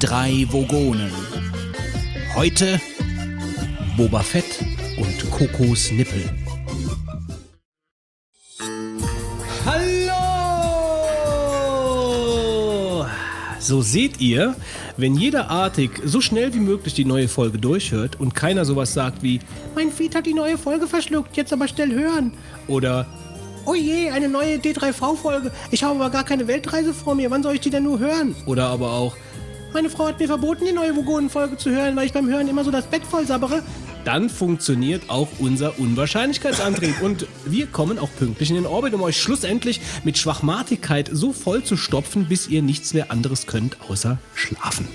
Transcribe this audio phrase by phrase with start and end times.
[0.00, 1.10] drei Vogonen.
[2.36, 2.80] Heute
[3.96, 4.44] Boba Fett
[4.96, 6.22] und Kokos Nippel.
[9.66, 10.16] Hallo!
[13.58, 14.54] So seht ihr,
[14.96, 19.24] wenn jeder Artig so schnell wie möglich die neue Folge durchhört und keiner sowas sagt
[19.24, 19.40] wie
[19.74, 22.32] Mein Feed hat die neue Folge verschluckt, jetzt aber schnell hören.
[22.68, 23.06] Oder
[23.66, 25.50] Oh je, eine neue D3V-Folge.
[25.70, 27.30] Ich habe aber gar keine Weltreise vor mir.
[27.30, 28.34] Wann soll ich die denn nur hören?
[28.46, 29.14] Oder aber auch
[29.72, 32.64] Meine Frau hat mir verboten, die neue Vogonen-Folge zu hören, weil ich beim Hören immer
[32.64, 33.62] so das Bett voll sabbere.
[34.04, 37.00] Dann funktioniert auch unser Unwahrscheinlichkeitsantrieb.
[37.02, 41.64] Und wir kommen auch pünktlich in den Orbit, um euch schlussendlich mit Schwachmatigkeit so voll
[41.64, 44.88] zu stopfen, bis ihr nichts mehr anderes könnt, außer schlafen.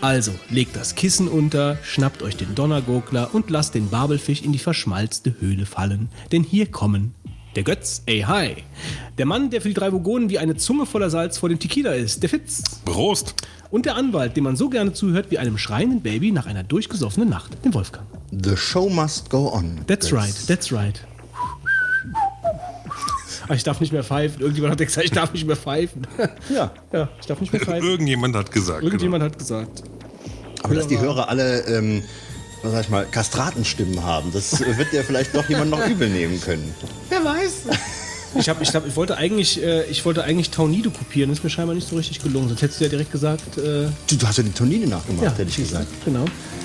[0.00, 4.58] Also, legt das Kissen unter, schnappt euch den Donnergurgler und lasst den Babelfisch in die
[4.58, 6.08] verschmalzte Höhle fallen.
[6.32, 7.14] Denn hier kommen
[7.56, 8.56] der Götz, ey hi.
[9.16, 11.92] Der Mann, der für die drei Vogonen wie eine Zunge voller Salz vor dem Tequila
[11.92, 12.80] ist, der Fitz.
[12.84, 13.36] Prost!
[13.74, 17.28] Und der Anwalt, dem man so gerne zuhört wie einem schreienden Baby nach einer durchgesoffenen
[17.28, 18.06] Nacht, dem Wolfgang.
[18.30, 19.80] The show must go on.
[19.88, 21.04] That's right, that's right.
[23.48, 24.40] Ah, ich darf nicht mehr pfeifen.
[24.40, 26.06] Irgendjemand hat gesagt, ich darf nicht mehr pfeifen.
[26.54, 26.70] Ja.
[26.92, 27.84] Ja, ich darf nicht mehr pfeifen.
[27.84, 28.84] Irgendjemand hat gesagt.
[28.84, 29.82] Irgendjemand hat gesagt.
[30.62, 32.04] Aber dass die Hörer alle, ähm,
[32.62, 36.40] was sag ich mal, Kastratenstimmen haben, das wird ja vielleicht noch jemand noch übel nehmen
[36.40, 36.72] können.
[37.08, 37.64] Wer weiß.
[38.36, 41.30] Ich, hab, ich, hab, ich wollte eigentlich, äh, ich wollte eigentlich Taunido kopieren.
[41.30, 42.48] Das ist mir scheinbar nicht so richtig gelungen.
[42.48, 43.56] Sonst hättest du ja direkt gesagt.
[43.58, 45.86] Äh, Du, du hast ja die Tonine nachgemacht, hätte ich gesagt.
[46.04, 46.24] Genau.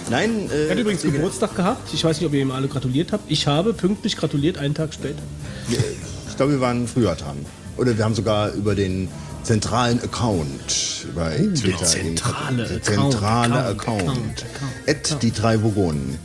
[0.10, 1.94] Nein, äh, Er hat übrigens Geburtstag gehabt.
[1.94, 3.30] Ich weiß nicht, ob ihr ihm alle gratuliert habt.
[3.32, 5.22] Ich habe pünktlich gratuliert, einen Tag später.
[5.70, 7.38] ich glaube, wir waren früher dran.
[7.78, 9.08] Oder wir haben sogar über den
[9.44, 11.86] zentralen Account bei Twitter.
[11.86, 14.02] zentrale zentrale Account, Account.
[14.02, 14.46] Account,
[14.88, 16.18] Account, At die drei Vogonen.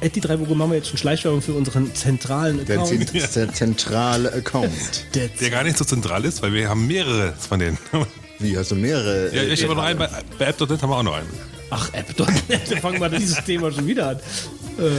[0.00, 3.08] Ed, die drei Wochen machen wir jetzt schon Schleichwerbung für unseren zentralen Der, Account.
[3.10, 4.70] zent- der zentrale Account.
[5.14, 7.78] Der Der gar nicht so zentral ist, weil wir haben mehrere von denen.
[8.38, 9.34] Wie, hast du mehrere?
[9.34, 11.28] ja, ich habe noch einen, bei, bei App.net haben wir auch noch einen.
[11.70, 14.16] Ach, App.net, dann fangen wir dieses Thema schon wieder an.
[14.16, 14.90] Äh,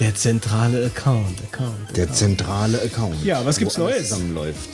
[0.00, 1.38] der zentrale Account.
[1.52, 1.94] Account.
[1.94, 3.22] Der zentrale Account.
[3.22, 4.08] Ja, was gibt's wo alles Neues?
[4.08, 4.68] Zusammenläuft.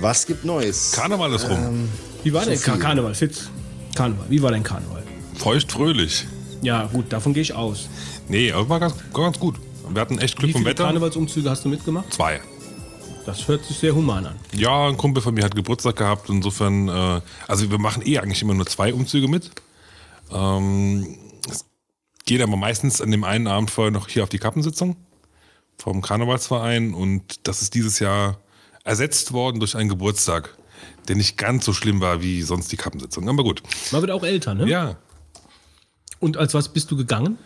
[0.00, 0.92] Was gibt Neues?
[0.92, 1.88] Karneval ist rum.
[2.24, 2.58] Wie war denn.
[2.60, 3.14] Kar Karneval?
[3.14, 3.50] Fitz.
[3.94, 4.24] Karneval.
[4.30, 5.02] Wie war dein Karneval?
[5.36, 6.26] Feucht fröhlich.
[6.62, 7.88] Ja, gut, davon gehe ich aus.
[8.28, 9.56] Nee, aber war ganz, ganz gut.
[9.88, 10.84] Wir hatten echt Glück Wie vom viele Wetter.
[10.84, 12.12] Karnevalsumzüge hast du mitgemacht?
[12.12, 12.40] Zwei.
[13.26, 14.36] Das hört sich sehr human an.
[14.54, 16.28] Ja, ein Kumpel von mir hat Geburtstag gehabt.
[16.28, 19.50] Insofern, äh, also wir machen eh eigentlich immer nur zwei Umzüge mit.
[20.30, 21.18] Ähm,
[21.50, 21.64] es
[22.24, 24.96] geht aber meistens an dem einen Abend vorher noch hier auf die Kappensitzung
[25.78, 28.38] vom Karnevalsverein und das ist dieses Jahr
[28.84, 30.56] ersetzt worden durch einen Geburtstag,
[31.08, 33.28] der nicht ganz so schlimm war wie sonst die Kappensitzung.
[33.28, 33.62] Aber gut.
[33.90, 34.68] Man wird auch älter, ne?
[34.68, 34.96] Ja,
[36.20, 37.38] Und als was bist du gegangen?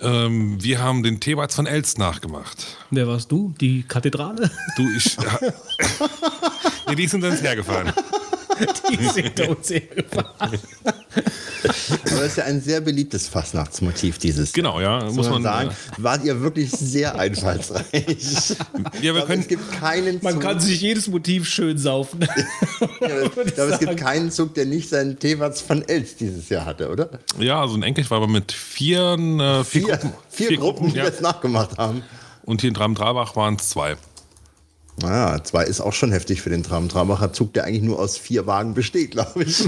[0.00, 2.76] Ähm, wir haben den Thebats von Elst nachgemacht.
[2.90, 3.54] Wer warst du?
[3.60, 4.50] Die Kathedrale?
[4.76, 5.16] Du, ich.
[6.88, 7.92] nee, die sind dann hergefahren.
[8.90, 10.58] Die ist hinter uns hergefahren.
[11.64, 14.52] Aber das ist ja ein sehr beliebtes Fastnachtsmotiv, dieses.
[14.52, 17.84] Genau, ja, Muss muss man sagen, wart ihr wirklich sehr einfallsreich.
[19.00, 19.42] Ja, wir Aber können.
[19.42, 22.20] es gibt keinen Man Zug, kann sich jedes Motiv schön saufen.
[23.00, 26.90] ich glaube, es gibt keinen Zug, der nicht seinen Teewatz von Elst dieses Jahr hatte,
[26.90, 27.08] oder?
[27.38, 30.12] Ja, also in Enkelch war aber mit vier, äh, vier, Vier, Gruppen.
[30.28, 31.04] vier, Gruppen, die ja.
[31.10, 32.02] das nachgemacht haben.
[32.42, 33.96] Und hier in Dram-Trabach waren es zwei.
[35.02, 38.46] Naja, zwei ist auch schon heftig für den Tram-Trabacher Zug, der eigentlich nur aus vier
[38.46, 39.60] Wagen besteht, glaube ich.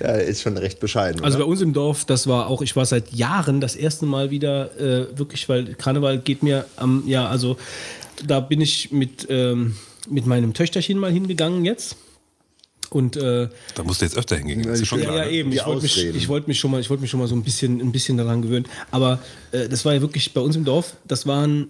[0.00, 1.22] ja, ist schon recht bescheiden.
[1.22, 1.44] Also oder?
[1.44, 4.74] bei uns im Dorf, das war auch, ich war seit Jahren das erste Mal wieder
[4.80, 7.58] äh, wirklich, weil Karneval geht mir am, ja, also
[8.26, 9.76] da bin ich mit, ähm,
[10.08, 11.96] mit meinem Töchterchen mal hingegangen jetzt.
[12.90, 14.62] Und äh, Da musst du jetzt öfter hingehen.
[14.62, 15.18] Das ist schon ja, klar.
[15.18, 15.30] ja, ne?
[15.30, 15.50] eben.
[15.50, 17.34] Die Ich wollte mich, ich wollte mich schon mal, ich wollte mich schon mal so
[17.34, 18.66] ein bisschen, ein bisschen daran gewöhnen.
[18.90, 19.18] Aber
[19.52, 20.96] äh, das war ja wirklich bei uns im Dorf.
[21.06, 21.68] Das waren,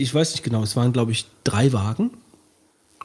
[0.00, 2.10] ich weiß nicht genau, es waren glaube ich drei Wagen,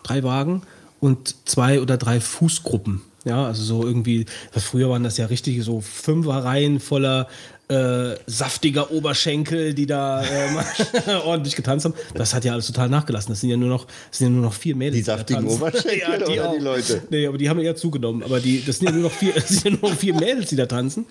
[0.04, 0.62] drei Wagen
[1.00, 3.02] und zwei oder drei Fußgruppen.
[3.26, 7.28] Ja, also so irgendwie, früher waren das ja richtig so Fünferreihen voller
[7.74, 10.58] äh, saftiger Oberschenkel, die da ähm,
[11.26, 11.96] ordentlich getanzt haben.
[12.14, 13.32] Das hat ja alles total nachgelassen.
[13.32, 14.98] Das sind ja nur noch, das sind ja nur noch vier Mädels.
[14.98, 15.62] Die saftigen tanzen.
[15.62, 16.60] Oberschenkel oder die auch.
[16.60, 17.02] Leute?
[17.10, 18.24] Nee, aber die haben eher zugenommen.
[18.24, 20.56] Aber die, das sind ja nur noch vier, sind ja nur noch vier Mädels, die
[20.56, 21.06] da tanzen.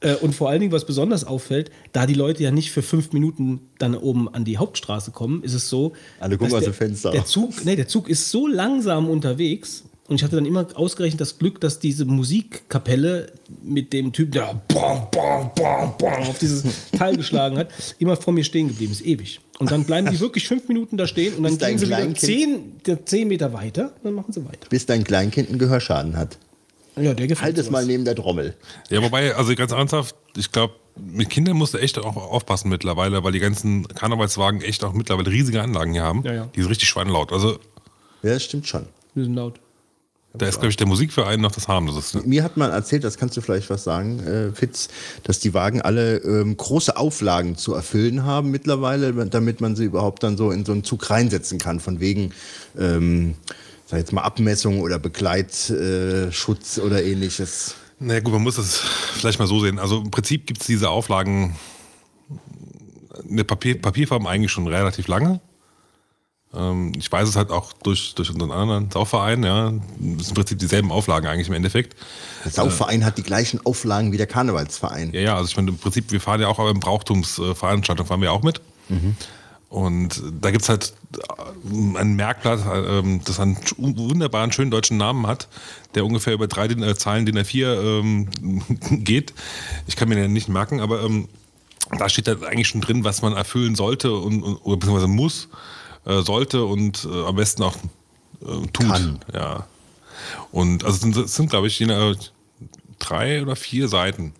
[0.00, 3.12] Äh, Und vor allen Dingen, was besonders auffällt, da die Leute ja nicht für fünf
[3.12, 5.92] Minuten dann oben an die Hauptstraße kommen, ist es so.
[6.18, 7.12] Alle gucken aus dem Fenster.
[7.12, 9.84] Der Zug, nee, der Zug ist so langsam unterwegs.
[10.08, 13.32] Und ich hatte dann immer ausgerechnet das Glück, dass diese Musikkapelle
[13.62, 16.64] mit dem Typ, der bam, bam, bam, bam, auf dieses
[16.98, 17.68] Teil geschlagen hat,
[17.98, 19.40] immer vor mir stehen geblieben ist, ewig.
[19.58, 22.80] Und dann bleiben die wirklich fünf Minuten da stehen und dann gehen sie wieder zehn,
[23.04, 24.68] zehn Meter weiter und dann machen sie weiter.
[24.68, 26.36] Bis dein Kleinkind einen Gehörschaden hat.
[26.96, 28.54] Ja, der gefällt Halt es mal neben der Trommel.
[28.90, 33.24] Ja, wobei, also ganz ernsthaft, ich glaube, mit Kindern musst du echt auch aufpassen mittlerweile,
[33.24, 36.22] weil die ganzen Karnevalswagen echt auch mittlerweile riesige Anlagen hier haben.
[36.24, 36.48] Ja, ja.
[36.54, 37.32] Die sind richtig schweinelaut.
[37.32, 37.52] Also,
[38.22, 38.86] Ja, das stimmt schon.
[39.14, 39.61] Wir sind laut.
[40.34, 42.22] Da ist, glaube ich, der Musikverein noch das harmloseste.
[42.22, 44.88] Mir hat man erzählt, das kannst du vielleicht was sagen, äh, Fitz,
[45.24, 50.22] dass die Wagen alle ähm, große Auflagen zu erfüllen haben mittlerweile, damit man sie überhaupt
[50.22, 52.32] dann so in so einen Zug reinsetzen kann, von wegen,
[52.78, 53.34] ähm,
[53.86, 57.74] sag jetzt mal, Abmessung oder Begleitschutz äh, oder ähnliches.
[57.98, 59.78] Na naja, gut, man muss das vielleicht mal so sehen.
[59.78, 61.56] Also im Prinzip gibt es diese Auflagen
[63.28, 65.40] in der Papier, Papierform eigentlich schon relativ lange.
[66.54, 69.70] Ähm, ich weiß es halt auch durch, durch unseren anderen Saufverein, ja.
[69.70, 71.96] Das sind im Prinzip dieselben Auflagen eigentlich im Endeffekt.
[72.44, 75.12] Der Saufverein äh, hat die gleichen Auflagen wie der Karnevalsverein.
[75.12, 78.20] Ja, ja, also ich meine, im Prinzip, wir fahren ja auch aber im Brauchtumsveranstaltung, fahren
[78.20, 78.60] wir auch mit.
[78.88, 79.16] Mhm.
[79.72, 85.26] Und da gibt es halt äh, ein Merkblatt, ähm, das einen wunderbaren, schönen deutschen Namen
[85.26, 85.48] hat,
[85.94, 88.28] der ungefähr über drei äh, Zahlen DIN A4 ähm,
[89.02, 89.32] geht.
[89.86, 91.26] Ich kann mir den nicht merken, aber ähm,
[91.98, 95.48] da steht da eigentlich schon drin, was man erfüllen sollte und, oder beziehungsweise muss,
[96.04, 97.76] äh, sollte und äh, am besten auch
[98.42, 98.88] äh, tut.
[98.88, 99.20] Kann.
[99.32, 99.66] Ja.
[100.50, 101.84] Und also es sind, sind glaube ich,
[102.98, 104.34] drei oder vier Seiten.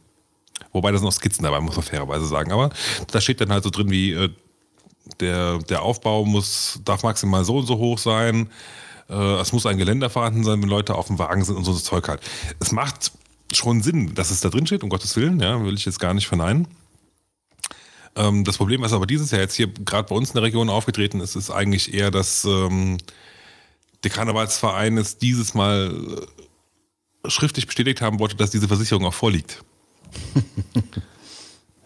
[0.72, 2.52] Wobei das sind noch Skizzen dabei, muss man fairerweise sagen.
[2.52, 2.70] Aber
[3.10, 4.30] da steht dann halt so drin wie
[5.20, 8.50] der, der Aufbau muss, darf maximal so und so hoch sein.
[9.08, 11.72] Äh, es muss ein Geländer vorhanden sein, wenn Leute auf dem Wagen sind und so
[11.72, 12.20] das Zeug halt.
[12.60, 13.12] Es macht
[13.52, 16.14] schon Sinn, dass es da drin steht, um Gottes Willen, ja, will ich jetzt gar
[16.14, 16.66] nicht verneinen.
[18.16, 20.68] Ähm, das Problem, was aber dieses Jahr jetzt hier gerade bei uns in der Region
[20.68, 22.98] aufgetreten ist, ist eigentlich eher, dass ähm,
[24.04, 25.94] der Karnevalsverein es dieses Mal
[27.24, 29.64] äh, schriftlich bestätigt haben wollte, dass diese Versicherung auch vorliegt.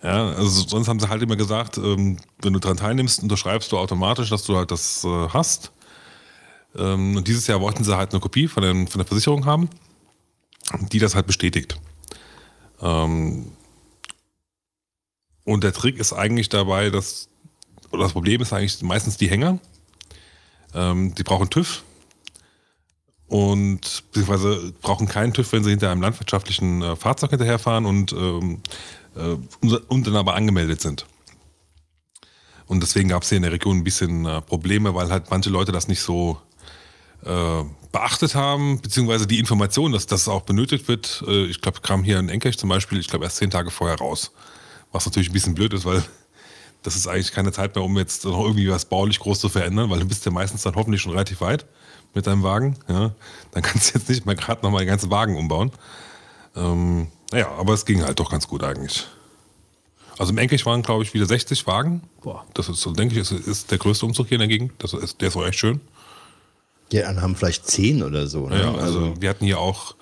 [0.07, 3.79] Ja, also sonst haben sie halt immer gesagt, ähm, wenn du daran teilnimmst, unterschreibst du
[3.79, 5.73] automatisch, dass du halt das äh, hast.
[6.77, 9.69] Ähm, und dieses Jahr wollten sie halt eine Kopie von, den, von der Versicherung haben,
[10.93, 11.81] die das halt bestätigt.
[12.81, 13.51] Ähm,
[15.47, 17.29] und der Trick ist eigentlich dabei, dass,
[17.91, 19.59] oder das Problem ist eigentlich meistens die Hänger.
[20.75, 21.83] die brauchen TÜV,
[23.29, 28.61] und beziehungsweise brauchen keinen TÜV, wenn sie hinter einem landwirtschaftlichen äh, Fahrzeug hinterherfahren und ähm,
[29.17, 29.37] äh,
[29.89, 31.07] und dann aber angemeldet sind.
[32.67, 35.51] Und deswegen gab es hier in der Region ein bisschen äh, Probleme, weil halt manche
[35.51, 36.39] Leute das nicht so
[37.25, 41.25] äh, beachtet haben, beziehungsweise die Information, dass das auch benötigt wird.
[41.27, 43.99] Äh, ich glaube, kam hier in Enkech zum Beispiel, ich glaube, erst zehn Tage vorher
[43.99, 44.33] raus.
[44.97, 46.03] Was natürlich ein bisschen blöd ist, weil
[46.83, 49.91] das ist eigentlich keine Zeit mehr, um jetzt noch irgendwie was baulich groß zu verändern,
[49.91, 51.67] weil du bist ja meistens dann hoffentlich schon relativ weit
[52.15, 52.79] mit deinem Wagen.
[52.89, 53.15] Ja?
[53.51, 55.71] Dann kannst du jetzt nicht mehr gerade nochmal den ganzen Wagen umbauen.
[56.57, 59.07] Ähm, naja, aber es ging halt doch ganz gut eigentlich.
[60.17, 62.03] Also im Enkich waren, glaube ich, wieder 60 Wagen.
[62.23, 62.47] Boah.
[62.55, 64.73] Das ist so, denke ich, ist, ist der größte Umzug hier in der Gegend.
[64.79, 65.81] Das ist, der ist auch echt schön.
[66.91, 68.49] Die anderen haben vielleicht 10 oder so.
[68.49, 68.61] Ne?
[68.61, 69.95] Ja, also, also wir hatten hier auch.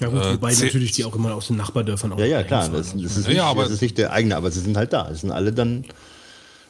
[0.00, 2.18] Ja, gut, wobei äh, natürlich die auch immer aus den Nachbardörfern auch.
[2.18, 2.68] Ja, ja, klar.
[2.68, 4.92] Das, das, ist nicht, ja, aber, das ist nicht der eigene, aber sie sind halt
[4.92, 5.10] da.
[5.10, 5.84] Es sind alle dann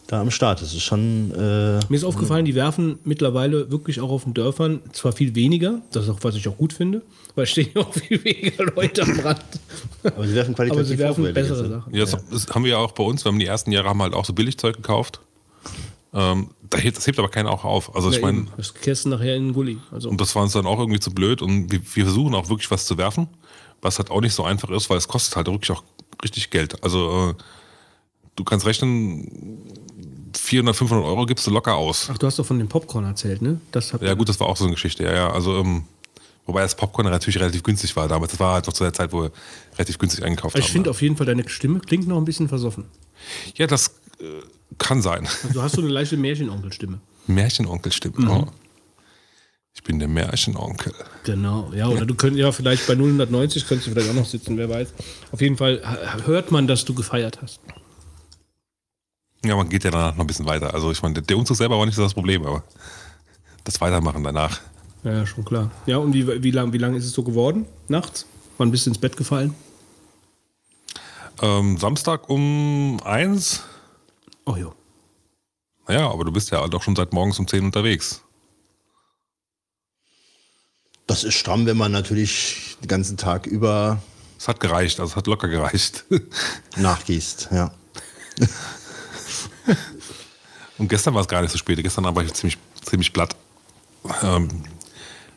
[0.07, 0.63] da am Start.
[0.63, 1.33] Das ist schon.
[1.33, 5.83] Äh, Mir ist aufgefallen, die werfen mittlerweile wirklich auch auf den Dörfern zwar viel weniger,
[5.91, 7.03] das ist auch, was ich auch gut finde,
[7.35, 9.41] weil stehen ja auch viel weniger Leute am Rand.
[10.05, 11.95] Aber sie werfen qualitativ Aber sie werfen bessere Sachen.
[11.95, 13.25] Ja, das, das, haben wir ja auch bei uns.
[13.25, 15.21] Wir haben die ersten Jahre haben halt auch so Billigzeug gekauft.
[16.17, 17.95] Ähm, das hebt aber keiner auch auf.
[17.95, 19.79] Also ja, ich meine, das kehrst du nachher in den Gully.
[19.93, 20.09] Also.
[20.09, 21.43] Und das war uns dann auch irgendwie zu blöd.
[21.43, 23.29] Und wir, wir, versuchen auch wirklich was zu werfen,
[23.83, 25.85] was halt auch nicht so einfach ist, weil es kostet halt wirklich auch
[26.23, 26.83] richtig Geld.
[26.83, 27.43] Also äh,
[28.35, 29.61] du kannst rechnen,
[30.35, 32.09] 400, 500 Euro gibst du locker aus.
[32.11, 33.61] Ach, du hast doch von dem Popcorn erzählt, ne?
[34.01, 35.05] ja gut, das war auch so eine Geschichte.
[35.05, 35.31] Ja, ja.
[35.31, 35.85] Also ähm,
[36.47, 38.31] Wobei das Popcorn natürlich relativ günstig war damals.
[38.31, 39.33] Das war halt noch zu der Zeit, wo wir
[39.75, 40.69] relativ günstig eingekauft also ich haben.
[40.69, 42.85] Ich finde auf jeden Fall, deine Stimme klingt noch ein bisschen versoffen.
[43.57, 44.43] Ja, das äh,
[44.79, 45.27] kann sein.
[45.43, 47.01] Also du hast so eine leichte Märchenonkelstimme.
[47.27, 48.31] Märchenonkelstimme, mhm.
[48.31, 48.47] oh.
[49.75, 50.95] Ich bin der Märchenonkel.
[51.25, 54.57] Genau, ja, oder du könntest ja vielleicht bei 090 könntest du vielleicht auch noch sitzen,
[54.57, 54.89] wer weiß.
[55.33, 55.83] Auf jeden Fall
[56.25, 57.61] hört man, dass du gefeiert hast.
[59.45, 60.73] Ja, man geht ja danach noch ein bisschen weiter.
[60.73, 62.65] Also ich meine, der Umzug selber war nicht so das Problem, aber
[63.65, 64.61] das Weitermachen danach.
[65.05, 65.71] Ja, schon klar.
[65.85, 67.67] Ja, und wie, wie lange wie lang ist es so geworden?
[67.89, 68.27] Nachts?
[68.59, 69.55] Wann bist du ins Bett gefallen?
[71.43, 73.63] Ähm, Samstag um eins.
[74.47, 74.75] Oh jo.
[75.89, 78.23] Naja, aber du bist ja doch schon seit morgens um zehn unterwegs.
[81.07, 84.03] Das ist stramm, wenn man natürlich den ganzen Tag über.
[84.39, 86.05] Es hat gereicht, also es hat locker gereicht.
[86.77, 87.73] Nachgehst, ja.
[90.79, 91.83] Und gestern war es gar nicht so spät.
[91.83, 93.35] Gestern war ich ziemlich, ziemlich platt.
[94.23, 94.65] Ähm,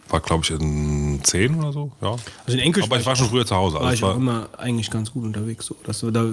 [0.09, 1.91] war, glaube ich, in 10 oder so.
[2.01, 2.11] Ja.
[2.45, 3.75] Also in Enkel Aber ich war schon früher zu Hause.
[3.75, 5.65] War also ich war immer eigentlich ganz gut unterwegs.
[5.65, 5.75] So.
[5.83, 6.25] Dass da,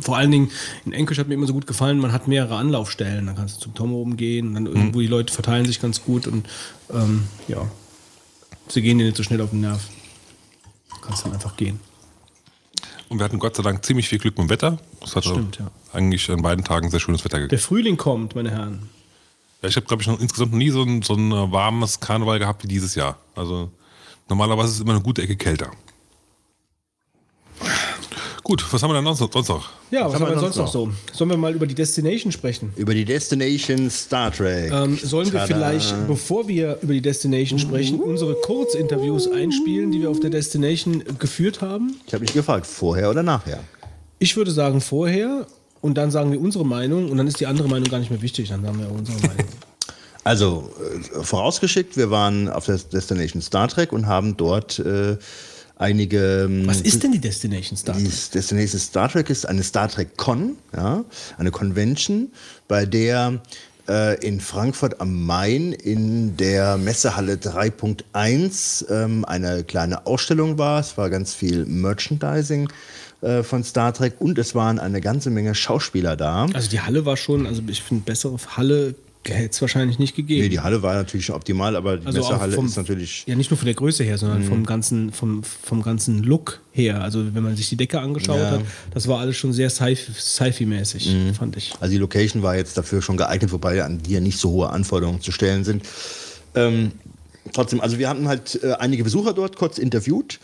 [0.00, 0.50] vor allen Dingen
[0.84, 3.26] in Enkisch hat mir immer so gut gefallen, man hat mehrere Anlaufstellen.
[3.26, 5.02] Dann kannst du zum Tom oben gehen, dann irgendwo mhm.
[5.02, 6.48] die Leute verteilen sich ganz gut und
[6.92, 7.66] ähm, ja,
[8.68, 9.88] sie gehen dir nicht so schnell auf den Nerv.
[10.90, 11.80] Du kannst dann einfach gehen.
[13.08, 14.78] Und wir hatten Gott sei Dank ziemlich viel Glück mit dem Wetter.
[15.02, 15.70] Es hat Stimmt, ja.
[15.92, 17.50] eigentlich an beiden Tagen sehr schönes Wetter gegeben.
[17.50, 18.88] Der Frühling kommt, meine Herren.
[19.64, 21.98] Ja, ich habe, glaube ich, noch insgesamt noch nie so ein, so ein äh, warmes
[21.98, 23.18] Karneval gehabt wie dieses Jahr.
[23.34, 23.70] Also
[24.28, 25.70] Normalerweise ist es immer eine gute Ecke kälter.
[28.42, 29.70] Gut, was haben wir denn sonst sonst noch?
[29.90, 30.90] Ja, was, haben wir sonst noch so?
[31.12, 32.74] Sollen wir mal über die Destination sprechen?
[32.76, 34.70] Über die Destination Star Trek.
[34.70, 35.46] Ähm, sollen wir Tada.
[35.46, 41.02] vielleicht, bevor wir über die Destination sprechen, unsere Kurzinterviews einspielen, die wir auf der Destination
[41.18, 41.96] geführt haben?
[42.06, 43.60] Ich habe mich gefragt, vorher oder nachher?
[44.18, 45.46] Ich würde sagen vorher
[45.84, 48.22] und dann sagen wir unsere Meinung und dann ist die andere Meinung gar nicht mehr
[48.22, 49.46] wichtig, dann sagen wir unsere Meinung.
[50.26, 55.18] Also, äh, vorausgeschickt, wir waren auf der Destination Star Trek und haben dort äh,
[55.76, 56.44] einige.
[56.48, 58.32] ähm, Was ist denn die Destination Star Die Trek?
[58.32, 61.04] Destination Star Trek ist eine Star Trek Con, ja,
[61.36, 62.32] eine Convention,
[62.68, 63.42] bei der
[63.86, 70.80] äh, in Frankfurt am Main in der Messehalle 3.1 ähm, eine kleine Ausstellung war.
[70.80, 72.70] Es war ganz viel Merchandising
[73.24, 76.46] äh, von Star Trek und es waren eine ganze Menge Schauspieler da.
[76.52, 78.94] Also die Halle war schon, also ich finde, bessere Halle
[79.26, 80.42] hätte es wahrscheinlich nicht gegeben.
[80.42, 83.24] Nee, die Halle war natürlich optimal, aber die Also auch Messehalle vom- ist natürlich.
[83.26, 87.00] Ja, nicht nur von der Größe her, sondern vom, ganzen, vom, vom ganzen Look her.
[87.02, 88.50] Also wenn man sich die Decke angeschaut Ja.
[88.50, 88.60] hat,
[88.92, 91.72] das war alles schon sehr sci- sci-fi-mäßig, fand ich.
[91.80, 95.22] Also die Location war jetzt dafür schon geeignet, wobei an ja nicht so hohe Anforderungen
[95.22, 95.84] zu stellen sind.
[96.54, 96.92] Ähm,
[97.54, 100.38] trotzdem, also wir hatten halt äh, einige Besucher dort kurz interviewt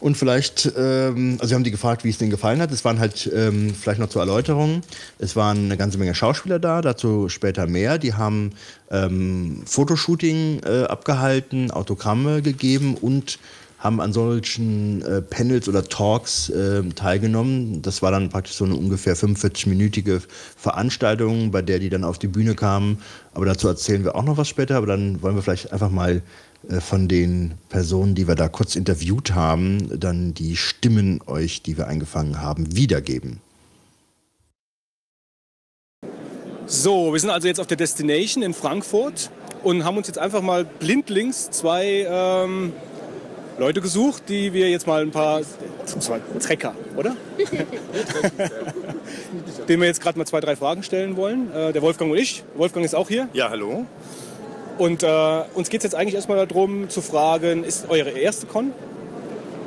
[0.00, 2.70] und vielleicht, ähm, also wir haben die gefragt, wie es denen gefallen hat.
[2.72, 4.82] Es waren halt ähm, vielleicht noch zur Erläuterung,
[5.18, 7.98] es waren eine ganze Menge Schauspieler da, dazu später mehr.
[7.98, 8.52] Die haben
[8.90, 13.38] ähm, Fotoshooting äh, abgehalten, Autogramme gegeben und
[13.84, 17.82] haben an solchen äh, Panels oder Talks äh, teilgenommen.
[17.82, 20.22] Das war dann praktisch so eine ungefähr 45-minütige
[20.56, 22.98] Veranstaltung, bei der die dann auf die Bühne kamen.
[23.34, 24.76] Aber dazu erzählen wir auch noch was später.
[24.76, 26.22] Aber dann wollen wir vielleicht einfach mal
[26.80, 31.86] von den Personen, die wir da kurz interviewt haben, dann die Stimmen euch, die wir
[31.86, 33.40] eingefangen haben, wiedergeben.
[36.66, 39.30] So, wir sind also jetzt auf der Destination in Frankfurt
[39.62, 42.72] und haben uns jetzt einfach mal blindlings zwei ähm,
[43.58, 45.42] Leute gesucht, die wir jetzt mal ein paar
[45.84, 47.16] zwei Trecker, oder?
[49.68, 51.52] Den wir jetzt gerade mal zwei, drei Fragen stellen wollen.
[51.52, 52.44] Äh, der Wolfgang und ich.
[52.54, 53.28] Wolfgang ist auch hier.
[53.32, 53.86] Ja, hallo.
[54.78, 58.72] Und äh, uns geht es jetzt eigentlich erstmal darum zu fragen, ist eure erste Con?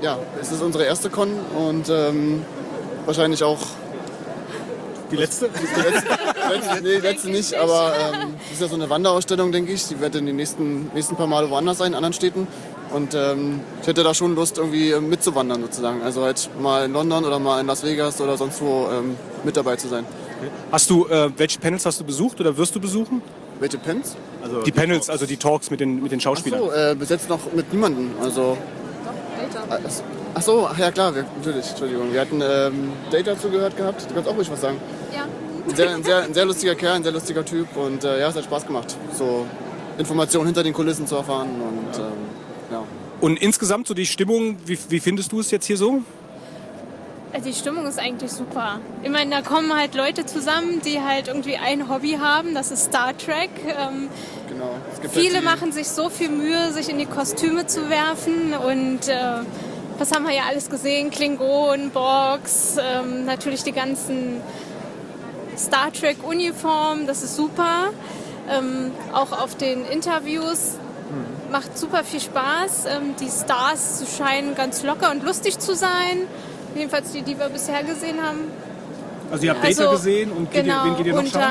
[0.02, 2.44] Ja, es ist unsere erste Con und ähm,
[3.06, 3.60] wahrscheinlich auch
[5.10, 5.50] Die letzte?
[5.50, 6.10] die letzte,
[6.50, 9.88] letzte, nee, letzte nicht, aber ähm, das ist ja so eine Wanderausstellung, denke ich.
[9.88, 12.48] Die wird in den nächsten, nächsten paar Male woanders sein, in anderen Städten.
[12.94, 16.02] Und ähm, ich hätte da schon Lust, irgendwie ähm, mitzuwandern sozusagen.
[16.04, 19.58] Also halt mal in London oder mal in Las Vegas oder sonst wo ähm, mit
[19.58, 20.06] dabei zu sein.
[20.72, 23.22] Hast du, äh, welche Panels hast du besucht oder wirst du besuchen?
[23.60, 24.16] Welche Pens?
[24.44, 26.60] Also Die Panels, also die Talks mit den, mit den Ach Schauspielern.
[26.60, 28.12] so, äh, bis jetzt noch mit niemandem.
[28.22, 28.58] Also.
[29.70, 29.80] Ach-
[30.36, 32.14] Ach so, ach ja klar, wir, natürlich, Entschuldigung.
[32.14, 34.08] Wir hatten ähm, Data zugehört gehabt.
[34.08, 34.78] Du kannst auch ruhig was sagen.
[35.12, 35.24] Ja.
[35.68, 38.30] Ein sehr, ein sehr, ein sehr lustiger Kerl, ein sehr lustiger Typ und äh, ja,
[38.30, 39.48] es hat Spaß gemacht, so
[39.98, 42.04] Informationen hinter den Kulissen zu erfahren und ähm,
[42.72, 42.84] ja.
[43.20, 46.02] Und insgesamt so die Stimmung, wie, wie findest du es jetzt hier so?
[47.34, 48.80] Also die Stimmung ist eigentlich super.
[49.04, 52.86] Ich meine, da kommen halt Leute zusammen, die halt irgendwie ein Hobby haben, das ist
[52.86, 53.50] Star Trek.
[53.66, 54.10] Ähm,
[54.48, 55.10] Genau.
[55.12, 59.42] Viele halt machen sich so viel Mühe, sich in die Kostüme zu werfen und äh,
[60.00, 61.12] was haben wir ja alles gesehen?
[61.12, 64.42] Klingon, Borgs, ähm, natürlich die ganzen
[65.58, 67.90] Star Trek Uniformen, das ist super.
[68.50, 70.78] Ähm, auch auf den Interviews
[71.52, 72.86] macht super viel Spaß.
[72.86, 76.28] Ähm, die Stars scheinen ganz locker und lustig zu sein.
[76.78, 78.40] Jedenfalls die, die wir bisher gesehen haben.
[79.32, 81.30] Also ihr habt Also, Data gesehen und geht genau, ihr, wen geht ihr noch und
[81.30, 81.42] schauen?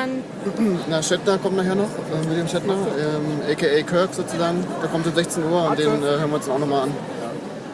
[0.56, 3.82] dann Na, Shatner kommt nachher noch, äh, William Shatner, ähm, a.k.a.
[3.82, 4.64] Kirk sozusagen.
[4.80, 6.94] Der kommt um 16 Uhr und den äh, hören wir uns dann auch nochmal an.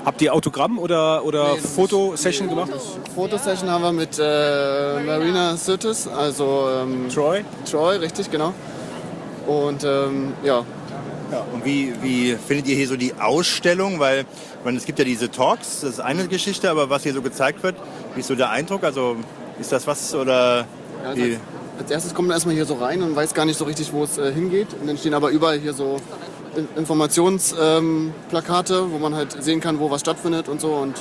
[0.04, 2.72] Habt ihr Autogramm oder, oder Nee, Fotosession gemacht?
[3.14, 7.44] Fotosession haben wir mit äh, Marina Sirtis, also ähm, Troy?
[7.70, 8.52] Troy, richtig, genau.
[9.46, 10.64] Und ähm, ja,
[11.54, 14.00] Und wie, wie findet ihr hier so die Ausstellung?
[14.00, 14.24] Weil
[14.64, 17.62] man, es gibt ja diese Talks, das ist eine Geschichte, aber was hier so gezeigt
[17.62, 17.76] wird,
[18.14, 18.84] wie ist so der Eindruck?
[18.84, 19.16] Also
[19.60, 20.66] ist das was oder
[21.04, 21.22] Ja, wie?
[21.22, 21.40] als,
[21.78, 24.04] als erstes kommt man erstmal hier so rein und weiß gar nicht so richtig, wo
[24.04, 24.68] es äh, hingeht.
[24.80, 26.00] Und dann stehen aber überall hier so
[26.76, 30.72] Informationsplakate, ähm, wo man halt sehen kann, wo was stattfindet und so.
[30.74, 30.94] Und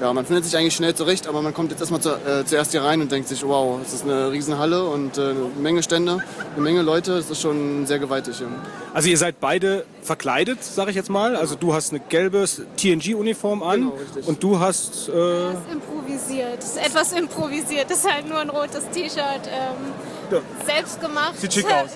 [0.00, 2.72] ja, man findet sich eigentlich schnell zurecht, aber man kommt jetzt erstmal zu, äh, zuerst
[2.72, 6.18] hier rein und denkt sich, wow, es ist eine Riesenhalle und äh, eine Menge Stände,
[6.54, 7.14] eine Menge Leute.
[7.14, 8.48] Es ist schon sehr gewaltig hier.
[8.92, 11.34] Also ihr seid beide verkleidet, sag ich jetzt mal.
[11.36, 12.44] Also du hast eine gelbe
[12.76, 13.92] TNG-Uniform an Genau,
[14.26, 15.08] und du hast...
[15.08, 16.58] Äh, Das ist improvisiert.
[16.58, 17.90] Das ist etwas improvisiert.
[17.90, 19.20] Das ist halt nur ein rotes T-Shirt.
[19.46, 20.15] Ähm, Ja.
[20.64, 21.38] Selbst gemacht.
[21.38, 21.90] Sieht schick aus.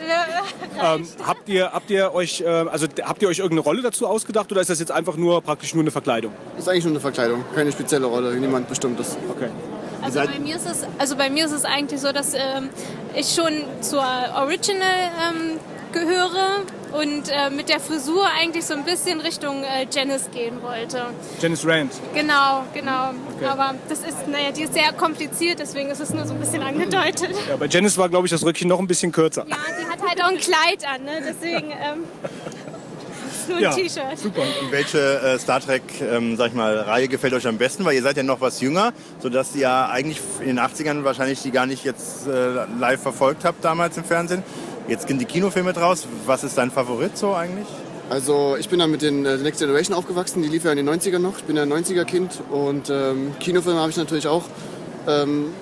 [0.82, 4.50] ähm, habt, ihr, habt ihr euch äh, also habt ihr euch irgendeine Rolle dazu ausgedacht
[4.50, 6.32] oder ist das jetzt einfach nur praktisch nur eine Verkleidung?
[6.58, 9.16] Ist eigentlich nur eine Verkleidung, keine spezielle Rolle, niemand bestimmtes.
[9.30, 9.48] Okay.
[10.02, 12.70] Also bei, mir ist es, also bei mir ist es eigentlich so, dass ähm,
[13.14, 14.02] ich schon zur
[14.34, 15.60] Original ähm,
[15.92, 21.06] gehöre und äh, mit der Frisur eigentlich so ein bisschen Richtung äh, Janice gehen wollte.
[21.40, 21.92] Janice Rand.
[22.14, 23.10] Genau, genau.
[23.48, 26.62] Aber das ist, naja, die ist sehr kompliziert, deswegen ist es nur so ein bisschen
[26.62, 27.30] angedeutet.
[27.48, 29.46] Ja, bei Janice war, glaube ich, das Röckchen noch ein bisschen kürzer.
[29.48, 31.22] Ja, die hat halt auch ein Kleid an, ne?
[31.26, 32.04] deswegen ähm,
[33.30, 34.18] ist nur ein Ja, T-Shirt.
[34.18, 34.42] super.
[34.70, 37.84] Welche äh, Star Trek, ähm, sag ich mal, Reihe gefällt euch am besten?
[37.84, 41.40] Weil ihr seid ja noch was jünger, sodass ihr ja eigentlich in den 80ern wahrscheinlich
[41.42, 44.42] die gar nicht jetzt äh, live verfolgt habt damals im Fernsehen.
[44.88, 46.06] Jetzt gehen die Kinofilme draus.
[46.26, 47.66] Was ist dein Favorit so eigentlich?
[48.10, 50.76] Also ich bin dann mit den äh, The Next Generation aufgewachsen, die lief ja in
[50.78, 51.38] den 90ern noch.
[51.38, 54.42] Ich bin ja ein 90er-Kind und ähm, Kinofilme habe ich natürlich auch
[55.06, 55.52] ähm,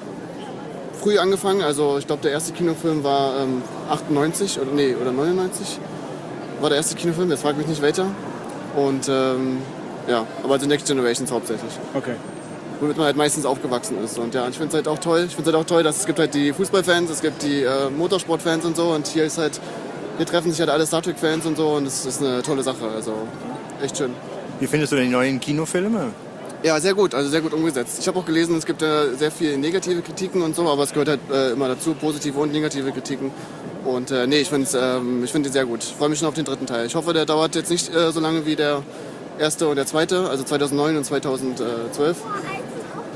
[0.98, 1.62] früh angefangen.
[1.62, 5.78] Also ich glaube der erste Kinofilm war ähm, 98 oder nee, oder 99
[6.60, 8.06] war der erste Kinofilm, jetzt fragt mich nicht welcher.
[8.76, 9.58] Und ähm,
[10.08, 11.72] ja, aber also Next Generations hauptsächlich.
[11.94, 12.14] Okay.
[12.80, 14.18] Womit man halt meistens aufgewachsen ist.
[14.18, 15.24] Und ja, ich finde es halt auch toll.
[15.26, 17.62] Ich finde es halt auch toll, dass es gibt halt die Fußballfans, es gibt die
[17.62, 18.90] äh, Motorsportfans und so.
[18.90, 19.60] Und hier ist halt,
[20.16, 21.70] hier treffen sich halt alle Star Trek-Fans und so.
[21.70, 22.88] Und es ist eine tolle Sache.
[22.94, 23.14] Also
[23.82, 24.12] echt schön.
[24.60, 26.12] Wie findest du denn die neuen Kinofilme?
[26.62, 27.98] Ja, sehr gut, also sehr gut umgesetzt.
[28.00, 30.90] Ich habe auch gelesen, es gibt äh, sehr viele negative Kritiken und so, aber es
[30.92, 33.30] gehört halt äh, immer dazu, positive und negative Kritiken.
[33.84, 35.84] Und äh, nee, ich finde ähm, ich find die sehr gut.
[35.84, 36.86] Ich freue mich schon auf den dritten Teil.
[36.86, 38.82] Ich hoffe, der dauert jetzt nicht äh, so lange wie der
[39.38, 42.16] erste und der zweite, also 2009 und 2012.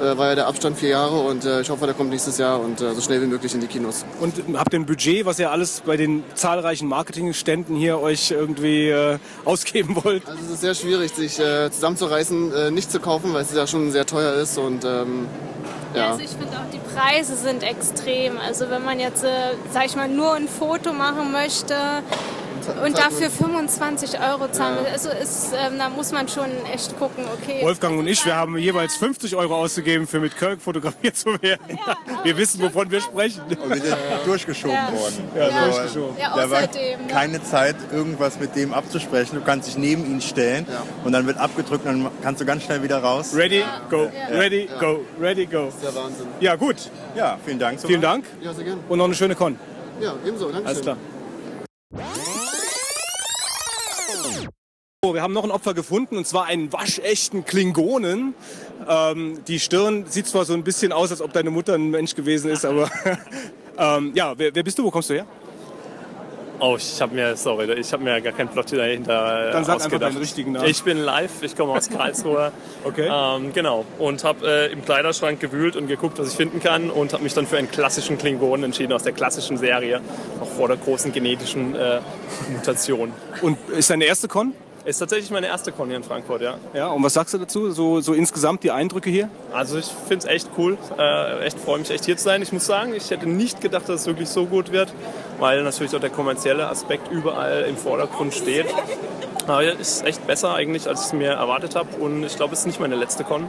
[0.00, 2.58] Äh, war ja der Abstand vier Jahre und äh, ich hoffe, der kommt nächstes Jahr
[2.60, 4.04] und äh, so schnell wie möglich in die Kinos.
[4.20, 8.88] Und habt ihr ein Budget, was ihr alles bei den zahlreichen Marketingständen hier euch irgendwie
[8.88, 10.26] äh, ausgeben wollt?
[10.26, 13.66] Also es ist sehr schwierig, sich äh, zusammenzureißen, äh, nicht zu kaufen, weil es ja
[13.66, 15.28] schon sehr teuer ist und ähm,
[15.94, 16.12] ja.
[16.12, 18.38] Also ich finde auch, die Preise sind extrem.
[18.38, 19.28] Also wenn man jetzt, äh,
[19.72, 21.74] sag ich mal, nur ein Foto machen möchte
[22.84, 27.24] und dafür 25 Euro zahlen will, also ist, ähm, da muss man schon echt gucken,
[27.40, 27.62] okay.
[27.62, 31.78] Wolfgang und ich, wir haben jeweils 50 Euro ausgegeben, für mit Kirk fotografiert zu werden.
[32.24, 33.42] Wir wissen, wovon wir sprechen.
[33.62, 34.92] Und wir sind durchgeschoben Ja.
[34.92, 35.28] worden.
[35.36, 35.64] Ja, Ja.
[35.66, 36.16] durchgeschoben.
[36.18, 36.68] Ja, Da war ne?
[37.08, 39.36] keine Zeit, irgendwas mit dem abzusprechen.
[39.36, 40.66] Du kannst dich neben ihn stellen
[41.04, 43.34] und dann wird abgedrückt und dann kannst du ganz schnell wieder raus.
[43.34, 45.72] Ready, go, ready, go, ready, go.
[45.82, 46.26] Der Wahnsinn.
[46.40, 46.76] Ja, gut.
[47.14, 47.80] Ja, vielen Dank.
[47.80, 48.80] Vielen Dank Ja, sehr gerne.
[48.88, 49.58] und noch eine schöne Con.
[50.00, 50.46] Ja, ebenso.
[50.50, 50.66] Dankeschön.
[50.66, 50.96] Alles klar.
[55.04, 58.34] Wir haben noch ein Opfer gefunden und zwar einen waschechten Klingonen.
[58.88, 62.14] Ähm, die Stirn sieht zwar so ein bisschen aus, als ob deine Mutter ein Mensch
[62.14, 62.88] gewesen ist, aber
[63.78, 64.84] ähm, ja, wer, wer bist du?
[64.84, 65.26] Wo kommst du her?
[66.64, 69.74] Oh, ich habe mir, sorry, ich habe mir gar keinen Plot dahinter äh, Dann sag
[69.74, 70.12] einfach ausgedacht.
[70.12, 70.68] deinen richtigen Namen.
[70.68, 72.52] Ich bin live, ich komme aus Karlsruhe.
[72.84, 73.08] Okay.
[73.12, 73.84] Ähm, genau.
[73.98, 77.32] Und habe äh, im Kleiderschrank gewühlt und geguckt, was ich finden kann und habe mich
[77.34, 80.00] dann für einen klassischen Klingonen entschieden aus der klassischen Serie,
[80.40, 82.00] noch vor der großen genetischen äh,
[82.52, 83.12] Mutation.
[83.40, 84.52] Und ist deine erste Con?
[84.84, 86.54] Ist tatsächlich meine erste Con hier in Frankfurt, ja.
[86.74, 87.70] Ja, und was sagst du dazu?
[87.70, 89.28] So, so insgesamt die Eindrücke hier?
[89.52, 92.42] Also ich finde es echt cool, äh, echt freue mich echt hier zu sein.
[92.42, 94.92] Ich muss sagen, ich hätte nicht gedacht, dass es wirklich so gut wird,
[95.38, 98.66] weil natürlich auch der kommerzielle Aspekt überall im Vordergrund steht.
[99.46, 102.54] Aber es ist echt besser eigentlich, als ich es mir erwartet habe und ich glaube,
[102.54, 103.48] es ist nicht meine letzte Con.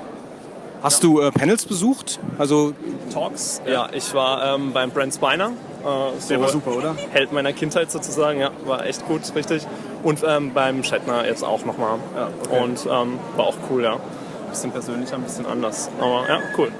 [0.83, 2.19] Hast du äh, Panels besucht?
[2.37, 2.73] Also,
[3.11, 5.53] Talks, ja, ich war ähm, beim Brent Spiner.
[5.83, 6.95] Äh, so der war super, oder?
[7.11, 9.65] Held meiner Kindheit sozusagen, ja, war echt gut, richtig.
[10.03, 11.99] Und ähm, beim Shatner jetzt auch nochmal.
[12.15, 12.63] Ja, okay.
[12.63, 13.93] Und ähm, war auch cool, ja.
[13.95, 15.89] Ein bisschen persönlicher, ein bisschen anders.
[15.99, 16.71] Aber ja, cool.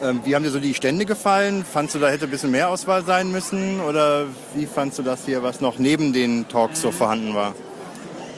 [0.00, 1.64] Ähm, wie haben dir so die Stände gefallen?
[1.64, 3.80] Fandst du, da hätte ein bisschen mehr Auswahl sein müssen?
[3.80, 7.54] Oder wie fandst du das hier, was noch neben den Talks so vorhanden war?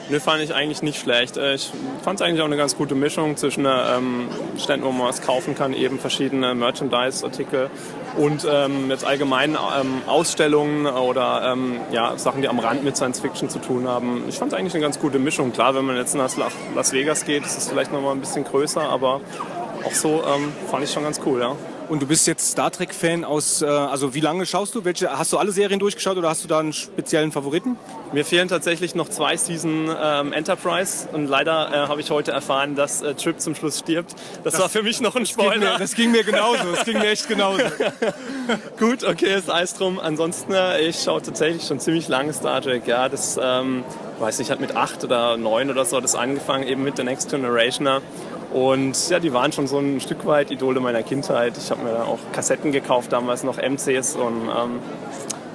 [0.09, 1.37] Nö, fand ich eigentlich nicht schlecht.
[1.37, 1.71] Äh, Ich
[2.03, 5.55] fand es eigentlich auch eine ganz gute Mischung zwischen ähm, Ständen, wo man was kaufen
[5.55, 7.69] kann, eben verschiedene Merchandise-Artikel
[8.17, 13.21] und ähm, jetzt allgemein ähm, Ausstellungen oder ähm, ja, Sachen, die am Rand mit Science
[13.21, 14.23] Fiction zu tun haben.
[14.27, 15.53] Ich fand es eigentlich eine ganz gute Mischung.
[15.53, 18.19] Klar, wenn man jetzt nach La- Las Vegas geht, ist es vielleicht noch mal ein
[18.19, 19.21] bisschen größer, aber
[19.85, 21.55] auch so ähm, fand ich schon ganz cool, ja.
[21.91, 24.85] Und du bist jetzt Star Trek-Fan aus, äh, also wie lange schaust du?
[24.85, 27.75] Welche, hast du alle Serien durchgeschaut oder hast du da einen speziellen Favoriten?
[28.13, 32.75] Mir fehlen tatsächlich noch zwei Season ähm, Enterprise und leider äh, habe ich heute erfahren,
[32.75, 34.15] dass äh, Trip zum Schluss stirbt.
[34.45, 35.77] Das, war für mich noch ein Ging mir, Spoiler.
[35.79, 37.61] das ging mir genauso, das ging mir echt genauso.
[38.79, 39.99] Gut, okay, ist Eis drum.
[39.99, 42.87] Ansonsten, äh, ich schaue tatsächlich schon ziemlich lange Star Trek.
[42.87, 43.83] Ja, das, ähm,
[44.19, 47.29] weiß nicht, hat mit acht oder neun oder so das angefangen, eben mit The Next
[47.29, 48.01] Generationer.
[48.51, 51.57] Und ja, die waren schon so ein Stück weit Idole meiner Kindheit.
[51.57, 54.79] Ich habe mir da auch Kassetten gekauft, damals noch MCs und ähm,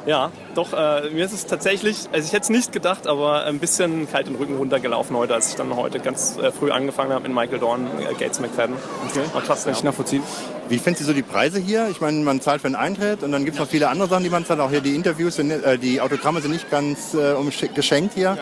[0.06, 3.58] ja, doch, äh, mir ist es tatsächlich, also ich hätte es nicht gedacht, aber ein
[3.58, 7.26] bisschen kalt den Rücken runtergelaufen heute, als ich dann heute ganz äh, früh angefangen habe
[7.26, 8.76] in Michael Dorn, äh, Gates McFadden.
[9.08, 9.22] Okay.
[9.44, 9.86] Klasse, Kann ich ja.
[9.86, 10.22] nachvollziehen.
[10.68, 11.88] Wie findest du so die Preise hier?
[11.90, 14.24] Ich meine, man zahlt für einen Eintritt und dann gibt es noch viele andere Sachen,
[14.24, 14.58] die man zahlt.
[14.58, 17.34] Auch hier die Interviews, sind, äh, die Autogramme sind nicht ganz äh,
[17.72, 18.36] geschenkt hier.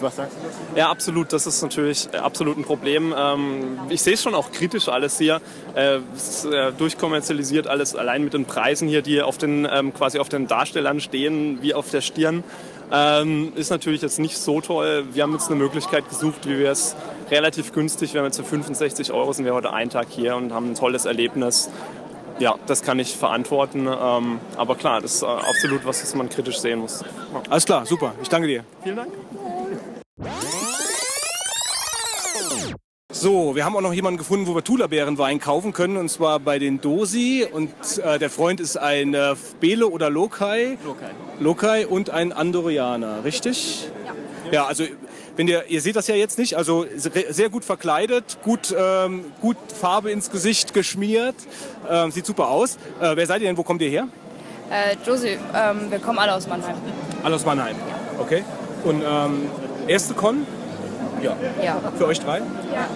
[0.00, 0.58] Was sagst du dazu?
[0.76, 1.32] Ja, absolut.
[1.32, 3.14] Das ist natürlich äh, absolut ein Problem.
[3.16, 5.40] Ähm, ich sehe es schon auch kritisch alles hier.
[5.74, 9.94] Äh, es ist äh, durchkommerzialisiert alles, allein mit den Preisen hier, die auf den, ähm,
[9.94, 12.44] quasi auf den Darstellern stehen, wie auf der Stirn.
[12.92, 15.06] Ähm, ist natürlich jetzt nicht so toll.
[15.12, 16.94] Wir haben jetzt eine Möglichkeit gesucht, wie wir es
[17.30, 20.52] relativ günstig, wir haben jetzt für 65 Euro sind wir heute einen Tag hier und
[20.52, 21.70] haben ein tolles Erlebnis.
[22.38, 23.86] Ja, das kann ich verantworten.
[23.88, 27.00] Ähm, aber klar, das ist äh, absolut was, was man kritisch sehen muss.
[27.00, 27.42] Ja.
[27.48, 28.14] Alles klar, super.
[28.22, 28.64] Ich danke dir.
[28.82, 29.12] Vielen Dank.
[33.10, 36.58] So, wir haben auch noch jemanden gefunden, wo wir Tula-Beerenwein kaufen können, und zwar bei
[36.58, 37.46] den Dosi.
[37.50, 37.70] Und
[38.04, 40.76] äh, der Freund ist ein äh, Bele oder Lokai.
[40.84, 41.10] Lokai.
[41.40, 43.88] Lokai und ein Andorianer, richtig?
[44.04, 44.12] Ja.
[44.52, 44.84] Ja, also
[45.36, 49.24] wenn ihr, ihr seht das ja jetzt nicht, also se- sehr gut verkleidet, gut, ähm,
[49.40, 51.34] gut Farbe ins Gesicht geschmiert,
[51.90, 52.76] ähm, sieht super aus.
[53.00, 54.08] Äh, wer seid ihr denn, wo kommt ihr her?
[54.70, 56.76] Äh, Josie, ähm, wir kommen alle aus Mannheim.
[57.22, 57.76] Alle aus Mannheim.
[58.18, 58.44] Okay.
[58.84, 59.48] Und ähm,
[59.86, 60.46] erste Con
[61.22, 61.36] Ja.
[61.98, 62.38] für euch drei?
[62.38, 62.88] Ja.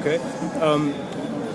[0.00, 0.18] Okay.
[0.62, 0.92] Ähm,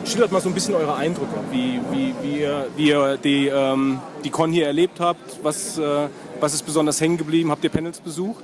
[0.05, 3.99] schildert mal so ein bisschen eure Eindrücke, wie, wie, wie, ihr, wie ihr die, ähm,
[4.23, 5.43] die Con hier erlebt habt.
[5.43, 6.07] Was, äh,
[6.39, 7.51] was ist besonders hängen geblieben?
[7.51, 8.43] Habt ihr Panels besucht?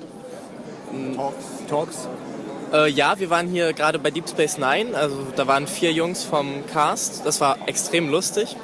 [1.15, 1.45] Talks.
[1.69, 2.07] Talks?
[2.73, 4.95] Äh, ja, wir waren hier gerade bei Deep Space Nine.
[4.95, 7.25] Also da waren vier Jungs vom Cast.
[7.25, 8.55] Das war extrem lustig.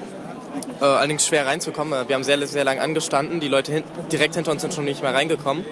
[0.80, 2.08] Äh, allerdings schwer reinzukommen.
[2.08, 3.40] Wir haben sehr, sehr lange angestanden.
[3.40, 5.64] Die Leute hin direkt hinter uns sind schon nicht mehr reingekommen.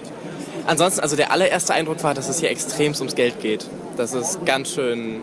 [0.68, 3.66] Ansonsten, also der allererste Eindruck war, dass es hier extremst ums Geld geht.
[3.98, 5.22] Das ist ganz schön,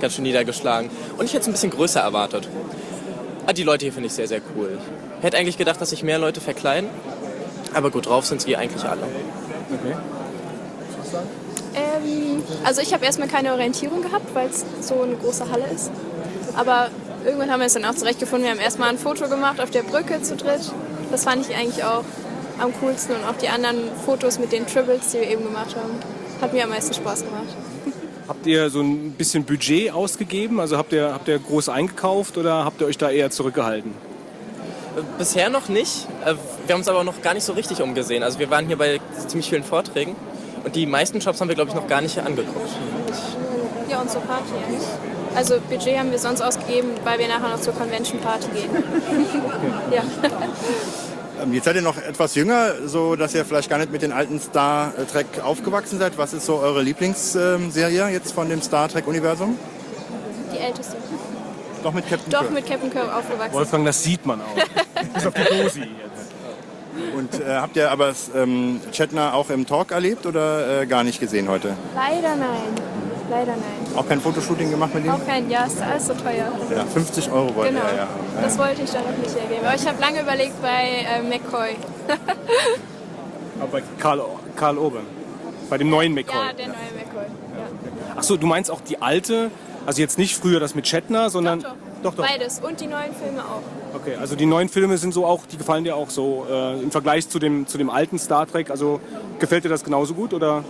[0.00, 0.90] ganz schön niedergeschlagen.
[1.18, 2.48] Und ich hätte es ein bisschen größer erwartet.
[3.46, 4.78] Ah, die Leute hier finde ich sehr, sehr cool.
[5.18, 6.88] Ich hätte eigentlich gedacht, dass sich mehr Leute verkleiden.
[7.74, 9.02] Aber gut, drauf sind sie eigentlich alle.
[9.02, 9.96] Okay.
[12.04, 15.90] Ähm, also ich habe erstmal keine Orientierung gehabt, weil es so eine große Halle ist.
[16.56, 16.88] Aber
[17.24, 18.44] irgendwann haben wir es dann auch zurechtgefunden.
[18.44, 20.72] Wir haben erstmal ein Foto gemacht auf der Brücke zu dritt.
[21.10, 22.04] Das fand ich eigentlich auch
[22.60, 25.92] am coolsten und auch die anderen Fotos mit den Tribbles, die wir eben gemacht haben,
[26.40, 27.48] hat mir am meisten Spaß gemacht.
[28.28, 30.60] Habt ihr so ein bisschen Budget ausgegeben?
[30.60, 33.92] Also habt ihr, habt ihr groß eingekauft oder habt ihr euch da eher zurückgehalten?
[35.18, 36.06] Bisher noch nicht.
[36.24, 36.34] Äh,
[36.66, 38.22] Wir haben uns aber noch gar nicht so richtig umgesehen.
[38.22, 40.14] Also wir waren hier bei ziemlich vielen Vorträgen
[40.64, 42.68] und die meisten Shops haben wir, glaube ich, noch gar nicht angeguckt.
[43.88, 44.44] Ja, und zur Party.
[45.34, 48.70] Also Budget haben wir sonst ausgegeben, weil wir nachher noch zur Convention Party gehen.
[49.92, 50.02] ja.
[51.42, 54.12] Ähm, Jetzt seid ihr noch etwas jünger, so dass ihr vielleicht gar nicht mit den
[54.12, 56.18] alten Star Trek aufgewachsen seid.
[56.18, 59.58] Was ist so eure Lieblingsserie jetzt von dem Star Trek Universum?
[60.52, 60.96] Die älteste.
[61.82, 62.52] Doch mit Captain Doch Kirk.
[62.52, 63.54] mit Captain Kirk aufgewachsen.
[63.54, 64.54] Wolfgang, das sieht man auch.
[65.14, 66.09] Bis auf die Dosi jetzt.
[67.16, 71.20] Und äh, habt ihr aber ähm, Chetner auch im Talk erlebt oder äh, gar nicht
[71.20, 71.76] gesehen heute?
[71.94, 72.48] Leider nein.
[73.30, 73.96] Leider nein.
[73.96, 75.12] Auch kein Fotoshooting gemacht mit ihm?
[75.12, 76.50] Auch kein, ja, ist alles so teuer.
[76.74, 77.84] Ja, 50 Euro wollte Genau.
[77.86, 78.06] er ja.
[78.42, 79.64] Das wollte ich dann noch nicht hergeben.
[79.64, 81.76] Aber ich habe lange überlegt bei äh, McCoy.
[83.60, 84.20] Aber bei Karl,
[84.56, 85.00] Karl Oben.
[85.68, 86.34] Bei dem neuen McCoy.
[86.34, 87.24] Ja, der neue McCoy.
[87.24, 88.16] Ja.
[88.16, 89.50] Achso, du meinst auch die alte,
[89.86, 91.60] also jetzt nicht früher das mit Shatner, sondern.
[91.60, 92.14] Doch, doch.
[92.14, 92.26] doch.
[92.26, 92.60] Beides.
[92.60, 93.62] Und die neuen Filme auch.
[93.94, 96.90] Okay, also die neuen Filme sind so auch, die gefallen dir auch so äh, im
[96.90, 98.70] Vergleich zu dem, zu dem alten Star Trek.
[98.70, 99.00] Also
[99.38, 100.64] gefällt dir das genauso gut oder?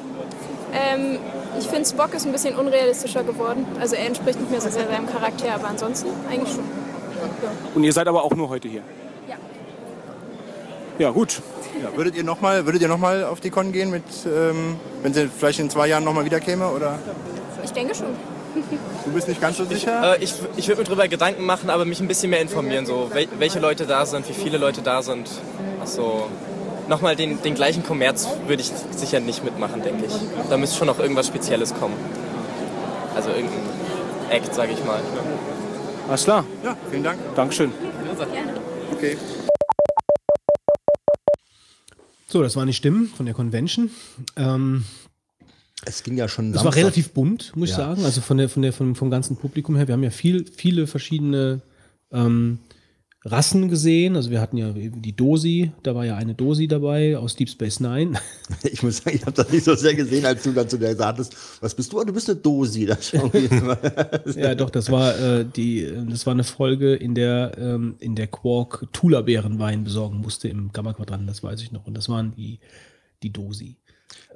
[0.73, 1.19] Ähm,
[1.59, 3.66] ich finde, Spock ist ein bisschen unrealistischer geworden.
[3.81, 6.64] Also er entspricht nicht mehr so sehr seinem Charakter, aber ansonsten eigentlich schon.
[7.75, 8.83] Und ihr seid aber auch nur heute hier.
[9.29, 9.37] Ja.
[10.99, 11.43] Ja, gut.
[11.83, 15.61] Ja, würdet ihr nochmal noch mal auf die Con gehen, mit, ähm, wenn sie vielleicht
[15.61, 16.69] in zwei Jahren nochmal wieder käme?
[16.69, 16.99] Oder
[17.64, 18.14] Ich denke schon.
[19.04, 20.16] Du bist nicht ganz so sicher?
[20.16, 23.10] Äh, ich ich würde mir darüber Gedanken machen, aber mich ein bisschen mehr informieren, so
[23.12, 25.28] wel welche Leute da sind, wie viele Leute da sind.
[25.80, 26.28] Also
[26.88, 30.14] nochmal den, den gleichen Kommerz würde ich sicher nicht mitmachen, denke ich.
[30.48, 31.94] Da müsste schon noch irgendwas Spezielles kommen.
[33.14, 33.60] Also irgendein
[34.30, 35.00] Act, sage ich mal.
[36.08, 36.44] Alles klar.
[36.64, 37.18] Ja, vielen Dank.
[37.34, 37.72] Dankeschön.
[38.92, 39.16] Okay.
[42.26, 43.90] So, das waren die Stimmen von der Convention.
[44.36, 44.84] Ähm,
[45.87, 46.53] Es ging ja schon.
[46.55, 47.87] es war relativ bunt, muss ich Ja.
[47.88, 48.05] sagen.
[48.05, 49.88] Also von der, von der, vom, vom ganzen Publikum her.
[49.88, 51.62] Wir haben ja viel, viele verschiedene
[52.12, 52.59] ähm,
[53.25, 54.16] Rassen gesehen.
[54.16, 57.81] Also wir hatten ja die Dosi, da war ja eine Dosi dabei aus Deep Space
[57.81, 58.19] Nine.
[58.64, 60.95] Ich muss sagen, ich habe das nicht so sehr gesehen, als du dann zu der
[60.97, 62.01] sagtest, was bist du?
[62.01, 62.87] Ah, Du bist eine Dosi.
[64.37, 68.27] Ja, doch, das war äh, die, das war eine Folge, in der ähm, in der
[68.27, 71.87] Quark Tula-Beerenwein besorgen musste im Gamma-Quadrant, das weiß ich noch.
[71.87, 72.59] Und das waren die,
[73.23, 73.77] die Dosi.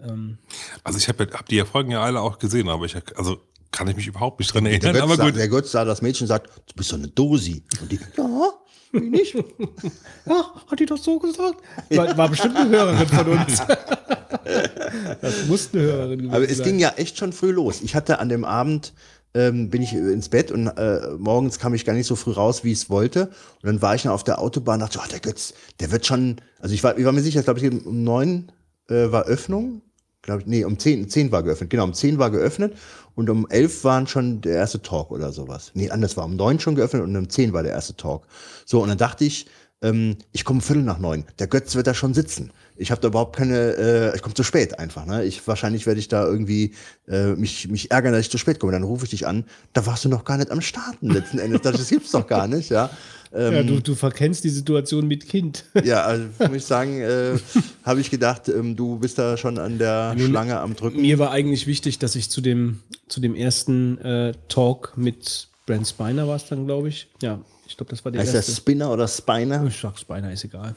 [0.08, 0.38] Ähm,
[0.82, 3.38] Also ich habe hab die ja Folgen ja alle auch gesehen, aber ich also
[3.70, 4.92] kann ich mich überhaupt nicht dran der, erinnern.
[4.92, 7.64] Götz Aber sagt, der Götz sah das Mädchen und sagt, du bist doch eine Dosi.
[7.80, 8.52] Und die, ja,
[8.92, 9.34] wie nicht?
[10.26, 11.56] ja, hat die doch so gesagt?
[11.90, 13.62] War, war bestimmt eine Hörerin von uns.
[15.20, 16.66] das muss eine Hörerin gewesen Aber es sein.
[16.66, 17.80] ging ja echt schon früh los.
[17.82, 18.92] Ich hatte an dem Abend,
[19.34, 22.62] ähm, bin ich ins Bett und äh, morgens kam ich gar nicht so früh raus,
[22.62, 23.26] wie ich es wollte.
[23.62, 26.06] Und dann war ich dann auf der Autobahn und dachte, ach, der Götz, der wird
[26.06, 28.52] schon, also ich war, ich war mir sicher, glaube ich, um neun
[28.88, 29.82] äh, war Öffnung.
[30.24, 31.68] Glaube ich, nee, um zehn, zehn war geöffnet.
[31.68, 32.74] Genau, um zehn war geöffnet
[33.14, 35.70] und um elf waren schon der erste Talk oder sowas.
[35.74, 38.26] Nee, anders war um neun schon geöffnet und um zehn war der erste Talk.
[38.64, 39.46] So, und dann dachte ich,
[39.82, 42.52] ähm, ich komme Viertel nach neun, der Götz wird da schon sitzen.
[42.76, 45.04] Ich habe da überhaupt keine, äh, ich komme zu spät einfach.
[45.04, 45.24] Ne?
[45.24, 46.74] Ich wahrscheinlich werde ich da irgendwie
[47.06, 48.72] äh, mich, mich ärgern, dass ich zu spät komme.
[48.72, 51.60] Dann rufe ich dich an, da warst du noch gar nicht am Starten letzten Endes.
[51.60, 52.88] Das gibt's doch gar nicht, ja.
[53.34, 55.64] Ähm, Ja, du, du verkennst die Situation mit Kind.
[55.84, 57.36] ja, also muss ich sagen, äh,
[57.84, 61.00] habe ich gedacht, ähm, du bist da schon an der Schlange am Drücken.
[61.00, 65.88] Mir war eigentlich wichtig, dass ich zu dem, zu dem ersten äh, Talk mit Brent
[65.88, 67.08] Spiner war es dann, glaube ich.
[67.22, 68.52] Ja, ich glaube, das war der Heißt der erste.
[68.52, 69.64] Spinner oder Spiner?
[69.66, 70.74] Ich sag Spiner, ist egal.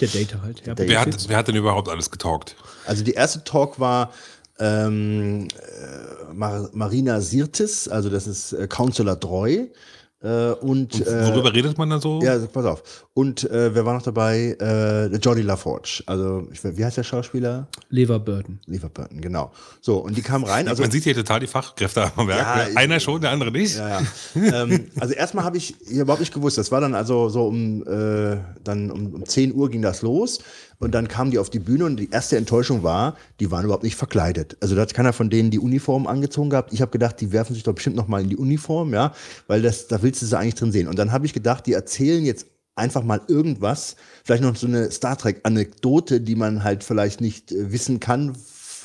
[0.00, 0.62] Der Data halt.
[0.64, 1.14] Ja, Der Wer Fitz.
[1.24, 2.54] hat, wer hat denn überhaupt alles getalkt?
[2.86, 4.12] Also die erste Talk war
[4.60, 9.66] ähm, äh, Mar Marina Sirtis, also das ist äh, Counselor Dreu.
[10.20, 12.20] Äh, und, äh, Worüber redet man da so?
[12.20, 13.06] ja, pass auf.
[13.14, 14.56] Und äh, wer war noch dabei?
[14.60, 16.02] Äh, Jordi LaForge.
[16.06, 17.68] Also, ich, wie heißt der Schauspieler?
[17.88, 18.58] Lever Burton.
[18.66, 19.52] Lever Burton, genau.
[19.80, 20.66] So, und die kamen rein.
[20.66, 22.40] Also, man sieht hier total die Fachkräfte am Werk.
[22.40, 22.76] Ja, ne?
[22.76, 23.78] Einer schon, der andere nicht.
[23.78, 24.62] Ja, ja.
[24.62, 26.58] ähm, also erstmal habe ich überhaupt nicht gewusst.
[26.58, 30.40] Das war dann also so um, äh, dann um, um 10 Uhr ging das los.
[30.78, 33.82] Und dann kamen die auf die Bühne und die erste Enttäuschung war, die waren überhaupt
[33.82, 34.56] nicht verkleidet.
[34.60, 36.72] Also da hat keiner von denen die Uniform angezogen gehabt.
[36.72, 39.12] Ich habe gedacht, die werfen sich doch bestimmt noch mal in die Uniform, ja,
[39.48, 40.86] weil das, da willst du sie eigentlich drin sehen.
[40.86, 44.90] Und dann habe ich gedacht, die erzählen jetzt einfach mal irgendwas, vielleicht noch so eine
[44.92, 48.36] Star Trek Anekdote, die man halt vielleicht nicht äh, wissen kann,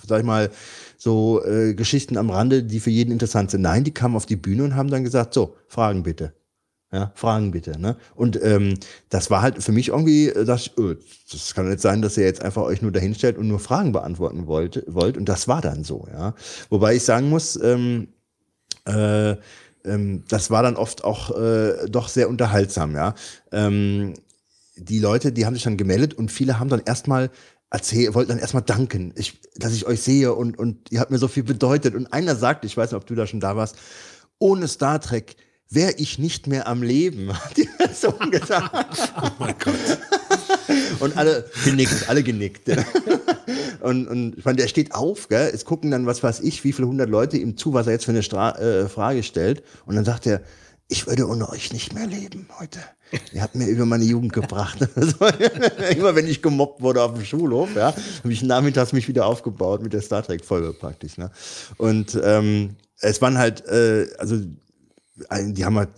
[0.07, 0.49] sag ich mal,
[0.97, 3.61] so äh, Geschichten am Rande, die für jeden interessant sind.
[3.61, 6.33] Nein, die kamen auf die Bühne und haben dann gesagt, so, Fragen bitte.
[6.93, 7.79] Ja, Fragen bitte.
[7.79, 7.97] Ne?
[8.13, 8.75] Und ähm,
[9.09, 10.95] das war halt für mich irgendwie, äh, ich, öh,
[11.31, 14.45] das kann nicht sein, dass ihr jetzt einfach euch nur dahinstellt und nur Fragen beantworten
[14.45, 14.83] wollt.
[14.85, 15.17] wollt.
[15.17, 16.07] Und das war dann so.
[16.13, 16.35] Ja?
[16.69, 18.09] Wobei ich sagen muss, ähm,
[18.85, 19.31] äh,
[19.85, 22.93] ähm, das war dann oft auch äh, doch sehr unterhaltsam.
[22.93, 23.15] Ja?
[23.51, 24.13] Ähm,
[24.75, 27.31] die Leute, die haben sich dann gemeldet und viele haben dann erstmal
[27.71, 31.17] erzählt, wollten dann erstmal danken, ich, dass ich euch sehe und, und ihr habt mir
[31.17, 31.95] so viel bedeutet.
[31.95, 33.77] Und einer sagt, ich weiß nicht, ob du da schon da warst,
[34.37, 35.35] ohne Star Trek
[35.73, 39.13] wäre ich nicht mehr am Leben, hat die Person gesagt.
[39.21, 39.73] Oh mein Gott.
[40.99, 42.69] Und alle genickt, alle genickt.
[43.81, 45.51] Und, und ich meine, der steht auf, gell?
[45.53, 48.05] Es gucken dann, was weiß ich, wie viele hundert Leute ihm zu, was er jetzt
[48.05, 49.63] für eine Stra äh, Frage stellt.
[49.85, 50.41] Und dann sagt er,
[50.87, 52.79] ich würde ohne euch nicht mehr leben heute.
[53.31, 54.79] Ihr habt mir über meine Jugend gebracht.
[55.97, 59.83] Immer wenn ich gemobbt wurde auf dem Schulhof, ja, habe ich nachmittags mich wieder aufgebaut
[59.83, 61.17] mit der Star Trek-Folge praktisch.
[61.17, 61.31] Ne?
[61.77, 64.37] Und ähm, es waren halt, äh, also
[65.15, 65.91] die haben halt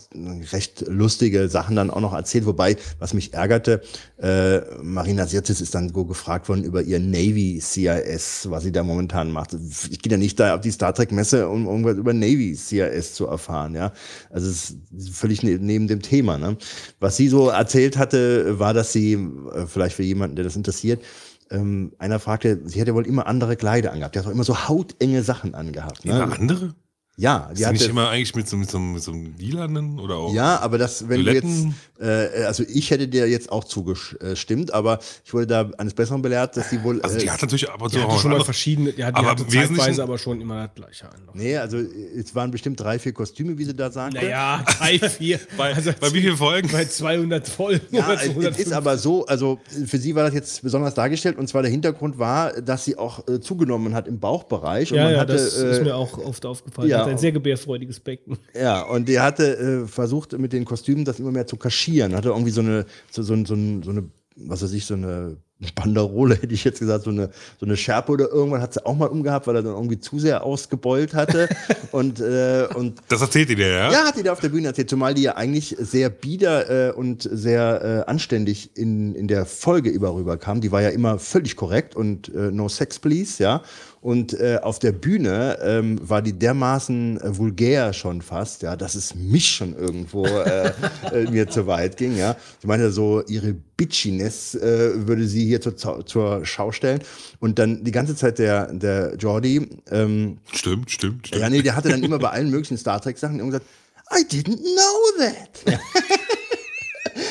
[0.52, 3.80] recht lustige Sachen dann auch noch erzählt, wobei, was mich ärgerte,
[4.18, 8.82] äh, Marina Sirtis ist dann so gefragt worden über ihr Navy CIS, was sie da
[8.82, 9.54] momentan macht.
[9.90, 13.14] Ich gehe ja nicht da auf die Star Trek Messe, um irgendwas über Navy CIS
[13.14, 13.92] zu erfahren, ja.
[14.30, 16.58] Also es ist völlig ne neben dem Thema, ne.
[17.00, 21.02] Was sie so erzählt hatte, war, dass sie, äh, vielleicht für jemanden, der das interessiert,
[21.50, 24.14] ähm, einer fragte, sie hätte wohl immer andere Kleider angehabt.
[24.14, 26.04] Die hat auch immer so hautenge Sachen angehabt.
[26.04, 26.12] Ne?
[26.12, 26.74] Immer andere?
[27.18, 29.34] Ja, Ist die die nicht hatte, immer eigentlich mit so, mit so, mit so einem
[29.38, 30.34] lilanen oder auch?
[30.34, 31.74] ja, aber das, wenn Violetten?
[31.98, 35.94] du jetzt, äh, also ich hätte dir jetzt auch zugestimmt, aber ich wurde da eines
[35.94, 37.00] Besseren belehrt, dass die wohl.
[37.00, 39.16] Also die äh, hat natürlich ab und zu Die auch schon mal verschiedene, ja, die
[39.16, 41.22] Aber hatte zeitweise aber schon immer das gleiche an.
[41.32, 44.18] nee, also es waren bestimmt drei, vier Kostüme, wie sie da sagte.
[44.18, 45.40] Naja, drei, vier.
[45.56, 46.68] Bei, also bei wie vielen Folgen?
[46.70, 48.66] bei 200 Folgen Ja, oder es es 250.
[48.66, 52.18] ist aber so, also für sie war das jetzt besonders dargestellt und zwar der Hintergrund
[52.18, 54.90] war, dass sie auch äh, zugenommen hat im Bauchbereich.
[54.92, 56.90] Und ja, man ja, hatte, das ist äh, mir auch oft aufgefallen.
[56.90, 58.38] Ja, hat ein sehr gebärfreudiges Becken.
[58.54, 62.14] Ja, und der hatte äh, versucht, mit den Kostümen das immer mehr zu kaschieren.
[62.14, 64.04] Hatte irgendwie so eine, so, so, so, so eine,
[64.36, 65.36] was weiß ich, so eine
[65.74, 68.96] Banderole, hätte ich jetzt gesagt, so eine, so eine Schärpe oder irgendwann hat sie auch
[68.96, 71.48] mal umgehabt, weil er dann irgendwie zu sehr ausgebeult hatte.
[71.92, 73.92] und, äh, und Das erzählt ihr dir, ja?
[73.92, 76.92] ja, hat die da auf der Bühne erzählt, zumal die ja eigentlich sehr bieder äh,
[76.92, 80.60] und sehr äh, anständig in, in der Folge über rüberkam.
[80.60, 83.62] Die war ja immer völlig korrekt und äh, no sex please, ja.
[84.06, 88.94] Und äh, auf der Bühne ähm, war die dermaßen äh, vulgär schon fast, ja, dass
[88.94, 90.72] es mich schon irgendwo äh,
[91.12, 92.36] äh, mir zu weit ging, ja.
[92.60, 97.00] Ich meine, so ihre Bitchiness äh, würde sie hier zur, zur Schau stellen.
[97.40, 101.42] Und dann die ganze Zeit der, der Jordi, ähm, Stimmt, stimmt, stimmt.
[101.42, 103.70] ja, nee, der hatte dann immer bei allen möglichen Star Trek Sachen irgendwann gesagt,
[104.12, 105.80] I didn't know that.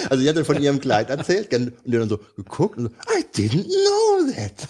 [0.10, 3.24] also sie hatte von ihrem Kleid erzählt und der dann so geguckt und so, I
[3.36, 4.68] didn't know that.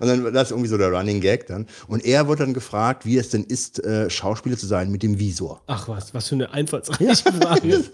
[0.00, 1.66] Und dann war das irgendwie so der Running Gag dann.
[1.88, 5.18] Und er wurde dann gefragt, wie es denn ist, äh, Schauspieler zu sein mit dem
[5.18, 5.62] Visor.
[5.66, 7.84] Ach was, was für eine einfallsreiche Frage.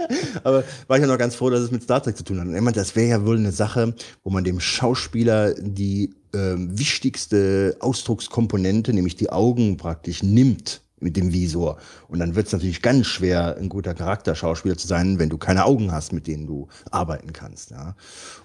[0.45, 2.47] Aber war ich ja noch ganz froh, dass es mit Star Trek zu tun hat.
[2.47, 6.79] Und er meinte, das wäre ja wohl eine Sache, wo man dem Schauspieler die ähm,
[6.79, 11.79] wichtigste Ausdruckskomponente, nämlich die Augen praktisch nimmt mit dem Visor.
[12.09, 15.65] Und dann wird es natürlich ganz schwer, ein guter Charakterschauspieler zu sein, wenn du keine
[15.65, 17.71] Augen hast, mit denen du arbeiten kannst.
[17.71, 17.95] Ja.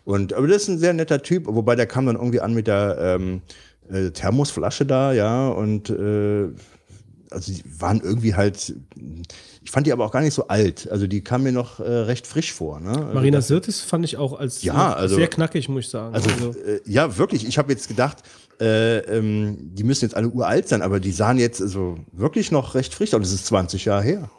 [0.05, 2.67] Und aber das ist ein sehr netter Typ, wobei der kam dann irgendwie an mit
[2.67, 3.41] der ähm,
[3.89, 6.47] äh, Thermosflasche da, ja, und äh,
[7.29, 8.73] also die waren irgendwie halt,
[9.63, 10.89] ich fand die aber auch gar nicht so alt.
[10.89, 12.79] Also die kamen mir noch äh, recht frisch vor.
[12.79, 12.89] Ne?
[12.89, 16.15] Also Marina Sirtis fand ich auch als Ja, also- sehr knackig, muss ich sagen.
[16.15, 17.45] Also, äh, ja, wirklich.
[17.45, 18.19] Ich habe jetzt gedacht,
[18.59, 22.75] äh, ähm, die müssen jetzt alle uralt sein, aber die sahen jetzt also wirklich noch
[22.75, 23.21] recht frisch aus.
[23.21, 24.29] Das ist 20 Jahre her.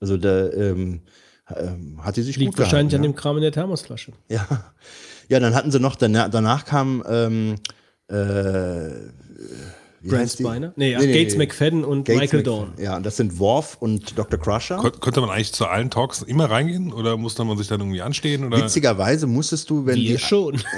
[0.00, 1.02] Also da ähm,
[1.56, 4.12] ähm, hat die sich liegt gut wahrscheinlich gehalten, an dem Kram in der Thermosflasche.
[4.28, 4.46] ja.
[4.50, 4.74] ja.
[5.28, 7.56] Ja, dann hatten sie noch, danach, danach kam ähm,
[8.08, 8.88] äh,
[10.08, 10.42] Brent die?
[10.42, 10.72] Spiner?
[10.76, 12.72] Nee, ja, Gates McFadden und Michael Dawn.
[12.78, 14.38] Ja, und das sind Worf und Dr.
[14.38, 14.76] Crusher.
[14.76, 18.02] Kon konnte man eigentlich zu allen Talks immer reingehen oder musste man sich dann irgendwie
[18.02, 18.44] anstehen?
[18.44, 18.58] Oder?
[18.58, 20.60] Witzigerweise musstest du, wenn Wir die, schon.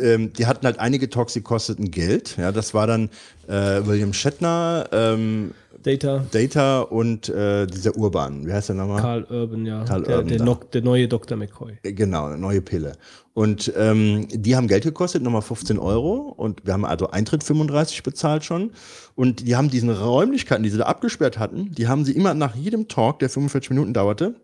[0.00, 2.36] Ähm, die hatten halt einige Talks, die kosteten Geld.
[2.36, 3.08] Ja, das war dann
[3.48, 3.52] äh,
[3.86, 8.46] William Shatner, ähm, Data, Data und äh, dieser Urban.
[8.46, 9.00] Wie heißt der nochmal?
[9.00, 9.84] Karl Urban, ja.
[9.84, 10.42] Karl der, Urban, der.
[10.42, 11.36] Nock- der neue Dr.
[11.36, 11.78] McCoy.
[11.82, 12.92] Genau, eine neue Pille.
[13.32, 16.34] Und ähm, die haben Geld gekostet, nochmal 15 Euro.
[16.36, 18.72] Und wir haben also Eintritt 35 bezahlt schon.
[19.14, 22.54] Und die haben diesen Räumlichkeiten, die sie da abgesperrt hatten, die haben sie immer nach
[22.54, 24.34] jedem Talk, der 45 Minuten dauerte,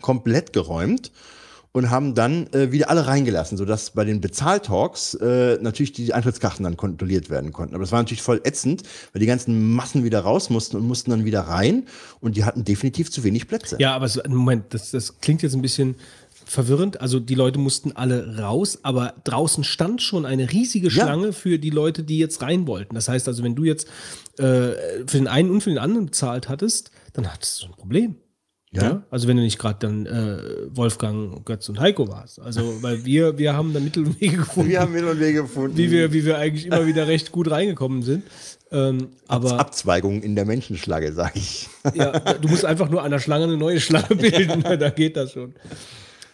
[0.00, 1.12] komplett geräumt
[1.76, 6.64] und haben dann äh, wieder alle reingelassen, sodass bei den Bezahltalks äh, natürlich die Eintrittskarten
[6.64, 7.74] dann kontrolliert werden konnten.
[7.74, 11.10] Aber das war natürlich voll ätzend, weil die ganzen Massen wieder raus mussten und mussten
[11.10, 11.84] dann wieder rein
[12.20, 13.76] und die hatten definitiv zu wenig Plätze.
[13.78, 15.96] Ja, aber so, Moment, das, das klingt jetzt ein bisschen
[16.46, 17.02] verwirrend.
[17.02, 21.04] Also die Leute mussten alle raus, aber draußen stand schon eine riesige Ja.
[21.04, 22.94] Schlange für die Leute, die jetzt rein wollten.
[22.94, 23.86] Das heißt also, wenn du jetzt
[24.38, 24.72] äh,
[25.06, 28.16] für den einen und für den anderen bezahlt hattest, dann hattest du ein Problem.
[28.82, 29.02] Ja.
[29.10, 30.38] Also wenn du nicht gerade dann äh,
[30.76, 32.40] Wolfgang, Götz und Heiko warst.
[32.40, 35.42] Also weil wir, wir haben da Mittel und Wege gefunden, Wir haben Mittel und Wege
[35.42, 35.76] gefunden.
[35.76, 38.24] wie, wir, wie wir eigentlich immer wieder recht gut reingekommen sind.
[38.72, 41.68] Ähm, aber Abzweigungen in der Menschenschlange, sage ich.
[41.94, 45.32] ja, du musst einfach nur an der Schlange eine neue Schlange bilden, da geht das
[45.32, 45.54] schon.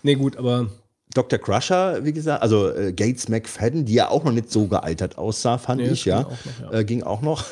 [0.03, 0.69] Nee, gut, aber
[1.15, 1.39] Dr.
[1.39, 5.59] Crusher, wie gesagt, also äh, Gates McFadden, die ja auch noch nicht so gealtert aussah,
[5.59, 6.21] fand Nee, ich, ja.
[6.21, 6.79] auch noch, ja.
[6.79, 7.45] Äh, ging auch noch.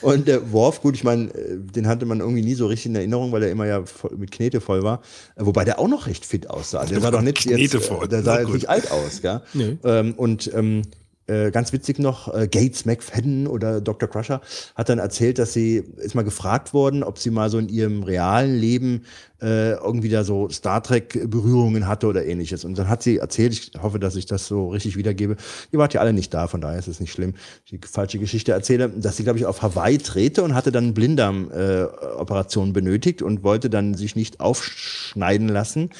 [0.00, 2.96] Und äh, Worf, gut, ich meine, äh, den hatte man irgendwie nie so richtig in
[2.96, 5.00] Erinnerung, weil er immer ja voll, mit Knete voll war.
[5.36, 6.84] Äh, wobei der auch noch recht fit aussah.
[6.84, 9.40] Der sah doch nicht jetzt, Knete äh, voll, der sah jetzt nicht alt aus, gell?
[9.54, 9.78] Nee.
[9.84, 10.82] Ähm, und ähm,
[11.30, 14.08] äh, ganz witzig noch, äh, Gates McFadden oder Dr.
[14.08, 14.40] Crusher
[14.74, 18.02] hat dann erzählt, dass sie, ist mal gefragt worden, ob sie mal so in ihrem
[18.02, 19.04] realen Leben
[19.40, 22.64] äh, irgendwie da so Star Trek Berührungen hatte oder ähnliches.
[22.64, 25.36] Und dann hat sie erzählt, ich hoffe, dass ich das so richtig wiedergebe,
[25.72, 27.34] ihr wart ja alle nicht da, von daher ist es nicht schlimm,
[27.70, 32.70] die falsche Geschichte erzähle, dass sie, glaube ich, auf Hawaii drehte und hatte dann Blinddarm-Operation
[32.70, 35.90] äh, benötigt und wollte dann sich nicht aufschneiden lassen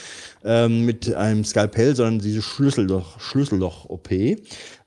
[0.45, 4.11] ähm, mit einem Skalpell, sondern diese Schlüsselloch, Schlüsselloch-OP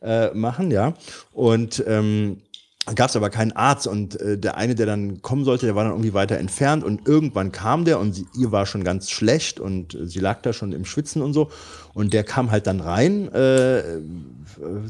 [0.03, 0.93] äh, machen, ja.
[1.31, 2.41] Und ähm,
[2.95, 5.85] gab es aber keinen Arzt und äh, der eine, der dann kommen sollte, der war
[5.85, 9.61] dann irgendwie weiter entfernt und irgendwann kam der und sie, ihr war schon ganz schlecht
[9.61, 11.49] und äh, sie lag da schon im Schwitzen und so
[11.93, 14.01] und der kam halt dann rein äh, äh,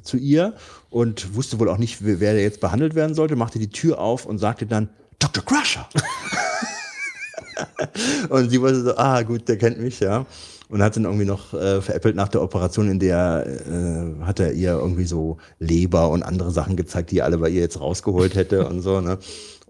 [0.02, 0.54] zu ihr
[0.90, 4.00] und wusste wohl auch nicht, wer wer der jetzt behandelt werden sollte, machte die Tür
[4.00, 5.46] auf und sagte dann Dr.
[5.46, 5.88] Crusher.
[8.30, 10.26] und sie wollte so, ah gut, der kennt mich, ja.
[10.74, 14.54] Und hat dann irgendwie noch äh, veräppelt nach der Operation, in der äh, hat er
[14.54, 18.34] ihr irgendwie so Leber und andere Sachen gezeigt, die er alle bei ihr jetzt rausgeholt
[18.34, 19.20] hätte und so, ne?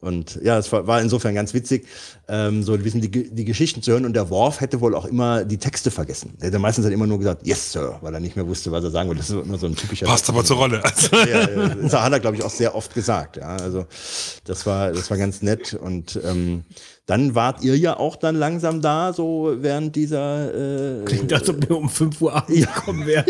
[0.03, 1.87] Und ja, es war, war insofern ganz witzig,
[2.27, 4.05] ähm, so ein bisschen die, die Geschichten zu hören.
[4.05, 6.35] Und der Worf hätte wohl auch immer die Texte vergessen.
[6.41, 8.83] Der hätte meistens halt immer nur gesagt, yes, Sir, weil er nicht mehr wusste, was
[8.83, 9.21] er sagen wollte.
[9.21, 10.05] Das ist immer so ein typischer.
[10.05, 10.83] Passt aber zur Rolle.
[10.83, 13.37] Also, Ja, ja, das hat er, glaube ich, auch sehr oft gesagt.
[13.37, 13.85] Ja, also
[14.43, 15.73] das war, das war ganz nett.
[15.73, 16.65] Und ähm,
[17.05, 21.01] dann wart ihr ja auch dann langsam da, so während dieser.
[21.01, 23.25] Äh, klingt, als ob wir um 5 Uhr abends gekommen wären.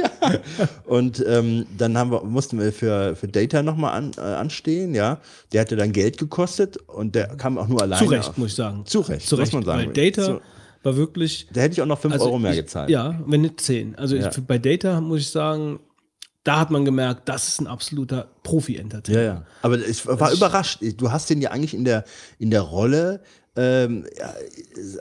[0.85, 5.19] und ähm, dann haben wir, mussten wir für, für Data nochmal an, äh, anstehen, ja.
[5.51, 8.05] Der hatte dann Geld gekostet und der kam auch nur alleine.
[8.05, 8.85] Zu Recht, muss ich sagen.
[8.85, 9.53] Zu Recht, Zu muss Recht.
[9.53, 9.87] man sagen.
[9.87, 10.41] Weil Data Zu-
[10.83, 11.47] war wirklich.
[11.51, 12.89] Da hätte ich auch noch 5 also Euro mehr ich, gezahlt.
[12.91, 13.95] Ja, wenn nicht 10.
[13.95, 14.29] Also Ja.
[14.29, 15.79] ich, bei Data muss ich sagen,
[16.43, 19.17] da hat man gemerkt, das ist ein absoluter Profi-Entertainer.
[19.19, 19.45] Ja, ja.
[19.61, 20.79] Aber ich war überrascht.
[20.97, 22.03] Du hast den ja eigentlich in der,
[22.37, 23.21] in der Rolle
[23.55, 24.05] ähm,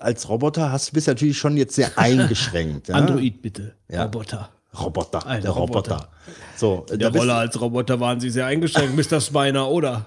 [0.01, 2.89] als Roboter hast du bist natürlich schon jetzt sehr eingeschränkt.
[2.89, 2.95] ja?
[2.97, 3.75] Android bitte.
[3.89, 4.05] Ja.
[4.05, 4.51] Roboter.
[4.79, 5.93] Roboter, Ein der Roboter.
[5.97, 6.09] Roboter.
[6.57, 9.21] So, In der bist- Rolle als Roboter waren sie sehr eingeschränkt, Mr.
[9.21, 10.07] Spiner, oder?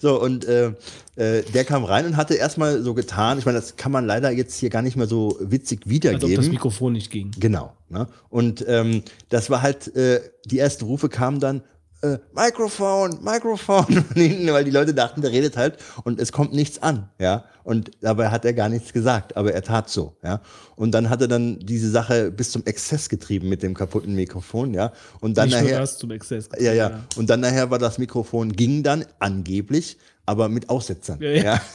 [0.00, 0.72] So, und äh,
[1.16, 4.30] äh, der kam rein und hatte erstmal so getan, ich meine, das kann man leider
[4.30, 6.36] jetzt hier gar nicht mehr so witzig Als ob wiedergeben.
[6.36, 7.30] das Mikrofon nicht ging.
[7.38, 7.72] Genau.
[7.88, 8.06] Ne?
[8.30, 11.62] Und ähm, das war halt, äh, die ersten Rufe kamen dann,
[12.02, 16.52] äh, Mikrofon, Mikrofon von hinten, weil die Leute dachten, der redet halt und es kommt
[16.52, 17.44] nichts an, ja.
[17.64, 20.40] Und dabei hat er gar nichts gesagt, aber er tat so, ja.
[20.74, 24.74] Und dann hat er dann diese Sache bis zum Exzess getrieben mit dem kaputten Mikrofon,
[24.74, 24.92] ja.
[25.20, 26.48] Und dann nicht nachher, das zum Exzess.
[26.58, 27.00] ja, ja.
[27.16, 29.96] Und dann nachher war das Mikrofon, ging dann angeblich
[30.26, 31.18] aber mit Aussetzern.
[31.20, 31.60] Ja, ja.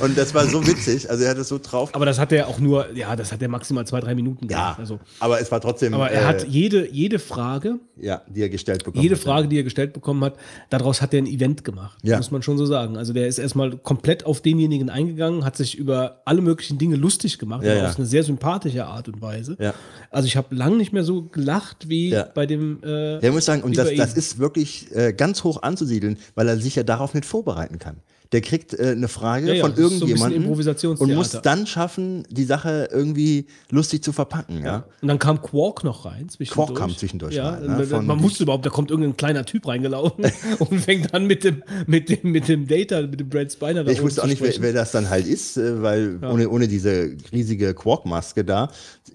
[0.00, 1.10] Und das war so witzig.
[1.10, 1.94] Also er hat es so drauf.
[1.94, 4.58] Aber das hat er auch nur, ja, das hat er maximal zwei, drei Minuten ja,
[4.72, 4.78] gemacht.
[4.80, 5.94] Also, aber es war trotzdem.
[5.94, 9.22] aber er äh, hat jede, jede Frage, ja, die er gestellt bekommen jede hat.
[9.22, 10.36] Frage, die er gestellt bekommen hat,
[10.70, 11.98] daraus hat er ein Event gemacht.
[12.02, 12.16] Ja.
[12.16, 12.96] Muss man schon so sagen.
[12.96, 17.38] Also der ist erstmal komplett auf denjenigen eingegangen, hat sich über alle möglichen Dinge lustig
[17.38, 17.88] gemacht, Ja, ja.
[17.88, 19.56] auf eine sehr sympathische Art und Weise.
[19.60, 19.74] Ja.
[20.10, 22.22] Also ich habe lange nicht mehr so gelacht wie Ja.
[22.34, 22.82] bei dem.
[22.82, 26.48] Äh, Ja, ich muss sagen, und das, das ist wirklich äh, ganz hoch anzusiedeln, weil
[26.48, 27.96] er sich ja darauf nicht vorbereiten kann.
[28.32, 32.26] Der kriegt äh, eine Frage Ja, ja, von ist so irgendjemandem und muss dann schaffen,
[32.28, 34.62] die Sache irgendwie lustig zu verpacken.
[34.62, 34.84] Ja?
[35.00, 36.28] Und dann kam Quark noch rein.
[36.28, 36.68] Zwischendurch.
[36.68, 39.66] Quark kam zwischendurch ja, rein, ne, man- man wusste überhaupt, da kommt irgendein kleiner Typ
[39.66, 40.26] reingelaufen
[40.58, 43.82] und fängt an mit dem, mit dem, mit dem Data, mit dem Brad Spiner.
[43.84, 46.68] da Ich wusste auch nicht, wer, wer das dann halt ist, äh, weil ohne, ohne
[46.68, 48.70] diese riesige Quark-Maske da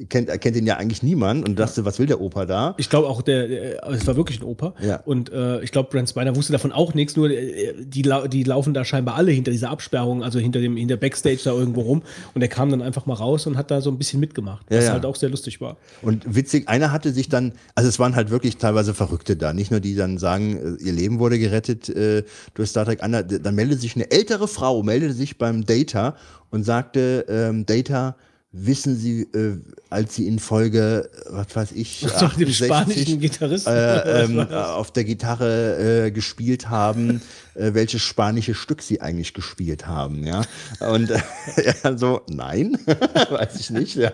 [0.10, 2.74] kennt, erkennt ihn ja eigentlich niemand und dachte, was will der Opa da?
[2.78, 4.74] Ich glaube auch, der, der, es war wirklich ein Opa.
[4.82, 4.98] Ja.
[5.06, 8.74] Und äh, ich glaube, Brent Spiner wusste davon auch nichts, nur äh, die, die laufen
[8.74, 12.02] da scheinbar alle hinter dieser Absperrung, also hinter dem hinter Backstage da irgendwo rum.
[12.34, 14.78] Und er kam dann einfach mal raus und hat da so ein bisschen mitgemacht, Ja,
[14.78, 14.92] was ja.
[14.94, 15.76] halt auch sehr lustig war.
[16.02, 19.70] Und witzig, einer hatte sich dann, also es waren halt wirklich teilweise Verrückte da, nicht
[19.72, 22.24] nur die dann sagen, äh, ihr Leben wurde gerettet äh,
[22.54, 26.16] durch Star Trek, einer, d- dann meldete sich eine ältere Frau, meldete sich beim Data
[26.52, 28.16] und sagte, ähm, Data,
[28.54, 29.58] wissen Sie, äh,
[29.90, 33.74] als Sie in Folge, was weiß ich, dem 68, spanischen Gitarristen.
[33.74, 37.22] äh, ähm, äh, auf der Gitarre äh, gespielt haben,
[37.56, 40.44] äh, welches spanische Stück sie eigentlich gespielt haben, ja.
[40.80, 41.20] Und äh,
[41.84, 44.12] er so, nein, weiß ich nicht, ja.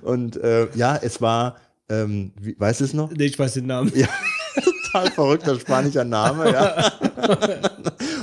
[0.00, 1.56] Und äh, ja, es war,
[1.90, 3.10] ähm, wie, weißt du es noch?
[3.10, 3.92] Nee, ich weiß den Namen.
[3.94, 4.08] Ja,
[4.64, 6.92] total verrückter spanischer Name, ja.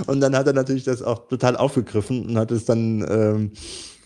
[0.08, 3.52] Und dann hat er natürlich das auch total aufgegriffen und hat es dann ähm,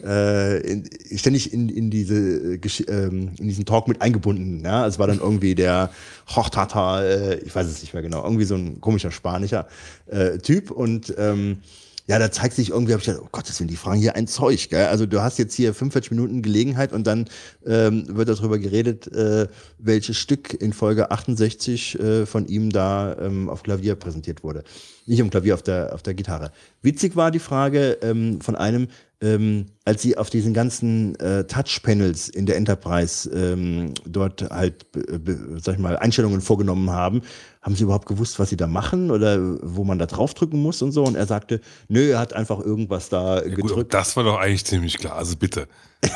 [0.03, 4.63] äh, in, ständig in, in, diese, äh, ähm, in diesen Talk mit eingebunden.
[4.63, 4.85] Ja?
[4.85, 5.91] Es war dann irgendwie der
[6.27, 9.67] Hochtata, äh, ich weiß es nicht mehr genau, irgendwie so ein komischer spanischer
[10.07, 11.57] äh, Typ und ähm,
[12.05, 14.15] ja, da zeigt sich irgendwie, hab ich gedacht, oh Gott, das sind die fragen hier
[14.15, 14.87] ein Zeug, gell?
[14.87, 17.29] Also du hast jetzt hier 45 Minuten Gelegenheit und dann
[17.65, 19.47] ähm, wird darüber geredet, äh,
[19.77, 24.65] welches Stück in Folge 68 äh, von ihm da ähm, auf Klavier präsentiert wurde.
[25.05, 26.51] Nicht am Klavier, auf der, auf der Gitarre.
[26.81, 28.89] Witzig war die Frage ähm, von einem,
[29.23, 35.57] ähm, als sie auf diesen ganzen äh, Touch-Panels in der Enterprise ähm, dort halt, be,
[35.61, 37.21] sag ich mal, Einstellungen vorgenommen haben,
[37.61, 40.91] haben sie überhaupt gewusst, was sie da machen oder wo man da draufdrücken muss und
[40.91, 41.03] so?
[41.05, 43.93] Und er sagte, nö, er hat einfach irgendwas da Gut, aber gedrückt.
[43.93, 45.15] das war doch eigentlich ziemlich klar.
[45.15, 45.67] Also bitte.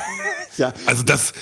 [0.58, 1.34] Ja, Also das,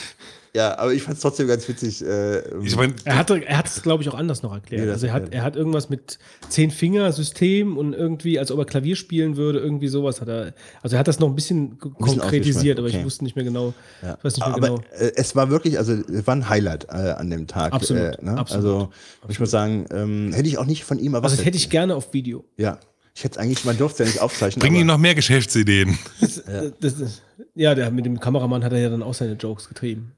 [0.55, 2.01] ja, aber ich fand es trotzdem ganz witzig.
[2.03, 2.75] Äh, ich
[3.05, 4.85] Er hatte, er hat es, glaube ich, auch anders noch erklärt.
[4.85, 6.17] Nee, also er hat, er hat irgendwas mit
[6.49, 10.53] Zehn-Finger-System und irgendwie, als ob er Klavier spielen würde, irgendwie sowas hat er.
[10.81, 13.05] Also er hat das noch ein bisschen g- bisschen konkretisiert, ausgeschmückt, aber ich okay.
[13.05, 13.73] wusste nicht mehr genau.
[14.01, 14.17] Ja.
[14.23, 14.81] Nicht mehr Aber genau.
[14.97, 17.73] äh, es war wirklich, also es war ein Highlight äh, an dem Tag.
[17.73, 18.37] Absolut, Äh, ne?
[18.37, 18.65] absolut.
[18.65, 18.89] Also
[19.29, 21.25] ich muss sagen, ähm, hätte ich auch nicht von ihm erwartet.
[21.31, 22.43] Also das hätte ich gerne auf Video.
[22.57, 22.79] Ja.
[23.17, 24.59] Ich hätte eigentlich, man durfte es ja nicht aufzeichnen.
[24.59, 25.97] bringen aber- Ihnen noch mehr Geschäftsideen.
[26.19, 26.43] Das,
[26.81, 27.21] das, das,
[27.55, 30.11] ja, der, mit dem Kameramann hat er ja dann auch seine Jokes getrieben.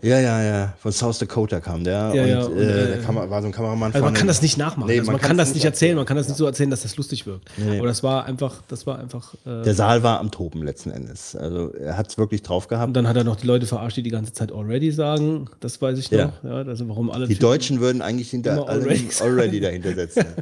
[0.00, 0.74] Ja, ja, ja.
[0.78, 2.12] Von South Dakota kam der.
[2.14, 4.28] Ja, und, ja, und, äh, äh, der Kamera, war so ein Kameramann Also man kann
[4.28, 4.88] das nicht nachmachen.
[4.88, 6.70] Nee, also man, man kann das nicht nicht erzählen, man kann das nicht so erzählen,
[6.70, 7.50] dass das lustig wirkt.
[7.56, 7.78] Nee.
[7.78, 9.34] Aber das war einfach, das war einfach.
[9.44, 11.34] Äh, Der Saal war am Toben letzten Endes.
[11.34, 12.96] Also er hat es wirklich drauf und gehabt.
[12.96, 15.48] dann hat er noch die Leute verarscht, die die ganze Zeit already sagen.
[15.58, 16.32] Das weiß ich noch.
[16.44, 20.24] Ja, also warum alle Die Deutschen würden eigentlich hinter already already, dahinter setzen.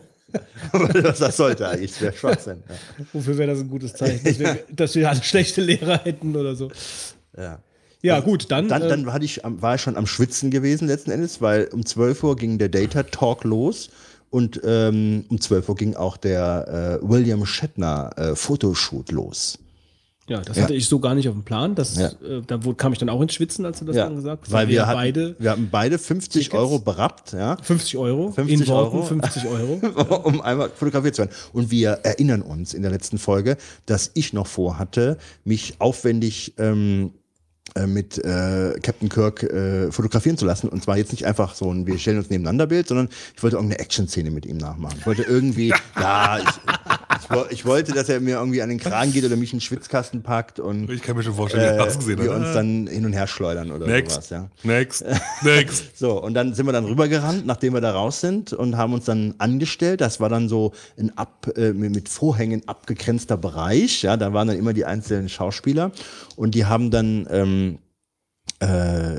[1.02, 2.62] Das sollte eigentlich, das wäre Schwachsinn.
[3.12, 4.22] Wofür wäre das ein gutes Zeichen?
[4.24, 6.70] Dass wir, dass wir alle schlechte Lehrer hätten oder so.
[7.36, 7.58] Ja.
[8.02, 8.68] Ja, gut, dann.
[8.68, 12.22] Dann, dann hatte ich, war ich schon am Schwitzen gewesen letzten Endes, weil um 12
[12.24, 13.90] Uhr ging der Data Talk los
[14.30, 19.58] und ähm, um 12 Uhr ging auch der äh, William Shatner äh, Fotoshoot los.
[20.28, 20.62] ja, das ja.
[20.62, 21.74] hatte ich so gar nicht auf dem Plan.
[21.74, 22.06] Das, Ja.
[22.24, 24.52] äh, da kam ich dann auch ins Schwitzen, als du das dann gesagt hast.
[24.52, 26.54] weil wir, hatten, beide wir haben beide 50 Tickets.
[26.58, 28.30] Euro berappt, ja, 50 Euro.
[28.30, 29.06] 50 in Worten Euro.
[29.06, 30.22] 50 Euro.
[30.28, 31.34] um einmal fotografiert zu werden.
[31.52, 37.10] Und wir erinnern uns in der letzten Folge, dass ich noch vorhatte, mich aufwendig ähm,
[37.10, 37.19] äh,
[37.86, 40.68] mit äh, Captain Kirk äh, fotografieren zu lassen.
[40.68, 43.56] Und zwar jetzt nicht einfach so ein, wir stellen uns nebeneinander Bild, sondern ich wollte
[43.56, 44.96] irgendeine Action-Szene mit ihm nachmachen.
[45.00, 45.68] Ich wollte irgendwie,
[46.00, 49.52] ja, ich, ich, ich wollte, dass er mir irgendwie an den Kragen geht oder mich
[49.52, 52.52] in den Schwitzkasten packt und Ich kann mir schon vorstellen, äh, das ausgesehen wir uns
[52.52, 54.12] dann hin und her schleudern oder Next.
[54.12, 54.30] sowas.
[54.30, 54.48] Ja.
[54.62, 55.04] Next.
[55.42, 55.98] Next.
[55.98, 59.04] So, und dann sind wir dann rübergerannt, nachdem wir da raus sind und haben uns
[59.04, 60.00] dann angestellt.
[60.00, 64.02] Das war dann so ein ab, äh, mit Vorhängen abgegrenzter Bereich.
[64.02, 65.92] Ja, da waren dann immer die einzelnen Schauspieler
[66.36, 67.59] und die haben dann ähm,
[68.60, 69.16] äh,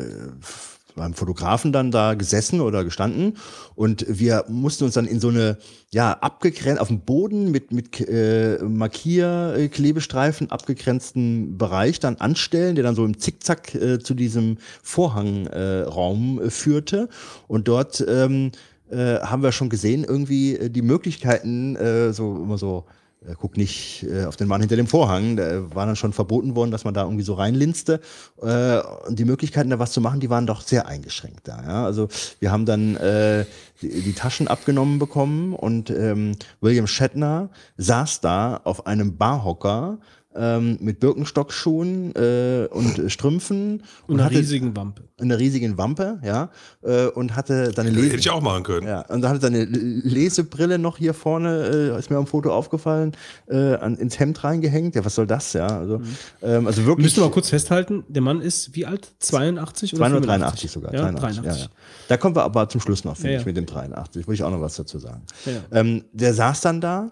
[0.95, 3.37] beim Fotografen dann da gesessen oder gestanden.
[3.75, 5.57] Und wir mussten uns dann in so eine
[5.91, 12.95] ja abgegrenzt auf dem Boden mit mit äh, Markierklebestreifen abgegrenzten Bereich dann anstellen, der dann
[12.95, 17.09] so im Zickzack äh, zu diesem Vorhangraum äh, äh, führte.
[17.47, 18.51] Und dort ähm,
[18.89, 21.77] äh, haben wir schon gesehen, irgendwie äh, die Möglichkeiten,
[22.13, 22.85] so immer so,
[23.27, 26.55] äh, guck nicht äh, auf den Mann hinter dem Vorhang, da war dann schon verboten
[26.55, 27.99] worden, dass man da irgendwie so reinlinste.
[28.41, 31.61] Äh, und die Möglichkeiten, da was zu machen, die waren doch sehr eingeschränkt da.
[31.63, 31.85] Ja?
[31.85, 32.07] Also
[32.39, 33.45] wir haben dann äh,
[33.81, 39.99] die, die Taschen abgenommen bekommen und ähm, William Shatner saß da auf einem Barhocker
[40.35, 45.03] ähm, mit Birkenstockschuhen äh, und Strümpfen Und einer hatte riesigen Wampe.
[45.19, 46.49] einer riesigen Wampe, ja,
[46.83, 48.87] äh, und hatte dann eine Hätte Lese ich auch machen können.
[48.87, 53.11] ja, und dann hatte seine Lesebrille noch hier vorne, äh, ist mir am Foto aufgefallen,
[53.47, 54.95] äh, an, ins Hemd reingehängt.
[54.95, 55.67] Ja, was soll das, ja?
[55.67, 56.01] Also,
[56.41, 57.05] ähm, also wirklich.
[57.05, 59.11] Müssen wir mal kurz festhalten, der Mann ist wie alt?
[59.19, 60.93] 82 oder 283 sogar.
[60.93, 61.61] Ja, 83, 83.
[61.61, 61.71] Ja, ja.
[62.07, 64.27] Da kommen wir aber zum Schluss noch, finde Ja, ich, mit dem 83.
[64.27, 65.21] Will ich auch noch was dazu sagen.
[65.45, 65.59] Ja, ja.
[65.71, 67.09] Ähm, der saß dann da, äh,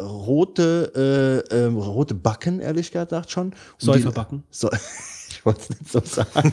[0.00, 3.46] rote, äh, ähm, rote Backen, ehrlich gesagt schon.
[3.48, 4.42] Und die- Säuferbacken.
[4.50, 4.70] So,
[5.30, 6.52] ich wollte es nicht so sagen.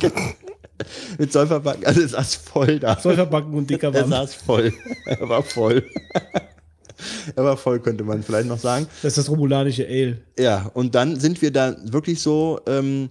[1.20, 3.00] mit Säuferbacken, also es saß voll da.
[3.00, 4.10] Säuferbacken und dicker Er Wampe.
[4.10, 4.74] saß voll.
[5.06, 5.84] er war voll.
[7.36, 8.88] er war voll, könnte man vielleicht noch sagen.
[9.02, 10.18] Das ist das romulanische Ale.
[10.40, 13.10] Ja, und dann sind wir da wirklich so ähm,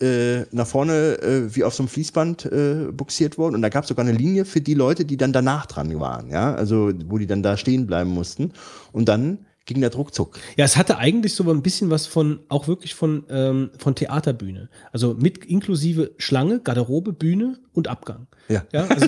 [0.00, 3.54] äh, nach vorne äh, wie auf so einem Fließband äh, buxiert worden.
[3.56, 6.30] Und da gab es sogar eine Linie für die Leute, die dann danach dran waren.
[6.30, 8.52] Ja, also wo die dann da stehen bleiben mussten.
[8.92, 10.36] Und dann ging der Druck zuck.
[10.56, 14.68] Ja, es hatte eigentlich so ein bisschen was von, auch wirklich von, ähm, von Theaterbühne.
[14.92, 18.26] Also mit inklusive Schlange, Garderobe, Bühne und Abgang.
[18.48, 18.64] Ja.
[18.72, 19.06] Ja, also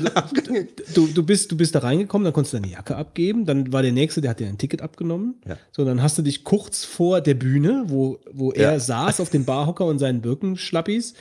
[0.94, 3.82] du, du, bist, du bist da reingekommen, dann konntest du deine Jacke abgeben, dann war
[3.82, 5.34] der Nächste, der hat dir ein Ticket abgenommen.
[5.48, 5.56] Ja.
[5.72, 8.78] So, dann hast du dich kurz vor der Bühne, wo, wo er Ja.
[8.78, 11.14] saß auf dem Barhocker und seinen Birkenschlappis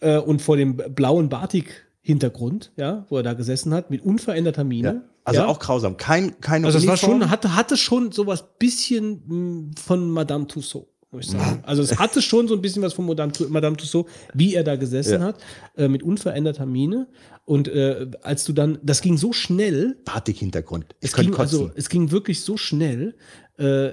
[0.00, 4.88] äh, und vor dem blauen Batik-Hintergrund, ja, wo er da gesessen hat, mit unveränderter Miene.
[4.88, 5.02] Ja.
[5.28, 5.46] Also ja.
[5.46, 5.96] auch grausam.
[5.96, 10.86] Kein, keine Also es war schon, hatte, hatte schon sowas bisschen mh, von Madame Tussaud,
[11.10, 11.60] muss ich sagen.
[11.64, 14.76] Also es hatte schon so ein bisschen was von Madame, Madame Tussaud, wie er da
[14.76, 15.26] gesessen Ja.
[15.26, 15.36] hat,
[15.76, 17.08] äh, mit unveränderter Miene.
[17.44, 20.94] Und äh, als du dann, das ging so schnell, Batik-Hintergrund.
[21.00, 23.14] Es ging, also, es ging wirklich so schnell,
[23.58, 23.92] äh, äh,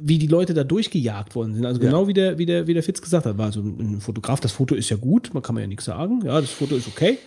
[0.00, 1.64] wie die Leute da durchgejagt worden sind.
[1.64, 4.40] Also genau wie, der, wie, der, wie der Fitz gesagt hat, war so ein Fotograf,
[4.40, 6.20] das Foto ist ja gut, man kann man ja nichts sagen.
[6.24, 7.18] Ja, das Foto ist okay.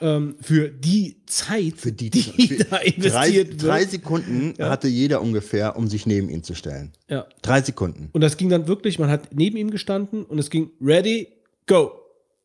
[0.00, 3.62] Ähm, für die Zeit, für die, die für da drei, investiert wird.
[3.62, 6.92] drei Sekunden hatte jeder ungefähr, um sich neben ihn zu stellen.
[7.08, 7.26] Ja.
[7.42, 8.08] Drei Sekunden.
[8.12, 11.28] Und das ging dann wirklich, man hat neben ihm gestanden und es ging ready,
[11.66, 11.92] go.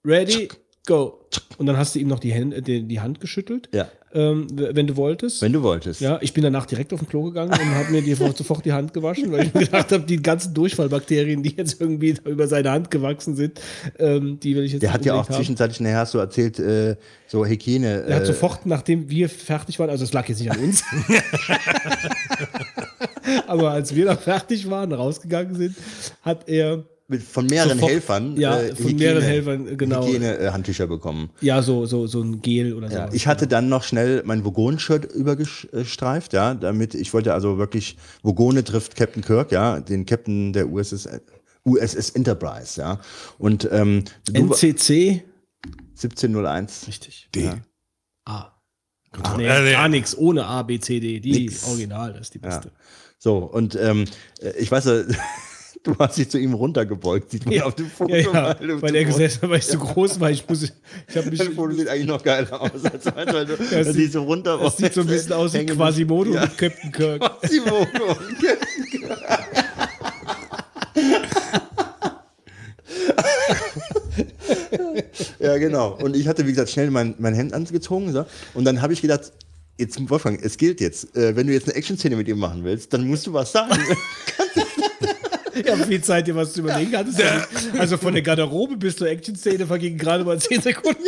[0.06, 0.48] Ready,
[0.86, 1.26] go.
[1.58, 3.90] Und dann hast du ihm noch die, Hände, die, die Hand geschüttelt, Ja.
[4.14, 5.42] Ähm, wenn du wolltest.
[5.42, 6.02] Wenn du wolltest.
[6.02, 8.74] ja, ich bin danach direkt auf den Klo gegangen und habe mir die, sofort die
[8.74, 12.72] Hand gewaschen, weil ich mir gedacht habe, die ganzen Durchfallbakterien, die jetzt irgendwie über seine
[12.72, 13.60] Hand gewachsen sind,
[14.00, 15.36] ähm, die will ich jetzt Der hat ja auch haben.
[15.36, 16.96] zwischenzeitlich nachher hast du erzählt, äh,
[17.28, 18.06] so Hygiene.
[18.08, 20.84] Er hat äh, sofort, nachdem wir fertig waren, also es lag jetzt nicht an uns,
[23.48, 25.76] aber als wir dann fertig waren, rausgegangen sind,
[26.24, 28.38] hat er mit, von mehreren sofort- Helfern.
[28.38, 30.06] äh, ja, von mehreren Helfern, genau.
[30.06, 31.30] Hygiene-Handtücher bekommen.
[31.42, 32.96] ja so, so, so ein Gel oder so.
[32.96, 37.98] Ja, ich hatte dann noch schnell mein Vogon-Shirt übergestreift, ja, damit ich wollte also wirklich,
[38.24, 41.20] Vogone trifft Captain Kirk, ja, den Captain der USS, äh,
[41.66, 43.00] USS Enterprise, ja.
[43.38, 45.24] Und ähm, NCC.
[46.02, 46.88] 1701.
[46.88, 47.28] Richtig.
[47.36, 47.50] D.
[48.26, 48.54] A.
[49.12, 49.72] Kontro- Nee, äh, nee.
[49.74, 51.20] gar nichts, ohne A, B, C, D.
[51.20, 51.66] Die Nix.
[51.68, 52.72] Original, das ist die beste.
[53.18, 54.06] So, und ähm,
[54.40, 55.02] äh, ich weiß ja,
[55.84, 58.14] du hast dich zu ihm runtergebeugt, sieht man Ja, auf dem Foto.
[58.14, 60.30] ja, ja, du- weil er gesessen hat, weil ich so groß war.
[60.32, 60.72] Ich muss, ich
[61.16, 64.24] habe mich, Das Foto sieht eigentlich noch geiler aus, als weil du Ja, sieht- so
[64.24, 66.42] runter das sieht so ein bisschen aus wie Quasimodo Ja.
[66.42, 67.22] mit Captain Kirk.
[67.42, 67.78] Quasimodo
[68.12, 69.20] und Captain Kirk.
[75.40, 75.98] ja, genau.
[76.02, 78.12] Und ich hatte, wie gesagt, schnell mein, mein Hemd angezogen.
[78.12, 78.26] So.
[78.54, 79.32] Und dann habe ich gedacht,
[79.78, 81.16] jetzt, Wolfgang, es gilt jetzt.
[81.16, 83.72] Äh, wenn du jetzt eine Action-Szene mit ihm machen willst, dann musst du was sagen.
[85.64, 86.96] Ich habe viel Zeit, dir was zu überlegen.
[86.96, 87.22] Hattest.
[87.78, 91.04] Also von der Garderobe bis zur Action-Szene vergingen gerade mal 10 Sekunden.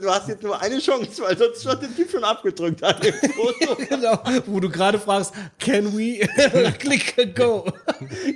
[0.00, 3.14] Du hast jetzt nur eine Chance, weil sonst hat der Typ schon abgedrückt an dem
[3.14, 3.76] Foto.
[3.88, 6.18] genau, wo du gerade fragst, can we
[6.78, 7.64] click go?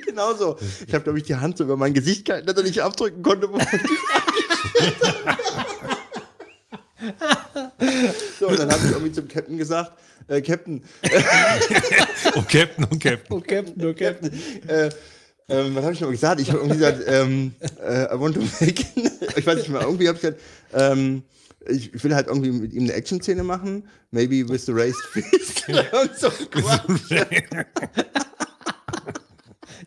[0.04, 0.56] genau so.
[0.86, 3.22] Ich habe, glaube ich, die Hand so über mein Gesicht gehalten, dass er nicht abdrücken
[3.22, 3.48] konnte.
[3.50, 3.58] wo
[8.40, 9.92] so, und dann habe ich irgendwie zum Captain gesagt,
[10.28, 10.82] äh, Captain,
[12.34, 13.20] Oh, Captain, oh, Captain.
[13.30, 14.32] Oh, Captain, oh, Captain.
[14.68, 14.90] äh,
[15.48, 16.40] ähm, was habe ich noch gesagt?
[16.40, 18.84] Ich habe irgendwie gesagt, ähm, äh, I want to make,
[19.36, 20.40] ich weiß nicht mehr, irgendwie habe ich gesagt,
[20.74, 21.22] ähm,
[21.68, 25.68] ich, ich will halt irgendwie mit ihm eine Action-Szene machen, maybe with the raised fist.
[25.68, 27.26] und so Quatsch.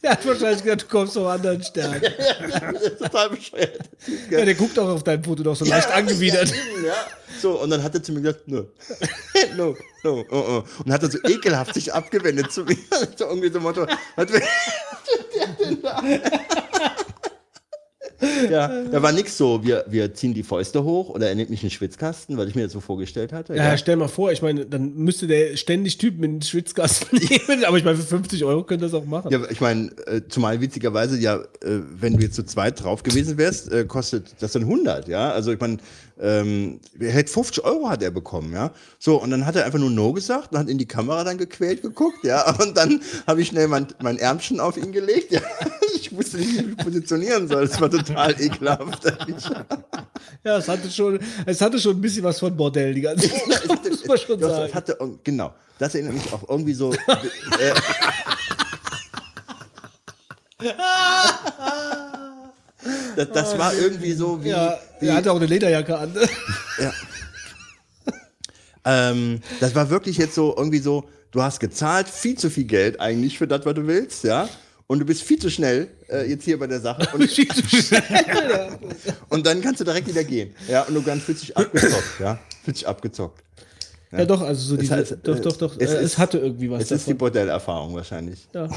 [0.02, 2.02] Der hat wahrscheinlich gedacht, du kommst auf einen anderen Stern.
[2.02, 3.80] Das ist total bescheuert.
[4.30, 6.54] Ja, der guckt auch auf dein Foto doch so leicht angewidert.
[6.86, 6.94] Ja.
[7.42, 8.64] So, und dann hat er zu mir gesagt, nö.
[9.58, 10.64] no, no, oh, oh.
[10.84, 12.78] Und hat er so ekelhaft sich abgewendet zu mir.
[13.18, 13.86] So irgendwie so Motto,
[14.16, 14.42] was will
[15.36, 16.02] der denn da?
[18.50, 21.62] Ja, da war nix so, wir, wir ziehen die Fäuste hoch oder er nimmt mich
[21.62, 23.56] in den Schwitzkasten, weil ich mir das so vorgestellt hatte.
[23.56, 27.66] Ja, stell mal vor, ich meine, dann müsste der ständig Typen in den Schwitzkasten nehmen,
[27.66, 29.32] aber ich meine, für 50 Euro könnte das auch machen.
[29.32, 33.38] Ja, ich meine, äh, zumal witzigerweise, ja, äh, wenn du jetzt zu zweit drauf gewesen
[33.38, 35.32] wärst, äh, kostet das dann 100, ja.
[35.32, 35.78] Also ich meine,
[36.22, 38.72] ähm, hätte 50 Euro hat er bekommen, ja.
[39.00, 41.38] So, und dann hat er einfach nur No gesagt und hat in die Kamera dann
[41.38, 42.50] gequält geguckt, ja.
[42.60, 45.42] Und dann habe ich schnell mein, mein Ärmchen auf ihn gelegt, ja.
[45.96, 47.68] Ich wusste nicht, wie ich mich positionieren soll.
[47.68, 49.04] Das war total ekelhaft.
[50.44, 53.68] Ja, es hatte schon, es hatte schon ein bisschen was von Bordell, die ganze Zeit.
[53.90, 54.74] muss man schon sagen.
[54.74, 56.94] hatte, irg- genau, das erinnert mich auch irgendwie so.
[56.94, 57.74] äh,
[63.16, 64.50] das, das war irgendwie so wie.
[64.50, 66.14] Ja, wie er hatte auch eine Lederjacke an.
[68.86, 73.00] ähm, das war wirklich jetzt so irgendwie so, du hast gezahlt viel zu viel Geld
[73.00, 74.48] eigentlich für das, was du willst, ja.
[74.88, 77.08] Und du bist viel zu schnell äh, jetzt hier bei der Sache.
[77.14, 77.22] Und,
[79.30, 80.56] und dann kannst du direkt wieder gehen.
[80.68, 82.40] Ja, und du ganz fühlst dich abgezockt, ja.
[82.64, 83.44] Fühlst dich abgezockt.
[84.12, 86.72] Ja, doch, also so Es diese, heißt, doch, doch, doch, es äh, es, hatte irgendwie
[86.72, 87.18] was Es ist die davon.
[87.20, 88.48] Bordellerfahrung wahrscheinlich.
[88.54, 88.68] Ja.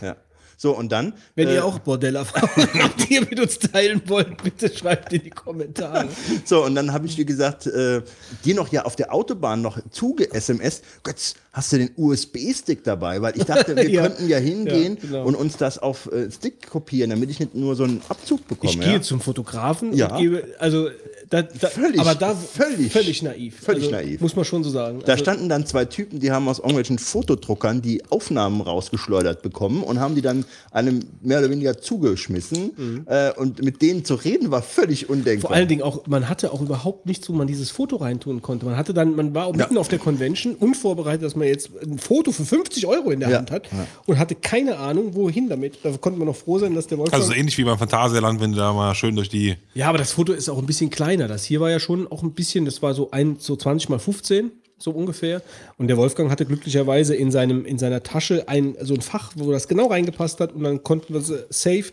[0.00, 0.16] Ja.
[0.60, 1.12] So, und dann.
[1.36, 5.22] Wenn äh, ihr auch Bordellerfahrungen habt, die ihr mit uns teilen wollt, bitte schreibt in
[5.22, 6.08] die Kommentare.
[6.44, 8.02] So, und dann habe ich, wie gesagt, äh,
[8.44, 10.82] dir noch ja auf der Autobahn noch zuge SMS.
[11.04, 13.22] Götz, hast du den USB-Stick dabei?
[13.22, 14.02] Weil ich dachte, wir Ja.
[14.02, 15.24] könnten ja hingehen Ja, genau.
[15.26, 18.72] und uns das auf äh, Stick kopieren, damit ich nicht nur so einen Abzug bekomme.
[18.72, 19.00] Ich gehe ja?
[19.00, 20.08] zum Fotografen Ja.
[20.16, 20.88] und gebe, also,
[21.30, 23.60] da, da, Völlig, aber da völlig, völlig naiv.
[23.60, 24.20] völlig also, naiv.
[24.20, 25.00] Muss man schon so sagen.
[25.04, 29.82] Da also, standen dann zwei Typen, die haben aus irgendwelchen Fotodruckern die Aufnahmen rausgeschleudert bekommen
[29.82, 33.06] und haben die dann einem mehr oder weniger zugeschmissen.
[33.06, 35.50] Äh, und mit denen zu reden war völlig undenkbar.
[35.50, 38.64] vor allen Dingen auch, man hatte auch überhaupt nichts, wo man dieses Foto reintun konnte.
[38.66, 41.98] Man hatte dann, man war auch mitten auf der Convention, unvorbereitet, dass man jetzt ein
[41.98, 43.68] Foto für 50 Euro in der Ja, Hand hat
[44.06, 45.78] und hatte keine Ahnung, wohin damit.
[45.82, 47.20] Da konnte man noch froh sein, dass der Wolfgang.
[47.22, 49.56] Also so ähnlich wie beim Phantasialand, wenn du da mal schön durch die.
[49.74, 51.28] Ja, aber das Foto ist auch ein bisschen kleiner.
[51.28, 53.98] Das hier war ja schon auch ein bisschen, das war so ein, so 20 mal
[53.98, 55.42] 15, so ungefähr.
[55.76, 59.50] Und der Wolfgang hatte glücklicherweise in seinem, in seiner Tasche ein, so ein Fach, wo
[59.50, 61.92] das genau reingepasst hat und dann konnten wir sie safe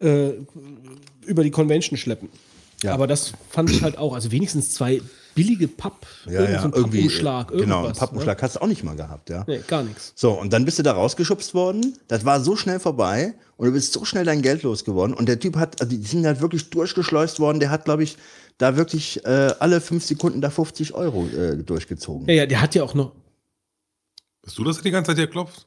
[0.00, 0.32] äh,
[1.26, 2.28] über die Convention schleppen.
[2.82, 2.92] Ja.
[2.92, 5.00] Aber das fand ich halt auch, also wenigstens zwei
[5.34, 6.98] billige Papp, ja, ja, so ein irgendwie.
[6.98, 9.40] Pappumschlag, genau, einen Pappumschlag hast du auch nicht mal gehabt, ja.
[9.40, 9.44] Ne?
[9.48, 10.12] Nee, gar nichts.
[10.14, 11.96] So, und dann bist du da rausgeschubst worden.
[12.08, 15.14] Das war so schnell vorbei und du bist so schnell dein Geld losgeworden.
[15.14, 17.60] Und der Typ hat, also die sind halt wirklich durchgeschleust worden.
[17.60, 18.16] Der hat, glaube ich,
[18.58, 22.26] da wirklich äh, alle fünf Sekunden da 50 Euro äh, durchgezogen.
[22.28, 23.12] Ja, ja, der hat ja auch noch,
[24.42, 25.66] Bist du das, der die ganze Zeit hier klopft?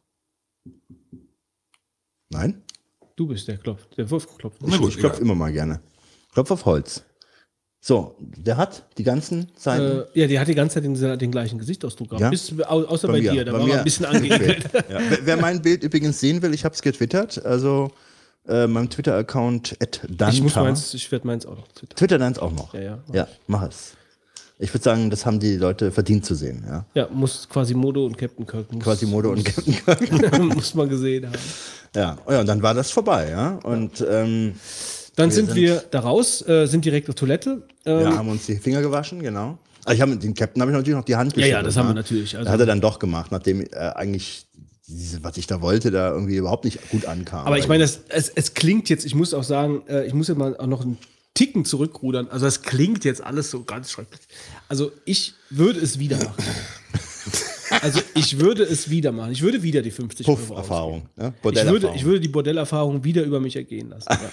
[2.30, 2.62] Nein?
[3.20, 4.58] du bist der klopft, der Wolfgang klopft.
[4.66, 5.26] Na gut, ich klopfe egal.
[5.26, 5.82] immer mal gerne.
[6.32, 7.04] Klopf auf Holz.
[7.82, 10.06] So, der hat die ganzen Seiten.
[10.14, 12.22] Äh, ja, der hat die ganze Zeit den, den gleichen Gesichtsausdruck gehabt.
[12.22, 12.30] Ja?
[12.30, 13.74] Bis, au, außer bei, mir, dir, da bei war mir.
[13.74, 14.64] er ein bisschen angeekelt.
[14.74, 14.82] Ja.
[14.88, 17.44] Wer, wer mein Bild übrigens sehen will, ich habe es getwittert.
[17.46, 17.92] Also
[18.48, 20.02] äh, meinem Twitter-Account Ich
[20.42, 20.64] muss @danta.
[20.64, 21.96] meins, ich werde meins auch noch twittern.
[21.96, 22.74] Twitter deins auch noch.
[22.74, 23.00] Ja, ja.
[23.14, 23.94] Ja, mach es.
[24.62, 26.66] Ich würde sagen, das haben die Leute verdient zu sehen.
[26.68, 26.86] Ja.
[26.94, 28.72] Ja, muss quasi Modo und Captain Kirk.
[28.74, 30.40] Muss, Quasi Mode und Captain Kirk.
[30.56, 31.38] muss man gesehen haben.
[31.96, 32.18] Ja.
[32.26, 33.52] Oh ja, und dann war das vorbei, ja.
[33.64, 34.56] Und ähm,
[35.16, 37.64] Dann Wir sind, sind- wir da raus, äh, sind direkt auf Toilette.
[37.86, 39.58] Ähm, ja, haben uns die Finger gewaschen, genau.
[39.86, 41.78] Also ich habe den Captain habe ich natürlich noch die Hand Ja, ja, geschüttelt, das
[41.78, 42.02] haben wir ne?
[42.02, 42.38] natürlich.
[42.38, 44.46] Also- hat er dann doch gemacht, nachdem äh, eigentlich
[44.90, 47.46] diese, was ich da wollte, da irgendwie überhaupt nicht gut ankam.
[47.46, 50.28] aber ich meine, das, es, es klingt jetzt, ich muss auch sagen, äh, ich muss
[50.28, 50.98] ja mal auch noch einen
[51.34, 52.28] Ticken zurückrudern.
[52.30, 54.22] Also es klingt jetzt alles so ganz schrecklich.
[54.68, 56.44] Also ich würde es wieder machen.
[57.82, 59.32] Also ich würde es wieder machen.
[59.32, 60.50] Ich würde wieder die 50 Euro ausgeben.
[60.50, 61.10] Puff-Erfahrung.
[61.16, 61.34] Ne?
[61.44, 64.08] Ich würde, ich würde die Bordellerfahrung wieder über mich ergehen lassen.
[64.10, 64.20] Ja.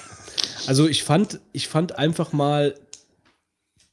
[0.66, 2.74] Also ich fand, ich fand einfach mal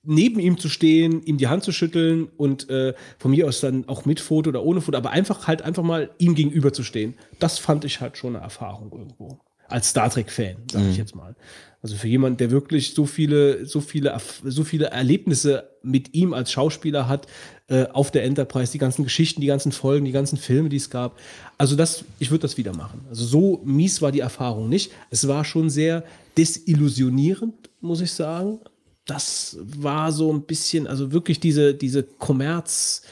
[0.04, 3.88] neben ihm zu stehen, ihm die Hand zu schütteln und äh, von mir aus dann
[3.88, 7.16] auch mit Foto oder ohne Foto, aber einfach halt einfach mal ihm gegenüber zu stehen.
[7.40, 9.40] Das fand ich halt schon eine Erfahrung irgendwo.
[9.70, 11.36] Als Star Trek-Fan, sage ich jetzt mal.
[11.82, 16.52] Also für jemanden, der wirklich so viele, so viele, so viele Erlebnisse mit ihm als
[16.52, 17.28] Schauspieler hat,
[17.68, 20.90] äh, auf der Enterprise, die ganzen Geschichten, die ganzen Folgen, die ganzen Filme, die es
[20.90, 21.18] gab.
[21.58, 23.06] Also das, ich würde das wieder machen.
[23.10, 24.92] Also so mies war die Erfahrung nicht.
[25.10, 26.04] Es war schon sehr
[26.38, 28.60] desillusionierend, muss ich sagen.
[29.06, 33.04] Das war so ein bisschen, also wirklich diese, diese Kommerz,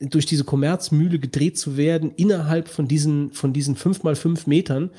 [0.00, 4.90] durch diese Kommerzmühle gedreht zu werden, innerhalb von diesen, von diesen fünf mal fünf Metern,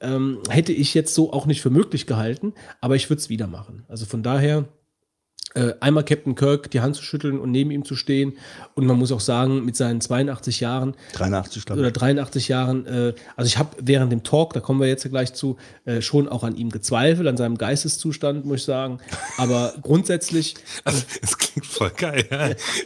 [0.00, 3.46] ähm, hätte ich jetzt so auch nicht für möglich gehalten, aber ich würde es wieder
[3.46, 3.84] machen.
[3.88, 4.68] Also von daher
[5.54, 8.34] äh, einmal Captain Kirk die Hand zu schütteln und neben ihm zu stehen.
[8.74, 11.94] Und man muss auch sagen, mit seinen 82 Jahren 83, glaube oder ich.
[11.94, 15.56] 83 Jahren, äh, also ich habe während dem Talk, da kommen wir jetzt gleich zu,
[15.84, 18.98] äh, schon auch an ihm gezweifelt, an seinem Geisteszustand, muss ich sagen.
[19.38, 22.26] Aber grundsätzlich, Also, es klingt voll geil.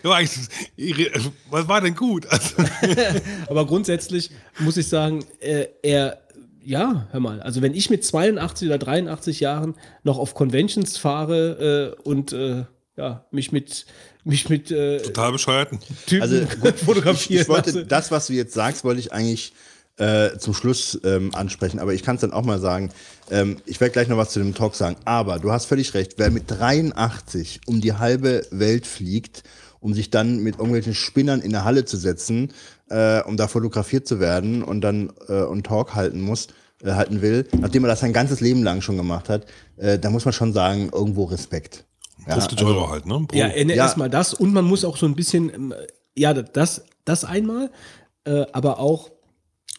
[0.04, 0.12] Ja.
[0.12, 1.10] Eigentlich,
[1.50, 2.26] was war denn gut?
[2.26, 2.56] Also,
[3.48, 6.18] aber grundsätzlich muss ich sagen, äh, er
[6.64, 11.96] ja, hör mal, also wenn ich mit 82 oder 83 Jahren noch auf Conventions fahre
[11.98, 12.64] äh, und äh,
[12.96, 13.86] ja, mich mit
[14.24, 15.78] mich mit äh, Total bescheuerten.
[16.06, 17.86] Typen Also gut, fotografieren ich, ich wollte, lasse.
[17.86, 19.54] das, was du jetzt sagst, wollte ich eigentlich
[19.96, 22.90] äh, zum Schluss ähm, ansprechen, aber ich kann es dann auch mal sagen.
[23.30, 26.14] Ähm, ich werde gleich noch was zu dem Talk sagen, aber du hast völlig recht,
[26.18, 29.42] wer mit 83 um die halbe Welt fliegt,
[29.80, 32.52] um sich dann mit irgendwelchen Spinnern in der Halle zu setzen,
[32.90, 36.48] äh, um da fotografiert zu werden und dann äh, einen Talk halten muss,
[36.82, 40.10] äh, halten will, nachdem er das sein ganzes Leben lang schon gemacht hat, äh, da
[40.10, 41.84] muss man schon sagen, irgendwo Respekt.
[42.26, 43.24] Ja, 50 also- Euro halt, ne?
[43.26, 43.36] Pro.
[43.36, 43.74] Ja, Ja.
[43.74, 45.74] erstmal das und man muss auch so ein bisschen, ähm,
[46.16, 47.70] ja, das, das einmal,
[48.24, 49.10] äh, aber auch,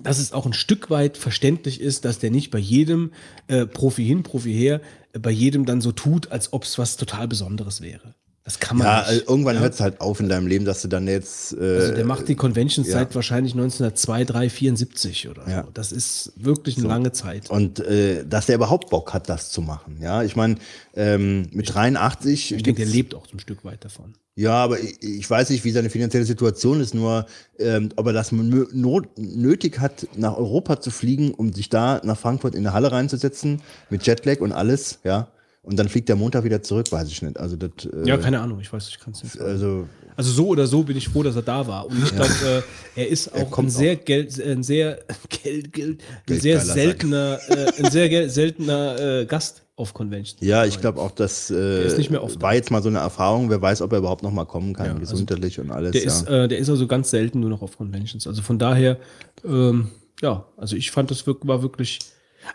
[0.02, 3.12] dass es auch ein Stück weit verständlich ist, dass der nicht bei jedem
[3.47, 4.80] äh, Profi hin, Profi her,
[5.12, 8.16] äh, bei jedem dann so tut, als ob es was total Besonderes wäre.
[8.50, 9.08] Das kann man Ja, nicht.
[9.10, 11.54] also irgendwann hört es halt auf in deinem Leben, dass du dann jetzt.
[11.54, 12.93] Äh, Also der macht die Conventions ja.
[12.93, 15.64] seit wahrscheinlich 1902, 3, 74 oder Ja.
[15.66, 15.70] so.
[15.72, 17.52] Das ist wirklich eine lange Zeit.
[17.52, 19.97] und äh, dass der überhaupt Bock hat, das zu machen.
[20.02, 20.56] Ja, ich meine,
[20.95, 22.56] ähm, mit 83.
[22.56, 24.16] Ich denke, der lebt auch so ein Stück weit davon.
[24.34, 27.28] Ja, aber ich, ich weiß nicht, wie seine finanzielle Situation ist, nur
[27.60, 32.18] ähm, ob er das not, nötig hat, nach Europa zu fliegen, um sich da nach
[32.18, 35.28] Frankfurt in eine Halle reinzusetzen, mit Jetlag und alles, ja.
[35.62, 37.38] Und dann fliegt der Montag wieder zurück, weiß ich nicht.
[37.38, 37.86] Also das.
[37.86, 39.49] Äh, Ja, keine Ahnung, ich weiß, ich kann es nicht sagen.
[39.49, 41.86] Also Also so oder so bin ich froh, dass er da war.
[41.86, 42.64] Und ich glaube,
[42.95, 44.99] äh, er ist auch ein sehr Geld, ein sehr
[45.43, 50.41] Geld, Geld, ein sehr seltener, äh, ein sehr gel- seltener äh, Gast auf Conventions.
[50.41, 52.10] Ja, ich glaube auch, dass äh,
[52.41, 53.49] war jetzt mal so eine Erfahrung.
[53.49, 55.91] Wer weiß, ob er überhaupt noch mal kommen kann, Ja, also gesundheitlich und alles.
[55.91, 56.07] Der ja.
[56.07, 58.28] ist, äh, der ist also ganz selten nur noch auf Conventions.
[58.28, 58.97] Also von daher,
[59.45, 59.89] ähm,
[60.22, 61.99] ja, also ich fand das war wirklich,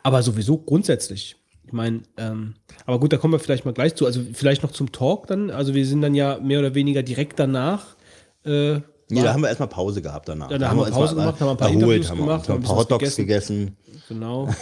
[0.02, 1.36] aber sowieso grundsätzlich.
[1.66, 2.54] Ich meine, ähm,
[2.86, 4.06] aber gut, da kommen wir vielleicht mal gleich zu.
[4.06, 5.50] Also vielleicht noch zum Talk dann.
[5.50, 7.96] Also wir sind dann ja mehr oder weniger direkt danach.
[8.44, 8.74] Äh,
[9.08, 10.50] nee, da haben wir erstmal Pause gehabt danach.
[10.50, 12.44] Ja, da haben wir Pause gemacht, haben ein paar erholt, haben wir gemacht, ein haben
[12.46, 13.76] paar ein bisschen Hotdogs gegessen.
[14.08, 14.48] Genau.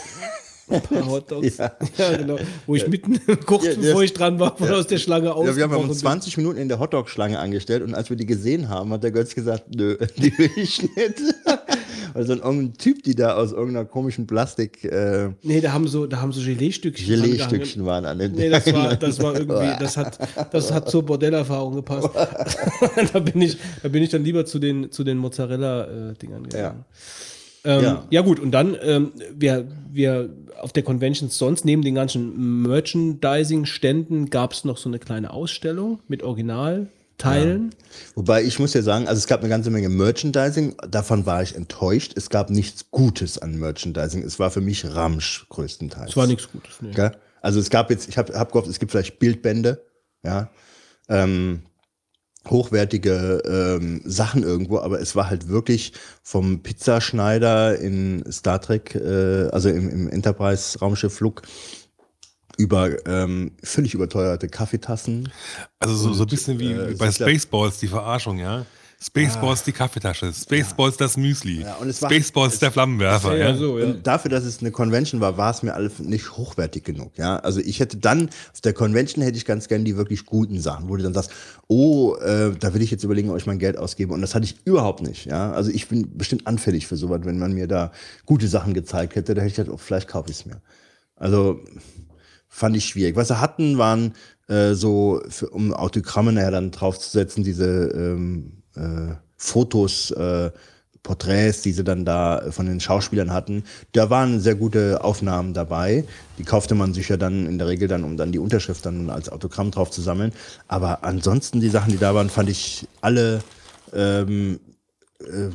[0.68, 1.56] Ein paar Hotdogs.
[1.58, 1.72] Ja.
[1.98, 2.16] Ja.
[2.16, 2.38] genau.
[2.66, 5.64] Wo ich mitten, kurz Ja, bevor ich dran war, voll aus der Schlange Ja, wir
[5.64, 5.96] haben uns bin.
[5.98, 9.34] 20 Minuten in der Hotdog-Schlange angestellt und als wir die gesehen haben, hat der Götz
[9.34, 10.94] gesagt, nö, die will ich nicht.
[12.14, 16.20] Also irgendein Typ, die da aus irgendeiner komischen Plastik äh, Nee, da haben so, da
[16.20, 17.06] haben so Gelee-Stückchen.
[17.06, 20.18] Gelee-Stückchen waren an den Nee, das war, das war irgendwie, das hat,
[20.52, 22.10] das hat zur Bordellerfahrung gepasst.
[23.12, 26.84] da bin ich, da bin ich dann lieber zu den, zu den Mozzarella-Dingern gegangen.
[27.64, 28.04] Ähm, ja.
[28.10, 28.22] Ja.
[28.22, 34.52] gut, und dann, ähm, wir, wir auf der Convention sonst, neben den ganzen Merchandising-Ständen, gab
[34.52, 36.22] es noch so eine kleine Ausstellung mit
[37.24, 37.74] Originalteilen.
[38.14, 41.54] Wobei ich muss ja sagen, also es gab eine ganze Menge Merchandising, davon war ich
[41.54, 42.12] enttäuscht.
[42.16, 44.22] Es gab nichts Gutes an Merchandising.
[44.22, 46.06] Es war für mich Ramsch größtenteils.
[46.06, 46.76] Das war nichts Gutes.
[46.80, 46.92] Nee.
[46.92, 47.12] Gell?
[47.40, 49.84] Also es gab jetzt, ich habe hab gehofft, es gibt vielleicht Bildbände,
[50.22, 50.50] ja,
[51.08, 51.62] ähm,
[52.48, 55.92] hochwertige ähm, Sachen irgendwo, aber es war halt wirklich
[56.22, 61.42] vom Pizzaschneider in Star Trek, äh, also im, im Enterprise-Raumschiff Flug,
[62.58, 65.30] über ähm, völlig überteuerte Kaffeetassen.
[65.78, 68.64] Also so, so ein bisschen wie äh, bei es Spaceballs, die Verarschung, ja?
[69.04, 73.36] Spaceballs die Kaffeetasche, Spaceballs das Müsli, Ja, und es war- Spaceballs der Flammenwerfer.
[73.36, 73.86] Ja, Ja, so, ja.
[73.86, 77.18] Und dafür, dass es eine Convention war, war es mir alles nicht hochwertig genug.
[77.18, 80.60] Ja, also ich hätte dann auf der Convention hätte ich ganz gern die wirklich guten
[80.60, 81.32] Sachen, wo du dann sagst,
[81.66, 84.14] oh, äh, da will ich jetzt überlegen, ob ich mein Geld ausgebe.
[84.14, 85.24] Und das hatte ich überhaupt nicht.
[85.26, 87.90] Ja, also ich bin bestimmt anfällig für sowas, wenn man mir da
[88.24, 90.60] gute Sachen gezeigt hätte, da hätte ich gedacht, oh, vielleicht kaufe ich es mir.
[91.16, 91.58] Also
[92.52, 93.16] fand ich schwierig.
[93.16, 94.12] Was sie hatten, waren
[94.46, 100.50] äh, so, für, um Autogramme nachher dann draufzusetzen, diese ähm, äh, Fotos, äh,
[101.02, 103.64] Porträts, die sie dann da von den Schauspielern hatten.
[103.92, 106.04] Da waren sehr gute Aufnahmen dabei.
[106.38, 109.10] Die kaufte man sich ja dann in der Regel dann, um dann die Unterschrift dann
[109.10, 110.32] als Autogramm drauf zu sammeln.
[110.68, 113.40] Aber ansonsten die Sachen, die da waren, fand ich alle
[113.92, 114.60] ähm,
[115.20, 115.48] äh,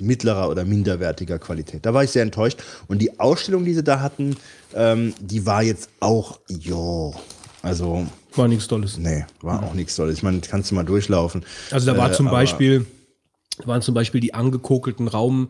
[0.00, 1.84] mittlerer oder minderwertiger Qualität.
[1.86, 2.58] Da war ich sehr enttäuscht.
[2.86, 4.36] Und die Ausstellung, die sie da hatten,
[4.74, 7.14] ähm, die war jetzt auch, jo,
[7.62, 8.96] also, War nichts Tolles.
[8.98, 10.16] nee, war auch nichts Tolles.
[10.18, 11.44] Ich meine, kannst du mal durchlaufen.
[11.70, 12.86] Also da war Äh, zum Beispiel,
[13.64, 15.48] waren zum Beispiel die angekokelten Raum,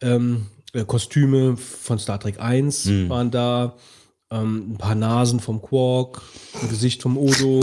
[0.00, 3.08] ähm, äh, Kostüme von Star Trek 1 Hm.
[3.10, 3.74] waren da,
[4.32, 6.22] ähm, ein paar Nasen vom Quark,
[6.62, 7.60] ein Gesicht vom Odo,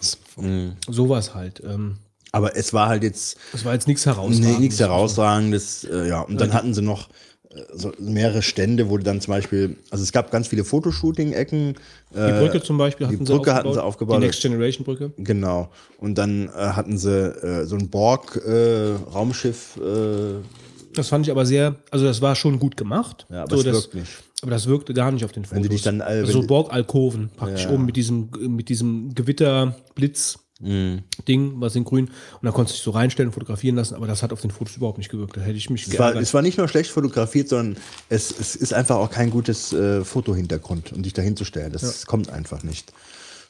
[0.88, 1.62] sowas halt.
[1.64, 1.96] Ähm,
[2.32, 4.58] Aber es war halt jetzt das war jetzt nichts nee, herausragendes.
[4.60, 5.84] nichts herausragendes.
[5.84, 7.08] Äh, ja, und dann hatten sie noch
[7.50, 11.74] äh, so mehrere Stände, wo du dann zum Beispiel, also es gab ganz viele Fotoshooting-Ecken.
[12.12, 14.16] Die Brücke zum Beispiel die hatten Brücke hatten sie aufgebaut.
[14.16, 15.12] Die Next Generation Brücke.
[15.16, 15.70] Genau.
[15.98, 19.76] Und dann äh, hatten sie äh, so ein Borg-Raumschiff.
[19.78, 20.42] Äh,
[20.94, 23.26] Das fand ich aber sehr, also das war schon gut gemacht.
[23.30, 24.12] Ja, aber so, es das, wirkt nicht.
[24.42, 25.56] Aber das wirkte gar nicht auf den Fotos.
[25.56, 27.70] Wenn du dich dann, äh, also so du- Borg-Alkoven praktisch Ja.
[27.70, 29.74] oben mit diesem, mit diesem Gewitter,
[30.60, 31.02] Blitz.
[31.26, 32.06] Ding, was in grün.
[32.06, 34.76] Und dann konntest du dich so reinstellen, fotografieren lassen, aber das hat auf den Fotos
[34.76, 35.36] überhaupt nicht gewirkt.
[35.36, 38.56] Da hätte ich mich Es war, es war nicht nur schlecht fotografiert, sondern es, es
[38.56, 41.72] ist einfach auch kein gutes äh, Fotohintergrund, um dich da hinzustellen.
[41.72, 42.92] Das kommt einfach nicht.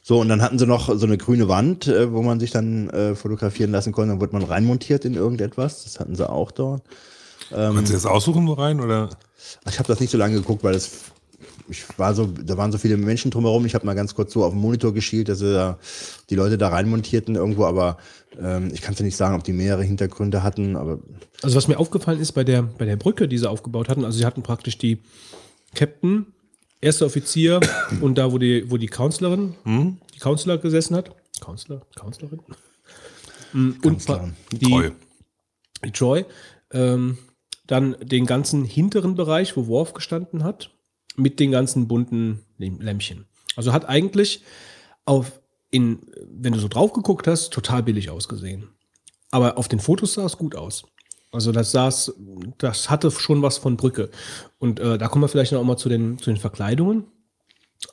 [0.03, 2.89] So, und dann hatten sie noch so eine grüne Wand, äh, wo man sich dann
[2.89, 4.13] äh, fotografieren lassen konnte.
[4.13, 5.83] Dann wurde man reinmontiert in irgendetwas.
[5.83, 6.83] Das hatten sie auch dort.
[7.49, 8.79] Kannst du jetzt aussuchen, wo rein?
[8.79, 9.09] Oder?
[9.69, 10.89] Ich habe das nicht so lange geguckt, weil das
[11.71, 13.65] ich war so, da waren so viele Menschen drumherum.
[13.65, 15.79] Ich habe mal ganz kurz so auf den Monitor geschielt, dass sie da,
[16.29, 17.97] die Leute da reinmontierten irgendwo, aber
[18.39, 20.99] ähm, ich kann dir nicht sagen, ob die mehrere Hintergründe hatten, aber
[21.41, 24.17] Also was mir aufgefallen ist bei der, bei der Brücke, die sie aufgebaut hatten, also
[24.17, 24.99] sie hatten praktisch die
[25.73, 26.27] Captain,
[26.81, 27.59] erster Offizier
[28.01, 31.15] und da, wo die, wo die Counselorin, die Counselor gesessen hat.
[31.39, 31.81] Counselor?
[31.95, 32.39] Counselorin?
[33.53, 34.35] Mm, Und Kanzlerin.
[34.51, 34.89] die, Treu.
[35.85, 36.25] die Troy.
[36.71, 37.17] Ähm,
[37.67, 40.71] dann den ganzen hinteren Bereich, wo Worf gestanden hat,
[41.15, 43.25] mit den ganzen bunten Läm- Lämpchen.
[43.55, 44.43] Also hat eigentlich
[45.05, 45.41] auf
[45.71, 45.99] in,
[46.29, 48.69] wenn du so drauf geguckt hast, total billig ausgesehen.
[49.31, 50.83] Aber auf den Fotos sah es gut aus.
[51.31, 52.13] Also das saß,
[52.57, 54.09] das hatte schon was von Brücke.
[54.59, 57.05] Und äh, da kommen wir vielleicht noch mal zu den, zu den Verkleidungen.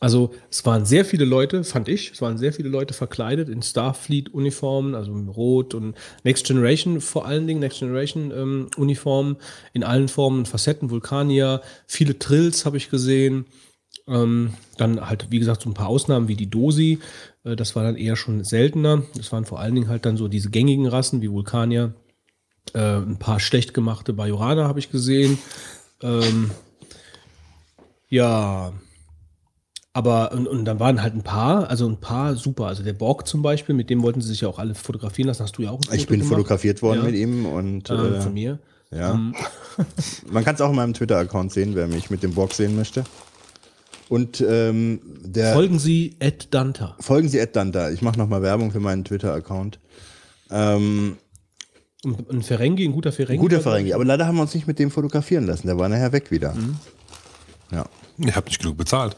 [0.01, 3.62] Also es waren sehr viele Leute, fand ich, es waren sehr viele Leute verkleidet in
[3.62, 9.36] Starfleet-Uniformen, also Rot und Next Generation vor allen Dingen, Next Generation-Uniformen
[9.72, 13.47] in allen Formen, Facetten, Vulkanier, viele Trills habe ich gesehen.
[14.07, 16.99] Ähm, dann halt, wie gesagt, so ein paar Ausnahmen wie die Dosi,
[17.45, 19.03] äh, das war dann eher schon seltener.
[19.16, 21.93] Das waren vor allen Dingen halt dann so diese gängigen Rassen wie Vulkanier,
[22.74, 25.39] äh, ein paar schlecht gemachte Bajoraner habe ich gesehen.
[26.03, 26.51] Ähm,
[28.09, 28.72] ja,
[29.93, 32.66] aber und, und dann waren halt ein paar, also ein paar super.
[32.66, 35.43] Also der Borg zum Beispiel, mit dem wollten sie sich ja auch alle fotografieren lassen.
[35.43, 36.34] Hast du ja auch ein ich Foto bin gemacht?
[36.34, 37.05] fotografiert worden Ja.
[37.05, 38.59] mit ihm und Ähm, äh, von mir.
[38.93, 39.14] ja.
[40.30, 43.05] Man kann es auch in meinem Twitter-Account sehen, wer mich mit dem Box sehen möchte.
[44.09, 46.97] Und ähm, der Folgen Sie Ed Danta.
[47.01, 47.91] folgen Sie Ed Danta.
[47.91, 49.78] Ich mache nochmal Werbung für meinen Twitter-Account.
[50.51, 51.16] Ähm,
[52.05, 53.39] Ein, ein Ferengi, ein guter Ferengi.
[53.39, 55.66] guter Ferengi, aber leider haben wir uns nicht mit dem fotografieren lassen.
[55.66, 56.55] Der war nachher weg wieder.
[56.55, 56.76] Mhm.
[57.70, 57.84] Ja.
[58.16, 59.14] Ihr habt nicht genug bezahlt.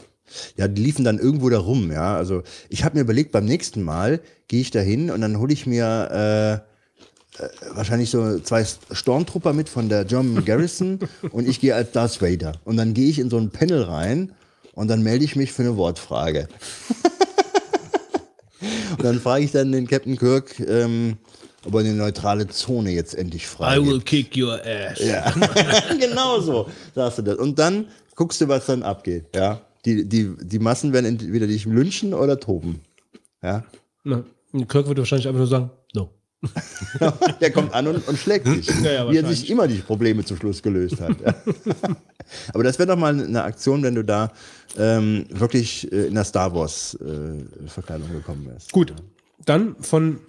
[0.57, 2.15] Ja, die liefen dann irgendwo da rum, ja.
[2.15, 5.53] Also ich habe mir überlegt, beim nächsten Mal gehe ich da hin und dann hole
[5.53, 6.53] ich mir äh,
[7.39, 10.99] äh, wahrscheinlich so zwei Stormtrooper mit von der German Garrison
[11.31, 12.53] und ich gehe als Darth Vader.
[12.65, 14.33] Und dann gehe ich in so ein Panel rein
[14.73, 16.49] und dann melde ich mich für eine Wortfrage.
[18.97, 21.17] und dann frage ich dann den Captain Kirk, ähm,
[21.65, 24.99] ob er eine neutrale Zone jetzt endlich frei I will kick your ass.
[24.99, 25.31] ja,
[25.99, 27.37] genau so sagst du das.
[27.37, 29.25] Und dann guckst du, was dann abgeht.
[29.35, 32.81] Ja, die, die, die Massen werden entweder dich lynchen oder toben.
[33.41, 33.63] Ja,
[34.03, 34.23] Na,
[34.67, 36.09] Kirk würde wahrscheinlich einfach nur sagen, no.
[37.41, 38.67] der kommt an und, und schlägt dich.
[38.83, 41.15] Ja, ja, Wie er sich immer die Probleme zum Schluss gelöst hat.
[42.53, 44.31] Aber das wäre doch mal eine Aktion, wenn du da
[44.77, 48.71] ähm, wirklich äh, in der Star Wars äh, Verkleidung gekommen wärst.
[48.71, 48.93] Gut,
[49.45, 50.19] dann von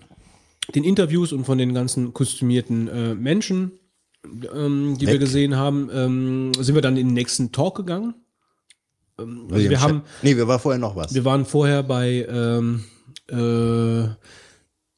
[0.75, 3.73] den Interviews und von den ganzen kostümierten äh, Menschen,
[4.55, 5.21] ähm, die wir Weg.
[5.21, 8.15] gesehen haben, ähm, sind wir dann in den nächsten Talk gegangen.
[9.23, 11.14] Ähm, also wir haben, Nee, wir war vorher noch was.
[11.14, 12.85] wir waren vorher bei, ähm,
[13.31, 14.05] äh,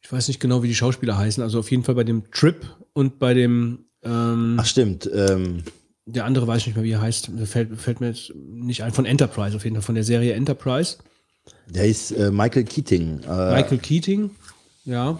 [0.00, 2.66] ich weiß nicht genau, wie die Schauspieler heißen, also auf jeden Fall bei dem Trip
[2.92, 5.08] und bei dem, ähm, Ach stimmt.
[5.12, 5.62] Ähm,
[6.06, 8.92] der andere weiß ich nicht mehr, wie er heißt, fällt, fällt mir jetzt nicht ein,
[8.92, 10.98] von Enterprise auf jeden Fall, von der Serie Enterprise.
[11.66, 13.20] der ist äh, Michael Keating.
[13.22, 14.30] Äh, Michael Keating,
[14.84, 15.18] ja.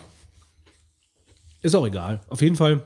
[1.62, 2.20] Ist auch egal.
[2.28, 2.82] Auf jeden Fall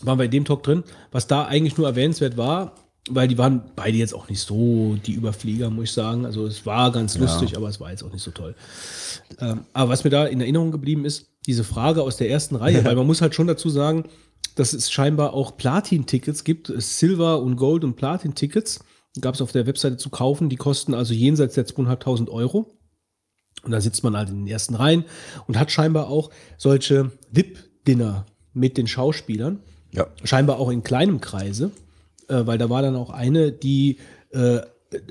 [0.00, 0.82] waren wir in dem Talk drin.
[1.12, 2.74] Was da eigentlich nur erwähnenswert war,
[3.08, 6.26] weil die waren beide jetzt auch nicht so die Überflieger, muss ich sagen.
[6.26, 8.54] Also es war ganz lustig, aber es war jetzt auch nicht so toll.
[9.40, 12.84] Ähm, aber was mir da in Erinnerung geblieben ist, diese Frage aus der ersten Reihe,
[12.84, 14.04] weil man muss halt schon dazu sagen,
[14.56, 18.80] dass es scheinbar auch Platin-Tickets gibt, Silver- und Gold- und Platin-Tickets.
[19.20, 22.72] Gab es auf der Webseite zu kaufen, die kosten also jenseits der 2.500 Euro.
[23.62, 25.04] Und da sitzt man halt in den ersten Reihen
[25.46, 29.60] und hat scheinbar auch solche VIP-Dinner mit den Schauspielern.
[29.92, 30.06] Ja.
[30.24, 31.70] Scheinbar auch in kleinem Kreise,
[32.28, 33.98] äh, weil da war dann auch eine, die
[34.30, 34.60] äh,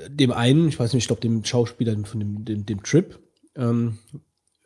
[0.07, 3.19] dem einen, ich weiß nicht, ich glaube dem Schauspieler von dem, dem, dem Trip,
[3.55, 3.97] ähm,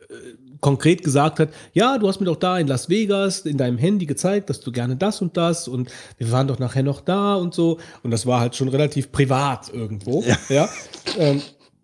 [0.09, 0.13] äh,
[0.61, 4.05] konkret gesagt hat, ja, du hast mir doch da in Las Vegas in deinem Handy
[4.05, 7.53] gezeigt, dass du gerne das und das und wir waren doch nachher noch da und
[7.53, 7.79] so.
[8.03, 10.69] Und das war halt schon relativ privat irgendwo, ja,
[11.17, 11.41] ähm,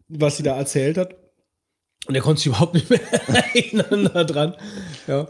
[0.07, 1.15] was sie da erzählt hat.
[2.07, 4.55] Und er konnte sich überhaupt nicht mehr erinnern daran.
[5.07, 5.27] Ja.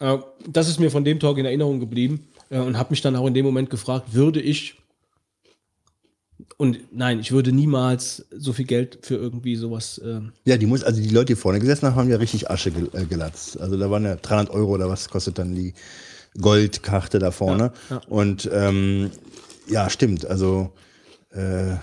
[0.00, 0.18] Äh,
[0.48, 3.26] Das ist mir von dem Talk in Erinnerung geblieben äh, und habe mich dann auch
[3.26, 4.76] in dem Moment gefragt, würde ich
[6.56, 10.00] und nein, ich würde niemals so viel Geld für irgendwie sowas.
[10.04, 12.70] ähm, Ja, die muss, also die Leute, die vorne gesessen haben, haben ja richtig Asche
[12.70, 13.60] gel äh, gelatzt.
[13.60, 15.74] Also da waren ja 300 Euro oder was kostet dann die
[16.40, 17.72] Goldkarte da vorne.
[17.90, 18.02] Ja, ja.
[18.08, 19.10] Und ähm,
[19.68, 20.26] ja, stimmt.
[20.26, 20.72] Also
[21.30, 21.76] äh,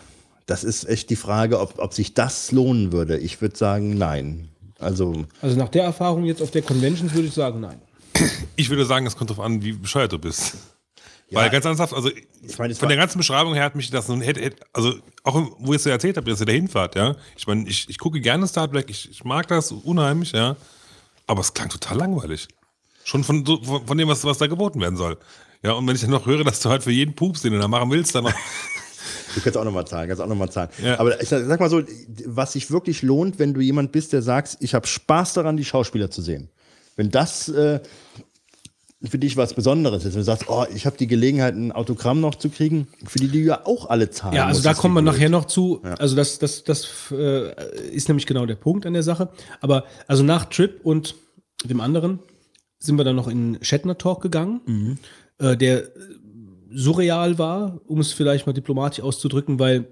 [0.45, 3.18] das ist echt die Frage, ob, ob sich das lohnen würde.
[3.18, 4.49] Ich würde sagen, nein.
[4.80, 7.82] Also, Also nach der Erfahrung jetzt auf der Conventions würde ich sagen, nein.
[8.55, 10.57] Ich würde sagen, es kommt darauf an, wie bescheuert du bist.
[11.32, 12.09] Weil ganz ernsthaft, also
[12.57, 14.24] meine, von der ganzen Beschreibung her hat mich das nun,
[14.74, 14.93] also
[15.24, 17.16] auch wo ihr es so erzählt habt, dass ihr da hinfahrt, ja.
[17.36, 20.55] Ich meine, ich, ich gucke gerne Star Trek, ich, ich mag das unheimlich, ja.
[21.28, 22.47] Aber es klang total langweilig.
[23.03, 25.18] Schon von, so, von, von dem, was, was da geboten werden soll.
[25.63, 27.59] Ja, und wenn ich dann noch höre, dass du halt für jeden Pups, den du
[27.59, 28.32] da machen willst, dann.
[29.34, 30.70] Du kannst auch nochmal zahlen, kannst auch nochmal zahlen.
[30.82, 30.97] Ja.
[30.97, 31.84] Aber ich sag, mal so,
[32.26, 35.66] was sich wirklich lohnt, wenn du jemand bist, der sagst, ich habe Spaß daran, die
[35.66, 36.49] Schauspieler zu sehen.
[36.95, 37.82] Wenn das äh,
[39.08, 42.22] für dich was Besonderes ist, wenn du sagst, oh, ich habe die Gelegenheit, ein Autogramm
[42.22, 45.01] noch zu kriegen, für die du ja auch alle zahlen Ja, also da kommen wir
[45.01, 45.82] nachher noch zu.
[45.99, 47.53] Also das, das, das äh,
[47.91, 49.30] ist nämlich genau der Punkt an der Sache.
[49.62, 51.16] Aber also nach Trip und
[51.64, 52.20] dem anderen
[52.80, 54.99] sind wir dann noch in Shatner Talk gegangen,
[55.39, 55.89] äh, der
[56.72, 59.88] surreal war, um es vielleicht mal diplomatisch auszudrücken, weil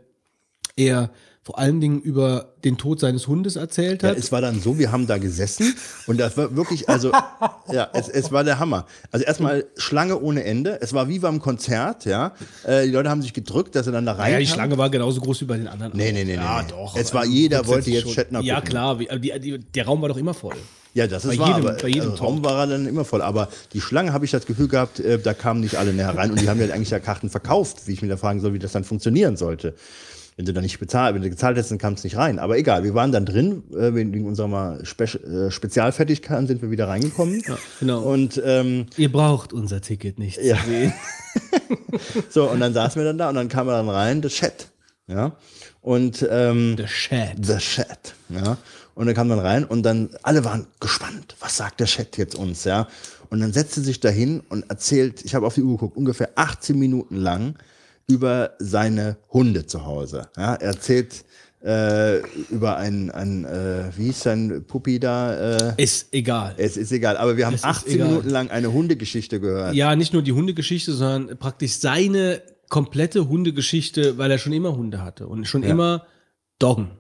[0.76, 1.12] er
[1.46, 4.18] vor allen Dingen über den Tod seines Hundes erzählt Ja, hat.
[4.18, 5.76] es war dann so, wir haben da gesessen
[6.08, 7.12] und das war wirklich, also,
[7.72, 8.86] ja, es, es war der Hammer.
[9.12, 10.80] Also erstmal Schlange ohne Ende.
[10.82, 12.32] Es war wie beim Konzert, ja.
[12.66, 14.90] Äh, die Leute haben sich gedrückt, dass sie dann da rein ja, die Schlange war
[14.90, 15.92] genauso groß wie bei den anderen.
[15.96, 16.96] Nee, nee, nee, Ja, nee, doch.
[16.96, 18.14] Es war, aber jeder wollte jetzt schon.
[18.14, 18.70] Shatner Ja, gucken.
[18.70, 19.00] klar.
[19.00, 20.56] wie- aber Die, die, der Raum war doch immer voll.
[20.94, 23.04] Ja, das ist Bei wahr, jedem- aber bei jedem also, Raum war er dann immer
[23.04, 23.22] voll.
[23.22, 26.30] Aber die Schlange habe ich das Gefühl gehabt, äh, da kamen nicht alle näher rein
[26.32, 28.60] und die haben ja eigentlich ja Karten verkauft, wie ich mir da fragen soll, wie
[28.60, 29.74] das dann funktionieren sollte.
[30.36, 32.40] Wenn du da nicht bezahlt, wenn du gezahlt hättest, dann kam es nicht rein.
[32.40, 36.88] Aber egal, wir waren dann drin, äh, wegen unserer Spe äh, Spezialfertigkeiten sind wir wieder
[36.88, 37.44] reingekommen.
[37.80, 38.02] genau.
[38.02, 40.58] Und ähm, Ihr braucht unser Ticket nicht Ja.
[40.58, 40.94] zu sehen.
[42.30, 44.68] so, und dann saßen wir dann da und dann kam er dann rein, der Chat.
[45.08, 45.34] Ja.
[45.82, 47.46] Und ähm, Der Chat.
[47.46, 48.16] The Chat.
[48.30, 48.58] Ja.
[48.96, 51.36] Und dann kam dann rein und dann alle waren gespannt.
[51.40, 52.64] Was sagt der Chat jetzt uns?
[52.64, 52.88] Ja.
[53.30, 56.30] Und dann setzt er sich dahin und erzählt, ich habe auf die Uhr geguckt, ungefähr
[56.36, 57.56] 18 Minuten lang
[58.08, 60.28] über seine Hunde zu Hause.
[60.38, 60.56] Ja.
[60.56, 61.24] Er erzählt
[61.64, 65.72] äh, über ein, ein äh, wie hieß sein Puppi da?
[65.74, 66.56] Äh, Ist egal.
[66.58, 68.08] es ist egal, aber wir haben Es ist 18 egal.
[68.10, 69.74] Minuten lang eine Hundegeschichte gehört.
[69.74, 75.02] Ja, nicht nur die Hundegeschichte, sondern praktisch seine komplette Hundegeschichte, weil er schon immer Hunde
[75.04, 76.06] hatte und schon immer
[76.60, 76.92] Doggen,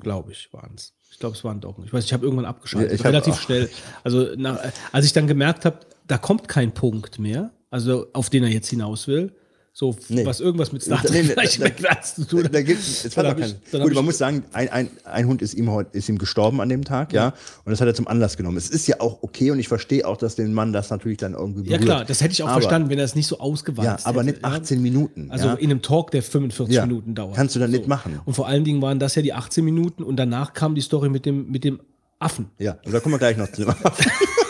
[0.00, 0.94] glaube ich, waren es.
[1.12, 1.84] Ich glaube, es waren Doggen.
[1.84, 3.40] Ich weiß, ich habe irgendwann abgeschaltet, Ja, hab relativ auch.
[3.40, 3.68] schnell.
[4.04, 4.58] Also nach,
[4.92, 8.68] als ich dann gemerkt habe, da kommt kein Punkt mehr, also auf den er jetzt
[8.68, 9.32] hinaus will.
[9.80, 10.26] So, Nee.
[10.26, 12.54] was irgendwas mit Star Nee, Trek nee, vielleicht da- wegwärts zu tun Da, hat.
[12.56, 15.54] da gibt's, es kein, dann gut, man ich- muss sagen, ein, ein, ein Hund ist
[15.54, 17.28] ihm heute ist ihm gestorben an dem Tag, ja.
[17.64, 18.56] Und das hat er zum Anlass genommen.
[18.56, 21.34] Es ist ja auch okay und ich verstehe auch, dass den Mann das natürlich dann
[21.34, 21.82] irgendwie Ja berührt.
[21.84, 24.22] klar, das hätte ich auch aber, verstanden, wenn er es nicht so ausgewalzt Ja, aber
[24.24, 24.32] hätte.
[24.32, 25.30] nicht 18 Minuten.
[25.30, 25.54] Also ja.
[25.54, 27.36] in einem Talk, der 45 Ja, Minuten dauert.
[27.36, 28.18] kannst du dann nicht machen.
[28.24, 31.08] Und vor allen Dingen waren das ja die 18 Minuten und danach kam die Story
[31.08, 31.78] mit dem, mit dem
[32.18, 32.46] Affen.
[32.58, 33.62] Ja, und da kommen wir gleich noch zu.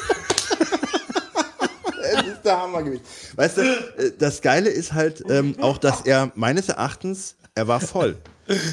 [2.49, 3.03] Der Hammer gewesen.
[3.36, 7.80] Weißt du, äh, das Geile ist halt ähm, auch, dass er meines Erachtens, er war
[7.80, 8.16] voll.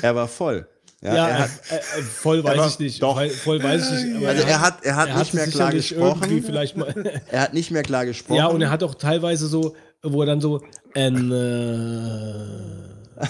[0.01, 0.67] Er war voll.
[1.01, 3.03] Ja, Ja, er hat, äh, äh, voll weiß aber ich nicht.
[3.03, 3.21] doch.
[3.43, 4.25] Voll, weiß ich nicht.
[4.27, 6.43] also er hat, er hat er nicht mehr klar gesprochen.
[6.43, 6.93] Vielleicht mal,
[7.31, 8.37] Er hat nicht mehr klar gesprochen.
[8.37, 10.61] ja, und er hat auch teilweise so, wo er dann so,
[10.95, 13.25] ähm, äh,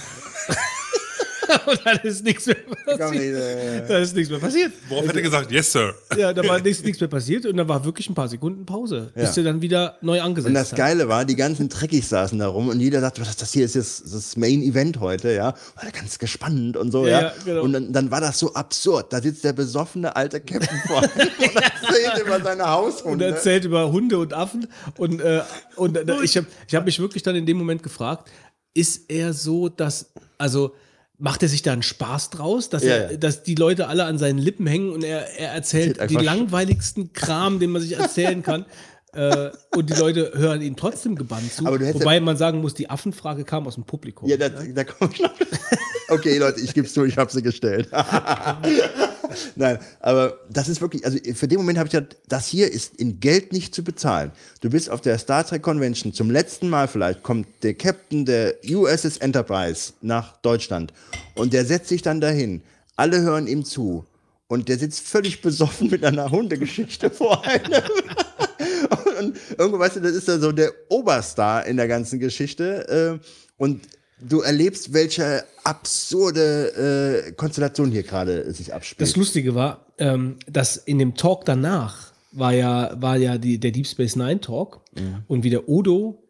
[1.66, 3.36] und dann ist nichts mehr passiert.
[3.36, 4.72] äh, Da ist nichts mehr passiert.
[4.90, 5.94] Worauf hat er gesagt, yes, sir?
[6.18, 9.12] Ja, da war nichts, nichts mehr passiert und dann war wirklich ein paar Sekunden Pause,
[9.16, 9.42] bis Ja.
[9.42, 10.78] er dann wieder neu angesetzt Und das hat.
[10.78, 13.76] Geile war, die ganzen Trekkies saßen da rum und jeder sagte, was das hier ist
[13.76, 15.54] jetzt das Main Event heute, ja.
[15.76, 17.34] War ganz gespannt und so, Ja, ja.
[17.44, 17.62] genau.
[17.64, 19.12] Und dann, dann war das so absurd.
[19.14, 21.18] Da sitzt der besoffene alte Captain vor und
[21.56, 23.26] erzählt über seine und Haushunde.
[23.26, 24.68] erzählt über Hunde und Affen.
[24.98, 25.42] Und, äh,
[25.76, 28.30] und äh, ich habe ich hab mich wirklich dann in dem Moment gefragt,
[28.74, 30.74] ist er so, dass, also
[31.18, 33.18] macht er sich da einen Spaß draus, dass, Ja, er, ja.
[33.18, 37.60] dass die Leute alle an seinen Lippen hängen und er, er erzählt einfach- langweiligsten Kram,
[37.60, 38.66] den man sich erzählen kann.
[39.16, 41.66] äh, und die Leute hören ihm trotzdem gebannt zu.
[41.66, 44.28] Wobei man sagen muss, die Affenfrage kam aus dem Publikum.
[44.28, 45.34] Ja, da, da komme ich noch.
[46.08, 47.90] Okay, Leute, ich gebe es zu, ich habe sie gestellt.
[49.56, 52.96] Nein, aber das ist wirklich, also für den Moment habe ich gedacht, das hier ist
[52.98, 54.32] in Geld nicht zu bezahlen.
[54.62, 58.56] Du bist auf der Star Trek Convention, zum letzten Mal vielleicht kommt der Captain der
[58.70, 60.94] USS Enterprise nach Deutschland
[61.34, 62.62] und der setzt sich dann dahin.
[62.96, 64.06] Alle hören ihm zu
[64.48, 67.82] und der sitzt völlig besoffen mit einer Hundegeschichte vor einem.
[69.20, 73.20] und irgendwo, weißt du, das ist ja so der Oberstar in der ganzen Geschichte.
[73.22, 73.26] Äh,
[73.58, 73.82] und
[74.20, 79.02] du erlebst, welche absurde äh, Konstellation hier gerade sich abspielt.
[79.02, 83.72] Das Lustige war, ähm, dass in dem Talk danach war ja, war ja die, der
[83.72, 84.82] Deep Space Nine Talk
[85.28, 86.22] und wie der Odo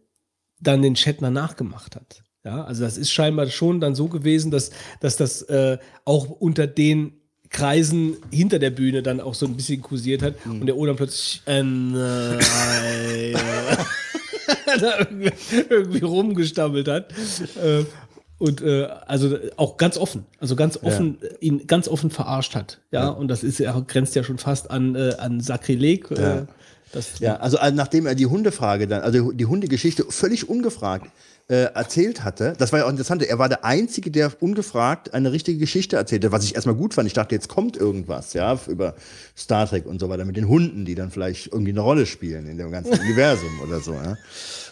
[0.60, 2.24] dann den Shatner nachgemacht hat.
[2.44, 4.70] Ja, also das ist scheinbar schon dann so gewesen, dass,
[5.00, 7.14] dass das äh, auch unter den
[7.50, 10.96] Kreisen hinter der Bühne dann auch so ein bisschen kursiert hat und der Odo dann
[10.98, 13.34] plötzlich äh, äh,
[15.00, 15.32] irgendwie,
[15.70, 17.12] irgendwie rumgestammelt hat.
[17.64, 17.86] Äh,
[18.38, 22.80] Und äh, also auch ganz offen, also ganz offen, äh, ihn ganz offen verarscht hat.
[22.92, 26.12] Ja, und das ist ja, grenzt ja schon fast an, äh, an Sakrileg.
[26.12, 26.48] Äh, Ja.
[26.92, 31.10] das, Ja, also äh, nachdem er die Hundefrage dann, also die Hundegeschichte völlig ungefragt
[31.48, 35.32] äh, erzählt hatte, das war ja auch interessant, er war der Einzige, der ungefragt eine
[35.32, 37.06] richtige Geschichte erzählte, was ich erstmal gut fand.
[37.06, 38.96] Ich dachte, jetzt kommt irgendwas, ja, über
[39.38, 42.48] Star Trek und so weiter mit den Hunden, die dann vielleicht irgendwie eine Rolle spielen
[42.48, 43.94] in dem ganzen Universum oder so.
[43.94, 44.18] Ja.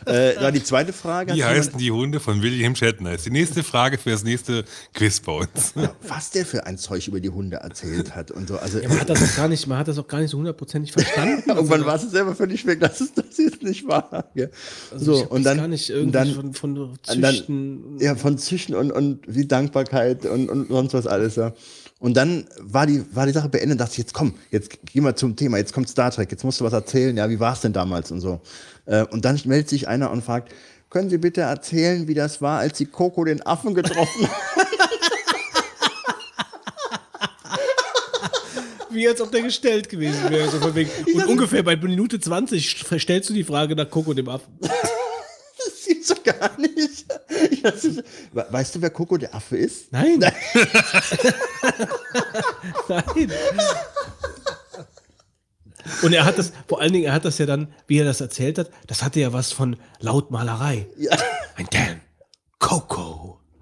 [0.08, 1.34] Äh, ja, die zweite Frage.
[1.34, 3.14] Wie jemand- heißen die Hunde von William Shatner?
[3.14, 5.74] Ist die nächste Frage für das nächste Quiz bei uns.
[6.08, 8.58] was der für ein Zeug über die Hunde erzählt hat und so.
[8.58, 10.38] Also ja, man hat das auch gar nicht, man hat das auch gar nicht so
[10.40, 11.44] hundertprozentig verstanden.
[11.48, 14.32] irgendwann war es selber völlig weg, dass es das ist nicht wahr.
[14.34, 14.48] Ja.
[14.92, 17.98] Also so und das dann gar nicht irgendwie dann von, von Züchten.
[17.98, 21.36] Dann, ja, von Züchten und, und wie Dankbarkeit und, und sonst was alles.
[21.36, 21.54] Ja.
[22.00, 25.16] Und dann war die, war die Sache beendet, dachte ich, jetzt komm, jetzt gehen wir
[25.16, 27.62] zum Thema, jetzt kommt Star Trek, jetzt musst du was erzählen, ja, wie war es
[27.62, 28.40] denn damals und so.
[28.86, 30.54] Äh, und dann meldet sich einer und fragt,
[30.90, 34.68] können Sie bitte erzählen, wie das war, als Sie Coco den Affen getroffen haben?
[38.92, 40.48] Wie als ob der gestellt gewesen wäre.
[40.50, 40.58] So.
[40.58, 44.54] Und ungefähr bei Minute 20 stellst du die Frage nach Coco dem Affen.
[46.06, 47.06] Gibt's doch gar nicht.
[47.64, 49.92] Ist, We- weißt du, wer Coco der Affe ist?
[49.92, 50.20] Nein.
[52.88, 53.32] Nein.
[56.02, 58.22] Und er hat das, vor allen Dingen, er hat das ja dann, wie er das
[58.22, 60.88] erzählt hat, das hatte ja was von Lautmalerei.
[60.98, 61.12] Ja.
[61.56, 62.02] Ein Dan.
[62.60, 63.40] Coco.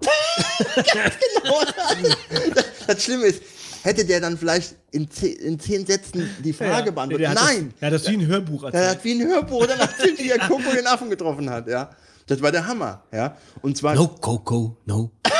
[0.74, 2.64] genau das.
[2.86, 3.42] Das Schlimme ist,
[3.82, 7.34] hätte der dann vielleicht in zehn, in zehn Sätzen die Frage Ja, beantwortet.
[7.34, 7.72] Nein!
[7.74, 8.90] Das, er hat das wie ein Hörbuch Er erzählt.
[8.90, 11.90] hat wie ein Hörbuch dann erzählt, wie er Coco den Affen getroffen hat, ja.
[12.32, 13.36] Das war der Hammer, ja.
[13.60, 13.94] Und zwar.
[13.94, 15.10] No Coco, no.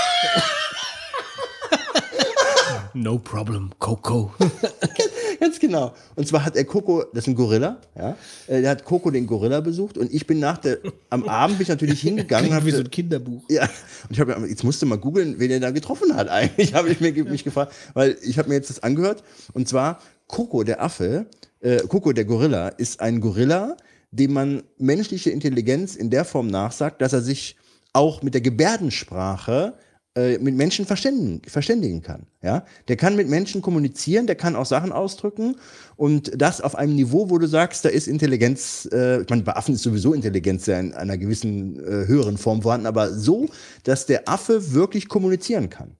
[2.95, 4.33] no problem, Coco.
[5.41, 5.93] Ganz genau.
[6.15, 8.17] Und zwar hat er Coco, das ist ein Gorilla, ja.
[8.47, 10.79] äh, Der hat Coco den Gorilla besucht und ich bin nach der,
[11.11, 12.51] am Abend bin ich natürlich hingegangen.
[12.51, 13.43] Klingt wie so hab- ein Kinderbuch.
[13.49, 16.91] Ja, und ich habe jetzt musste mal googeln, wen er da getroffen hat eigentlich, habe
[16.91, 19.25] ich mir, mich gefragt, weil ich habe mir jetzt das angehört
[19.55, 21.27] und zwar Coco der Affe,
[21.61, 23.77] äh, Coco der Gorilla ist ein Gorilla,
[24.13, 27.57] dem man menschliche Intelligenz in der Form nachsagt, dass er sich
[27.93, 29.75] auch mit der Gebärdensprache
[30.15, 32.27] äh, mit Menschen verständigen, verständigen kann.
[32.43, 32.67] Ja?
[32.89, 35.57] Der kann mit Menschen kommunizieren, der kann auch Sachen ausdrücken
[35.97, 39.57] und das auf einem Niveau, wo du sagst, da ist Intelligenz, äh, ich meine, bei
[39.57, 43.49] Affen ist sowieso Intelligenz ja in einer gewissen äh, höheren Form vorhanden, aber so,
[43.85, 45.97] dass der Affe wirklich kommunizieren kann.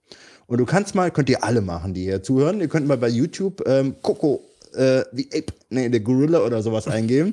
[0.47, 3.09] Und du kannst mal, könnt ihr alle machen, die hier zuhören, ihr könnt mal bei
[3.09, 4.45] YouTube ähm, Coco,
[4.75, 7.33] äh, wie Ape, nee, der Gorilla oder sowas eingeben.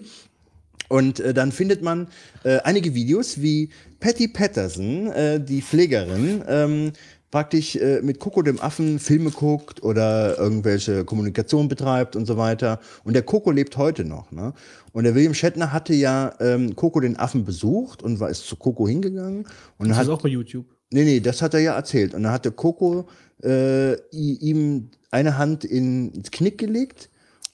[0.90, 2.08] Und äh, dann findet man
[2.44, 3.70] äh, einige Videos, wie
[4.00, 6.92] Patty Patterson, äh, die Pflegerin, ähm,
[7.32, 12.80] praktisch äh, mit Coco dem Affen Filme guckt oder irgendwelche Kommunikation betreibt und so weiter.
[13.04, 14.32] Und der Coco lebt heute noch.
[14.32, 14.54] Ne?
[14.92, 18.56] Und der William Shatner hatte ja ähm, Coco den Affen besucht und war ist zu
[18.56, 19.46] Coco hingegangen
[19.78, 20.66] und Das hat ist auch bei YouTube.
[20.92, 22.16] Nee, nee, das hat er ja erzählt.
[22.16, 23.08] Und dann hatte Coco
[23.44, 27.09] äh, ihm eine Hand in, ins Knick gelegt.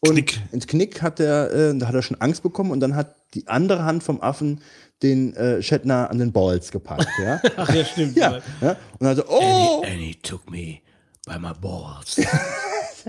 [0.08, 0.40] Und Knick.
[0.52, 3.48] ins Knick hat er, äh, da hat er schon Angst bekommen und dann hat die
[3.48, 4.62] andere Hand vom Affen
[5.04, 7.08] den äh, Shatner an den Balls gepackt.
[7.22, 8.16] Ja, Ach ja, stimmt.
[8.16, 8.76] ja, ja.
[9.00, 9.84] Und also, oh!
[9.86, 10.80] Annie took me
[11.26, 12.18] by my balls.
[12.18, 12.30] Ja,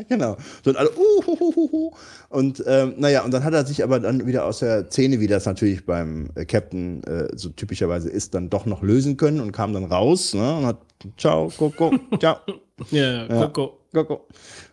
[0.08, 0.36] genau.
[0.64, 1.90] So, und alle, uh, hu, hu, hu.
[2.28, 5.26] Und ähm, naja, und dann hat er sich aber dann wieder aus der Szene, wie
[5.26, 9.52] das natürlich beim äh, Captain äh, so typischerweise ist, dann doch noch lösen können und
[9.52, 10.78] kam dann raus ne, und hat
[11.16, 12.38] Ciao, Coco, ciao.
[12.90, 13.78] ja, Coco.
[13.92, 14.26] Coco.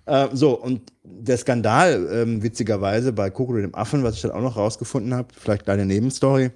[0.06, 4.42] Äh, so, und der Skandal, ähm, witzigerweise, bei Coco dem Affen, was ich dann auch
[4.42, 6.52] noch rausgefunden habe, vielleicht kleine Nebenstory,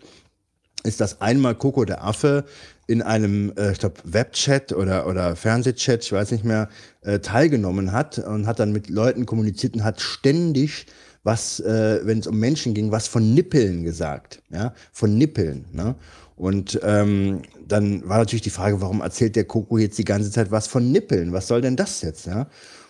[0.84, 2.46] ist, dass einmal Coco der Affe
[2.88, 6.70] in einem, äh, ich glaube, Webchat oder, oder Fernsehchat, ich weiß nicht mehr,
[7.02, 10.86] äh, teilgenommen hat und hat dann mit Leuten kommuniziert und hat ständig
[11.24, 15.96] was, äh, wenn es um Menschen ging, was von Nippeln gesagt, ja, von Nippeln, ne?
[16.38, 20.52] Und ähm, dann war natürlich die Frage, warum erzählt der Coco jetzt die ganze Zeit
[20.52, 21.34] was von Nippeln?
[21.34, 22.48] Was soll denn das jetzt, ja?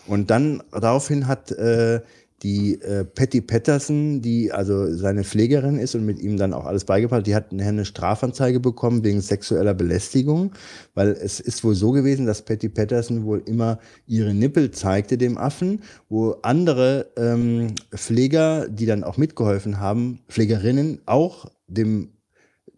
[0.07, 2.01] Und dann daraufhin hat äh,
[2.43, 6.85] die äh, Patty Patterson, die also seine Pflegerin ist und mit ihm dann auch alles
[6.85, 10.51] beigebracht, die hat eine Strafanzeige bekommen wegen sexueller Belästigung,
[10.93, 15.37] weil es ist wohl so gewesen, dass Patty Patterson wohl immer ihre Nippel zeigte dem
[15.37, 22.09] Affen, wo andere ähm, Pfleger, die dann auch mitgeholfen haben, Pflegerinnen auch dem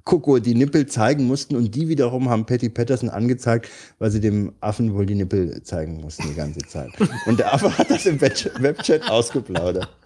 [0.10, 3.69] Coco die Nippel zeigen mussten und die wiederum haben Patty Patterson angezeigt,
[3.99, 6.90] weil sie dem Affen wohl die Nippel zeigen mussten die ganze Zeit.
[7.27, 9.88] Und der Affe hat das im Web- Webchat ausgeplaudert.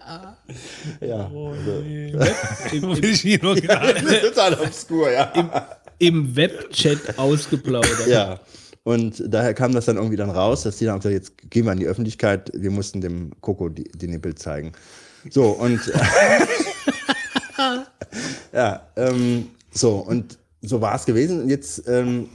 [1.00, 1.30] Ja.
[4.20, 5.32] Total obskur, ja.
[5.98, 8.06] Im Webchat ausgeplaudert.
[8.06, 8.40] Ja.
[8.82, 11.72] Und daher kam das dann irgendwie dann raus, dass die dann gesagt, jetzt gehen wir
[11.72, 14.72] an die Öffentlichkeit, wir mussten dem Coco die, die Nippel zeigen.
[15.30, 15.80] So, und
[18.52, 21.42] ja, ähm, so, und so war es gewesen.
[21.42, 22.28] Und jetzt ähm,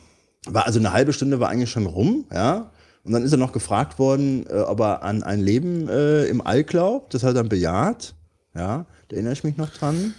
[0.45, 2.71] war also eine halbe Stunde war eigentlich schon rum, ja.
[3.03, 6.45] Und dann ist er noch gefragt worden, äh, ob er an ein Leben äh, im
[6.45, 7.13] All glaubt.
[7.13, 8.13] Das hat er dann bejaht.
[8.55, 10.13] Ja, da erinnere ich mich noch dran.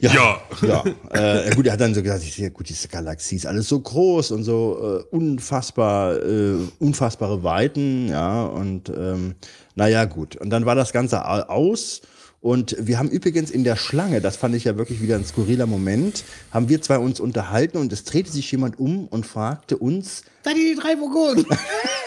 [0.00, 0.38] Ja.
[0.62, 3.68] Ja, äh, gut, er hat dann so gesagt, ich sehe, gut, diese Galaxie ist alles
[3.68, 9.34] so groß und so äh, unfassbar, äh, unfassbare Weiten, ja, und ähm,
[9.74, 10.36] naja, gut.
[10.36, 12.02] Und dann war das Ganze au- aus.
[12.44, 15.64] Und wir haben übrigens in der Schlange, das fand ich ja wirklich wieder ein skurriler
[15.64, 20.24] Moment, haben wir zwei uns unterhalten und es drehte sich jemand um und fragte uns,
[20.58, 21.46] ihr die drei Vogonen?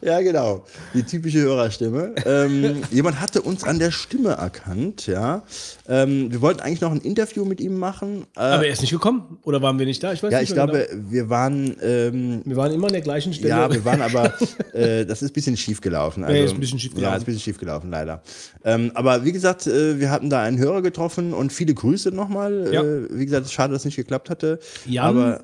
[0.00, 0.64] Ja, genau.
[0.94, 2.14] Die typische Hörerstimme.
[2.24, 5.42] Ähm, jemand hatte uns an der Stimme erkannt, ja.
[5.88, 8.24] Ähm, wir wollten eigentlich noch ein Interview mit ihm machen.
[8.36, 9.38] Äh, Aber er ist nicht gekommen.
[9.42, 10.12] Oder waren wir nicht da?
[10.12, 11.10] Ich weiß ja, nicht ich mehr glaube, genau.
[11.10, 13.48] wir waren, ähm, Wir waren immer an der gleichen Stelle.
[13.50, 14.32] ja, wir waren aber,
[14.72, 16.22] äh, das ist ein bisschen schief gelaufen.
[16.22, 17.16] Ja, ist ein bisschen schief Ja, gelaufen.
[17.16, 18.22] ist ein bisschen schief gelaufen, leider.
[18.64, 22.70] Ähm, aber wie gesagt, äh, wir hatten da einen Hörer getroffen und viele Grüße nochmal.
[22.72, 22.82] Ja.
[22.82, 24.58] Äh, wie gesagt, schade, dass es nicht geklappt hatte.
[24.86, 25.42] Jan aber,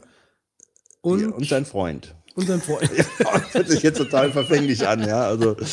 [1.03, 2.15] und, ja, und sein Freund.
[2.35, 2.91] unseren Freund.
[3.19, 5.27] Das hört sich jetzt total verfänglich an, ja.
[5.27, 5.57] Also.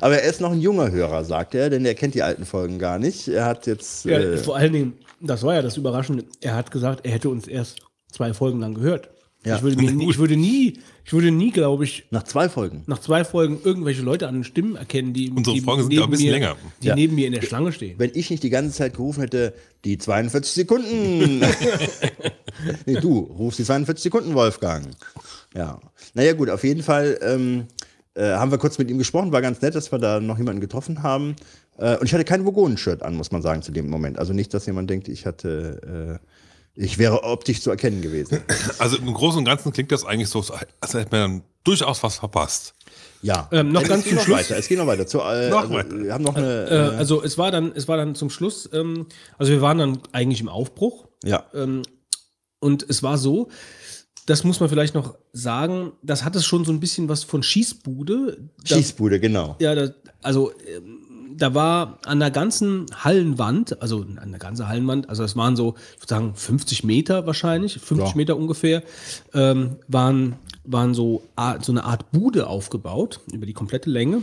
[0.00, 2.78] Aber er ist noch ein junger Hörer, sagt er, denn er kennt die alten Folgen
[2.78, 3.26] gar nicht.
[3.28, 4.04] Er hat jetzt.
[4.04, 6.24] Ja, äh, vor allen Dingen, das war ja das Überraschende.
[6.40, 9.10] Er hat gesagt, er hätte uns erst zwei Folgen lang gehört.
[9.48, 9.56] Ja.
[9.56, 12.82] Ich, würde mir, nie- ich würde nie, ich würde nie, glaube ich, nach zwei Folgen.
[12.86, 16.10] nach zwei Folgen irgendwelche Leute an den Stimmen erkennen, die, Unsere die Folgen sind ein
[16.10, 16.56] bisschen mir, länger.
[16.82, 16.94] die Ja.
[16.94, 17.98] neben mir in der Schlange stehen.
[17.98, 19.54] Wenn ich nicht die ganze Zeit gerufen hätte,
[19.84, 21.40] die 42 Sekunden.
[22.86, 24.86] nee, du rufst die 42 Sekunden, Wolfgang.
[25.54, 25.80] Ja.
[26.14, 27.64] Naja, gut, auf jeden Fall ähm,
[28.14, 29.32] äh, haben wir kurz mit ihm gesprochen.
[29.32, 31.36] War ganz nett, dass wir da noch jemanden getroffen haben.
[31.78, 34.18] Äh, und ich hatte kein Vogonen-Shirt an, muss man sagen, zu dem Moment.
[34.18, 36.18] Also nicht, dass jemand denkt, ich hatte.
[36.20, 36.26] Äh,
[36.80, 38.40] ich wäre optisch zu erkennen gewesen.
[38.78, 40.38] Also im Großen und Ganzen klingt das eigentlich so,
[40.80, 42.74] als hätte man dann durchaus was verpasst.
[43.20, 43.48] Ja.
[43.50, 44.38] Ähm, noch es ganz geht zum noch Schluss.
[44.38, 44.56] Weiter.
[44.56, 45.06] Es geht noch weiter.
[45.06, 45.98] Zu, äh, Noch also, weiter.
[45.98, 46.66] Wir haben noch eine.
[46.68, 49.06] Äh, Äh, also es war dann, es war dann zum Schluss, ähm,
[49.38, 51.08] also wir waren dann eigentlich im Aufbruch.
[51.24, 51.44] ja.
[51.52, 51.82] Ähm,
[52.60, 53.48] und es war so,
[54.26, 57.42] das muss man vielleicht noch sagen, das hat es schon so ein bisschen was von
[57.42, 58.48] Schießbude.
[58.68, 59.56] Da- Schießbude, genau.
[59.60, 59.92] Ja, das,
[60.22, 60.97] also ähm,
[61.38, 65.74] da war an der ganzen Hallenwand, also an der ganzen Hallenwand, also es waren so,
[65.94, 68.16] ich würde sagen, 50 Meter wahrscheinlich, 50 Ja.
[68.16, 68.82] Meter ungefähr,
[69.34, 70.34] ähm, waren,
[70.64, 71.22] waren so,
[71.62, 74.22] so eine Art Bude aufgebaut über die komplette Länge.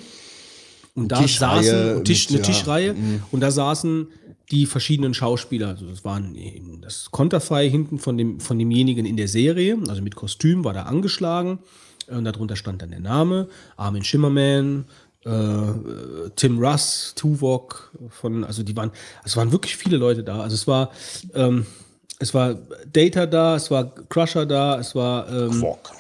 [0.94, 2.96] Und da Tischreihe saßen Tisch, mit, eine ja, Tischreihe
[3.32, 4.08] und da saßen
[4.52, 5.70] die verschiedenen Schauspieler.
[5.70, 6.38] Also das waren
[6.82, 10.84] das Konterfei hinten von, dem, von demjenigen in der Serie, also mit Kostüm war da
[10.84, 11.60] angeschlagen.
[12.08, 13.48] Und darunter stand dann der Name,
[13.78, 14.86] Armin Schimmerman,
[15.26, 18.92] äh, Tim Russ, Tuvok, von, also die waren,
[19.24, 20.42] es waren wirklich viele Leute da.
[20.42, 20.92] Also es war,
[21.34, 21.66] ähm,
[22.20, 22.56] es war
[22.92, 25.92] Data da, es war Crusher da, es war ähm, Quark.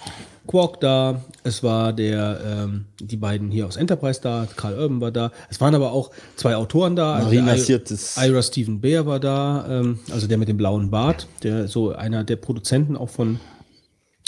[0.47, 5.11] Quark da, es war der, ähm, die beiden hier aus Enterprise da, Karl Urban war
[5.11, 8.15] da, es waren aber auch zwei Autoren da, Marina I- Sirtis.
[8.15, 12.23] Ira Stephen Bear war da, ähm, also der mit dem blauen Bart, der so einer
[12.23, 13.39] der Produzenten auch von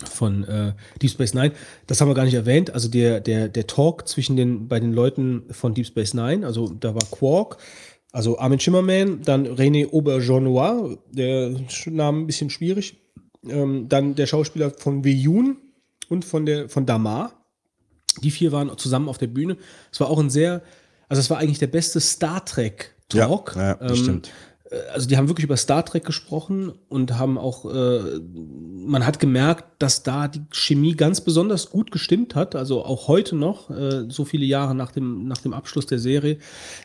[0.06, 1.54] von äh, Deep Space Nine.
[1.88, 2.74] Das haben wir gar nicht erwähnt.
[2.74, 6.70] Also der, der, der Talk zwischen den, bei den Leuten von Deep Space Nine, also
[6.70, 7.58] da war Quark,
[8.12, 11.56] also Armin Schimmerman, dann René Auberjonois, der
[11.88, 12.98] Name ein bisschen schwierig,
[13.48, 15.58] ähm, dann der Schauspieler von Weyun
[16.10, 17.34] und von der von Damar.
[18.24, 19.58] Die vier waren zusammen auf der Bühne.
[19.92, 20.64] Es war auch ein sehr,
[21.10, 23.56] also es war eigentlich der beste Star Trek Talk.
[23.56, 24.32] Ja, ja, das stimmt.
[24.94, 28.20] Also die haben wirklich über Star Trek gesprochen und haben auch, äh,
[28.86, 32.54] man hat gemerkt, dass da die Chemie ganz besonders gut gestimmt hat.
[32.56, 36.40] Also auch heute noch, äh, so viele Jahre nach dem, nach dem Abschluss der Serie,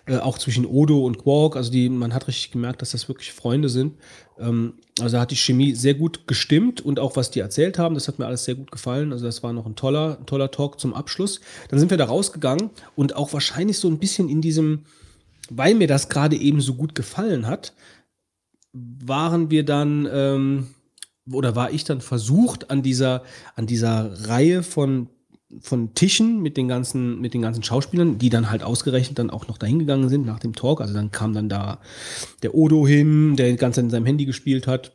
[0.07, 1.57] äh, auch zwischen Odo und Quark.
[1.57, 3.95] Also die, man hat richtig gemerkt, dass das wirklich Freunde sind.
[4.39, 8.07] Ähm, also hat die Chemie sehr gut gestimmt und auch was die erzählt haben, das
[8.07, 9.13] hat mir alles sehr gut gefallen.
[9.13, 11.41] Also das war noch ein toller, ein toller Talk zum Abschluss.
[11.69, 14.85] Dann sind wir da rausgegangen und auch wahrscheinlich so ein bisschen in diesem,
[15.57, 17.73] weil mir das gerade eben so gut gefallen hat,
[18.73, 20.67] waren wir dann ähm,
[21.31, 23.23] oder war ich dann versucht an dieser
[23.55, 25.09] an dieser Reihe von
[25.61, 29.49] von Tischen mit den ganzen mit den ganzen Schauspielern, die dann halt ausgerechnet dann auch
[29.49, 30.81] noch dahin gegangen sind nach dem Talk.
[30.81, 31.81] Also dann kam dann da
[32.43, 34.93] der Odo hin, der ganz in seinem Handy gespielt hat.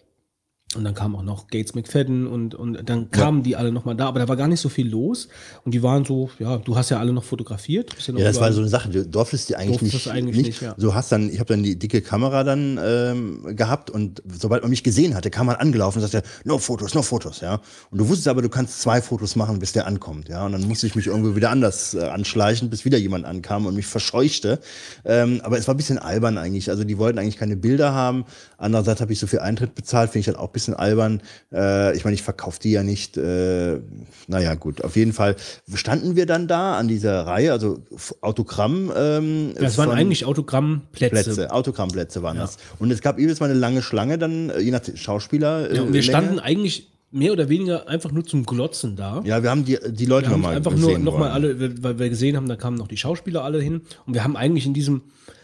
[0.75, 4.07] Und dann kam auch noch Gates McFadden und, und dann kamen die alle nochmal da,
[4.07, 5.29] aber da war gar nicht so viel los.
[5.63, 7.95] Und die waren so, ja, du hast ja alle noch fotografiert.
[8.09, 8.89] noch Ja, das war so eine Sache.
[8.89, 10.13] Du durftest die eigentlich Durftest nicht.
[10.13, 10.75] eigentlich nicht, ja.
[10.77, 14.69] So hast dann, ich habe dann die dicke Kamera dann ähm, gehabt und sobald man
[14.69, 17.61] mich gesehen hatte, kam man angelaufen und sagte, no Fotos, no Fotos, ja.
[17.89, 20.45] Und du wusstest aber, du kannst zwei Fotos machen, bis der ankommt, ja.
[20.45, 23.75] Und dann musste ich mich irgendwo wieder anders äh, anschleichen, bis wieder jemand ankam und
[23.75, 24.59] mich verscheuchte.
[25.05, 26.69] Ähm, aber es war ein bisschen albern eigentlich.
[26.69, 28.25] Also die wollten eigentlich keine Bilder haben.
[28.57, 31.21] Andererseits habe ich so viel Eintritt bezahlt, finde ich dann auch ein bisschen albern.
[31.53, 33.17] Äh, ich meine, ich verkaufe die ja nicht.
[33.17, 33.79] Äh,
[34.27, 35.35] naja, gut, auf jeden Fall
[35.73, 37.79] standen wir dann da an dieser Reihe, also
[38.21, 38.91] Autogramm.
[38.95, 41.09] Ähm, Das waren eigentlich Autogrammplätze.
[41.23, 42.57] Plätze, Autogrammplätze waren das.
[42.79, 45.71] Und es gab jedes Mal eine lange Schlange, dann äh, je nach Schauspieler.
[45.73, 46.03] Ja, äh, und wir Länge.
[46.03, 49.21] standen eigentlich mehr oder weniger einfach nur zum Glotzen da.
[49.23, 51.55] Ja, wir haben die, die Leute nochmal einfach nur gesehen noch mal wollen.
[51.59, 54.35] alle, weil- wir gesehen haben, da kamen noch die Schauspieler alle hin und wir haben
[54.35, 55.01] eigentlich in diesem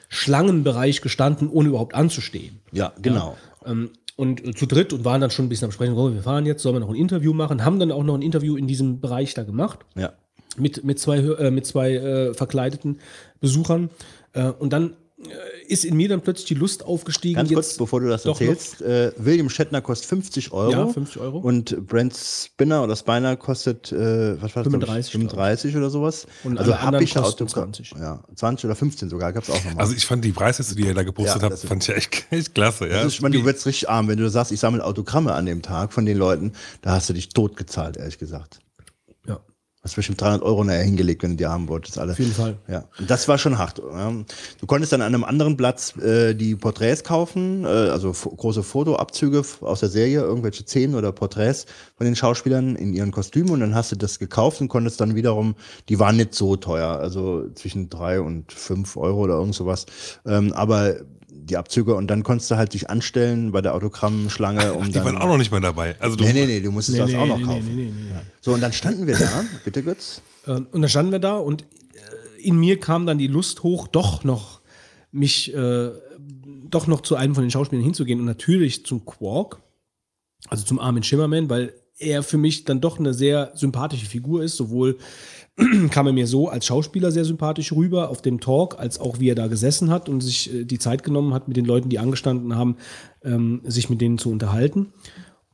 [0.10, 2.60] Schlangenbereich gestanden, ohne überhaupt anzustehen.
[2.72, 3.35] Ja, genau.
[3.65, 6.22] Ähm, und äh, zu dritt und waren dann schon ein bisschen am Sprechen, oh, wir
[6.23, 8.68] fahren jetzt, sollen wir noch ein Interview machen, haben dann auch noch ein Interview in
[8.68, 10.14] diesem Bereich da gemacht Ja.
[10.57, 12.99] mit, mit zwei, äh, mit zwei äh, verkleideten
[13.40, 13.90] Besuchern.
[14.34, 15.30] Äh, und dann äh,
[15.68, 17.35] ist in mir dann plötzlich die Lust aufgestiegen.
[17.35, 20.72] Ganz kurz, bevor du das erzählst, äh, William Shatner kostet 50 Euro.
[20.72, 21.40] Ja, 50 Euro.
[21.40, 24.72] Und Brent Spinner oder Spiner kostet, äh, was war das?
[24.72, 26.27] 35, 35 oder sowas.
[26.44, 27.94] Und also happische kosten Autogramm- 20.
[27.99, 29.81] Ja, 20 oder 15 sogar, gab es auch nochmal.
[29.81, 32.53] Also ich fand die Preisliste, die ihr da gepostet Ja, habt, fand ich echt, echt
[32.56, 32.88] klasse.
[32.88, 32.98] Ja.
[32.98, 35.45] das ist, ich meine, du wirst richtig arm, wenn du sagst, ich sammle Autogramme an
[35.45, 38.60] dem Tag von den Leuten, da hast du dich tot gezahlt, ehrlich gesagt.
[39.84, 42.14] Hast bestimmt 300 Euro nachher hingelegt, wenn du die haben wolltest, alle.
[42.14, 42.55] Auf jeden Fall.
[42.69, 43.80] Ja, und das war schon hart.
[43.80, 49.43] Du konntest dann an einem anderen Platz äh, die Porträts kaufen, äh, also große Fotoabzüge
[49.60, 51.65] aus der Serie, irgendwelche Szenen oder Porträts
[51.97, 55.15] von den Schauspielern in ihren Kostümen und dann hast du das gekauft und konntest dann
[55.15, 55.55] wiederum,
[55.89, 59.85] die waren nicht so teuer, also zwischen drei und fünf Euro oder irgend sowas.
[60.26, 60.95] Ähm, aber
[61.45, 64.74] die Abzüge und dann konntest du halt dich anstellen bei der Autogrammschlange.
[64.74, 65.95] Um die dann, waren auch noch nicht mehr dabei.
[65.99, 67.76] Also du, Nee, nee, nee, du musstest das nee, auch noch nee, kaufen.
[67.76, 68.20] nee, nee, nee.
[68.41, 70.22] So, und dann standen wir da, bitte Götz.
[70.48, 73.88] Ähm, Und dann standen wir da und äh, in mir kam dann die Lust hoch,
[73.88, 74.61] doch noch
[75.11, 75.91] mich, äh,
[76.70, 79.61] doch noch zu einem von den Schauspielern hinzugehen und natürlich zum Quark,
[80.49, 84.57] also zum Armin Schimmerman, weil er für mich dann doch eine sehr sympathische Figur ist,
[84.57, 84.98] sowohl
[85.91, 89.30] kam er mir so als Schauspieler sehr sympathisch rüber auf dem Talk, als auch wie
[89.30, 91.99] er da gesessen hat und sich äh, die Zeit genommen hat, mit den Leuten, die
[91.99, 92.77] angestanden haben,
[93.23, 94.93] ähm, sich mit denen zu unterhalten.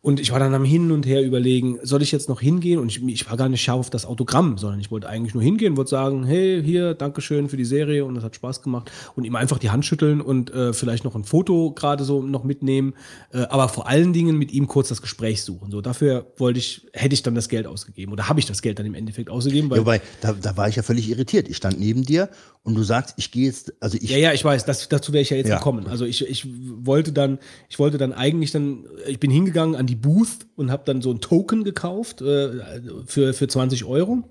[0.02, 2.80] Und ich war dann am Hin und Her überlegen, soll ich jetzt noch hingehen?
[2.80, 5.44] Und ich, ich war gar nicht scharf auf das Autogramm, sondern ich wollte eigentlich nur
[5.44, 8.90] hingehen, wollte sagen, hey, hier, Dankeschön für die Serie und das hat Spaß gemacht.
[9.16, 12.46] Und ihm einfach die Hand schütteln und äh, vielleicht noch ein Foto gerade so noch
[12.46, 12.94] mitnehmen.
[13.34, 15.70] Äh, aber vor allen Dingen mit ihm kurz das Gespräch suchen.
[15.70, 18.14] So, dafür wollte ich, hätte ich dann das Geld ausgegeben.
[18.14, 19.70] Oder habe ich das Geld dann im Endeffekt ausgegeben?
[19.70, 21.50] Weil, Ja, wobei, da, da war ich ja völlig irritiert.
[21.50, 22.30] Ich stand neben dir
[22.64, 25.22] und du sagst, ich gehe jetzt, also ich, Ja, ja, ich weiß, das, dazu wäre
[25.22, 25.58] ich ja jetzt Ja.
[25.58, 25.88] gekommen.
[25.88, 26.48] Also ich, ich
[26.86, 27.40] wollte dann,
[27.70, 31.12] ich wollte dann eigentlich dann, ich bin hingegangen an die Booth und habe dann so
[31.12, 34.24] ein Token gekauft äh, für, für 20 Euro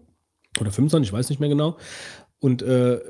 [0.60, 1.76] oder 25, ich weiß nicht mehr genau.
[2.40, 3.00] Und äh,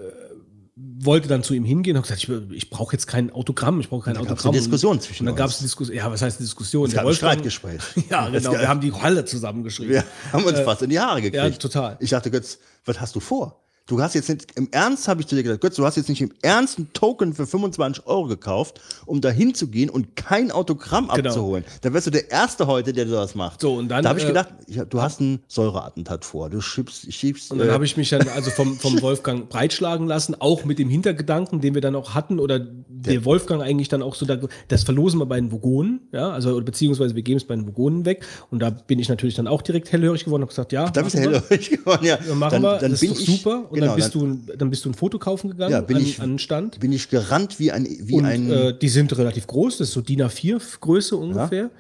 [1.01, 4.05] wollte dann zu ihm hingehen und gesagt, ich, ich brauche jetzt kein Autogramm, ich brauche
[4.05, 4.53] kein Da gab's Autogramm.
[4.53, 6.89] eine Diskussion zwischen Und dann gab es eine Diskussion, ja, was heißt Diskussion?
[6.89, 7.83] es gab ein Streitgespräch.
[8.11, 9.93] Ja, genau, wir haben die Halle zusammengeschrieben.
[9.93, 11.35] Wir haben uns fast in die Haare gekriegt.
[11.43, 11.97] ja, total.
[12.01, 13.61] Ich dachte, Götz, was hast du vor?
[13.89, 16.11] Du hast jetzt nicht, im Ernst habe ich zu dir gesagt, Götz, du hast jetzt
[16.11, 21.09] nicht im Ernst einen Token für 25 Euro gekauft, um da hinzugehen und kein Autogramm
[21.09, 21.31] Genau.
[21.31, 21.65] abzuholen.
[21.81, 23.63] Dann wärst du der Erste heute, der das macht.
[23.63, 26.51] So, und dann, Da habe ich äh, gedacht, ich, du hast ein Säureattentat vor.
[26.51, 27.51] Du schiebst, schiebst.
[27.51, 30.79] Und dann äh, habe ich mich dann also vom, vom Wolfgang breitschlagen lassen, auch mit
[30.79, 34.39] dem Hintergedanken, den wir dann auch hatten, oder der Wolfgang eigentlich dann auch so, da,
[34.69, 38.05] das verlosen wir bei den Vogonen, ja, also beziehungsweise wir geben es bei den Vogonen
[38.05, 38.27] weg.
[38.51, 41.01] Und da bin ich natürlich dann auch direkt hellhörig geworden und habe gesagt, ja, da
[41.01, 42.05] bist du hellhörig geworden.
[42.05, 43.71] Ja, Ja, machen wir, das bin ist ich, super.
[43.71, 46.03] Und genau, dann, bist du, dann bist du ein Foto kaufen gegangen Ja, bin an,
[46.03, 46.81] ich- an den Stand.
[46.81, 48.51] bin ich gerannt wie ein, wie Und ein.
[48.51, 51.71] äh, die sind relativ groß, das ist so DIN A4 Größe ungefähr.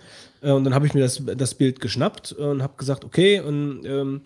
[0.40, 3.82] Äh, und dann habe ich mir das, das Bild geschnappt und habe gesagt, okay, und
[3.84, 4.20] ähm,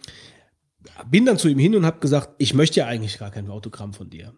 [1.11, 3.93] bin dann zu ihm hin und habe gesagt, ich möchte ja eigentlich gar kein Autogramm
[3.95, 4.33] von dir.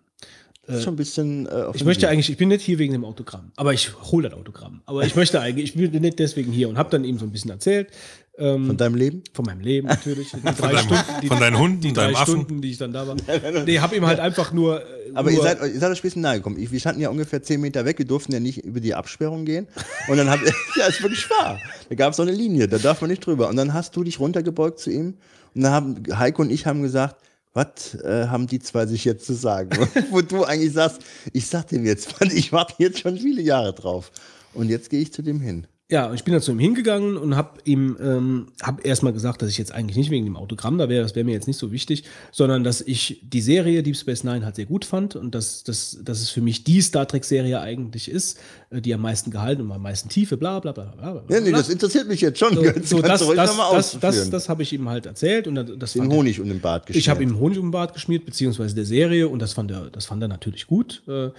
[0.66, 1.47] das ist schon ein bisschen.
[1.47, 2.11] Äh, Ich möchte Weg.
[2.12, 4.82] eigentlich, ich bin nicht hier wegen dem Autogramm, aber ich hole das Autogramm.
[4.86, 7.32] Aber ich möchte eigentlich, ich bin nicht deswegen hier und habe dann ihm so ein
[7.32, 7.89] bisschen erzählt
[8.36, 9.23] Von deinem Leben?
[9.32, 10.32] von meinem Leben natürlich.
[10.32, 12.35] Die drei deinem- Stunden, die, von deinen Hunden, die drei deinem Affen.
[12.43, 13.15] Stunden, die ich dann da war.
[13.65, 14.82] Nee, habe ihm halt einfach nur.
[15.15, 16.56] Aber nur, ihr seid, ihr seid euch ein bisschen nahe gekommen.
[16.59, 19.69] Wir standen ja ungefähr 10 Meter weg, wir durften ja nicht über die Absperrung gehen.
[20.09, 20.40] Und dann hat,
[20.77, 21.61] ja, ist wirklich wahr.
[21.89, 23.48] Da gab es so eine Linie, da darf man nicht drüber.
[23.48, 25.15] Und dann hast du dich runtergebeugt zu ihm.
[25.55, 27.16] Und dann haben Heiko und ich haben gesagt,
[27.52, 29.70] was äh, haben die zwei sich jetzt zu sagen?
[30.11, 31.02] Wo du eigentlich sagst,
[31.32, 34.11] ich sag dem jetzt, Mann, ich warte jetzt schon viele Jahre drauf.
[34.55, 35.69] Und jetzt gehe ich zu dem hin.
[35.94, 39.48] Ja, ich bin dann zu ihm hingegangen und habe ihm ähm, hab erstmal gesagt, dass
[39.48, 41.70] ich jetzt eigentlich nicht wegen dem Autogramm da wäre, das wäre mir jetzt nicht so
[41.70, 42.02] wichtig,
[42.32, 45.96] sondern dass ich die Serie Deep Space Nine halt sehr gut fand und dass, dass,
[46.02, 48.40] dass es für mich die Star Trek-Serie eigentlich ist,
[48.70, 51.12] äh, die am meisten gehalten und am meisten Tiefe, bla bla bla bla.
[51.12, 51.22] bla.
[51.28, 52.56] Ja, nee, das interessiert mich jetzt schon.
[52.56, 52.90] so, Götz.
[52.90, 56.40] so, das, das, das, das, das habe ich ihm halt erzählt und das Den Honig
[56.40, 57.04] um den Bart geschmiert.
[57.04, 59.90] ich habe ihm Honig um den Bart geschmiert, beziehungsweise der Serie, und das fand er,
[59.90, 61.04] das fand er natürlich gut.
[61.06, 61.30] Äh,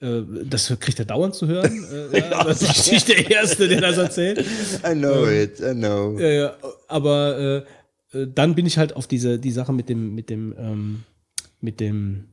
[0.00, 1.84] das kriegt er dauernd zu hören.
[2.12, 4.40] Äh, ja, das ist nicht der Erste, der das erzählt.
[4.84, 6.18] I know it, I know.
[6.18, 6.54] Ja,
[6.88, 7.64] aber
[8.12, 11.04] äh, äh, dann bin ich halt auf diese die Sache mit dem mit dem ähm,
[11.60, 12.28] mit dem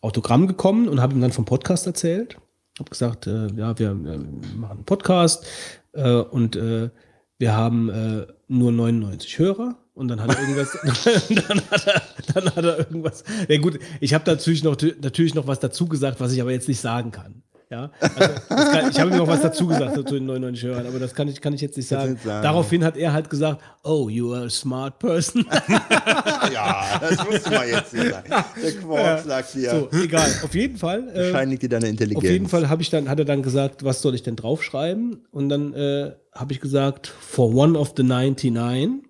[0.00, 2.36] Autogramm gekommen und habe ihm dann vom Podcast erzählt
[2.78, 5.46] Habe gesagt, äh, ja, wir äh, machen einen Podcast
[5.92, 6.90] äh, und äh,
[7.38, 9.76] wir haben äh, nur 99 Hörer.
[9.96, 10.78] Und dann hat er irgendwas,
[11.48, 12.02] dann, hat er,
[12.34, 13.24] dann hat er irgendwas.
[13.48, 16.68] Ja gut, ich habe natürlich noch, natürlich noch was dazu gesagt, was ich aber jetzt
[16.68, 17.42] nicht sagen kann.
[17.70, 21.00] Ja, also kann, ich habe ihm noch was dazu gesagt zu den 99 Hörern, aber
[21.00, 22.18] das kann ich, kann ich jetzt nicht sagen.
[22.22, 22.42] Sagen.
[22.42, 25.46] Daraufhin hat er halt gesagt, oh, you are a smart person.
[26.52, 28.44] ja, das musste man jetzt hier sagen.
[28.62, 29.18] Der Quarks ja.
[29.22, 29.70] sagt hier.
[29.70, 31.08] So, egal, auf jeden Fall.
[31.08, 32.22] Äh, Bescheinigt dir deine Intelligenz.
[32.22, 35.26] Auf jeden Fall ich dann, hat er dann gesagt, was soll ich denn draufschreiben?
[35.32, 39.06] Und dann äh, habe ich gesagt, for one of the 99.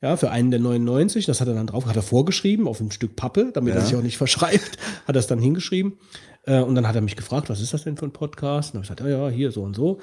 [0.00, 2.92] Ja, für einen der 99, das hat er dann drauf, hat er vorgeschrieben auf ein
[2.92, 3.80] Stück Pappe, damit ja.
[3.80, 5.98] er sich auch nicht verschreibt, hat er es dann hingeschrieben.
[6.44, 8.74] Äh, und dann hat er mich gefragt, was ist das denn für ein Podcast?
[8.74, 9.98] Und dann habe ich gesagt, ja, ja, hier so und so.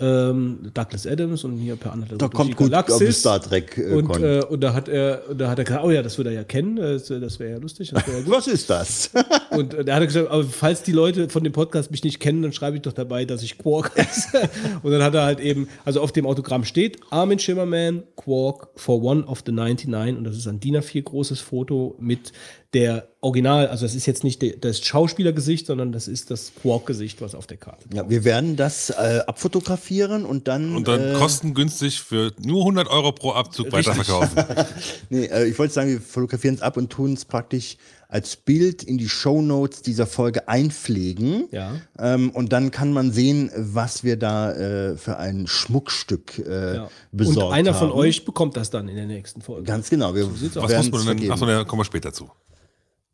[0.00, 3.20] Ähm, Douglas Adams und hier per andere Da kommt gut Galaxis.
[3.20, 3.76] Star Trek.
[3.76, 6.30] Äh, und, äh, und da hat er, da hat er gesagt, oh ja, das würde
[6.30, 7.92] er ja kennen, das, das wäre ja lustig.
[7.92, 9.10] Wär ja was ist das?
[9.50, 12.18] und äh, da hat er gesagt, aber falls die Leute von dem Podcast mich nicht
[12.18, 14.48] kennen, dann schreibe ich doch dabei, dass ich Quark heiße.
[14.82, 19.02] und dann hat er halt eben, also auf dem Autogramm steht Armin Schimmerman, Quark for
[19.02, 22.32] one of the 99 und das ist ein DIN A4 großes Foto mit
[22.72, 27.34] der Original, also das ist jetzt nicht das Schauspielergesicht, sondern das ist das Quark-Gesicht, was
[27.34, 27.84] auf der Karte.
[27.92, 30.76] Ja, wir werden das äh, abfotografieren und dann.
[30.76, 33.88] Und dann äh, kostengünstig für nur 100 Euro pro Abzug richtig.
[33.88, 34.66] weiterverkaufen.
[35.10, 37.76] nee, äh, ich wollte sagen, wir fotografieren es ab und tun es praktisch
[38.08, 41.48] als Bild in die Show Notes dieser Folge einpflegen.
[41.52, 41.76] Ja.
[41.98, 46.90] Ähm, und dann kann man sehen, was wir da äh, für ein Schmuckstück äh, ja.
[47.12, 47.46] besorgt haben.
[47.48, 47.98] Und einer von haben.
[47.98, 49.64] euch bekommt das dann in der nächsten Folge.
[49.64, 50.14] Ganz genau.
[50.14, 51.30] Wir was muss man denn?
[51.30, 52.30] Achso, da kommen wir später zu.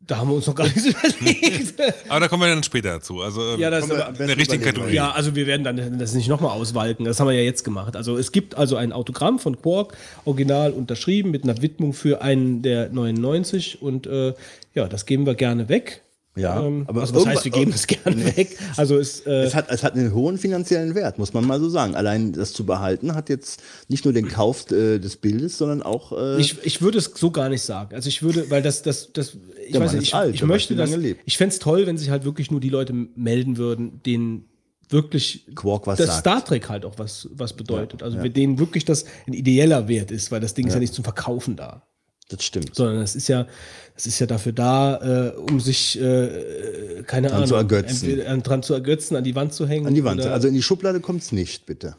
[0.07, 1.73] Da haben wir uns noch gar nichts überlegt.
[2.09, 3.21] aber da kommen wir dann später dazu.
[3.21, 4.93] Also ähm, ja, das in der richtigen Kategorie.
[4.93, 7.05] Ja, also wir werden dann das nicht nochmal auswalken.
[7.05, 7.95] Das haben wir ja jetzt gemacht.
[7.95, 12.61] Also es gibt also ein Autogramm von Quark, original unterschrieben, mit einer Widmung für einen
[12.61, 13.81] der 99.
[13.81, 14.33] Und äh,
[14.73, 16.03] ja, das geben wir gerne weg.
[16.37, 18.37] Ja, ähm, aber also das heißt, wir geben es gerne nee.
[18.37, 18.57] weg.
[18.75, 21.69] Also es, äh es, hat, es hat einen hohen finanziellen Wert, muss man mal so
[21.69, 21.95] sagen.
[21.95, 26.11] Allein das zu behalten hat jetzt nicht nur den Kauf äh, des Bildes, sondern auch.
[26.11, 27.95] Äh ich, ich würde es so gar nicht sagen.
[27.95, 30.75] Also ich würde, weil das, das, das, ich der weiß nicht, ich, alt, ich möchte
[30.75, 30.91] das.
[31.25, 34.45] Ich fände es toll, wenn sich halt wirklich nur die Leute melden würden, denen
[34.89, 36.19] wirklich Quark was das sagt.
[36.19, 38.01] Star Trek halt auch was, was bedeutet.
[38.01, 38.27] Ja, also ja.
[38.27, 40.69] denen wirklich das ein ideeller Wert ist, weil das Ding ja.
[40.69, 41.83] ist ja nicht zum Verkaufen da.
[42.29, 42.75] Das stimmt.
[42.75, 43.47] Sondern es ist ja,
[43.95, 48.09] es ist ja dafür da, äh, um sich, äh, keine dran Ahnung, zu ergötzen.
[48.09, 49.87] Entweder, dran zu ergötzen, an die Wand zu hängen.
[49.87, 50.21] An die Wand.
[50.25, 51.95] Also in die Schublade kommt es nicht, bitte.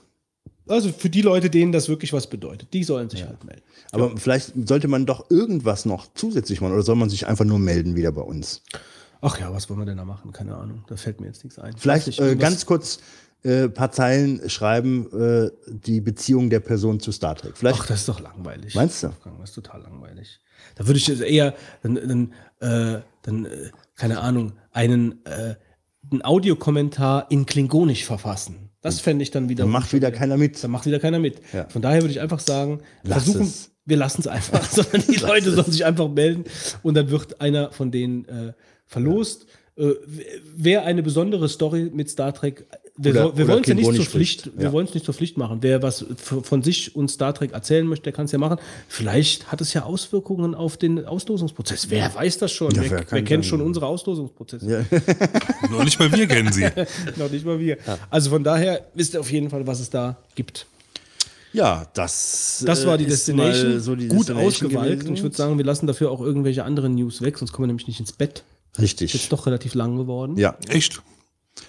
[0.69, 3.29] Also für die Leute, denen das wirklich was bedeutet, die sollen sich ja.
[3.29, 3.63] halt melden.
[3.91, 4.17] Aber ja.
[4.17, 7.97] vielleicht sollte man doch irgendwas noch zusätzlich machen oder soll man sich einfach nur melden
[7.97, 8.63] wieder bei uns?
[9.21, 10.33] Ach ja, was wollen wir denn da machen?
[10.33, 10.85] Keine Ahnung.
[10.89, 11.75] Da fällt mir jetzt nichts ein.
[11.77, 13.01] Vielleicht äh, ganz kurz
[13.44, 17.56] äh, paar Zeilen schreiben, äh, die Beziehung der Person zu Star Trek.
[17.56, 18.74] Vielleicht Ach, das ist doch langweilig.
[18.74, 19.12] Meinst du?
[19.40, 20.40] Das ist total langweilig.
[20.74, 25.55] Da würde ich eher dann, dann, äh, dann äh, keine Ahnung, einen, äh,
[26.10, 28.70] einen Audiokommentar in Klingonisch verfassen.
[28.81, 29.65] Das fände ich dann wieder.
[29.65, 30.62] Dann macht wieder keiner mit.
[30.62, 31.40] Dann macht wieder keiner mit.
[31.52, 31.69] Ja.
[31.69, 33.70] Von daher würde ich einfach sagen, Lass versuchen, es.
[33.85, 36.44] wir lassen es einfach, sondern die Leute sollen sich einfach melden
[36.82, 38.55] und dann wird einer von denen
[38.86, 39.44] verlost.
[39.44, 39.94] Ja äh,
[40.56, 42.66] wer eine besondere Story mit Star Trek,
[42.99, 44.53] wir, oder, wir wollen es ja nicht zur Pflicht, ja.
[44.57, 45.59] wir wollen es nicht zur Pflicht machen.
[45.61, 48.59] Wer was von sich und Star Trek erzählen möchte, der kann es ja machen.
[48.89, 51.91] Vielleicht hat es ja Auswirkungen auf den Auslosungsprozess.
[51.91, 52.73] Wer weiß das schon?
[52.73, 54.69] Ja, wer, wer kennt schon unsere Auslosungsprozesse?
[54.69, 54.99] Ja.
[55.70, 56.66] Noch nicht mal wir kennen sie.
[57.16, 57.79] Noch nicht mal wir.
[58.11, 60.66] Also von daher wisst ihr auf jeden Fall, was es da gibt.
[61.53, 63.81] Ja, das, das war die äh, Destination.
[63.81, 65.09] So die gut ausgewalkt.
[65.09, 67.69] Und ich würde sagen, wir lassen dafür auch irgendwelche anderen News weg, sonst kommen wir
[67.69, 68.45] nämlich nicht ins Bett.
[68.79, 69.15] Richtig.
[69.15, 70.37] Ist doch relativ lang geworden.
[70.37, 70.57] Ja.
[70.69, 71.01] Echt?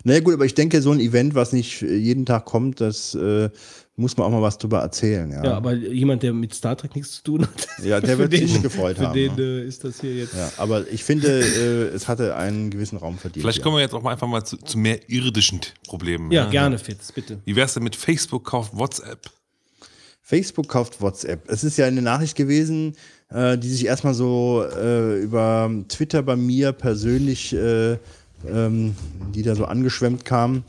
[0.04, 3.50] Naja gut, aber ich denke, so ein Event, was nicht jeden Tag kommt, das äh,
[3.96, 5.30] muss man auch mal was drüber erzählen.
[5.32, 5.44] Ja.
[5.44, 8.48] ja, aber jemand, der mit Star Trek nichts zu tun hat, ja, der wird den,
[8.48, 9.14] sich gefreut für haben.
[9.14, 10.34] Für den äh, ist das hier jetzt.
[10.34, 13.44] Ja, aber ich finde, äh, es hatte einen gewissen Raum verdient.
[13.44, 16.32] Vielleicht kommen wir jetzt auch mal einfach mal zu, zu mehr irdischen Problemen.
[16.32, 17.40] Ja, ja, gerne, Fitz, bitte.
[17.46, 19.30] Wie wär's denn mit Facebook kauft WhatsApp?
[20.22, 21.50] Facebook kauft WhatsApp.
[21.50, 22.96] Es ist ja eine Nachricht gewesen,
[23.30, 27.98] äh, die sich erstmal so äh, über Twitter bei mir persönlich, äh,
[28.48, 28.96] ähm,
[29.34, 30.64] die da so angeschwemmt kam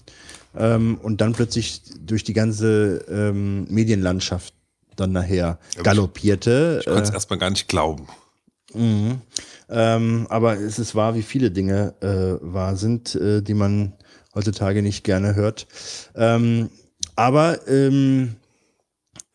[0.57, 4.55] ähm, und dann plötzlich durch die ganze ähm, Medienlandschaft
[4.97, 6.79] dann nachher galoppierte.
[6.81, 8.07] Ich, ich konnte es äh, erstmal gar nicht glauben.
[8.75, 9.21] Mhm.
[9.69, 13.95] Ähm, aber es ist wahr, wie viele Dinge äh, wahr sind, äh, die man
[14.35, 15.67] heutzutage nicht gerne hört.
[16.15, 16.71] Ähm,
[17.17, 18.37] aber ähm,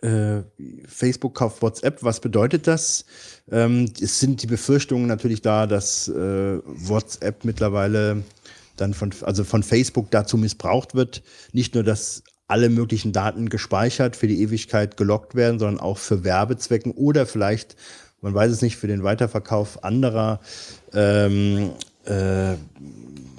[0.02, 0.44] äh,
[0.88, 2.04] Facebook kauft WhatsApp.
[2.04, 3.06] Was bedeutet das?
[3.52, 8.24] Ähm, es sind die Befürchtungen natürlich da, dass äh, WhatsApp mittlerweile
[8.78, 11.22] dann von, also von Facebook dazu missbraucht wird.
[11.54, 16.24] Nicht nur, dass alle möglichen Daten gespeichert für die Ewigkeit gelockt werden, sondern auch für
[16.24, 17.76] Werbezwecken oder vielleicht,
[18.22, 20.40] man weiß es nicht, für den Weiterverkauf anderer
[20.94, 21.72] ähm,
[22.06, 22.56] äh,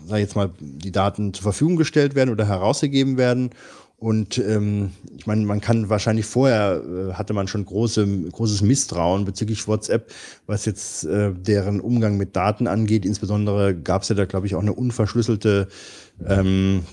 [0.07, 3.51] sag ich jetzt mal, die Daten zur Verfügung gestellt werden oder herausgegeben werden.
[3.99, 9.25] Und ähm, ich meine, man kann wahrscheinlich vorher äh, hatte man schon große, großes Misstrauen
[9.25, 10.13] bezüglich WhatsApp,
[10.47, 13.07] was jetzt äh, deren Umgang mit Daten angeht.
[13.07, 15.69] Insbesondere gab es ja da, glaube ich, auch eine unverschlüsselte
[16.27, 16.85] ähm,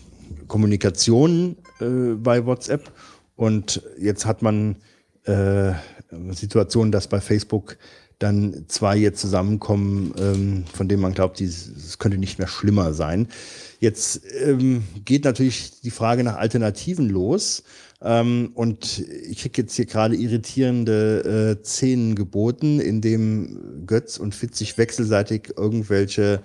[0.47, 2.89] Kommunikation äh, bei WhatsApp.
[3.35, 4.77] Und jetzt hat man
[5.25, 5.73] äh,
[6.31, 7.77] Situation, dass bei Facebook
[8.23, 13.27] dann zwei jetzt zusammenkommen, ähm, von denen man glaubt, es könnte nicht mehr schlimmer sein.
[13.79, 17.63] Jetzt ähm, geht natürlich die Frage nach Alternativen los.
[18.01, 24.35] Ähm, und ich kriege jetzt hier gerade irritierende äh, Szenen geboten, in dem Götz und
[24.35, 26.41] Fitz sich wechselseitig irgendwelche,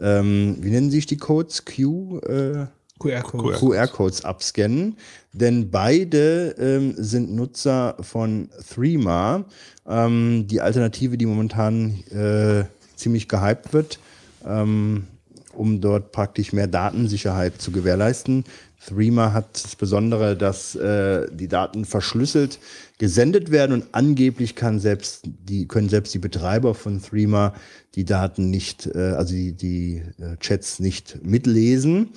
[0.00, 1.64] ähm, wie nennen sich die Codes?
[1.64, 2.18] Q?
[2.20, 2.66] Äh,
[2.98, 3.58] QR-Code.
[3.58, 4.96] QR-Codes abscannen,
[5.32, 9.44] denn beide ähm, sind Nutzer von Threema,
[9.86, 12.64] ähm, die Alternative, die momentan äh,
[12.96, 13.98] ziemlich gehypt wird,
[14.46, 15.06] ähm,
[15.52, 18.44] um dort praktisch mehr Datensicherheit zu gewährleisten.
[18.86, 22.58] Threema hat das Besondere, dass äh, die Daten verschlüsselt
[22.98, 27.54] gesendet werden und angeblich kann selbst die, können selbst die Betreiber von Threema
[27.94, 32.10] die Daten nicht, äh, also die, die äh, Chats nicht mitlesen.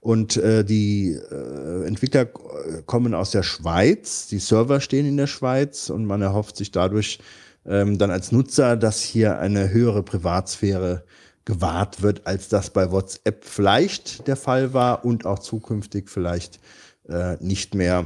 [0.00, 5.88] Und äh, die äh, Entwickler kommen aus der Schweiz, die Server stehen in der Schweiz
[5.88, 7.18] und man erhofft sich dadurch
[7.64, 11.04] ähm, dann als Nutzer, dass hier eine höhere Privatsphäre
[11.46, 16.60] gewahrt wird, als das bei WhatsApp vielleicht der Fall war und auch zukünftig vielleicht
[17.08, 18.04] äh, nicht mehr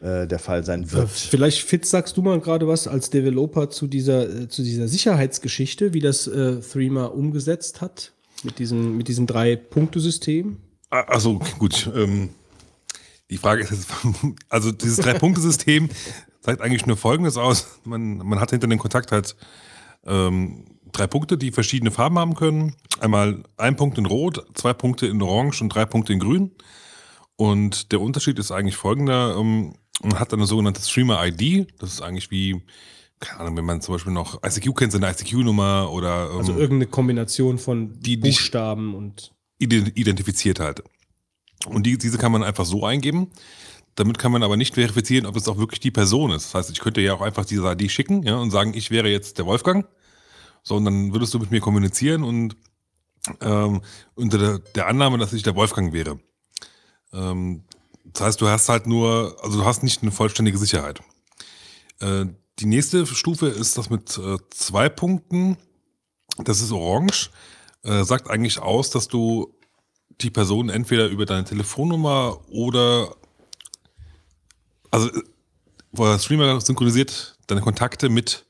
[0.00, 1.10] äh, der Fall sein wird.
[1.10, 5.92] Vielleicht, Fitz, sagst du mal gerade was als Developer zu dieser, äh, zu dieser Sicherheitsgeschichte,
[5.92, 8.12] wie das äh, Threema umgesetzt hat
[8.42, 10.56] mit diesem, mit diesem Drei-Punkte-System?
[10.90, 12.30] Also gut, ähm,
[13.30, 13.88] die Frage ist jetzt,
[14.48, 15.88] also dieses Drei-Punkte-System
[16.40, 17.80] zeigt eigentlich nur Folgendes aus.
[17.84, 19.36] Man, man hat hinter dem Kontakt halt
[20.06, 22.74] ähm, drei Punkte, die verschiedene Farben haben können.
[23.00, 26.52] Einmal ein Punkt in Rot, zwei Punkte in Orange und drei Punkte in Grün.
[27.36, 29.36] Und der Unterschied ist eigentlich folgender.
[29.38, 31.68] Ähm, man hat eine sogenannte Streamer-ID.
[31.78, 32.62] Das ist eigentlich wie,
[33.20, 36.30] keine Ahnung, wenn man zum Beispiel noch ICQ kennt, seine ICQ-Nummer oder.
[36.30, 39.32] Ähm, also irgendeine Kombination von die, Buchstaben und.
[39.58, 40.82] Identifiziert halt.
[41.66, 43.30] Und die, diese kann man einfach so eingeben.
[43.94, 46.46] Damit kann man aber nicht verifizieren, ob es auch wirklich die Person ist.
[46.46, 49.10] Das heißt, ich könnte ja auch einfach diese ID schicken ja, und sagen, ich wäre
[49.10, 49.86] jetzt der Wolfgang.
[50.62, 52.56] So, und dann würdest du mit mir kommunizieren und
[53.42, 53.82] ähm,
[54.14, 56.18] unter der, der, Annahme, dass ich der Wolfgang wäre.
[57.12, 57.64] Ähm,
[58.12, 61.00] das heißt, du hast halt nur, also du hast nicht eine vollständige Sicherheit.
[62.00, 62.26] Äh,
[62.58, 65.56] die nächste Stufe ist das mit äh, zwei Punkten.
[66.38, 67.30] Das ist orange.
[67.82, 69.54] Äh, sagt eigentlich aus, dass du
[70.20, 73.14] die Person entweder über deine Telefonnummer oder
[74.90, 75.08] also
[75.92, 78.44] der Streamer synchronisiert deine Kontakte mit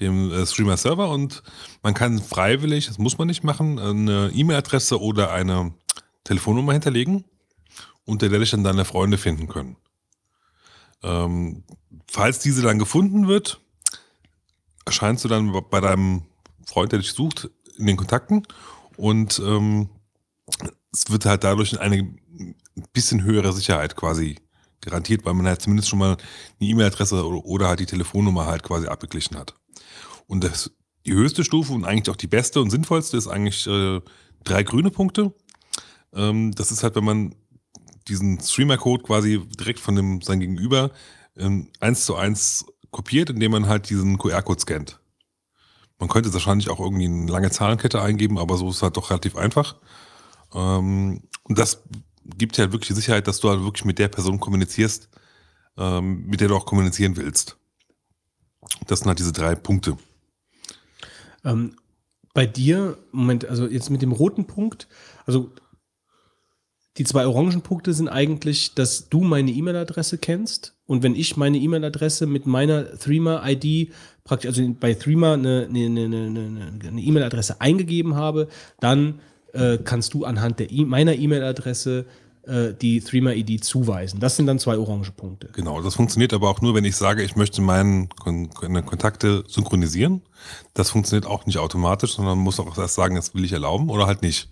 [0.00, 1.42] dem Streamer-Server und
[1.82, 5.74] man kann freiwillig, das muss man nicht machen, eine E-Mail-Adresse oder eine
[6.24, 7.24] Telefonnummer hinterlegen,
[8.04, 9.76] unter der dich dann deine Freunde finden können.
[11.02, 11.64] Ähm,
[12.10, 13.60] falls diese dann gefunden wird,
[14.84, 16.22] erscheinst du dann bei deinem
[16.66, 18.46] Freund, der dich sucht, in den Kontakten
[18.96, 19.88] und ähm,
[20.92, 22.14] es wird halt dadurch eine
[22.92, 24.36] bisschen höhere Sicherheit quasi
[24.80, 26.16] garantiert, weil man halt zumindest schon mal
[26.60, 29.54] eine E-Mail-Adresse oder, halt die Telefonnummer halt quasi abgeglichen hat.
[30.26, 30.70] Und das,
[31.06, 34.00] die höchste Stufe und eigentlich auch die beste und sinnvollste ist eigentlich äh,
[34.44, 35.32] drei grüne Punkte.
[36.14, 37.34] Ähm, das ist halt, wenn man
[38.08, 40.90] diesen Streamer-Code quasi direkt von dem sein Gegenüber
[41.36, 45.00] ähm, eins zu eins kopiert, indem man halt diesen QR-Code scannt.
[45.98, 49.10] Man könnte wahrscheinlich auch irgendwie eine lange Zahlenkette eingeben, aber so ist es halt doch
[49.10, 49.76] relativ einfach.
[50.52, 51.82] Ähm, und das
[52.24, 55.08] gibt dir halt wirklich die Sicherheit, dass du halt wirklich mit der Person kommunizierst,
[55.76, 57.56] ähm, mit der du auch kommunizieren willst.
[58.86, 59.96] Das sind halt diese drei Punkte.
[61.44, 61.76] Ähm,
[62.34, 64.88] bei dir, Moment, also jetzt mit dem roten Punkt,
[65.26, 65.52] also
[66.98, 71.58] die zwei orangen Punkte sind eigentlich, dass du meine E-Mail-Adresse kennst und wenn ich meine
[71.58, 73.92] E-Mail-Adresse mit meiner Threema-ID
[74.24, 78.48] praktisch, also bei Threema eine E-Mail-Adresse eingegeben habe,
[78.80, 79.20] dann
[79.52, 82.06] äh, kannst du anhand der e meiner E-Mail-Adresse
[82.42, 84.20] äh, die Threema-ID zuweisen.
[84.20, 85.48] Das sind dann zwei orange Punkte.
[85.52, 90.22] Genau, das funktioniert aber auch nur, wenn ich sage, ich möchte meine Kon Kontakte synchronisieren.
[90.74, 94.06] Das funktioniert auch nicht automatisch, sondern muss auch erst sagen, das will ich erlauben oder
[94.06, 94.50] halt nicht.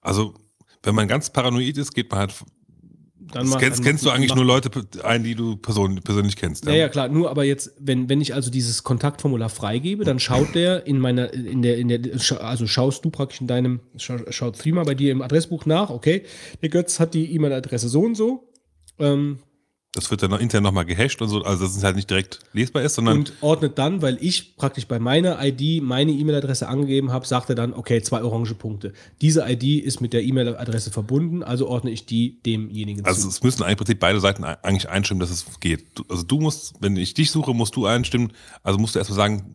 [0.00, 0.34] Also,
[0.84, 2.34] wenn man ganz paranoid ist, geht man halt
[3.32, 4.70] dann das kennst, kennst du eigentlich nur Leute
[5.02, 6.64] ein, die du person, persönlich kennst.
[6.66, 6.72] Ja?
[6.72, 7.08] ja, ja, klar.
[7.08, 11.32] Nur aber jetzt, wenn, wenn ich also dieses Kontaktformular freigebe, dann schaut der in meiner,
[11.32, 12.00] in der, in der,
[12.40, 16.24] also schaust du praktisch in deinem, schaut Threema bei dir im Adressbuch nach, okay,
[16.62, 18.52] der Götz hat die E-Mail-Adresse so und so.
[18.98, 19.38] Ähm,
[19.94, 22.40] Das wird dann noch intern nochmal gehasht und so, also dass es halt nicht direkt
[22.52, 27.12] lesbar ist, sondern Und ordnet dann, weil ich praktisch bei meiner ID meine E-Mail-Adresse angegeben
[27.12, 28.92] habe, sagt er dann, okay, zwei orange Punkte.
[29.20, 33.28] Diese ID ist mit der E-Mail-Adresse verbunden, also ordne ich die demjenigen Also zu.
[33.28, 35.84] es müssen im Prinzip beide Seiten ei- eigentlich einstimmen, dass es geht.
[36.08, 38.32] Also du musst, wenn ich dich suche, musst du einstimmen.
[38.64, 39.54] Also musst du erstmal sagen,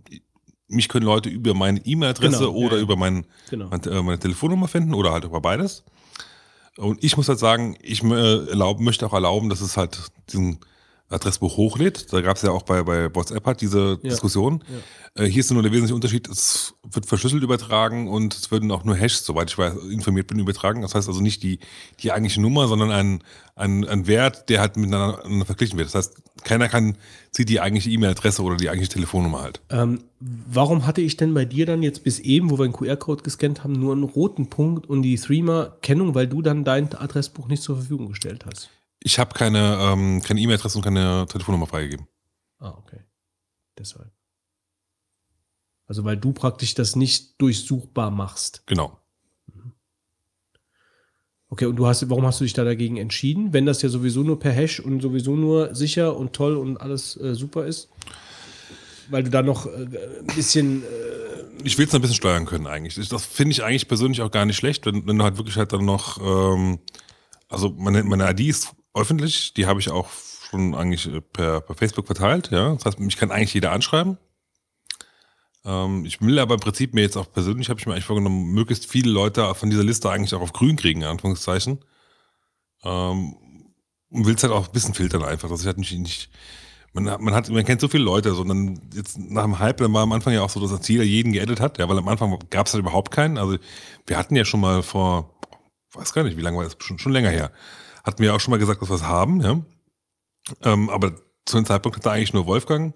[0.70, 3.68] mich können Leute über meine E-Mail-Adresse Genau, oder ja, über mein, Genau.
[3.70, 5.84] mein, äh, meine Telefonnummer finden oder halt über beides.
[6.78, 10.60] Und ich muss halt sagen, ich äh, erlaub, möchte auch erlauben, dass es halt diesen
[11.10, 12.14] Adressbuch hochlädt.
[12.14, 14.10] Da gab es ja auch bei, bei WhatsApp halt diese Ja.
[14.10, 14.64] Diskussion.
[15.16, 18.84] Äh, hier ist nur der wesentliche Unterschied, es wird verschlüsselt übertragen und es würden auch
[18.84, 20.82] nur Hashes, soweit ich weiß, informiert bin, übertragen.
[20.82, 21.60] Das heißt also nicht die,
[22.02, 23.24] die eigentliche Nummer, sondern ein,
[23.56, 25.88] ein, ein Wert, der halt miteinander verglichen wird.
[25.88, 26.96] Das heißt, keiner kann,
[27.32, 29.62] sieht die eigentliche E-Mail-Adresse oder die eigentliche Telefonnummer halt.
[29.70, 33.24] Ähm, warum hatte ich denn bei dir dann jetzt bis eben, wo wir einen QR-Code
[33.24, 37.64] gescannt haben, nur einen roten Punkt und die Threema-Kennung, weil du dann dein Adressbuch nicht
[37.64, 38.70] zur Verfügung gestellt hast?
[39.02, 42.08] Ich habe keine ähm, keine E-Mail-Adresse und keine Telefonnummer freigegeben.
[42.60, 43.00] Ah, okay.
[43.78, 44.12] Deshalb.
[45.88, 48.64] Also weil du praktisch das nicht durchsuchbar machst.
[48.68, 49.00] Genau.
[51.52, 54.22] Okay, und du hast, warum hast du dich da dagegen entschieden, wenn das ja sowieso
[54.22, 57.90] nur per Hash und sowieso nur sicher und toll und alles äh, super ist?
[59.10, 59.70] Weil du da noch äh,
[60.20, 63.00] ein bisschen, äh, Ich will es ein bisschen steuern können eigentlich.
[63.00, 65.58] Ich- Das finde ich eigentlich persönlich auch gar nicht schlecht, wenn, wenn du halt wirklich
[65.58, 66.80] halt dann noch, ähm,
[67.48, 70.10] also meine, meine ID ist öffentlich, die habe ich auch
[70.50, 72.74] schon eigentlich äh, per, per Facebook verteilt, ja.
[72.74, 74.18] Das heißt, mich kann eigentlich jeder anschreiben.
[75.66, 78.52] Ähm, ich will aber im Prinzip mir jetzt auch persönlich, habe ich mir eigentlich vorgenommen,
[78.52, 81.80] möglichst viele Leute von dieser Liste eigentlich auch auf grün kriegen, in Anführungszeichen.
[82.84, 83.36] Ähm,
[84.12, 86.30] und will es halt auch ein bisschen filtern einfach, dass ich halt nicht, nicht
[86.94, 90.04] man, man hat, man kennt so viele Leute, sondern jetzt nach dem Hype, dann war
[90.04, 92.68] am Anfang ja auch so, dass jeder jeden geedit hat, ja, weil am Anfang gab
[92.68, 93.38] es halt überhaupt keinen.
[93.38, 93.58] Also
[94.08, 95.40] wir hatten ja schon mal vor,
[95.94, 97.52] weiß gar nicht, wie lange war das, schon, schon länger her,
[98.04, 99.62] hatten wir auch schon mal gesagt, dass wir es haben, ja.
[100.64, 101.14] Ähm, aber
[101.46, 102.94] zu dem Zeitpunkt hatte eigentlich nur Wolfgang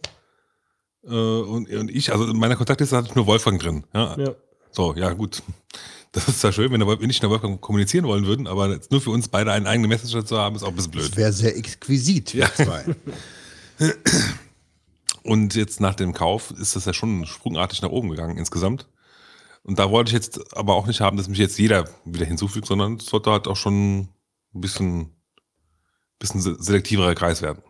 [1.03, 3.83] äh, und, und ich, also in meiner Kontaktliste hatte ich nur Wolfgang drin.
[3.93, 4.17] Ja.
[4.17, 4.35] ja.
[4.71, 5.43] So, ja gut.
[6.11, 8.91] Das ist zwar schön, wenn wenn ich und der Wolfgang kommunizieren wollen würden, aber jetzt
[8.91, 11.09] nur für uns beide einen eigenen Messenger zu haben, ist auch ein bisschen blöd.
[11.09, 12.85] Das wäre sehr exquisit, wir zwei.
[15.23, 18.87] Und jetzt nach dem Kauf ist das ja schon sprungartig nach oben gegangen insgesamt.
[19.63, 22.67] Und da wollte ich jetzt aber auch nicht haben, dass mich jetzt jeder wieder hinzufügt,
[22.67, 24.09] sondern es sollte halt auch schon
[24.53, 25.09] ein bisschen,
[26.19, 27.61] bisschen se- selektiverer Kreis werden.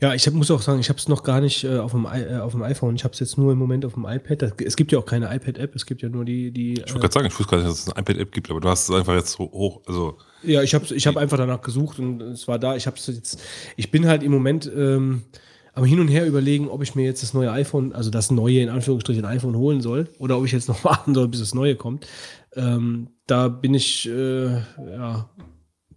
[0.00, 2.04] Ja, ich hab, muss auch sagen, ich habe es noch gar nicht äh, auf, dem,
[2.04, 2.94] äh, auf dem iPhone.
[2.96, 4.42] Ich habe es jetzt nur im Moment auf dem iPad.
[4.42, 5.74] Das, es gibt ja auch keine iPad-App.
[5.74, 6.50] Es gibt ja nur die.
[6.50, 8.50] die Ich wollte äh, gerade sagen, ich wusste gar nicht, dass es eine iPad-App gibt,
[8.50, 11.38] aber du hast es einfach jetzt so hoch, also ja, ich habe ich hab einfach
[11.38, 12.76] danach gesucht und es war da.
[12.76, 13.40] Ich habe jetzt.
[13.76, 15.22] Ich bin halt im Moment ähm,
[15.72, 18.60] am Hin und Her überlegen, ob ich mir jetzt das neue iPhone, also das neue
[18.60, 21.76] in Anführungsstrichen iPhone holen soll oder ob ich jetzt noch warten soll, bis das neue
[21.76, 22.06] kommt.
[22.54, 25.28] Ähm, da bin ich äh, ja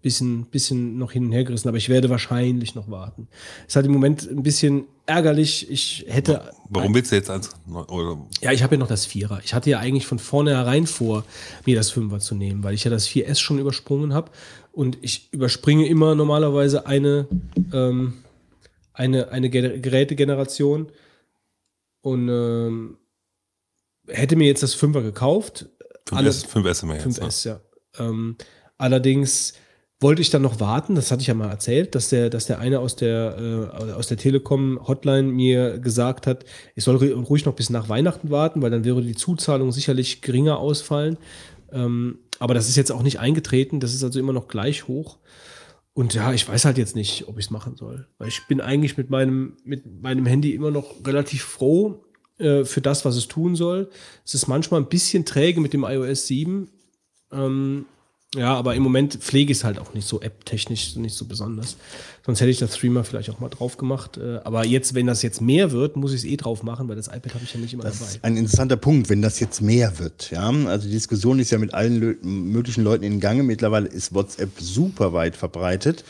[0.02, 3.28] bisschen, bisschen noch hin und her gerissen, aber ich werde wahrscheinlich noch warten.
[3.62, 5.70] Es ist halt im Moment ein bisschen ärgerlich.
[5.70, 6.54] Ich hätte.
[6.70, 9.42] warum willst du jetzt als, oder Ja, ich habe ja noch das Vierer.
[9.44, 11.26] Ich hatte ja eigentlich von vornherein vor,
[11.66, 14.32] mir das Fünfer zu nehmen, weil ich ja das 4S schon übersprungen habe.
[14.72, 17.28] Und ich überspringe immer normalerweise eine,
[17.74, 18.14] ähm,
[18.94, 20.90] eine, eine Ge- Gerätegeneration.
[22.02, 22.98] Und ähm,
[24.08, 25.68] hätte mir jetzt das Fünfer gekauft.
[26.10, 27.06] 5S, 5S immer jetzt.
[27.06, 27.28] ne?
[27.28, 27.62] 5S, ja.
[28.00, 28.36] Ähm,
[28.78, 29.54] allerdings
[30.00, 32.60] wollte ich dann noch warten, das hatte ich ja mal erzählt, dass der, dass der
[32.60, 37.56] eine aus der, äh, aus der Telekom-Hotline mir gesagt hat, ich soll ru- ruhig noch
[37.56, 41.18] bis nach Weihnachten warten, weil dann würde die Zuzahlung sicherlich geringer ausfallen.
[41.72, 45.18] Ähm, aber das ist jetzt auch nicht eingetreten, das ist also immer noch gleich hoch.
[45.94, 48.08] Und ja, ich weiß halt jetzt nicht, ob ich es machen soll.
[48.20, 52.04] Weil ich bin eigentlich mit meinem, mit meinem Handy immer noch relativ froh
[52.40, 53.90] äh, für das, was es tun soll.
[54.26, 56.70] Es ist manchmal ein bisschen träge mit dem iOS 7.
[57.32, 57.86] Ähm,
[58.36, 61.78] ja, aber im Moment pflege ich es halt auch nicht so app-technisch nicht so besonders.
[62.26, 64.18] Sonst hätte ich das Streamer vielleicht auch mal drauf gemacht.
[64.18, 66.98] Äh, aber jetzt, wenn das jetzt mehr wird, muss ich es eh drauf machen, weil
[66.98, 68.12] das iPad habe ich ja nicht immer Das dabei.
[68.12, 70.30] ist ein interessanter Punkt, wenn das jetzt mehr wird.
[70.32, 70.50] Ja?
[70.68, 73.44] Also die Diskussion ist ja mit allen möglichen Leuten in Gange.
[73.44, 76.04] Mittlerweile ist WhatsApp super weit verbreitet.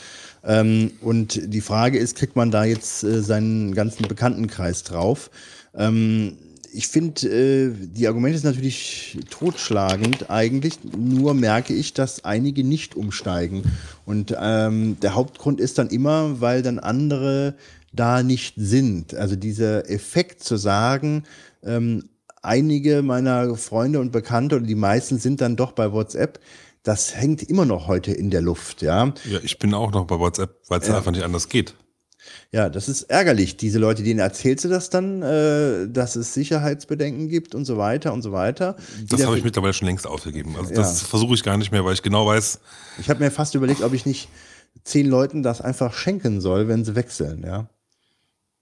[0.44, 5.30] Ähm, und die Frage ist, kriegt man da jetzt äh, seinen ganzen Bekanntenkreis drauf?
[5.74, 6.36] Ähm,
[6.72, 12.94] ich finde, äh, die Argumente sind natürlich totschlagend eigentlich, nur merke ich, dass einige nicht
[12.94, 13.62] umsteigen.
[14.04, 17.54] Und ähm, der Hauptgrund ist dann immer, weil dann andere
[17.92, 19.14] da nicht sind.
[19.14, 21.24] Also dieser Effekt zu sagen,
[21.64, 22.04] ähm,
[22.42, 26.38] einige meiner Freunde und Bekannte oder die meisten sind dann doch bei WhatsApp,
[26.82, 29.12] das hängt immer noch heute in der Luft, ja.
[29.28, 30.96] Ja, ich bin auch noch bei WhatsApp, weil es Ja.
[30.96, 31.74] einfach nicht anders geht.
[32.50, 33.56] Ja, das ist ärgerlich.
[33.56, 38.12] Diese Leute, denen erzählst du das dann, äh, dass es Sicherheitsbedenken gibt und so weiter
[38.12, 38.76] und so weiter.
[39.08, 40.56] Das habe ich mittlerweile schon längst aufgegeben.
[40.56, 40.76] Also Ja.
[40.76, 42.60] das versuche ich gar nicht mehr, weil ich genau weiß,
[42.98, 44.28] Ich habe mir fast überlegt, ob ich nicht
[44.84, 47.68] zehn Leuten das einfach schenken soll, wenn sie wechseln, ja.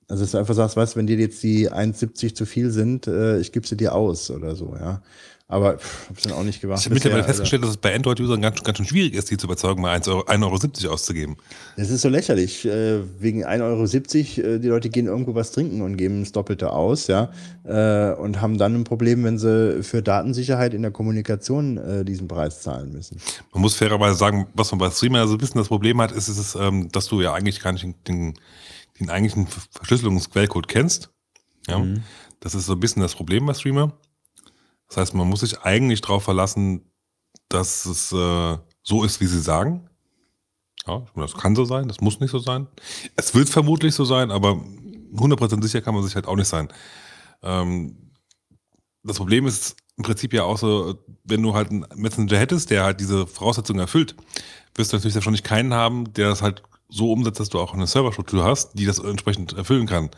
[0.09, 3.39] Also dass du einfach sagst, weißt, wenn dir jetzt die 1,70 zu viel sind, äh,
[3.41, 5.03] ich gebe sie dir aus oder so, ja.
[5.49, 6.81] Aber pff, hab's dann auch nicht gemacht.
[6.81, 9.47] Ich habe mittlerweile festgestellt, dass es bei Android-Usern ganz, ganz schön schwierig ist, die zu
[9.47, 11.37] überzeugen, mal 1,70 Euro, 1,70 Euro auszugeben.
[11.77, 12.65] Das ist so lächerlich.
[12.65, 16.73] Äh, wegen 1,70 Euro, äh, die Leute gehen irgendwo was trinken und geben das Doppelte
[16.73, 17.31] aus, ja.
[17.63, 22.27] Äh, und haben dann ein Problem, wenn sie für Datensicherheit in der Kommunikation äh, diesen
[22.27, 23.21] Preis zahlen müssen.
[23.53, 26.27] Man muss fairerweise sagen, was man bei Streamer so ein bisschen das Problem hat, ist,
[26.27, 28.35] ist es, ähm, dass du ja eigentlich gar nicht den,
[28.99, 31.11] den eigentlichen Verschlüsselungsquellcode kennst.
[31.69, 31.85] Ja.
[32.41, 33.93] Das ist so ein bisschen das Problem bei Streamer.
[34.89, 36.91] Das heißt, man muss sich eigentlich darauf verlassen,
[37.49, 39.89] dass es äh, so ist, wie sie sagen.
[40.87, 42.69] Ja, das kann so sein, das muss nicht so sein.
[43.17, 44.53] Es wird vermutlich so sein, aber
[45.15, 46.69] 100% sicher kann man sich halt auch nicht sein.
[47.43, 48.13] Ähm,
[49.03, 52.85] das Problem ist im Prinzip ja auch so, wenn du halt einen Messenger hättest, der
[52.85, 54.15] halt diese Voraussetzungen erfüllt,
[54.75, 57.87] wirst du natürlich wahrscheinlich keinen haben, der das halt so umsetzt, dass du auch eine
[57.87, 60.11] Serverstruktur hast, die das entsprechend erfüllen kann.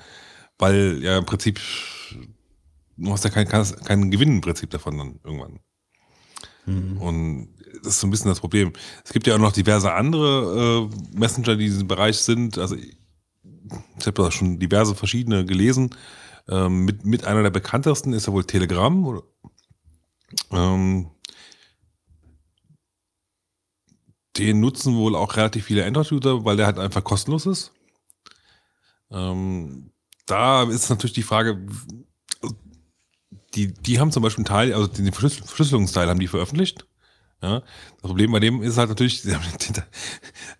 [0.59, 1.61] Weil ja im Prinzip,
[2.99, 5.61] du hast ja kein, kein, kein Gewinnprinzip davon dann irgendwann.
[7.01, 8.73] Und das ist so ein bisschen das Problem.
[9.05, 12.59] Es gibt ja auch noch diverse andere äh, Messenger, die in diesem Bereich sind.
[12.59, 12.97] Also ich,
[13.99, 15.95] ich habe da schon diverse verschiedene gelesen.
[16.49, 19.07] Ähm, mit, mit einer der bekanntesten ist ja wohl Telegram.
[19.07, 19.23] Oder,
[20.51, 21.11] ähm,
[24.37, 27.73] den nutzen wohl auch relativ viele Android-User, weil der halt einfach kostenlos ist.
[29.11, 29.91] Ähm,
[30.27, 31.67] da ist natürlich die Frage,
[33.59, 36.87] die, die haben zum Beispiel einen Teil, also den Verschlüssel- Verschlüsselungsteil haben die veröffentlicht.
[37.43, 39.45] Ja, das Problem bei dem ist halt natürlich, sie haben,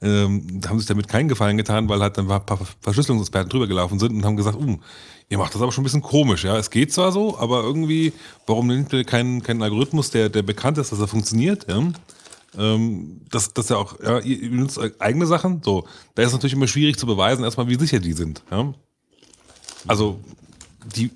[0.03, 3.99] ähm, haben sich damit keinen Gefallen getan, weil halt dann ein paar Verschlüsselungsexperten drüber gelaufen
[3.99, 4.83] sind und haben gesagt, um,
[5.29, 6.57] ihr macht das aber schon ein bisschen komisch, ja.
[6.57, 8.13] Es geht zwar so, aber irgendwie,
[8.47, 11.93] warum nimmt ihr keinen, keinen Algorithmus, der, der bekannt ist, dass er funktioniert, ja?
[12.57, 15.87] Ähm, das, das ist ja auch, ja, ihr benutzt eigene Sachen, so.
[16.15, 18.73] Da ist es natürlich immer schwierig zu beweisen, erstmal, wie sicher die sind, ja.
[19.87, 20.21] Also,
[20.97, 21.11] die,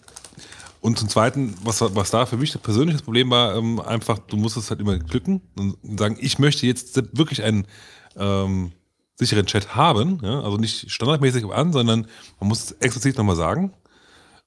[0.82, 4.36] und zum Zweiten, was, was da für mich das persönliche Problem war, ähm, einfach, du
[4.36, 7.68] musst es halt immer klicken und sagen, ich möchte jetzt wirklich einen
[8.16, 8.72] ähm,
[9.14, 10.40] sicheren Chat haben, ja?
[10.40, 12.08] also nicht standardmäßig an, sondern
[12.40, 13.72] man muss es explizit nochmal sagen.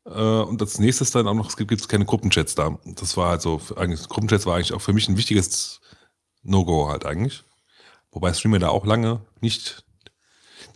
[0.05, 2.77] Äh, und als nächstes dann auch noch, es gibt, gibt keine Gruppenchats da.
[2.83, 5.79] Das war halt so, eigentlich, Gruppenchats war eigentlich auch für mich ein wichtiges
[6.43, 7.45] No-Go halt eigentlich.
[8.11, 9.85] Wobei Streamer da auch lange nicht,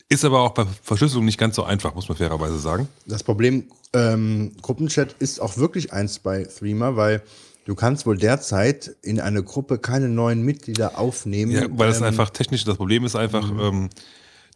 [0.07, 2.87] ist aber auch bei Verschlüsselung nicht ganz so einfach, muss man fairerweise sagen.
[3.05, 7.23] Das Problem, ähm, Gruppenchat ist auch wirklich eins bei Threema, weil
[7.65, 11.51] du kannst wohl derzeit in eine Gruppe keine neuen Mitglieder aufnehmen.
[11.51, 13.89] Ja, weil das ähm, einfach technisch, das Problem ist einfach, ähm,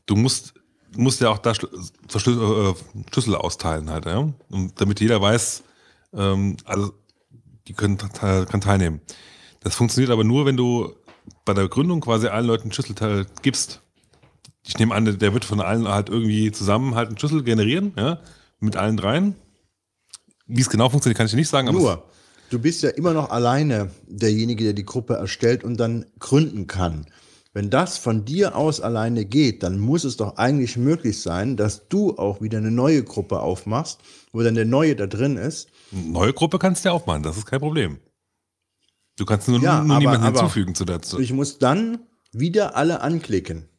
[0.06, 0.54] du musst,
[0.96, 1.70] musst ja auch da Schl
[2.08, 2.76] Verschlü- äh,
[3.12, 4.32] Schlüssel austeilen halt, ja.
[4.50, 5.64] Und damit jeder weiß,
[6.14, 6.94] ähm, also
[7.68, 9.02] die können kann teilnehmen.
[9.62, 10.94] Das funktioniert aber nur, wenn du
[11.46, 13.82] bei der Gründung quasi allen Leuten einen Schlüsselteil gibst.
[14.66, 18.20] Ich nehme an, der wird von allen halt irgendwie zusammen halt einen Schlüssel generieren, ja,
[18.64, 19.36] mit allen dreien.
[20.46, 22.04] Wie es genau funktioniert, kann ich dir nicht sagen, Nur,
[22.50, 27.06] du bist ja immer noch alleine derjenige, der die Gruppe erstellt und dann gründen kann.
[27.56, 31.88] Wenn das von dir aus alleine geht, dann muss es doch eigentlich möglich sein, dass
[31.88, 34.00] du auch wieder eine neue Gruppe aufmachst,
[34.32, 35.68] wo dann der Neue da drin ist.
[35.92, 38.00] eine neue Gruppe kannst du ja aufmachen, das ist kein Problem.
[39.18, 41.20] Du kannst nur, Ja, nur aber- niemanden hinzufügen zu dazu.
[41.20, 42.00] Ich muss dann
[42.32, 43.70] wieder alle anklicken.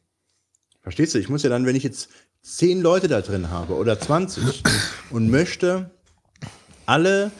[0.81, 1.19] Verstehst du?
[1.19, 2.09] Ich muss ja dann, wenn ich jetzt
[2.45, 4.63] zehn Leute da drin habe oder 20
[5.09, 5.89] und möchte
[6.85, 7.31] alle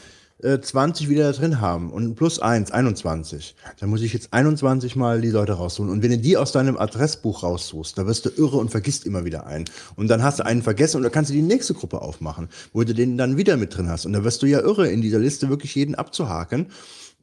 [0.42, 4.96] äh, 20 wieder da drin haben und plus eins, 21, dann muss ich jetzt 21
[4.96, 5.90] mal die Leute raussuchen.
[5.90, 9.24] Und wenn du die aus deinem Adressbuch raussuchst, da wirst du irre und vergisst immer
[9.24, 9.66] wieder einen.
[9.94, 12.82] Und dann hast du einen vergessen und dann kannst du die nächste Gruppe aufmachen, wo
[12.82, 14.06] du den dann wieder mit drin hast.
[14.06, 16.66] Und da wirst du ja irre, in dieser Liste wirklich jeden abzuhaken.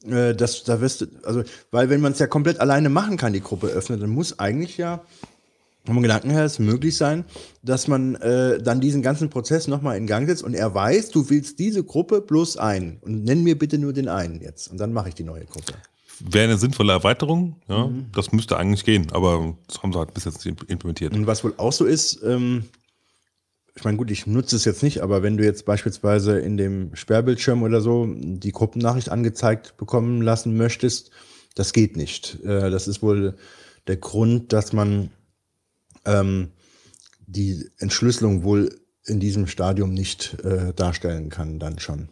[0.10, 3.34] Äh, das, da wirst du, also, weil wenn man es ja komplett alleine machen kann,
[3.34, 5.02] die Gruppe öffnen, dann muss eigentlich ja
[5.86, 7.26] vom Gedanken her es möglich sein,
[7.62, 11.30] dass man äh, dann diesen ganzen Prozess nochmal in Gang setzt und er weiß, du
[11.30, 14.94] willst diese Gruppe plus einen und nenn mir bitte nur den einen jetzt und dann
[14.94, 15.74] mache ich die neue Gruppe.
[16.20, 18.06] Wäre eine sinnvolle Erweiterung, ja, Mhm.
[18.14, 21.14] das müsste eigentlich gehen, aber das haben sie halt bis jetzt nicht implementiert.
[21.14, 22.64] Und was wohl auch so ist, ähm,
[23.76, 26.96] ich meine, gut, ich nutze es jetzt nicht, aber wenn du jetzt beispielsweise in dem
[26.96, 31.10] Sperrbildschirm oder so die Gruppennachricht angezeigt bekommen lassen möchtest,
[31.56, 32.40] das geht nicht.
[32.46, 33.36] Äh, das ist wohl
[33.88, 35.10] der Grund, dass man
[36.06, 36.52] ähm,
[37.26, 42.10] die Entschlüsselung wohl in diesem Stadium nicht äh, darstellen kann, dann schon.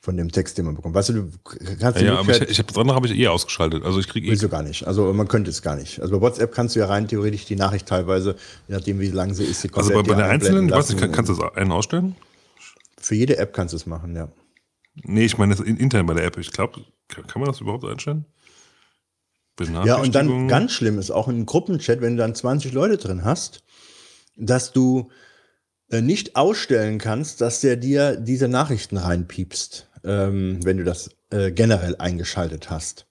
[0.00, 0.94] Von dem Text, den man bekommt.
[0.94, 1.30] Weißt du, du
[1.78, 3.84] kannst die Ja, aber ich, ich habe das andere habe ich eh ausgeschaltet.
[3.84, 4.86] Also ich kriege eh Willst du gar nicht.
[4.86, 6.00] Also man könnte es gar nicht.
[6.00, 8.36] Also bei WhatsApp kannst du ja rein theoretisch die Nachricht teilweise,
[8.68, 11.12] je nachdem wie lang sie ist, die also bei, bei den einzelnen, weiß nicht, kann,
[11.12, 12.14] kannst du das einen ausstellen?
[13.00, 14.28] Für jede App kannst du es machen, ja.
[15.02, 16.38] Nee, ich meine das in, intern bei der App.
[16.38, 18.24] Ich glaube, kann, kann man das überhaupt einstellen?
[19.86, 22.96] Ja, und dann ganz schlimm ist auch in einem Gruppenchat, wenn du dann 20 Leute
[22.96, 23.62] drin hast,
[24.36, 25.10] dass du
[25.90, 31.50] äh, nicht ausstellen kannst, dass der dir diese Nachrichten reinpiepst, ähm, wenn du das äh,
[31.50, 33.06] generell eingeschaltet hast.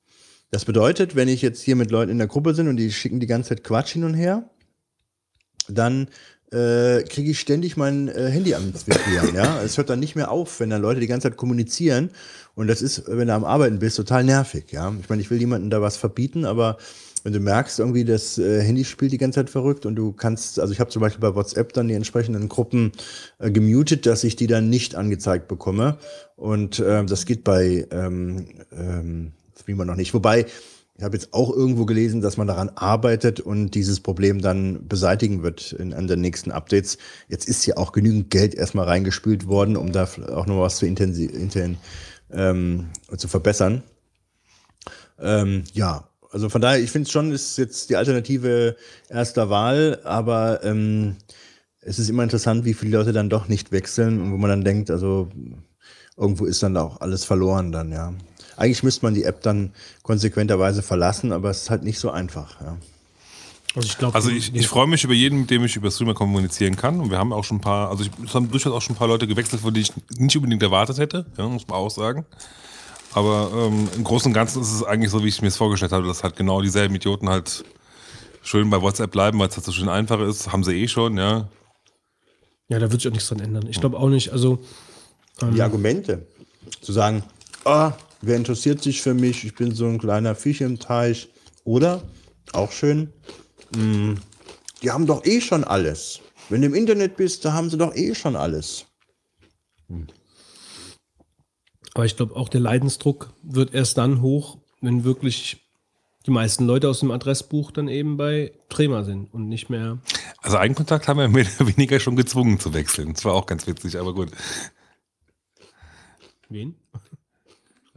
[0.51, 3.19] Das bedeutet, wenn ich jetzt hier mit Leuten in der Gruppe bin und die schicken
[3.19, 4.49] die ganze Zeit Quatsch hin und her,
[5.67, 6.09] dann
[6.51, 9.35] äh, kriege ich ständig mein äh, Handy am Vibrieren.
[9.35, 12.11] ja, es hört dann nicht mehr auf, wenn dann Leute die ganze Zeit kommunizieren.
[12.55, 14.71] Und das ist, wenn du am Arbeiten bist, total nervig.
[14.71, 16.77] Ja, ich meine, ich will niemandem da was verbieten, aber
[17.23, 20.59] wenn du merkst, irgendwie das äh, Handy spielt die ganze Zeit verrückt und du kannst,
[20.59, 22.93] also ich habe zum Beispiel bei WhatsApp dann die entsprechenden Gruppen
[23.39, 25.97] äh, gemutet, dass ich die dann nicht angezeigt bekomme.
[26.37, 30.13] Und äh, das geht bei ähm, ähm, Streamer noch nicht.
[30.13, 30.45] Wobei,
[30.97, 35.43] ich habe jetzt auch irgendwo gelesen, dass man daran arbeitet und dieses Problem dann beseitigen
[35.43, 36.97] wird in, in den nächsten Updates.
[37.27, 40.87] Jetzt ist ja auch genügend Geld erstmal reingespült worden, um da auch noch was zu,
[40.87, 41.77] intensi inten
[42.31, 43.83] ähm, zu verbessern.
[45.19, 48.75] Ähm, ja, also von daher, ich finde es schon, ist jetzt die Alternative
[49.07, 51.17] erster Wahl, aber ähm,
[51.81, 54.63] es ist immer interessant, wie viele Leute dann doch nicht wechseln und wo man dann
[54.63, 55.29] denkt, also
[56.17, 58.13] irgendwo ist dann auch alles verloren dann, ja.
[58.57, 59.71] Eigentlich müsste man die App dann
[60.03, 62.59] konsequenterweise verlassen, aber es ist halt nicht so einfach.
[62.59, 62.77] Ja.
[63.75, 66.15] Also ich, glaub, also ich, ich freue mich über jeden, mit dem ich über Streamer
[66.15, 66.99] kommunizieren kann.
[66.99, 68.97] Und wir haben auch schon ein paar, also ich, es haben durchaus auch schon ein
[68.97, 72.25] paar Leute gewechselt, von denen ich nicht unbedingt erwartet hätte, ja, muss man auch sagen.
[73.13, 75.91] Aber ähm, im Großen und Ganzen ist es eigentlich so, wie ich mir es vorgestellt
[75.91, 77.63] habe, dass halt genau dieselben Idioten halt
[78.41, 80.51] schön bei WhatsApp bleiben, weil es halt so schön einfach ist.
[80.51, 81.47] Haben sie eh schon, ja.
[82.69, 83.67] Ja, da wird sich auch nichts dran ändern.
[83.69, 84.31] Ich glaube auch nicht.
[84.31, 84.59] Also
[85.41, 86.25] ähm, die Argumente
[86.81, 87.23] zu sagen,
[87.63, 89.43] ah, Wer interessiert sich für mich?
[89.43, 91.29] Ich bin so ein kleiner Fisch im Teich.
[91.63, 92.01] Oder,
[92.53, 93.13] auch schön,
[93.75, 94.19] mh, mm,
[94.81, 96.21] die haben doch eh schon alles.
[96.49, 98.85] Wenn du im Internet bist, da haben sie doch eh schon alles.
[99.87, 100.07] Hm.
[101.93, 105.67] Aber ich glaube, auch der Leidensdruck wird erst dann hoch, wenn wirklich
[106.27, 109.97] die meisten Leute aus dem Adressbuch dann eben bei Trema sind und nicht mehr.
[110.41, 113.13] Also Eigenkontakt haben wir mehr oder weniger schon gezwungen zu wechseln.
[113.13, 114.29] Das war auch ganz witzig, aber gut.
[116.49, 116.75] Wen?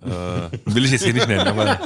[0.03, 1.79] Äh, will ich jetzt hier nicht nennen, aber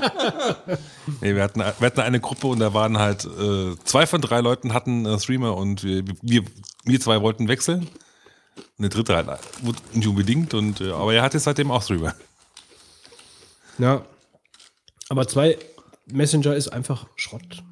[1.20, 4.40] nee, wir, hatten, wir hatten eine Gruppe und da waren halt äh, zwei von drei
[4.40, 6.44] Leuten hatten äh, Streamer und wir, wir,
[6.84, 7.88] wir zwei wollten wechseln.
[8.78, 9.28] Der dritte halt
[9.92, 12.14] nicht unbedingt, und, äh, aber er hat jetzt seitdem auch Streamer.
[13.78, 14.04] Ja,
[15.08, 15.58] aber zwei
[16.06, 17.64] Messenger ist einfach Schrott.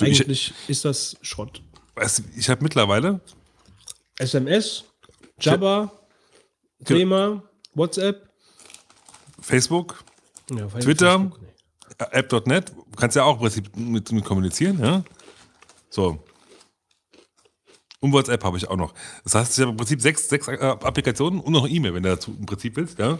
[0.00, 1.60] Eigentlich ich, ist das Schrott.
[2.36, 3.20] Ich habe mittlerweile
[4.18, 4.84] SMS,
[5.40, 5.90] Jabba,
[6.84, 7.42] Thema,
[7.74, 8.27] WhatsApp,
[9.48, 10.04] Facebook,
[10.50, 11.32] ja, Twitter,
[12.10, 15.02] App.net, kannst ja auch im Prinzip mit, mit kommunizieren, ja?
[15.90, 16.22] So.
[18.00, 18.94] Und WhatsApp habe ich auch noch.
[19.24, 22.10] Das heißt, ich habe im Prinzip sechs, sechs äh, Applikationen und noch E-Mail, wenn du
[22.10, 23.18] dazu im Prinzip willst, ja?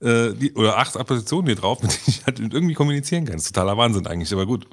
[0.00, 3.34] Äh, die, oder acht Applikationen hier drauf, mit denen ich halt irgendwie kommunizieren kann.
[3.34, 4.66] Das ist totaler Wahnsinn eigentlich, aber gut.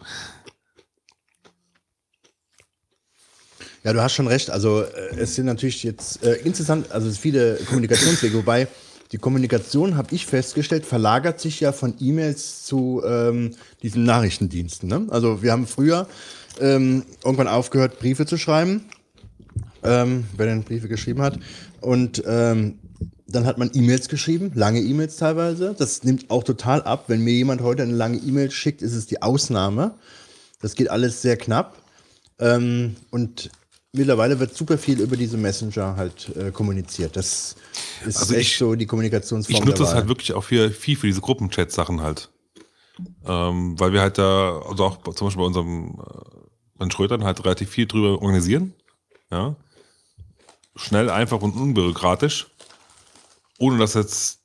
[3.83, 4.49] Ja, du hast schon recht.
[4.49, 8.67] Also äh, es sind natürlich jetzt äh, insgesamt, also viele Kommunikationswege, wobei
[9.11, 14.87] die Kommunikation, habe ich festgestellt, verlagert sich ja von E-Mails zu ähm, diesen Nachrichtendiensten.
[14.87, 15.07] Ne?
[15.09, 16.07] Also wir haben früher
[16.59, 18.85] ähm, irgendwann aufgehört, Briefe zu schreiben,
[19.83, 21.39] ähm, wer denn Briefe geschrieben hat.
[21.81, 22.77] Und ähm,
[23.27, 25.75] dann hat man E-Mails geschrieben, lange E-Mails teilweise.
[25.77, 27.05] Das nimmt auch total ab.
[27.07, 29.95] Wenn mir jemand heute eine lange E-Mail schickt, ist es die Ausnahme.
[30.61, 31.77] Das geht alles sehr knapp.
[32.39, 33.49] Ähm, und
[33.93, 37.15] mittlerweile wird super viel über diese Messenger halt äh, kommuniziert.
[37.15, 37.55] Das
[38.05, 39.57] ist also echt ich, so die Kommunikationsform.
[39.57, 42.29] Ich nutze das halt wirklich auch für, viel für diese Gruppenchat-Sachen halt.
[43.25, 46.01] Ähm, weil wir halt da, also auch zum Beispiel bei unserem
[46.79, 48.73] äh, Schrödern halt relativ viel drüber organisieren.
[49.31, 49.55] Ja.
[50.75, 52.47] Schnell, einfach und unbürokratisch.
[53.57, 54.39] Ohne dass jetzt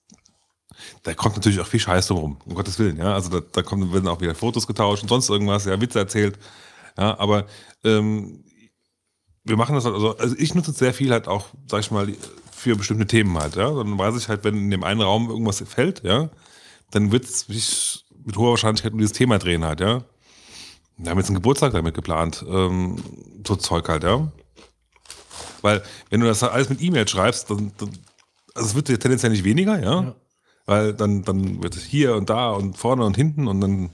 [1.02, 3.14] da kommt natürlich auch viel Scheiß drum um Gottes Willen, ja.
[3.14, 6.38] Also da, da kommen, werden auch wieder Fotos getauscht und sonst irgendwas, ja, Witze erzählt.
[6.96, 7.46] Ja, aber
[7.84, 8.43] ähm,
[9.44, 12.12] wir machen das halt, also, also ich nutze sehr viel halt auch, sag ich mal,
[12.50, 13.70] für bestimmte Themen halt, ja.
[13.70, 16.30] Dann weiß ich halt, wenn in dem einen Raum irgendwas fällt, ja,
[16.90, 20.02] dann wird es sich mit hoher Wahrscheinlichkeit um dieses Thema drehen halt, ja.
[20.96, 22.96] Wir haben jetzt einen Geburtstag damit geplant, ähm,
[23.46, 24.32] so Zeug halt, ja.
[25.60, 27.90] Weil, wenn du das alles mit E-Mail schreibst, dann, dann
[28.54, 30.02] also es wird ja tendenziell nicht weniger, ja?
[30.02, 30.14] ja.
[30.66, 33.90] Weil dann, dann wird es hier und da und vorne und hinten und dann,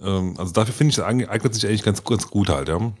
[0.00, 2.92] ähm, also dafür finde ich, das eignet sich eigentlich ganz, ganz gut halt, ja.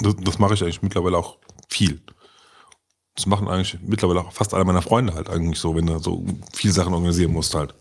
[0.00, 1.38] Das, das mache ich eigentlich mittlerweile auch
[1.68, 2.00] viel.
[3.14, 6.24] Das machen eigentlich mittlerweile auch fast alle meiner Freunde halt eigentlich so, wenn du so
[6.52, 7.74] viele Sachen organisieren musst halt.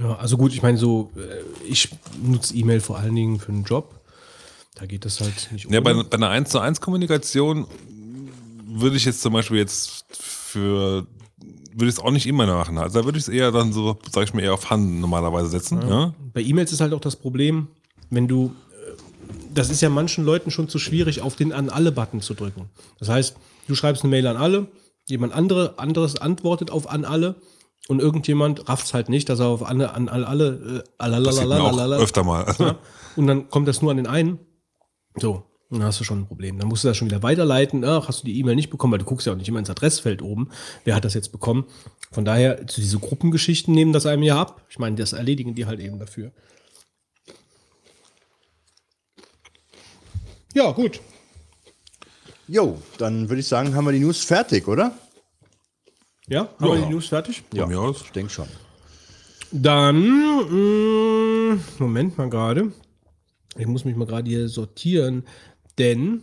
[0.00, 1.90] Ja, also gut, ich meine so, äh, ich
[2.22, 4.00] nutze E-Mail vor allen Dingen für einen Job.
[4.74, 5.72] Da geht das halt nicht um.
[5.72, 7.66] Ja, bei, bei einer 1 zu 1 Kommunikation
[8.66, 11.06] würde ich jetzt zum Beispiel jetzt für
[11.74, 12.78] würde ich es auch nicht immer machen.
[12.78, 15.48] Also da würde ich es eher dann so, sag ich mal, eher auf Hand normalerweise
[15.48, 15.80] setzen.
[15.88, 16.14] Ja.
[16.32, 17.68] Bei E-Mails ist halt auch das Problem,
[18.10, 18.54] wenn du,
[19.54, 22.70] das ist ja manchen Leuten schon zu schwierig, auf den An alle-Button zu drücken.
[22.98, 23.36] Das heißt,
[23.68, 24.68] du schreibst eine Mail an alle,
[25.08, 27.36] jemand andere, anderes antwortet auf an alle
[27.88, 31.02] und irgendjemand rafft es halt nicht, dass er auf an, an, an alle, äh,
[31.96, 32.54] öfter mal.
[32.58, 32.78] ja,
[33.16, 34.38] und dann kommt das nur an den einen.
[35.16, 36.58] So, dann hast du schon ein Problem.
[36.58, 37.84] Dann musst du das schon wieder weiterleiten.
[37.84, 39.70] Ach, hast du die E-Mail nicht bekommen, weil du guckst ja auch nicht immer ins
[39.70, 40.50] Adressfeld oben.
[40.84, 41.64] Wer hat das jetzt bekommen?
[42.10, 44.62] Von daher, diese Gruppengeschichten nehmen das einem ja ab.
[44.68, 46.32] Ich meine, das erledigen die halt eben dafür.
[50.54, 51.00] Ja, gut.
[52.48, 54.96] Jo, dann würde ich sagen, haben wir die News fertig, oder?
[56.28, 57.42] Ja, haben wir die News fertig?
[57.52, 58.02] Mir aus.
[58.02, 58.48] Ich denke schon.
[59.50, 62.72] Dann, mh, Moment mal gerade.
[63.56, 65.24] Ich muss mich mal gerade hier sortieren,
[65.78, 66.22] denn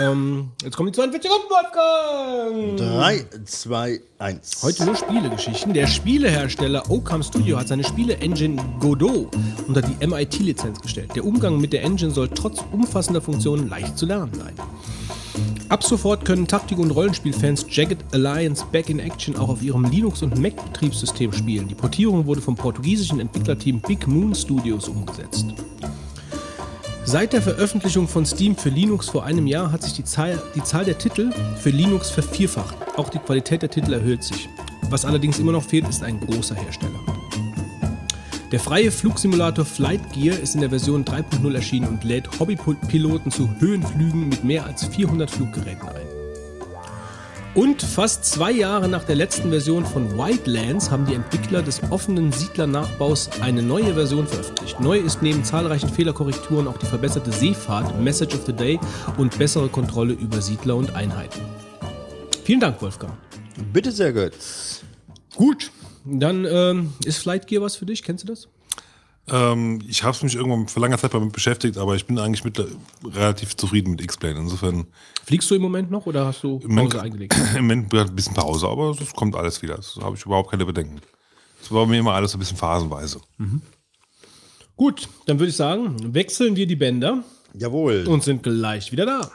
[0.00, 3.24] ähm, jetzt kommen die 42 Runden, Wolfgang!
[3.30, 4.62] 3, 2, 1.
[4.62, 5.74] Heute nur Spielegeschichten.
[5.74, 9.28] Der Spielehersteller Ocam Studio hat seine Spiele-Engine Godot
[9.68, 11.10] unter die MIT-Lizenz gestellt.
[11.14, 14.54] Der Umgang mit der Engine soll trotz umfassender Funktionen leicht zu lernen sein.
[15.68, 20.22] Ab sofort können Taktik- und Rollenspielfans Jagged Alliance Back in Action auch auf ihrem Linux-
[20.22, 21.68] und Mac-Betriebssystem spielen.
[21.68, 25.46] Die Portierung wurde vom portugiesischen Entwicklerteam Big Moon Studios umgesetzt.
[27.06, 30.62] Seit der Veröffentlichung von Steam für Linux vor einem Jahr hat sich die Zahl, die
[30.62, 32.76] Zahl der Titel für Linux vervierfacht.
[32.96, 34.48] Auch die Qualität der Titel erhöht sich.
[34.88, 36.98] Was allerdings immer noch fehlt, ist ein großer Hersteller.
[38.52, 43.50] Der freie Flugsimulator Flight Gear ist in der Version 3.0 erschienen und lädt Hobbypiloten zu
[43.58, 46.03] Höhenflügen mit mehr als 400 Fluggeräten ein.
[47.54, 52.32] Und fast zwei Jahre nach der letzten Version von Wildlands haben die Entwickler des offenen
[52.32, 54.80] Siedler-Nachbaus eine neue Version veröffentlicht.
[54.80, 58.80] Neu ist neben zahlreichen Fehlerkorrekturen auch die verbesserte Seefahrt, Message of the Day
[59.18, 61.40] und bessere Kontrolle über Siedler und Einheiten.
[62.42, 63.12] Vielen Dank, Wolfgang.
[63.72, 64.82] Bitte sehr, Götz.
[65.36, 65.70] Gut,
[66.04, 68.02] dann ähm, ist Flight Gear was für dich?
[68.02, 68.48] Kennst du das?
[69.28, 72.62] Ähm, ich habe mich irgendwann vor langer Zeit damit beschäftigt, aber ich bin eigentlich mit,
[73.04, 74.38] relativ zufrieden mit X-Plane.
[74.38, 74.86] Insofern
[75.24, 77.34] Fliegst du im Moment noch oder hast du im Moment, Pause eingelegt?
[77.56, 79.76] im Moment ein bisschen Pause, aber es kommt alles wieder.
[79.76, 81.00] Das habe ich überhaupt keine Bedenken.
[81.60, 83.20] Das war bei mir immer alles so ein bisschen phasenweise.
[84.76, 87.24] Gut, dann würde ich sagen, wechseln wir die Bänder
[87.54, 88.04] Jawohl.
[88.06, 89.30] und sind gleich wieder da.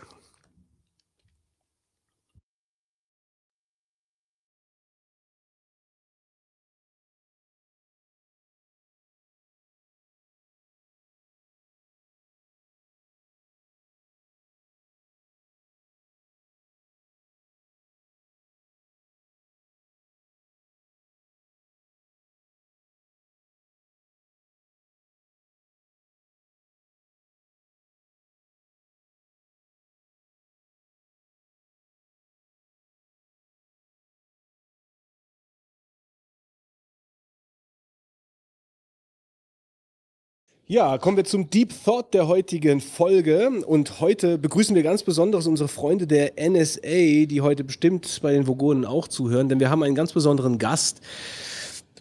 [40.72, 43.50] Ja, kommen wir zum Deep Thought der heutigen Folge.
[43.66, 48.46] Und heute begrüßen wir ganz besonders unsere Freunde der NSA, die heute bestimmt bei den
[48.46, 51.02] Vogonen auch zuhören, denn wir haben einen ganz besonderen Gast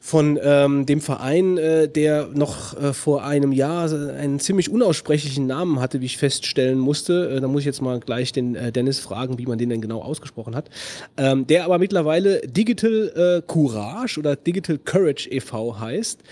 [0.02, 5.80] von ähm, dem Verein, äh, der noch äh, vor einem Jahr einen ziemlich unaussprechlichen Namen
[5.80, 7.36] hatte, wie ich feststellen musste.
[7.36, 9.80] Äh, da muss ich jetzt mal gleich den äh, Dennis fragen, wie man den denn
[9.80, 10.68] genau ausgesprochen hat.
[11.16, 15.80] Ähm, der aber mittlerweile Digital äh, Courage oder Digital Courage e.V.
[15.80, 16.22] heißt.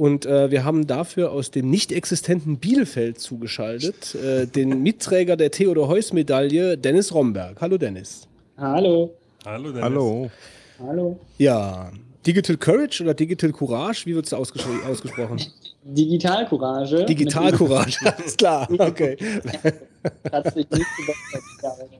[0.00, 5.50] Und äh, wir haben dafür aus dem nicht existenten Bielefeld zugeschaltet äh, den Mitträger der
[5.50, 7.60] Theodor-Heuss-Medaille, Dennis Romberg.
[7.60, 8.26] Hallo Dennis.
[8.56, 9.12] Hallo.
[9.44, 9.82] Hallo, Dennis.
[9.82, 10.30] Hallo.
[10.78, 11.18] Hallo.
[11.36, 11.92] Ja,
[12.26, 15.42] Digital Courage oder Digital Courage, wie wird es ausgesprochen?
[15.84, 17.04] Digitalcourage.
[17.04, 19.18] Digital Courage, alles klar, okay.
[20.32, 20.86] Hat sich nicht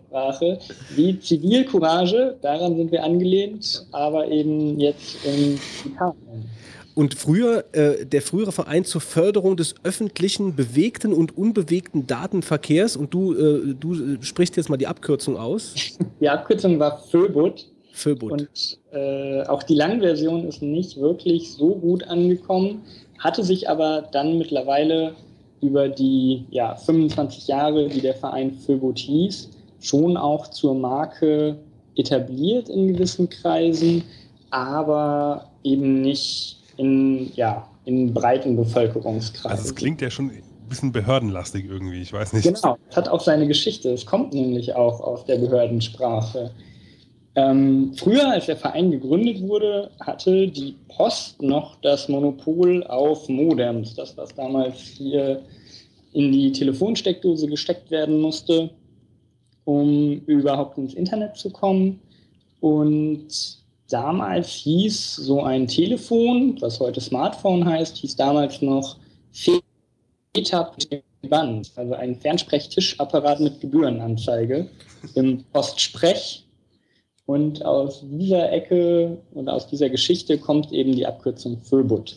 [0.08, 0.58] Sprache.
[0.96, 6.48] Wie Zivilcourage, daran sind wir angelehnt, aber eben jetzt im Digitalen.
[6.94, 13.14] Und früher, äh, der frühere Verein zur Förderung des öffentlichen, bewegten und unbewegten Datenverkehrs, und
[13.14, 15.74] du, äh, du äh, sprichst jetzt mal die Abkürzung aus.
[16.20, 18.32] Die Abkürzung war FÖBUT Föbut.
[18.32, 22.82] und äh, auch die Langversion ist nicht wirklich so gut angekommen,
[23.18, 25.14] hatte sich aber dann mittlerweile
[25.60, 29.50] über die ja, 25 Jahre, die der Verein FÖBUT hieß,
[29.80, 31.56] schon auch zur Marke
[31.96, 34.02] etabliert in gewissen Kreisen,
[34.50, 39.50] aber eben nicht in, ja, in breiten Bevölkerungskreisen.
[39.50, 42.44] Also es klingt ja schon ein bisschen behördenlastig irgendwie, ich weiß nicht.
[42.44, 43.90] Genau, es hat auch seine Geschichte.
[43.92, 46.50] Es kommt nämlich auch aus der Behördensprache.
[47.34, 53.94] Ähm, früher, als der Verein gegründet wurde, hatte die Post noch das Monopol auf Modems.
[53.94, 55.42] Das, was damals hier
[56.12, 58.70] in die Telefonsteckdose gesteckt werden musste,
[59.64, 62.00] um überhaupt ins Internet zu kommen.
[62.60, 63.59] Und
[63.92, 68.96] damals hieß so ein Telefon, was heute Smartphone heißt, hieß damals noch
[69.32, 70.72] FETA
[71.28, 74.68] Band, also ein Fernsprechtischapparat mit Gebührenanzeige
[75.14, 76.46] im Postsprech.
[77.26, 82.16] Und aus dieser Ecke und aus dieser Geschichte kommt eben die Abkürzung Föbut.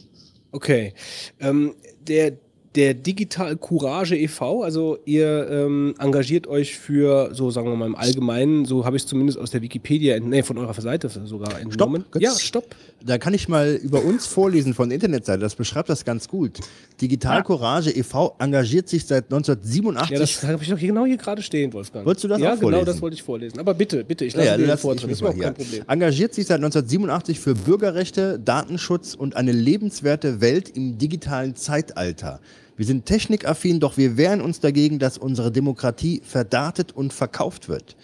[0.51, 0.93] Okay.
[1.39, 2.33] Ähm, der,
[2.75, 7.95] der Digital Courage e.V., also ihr ähm, engagiert euch für, so sagen wir mal im
[7.95, 12.05] Allgemeinen, so habe ich es zumindest aus der Wikipedia, nee, von eurer Seite sogar entnommen.
[12.09, 12.75] Stopp, ja, stopp.
[13.05, 15.39] Da kann ich mal über uns vorlesen von der Internetseite.
[15.39, 16.59] Das beschreibt das ganz gut.
[17.01, 18.35] Digital Courage e.V.
[18.39, 20.09] engagiert sich seit 1987.
[20.11, 22.05] Ja, das habe ich doch genau hier gerade stehen, Wolfgang.
[22.05, 22.71] Wolltest du das ja, auch vorlesen?
[22.71, 23.59] genau das wollte ich vorlesen.
[23.59, 25.03] Aber bitte, bitte, ich lasse Ja, dir lass Vortrag.
[25.03, 25.53] ich Das ist überhaupt kein.
[25.53, 25.83] Problem.
[25.87, 32.39] Engagiert sich seit 1987 für Bürgerrechte, Datenschutz und eine lebenswerte Welt im digitalen Zeitalter.
[32.75, 37.95] Wir sind technikaffin, doch wir wehren uns dagegen, dass unsere Demokratie verdartet und verkauft wird.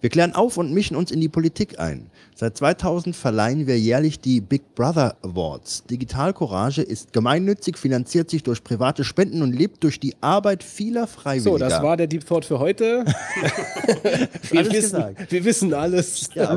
[0.00, 2.08] Wir klären auf und mischen uns in die Politik ein.
[2.36, 5.82] Seit 2000 verleihen wir jährlich die Big Brother Awards.
[5.90, 11.08] Digital Courage ist gemeinnützig, finanziert sich durch private Spenden und lebt durch die Arbeit vieler
[11.08, 11.50] Freiwilliger.
[11.50, 13.04] So, das war der Deep Thought für heute.
[14.50, 15.32] wir, Alles wissen, gesagt.
[15.32, 16.30] wir wissen alles.
[16.34, 16.56] Ja,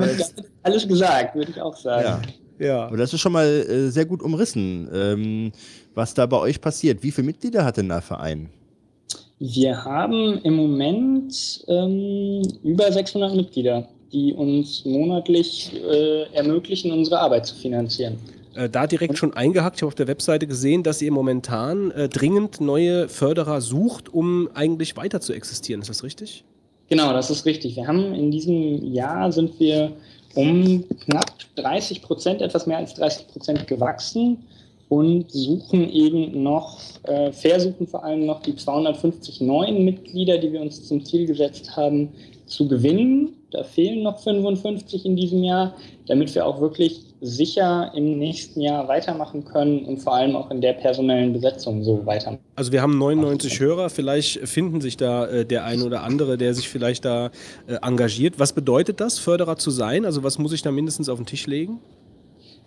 [0.61, 2.06] alles gesagt, würde ich auch sagen.
[2.06, 2.22] Ja.
[2.61, 2.85] Ja.
[2.85, 5.52] Aber das ist schon mal äh, sehr gut umrissen, ähm,
[5.95, 7.03] was da bei euch passiert.
[7.03, 8.49] Wie viele Mitglieder hat denn der Verein?
[9.39, 17.47] Wir haben im Moment ähm, über 600 Mitglieder, die uns monatlich äh, ermöglichen, unsere Arbeit
[17.47, 18.18] zu finanzieren.
[18.53, 19.77] Äh, da direkt schon eingehakt.
[19.77, 24.49] Ich habe auf der Webseite gesehen, dass ihr momentan äh, dringend neue Förderer sucht, um
[24.53, 25.81] eigentlich weiter zu existieren.
[25.81, 26.43] Ist das richtig?
[26.89, 27.77] Genau, das ist richtig.
[27.77, 29.93] Wir haben in diesem Jahr sind wir
[30.35, 34.38] um knapp 30 Prozent, etwas mehr als 30 Prozent gewachsen
[34.91, 40.59] und suchen eben noch, äh, versuchen vor allem noch die 250 neuen Mitglieder, die wir
[40.59, 42.09] uns zum Ziel gesetzt haben,
[42.45, 43.30] zu gewinnen.
[43.51, 45.77] Da fehlen noch 55 in diesem Jahr,
[46.07, 50.59] damit wir auch wirklich sicher im nächsten Jahr weitermachen können und vor allem auch in
[50.59, 52.43] der personellen Besetzung so weitermachen.
[52.57, 56.53] Also wir haben 99 Hörer, vielleicht finden sich da äh, der eine oder andere, der
[56.53, 57.27] sich vielleicht da
[57.65, 58.39] äh, engagiert.
[58.39, 60.03] Was bedeutet das, Förderer zu sein?
[60.03, 61.80] Also was muss ich da mindestens auf den Tisch legen?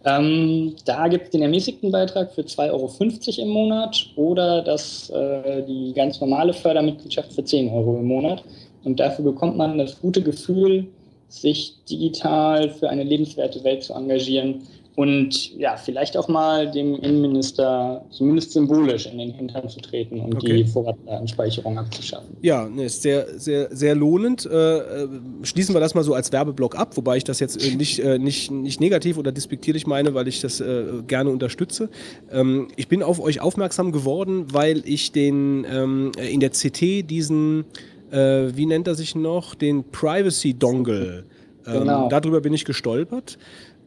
[0.07, 5.63] Ähm, da gibt es den ermäßigten Beitrag für 2,50 Euro im Monat oder das, äh,
[5.63, 8.45] die ganz normale Fördermitgliedschaft für 10 Euro im Monat.
[8.85, 10.87] Und dafür bekommt man das gute Gefühl,
[11.29, 14.63] sich digital für eine lebenswerte Welt zu engagieren
[14.97, 20.37] und ja, vielleicht auch mal dem Innenminister zumindest symbolisch in den Hintern zu treten und
[20.37, 20.59] Okay.
[20.63, 22.37] die Vorratsdatenspeicherung abzuschaffen.
[22.43, 24.47] Ja, ne, ist sehr, sehr, sehr lohnend.
[24.47, 25.09] Äh, äh,
[25.43, 28.19] schließen wir das mal so als Werbeblock ab, wobei ich das jetzt äh, nicht, äh,
[28.19, 31.89] nicht, nicht negativ oder despektierlich meine, weil ich das äh, gerne unterstütze.
[32.31, 37.11] Ähm, ich bin auf euch aufmerksam geworden, weil ich den ähm, äh, in der CT
[37.11, 37.65] diesen,
[38.11, 41.25] wie nennt er sich noch, den Privacy Dongle.
[41.67, 42.09] Ähm, Genau.
[42.09, 43.39] Darüber bin ich gestolpert.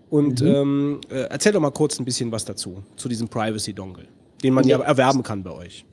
[0.10, 4.06] Und ähm, äh, erzähl doch mal kurz ein bisschen was dazu, zu diesem Privacy Dongle,
[4.44, 4.86] den man ja Ja.
[4.86, 5.84] erwerben kann bei euch.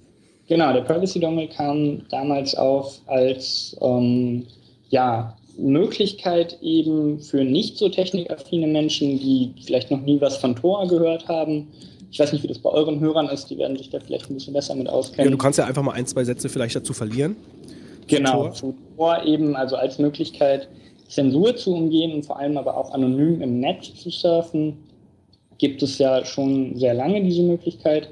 [0.46, 4.44] Genau, der Privacy Dongle kam damals auf als ähm,
[4.90, 10.86] ja, Möglichkeit eben für nicht so technikaffine Menschen, die vielleicht noch nie was von Tor
[10.86, 11.68] gehört haben.
[12.10, 14.34] Ich weiß nicht, wie das bei euren Hörern ist, die werden sich da vielleicht ein
[14.34, 15.32] bisschen besser mit Ja, auskennen.
[15.32, 17.34] du kannst ja einfach mal ein, zwei Sätze vielleicht dazu verlieren.
[18.06, 20.68] Genau, zu Tor eben, also als Möglichkeit,
[21.08, 24.76] Zensur zu umgehen und vor allem aber auch anonym im Netz zu surfen,
[25.58, 28.08] gibt es ja schon sehr lange diese Möglichkeit,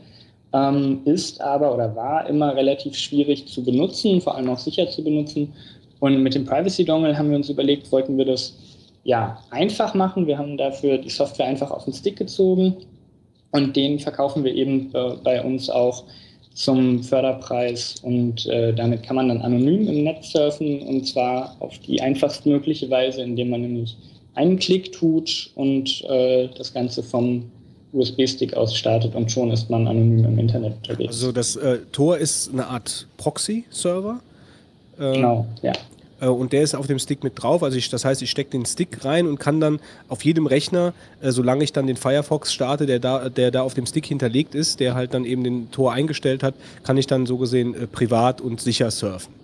[0.52, 5.02] ähm, ist aber oder war immer relativ schwierig zu benutzen, vor allem auch sicher zu
[5.02, 5.52] benutzen.
[6.00, 8.56] Und mit dem Privacy Dongle haben wir uns überlegt, wollten wir das
[9.04, 10.26] ja einfach machen.
[10.26, 12.76] Wir haben dafür die Software einfach auf den Stick gezogen
[13.52, 16.04] und den verkaufen wir eben äh, bei uns auch
[16.54, 21.78] zum Förderpreis und äh, damit kann man dann anonym im Netz surfen und zwar auf
[21.78, 23.96] die einfachstmögliche Weise, indem man nämlich
[24.34, 27.50] einen Klick tut und äh, das Ganze vom
[27.92, 31.12] USB-Stick aus startet und schon ist man anonym im Internet unterwegs.
[31.12, 34.20] Also das äh, Tor ist eine Art Proxy-Server.
[34.98, 35.72] Äh, genau, ja.
[36.22, 37.62] Äh, Und der ist auf dem Stick mit drauf.
[37.62, 40.94] Also ich, das heißt, ich stecke den Stick rein und kann dann auf jedem Rechner,
[41.20, 44.54] äh, solange ich dann den Firefox starte, der da, der da auf dem Stick hinterlegt
[44.54, 46.54] ist, der halt dann eben den Tor eingestellt hat,
[46.84, 49.34] kann ich dann so gesehen äh, privat und sicher surfen.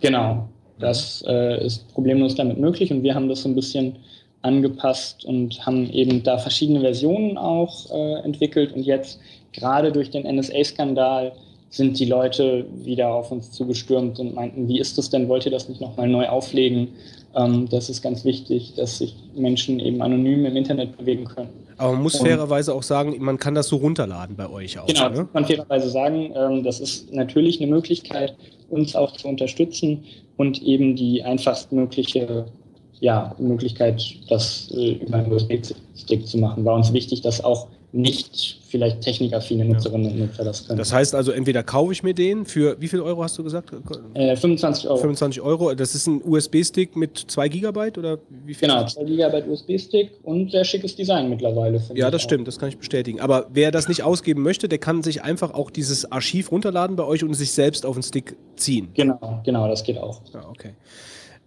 [0.00, 0.48] Genau,
[0.78, 3.96] das äh, ist problemlos damit möglich und wir haben das so ein bisschen
[4.42, 9.18] angepasst und haben eben da verschiedene Versionen auch äh, entwickelt und jetzt
[9.52, 11.32] gerade durch den NSA-Skandal
[11.70, 15.52] sind die Leute wieder auf uns zugestürmt und meinten, wie ist das denn, wollt ihr
[15.52, 16.88] das nicht nochmal neu auflegen?
[17.36, 21.50] Ähm, das ist ganz wichtig, dass sich Menschen eben anonym im Internet bewegen können.
[21.76, 24.86] Aber man muss Und- fairerweise auch sagen, man kann das so runterladen bei euch auch.
[24.86, 25.20] Genau, Ne?
[25.22, 26.32] muss man fairerweise sagen.
[26.34, 28.34] Ähm, das ist natürlich eine Möglichkeit,
[28.70, 30.04] uns auch zu unterstützen
[30.38, 32.46] und eben die einfachstmögliche
[33.00, 36.64] ja, Möglichkeit, das äh, über einen USB-Stick zu machen.
[36.64, 40.78] War uns wichtig, dass auch nicht vielleicht technikaffine Nutzerinnen und Nutzer das können.
[40.78, 43.72] Das heißt also, entweder kaufe ich mir den für, wie viel Euro hast du gesagt?
[44.14, 44.98] Äh, 25 Euro.
[44.98, 45.74] 25 Euro.
[45.74, 48.68] Das ist ein USB-Stick mit 2 Gigabyte oder wie viel?
[48.68, 51.82] Genau, 2 Gigabyte USB-Stick und sehr schickes Design mittlerweile.
[51.94, 52.24] Ja, das auch.
[52.24, 53.20] stimmt, das kann ich bestätigen.
[53.20, 57.04] Aber wer das nicht ausgeben möchte, der kann sich einfach auch dieses Archiv runterladen bei
[57.04, 58.88] euch und sich selbst auf den Stick ziehen.
[58.94, 60.20] Genau, genau, das geht auch.
[60.34, 60.74] Ja, okay.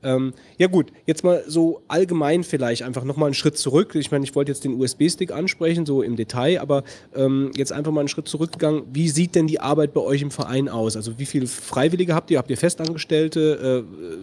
[0.04, 3.96] Ähm, ja gut, jetzt mal so allgemein vielleicht einfach nochmal einen Schritt zurück.
[3.96, 6.84] Ich meine, ich wollte jetzt den USB-Stick ansprechen, so im Detail, aber
[7.16, 8.84] ähm, jetzt einfach mal einen Schritt zurückgegangen.
[8.92, 10.96] Wie sieht denn die Arbeit bei euch im Verein aus?
[10.96, 12.38] Also wie viele Freiwillige habt ihr?
[12.38, 13.86] Habt ihr Festangestellte?
[13.86, 14.18] Äh,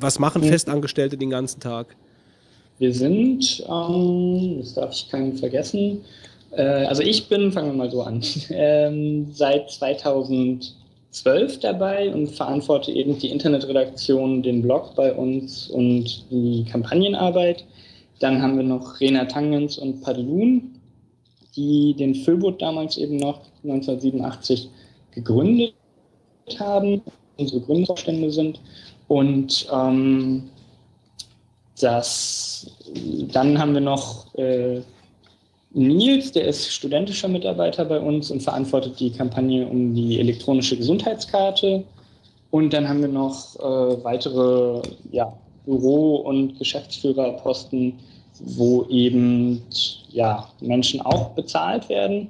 [0.00, 0.48] was machen mhm.
[0.48, 1.94] Festangestellte den ganzen Tag?
[2.78, 6.00] Wir sind, ähm, das darf ich keinen vergessen,
[6.52, 10.74] äh, also ich bin, fangen wir mal so an, ähm, seit 2000
[11.12, 17.64] zwölf dabei und verantworte eben die Internetredaktion, den Blog bei uns und die Kampagnenarbeit.
[18.18, 20.80] Dann haben wir noch Rena Tangens und Padelun,
[21.54, 24.70] die den Föbot damals eben noch 1987
[25.12, 25.74] gegründet
[26.58, 27.02] haben,
[27.36, 28.60] unsere Gründerstände sind.
[29.08, 30.48] Und ähm,
[31.78, 32.70] das,
[33.32, 34.80] dann haben wir noch äh,
[35.74, 41.84] Nils, der ist studentischer Mitarbeiter bei uns und verantwortet die Kampagne um die elektronische Gesundheitskarte.
[42.50, 45.32] Und dann haben wir noch äh, weitere ja,
[45.64, 47.94] Büro- und Geschäftsführerposten,
[48.40, 49.62] wo eben
[50.10, 52.28] ja, Menschen auch bezahlt werden.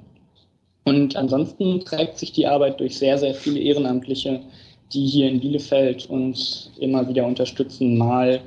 [0.85, 4.41] Und ansonsten trägt sich die Arbeit durch sehr, sehr viele Ehrenamtliche,
[4.93, 8.39] die hier in Bielefeld uns immer wieder unterstützen, mal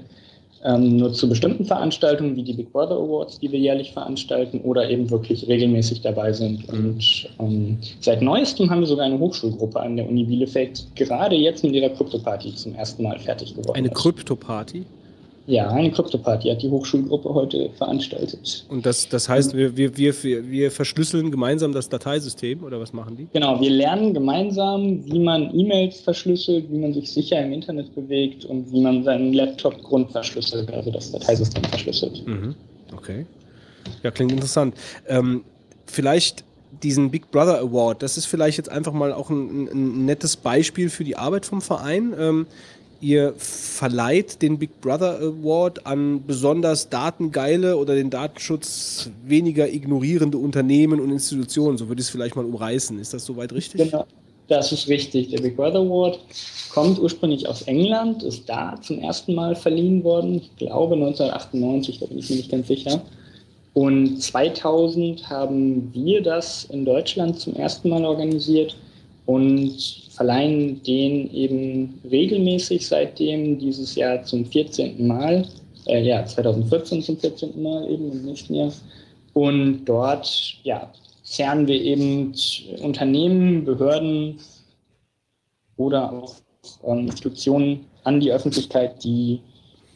[0.64, 4.88] ähm, nur zu bestimmten Veranstaltungen wie die Big Brother Awards, die wir jährlich veranstalten, oder
[4.88, 6.68] eben wirklich regelmäßig dabei sind.
[6.68, 11.62] Und ähm, seit neuestem haben wir sogar eine Hochschulgruppe an der Uni Bielefeld, gerade jetzt
[11.62, 13.76] mit ihrer Krypto-Party zum ersten Mal fertig geworden.
[13.76, 13.90] Eine.
[13.90, 14.84] Krypto-Party?
[15.46, 18.66] Ja, eine Krypto-Party hat die Hochschulgruppe heute veranstaltet.
[18.68, 23.16] Und das, das heißt, wir, wir, wir, wir verschlüsseln gemeinsam das Dateisystem oder was machen
[23.16, 23.28] die?
[23.32, 28.44] Genau, wir lernen gemeinsam, wie man E-Mails verschlüsselt, wie man sich sicher im Internet bewegt
[28.44, 32.26] und wie man seinen Laptop grundverschlüsselt, also das Dateisystem verschlüsselt.
[32.26, 32.56] Mhm.
[32.96, 33.24] Okay.
[34.02, 34.74] Ja, klingt interessant.
[35.06, 35.44] Ähm,
[35.86, 36.44] vielleicht
[36.82, 40.90] diesen Big Brother Award, das ist vielleicht jetzt einfach mal auch ein, ein nettes Beispiel
[40.90, 42.14] für die Arbeit vom Verein.
[42.18, 42.46] Ähm,
[43.00, 51.00] ihr verleiht den Big Brother Award an besonders datengeile oder den Datenschutz weniger ignorierende Unternehmen
[51.00, 51.78] und Institutionen.
[51.78, 52.98] So würde ich es vielleicht mal umreißen.
[52.98, 53.90] Ist das soweit richtig?
[53.90, 54.04] Genau,
[54.48, 55.28] das ist richtig.
[55.28, 56.20] Der Big Brother Award
[56.72, 60.36] kommt ursprünglich aus England, ist da zum ersten Mal verliehen worden.
[60.36, 63.02] Ich glaube 1998, da bin ich mir nicht ganz sicher.
[63.72, 68.76] Und 2000 haben wir das in Deutschland zum ersten Mal organisiert
[69.26, 75.06] und verleihen den eben regelmäßig seitdem dieses Jahr zum 14.
[75.06, 75.46] Mal,
[75.86, 77.62] äh, ja, 2014 zum 14.
[77.62, 78.72] Mal eben im nächsten Jahr.
[79.34, 80.90] Und dort, ja,
[81.22, 82.32] zerren wir eben
[82.80, 84.38] Unternehmen, Behörden
[85.76, 86.36] oder auch
[86.84, 89.40] ähm, Institutionen an die Öffentlichkeit, die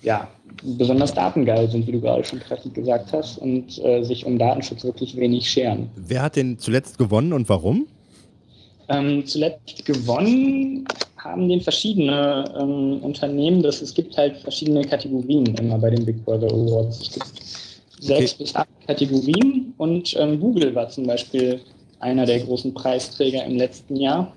[0.03, 0.29] ja,
[0.63, 4.85] besonders datengeil sind, wie du gerade schon treffend gesagt hast, und äh, sich um Datenschutz
[4.85, 5.89] wirklich wenig scheren.
[5.97, 7.87] Wer hat denn zuletzt gewonnen und warum?
[8.91, 10.85] Ähm, zuletzt gewonnen
[11.17, 13.63] haben den verschiedene ähm, Unternehmen.
[13.63, 17.01] Das, es gibt halt verschiedene Kategorien immer bei den Big Brother Awards.
[17.03, 17.33] Es gibt
[18.01, 21.61] sechs bis acht Kategorien und ähm, Google war zum Beispiel
[22.01, 24.33] einer der großen Preisträger im letzten Jahr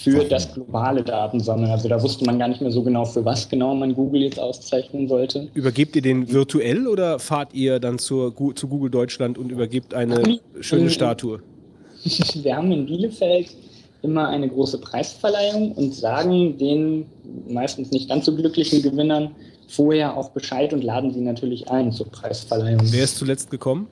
[0.00, 1.70] für das globale Datensammeln.
[1.70, 4.38] Also da wusste man gar nicht mehr so genau, für was genau man Google jetzt
[4.38, 5.48] auszeichnen sollte.
[5.54, 10.40] Übergebt ihr den virtuell oder fahrt ihr dann zur, zu Google Deutschland und übergebt eine
[10.60, 11.42] schöne Statue?
[12.34, 13.48] Wir haben in Bielefeld
[14.06, 17.06] immer eine große Preisverleihung und sagen den
[17.48, 19.34] meistens nicht ganz so glücklichen Gewinnern
[19.68, 22.80] vorher auch Bescheid und laden sie natürlich ein zur Preisverleihung.
[22.84, 23.88] Wer ist zuletzt gekommen?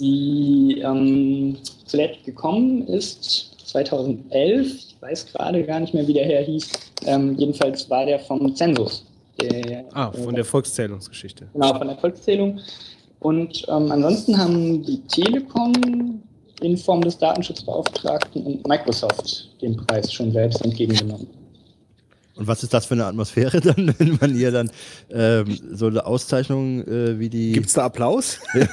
[0.00, 6.42] Die ähm, zuletzt gekommen ist 2011, ich weiß gerade gar nicht mehr, wie der Herr
[6.42, 6.70] hieß,
[7.04, 9.04] ähm, jedenfalls war der vom Zensus.
[9.38, 11.46] Der, Ah, von der Volkszählungsgeschichte.
[11.52, 12.58] Genau, von der Volkszählung.
[13.20, 16.22] Und ähm, ansonsten haben die Telekom
[16.60, 21.26] in Form des Datenschutzbeauftragten und Microsoft den Preis schon selbst entgegengenommen.
[22.36, 24.70] Und was ist das für eine Atmosphäre dann, wenn man hier dann
[25.10, 27.52] ähm, so eine Auszeichnung äh, wie die.
[27.52, 28.38] Gibt es da Applaus?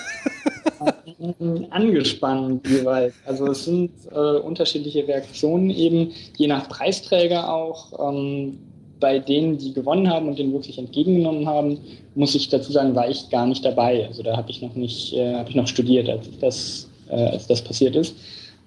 [1.69, 3.13] Angespannt jeweils.
[3.25, 8.11] Also es sind äh, unterschiedliche Reaktionen eben, je nach Preisträger auch.
[8.11, 8.59] Ähm,
[9.03, 11.77] bei denen, die gewonnen haben und den wirklich entgegengenommen haben,
[12.15, 14.07] muss ich dazu sagen, war ich gar nicht dabei.
[14.07, 17.47] Also da habe ich noch nicht, äh, habe ich noch studiert, als das, äh, als
[17.47, 18.15] das passiert ist.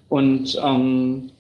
[0.09, 1.31] Und ähm,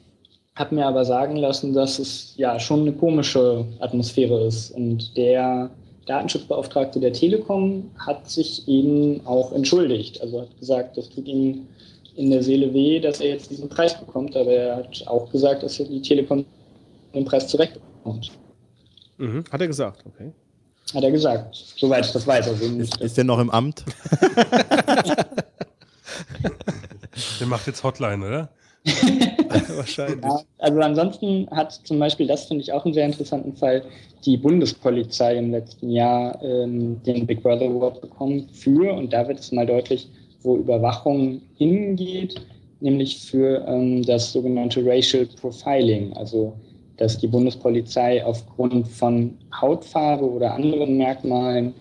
[0.56, 4.70] habe mir aber sagen lassen, dass es ja schon eine komische Atmosphäre ist.
[4.70, 5.70] Und der
[6.06, 10.20] Datenschutzbeauftragte der Telekom hat sich eben auch entschuldigt.
[10.22, 11.66] Also hat gesagt, das tut ihm
[12.16, 15.62] in der Seele weh, dass er jetzt diesen Preis bekommt, aber er hat auch gesagt,
[15.62, 16.46] dass die Telekom
[17.14, 18.30] den Preis zurecht bekommt.
[19.18, 19.44] Mhm.
[19.50, 20.32] Hat er gesagt, okay.
[20.94, 22.48] Hat er gesagt, soweit ich das weiß.
[22.48, 23.84] Also Ist, ist der noch im Amt?
[27.40, 28.48] Der macht jetzt Hotline, oder?
[29.76, 30.22] Wahrscheinlich.
[30.22, 33.82] Ja, also ansonsten hat zum Beispiel, das finde ich auch einen sehr interessanten Fall,
[34.24, 39.40] die Bundespolizei im letzten Jahr ähm, den Big Brother Award bekommen für, und da wird
[39.40, 40.08] es mal deutlich,
[40.42, 42.40] wo Überwachung hingeht,
[42.80, 46.56] nämlich für ähm, das sogenannte Racial Profiling, also
[46.96, 51.74] dass die Bundespolizei aufgrund von Hautfarbe oder anderen Merkmalen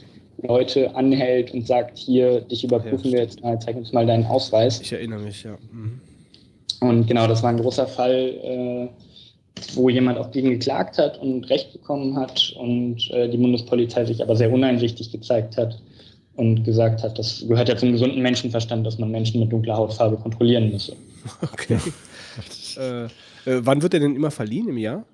[0.44, 4.82] Leute anhält und sagt, hier, dich überprüfen wir jetzt mal, zeig uns mal deinen Ausweis.
[4.82, 5.58] Ich erinnere mich, ja.
[5.72, 6.02] Mhm.
[6.82, 8.14] Und genau, das war ein großer Fall,
[8.44, 8.88] äh,
[9.74, 14.22] wo jemand auch gegen geklagt hat und Recht bekommen hat und äh, die Bundespolizei sich
[14.22, 15.80] aber sehr uneinsichtig gezeigt hat
[16.36, 20.18] und gesagt hat, das gehört ja zum gesunden Menschenverstand, dass man Menschen mit dunkler Hautfarbe
[20.18, 20.96] kontrollieren müsse.
[21.42, 21.80] Okay.
[22.78, 23.10] äh, äh,
[23.46, 25.06] wann wird er denn immer verliehen im Jahr?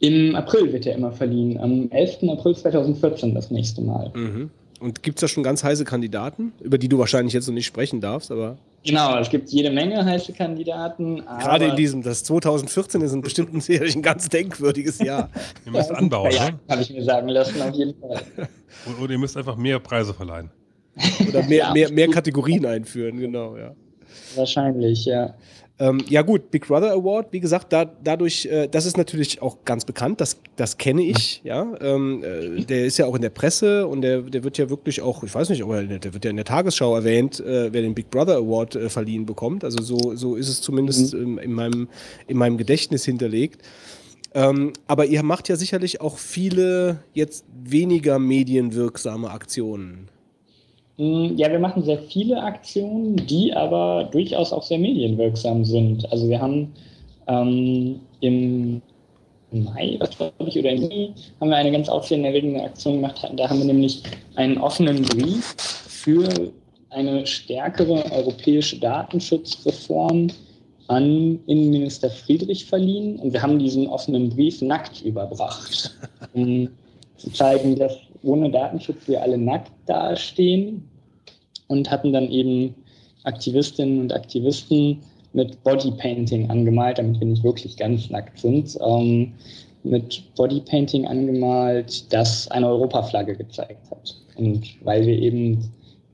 [0.00, 2.28] Im April wird er immer verliehen, am 11.
[2.28, 4.10] April 2014 das nächste Mal.
[4.14, 4.50] Mhm.
[4.80, 7.64] Und gibt es da schon ganz heiße Kandidaten, über die du wahrscheinlich jetzt noch nicht
[7.66, 8.58] sprechen darfst, aber.
[8.84, 11.22] Genau, es gibt jede Menge heiße Kandidaten.
[11.40, 15.30] Gerade in diesem, das 2014 ist ein bestimmt ein, sicherlich ein ganz denkwürdiges Jahr.
[15.64, 16.58] Ihr müsst anbauen, ja, ne?
[16.68, 18.20] habe ich mir sagen lassen, auf jeden Fall.
[18.86, 20.50] Und, und ihr müsst einfach mehr Preise verleihen.
[21.28, 21.72] Oder mehr, Ja.
[21.72, 23.74] mehr, mehr Kategorien einführen, genau, ja.
[24.34, 25.34] Wahrscheinlich, ja.
[25.80, 29.64] Ähm, ja gut, Big Brother Award, wie gesagt, da, dadurch, äh, das ist natürlich auch
[29.64, 31.74] ganz bekannt, das, das kenne ich, ja.
[31.80, 35.02] Ähm, äh, der ist ja auch in der Presse und der, der wird ja wirklich
[35.02, 37.94] auch, ich weiß nicht, aber der wird ja in der Tagesschau erwähnt, äh, wer den
[37.94, 39.64] Big Brother Award äh, verliehen bekommt.
[39.64, 41.88] Also so, so ist es zumindest ähm, in, meinem,
[42.28, 43.60] in meinem Gedächtnis hinterlegt.
[44.32, 50.08] Ähm, aber ihr macht ja sicherlich auch viele jetzt weniger medienwirksame Aktionen.
[50.96, 56.10] Mm, Ja, wir machen sehr viele Aktionen, die aber durchaus auch sehr medienwirksam sind.
[56.12, 56.72] Also wir haben
[57.26, 58.82] ähm, im
[59.50, 63.28] Mai, was glaube ich, oder im Juni, haben wir eine ganz aufsehenerregende Aktion gemacht.
[63.36, 64.02] Da haben wir nämlich
[64.36, 65.54] einen offenen Brief
[65.88, 66.28] für
[66.90, 70.28] eine stärkere europäische Datenschutzreform
[70.88, 73.18] an Innenminister Friedrich verliehen.
[73.18, 75.96] Und wir haben diesen offenen Brief nackt überbracht,
[76.34, 76.68] um
[77.16, 80.88] zu zeigen, dass ohne Datenschutz wir alle nackt dastehen
[81.68, 82.74] und hatten dann eben
[83.24, 84.98] Aktivistinnen und Aktivisten
[85.32, 89.32] mit Bodypainting angemalt, damit wir nicht wirklich ganz nackt sind, ähm,
[89.82, 94.16] mit Bodypainting angemalt, das eine Europaflagge gezeigt hat.
[94.36, 95.70] Und weil wir eben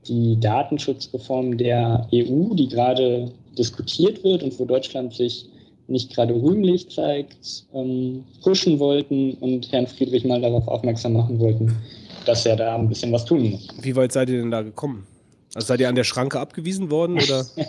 [0.07, 5.45] die Datenschutzreform der EU, die gerade diskutiert wird und wo Deutschland sich
[5.87, 11.75] nicht gerade rühmlich zeigt, ähm, pushen wollten und Herrn Friedrich mal darauf aufmerksam machen wollten,
[12.25, 13.67] dass er da ein bisschen was tun muss.
[13.81, 15.07] Wie weit seid ihr denn da gekommen?
[15.53, 17.45] Also seid ihr an der Schranke abgewiesen worden oder?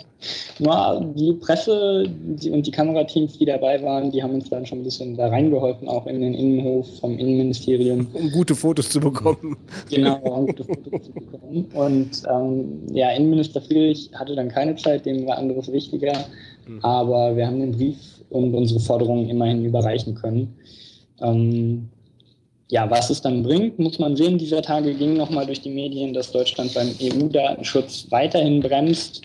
[0.59, 4.79] Ja, die Presse die, und die Kamerateams, die dabei waren, die haben uns dann schon
[4.79, 8.07] ein bisschen da reingeholfen, auch in den Innenhof vom Innenministerium.
[8.13, 9.57] um gute Fotos zu bekommen.
[9.89, 11.65] Genau, um gute Fotos zu bekommen.
[11.73, 16.13] Und ähm, ja, Innenminister Friedrich hatte dann keine Zeit, dem war anderes wichtiger.
[16.81, 17.97] Aber wir haben den Brief
[18.29, 20.55] und unsere Forderungen immerhin überreichen können.
[21.21, 21.89] Ähm,
[22.73, 24.39] ja, was es dann bringt, muss man sehen.
[24.39, 29.21] Dieser Tage ging nochmal durch die Medien, dass Deutschland beim EU-Datenschutz weiterhin bremst.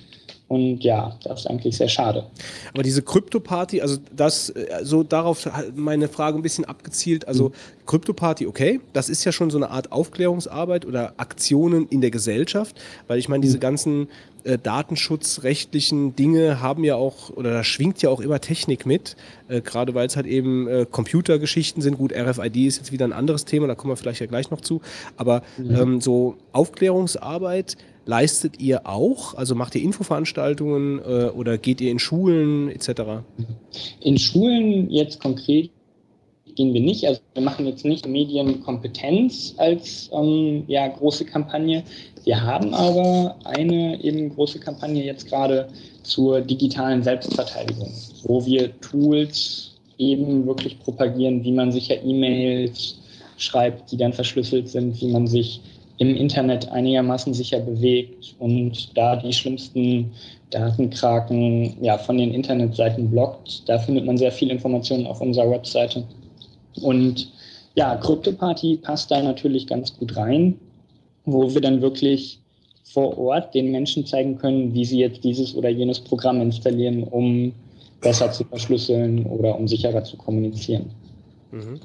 [0.49, 2.25] Und ja, das ist eigentlich sehr schade.
[2.73, 7.29] Aber diese Krypto-Party, also das, äh, so darauf hat meine Frage ein bisschen abgezielt.
[7.29, 7.53] Also
[7.85, 12.81] Krypto-Party, okay, das ist ja schon so eine Art Aufklärungsarbeit oder Aktionen in der Gesellschaft,
[13.09, 14.09] weil ich meine, diese ganzen
[14.45, 19.16] äh, datenschutzrechtlichen Dinge haben ja auch, oder da schwingt ja auch immer Technik mit,
[19.49, 21.99] äh, gerade weil es halt eben äh, Computergeschichten sind.
[21.99, 24.62] Gut, RFID ist jetzt wieder ein anderes Thema, da kommen wir vielleicht ja gleich noch
[24.62, 24.81] zu.
[25.19, 27.77] Aber ähm, so Aufklärungsarbeit
[28.09, 29.35] leistet ihr auch?
[29.35, 33.03] Also macht ihr Infoveranstaltungen äh, oder geht ihr in Schulen etc.?
[34.01, 35.71] In Schulen jetzt konkret
[36.57, 37.07] gehen wir nicht.
[37.07, 41.85] Also wir machen jetzt nicht Medienkompetenz als ähm, ja, große Kampagne.
[42.25, 45.69] Wir haben aber eine eben große Kampagne jetzt gerade
[46.03, 47.93] zur digitalen Selbstverteidigung,
[48.25, 52.99] wo wir Tools eben wirklich propagieren, wie man sicher E-Mails
[53.37, 55.61] schreibt, die dann verschlüsselt sind, wie man sich
[55.99, 60.12] im Internet einigermaßen sicher bewegt und da die schlimmsten
[60.51, 63.69] Datenkraken ja, von den Internetseiten blockt.
[63.69, 66.05] Da findet man sehr viel Informationen auf unserer Webseite.
[66.81, 67.31] Und
[67.75, 70.59] ja, CryptoParty passt da natürlich ganz gut rein,
[71.25, 72.41] wo wir dann wirklich
[72.85, 77.53] vor Ort den Menschen zeigen können, wie sie jetzt dieses oder jenes Programm installieren, um
[78.01, 80.91] besser zu verschlüsseln oder um sicherer zu kommunizieren.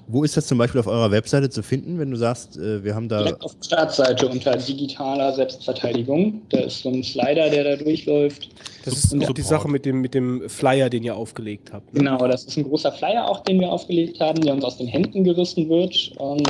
[0.07, 2.95] Wo ist das zum Beispiel auf eurer Webseite zu finden, wenn du sagst, äh, wir
[2.95, 3.23] haben da.
[3.23, 6.41] Direkt auf der Startseite unter digitaler Selbstverteidigung.
[6.49, 8.49] Da ist so ein Slider, der da durchläuft.
[8.84, 11.94] Das ist Und auch die Sache mit dem, mit dem Flyer, den ihr aufgelegt habt.
[11.94, 11.99] ne?
[11.99, 14.88] Genau, das ist ein großer Flyer auch, den wir aufgelegt haben, der uns aus den
[14.88, 16.44] Händen gerissen wird, ähm,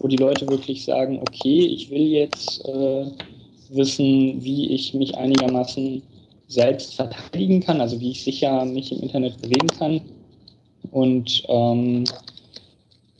[0.00, 3.04] wo die Leute wirklich sagen, okay, ich will jetzt äh,
[3.70, 6.02] wissen, wie ich mich einigermaßen
[6.48, 10.00] selbst verteidigen kann, also wie ich sicher mich im Internet bewegen kann.
[10.90, 12.04] Und ähm,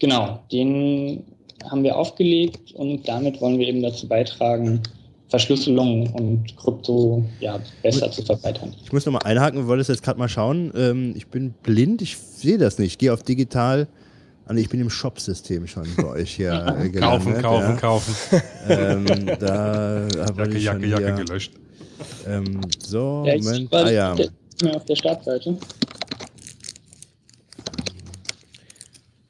[0.01, 1.23] genau, den
[1.71, 4.81] haben wir aufgelegt und damit wollen wir eben dazu beitragen,
[5.29, 8.75] Verschlüsselung und Krypto ja, besser zu verbreitern.
[8.83, 10.73] Ich muss nochmal einhaken, wir wollen das jetzt gerade mal schauen.
[10.75, 12.93] Ähm, ich bin blind, ich sehe das nicht.
[12.93, 13.87] Ich gehe auf digital.
[14.47, 16.51] Ah, ich bin im Shop-System schon bei euch hier.
[16.53, 17.77] äh, Kaufen, gelandet, kaufen, ja.
[17.77, 18.15] kaufen.
[18.69, 19.07] Ähm,
[19.39, 21.53] da habe Jacke, ich Jacke, Jacke gelöscht.
[22.27, 23.71] Ähm, so, Ja, ich Moment.
[23.71, 24.17] war Ah ja.
[24.75, 25.57] auf der Startseite.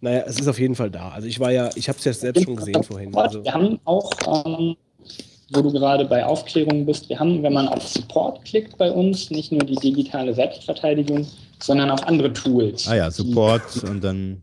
[0.01, 1.11] Naja, es ist auf jeden Fall da.
[1.11, 3.15] Also ich war ja, ich habe es ja selbst schon gesehen vorhin.
[3.15, 4.77] Also, Wir haben auch, ähm,
[5.53, 9.31] wo du gerade bei Aufklärung bist, wir haben, wenn man auf Support klickt bei uns,
[9.31, 11.27] nicht nur die digitale Selbstverteidigung,
[11.63, 12.89] sondern auch andere Tools.
[12.89, 14.43] Ah ja, Support und dann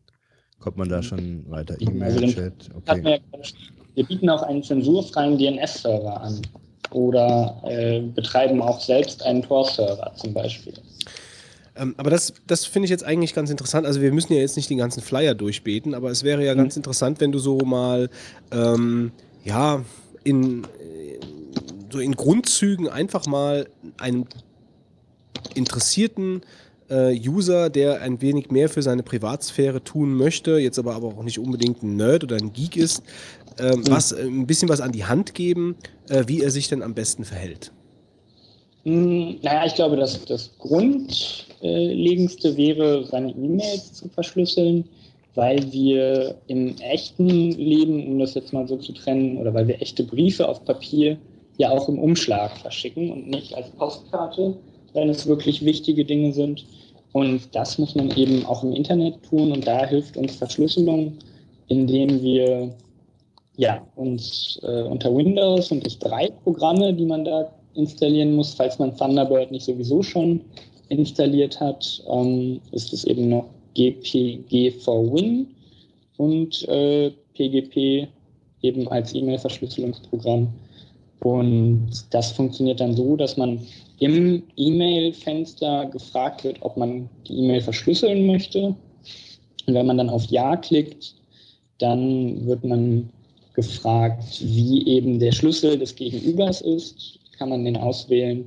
[0.59, 1.75] kommt man da schon weiter.
[1.79, 3.49] Also E-Mail, den Chat, hatten wir, okay.
[3.95, 6.41] wir bieten auch einen zensurfreien DNS-Server an
[6.91, 10.73] oder äh, betreiben auch selbst einen Tor-Server zum Beispiel.
[11.79, 13.85] Ähm, aber das, das finde ich jetzt eigentlich ganz interessant.
[13.85, 16.75] Also wir müssen ja jetzt nicht den ganzen Flyer durchbeten, aber es wäre ja ganz
[16.75, 18.09] interessant, wenn du so mal
[18.51, 19.11] ähm,
[19.43, 19.83] ja
[20.23, 20.65] in
[21.91, 23.67] so in Grundzügen einfach mal
[23.97, 24.25] einem
[25.53, 26.41] interessierten
[26.89, 31.23] äh, User, der ein wenig mehr für seine Privatsphäre tun möchte, jetzt aber, aber auch
[31.23, 33.03] nicht unbedingt ein Nerd oder ein Geek ist,
[33.59, 35.75] ähm, was äh, ein bisschen was an die Hand geben,
[36.09, 37.71] äh, wie er sich denn am besten verhält.
[38.87, 44.85] Hm, Naja, ich glaube, das, das Grundlegendste wäre, seine E-Mails zu verschlüsseln,
[45.35, 49.81] weil wir im echten Leben, um das jetzt mal so zu trennen, oder weil wir
[49.81, 51.17] echte Briefe auf Papier
[51.57, 54.55] ja auch im Umschlag verschicken und nicht als Postkarte,
[54.93, 56.65] wenn es wirklich wichtige Dinge sind.
[57.11, 61.17] Und das muss man eben auch im Internet tun und da hilft uns Verschlüsselung,
[61.67, 62.73] indem wir
[63.57, 68.79] ja, uns äh, unter Windows und es drei Programme, die man da installieren muss, falls
[68.79, 70.41] man Thunderbird nicht sowieso schon
[70.89, 73.45] installiert hat, ähm, ist es eben noch
[73.75, 75.47] GPG for Win
[76.17, 78.07] und äh, PGP
[78.63, 80.47] eben als E-Mail-Verschlüsselungsprogramm.
[81.19, 83.59] Und das funktioniert dann so, dass man
[83.99, 88.75] im E-Mail-Fenster gefragt wird, ob man die E-Mail verschlüsseln möchte.
[89.67, 91.15] Und wenn man dann auf Ja klickt,
[91.79, 93.09] dann wird man
[93.53, 98.45] gefragt, wie eben der Schlüssel des Gegenübers ist, kann man den auswählen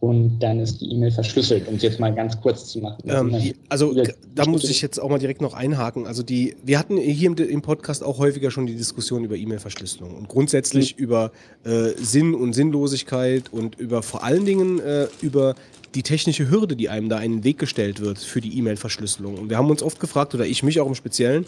[0.00, 3.02] und dann ist die E-Mail verschlüsselt, um es jetzt mal ganz kurz zu machen.
[3.08, 6.06] Ähm, die, also g- da muss ich jetzt auch mal direkt noch einhaken.
[6.06, 10.14] Also die, wir hatten hier im, im Podcast auch häufiger schon die Diskussion über E-Mail-Verschlüsselung
[10.14, 11.32] und grundsätzlich über
[11.64, 15.56] äh, Sinn und Sinnlosigkeit und über vor allen Dingen äh, über
[15.94, 19.36] die technische Hürde, die einem da in den Weg gestellt wird für die E-Mail-Verschlüsselung.
[19.36, 21.44] Und wir haben uns oft gefragt, oder ich mich auch im Speziellen,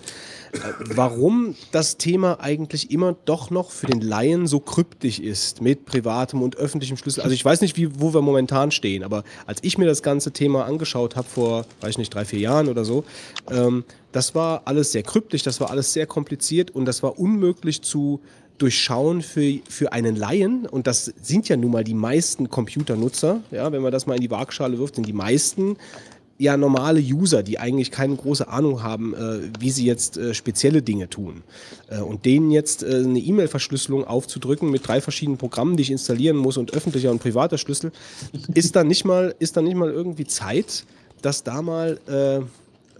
[0.52, 0.58] äh,
[0.94, 6.42] warum das Thema eigentlich immer doch noch für den Laien so kryptisch ist mit privatem
[6.42, 7.22] und öffentlichem Schlüssel.
[7.22, 10.32] Also ich weiß nicht, wie, wo wir momentan stehen, aber als ich mir das ganze
[10.32, 13.04] Thema angeschaut habe vor, weiß ich nicht, drei, vier Jahren oder so,
[13.50, 17.82] ähm, das war alles sehr kryptisch, das war alles sehr kompliziert und das war unmöglich
[17.82, 18.20] zu
[18.60, 23.72] durchschauen für, für einen Laien, und das sind ja nun mal die meisten Computernutzer, ja,
[23.72, 25.76] wenn man das mal in die Waagschale wirft, sind die meisten
[26.40, 30.80] ja normale User, die eigentlich keine große Ahnung haben, äh, wie sie jetzt äh, spezielle
[30.80, 31.42] Dinge tun.
[31.88, 36.38] Äh, und denen jetzt äh, eine E-Mail-Verschlüsselung aufzudrücken mit drei verschiedenen Programmen, die ich installieren
[36.38, 37.92] muss und öffentlicher und privater Schlüssel,
[38.54, 40.84] ist dann nicht mal, ist dann nicht mal irgendwie Zeit,
[41.20, 42.40] dass da mal äh,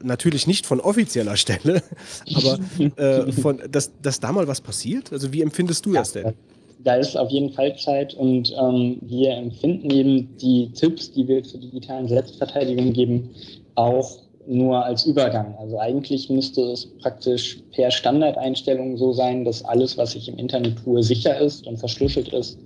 [0.03, 1.83] natürlich nicht von offizieller Stelle,
[2.35, 2.59] aber
[2.97, 5.13] äh, von, dass, dass da mal was passiert?
[5.13, 6.35] Also wie empfindest du das denn?
[6.83, 11.43] Da ist auf jeden Fall Zeit und ähm, wir empfinden eben die Tipps, die wir
[11.43, 13.31] zur digitalen Selbstverteidigung geben,
[13.75, 14.17] auch
[14.47, 15.55] nur als Übergang.
[15.59, 20.83] Also eigentlich müsste es praktisch per Standardeinstellung so sein, dass alles, was ich im Internet
[20.83, 22.59] tue, sicher ist und verschlüsselt ist.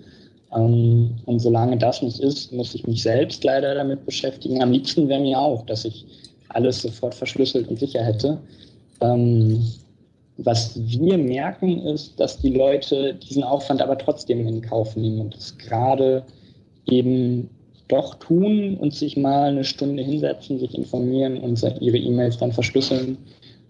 [0.54, 4.62] Ähm, und solange das nicht ist, muss ich mich selbst leider damit beschäftigen.
[4.62, 6.06] Am liebsten wäre mir auch, dass ich
[6.54, 8.38] alles sofort verschlüsselt und sicher hätte.
[9.00, 9.64] Ähm,
[10.36, 15.34] was wir merken, ist, dass die Leute diesen Aufwand aber trotzdem in Kauf nehmen und
[15.36, 16.24] es gerade
[16.86, 17.48] eben
[17.88, 23.18] doch tun und sich mal eine Stunde hinsetzen, sich informieren und ihre E-Mails dann verschlüsseln,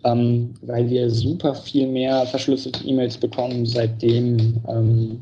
[0.04, 5.20] ähm, weil wir super viel mehr verschlüsselte E-Mails bekommen, seitdem ähm,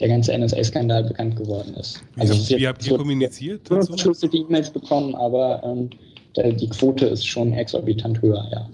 [0.00, 2.02] der ganze NSA-Skandal bekannt geworden ist.
[2.16, 3.68] Es ist wie habt ihr kommuniziert?
[3.68, 5.90] verschlüsselte E-Mails bekommen, aber ähm,
[6.36, 8.68] die Quote ist schon exorbitant höher, ja.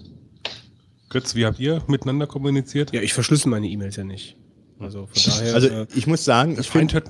[1.09, 2.93] Götz, wie habt ihr miteinander kommuniziert?
[2.93, 4.37] Ja, ich verschlüssel meine E-Mails ja nicht.
[4.79, 5.55] Also von daher.
[5.55, 7.03] Also äh, ich muss sagen, ich finde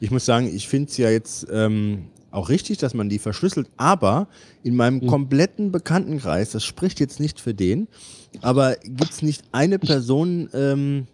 [0.00, 3.68] ich muss sagen, ich finde es ja jetzt ähm, auch richtig, dass man die verschlüsselt,
[3.78, 4.28] aber
[4.62, 7.88] in meinem kompletten Bekanntenkreis, das spricht jetzt nicht für den,
[8.42, 11.06] aber gibt es nicht eine Person, ähm,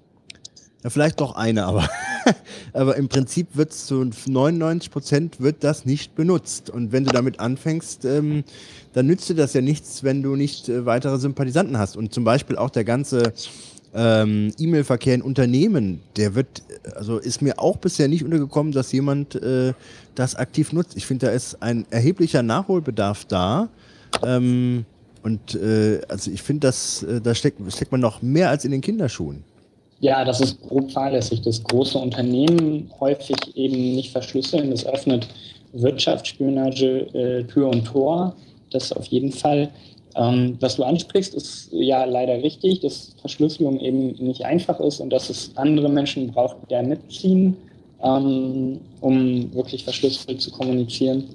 [0.83, 1.89] ja, vielleicht doch eine, aber,
[2.73, 6.71] aber im Prinzip wird zu 99 Prozent wird das nicht benutzt.
[6.71, 8.45] Und wenn du damit anfängst, ähm,
[8.93, 11.97] dann nützt dir das ja nichts, wenn du nicht äh, weitere Sympathisanten hast.
[11.97, 13.33] Und zum Beispiel auch der ganze
[13.95, 18.91] ähm, E-Mail-Verkehr in Unternehmen, der wird, äh, also ist mir auch bisher nicht untergekommen, dass
[18.91, 19.75] jemand äh,
[20.17, 20.97] das aktiv nutzt.
[20.97, 23.69] Ich finde, da ist ein erheblicher Nachholbedarf da.
[24.25, 24.85] Ähm,
[25.23, 28.73] und äh, also ich finde, dass äh, da steckt, steckt man noch mehr als in
[28.73, 29.45] den Kinderschuhen.
[30.03, 34.73] Ja, das ist grob fahrlässig, dass große Unternehmen häufig eben nicht verschlüsseln.
[34.73, 35.29] Das öffnet
[35.75, 38.35] Wirtschaftsspionage äh, Tür und Tor.
[38.71, 39.71] Das auf jeden Fall.
[40.17, 45.11] Ähm, was du ansprichst, ist ja leider richtig, dass Verschlüsselung eben nicht einfach ist und
[45.11, 47.57] dass es andere Menschen braucht, die da mitziehen,
[48.03, 51.27] ähm, um wirklich verschlüsselt zu kommunizieren.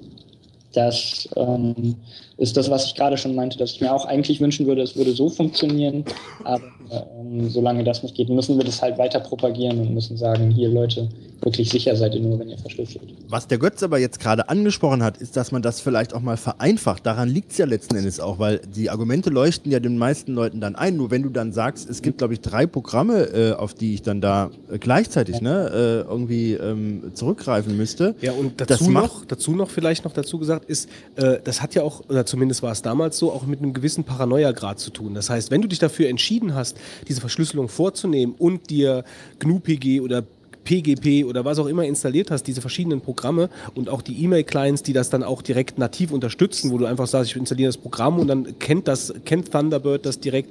[0.74, 1.96] Das ähm,
[2.38, 4.96] ist das, was ich gerade schon meinte, dass ich mir auch eigentlich wünschen würde, es
[4.96, 6.04] würde so funktionieren.
[6.44, 10.50] Aber ähm, solange das nicht geht, müssen wir das halt weiter propagieren und müssen sagen,
[10.50, 11.08] hier Leute,
[11.42, 13.14] wirklich sicher seid ihr nur, wenn ihr verschlüsselt.
[13.28, 16.36] Was der Götz aber jetzt gerade angesprochen hat, ist, dass man das vielleicht auch mal
[16.36, 17.04] vereinfacht.
[17.04, 20.60] Daran liegt es ja letzten Endes auch, weil die Argumente leuchten ja den meisten Leuten
[20.60, 20.96] dann ein.
[20.96, 24.02] Nur wenn du dann sagst, es gibt, glaube ich, drei Programme, äh, auf die ich
[24.02, 28.14] dann da äh, gleichzeitig ne, äh, irgendwie ähm, zurückgreifen müsste.
[28.20, 31.82] Ja, und dazu noch, dazu noch vielleicht noch dazu gesagt ist, äh, das hat ja
[31.82, 35.14] auch, oder zumindest war es damals so, auch mit einem gewissen Paranoia-Grad zu tun.
[35.14, 36.76] Das heißt, wenn du dich dafür entschieden hast,
[37.08, 39.04] diese Verschlüsselung vorzunehmen und dir
[39.38, 40.24] GNU-PG oder
[40.68, 44.92] PGP oder was auch immer installiert hast, diese verschiedenen Programme und auch die E-Mail-Clients, die
[44.92, 48.28] das dann auch direkt nativ unterstützen, wo du einfach sagst, ich installiere das Programm und
[48.28, 50.50] dann kennt das, kennt Thunderbird das direkt.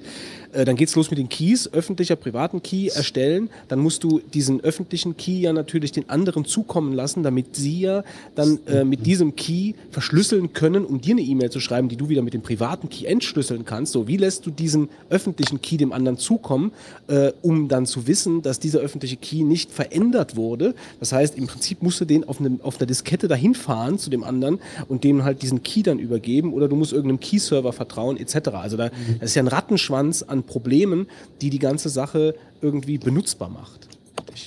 [0.54, 3.50] Äh, dann geht's los mit den Keys, öffentlicher, privaten Key erstellen.
[3.68, 8.04] Dann musst du diesen öffentlichen Key ja natürlich den anderen zukommen lassen, damit sie ja
[8.36, 12.10] dann äh, mit diesem Key verschlüsseln können, um dir eine E-Mail zu schreiben, die du
[12.10, 13.94] wieder mit dem privaten Key entschlüsseln kannst.
[13.94, 16.72] So, wie lässt du diesen öffentlichen Key dem anderen zukommen,
[17.08, 20.76] äh, um dann zu wissen, dass dieser öffentliche Key nicht verändert wurde.
[21.00, 24.10] Das heißt, im Prinzip musst du den auf, einem, auf einer Diskette dahin fahren zu
[24.10, 28.18] dem anderen und dem halt diesen Key dann übergeben oder du musst irgendeinem Key-Server vertrauen
[28.18, 28.50] etc.
[28.50, 31.08] Also da das ist ja ein Rattenschwanz an Problemen,
[31.42, 33.88] die die ganze Sache irgendwie benutzbar macht.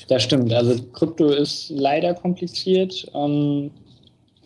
[0.09, 0.53] Das stimmt.
[0.53, 3.71] Also Krypto ist leider kompliziert, ähm,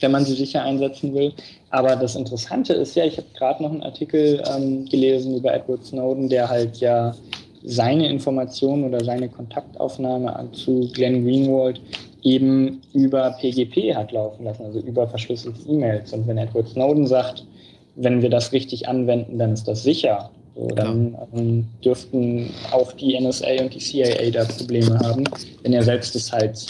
[0.00, 1.32] wenn man sie sicher einsetzen will.
[1.70, 5.84] Aber das Interessante ist ja, ich habe gerade noch einen Artikel ähm, gelesen über Edward
[5.84, 7.14] Snowden, der halt ja
[7.64, 11.80] seine Informationen oder seine Kontaktaufnahme an- zu Glenn Greenwald
[12.22, 16.12] eben über PGP hat laufen lassen, also über verschlüsselte E-Mails.
[16.12, 17.44] Und wenn Edward Snowden sagt,
[17.96, 20.30] wenn wir das richtig anwenden, dann ist das sicher.
[20.56, 25.24] So, dann ähm, dürften auch die NSA und die CIA da Probleme haben,
[25.62, 26.64] wenn er selbst es halt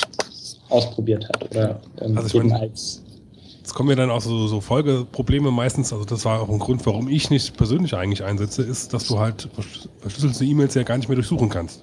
[0.71, 3.03] ausprobiert hat oder ähm, Also ich eben mein- als
[3.59, 6.85] Jetzt kommen mir dann auch so, so Folgeprobleme meistens, also das war auch ein Grund,
[6.85, 10.99] warum ich nicht persönlich eigentlich einsetze, ist, dass du halt versch- verschlüsselte E-Mails ja gar
[10.99, 11.83] nicht mehr durchsuchen kannst.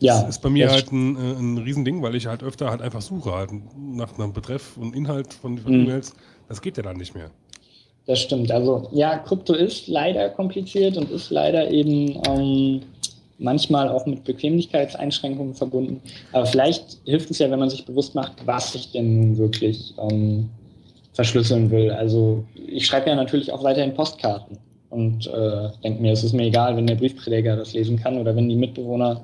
[0.00, 2.68] ja, Das ist bei mir das- halt ein, äh, ein Riesending, weil ich halt öfter
[2.70, 5.84] halt einfach suche, halt nach einem Betreff und Inhalt von, von Mhm.
[5.86, 6.12] E-Mails.
[6.46, 7.30] Das geht ja dann nicht mehr.
[8.08, 8.50] Das stimmt.
[8.50, 12.80] Also ja, Krypto ist leider kompliziert und ist leider eben ähm,
[13.38, 16.00] manchmal auch mit Bequemlichkeitseinschränkungen verbunden.
[16.32, 19.92] Aber vielleicht hilft es ja, wenn man sich bewusst macht, was ich denn nun wirklich
[19.98, 20.48] ähm,
[21.12, 21.90] verschlüsseln will.
[21.90, 24.56] Also ich schreibe ja natürlich auch weiterhin Postkarten
[24.88, 28.34] und äh, denke mir, es ist mir egal, wenn der Briefträger das lesen kann oder
[28.34, 29.22] wenn die Mitbewohner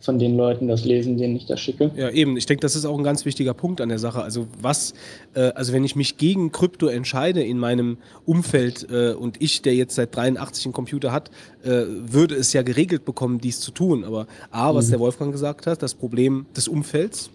[0.00, 1.90] von den Leuten das lesen, denen ich das schicke.
[1.94, 2.36] Ja, eben.
[2.38, 4.22] Ich denke, das ist auch ein ganz wichtiger Punkt an der Sache.
[4.22, 4.94] Also was,
[5.34, 9.74] äh, also wenn ich mich gegen Krypto entscheide in meinem Umfeld äh, und ich, der
[9.74, 11.30] jetzt seit 83 einen Computer hat,
[11.62, 14.04] äh, würde es ja geregelt bekommen, dies zu tun.
[14.04, 14.90] Aber A, was Mhm.
[14.92, 17.30] der Wolfgang gesagt hat, das Problem des Umfelds,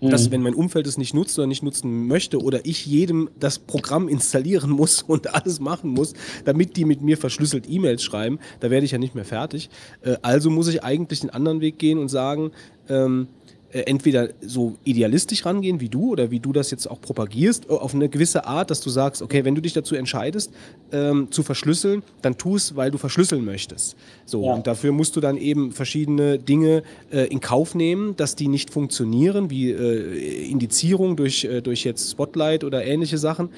[0.00, 0.10] Mhm.
[0.10, 3.58] dass wenn mein Umfeld es nicht nutzt oder nicht nutzen möchte oder ich jedem das
[3.58, 6.12] Programm installieren muss und alles machen muss,
[6.44, 9.70] damit die mit mir verschlüsselt E-Mails schreiben, da werde ich ja nicht mehr fertig.
[10.02, 12.52] Äh, also muss ich eigentlich den anderen Weg gehen und sagen,
[12.88, 13.35] ähm, äh,
[13.82, 17.94] entweder so idealistisch rangehen wie du oder wie du das jetzt auch propagierst, äh, auf
[17.94, 20.52] eine gewisse Art, dass du sagst, okay, wenn du dich dazu entscheidest,
[20.92, 23.96] ähm, zu verschlüsseln, dann tu es, weil du verschlüsseln möchtest.
[24.24, 24.54] So, Ja.
[24.54, 26.82] und dafür musst du dann eben verschiedene Dinge
[27.12, 32.10] äh, in Kauf nehmen, dass die nicht funktionieren, wie äh, Indizierung durch, äh, durch jetzt
[32.10, 33.50] Spotlight oder ähnliche Sachen,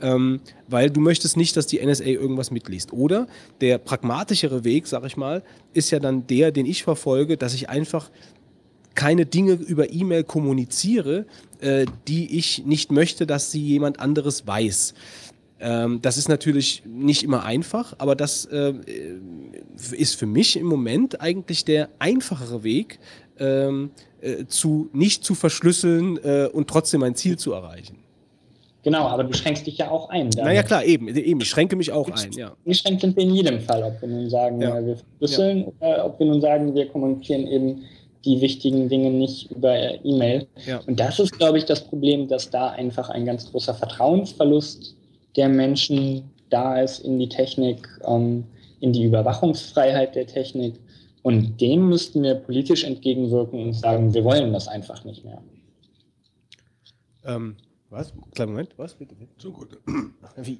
[0.00, 2.92] ähm, weil du möchtest nicht, dass die NSA irgendwas mitliest.
[2.92, 3.26] Oder
[3.60, 5.42] der pragmatischere Weg, sag ich mal,
[5.72, 8.10] ist ja dann der, den ich verfolge, dass ich einfach
[8.96, 11.26] keine Dinge über E-Mail kommuniziere,
[11.60, 14.94] äh, die ich nicht möchte, dass sie jemand anderes weiß.
[15.58, 18.74] Ähm, das ist natürlich nicht immer einfach, aber das äh,
[19.92, 22.98] ist für mich im Moment eigentlich der einfachere Weg,
[23.38, 23.90] ähm,
[24.20, 27.98] äh, zu nicht zu verschlüsseln äh, und trotzdem ein Ziel zu erreichen.
[28.82, 30.30] Genau, aber du schränkst dich ja auch ein.
[30.30, 30.44] damit.
[30.44, 32.52] Naja, klar, eben, eben, ich schränke mich auch ein, ja.
[32.64, 34.78] Eingeschränkt sind wir in jedem Fall, ob wir nun sagen, Ja.
[34.78, 37.82] äh, wir verschlüsseln oder ob wir nun sagen, wir kommunizieren eben
[38.26, 40.46] die wichtigen Dinge nicht über E-Mail.
[40.66, 40.80] Ja.
[40.86, 44.96] Und das ist, glaube ich, das Problem, dass da einfach ein ganz großer Vertrauensverlust
[45.36, 48.44] der Menschen da ist in die Technik, ähm,
[48.80, 50.74] in die Überwachungsfreiheit der Technik.
[51.22, 55.42] Und dem müssten wir politisch entgegenwirken und sagen, wir wollen das einfach nicht mehr.
[57.24, 57.56] Ähm,
[57.90, 58.12] was?
[58.34, 58.94] Kleinen Moment, was?
[58.94, 59.32] Bitte, bitte.
[59.38, 59.78] So gut.
[60.36, 60.58] Wie?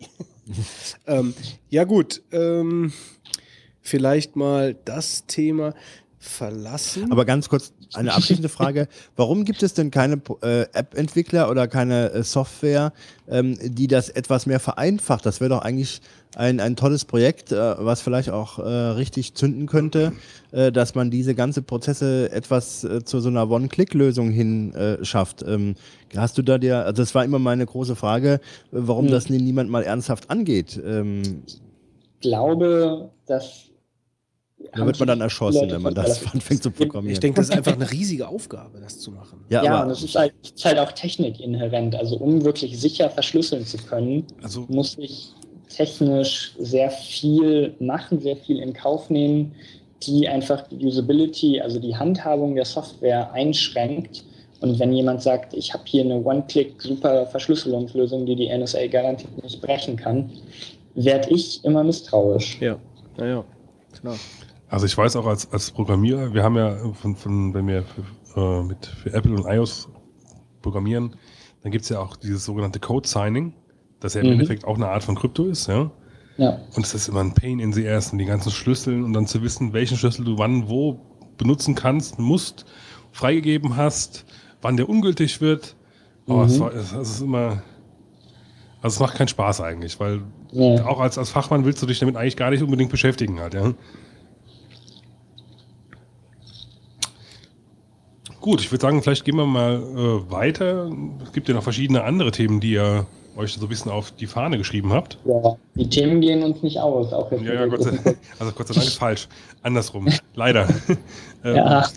[1.06, 1.34] ähm,
[1.70, 2.22] ja, gut.
[2.32, 2.92] Ähm,
[3.80, 5.74] vielleicht mal das Thema
[6.26, 7.10] verlassen.
[7.12, 8.88] Aber ganz kurz eine abschließende Frage.
[9.16, 12.92] Warum gibt es denn keine äh, App-Entwickler oder keine äh, Software,
[13.28, 15.24] ähm, die das etwas mehr vereinfacht?
[15.24, 16.00] Das wäre doch eigentlich
[16.34, 20.12] ein, ein tolles Projekt, äh, was vielleicht auch äh, richtig zünden könnte,
[20.52, 24.72] äh, dass man diese ganze Prozesse etwas äh, zu so einer One-Click-Lösung hin
[25.02, 25.42] schafft.
[25.46, 25.74] Ähm,
[26.16, 28.40] hast du da dir, also das war immer meine große Frage,
[28.70, 29.10] warum Hm.
[29.12, 30.80] das nie- niemand mal ernsthaft angeht.
[30.84, 31.42] Ähm,
[32.20, 33.65] glaube, dass.
[34.74, 37.12] Da wird man dann erschossen, wenn man das anfängt zu programmieren.
[37.12, 39.40] Ich denke, das ist einfach eine riesige Aufgabe, das zu machen.
[39.48, 41.94] Ja, Ja, aber- und es ist halt, ist halt auch technikinhärent.
[41.94, 45.28] Also um wirklich sicher verschlüsseln zu können, Also- muss ich
[45.68, 49.52] technisch sehr viel machen, sehr viel in Kauf nehmen,
[50.02, 54.24] die einfach die Usability, also die Handhabung der Software einschränkt.
[54.60, 59.42] Und wenn jemand sagt, ich habe hier eine One-Click super Verschlüsselungslösung, die die NSA garantiert
[59.42, 60.30] nicht brechen kann,
[60.94, 62.58] werde ich immer misstrauisch.
[62.60, 62.78] Ja,
[63.18, 63.44] naja,
[64.00, 64.16] klar.
[64.68, 68.40] Also ich weiß auch als, als Programmierer, wir haben ja von, von wenn wir für,
[68.40, 69.88] äh, mit, für Apple und iOS
[70.62, 71.14] programmieren,
[71.62, 73.54] dann gibt es ja auch dieses sogenannte Code Signing,
[74.00, 74.32] das ja im Mhm.
[74.34, 75.90] Endeffekt auch eine Art von Krypto ist, ja.
[76.36, 76.58] Ja.
[76.74, 79.26] Und es ist immer ein Pain in the ass und die ganzen Schlüssel und dann
[79.26, 81.00] zu wissen, welchen Schlüssel du wann wo
[81.38, 82.66] benutzen kannst, musst,
[83.12, 84.26] freigegeben hast,
[84.60, 85.76] wann der ungültig wird.
[86.28, 86.50] Aber Mhm.
[86.50, 87.62] es, war, es, es ist immer,
[88.82, 90.22] also es macht keinen Spaß eigentlich, weil
[90.52, 90.80] Nee.
[90.80, 93.72] auch als, als Fachmann willst du dich damit eigentlich gar nicht unbedingt beschäftigen halt, ja.
[98.46, 100.88] Gut, ich würde sagen, vielleicht gehen wir mal äh, weiter.
[101.20, 103.04] Es gibt ja noch verschiedene andere Themen, die ihr
[103.36, 105.18] euch so ein bisschen auf die Fahne geschrieben habt.
[105.24, 107.12] Ja, die Themen gehen uns nicht aus.
[107.12, 107.90] Auch Ja, ja, Gott sei,
[108.38, 109.26] also Gott sei Dank ist falsch.
[109.62, 110.06] Andersrum.
[110.36, 110.68] Leider.
[111.44, 111.88] Ähm, Ja.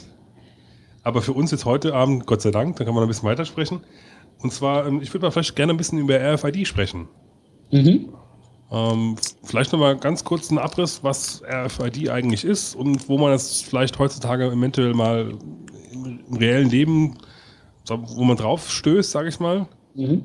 [1.03, 3.81] Aber für uns jetzt heute Abend, Gott sei Dank, dann kann man ein bisschen weitersprechen.
[4.41, 7.07] Und zwar, ähm, ich würde mal vielleicht gerne ein bisschen über RFID sprechen.
[7.71, 8.09] Mhm.
[8.71, 13.61] Ähm, vielleicht nochmal ganz kurz einen Abriss, was RFID eigentlich ist und wo man es
[13.61, 15.37] vielleicht heutzutage eventuell mal
[15.91, 17.17] im, reellen Leben,
[17.87, 19.67] wo man drauf stößt, sage ich mal.
[19.95, 20.23] Mhm.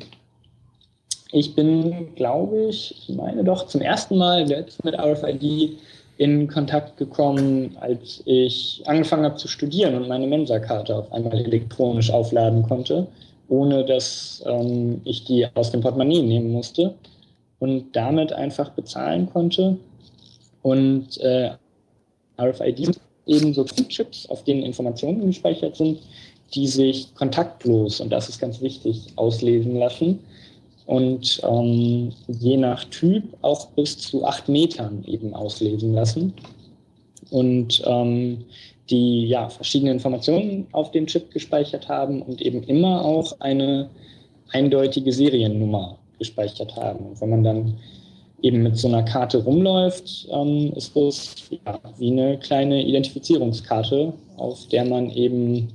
[1.32, 5.78] Ich bin, glaube ich, ich meine doch zum ersten Mal jetzt mit RFID
[6.16, 12.10] in Kontakt gekommen, als ich angefangen habe zu studieren und meine Mensa-Karte auf einmal elektronisch
[12.10, 13.08] aufladen konnte,
[13.48, 16.94] ohne dass ähm, ich die aus dem Portemonnaie nehmen musste
[17.58, 19.76] und damit einfach bezahlen konnte.
[20.62, 21.50] Und äh,
[22.38, 26.00] RFID sind eben so Chips, auf denen Informationen gespeichert sind,
[26.54, 30.20] die sich kontaktlos, und das ist ganz wichtig, auslesen lassen
[30.86, 36.34] und ähm, je nach Typ auch bis zu acht Metern eben auslesen lassen.
[37.30, 38.44] Und ähm,
[38.90, 43.88] die ja, verschiedene Informationen auf dem Chip gespeichert haben und eben immer auch eine
[44.52, 47.06] eindeutige Seriennummer gespeichert haben.
[47.06, 47.74] Und wenn man dann
[48.44, 54.68] eben mit so einer Karte rumläuft, ähm, ist das ja, wie eine kleine Identifizierungskarte, auf
[54.68, 55.68] der man eben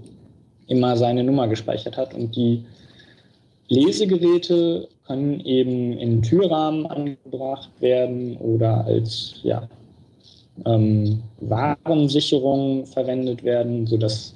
[0.68, 2.14] immer seine Nummer gespeichert hat.
[2.14, 2.64] Und die
[3.70, 9.68] Lesegeräte können eben in Türrahmen angebracht werden oder als ja,
[10.68, 14.36] ähm, Warensicherung verwendet werden, sodass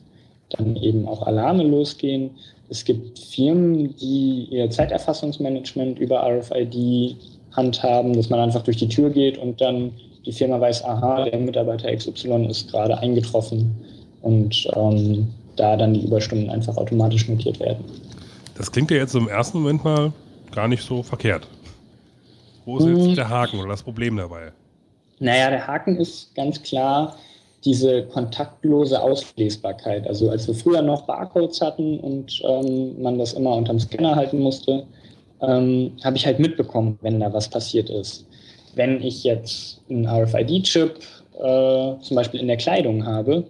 [0.50, 2.32] dann eben auch Alarme losgehen.
[2.70, 7.16] Es gibt Firmen, die ihr Zeiterfassungsmanagement über RFID
[7.56, 9.92] handhaben, dass man einfach durch die Tür geht und dann
[10.26, 13.76] die Firma weiß, aha, der Mitarbeiter XY ist gerade eingetroffen
[14.22, 17.84] und ähm, da dann die Überstunden einfach automatisch notiert werden.
[18.56, 20.12] Das klingt ja jetzt im ersten Moment mal
[20.52, 21.48] gar nicht so verkehrt.
[22.66, 24.52] Wo ist jetzt der Haken oder das Problem dabei?
[25.20, 27.16] Naja, der Haken ist ganz klar
[27.66, 30.06] diese kontaktlose Auslesbarkeit.
[30.08, 34.40] Also als wir früher noch Barcodes hatten und ähm, man das immer unterm Scanner halten
[34.40, 34.86] musste,
[35.44, 38.26] ähm, habe ich halt mitbekommen, wenn da was passiert ist.
[38.76, 41.00] Wenn ich jetzt einen RFID-Chip
[41.40, 43.44] äh, zum Beispiel in der Kleidung habe,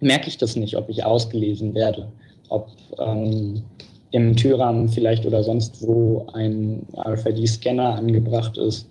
[0.00, 2.08] merke ich das nicht, ob ich ausgelesen werde,
[2.48, 3.62] ob ähm,
[4.10, 8.88] im Türrahmen vielleicht oder sonst wo ein RFID-Scanner angebracht ist.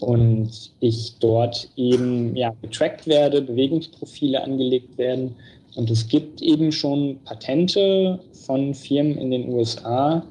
[0.00, 5.34] und ich dort eben ja, getrackt werde, Bewegungsprofile angelegt werden.
[5.74, 10.24] Und es gibt eben schon Patente von Firmen in den USA,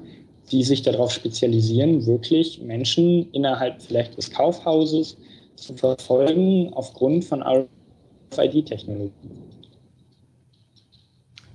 [0.48, 5.16] die sich darauf spezialisieren, wirklich Menschen innerhalb vielleicht des Kaufhauses
[5.56, 9.10] zu verfolgen aufgrund von RFID-Technologie.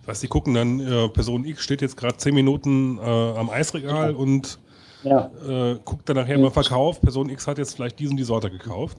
[0.01, 3.49] Das heißt, die gucken dann, äh, Person X steht jetzt gerade zehn Minuten äh, am
[3.49, 4.17] Eisregal ja.
[4.17, 4.59] und
[5.03, 5.31] ja.
[5.47, 6.99] äh, guckt dann nachher mal Verkauf.
[6.99, 8.97] Person X hat jetzt vielleicht diesen die Sorte gekauft.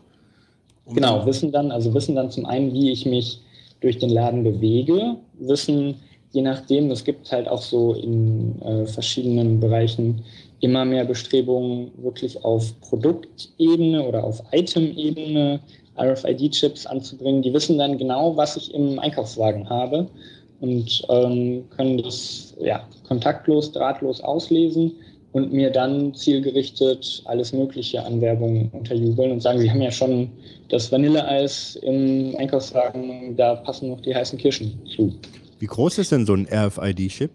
[0.86, 3.40] Um genau, wissen dann, also wissen dann zum einen, wie ich mich
[3.80, 5.96] durch den Laden bewege, wissen,
[6.34, 10.22] je nachdem, es gibt halt auch so in äh, verschiedenen Bereichen
[10.60, 15.60] immer mehr Bestrebungen, wirklich auf Produktebene oder auf Item-Ebene
[15.96, 17.42] RFID-Chips anzubringen.
[17.42, 20.06] Die wissen dann genau, was ich im Einkaufswagen habe
[20.60, 24.92] und ähm, können das ja, kontaktlos, drahtlos auslesen
[25.32, 30.30] und mir dann zielgerichtet alles Mögliche an Werbung unterjubeln und sagen, sie haben ja schon
[30.68, 35.12] das Vanilleeis im Einkaufswagen, da passen noch die heißen Kirschen zu.
[35.64, 37.30] Wie groß ist denn so ein RFID-Chip?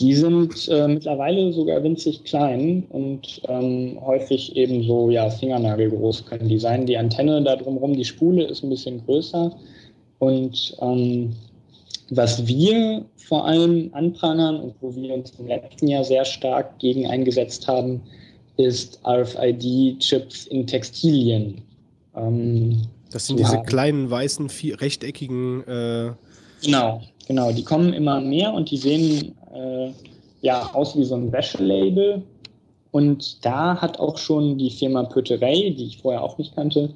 [0.00, 6.48] Die sind äh, mittlerweile sogar winzig klein und ähm, häufig eben so ja, fingernagelgroß können
[6.48, 6.84] die sein.
[6.84, 9.56] Die Antenne da drumherum, die Spule ist ein bisschen größer.
[10.18, 11.36] Und ähm,
[12.10, 17.06] was wir vor allem anprangern und wo wir uns im letzten Jahr sehr stark gegen
[17.06, 18.02] eingesetzt haben,
[18.56, 21.62] ist RFID-Chips in Textilien.
[22.16, 23.66] Ähm, das sind diese haben.
[23.66, 25.62] kleinen weißen, vier, rechteckigen.
[25.68, 26.10] Äh
[26.64, 27.52] genau, genau.
[27.52, 29.90] Die kommen immer mehr und die sehen äh,
[30.40, 32.22] ja aus wie so ein Wäschelabel.
[32.90, 36.90] Und da hat auch schon die Firma Pöterey, die ich vorher auch nicht kannte,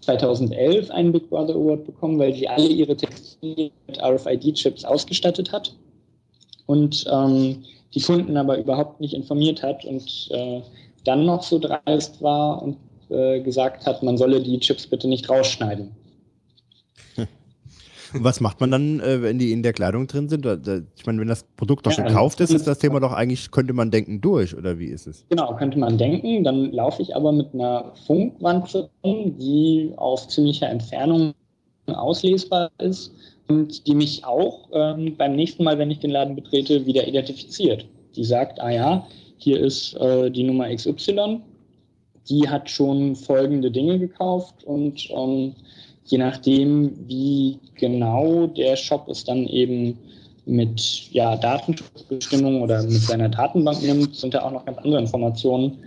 [0.00, 5.74] 2011 einen Big Brother Award bekommen, weil sie alle ihre Textilien mit RFID-Chips ausgestattet hat
[6.66, 10.60] und ähm, die Kunden aber überhaupt nicht informiert hat und äh,
[11.04, 12.76] dann noch so dreist war und
[13.10, 15.90] äh, gesagt hat, man solle die Chips bitte nicht rausschneiden.
[18.20, 20.46] Was macht man dann, äh, wenn die in der Kleidung drin sind?
[20.96, 23.72] Ich meine, wenn das Produkt doch schon gekauft ist, ist das Thema doch eigentlich, könnte
[23.72, 25.24] man denken, durch, oder wie ist es?
[25.30, 26.44] Genau, könnte man denken.
[26.44, 31.34] Dann laufe ich aber mit einer Funkwanze, die auf ziemlicher Entfernung
[31.86, 33.12] auslesbar ist
[33.48, 37.86] und die mich auch ähm, beim nächsten Mal, wenn ich den Laden betrete, wieder identifiziert.
[38.16, 39.06] Die sagt, ah ja,
[39.38, 41.40] hier ist äh, die Nummer XY,
[42.28, 45.54] die hat schon folgende Dinge gekauft und ähm,
[46.04, 49.98] je nachdem, wie genau der Shop es dann eben
[50.46, 55.78] mit ja, Datenschutzbestimmungen oder mit seiner Datenbank nimmt, sind da auch noch ganz andere Informationen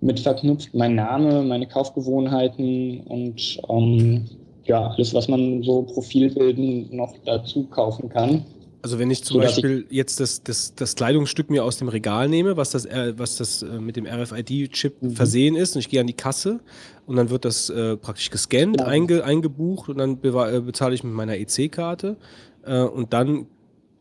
[0.00, 0.72] mit verknüpft.
[0.74, 4.24] Mein Name, meine Kaufgewohnheiten und ähm,
[4.66, 8.44] ja, alles, was man so profilbildend noch dazu kaufen kann.
[8.80, 12.28] Also wenn ich zum Beispiel ich jetzt das, das, das Kleidungsstück mir aus dem Regal
[12.28, 15.10] nehme, was das, was das äh, mit dem RFID-Chip mhm.
[15.10, 16.60] versehen ist, und ich gehe an die Kasse
[17.06, 18.86] und dann wird das äh, praktisch gescannt, ja.
[18.86, 22.16] einge, eingebucht und dann äh, bezahle ich mit meiner EC-Karte
[22.64, 23.46] äh, und dann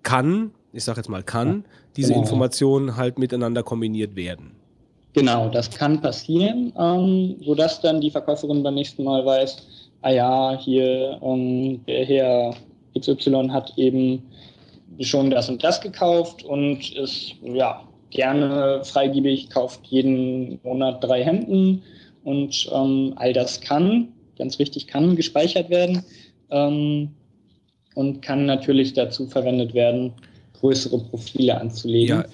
[0.04, 1.64] kann, ich sage jetzt mal kann, ja.
[1.96, 2.22] diese genau.
[2.22, 4.52] Informationen halt miteinander kombiniert werden.
[5.14, 9.58] Genau, das kann passieren, ähm, sodass dann die Verkäuferin beim nächsten Mal weiß,
[10.04, 12.56] ah ja, hier ähm, der Herr
[13.00, 14.22] XY hat eben
[15.02, 21.84] schon das und das gekauft und ist ja gerne freigebig, kauft jeden Monat drei Hemden
[22.24, 26.04] und ähm, all das kann, ganz wichtig, kann gespeichert werden
[26.50, 27.10] ähm,
[27.96, 30.14] und kann natürlich dazu verwendet werden,
[30.60, 32.20] größere Profile anzulegen.
[32.20, 32.26] Ja,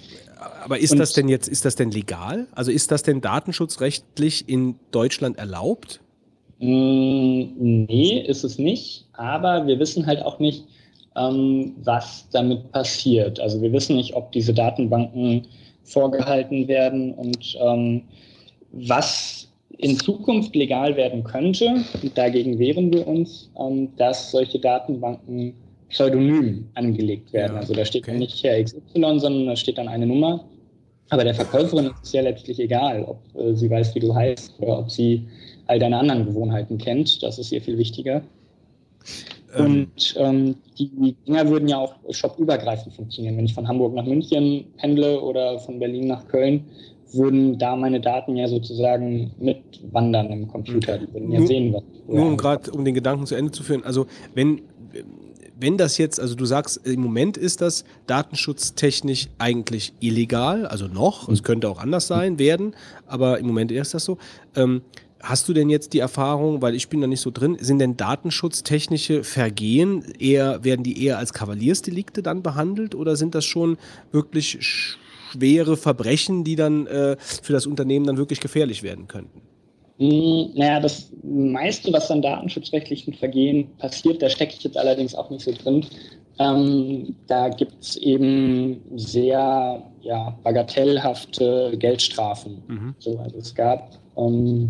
[0.64, 2.48] aber ist und, das denn jetzt, ist das denn legal?
[2.54, 6.02] Also ist das denn datenschutzrechtlich in Deutschland erlaubt?
[6.60, 9.06] Mm, nee, ist es nicht.
[9.14, 10.66] Aber wir wissen halt auch nicht,
[11.16, 13.40] ähm, was damit passiert.
[13.40, 15.48] Also wir wissen nicht, ob diese Datenbanken
[15.84, 18.04] vorgehalten werden und ähm,
[18.72, 25.54] was in Zukunft legal werden könnte, und dagegen wehren wir uns, ähm, dass solche Datenbanken
[25.90, 27.54] pseudonym angelegt werden.
[27.54, 28.18] Ja, also da steht okay.
[28.18, 30.44] nicht Herr XY, sondern da steht dann eine Nummer.
[31.10, 34.54] Aber der Verkäuferin ist es ja letztlich egal, ob äh, sie weiß, wie du heißt
[34.60, 35.28] oder ob sie
[35.68, 37.22] all deine anderen Gewohnheiten kennt.
[37.22, 38.24] Das ist ihr viel wichtiger.
[39.56, 39.66] Ähm.
[39.66, 43.38] Und ähm, die Dinger würden ja auch shopübergreifend funktionieren.
[43.38, 46.66] Wenn ich von Hamburg nach München pendle oder von Berlin nach Köln,
[47.14, 50.98] würden da meine Daten ja sozusagen mitwandern im Computer.
[50.98, 51.84] Die würden ja nur, sehen, was.
[52.08, 53.84] Nur um gerade, um den Gedanken zu Ende zu führen.
[53.84, 54.62] Also wenn,
[55.60, 61.30] wenn das jetzt, also du sagst, im Moment ist das datenschutztechnisch eigentlich illegal, also noch,
[61.30, 62.76] es könnte auch anders sein, werden,
[63.06, 64.18] aber im Moment ist das so.
[64.56, 64.82] Ähm,
[65.24, 67.96] Hast du denn jetzt die Erfahrung, weil ich bin da nicht so drin, sind denn
[67.96, 73.78] datenschutztechnische Vergehen eher, werden die eher als Kavaliersdelikte dann behandelt oder sind das schon
[74.12, 79.42] wirklich schwere Verbrechen, die dann äh, für das Unternehmen dann wirklich gefährlich werden könnten?
[79.98, 85.30] Hm, naja, das meiste, was an datenschutzrechtlichen Vergehen passiert, da stecke ich jetzt allerdings auch
[85.30, 85.86] nicht so drin.
[86.38, 92.62] Ähm, da gibt es eben sehr ja, bagatellhafte Geldstrafen.
[92.68, 92.96] Mhm.
[93.00, 94.70] So, also es gab ähm,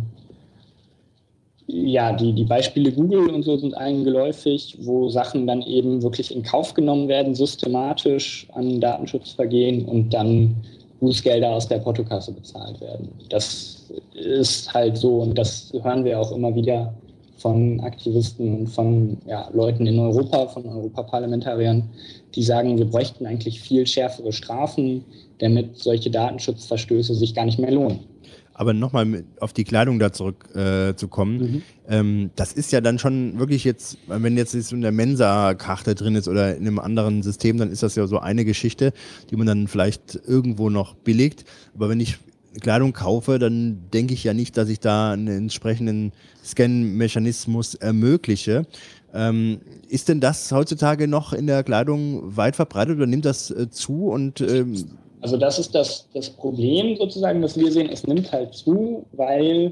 [1.74, 6.34] ja, die, die Beispiele Google und so sind allen geläufig, wo Sachen dann eben wirklich
[6.34, 10.56] in Kauf genommen werden, systematisch an Datenschutzvergehen und dann
[11.00, 13.10] Bußgelder aus der Portokasse bezahlt werden.
[13.30, 16.94] Das ist halt so und das hören wir auch immer wieder
[17.38, 21.90] von Aktivisten und von ja, Leuten in Europa, von Europaparlamentariern,
[22.36, 25.04] die sagen, wir bräuchten eigentlich viel schärfere Strafen,
[25.40, 28.13] damit solche Datenschutzverstöße sich gar nicht mehr lohnen.
[28.54, 31.38] Aber nochmal auf die Kleidung da zurückzukommen, äh, zu kommen.
[31.38, 31.62] Mhm.
[31.88, 36.28] ähm, das ist ja dann schon wirklich jetzt, wenn jetzt in der Mensa-Karte drin ist
[36.28, 38.94] oder in einem anderen System, dann ist das ja so eine Geschichte,
[39.30, 41.46] die man dann vielleicht irgendwo noch billigt.
[41.74, 42.20] Aber wenn ich
[42.62, 46.12] Kleidung kaufe, dann denke ich ja nicht, dass ich da einen entsprechenden
[46.44, 48.68] Scan-Mechanismus ermögliche.
[49.14, 49.60] Ähm,
[49.90, 54.08] ist denn das heutzutage noch in der Kleidung weit verbreitet oder nimmt das äh, zu?
[54.08, 54.76] Und ähm,
[55.24, 59.72] Also das ist das, das Problem sozusagen, das wir sehen, es nimmt halt zu, weil,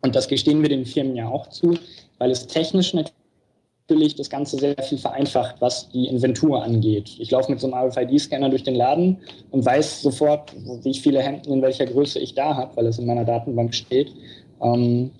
[0.00, 1.76] und das gestehen wir den Firmen ja auch zu,
[2.16, 7.16] weil es technisch natürlich das Ganze sehr viel vereinfacht, was die Inventur angeht.
[7.18, 9.18] Ich laufe mit so einem RFID-Scanner durch den Laden
[9.50, 13.04] und weiß sofort, wie viele Hemden in welcher Größe ich da habe, weil es in
[13.04, 14.10] meiner Datenbank steht.
[14.62, 15.10] Ähm,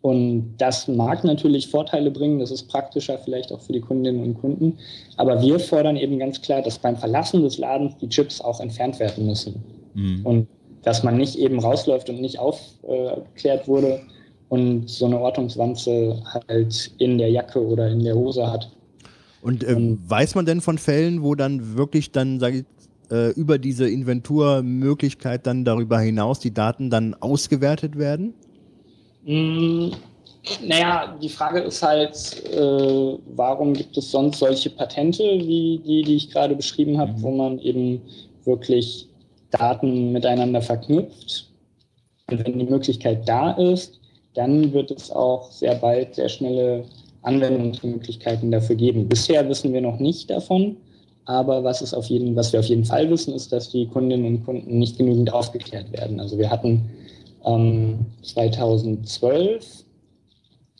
[0.00, 4.34] und das mag natürlich Vorteile bringen, das ist praktischer vielleicht auch für die Kundinnen und
[4.34, 4.78] Kunden.
[5.16, 9.00] Aber wir fordern eben ganz klar, dass beim Verlassen des Ladens die Chips auch entfernt
[9.00, 9.62] werden müssen.
[9.94, 10.20] Mhm.
[10.24, 10.48] Und
[10.82, 14.00] dass man nicht eben rausläuft und nicht aufgeklärt wurde
[14.48, 18.70] und so eine Ortungswanze halt in der Jacke oder in der Hose hat.
[19.42, 22.64] Und ähm, weiß man denn von Fällen, wo dann wirklich dann, sage ich,
[23.10, 28.34] äh, über diese Inventurmöglichkeit dann darüber hinaus die Daten dann ausgewertet werden?
[29.28, 29.92] Mm,
[30.66, 36.16] Naja, die Frage ist halt, äh, warum gibt es sonst solche Patente wie die, die
[36.16, 38.00] ich gerade beschrieben habe, wo man eben
[38.44, 39.08] wirklich
[39.50, 41.50] Daten miteinander verknüpft.
[42.30, 44.00] Und wenn die Möglichkeit da ist,
[44.34, 46.84] dann wird es auch sehr bald sehr schnelle
[47.22, 49.08] Anwendungsmöglichkeiten dafür geben.
[49.08, 50.76] Bisher wissen wir noch nicht davon,
[51.26, 54.26] aber was, es auf jeden, was wir auf jeden Fall wissen, ist, dass die Kundinnen
[54.26, 56.20] und Kunden nicht genügend aufgeklärt werden.
[56.20, 56.88] Also wir hatten
[57.48, 59.84] ähm, 2012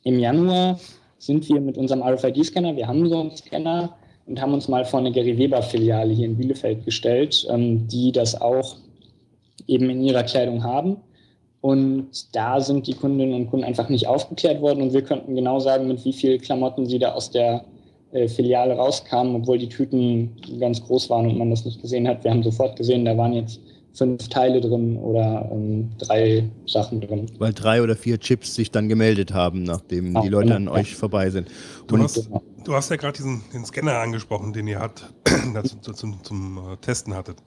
[0.05, 0.79] im Januar
[1.19, 5.01] sind wir mit unserem RFID-Scanner, wir haben so einen Scanner und haben uns mal vor
[5.01, 8.77] eine Gary Weber-Filiale hier in Bielefeld gestellt, ähm, die das auch
[9.67, 10.99] eben in ihrer Kleidung haben.
[11.61, 15.59] Und da sind die Kundinnen und Kunden einfach nicht aufgeklärt worden und wir könnten genau
[15.59, 17.65] sagen, mit wie viel Klamotten sie da aus der
[18.13, 22.23] äh, Filiale rauskamen, obwohl die Tüten ganz groß waren und man das nicht gesehen hat.
[22.23, 23.61] Wir haben sofort gesehen, da waren jetzt
[23.99, 27.27] fünf Teile drin oder ähm, drei Sachen drin.
[27.39, 30.77] Weil drei oder vier Chips sich dann gemeldet haben, nachdem Ja, die Leute an genau.
[30.77, 31.49] euch vorbei sind.
[31.89, 32.31] Du Und hast,
[32.65, 35.12] du hast ja gerade diesen den Scanner angesprochen, den ihr hat,
[35.55, 37.39] dazu, zum, zum äh, Testen hattet.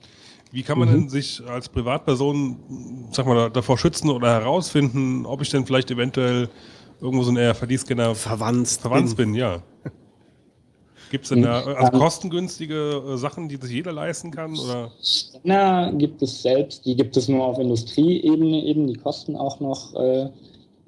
[0.52, 0.94] Wie kann man Mhm.
[0.94, 5.90] denn sich als Privatperson, sag mal, da- davor schützen oder herausfinden, ob ich denn vielleicht
[5.92, 6.50] eventuell
[7.00, 9.64] irgendwo so ein RFID-Scanner Verwandt verwandt bin, ja.
[11.12, 14.58] Gibt es denn da also Ähm, kostengünstige äh, Sachen, die sich jeder leisten kann?
[14.58, 14.92] Oder?
[15.04, 19.94] Scanner gibt es selbst, die gibt es nur auf Industrieebene eben, die kosten auch noch
[19.96, 20.30] äh,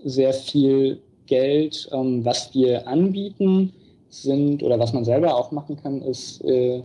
[0.05, 1.89] sehr viel Geld.
[1.91, 3.73] Ähm, was wir anbieten
[4.07, 6.81] sind, oder was man selber auch machen kann, ist äh,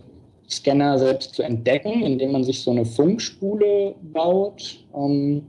[0.49, 4.83] Scanner selbst zu entdecken, indem man sich so eine Funkspule baut.
[4.93, 5.43] Ähm,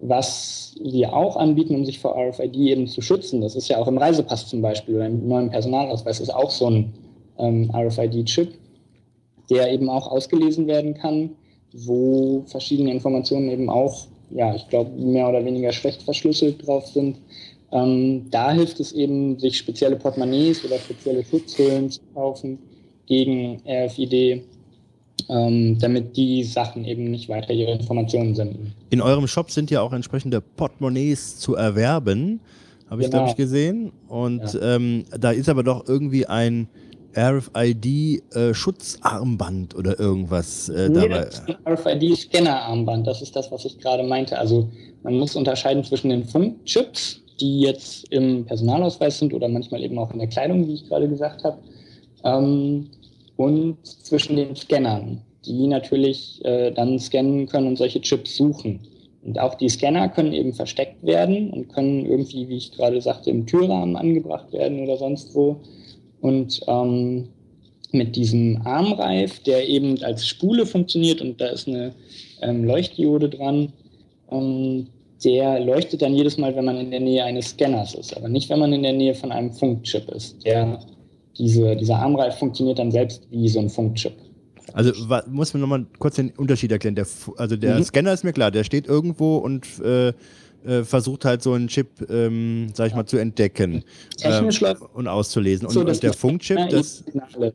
[0.00, 3.40] was wir auch anbieten, um sich vor RFID eben zu schützen.
[3.40, 6.70] Das ist ja auch im Reisepass zum Beispiel oder im neuen Personalausweis ist auch so
[6.70, 6.92] ein
[7.38, 8.52] ähm, RFID-Chip,
[9.50, 11.30] der eben auch ausgelesen werden kann,
[11.72, 17.18] wo verschiedene Informationen eben auch, ja, ich glaube, mehr oder weniger schlecht verschlüsselt drauf sind.
[17.70, 22.58] Ähm, da hilft es eben, sich spezielle Portemonnaies oder spezielle Schutzhüllen zu kaufen
[23.06, 24.42] gegen RFID,
[25.28, 28.72] ähm, damit die Sachen eben nicht weiter ihre Informationen senden.
[28.90, 32.40] in eurem Shop sind ja auch entsprechende Portemonnaies zu erwerben,
[32.88, 33.18] habe ich, Genau.
[33.24, 33.92] glaube ich, gesehen.
[34.08, 36.68] Und ähm, da ist aber doch irgendwie ein
[37.18, 41.28] RFID-Schutzarmband oder irgendwas äh, Nee, dabei.
[41.66, 44.38] RFID-Scanner-Armband, das ist das, was ich gerade meinte.
[44.38, 44.68] Also
[45.02, 50.12] man muss unterscheiden zwischen den Funkchips, die jetzt im Personalausweis sind oder manchmal eben auch
[50.12, 51.58] in der Kleidung, wie ich gerade gesagt habe,
[52.24, 52.90] ähm,
[53.36, 58.80] und zwischen den Scannern, die natürlich äh, dann scannen können und solche Chips suchen.
[59.24, 63.30] Und auch die Scanner können eben versteckt werden und können irgendwie, wie ich gerade sagte,
[63.30, 65.60] im Türrahmen angebracht werden oder sonst wo.
[66.20, 67.28] Und ähm,
[67.92, 71.94] mit diesem Armreif, der eben als Spule funktioniert und da ist eine
[72.42, 73.72] ähm, Leuchtdiode dran,
[74.30, 74.86] ähm,
[75.24, 78.48] der leuchtet dann jedes Mal, wenn man in der Nähe eines Scanners ist, aber nicht,
[78.50, 80.44] wenn man in der Nähe von einem Funkchip ist.
[80.44, 80.78] Der,
[81.38, 84.12] diese, dieser Armreif funktioniert dann selbst wie so ein Funkchip.
[84.74, 84.92] Also
[85.28, 86.94] muss man nochmal kurz den Unterschied erklären.
[86.94, 87.06] Der,
[87.36, 87.84] also der Mhm.
[87.84, 90.12] Scanner ist mir klar, der steht irgendwo und äh,
[90.64, 93.84] äh, versucht halt so einen Chip, ähm, sag ich mal, zu entdecken
[94.22, 94.48] ähm,
[94.94, 95.66] und auszulesen.
[95.66, 97.54] Und, so, und der Funkchip, das, Signale-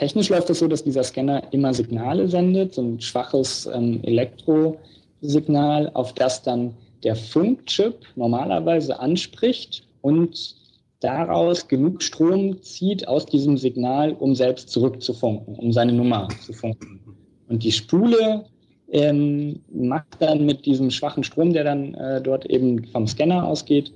[0.00, 5.90] Technisch läuft es so, dass dieser Scanner immer Signale sendet, so ein schwaches ähm, Elektrosignal,
[5.92, 10.56] auf das dann der Funkchip normalerweise anspricht und
[11.00, 17.00] daraus genug Strom zieht aus diesem Signal, um selbst zurückzufunken, um seine Nummer zu funken.
[17.48, 18.46] Und die Spule
[18.92, 23.92] ähm, macht dann mit diesem schwachen Strom, der dann äh, dort eben vom Scanner ausgeht,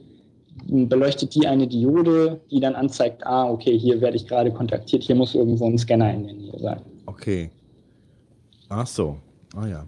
[0.66, 5.16] beleuchtet die eine Diode, die dann anzeigt, ah, okay, hier werde ich gerade kontaktiert, hier
[5.16, 6.81] muss irgendwo ein Scanner in der Nähe sein.
[7.06, 7.50] okay.
[8.68, 9.18] Ach so.
[9.55, 9.86] Ah ja.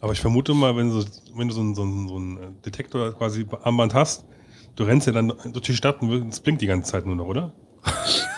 [0.00, 1.04] Aber ich vermute mal, wenn du,
[1.36, 4.24] wenn du so einen, so einen, so einen Detektor quasi Armband hast,
[4.76, 7.26] du rennst ja dann durch die Stadt und es blinkt die ganze Zeit nur noch,
[7.26, 7.52] oder?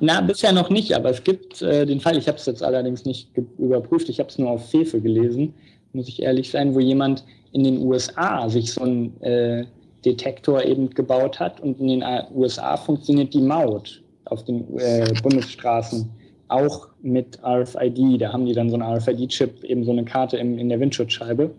[0.00, 3.04] Na, bisher noch nicht, aber es gibt äh, den Fall, ich habe es jetzt allerdings
[3.04, 5.54] nicht überprüft, ich habe es nur auf Fefe gelesen,
[5.92, 9.64] muss ich ehrlich sein, wo jemand in den USA sich so einen äh,
[10.04, 12.04] Detektor eben gebaut hat und in den
[12.34, 16.08] USA funktioniert die Maut auf den äh, Bundesstraßen
[16.48, 18.20] auch mit RFID.
[18.20, 21.50] Da haben die dann so einen RFID-Chip, eben so eine Karte im, in der Windschutzscheibe.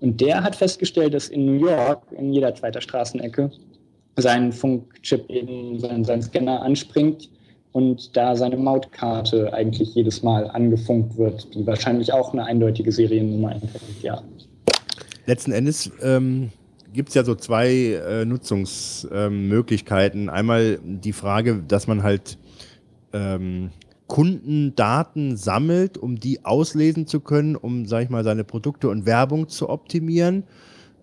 [0.00, 3.50] Und der hat festgestellt, dass in New York, in jeder zweiter Straßenecke,
[4.16, 7.30] sein Funkchip eben, sein, sein Scanner anspringt
[7.74, 13.50] und da seine Mautkarte eigentlich jedes Mal angefunkt wird, die wahrscheinlich auch eine eindeutige Seriennummer
[13.52, 14.22] enthält, ja.
[15.26, 16.50] Letzten Endes ähm,
[16.92, 20.30] gibt es ja so zwei äh, Nutzungsmöglichkeiten.
[20.30, 22.38] Einmal die Frage, dass man halt
[23.12, 23.70] ähm,
[24.06, 29.48] Kundendaten sammelt, um die auslesen zu können, um, sag ich mal, seine Produkte und Werbung
[29.48, 30.44] zu optimieren.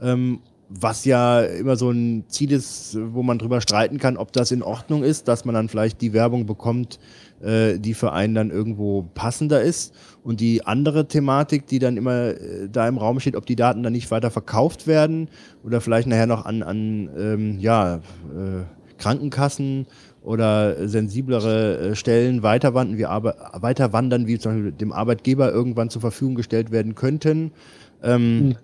[0.01, 0.39] Ähm,
[0.79, 4.63] was ja immer so ein Ziel ist, wo man drüber streiten kann, ob das in
[4.63, 6.99] Ordnung ist, dass man dann vielleicht die Werbung bekommt,
[7.41, 9.93] äh, die für einen dann irgendwo passender ist.
[10.23, 13.83] Und die andere Thematik, die dann immer äh, da im Raum steht, ob die Daten
[13.83, 15.29] dann nicht weiter verkauft werden
[15.63, 18.63] oder vielleicht nachher noch an, an ähm, ja, äh,
[18.97, 19.87] Krankenkassen
[20.21, 23.35] oder sensiblere äh, Stellen weiterwandern wie, Arbe
[24.27, 27.51] wie zum Beispiel dem Arbeitgeber irgendwann zur Verfügung gestellt werden könnten.
[28.03, 28.55] Ähm,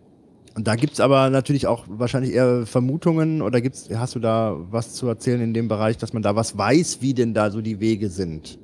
[0.58, 4.96] und Da gibt's aber natürlich auch wahrscheinlich eher Vermutungen oder gibt's, hast du da was
[4.96, 7.80] zu erzählen in dem Bereich, dass man da was weiß, wie denn da so die
[7.80, 8.58] Wege sind?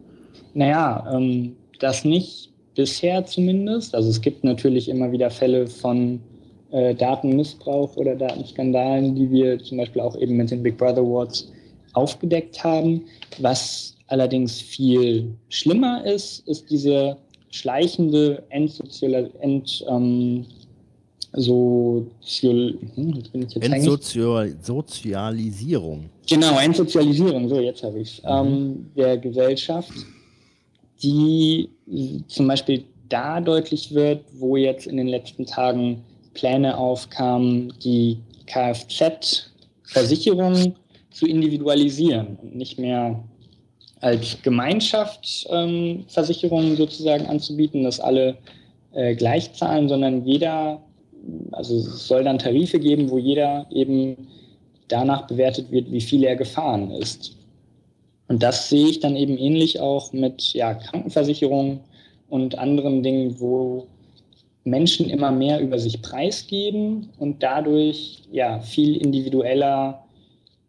[0.56, 3.94] Naja, ähm, das nicht bisher zumindest.
[3.94, 6.20] Also es gibt natürlich immer wieder Fälle von
[6.72, 11.52] äh, Datenmissbrauch oder Datenskandalen, die wir zum Beispiel auch eben mit den Big Brother Awards
[11.94, 13.04] aufgedeckt haben.
[13.38, 17.18] Was allerdings viel schlimmer ist, ist diese
[17.52, 20.48] schleichende Entsozial Ent, ähm,
[21.34, 23.74] Sozial hm, jetzt bin ich jetzt hängen.
[23.74, 26.10] Entsozial Sozialisierung.
[26.30, 29.92] Genau, Entsozialisierung, so jetzt habe ich ähm, der Gesellschaft,
[31.02, 31.70] die
[32.28, 36.04] zum Beispiel da deutlich wird, wo jetzt in den letzten Tagen
[36.34, 40.76] Pläne aufkamen, die Kfz-Versicherung
[41.12, 43.24] zu individualisieren und nicht mehr
[44.02, 48.40] als Gemeinschaft ähm, Versicherungen sozusagen anzubieten, dass alle
[48.94, 50.82] äh, gleich zahlen, sondern jeder,
[51.52, 54.28] also es soll dann Tarife geben, wo jeder eben
[54.88, 57.36] danach bewertet wird, wie viel er gefahren ist.
[58.28, 61.80] Und das sehe ich dann eben ähnlich auch mit ja, Krankenversicherungen
[62.30, 63.88] und anderen Dingen, wo
[64.64, 70.03] Menschen immer mehr über sich preisgeben und dadurch ja viel individueller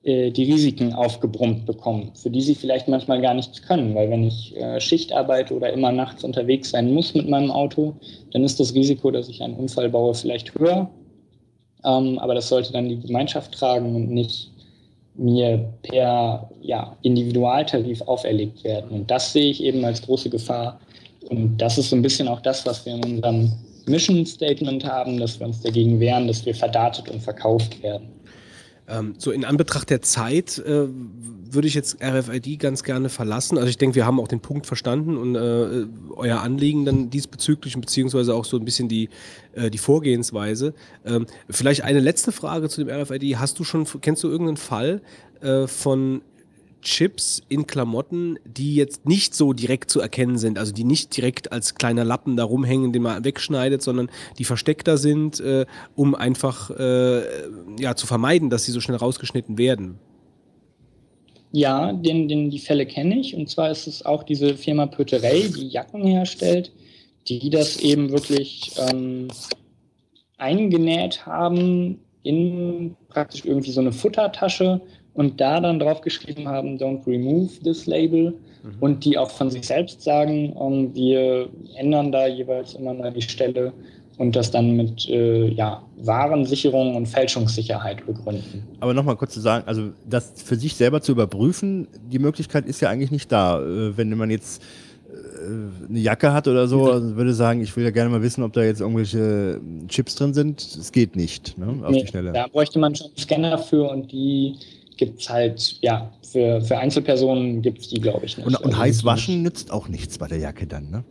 [0.04, 3.94] die Risiken aufgebrummt bekommen, für die sie vielleicht manchmal gar nichts können.
[3.94, 7.94] Weil wenn ich äh, Schicht arbeite oder immer nachts unterwegs sein muss mit meinem Auto,
[8.32, 10.90] dann ist das Risiko, dass ich einen Unfall baue, vielleicht höher.
[11.84, 14.50] Ähm, aber das sollte dann die Gemeinschaft tragen und nicht
[15.14, 18.90] mir per ja, Individualtarif auferlegt werden.
[18.90, 20.80] Und das sehe ich eben als große Gefahr.
[21.30, 23.52] Und das ist so ein bisschen auch das, was wir in unserem
[23.86, 28.13] Mission Statement haben, dass wir uns dagegen wehren, dass wir verdatet und verkauft werden.
[28.86, 30.88] Ähm, so in Anbetracht der Zeit äh,
[31.50, 33.56] würde ich jetzt RFID ganz gerne verlassen.
[33.56, 37.78] Also ich denke, wir haben auch den Punkt verstanden und äh, euer Anliegen dann diesbezüglich,
[37.80, 39.08] beziehungsweise auch so ein bisschen die,
[39.54, 40.74] äh, die Vorgehensweise.
[41.04, 43.38] Ähm, vielleicht eine letzte Frage zu dem RFID.
[43.38, 45.00] Hast du schon, kennst du irgendeinen Fall
[45.40, 46.22] äh, von
[46.84, 51.50] Chips in Klamotten, die jetzt nicht so direkt zu erkennen sind, also die nicht direkt
[51.50, 56.70] als kleiner Lappen da rumhängen, den man wegschneidet, sondern die versteckter sind, äh, um einfach
[56.70, 57.22] äh,
[57.80, 59.98] ja, zu vermeiden, dass sie so schnell rausgeschnitten werden.
[61.50, 63.34] Ja, den, den, die Fälle kenne ich.
[63.34, 66.72] Und zwar ist es auch diese Firma Pöterey, die Jacken herstellt,
[67.28, 69.28] die das eben wirklich ähm,
[70.36, 74.80] eingenäht haben in praktisch irgendwie so eine Futtertasche
[75.14, 78.34] und da dann drauf geschrieben haben, don't remove this label
[78.80, 83.22] und die auch von sich selbst sagen, ähm, wir ändern da jeweils immer mal die
[83.22, 83.72] Stelle
[84.16, 88.62] und das dann mit äh, ja, Warensicherung und Fälschungssicherheit begründen.
[88.80, 92.80] Aber nochmal kurz zu sagen, also das für sich selber zu überprüfen, die Möglichkeit ist
[92.80, 93.60] ja eigentlich nicht da.
[93.60, 94.62] Äh, wenn man jetzt
[95.10, 98.44] äh, eine Jacke hat oder so, also würde sagen, ich will ja gerne mal wissen,
[98.44, 100.60] ob da jetzt irgendwelche Chips drin sind.
[100.62, 102.32] Es geht nicht, ne, auf Nee, die Schnelle.
[102.32, 104.54] Da bräuchte man schon einen Scanner für und die
[104.96, 108.46] gibt es halt, ja, für, für Einzelpersonen gibt es die, glaube ich, nicht.
[108.46, 111.04] Und, und Also heiß waschen nützt auch nichts bei der Jacke dann, ne?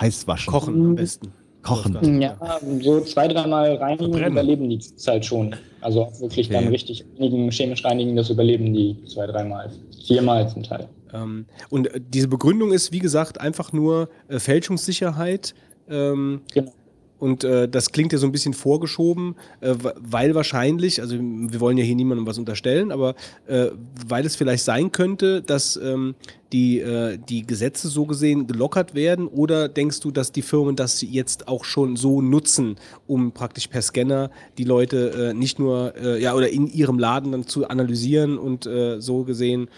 [0.00, 0.50] Heiß waschen.
[0.52, 1.32] Kochen am besten.
[1.62, 2.22] Kochen.
[2.22, 2.38] Ja,
[2.80, 4.32] so zwei, dreimal reinigen Verbrennen.
[4.32, 5.54] überleben die es halt schon.
[5.82, 6.72] Also auch wirklich dann Okay.
[6.72, 9.70] richtig reinigen, chemisch reinigen, das überleben die zwei, dreimal.
[10.06, 10.88] Viermal zum Teil.
[11.12, 15.54] Ähm, und äh, diese Begründung ist, wie gesagt, einfach nur äh, Fälschungssicherheit.
[15.88, 16.72] Ähm, Genau.
[17.20, 21.76] Und äh, das klingt ja so ein bisschen vorgeschoben, äh, weil wahrscheinlich, also wir wollen
[21.76, 23.14] ja hier niemandem was unterstellen, aber
[23.46, 23.66] äh,
[24.08, 26.14] weil es vielleicht sein könnte, dass ähm,
[26.52, 31.02] die, äh, die Gesetze so gesehen gelockert werden oder denkst du, dass die Firmen das
[31.02, 32.76] jetzt auch schon so nutzen,
[33.06, 37.32] um praktisch per Scanner die Leute äh, nicht nur, äh, ja, oder in ihrem Laden
[37.32, 38.68] dann zu analysieren und
[38.98, 39.68] so gesehen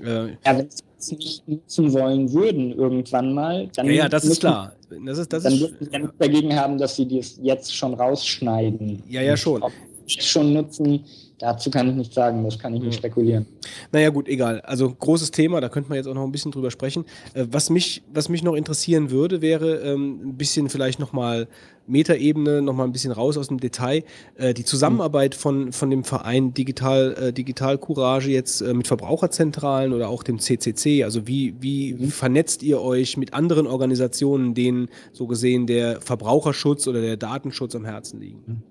[0.00, 4.40] Ja, wenn es nicht nutzen wollen würden irgendwann mal, dann, ja, ja, das ist müssen-
[4.40, 4.72] klar.
[5.06, 7.94] Das ist, das dann ist, würden sie nichts dagegen haben, dass sie das jetzt schon
[7.94, 9.02] rausschneiden.
[9.08, 9.62] Ja, ja, schon.
[10.06, 11.04] Schon nutzen,
[11.42, 13.46] dazu kann ich nicht sagen, das kann ich nicht spekulieren.
[13.90, 14.60] naja, gut, egal.
[14.60, 17.04] Also großes Thema, da könnte man jetzt auch noch ein bisschen drüber sprechen.
[17.34, 21.48] Äh, was, mich, was mich noch interessieren würde, wäre ähm, ein bisschen vielleicht nochmal
[21.88, 24.04] Metaebene, nochmal ein bisschen raus aus dem Detail.
[24.36, 30.08] Äh, die Zusammenarbeit von, von dem Verein Digital, äh, Digital Courage jetzt mit Verbraucherzentralen oder
[30.08, 31.02] auch dem CCC.
[31.02, 37.00] Also wie, wie vernetzt ihr euch mit anderen Organisationen, denen so gesehen der Verbraucherschutz oder
[37.00, 38.62] der Datenschutz am Herzen liegen?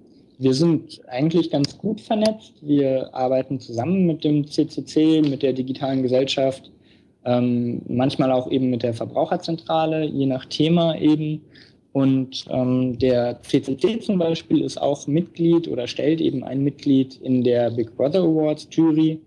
[0.41, 2.53] Wir sind eigentlich ganz gut vernetzt.
[2.61, 6.71] Wir arbeiten zusammen mit dem CCC, mit der digitalen Gesellschaft,
[7.25, 11.43] ähm, manchmal auch eben mit der Verbraucherzentrale, je nach Thema eben.
[11.93, 17.43] Und ähm, der CCC zum Beispiel ist auch Mitglied oder stellt eben ein Mitglied in
[17.43, 19.19] der Big Brother Awards Jury.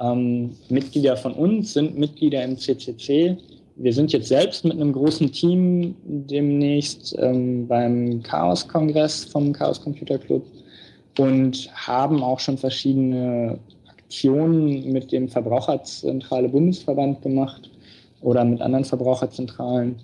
[0.00, 3.36] Ähm, Mitglieder von uns sind Mitglieder im CCC.
[3.82, 10.18] Wir sind jetzt selbst mit einem großen Team demnächst ähm, beim Chaos-Kongress vom Chaos Computer
[10.18, 10.44] Club
[11.18, 17.70] und haben auch schon verschiedene Aktionen mit dem Verbraucherzentrale Bundesverband gemacht
[18.20, 19.96] oder mit anderen Verbraucherzentralen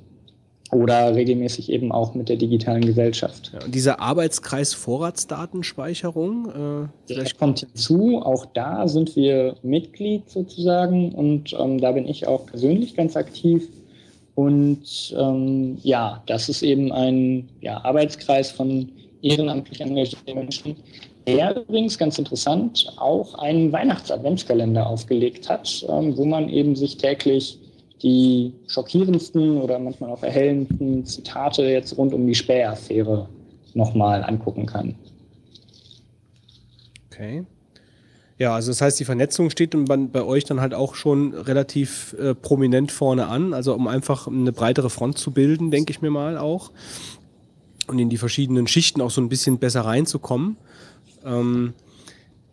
[0.72, 3.52] oder regelmäßig eben auch mit der digitalen Gesellschaft.
[3.52, 11.12] Ja, und dieser Arbeitskreis Vorratsdatenspeicherung, äh, Vielleicht kommt hinzu, auch da sind wir Mitglied sozusagen
[11.12, 13.68] und ähm, da bin ich auch persönlich ganz aktiv.
[14.34, 18.90] Und ähm, ja, das ist eben ein ja, Arbeitskreis von
[19.22, 20.76] ehrenamtlich engagierten Menschen,
[21.26, 27.58] der übrigens ganz interessant auch einen Weihnachts-Adventskalender aufgelegt hat, ähm, wo man eben sich täglich
[28.02, 33.28] die schockierendsten oder manchmal auch erhellendsten Zitate jetzt rund um die Späher-Affäre
[33.74, 34.94] nochmal angucken kann.
[37.06, 37.44] Okay.
[38.38, 42.34] Ja, also das heißt, die Vernetzung steht bei euch dann halt auch schon relativ äh,
[42.34, 46.36] prominent vorne an, also um einfach eine breitere Front zu bilden, denke ich mir mal
[46.36, 46.70] auch.
[47.86, 50.58] Und in die verschiedenen Schichten auch so ein bisschen besser reinzukommen.
[51.24, 51.72] Ähm,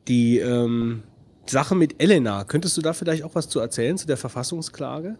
[0.08, 1.04] die ähm,
[1.46, 5.18] Sache mit Elena, könntest du da vielleicht auch was zu erzählen zu der Verfassungsklage?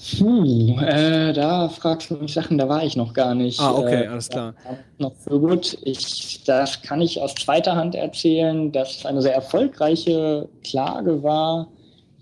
[0.00, 3.60] Puh, äh, da fragst du mich Sachen, da war ich noch gar nicht.
[3.60, 4.54] Ah, okay, äh, alles klar.
[4.98, 5.76] Noch für gut.
[5.82, 11.68] Ich, das kann ich aus zweiter Hand erzählen, dass es eine sehr erfolgreiche Klage war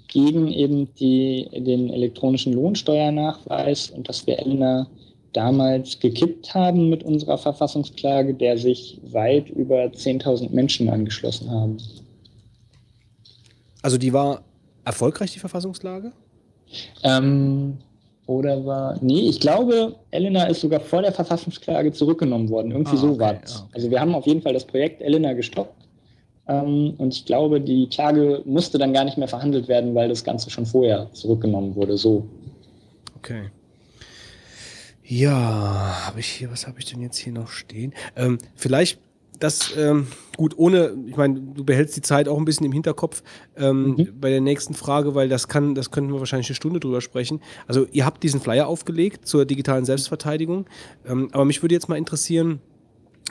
[0.09, 4.89] gegen eben die, den elektronischen Lohnsteuernachweis und dass wir Elena
[5.33, 11.77] damals gekippt haben mit unserer Verfassungsklage, der sich weit über 10.000 Menschen angeschlossen haben.
[13.83, 14.43] Also die war
[14.85, 16.13] erfolgreich, die Verfassungsklage?
[17.03, 17.79] Ähm,
[18.27, 18.99] oder war.
[19.01, 22.73] Nee, ich glaube, Elena ist sogar vor der Verfassungsklage zurückgenommen worden.
[22.73, 23.57] Irgendwie Ah, so okay, war es.
[23.57, 23.71] ah, okay.
[23.75, 25.75] Also wir haben auf jeden Fall das Projekt Elena gestoppt.
[26.47, 30.25] Ähm, und ich glaube, die Klage musste dann gar nicht mehr verhandelt werden, weil das
[30.25, 31.97] Ganze schon vorher zurückgenommen wurde.
[31.97, 32.27] So.
[33.17, 33.51] Okay.
[35.05, 37.95] Ja, habe ich hier, was habe ich denn jetzt hier noch stehen?
[38.15, 38.99] Ähm, vielleicht
[39.39, 43.23] das, ähm, gut, ohne, ich meine, du behältst die Zeit auch ein bisschen im Hinterkopf
[43.57, 47.01] ähm, bei der nächsten Frage, weil das kann, das könnten wir wahrscheinlich eine Stunde drüber
[47.01, 47.41] sprechen.
[47.67, 50.67] Also ihr habt diesen Flyer aufgelegt zur digitalen Selbstverteidigung,
[51.07, 52.61] ähm, aber mich würde jetzt mal interessieren,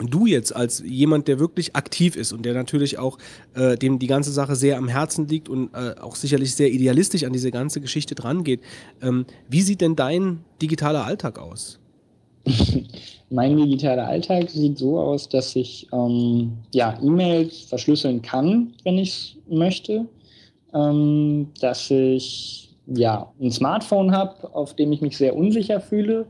[0.00, 3.18] du jetzt als jemand, der wirklich aktiv ist und der natürlich auch
[3.54, 7.24] äh, dem die ganze Sache sehr am Herzen liegt und äh, auch sicherlich sehr idealistisch
[7.24, 8.60] an diese ganze Geschichte drangeht,
[9.02, 11.80] ähm, wie sieht denn dein digitaler Alltag aus?
[13.30, 19.08] mein digitaler Alltag sieht so aus, dass ich ähm, ja, E-Mails verschlüsseln kann, wenn ich
[19.08, 20.06] es möchte.
[20.74, 26.26] Ähm, dass ich ja, ein Smartphone habe, auf dem ich mich sehr unsicher fühle.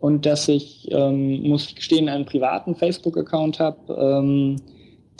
[0.00, 4.56] Und dass ich, ähm, muss ich gestehen, einen privaten Facebook-Account habe, ähm,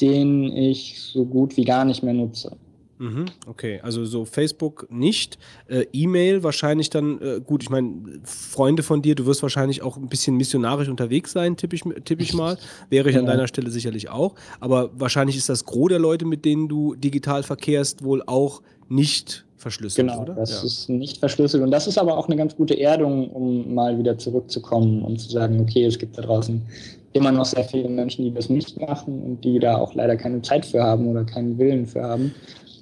[0.01, 2.57] den ich so gut wie gar nicht mehr nutze.
[2.99, 8.83] Mhm, okay, also so Facebook nicht, äh, E-Mail wahrscheinlich dann, äh, gut, ich meine, Freunde
[8.83, 12.35] von dir, du wirst wahrscheinlich auch ein bisschen missionarisch unterwegs sein, tippe ich, tipp ich
[12.35, 12.57] mal.
[12.91, 13.33] Wäre ich an Ja.
[13.33, 14.35] deiner Stelle sicherlich auch.
[14.61, 19.45] Aber wahrscheinlich ist das Gros der Leute, mit denen du digital verkehrst, wohl auch nicht
[19.57, 20.35] verschlüsselt, Genau, oder?
[20.35, 20.63] das Ja.
[20.67, 21.63] ist nicht verschlüsselt.
[21.63, 25.31] Und das ist aber auch eine ganz gute Erdung, um mal wieder zurückzukommen und zu
[25.31, 26.61] sagen, okay, es gibt da draußen
[27.15, 30.43] immer noch sehr viele Menschen, die das nicht machen und die da auch leider keine
[30.43, 32.35] Zeit für haben oder keinen Willen für haben.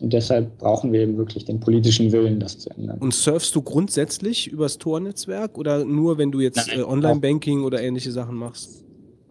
[0.03, 2.99] Und deshalb brauchen wir eben wirklich den politischen Willen, das zu ändern.
[2.99, 8.11] Und surfst du grundsätzlich übers Tor-Netzwerk oder nur, wenn du jetzt äh, Online-Banking oder ähnliche
[8.11, 8.83] Sachen machst?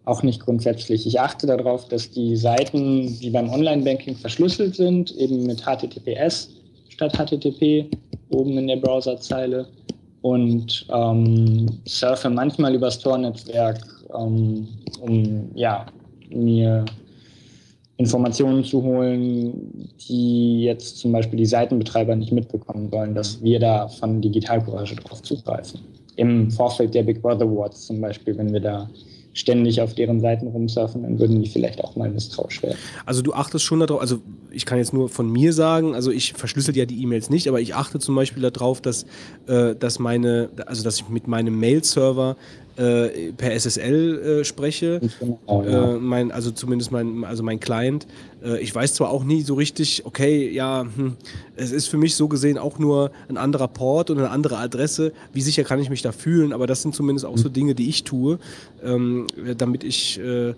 [0.06, 1.06] Auch nicht grundsätzlich.
[1.06, 6.50] Ich achte darauf, dass die Seiten, die beim Online-Banking verschlüsselt sind, eben mit HTTPS
[6.88, 7.88] statt HTTP
[8.30, 9.68] oben in der Browserzeile
[10.22, 13.82] und ähm, surfe manchmal übers Tor-Netzwerk,
[14.18, 14.70] ähm,
[15.02, 15.86] um ja,
[16.30, 16.86] mir
[18.02, 23.88] Informationen zu holen, die jetzt zum Beispiel die Seitenbetreiber nicht mitbekommen sollen, dass wir da
[23.88, 25.80] von Digital Courage drauf zugreifen.
[26.16, 28.90] Im Vorfeld der Big Brother Awards zum Beispiel, wenn wir da
[29.34, 32.78] ständig auf deren Seiten rumsurfen, dann würden die vielleicht auch mal misstrauisch werden.
[33.06, 34.20] Also du achtest schon darauf, also
[34.52, 37.62] ich kann jetzt nur von mir sagen, also ich verschlüssel ja die E-Mails nicht, aber
[37.62, 39.06] ich achte zum Beispiel darauf, dass,
[39.48, 42.36] äh, dass meine, also dass ich mit meinem Mail-Server
[42.82, 45.02] äh, per SSL äh, spreche.
[45.20, 45.96] Genau, ja.
[45.96, 48.08] Äh, mein, also zumindest mein, also mein Client.
[48.44, 51.16] Äh, ich weiß zwar auch nie so richtig, okay, ja, hm,
[51.56, 55.14] es ist für mich so gesehen auch nur ein anderer Port und eine andere Adresse.
[55.32, 56.54] Wie sicher kann ich mich da fühlen?
[56.54, 58.40] Aber das sind zumindest auch so Dinge, die ich tue,
[58.84, 59.28] ähm,
[59.58, 60.56] damit ich äh, äh,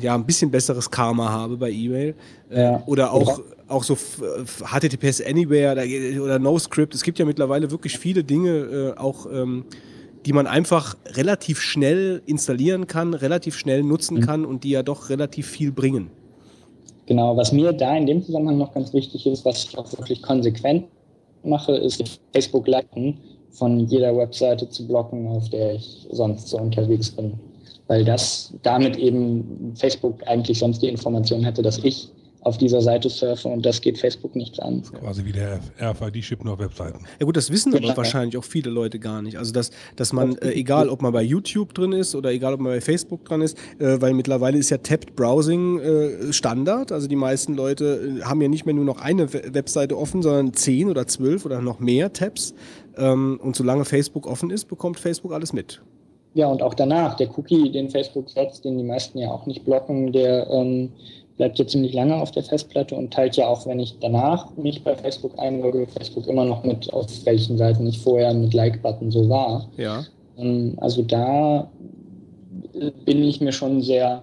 [0.00, 2.14] ja ein bisschen besseres Karma habe bei E-Mail.
[2.50, 2.82] Ja.
[2.86, 5.72] Oder auch, auch so HTTPS Anywhere
[6.22, 6.94] oder, NoScript.
[6.94, 9.64] Es gibt ja mittlerweile wirklich viele Dinge, auch ähm,
[10.26, 15.10] die man einfach relativ schnell installieren kann, relativ schnell nutzen kann und die ja doch
[15.10, 16.10] relativ viel bringen.
[17.06, 20.22] Genau, was mir da in dem Zusammenhang noch ganz wichtig ist, was ich auch wirklich
[20.22, 20.86] konsequent
[21.42, 23.18] mache, ist Facebook-Liken
[23.50, 27.34] von jeder Webseite zu blocken, auf der ich sonst so unterwegs bin.
[27.86, 32.08] Weil das damit eben Facebook eigentlich sonst die Information hätte, dass ich
[32.44, 34.82] auf dieser Seite surfe und das geht Facebook nichts an.
[34.82, 37.04] Quasi wie der RFID-Chip nur auf Webseiten.
[37.18, 37.96] Ja gut, das wissen aber Ja.
[37.96, 39.36] wahrscheinlich auch viele Leute gar nicht.
[39.38, 42.60] Also dass, dass man, äh, egal ob man bei YouTube drin ist oder egal ob
[42.60, 46.92] man bei Facebook dran ist, äh, weil mittlerweile ist ja Tapped Browsing äh, Standard.
[46.92, 50.22] Also die meisten Leute äh, haben ja nicht mehr nur noch eine We- Webseite offen,
[50.22, 52.54] sondern zehn oder zwölf oder noch mehr Tabs.
[52.96, 55.80] Ähm, und solange Facebook offen ist, bekommt Facebook alles mit.
[56.34, 59.64] Ja, und auch danach, der Cookie, den Facebook setzt, den die meisten ja auch nicht
[59.64, 60.90] blocken, der ähm,
[61.36, 64.82] bleibt ja ziemlich lange auf der Festplatte und teilt ja auch, wenn ich danach mich
[64.84, 69.28] bei Facebook einlogge, Facebook immer noch mit, auf welchen Seiten ich vorher mit Like-Button so
[69.28, 69.68] war.
[69.76, 70.04] Ja.
[70.38, 71.70] Ähm, also da
[72.74, 74.22] äh, bin ich mir schon sehr,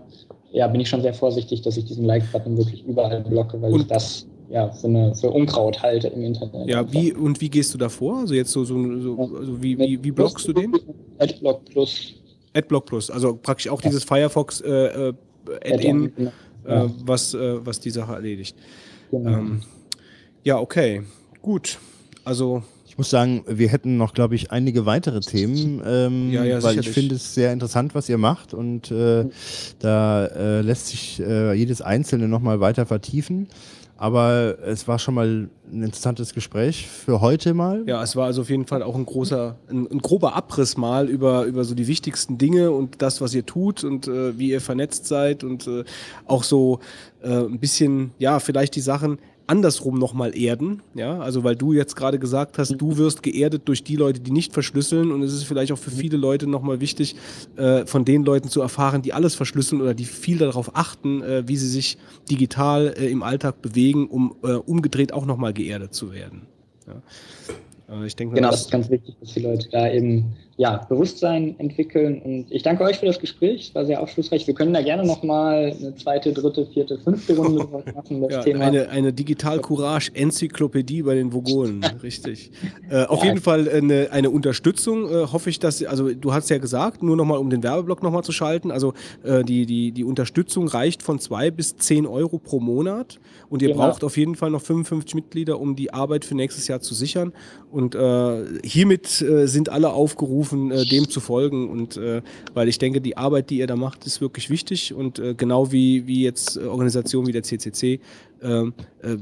[0.51, 3.88] ja, bin ich schon sehr vorsichtig, dass ich diesen Like-Button wirklich überall blocke, weil ich
[3.88, 6.67] das ja für, eine, für Unkraut halte im Internet.
[6.67, 8.19] Ja, wie und wie gehst du da vor?
[8.19, 10.73] Also jetzt so, so, so also wie, wie, wie blockst du den?
[11.19, 12.14] Adblock Plus.
[12.53, 15.14] Adblock Plus, also praktisch auch dieses Firefox äh, äh,
[15.65, 16.31] Add-in, Add-on,
[16.64, 16.85] genau.
[16.85, 16.91] äh, Ja.
[17.06, 18.56] was, äh, was die Sache erledigt.
[19.11, 19.30] Genau.
[19.30, 19.61] Ähm,
[20.43, 21.03] ja, okay,
[21.41, 21.77] gut.
[22.23, 26.61] Also Ich muss sagen, wir hätten noch, glaube ich, einige weitere Themen, ähm, Ja, ja,
[26.61, 26.90] weil ich sicherlich.
[26.90, 29.25] finde es sehr interessant, was ihr macht und äh,
[29.80, 33.48] da äh, lässt sich äh, jedes Einzelne nochmal weiter vertiefen.
[34.01, 37.83] Aber es war schon mal ein interessantes Gespräch für heute mal.
[37.85, 41.07] Ja, es war also auf jeden Fall auch ein großer, ein, ein grober Abriss mal
[41.07, 44.59] über, über so die wichtigsten Dinge und das, was ihr tut und äh, wie ihr
[44.59, 45.83] vernetzt seid und äh,
[46.25, 46.80] auch so
[47.21, 49.19] äh, ein bisschen, ja, vielleicht die Sachen
[49.51, 50.81] andersrum nochmal erden.
[50.95, 54.31] Ja, also weil du jetzt gerade gesagt hast, du wirst geerdet durch die Leute, die
[54.31, 57.17] nicht verschlüsseln und es ist vielleicht auch für viele Leute nochmal wichtig,
[57.57, 61.43] äh, von den Leuten zu erfahren, die alles verschlüsseln oder die viel darauf achten, äh,
[61.47, 61.97] wie sie sich
[62.30, 66.43] digital äh, im Alltag bewegen, um äh, umgedreht auch nochmal geerdet zu werden.
[66.88, 67.01] Ja.
[68.01, 71.56] Äh, ich denke, Genau, das ist ganz wichtig, dass die Leute da eben ja, Bewusstsein
[71.57, 72.22] entwickeln.
[72.22, 73.69] Und ich danke euch für das Gespräch.
[73.69, 74.45] Es war sehr aufschlussreich.
[74.45, 77.64] Wir können da gerne nochmal eine zweite, dritte, vierte, fünfte Runde
[77.95, 78.22] machen.
[78.22, 78.65] Das Ja, Thema.
[78.65, 82.51] eine, eine Digital-Courage-Enzyklopädie bei den Vogonen, richtig.
[82.91, 86.59] Äh, auf jeden Fall eine, eine Unterstützung, äh, hoffe ich, dass, also du hast ja
[86.59, 90.67] gesagt, nur nochmal, um den Werbeblock nochmal zu schalten, also äh, die, die, die Unterstützung
[90.67, 93.88] reicht von zwei bis zehn Euro pro Monat und ihr Genau.
[93.88, 97.31] braucht auf jeden Fall noch 55 Mitglieder, um die Arbeit für nächstes Jahr zu sichern
[97.72, 101.69] und äh, hiermit äh, sind alle aufgerufen, aufrufen, äh, dem zu folgen.
[101.69, 102.21] Und äh,
[102.53, 104.93] weil ich denke, die Arbeit, die ihr da macht, ist wirklich wichtig.
[104.93, 107.99] Und äh, genau wie, wie jetzt äh, Organisationen wie der CCC
[108.43, 108.73] ähm,
[109.03, 109.17] äh,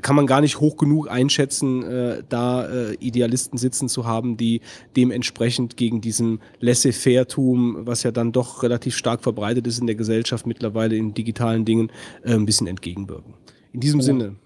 [0.00, 4.60] kann man gar nicht hoch genug einschätzen, äh, da äh, Idealisten sitzen zu haben, die
[4.96, 10.46] dementsprechend gegen diesem Laissez-faire-Tum, was ja dann doch relativ stark verbreitet ist in der Gesellschaft
[10.46, 11.90] mittlerweile in digitalen Dingen,
[12.22, 13.34] äh, ein bisschen entgegenwirken.
[13.72, 14.36] In diesem Sinne.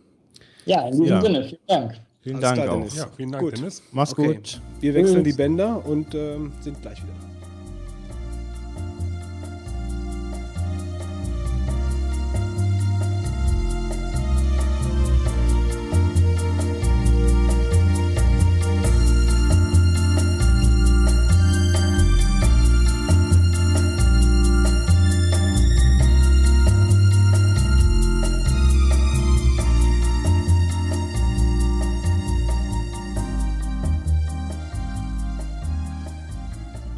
[0.65, 1.21] Ja, in diesem Ja.
[1.21, 1.95] Sinne, vielen Dank.
[2.25, 2.79] Vielen Alles Dank klar, auch.
[2.79, 2.97] Dennis.
[2.97, 3.59] Ja, vielen Dank, Gut.
[3.59, 3.83] Dennis.
[3.93, 4.35] Mach's Okay.
[4.35, 4.61] gut.
[4.81, 5.33] Wir wechseln Tschüss.
[5.35, 7.13] die Bänder und ähm, sind gleich wieder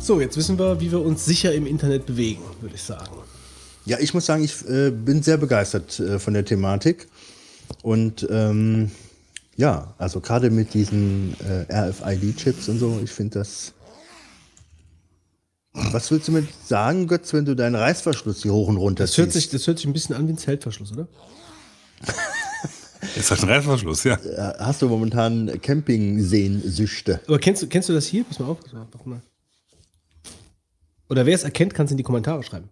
[0.07, 3.11] So, jetzt wissen wir, wie wir uns sicher im Internet bewegen, würde ich sagen.
[3.87, 7.09] Ja, ich muss sagen, ich äh, bin sehr begeistert äh, von der Thematik.
[7.83, 8.93] Und ähm,
[9.57, 13.73] ja, also gerade mit diesen äh, RFID-Chips und so, ich finde das.
[15.73, 19.19] Was willst du mit sagen, Götz, wenn du deinen Reißverschluss hier hoch und runter Das
[19.19, 19.51] hört, ziehst?
[19.51, 21.09] sich, das hört sich ein bisschen an wie ein Zeltverschluss, oder?
[23.17, 24.15] Ist halt ein Reißverschluss, ja.
[24.15, 27.23] Äh, Hast du momentan Camping-Sehnsüchte?
[27.27, 28.23] Aber kennst du, kennst du das hier?
[28.23, 28.59] Pass mal auf.
[28.61, 29.21] Pass mal.
[31.09, 32.71] Oder wer es erkennt, kann es in die Kommentare schreiben.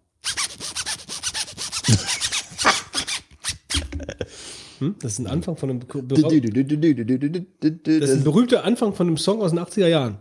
[4.80, 4.96] Hm?
[5.00, 9.52] Das ist ein Anfang von einem, das ist ein berühmter Anfang von einem Song aus
[9.52, 10.18] den 80er Jahren.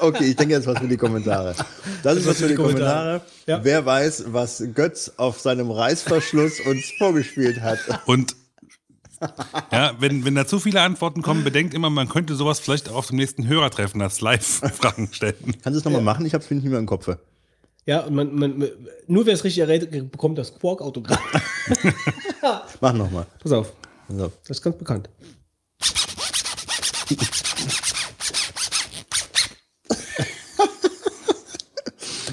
[0.00, 1.56] Okay, ich denke, das ist was für die Kommentare.
[2.02, 3.20] Das ist was für die Kommentare.
[3.46, 3.64] Ja.
[3.64, 7.78] Wer weiß, was Götz auf seinem Reißverschluss uns vorgespielt hat.
[8.06, 8.36] Und
[9.72, 12.96] ja, wenn, wenn da zu viele Antworten kommen, bedenkt immer, man könnte sowas vielleicht auch
[12.96, 15.56] auf dem nächsten Hörertreffen als Live-Fragen stellen.
[15.62, 16.26] Kannst du es nochmal machen?
[16.26, 17.08] Ich habe es nicht mehr im Kopf.
[17.86, 18.68] Ja, und man, man,
[19.06, 21.18] nur wer es richtig errät, bekommt das Quark-Autogramm.
[22.80, 23.26] Mach nochmal.
[23.42, 23.72] Pass auf,
[24.08, 24.30] So.
[24.46, 25.08] das ist ganz bekannt.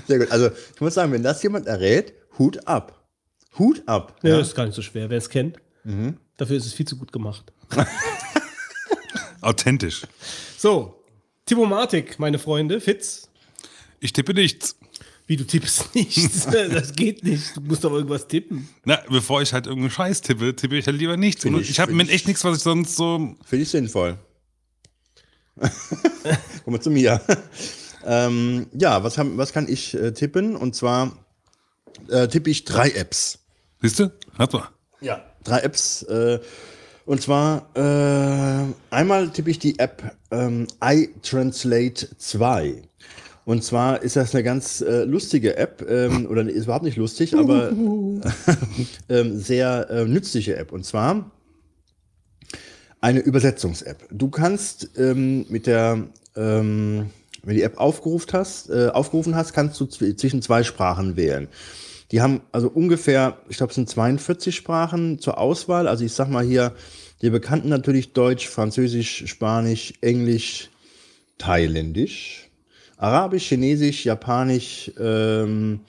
[0.07, 0.31] Sehr gut.
[0.31, 3.01] Also ich muss sagen, wenn das jemand errät, Hut ab.
[3.57, 4.17] Hut ab.
[4.23, 5.57] Ja, das ist gar nicht so schwer, wer es kennt.
[6.37, 7.51] Dafür ist es viel zu gut gemacht.
[9.41, 10.03] Authentisch.
[10.57, 11.03] So,
[11.45, 13.29] Tipomatik, meine Freunde, Fitz.
[13.99, 14.75] Ich tippe nichts.
[15.27, 16.45] Wie, du tippst nichts?
[16.45, 17.55] das geht nicht.
[17.57, 18.69] Du musst doch irgendwas tippen.
[18.83, 21.43] Na, bevor ich halt irgendeinen Scheiß tippe, tippe ich halt lieber nichts.
[21.43, 23.35] Find ich- ich habe mit echt nichts, was ich sonst so.
[23.45, 24.17] Finde ich sinnvoll.
[25.55, 27.21] Kommen wir zu mir.
[28.05, 30.55] ähm, ja, was, haben, was kann ich äh, tippen?
[30.55, 31.17] Und zwar
[32.09, 33.39] äh, tippe ich drei Apps.
[33.81, 34.11] Siehst du?
[34.37, 34.69] Hört mal.
[35.01, 35.25] Ja.
[35.45, 36.03] Drei Apps.
[36.03, 36.39] Äh,
[37.05, 42.81] und zwar äh, einmal tippe ich die App ähm, iTranslate 2.
[43.45, 47.35] Und zwar ist das eine ganz äh, lustige App, ähm, oder ist überhaupt nicht lustig,
[47.35, 47.69] aber
[49.09, 50.71] ähm, sehr äh, nützliche App.
[50.71, 51.29] Und zwar
[53.01, 54.07] eine Übersetzungs-App.
[54.11, 57.11] Du kannst ähm, mit der, ähm,
[57.43, 61.15] wenn du die App aufgerufen hast, äh, aufgerufen hast, kannst du zw- zwischen zwei Sprachen
[61.15, 61.47] wählen.
[62.11, 65.87] Die haben also ungefähr, ich glaube, es sind 42 Sprachen zur Auswahl.
[65.87, 66.73] Also ich sag mal hier,
[67.21, 70.69] die bekannten natürlich Deutsch, Französisch, Spanisch, Englisch,
[71.37, 72.49] Thailändisch,
[72.97, 75.81] Arabisch, Chinesisch, Japanisch, ähm,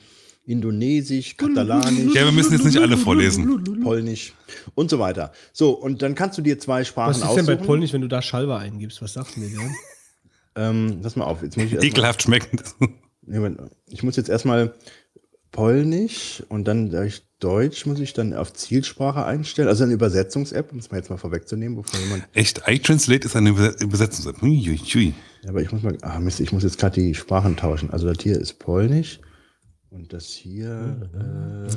[0.47, 2.15] Indonesisch, Katalanisch.
[2.15, 3.83] Ja, wir müssen jetzt nicht alle vorlesen.
[3.83, 4.33] Polnisch
[4.75, 5.33] und so weiter.
[5.53, 7.47] So, und dann kannst du dir zwei Sprachen Was ist aussuchen.
[7.47, 9.03] denn bei Polnisch, wenn du da Schalwa eingibst?
[9.03, 9.71] Was sagst du mir denn?
[10.55, 12.63] Ähm, lass mal auf, jetzt muss ich Ekelhaft schmeckend.
[13.89, 14.73] Ich muss jetzt erstmal
[15.57, 20.73] Polnisch und dann da ich Deutsch muss ich dann auf Zielsprache einstellen, also eine Übersetzungs-App,
[20.73, 22.27] um es mal jetzt mal vorwegzunehmen, bevor jemand.
[22.33, 24.41] Echt, iTranslate ist eine Überse- Übersetzungs-App.
[25.43, 27.91] Ja, aber ich muss mal, ah Mist, ich muss jetzt gerade die Sprachen tauschen.
[27.91, 29.21] Also das hier ist Polnisch
[29.91, 30.97] und das hier.
[31.13, 31.69] Äh,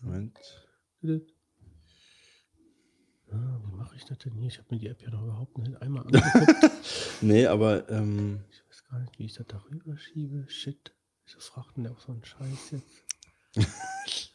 [0.00, 0.38] Moment.
[3.30, 4.48] Ah, wie mache ich das denn hier?
[4.48, 6.70] Ich habe mir die App ja noch überhaupt nicht einmal angeguckt.
[7.20, 10.44] Nee, aber ähm, ich weiß gar nicht, wie ich das da rüberschiebe.
[10.48, 10.92] Shit.
[11.28, 14.32] Wieso fragt denn der auch so einen Scheiß jetzt?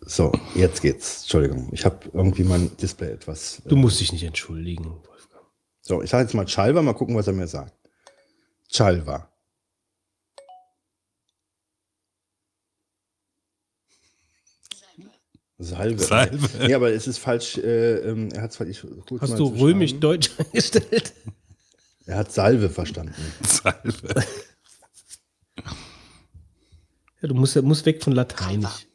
[0.00, 1.22] so, jetzt geht's.
[1.22, 3.60] Entschuldigung, ich habe irgendwie mein Display etwas.
[3.66, 5.44] Du musst dich nicht entschuldigen, Wolfgang.
[5.82, 7.74] So, ich sage jetzt mal Chalva, mal gucken, was er mir sagt.
[8.70, 9.30] Chalva.
[15.58, 16.02] Salve.
[16.02, 16.66] Salve.
[16.66, 17.58] Nee, aber es ist falsch.
[17.58, 18.70] Äh, ähm, er hat falsch.
[18.70, 20.00] Ich, Hast du zu römisch schreiben.
[20.00, 21.12] Deutsch eingestellt?
[22.06, 23.14] Er hat Salve verstanden.
[23.42, 24.24] Salve.
[27.24, 28.86] Ja, du musst, musst weg von Lateinisch.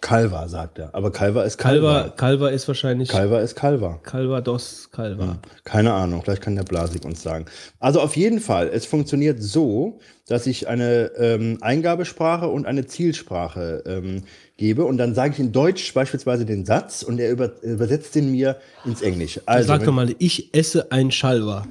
[0.00, 0.94] Calva, sagt er.
[0.94, 2.16] Aber Calva ist Calva, Calva.
[2.16, 3.10] Calva ist wahrscheinlich.
[3.10, 4.00] Calva ist Calva.
[4.02, 5.38] Calvados, Calva.
[5.64, 7.44] Keine Ahnung, vielleicht kann der Blasik uns sagen.
[7.78, 13.82] Also auf jeden Fall, es funktioniert so, dass ich eine ähm, Eingabesprache und eine Zielsprache
[13.84, 14.22] ähm,
[14.56, 18.30] gebe und dann sage ich in Deutsch beispielsweise den Satz und er über, übersetzt den
[18.30, 18.56] mir
[18.86, 19.42] ins Englische.
[19.44, 21.66] Also, Sag doch mal, ich esse ein Schalwa.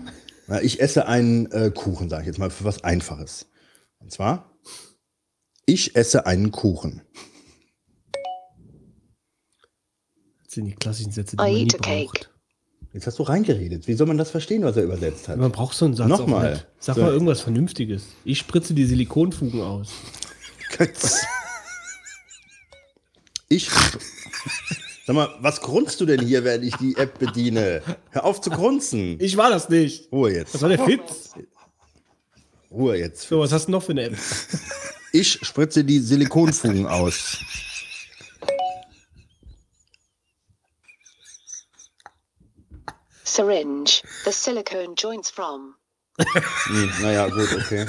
[0.61, 3.47] Ich esse einen äh, Kuchen, sage ich jetzt mal, für was Einfaches.
[3.99, 4.48] Und zwar,
[5.69, 7.01] ich esse einen Kuchen.
[10.45, 12.31] Das sind die klassischen Sätze, die I man nie braucht.
[12.91, 13.87] Jetzt hast du reingeredet.
[13.87, 15.37] Wie soll man das verstehen, was er übersetzt hat?
[15.37, 16.53] Man braucht so einen Satz auch Nochmal.
[16.53, 16.67] nicht.
[16.79, 17.01] Sag So.
[17.01, 18.03] mal irgendwas Vernünftiges.
[18.25, 19.89] Ich spritze die Silikonfugen aus.
[23.51, 23.67] Ich.
[25.07, 27.81] Sag mal, was grunzt du denn hier, während ich die App bediene?
[28.11, 29.17] Hör auf zu grunzen.
[29.19, 30.11] Ich war das nicht.
[30.11, 30.53] Ruhe jetzt.
[30.53, 31.31] Das war der Fitz.
[32.69, 33.27] Ruhe jetzt.
[33.27, 34.17] So, was hast du noch für eine App?
[35.11, 37.39] Ich spritze die Silikonfugen aus.
[43.23, 44.01] Syringe.
[44.25, 45.75] The silicone joints from.
[46.19, 47.85] Hm, naja, gut, okay.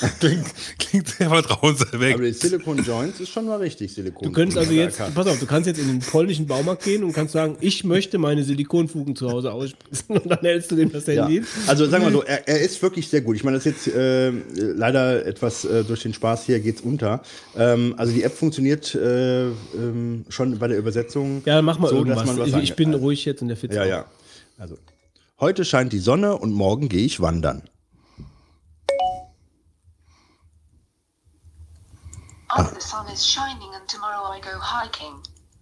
[0.20, 0.46] klingt,
[0.78, 2.14] klingt sehr vertrauenserweckend.
[2.14, 4.22] Aber die Silicon Joints ist schon mal richtig, Silikon.
[4.22, 7.12] Du könntest also jetzt, pass auf, du kannst jetzt in den polnischen Baumarkt gehen und
[7.12, 11.06] kannst sagen, ich möchte meine Silikonfugen zu Hause ausspritzen und dann hältst du dem das
[11.06, 11.26] Ja.
[11.26, 11.42] Handy.
[11.66, 13.36] Also sagen wir mal so, er, er ist wirklich sehr gut.
[13.36, 17.22] Ich meine, das ist jetzt äh, leider etwas äh, durch den Spaß hier geht's unter.
[17.56, 21.42] Ähm, also die App funktioniert äh, ähm, schon bei der Übersetzung.
[21.44, 22.20] Ja, mach mal so, irgendwas.
[22.20, 24.04] dass man was ich, ich bin ruhig jetzt und der Fitz Ja, ja.
[24.58, 24.76] Also
[25.40, 27.68] heute scheint die Sonne und morgen gehe ich wandern.
[34.68, 35.14] Hiking.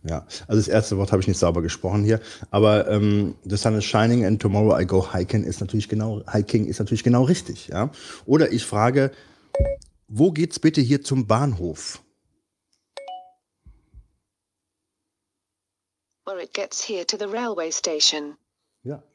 [0.05, 3.75] Ja, also das erste Wort habe ich nicht sauber gesprochen hier, aber ähm, the sun
[3.75, 7.69] is shining and tomorrow I go hiking ist natürlich genau hiking ist natürlich genau richtig,
[7.69, 7.91] ja.
[8.25, 9.11] Oder ich frage,
[10.07, 12.01] wo geht's bitte hier zum Bahnhof?
[16.25, 18.37] Where it gets here to the railway station.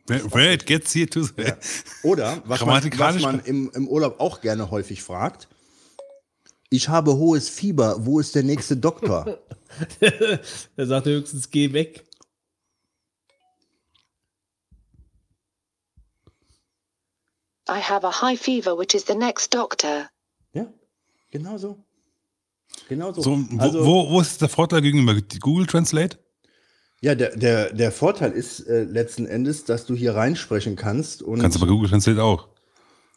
[0.09, 0.33] Ja.
[0.33, 1.53] Where, gets here to the
[2.03, 5.47] Oder was man, was man im, im Urlaub auch gerne häufig fragt.
[6.69, 9.39] Ich habe hohes Fieber, wo ist der nächste Doktor?
[9.99, 12.03] er sagt höchstens, geh weg.
[17.69, 20.09] I have a high fever, which is the next doctor.
[21.31, 21.77] Genau so.
[22.89, 23.21] Genau so.
[23.21, 26.19] So, wo, Also- wo, wo ist der Vorteil gegenüber Google Translate?
[27.03, 31.23] Ja, der, der, der Vorteil ist äh, letzten Endes, dass du hier reinsprechen kannst.
[31.23, 32.47] Und Kannst du bei Google Translate auch.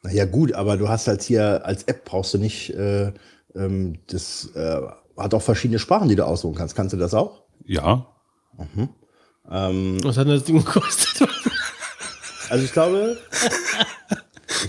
[0.03, 3.13] Naja, gut, aber du hast halt hier als App brauchst du nicht, äh,
[3.55, 4.81] ähm, das äh,
[5.19, 6.75] hat auch verschiedene Sprachen, die du aussuchen kannst.
[6.75, 7.43] Kannst du das auch?
[7.67, 8.07] Ja.
[8.57, 8.89] Mhm.
[9.51, 11.29] Ähm, Was hat denn das Ding gekostet?
[12.49, 13.19] also ich glaube,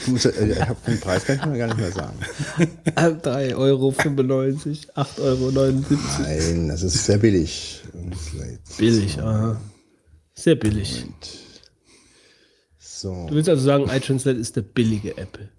[0.06, 2.17] ich, muss, äh, ich habe den Preis kann ich mir gar nicht mehr sagen.
[2.95, 5.51] 3,95 Euro, 8,79 Euro.
[5.51, 7.82] Nein, das ist sehr billig.
[8.77, 9.59] Billig, aha.
[10.34, 11.06] Sehr billig.
[12.77, 13.25] So.
[13.27, 15.50] Du willst also sagen, iTranslate ist der billige Apple.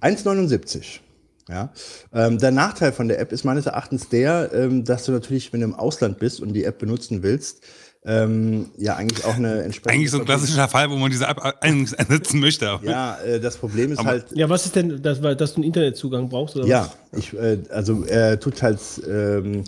[0.00, 1.00] 1,79.
[1.48, 1.72] Ja.
[2.12, 5.60] Ähm, der Nachteil von der App ist meines Erachtens der, ähm, dass du natürlich, wenn
[5.60, 7.62] du im Ausland bist und die App benutzen willst,
[8.06, 9.90] ähm, ja eigentlich auch eine entsprechende.
[9.98, 12.68] Eigentlich so ein klassischer Fall, wo man diese App ein- einsetzen möchte.
[12.70, 14.26] aber- Ja, äh, das Problem ist Aber- halt.
[14.34, 16.56] Ja, was ist denn, das, weil- dass du einen Internetzugang brauchst?
[16.56, 17.20] Oder Ja, was?
[17.20, 18.78] ich, äh, also er tut halt
[19.10, 19.64] ähm,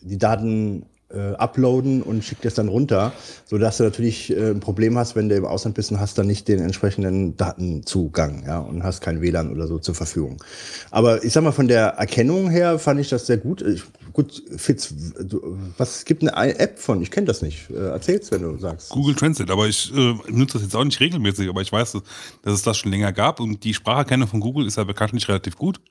[0.00, 3.12] die Daten äh, uploaden und schickt das dann runter,
[3.44, 6.26] sodass du natürlich äh, ein Problem hast, wenn du im Ausland bist und hast dann
[6.26, 10.42] nicht den entsprechenden Datenzugang, ja, und hast kein WLAN oder so zur Verfügung.
[10.90, 13.62] Aber ich sag mal, von der Erkennung her fand ich das sehr gut.
[13.62, 13.84] Ich,
[14.16, 17.02] gut, Fitz, du, was gibt eine App von?
[17.02, 17.68] Ich kenne das nicht.
[17.68, 18.88] Äh, erzähl's, wenn du sagst.
[18.88, 22.02] Google Translate, aber ich äh, nutze das jetzt auch nicht regelmäßig, aber ich weiß, dass,
[22.40, 25.56] dass es das schon länger gab und die Spracherkennung von Google ist ja bekanntlich relativ
[25.56, 25.82] gut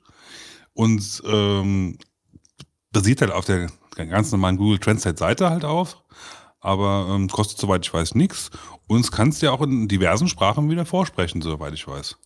[0.74, 1.98] und ähm,
[2.90, 6.02] basiert halt auf der ganz normalen Google Translate Seite halt auf,
[6.58, 8.50] aber ähm, kostet soweit ich weiß nichts
[8.88, 12.16] und es kannst ja auch in diversen Sprachen wieder vorsprechen, soweit ich weiß.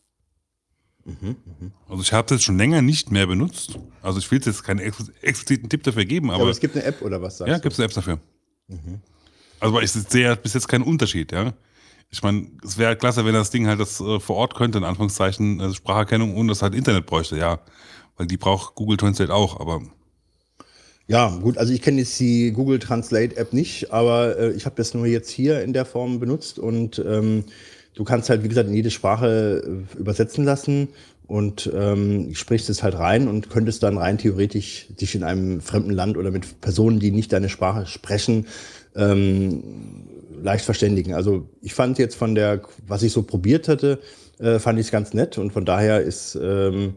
[1.89, 3.79] Also ich habe es jetzt schon länger nicht mehr benutzt.
[4.03, 6.77] Also ich will jetzt keinen ex expliziten Tipp dafür geben, Ja, aber, aber es gibt
[6.77, 8.21] eine App oder was sagst ja, gibt es eine App dafür.
[9.61, 11.53] Also aber ich sehe bis jetzt keinen Unterschied, ja.
[12.13, 14.85] Ich meine, es wäre klasse, wenn das Ding halt das äh, vor Ort könnte, in
[14.85, 17.61] Anführungszeichen, äh, Spracherkennung und das halt Internet bräuchte, ja.
[18.17, 19.83] Weil die braucht Google Translate auch, aber
[21.07, 24.75] Ja, gut, also ich kenne jetzt die Google Translate App nicht, aber äh, ich habe
[24.77, 27.45] das nur jetzt hier in der Form benutzt und ähm,
[27.95, 30.89] du kannst halt, wie gesagt, in jede Sprache äh, übersetzen lassen
[31.27, 35.93] und ähm, sprichst es halt rein und könntest dann rein theoretisch dich in einem fremden
[35.93, 38.47] Land oder mit Personen, die nicht deine Sprache sprechen,
[38.97, 39.63] ähm,
[40.43, 41.15] leicht verständigen.
[41.15, 44.01] Also ich fand jetzt von der, was ich so probiert hatte,
[44.39, 46.95] äh, fand ich es ganz nett und von daher ist ähm,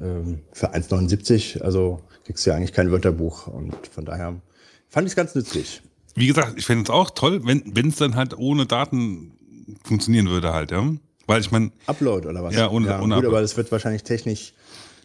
[0.00, 1.60] ähm, für 1,79.
[1.62, 3.46] Also kriegst du ja eigentlich kein Wörterbuch.
[3.46, 4.40] Und von daher
[4.88, 5.82] fand ich es ganz nützlich.
[6.14, 9.32] Wie gesagt, ich fände es auch toll, wenn es dann halt ohne Daten
[9.82, 10.84] funktionieren würde halt, ja.
[11.26, 11.70] Weil ich meine.
[11.86, 12.54] Upload oder was?
[12.54, 13.26] Ja, ohne, ja, ohne gut, Upload.
[13.28, 14.52] aber das wird wahrscheinlich technisch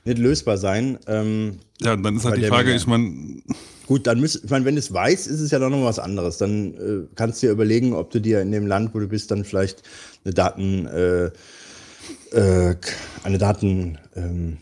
[0.06, 0.98] nicht lösbar sein.
[1.08, 3.42] Ähm, ja, dann ist halt die Frage, ich meine,
[3.90, 5.98] Gut, dann müsst, ich meine, wenn du es weißt, ist es ja doch noch was
[5.98, 6.38] anderes.
[6.38, 9.32] Dann äh, kannst du dir überlegen, ob du dir in dem Land, wo du bist,
[9.32, 9.82] dann vielleicht
[10.24, 11.32] eine Daten, äh,
[12.32, 12.76] äh,
[13.24, 14.58] eine Daten ähm,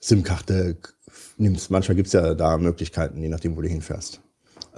[0.00, 0.76] SIM-Karte
[1.36, 1.70] nimmst.
[1.70, 4.20] Manchmal gibt es ja da Möglichkeiten, je nachdem, wo du hinfährst.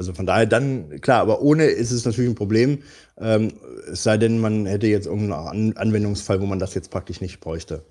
[0.01, 2.79] Also von daher dann, klar, aber ohne ist es natürlich ein Problem.
[3.19, 3.53] Ähm,
[3.93, 7.39] es sei denn, man hätte jetzt irgendeinen An Anwendungsfall, wo man das jetzt praktisch nicht
[7.41, 7.83] bräuchte.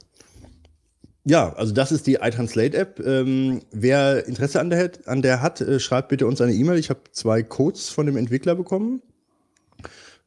[1.24, 3.00] Ja, also das ist die iTranslate-App.
[3.06, 6.80] Ähm, wer Interesse an der, hat- an der hat, äh, schreibt bitte uns eine E-Mail.
[6.80, 9.04] Ich habe zwei Codes von dem Entwickler bekommen,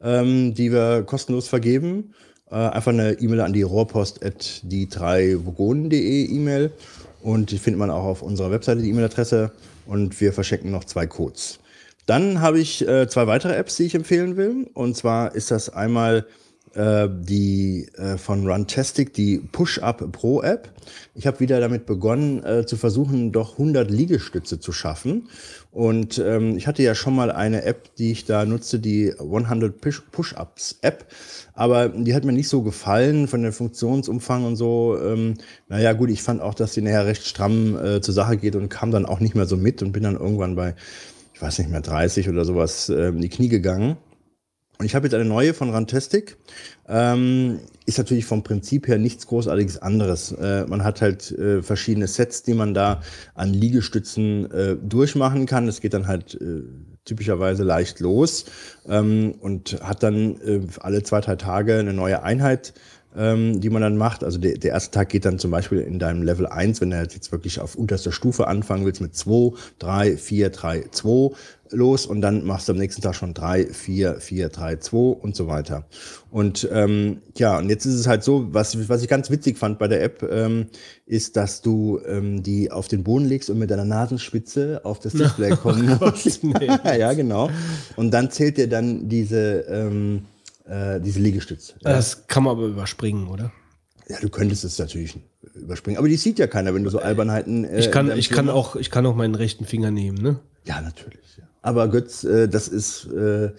[0.00, 2.14] ähm, die wir kostenlos vergeben.
[2.48, 6.70] Äh, einfach eine E-Mail an die rohrpost at die drei vogonen.de E-Mail.
[7.22, 9.50] Und die findet man auch auf unserer Webseite, die E-Mail-Adresse.
[9.84, 11.58] Und wir verschenken noch zwei Codes.
[12.06, 14.68] Dann habe ich äh, zwei weitere Apps, die ich empfehlen will.
[14.74, 16.26] Und zwar ist das einmal
[16.74, 20.70] äh, die äh, von Runtastic, die Push-Up Pro App.
[21.14, 25.28] Ich habe wieder damit begonnen äh, zu versuchen, doch 100 Liegestütze zu schaffen.
[25.70, 29.80] Und ähm, ich hatte ja schon mal eine App, die ich da nutze, die 100
[29.80, 31.06] Push- Push-Ups App.
[31.54, 34.98] Aber die hat mir nicht so gefallen von der Funktionsumfang und so.
[35.02, 35.34] Ähm,
[35.68, 38.70] naja, gut, ich fand auch, dass die nachher recht stramm äh, zur Sache geht und
[38.70, 40.74] kam dann auch nicht mehr so mit und bin dann irgendwann bei,
[41.42, 43.96] weiß nicht mehr, 30 oder sowas äh, in die Knie gegangen.
[44.78, 46.38] Und ich habe jetzt eine neue von Rantastic.
[46.88, 50.32] Ähm, ist natürlich vom Prinzip her nichts großartiges anderes.
[50.32, 53.02] Äh, man hat halt äh, verschiedene Sets, die man da
[53.34, 55.68] an Liegestützen äh, durchmachen kann.
[55.68, 56.62] Es geht dann halt äh,
[57.04, 58.44] typischerweise leicht los
[58.88, 62.74] ähm, und hat dann äh, alle zwei, drei Tage eine neue Einheit,
[63.16, 64.24] ähm, die man dann macht.
[64.24, 66.96] Also der, der erste Tag geht dann zum Beispiel in deinem Level 1, wenn du
[66.96, 71.30] halt jetzt wirklich auf unterster Stufe anfangen willst, mit 2, 3, 4, 3, 2
[71.72, 75.34] los und dann machst du am nächsten Tag schon 3, 4, 4, 3, 2 und
[75.34, 75.86] so weiter.
[76.30, 79.78] Und ähm, ja, und jetzt ist es halt so, was, was ich ganz witzig fand
[79.78, 80.66] bei der App, ähm,
[81.06, 85.12] ist, dass du ähm, die auf den Boden legst und mit deiner Nasenspitze auf das
[85.14, 86.40] Display kommen Oh musst.
[86.84, 87.50] ja, genau.
[87.96, 90.26] Und dann zählt dir dann diese, ähm,
[90.72, 91.74] äh, diese Liegestütze.
[91.82, 91.92] Ja.
[91.92, 93.52] Das kann man aber überspringen, oder?
[94.08, 95.16] Ja, du könntest es natürlich
[95.54, 95.98] überspringen.
[95.98, 97.64] Aber die sieht ja keiner, wenn du so Albernheiten.
[97.64, 100.40] äh, Ich kann, ich Film kann auch, ich kann auch meinen rechten Finger nehmen, ne?
[100.64, 101.36] Ja, natürlich.
[101.38, 101.44] Ja.
[101.62, 103.50] Aber Götz, äh, das ist äh,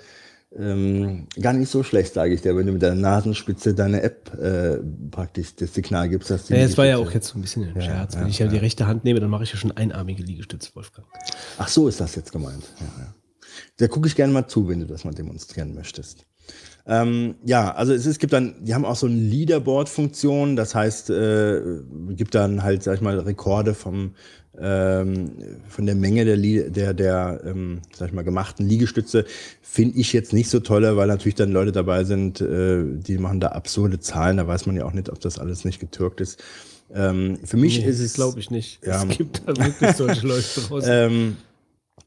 [0.56, 4.32] ähm, gar nicht so schlecht, sage ich dir, wenn du mit deiner Nasenspitze deine App
[4.38, 4.78] äh,
[5.10, 7.64] praktisch das Signal gibst, dass die Ja, es war ja auch jetzt so ein bisschen
[7.64, 8.14] ein Ja, Scherz.
[8.16, 8.62] ja, Wenn ich ja, die ja.
[8.62, 11.08] rechte Hand nehme, dann mache ich ja schon einarmige Liegestütze, Wolfgang.
[11.58, 12.64] Ach so, ist das jetzt gemeint.
[12.80, 13.14] Ja, ja.
[13.78, 16.26] Da gucke ich gerne mal zu, wenn du das mal demonstrieren möchtest.
[16.86, 21.10] Ähm, ja, also es, es gibt dann, die haben auch so eine Leaderboard-Funktion, das heißt,
[21.12, 21.62] äh,
[22.10, 24.16] gibt dann halt, sag ich mal, Rekorde vom,
[24.60, 25.32] ähm,
[25.70, 26.38] von der Menge der,
[26.70, 29.26] der, der ähm, sag ich mal, gemachten Liegestütze.
[29.62, 33.40] Finde ich jetzt nicht so toll, weil natürlich dann Leute dabei sind, äh, die machen
[33.40, 36.44] da absurde Zahlen, da weiß man ja auch nicht, ob das alles nicht getürkt ist.
[36.94, 38.14] Ähm, für mich Nee, ist es.
[38.14, 38.86] glaube ich nicht.
[38.86, 39.04] Ja.
[39.04, 41.38] Es gibt da wirklich solche Leute draußen.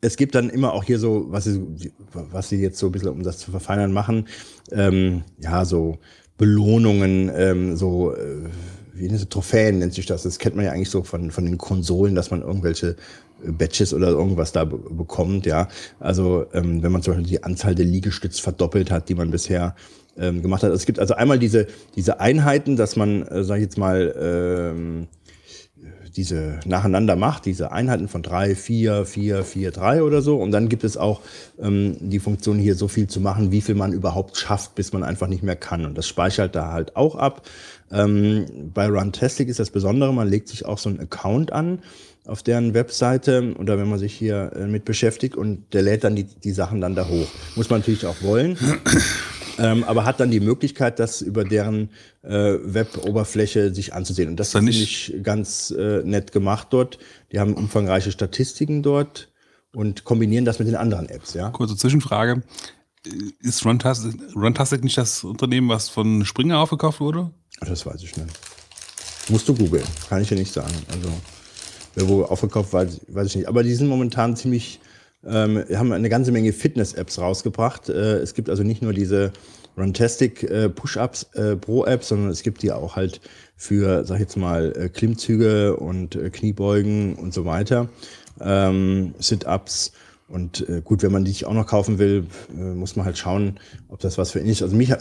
[0.07, 3.09] Es gibt dann immer auch hier so, was sie, was sie jetzt so ein bisschen,
[3.09, 4.28] um das zu verfeinern, machen,
[4.70, 5.99] ähm, ja, so
[6.39, 8.49] Belohnungen, ähm, so, äh,
[8.94, 10.23] wie nennt Trophäen nennt sich das.
[10.23, 12.94] Das kennt man ja eigentlich so von, von den Konsolen, dass man irgendwelche
[13.44, 15.67] äh, Badges oder irgendwas da be bekommt, ja.
[15.99, 19.75] Also, ähm, wenn man zum Beispiel die Anzahl der Liegestütz verdoppelt hat, die man bisher
[20.17, 20.70] ähm, gemacht hat.
[20.70, 25.09] Es gibt also einmal diese, diese Einheiten, dass man, äh, sag ich jetzt mal, ähm,
[26.17, 30.36] diese nacheinander macht, diese Einheiten von drei, vier, vier, vier, drei oder so.
[30.36, 31.20] Und dann gibt es auch
[31.61, 35.05] ähm, die Funktion hier so viel zu machen, wie viel man überhaupt schafft, bis man
[35.05, 35.85] einfach nicht mehr kann.
[35.85, 37.47] Und das speichert da halt auch ab.
[37.93, 41.81] Ähm, bei Runtastic ist das Besondere, man legt sich auch so einen Account an
[42.25, 46.17] auf deren Webseite oder wenn man sich hier äh, mit beschäftigt und der lädt dann
[46.17, 47.28] die, die Sachen dann da hoch.
[47.55, 48.59] Muss man natürlich auch wollen.
[49.59, 51.91] Ähm, aber hat dann die Möglichkeit, das über deren
[52.23, 54.28] äh, Web-Oberfläche sich anzusehen.
[54.28, 56.99] Und das ist nicht- ich ganz äh, nett gemacht dort.
[57.33, 59.31] Die haben umfangreiche Statistiken dort
[59.75, 61.51] und kombinieren das mit den anderen Apps, ja.
[61.51, 62.43] kurze Zwischenfrage.
[63.41, 67.31] Ist Runtastic, Runtastic nicht das Unternehmen, was von Springer aufgekauft wurde?
[67.60, 68.31] Das weiß ich nicht.
[69.28, 70.75] Musst du googeln, kann ich dir nicht sagen.
[70.93, 71.09] Also,
[71.94, 73.49] wer wo aufgekauft, weiß, weiß ich nicht.
[73.49, 74.81] Aber die sind momentan ziemlich,
[75.27, 77.89] ähm, haben eine ganze Menge Fitness-Apps rausgebracht.
[77.89, 79.33] Äh, es gibt also nicht nur diese
[79.77, 83.21] Runtastic äh, Push-Ups äh, Pro-Apps, sondern es gibt die auch halt
[83.57, 87.89] für, sag ich jetzt mal, äh, Klimmzüge und äh, Kniebeugen und so weiter.
[88.41, 89.93] Ähm, Sit-Ups.
[90.29, 93.17] Und äh, gut, wenn man die sich auch noch kaufen will, äh, muss man halt
[93.17, 94.63] schauen, ob das was für ihn ist.
[94.63, 94.93] Also mich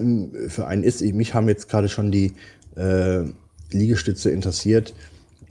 [0.50, 2.34] für einen ist, mich haben jetzt gerade schon die
[2.76, 3.24] äh,
[3.72, 4.94] Liegestütze interessiert.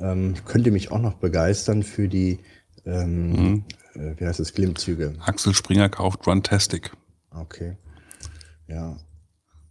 [0.01, 2.39] Ähm, könnte mich auch noch begeistern für die,
[2.86, 5.14] ähm, äh, wie heißt es, Glimmzüge.
[5.20, 6.92] Axel Springer kauft Runtastic.
[7.31, 7.76] Okay.
[8.68, 8.97] Ja.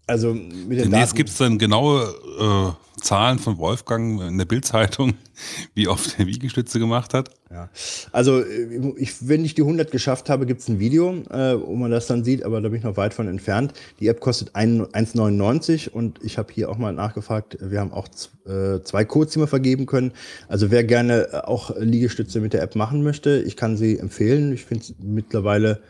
[0.06, 5.14] Also mit den Demnächst gibt es dann genaue äh, Zahlen von Wolfgang in der Bildzeitung,
[5.76, 7.30] wie oft er Wiegestütze gemacht hat.
[7.52, 7.70] Ja.
[8.12, 11.76] Also, äh, ich, wenn ich die 100 geschafft habe, gibt es ein Video, äh, wo
[11.76, 13.74] man das dann sieht, aber da bin ich noch weit von entfernt.
[14.00, 18.08] Die App kostet ein- 1,99 und ich habe hier auch mal nachgefragt, wir haben auch
[18.48, 20.14] äh, zwei Codes, die wir vergeben können.
[20.48, 24.54] Also, wer gerne äh, auch Liegestütze mit der App machen möchte, ich kann sie empfehlen.
[24.54, 25.82] Ich finde es mittlerweile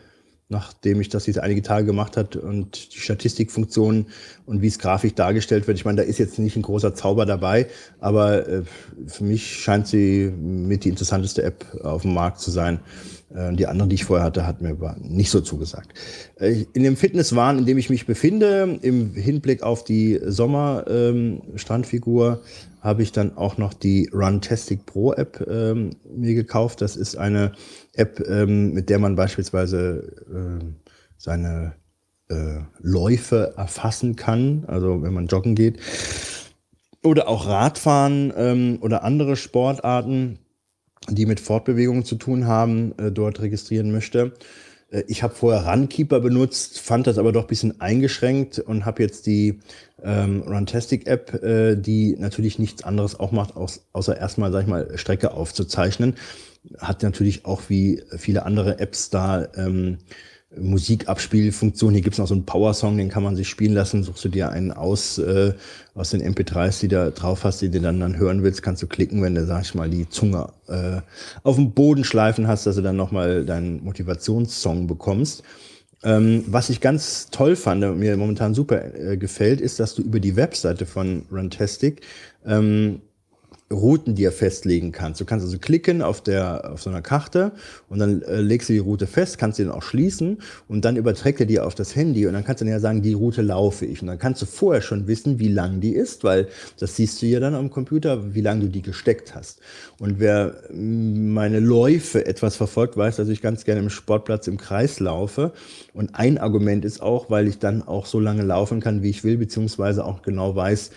[0.48, 4.08] nachdem ich das jetzt einige Tage gemacht hat und die Statistikfunktionen
[4.44, 5.78] und wie es grafisch dargestellt wird.
[5.78, 7.66] Ich meine, da ist jetzt nicht ein großer Zauber dabei,
[7.98, 8.62] aber äh,
[9.06, 12.80] für mich scheint sie mit die interessanteste App auf dem Markt zu sein.
[13.34, 15.94] Äh, die andere, die ich vorher hatte, hat mir aber nicht so zugesagt.
[16.36, 22.42] Äh, in dem Fitnesswahn, in dem ich mich befinde, im Hinblick auf die Sommer-Strandfigur,
[22.80, 26.82] habe ich dann auch noch die Runtastic Pro App ähm, mir gekauft.
[26.82, 27.52] Das ist eine
[27.96, 30.76] App, ähm, mit der man beispielsweise ähm,
[31.16, 31.74] seine
[32.28, 35.78] äh, Läufe erfassen kann, also wenn man joggen geht.
[37.02, 40.38] Oder auch Radfahren ähm, oder andere Sportarten,
[41.10, 44.32] die mit Fortbewegungen zu tun haben, äh, dort registrieren möchte.
[44.90, 49.02] Äh, Ich habe vorher Runkeeper benutzt, fand das aber doch ein bisschen eingeschränkt und habe
[49.02, 49.60] jetzt die
[50.02, 54.96] ähm, Runtastic-App, äh, die natürlich nichts anderes auch macht, aus, außer erstmal, sag ich mal,
[54.96, 56.14] Strecke aufzuzeichnen.
[56.78, 59.98] Hat natürlich auch wie viele andere Apps da ähm,
[60.56, 61.92] Musikabspielfunktion.
[61.92, 64.02] Hier gibt's noch so einen Power-Song, den kann man sich spielen lassen.
[64.02, 65.54] Suchst du dir einen aus äh,
[65.94, 68.86] aus den MP3s, die da drauf hast, die du dann, dann hören willst, kannst du
[68.86, 71.00] klicken, wenn du, sag ich mal, die Zunge äh,
[71.42, 75.42] auf dem Boden schleifen hast, dass du dann nochmal deinen Motivationssong bekommst.
[76.02, 80.02] Ähm, was ich ganz toll fand und mir momentan super äh, gefällt, ist, dass du
[80.02, 82.02] über die Webseite von Runtastic
[82.44, 83.00] ähm,
[83.72, 85.20] Routen dir festlegen kannst.
[85.22, 87.52] Du kannst also klicken auf der auf so einer Karte
[87.88, 90.96] und dann äh, legst du die Route fest, kannst sie dann auch schließen und dann
[90.96, 93.40] überträgt er dir auf das Handy und dann kannst du dann ja sagen, die Route
[93.40, 96.96] laufe ich und dann kannst du vorher schon wissen, wie lang die ist, weil das
[96.96, 99.60] siehst du ja dann am Computer, wie lang du die gesteckt hast.
[99.98, 104.58] Und wer mm, meine Läufe etwas verfolgt, weiß, dass ich ganz gerne im Sportplatz im
[104.58, 105.52] Kreis laufe
[105.94, 109.24] und ein Argument ist auch, weil ich dann auch so lange laufen kann, wie ich
[109.24, 110.90] will, beziehungsweise auch genau weiß,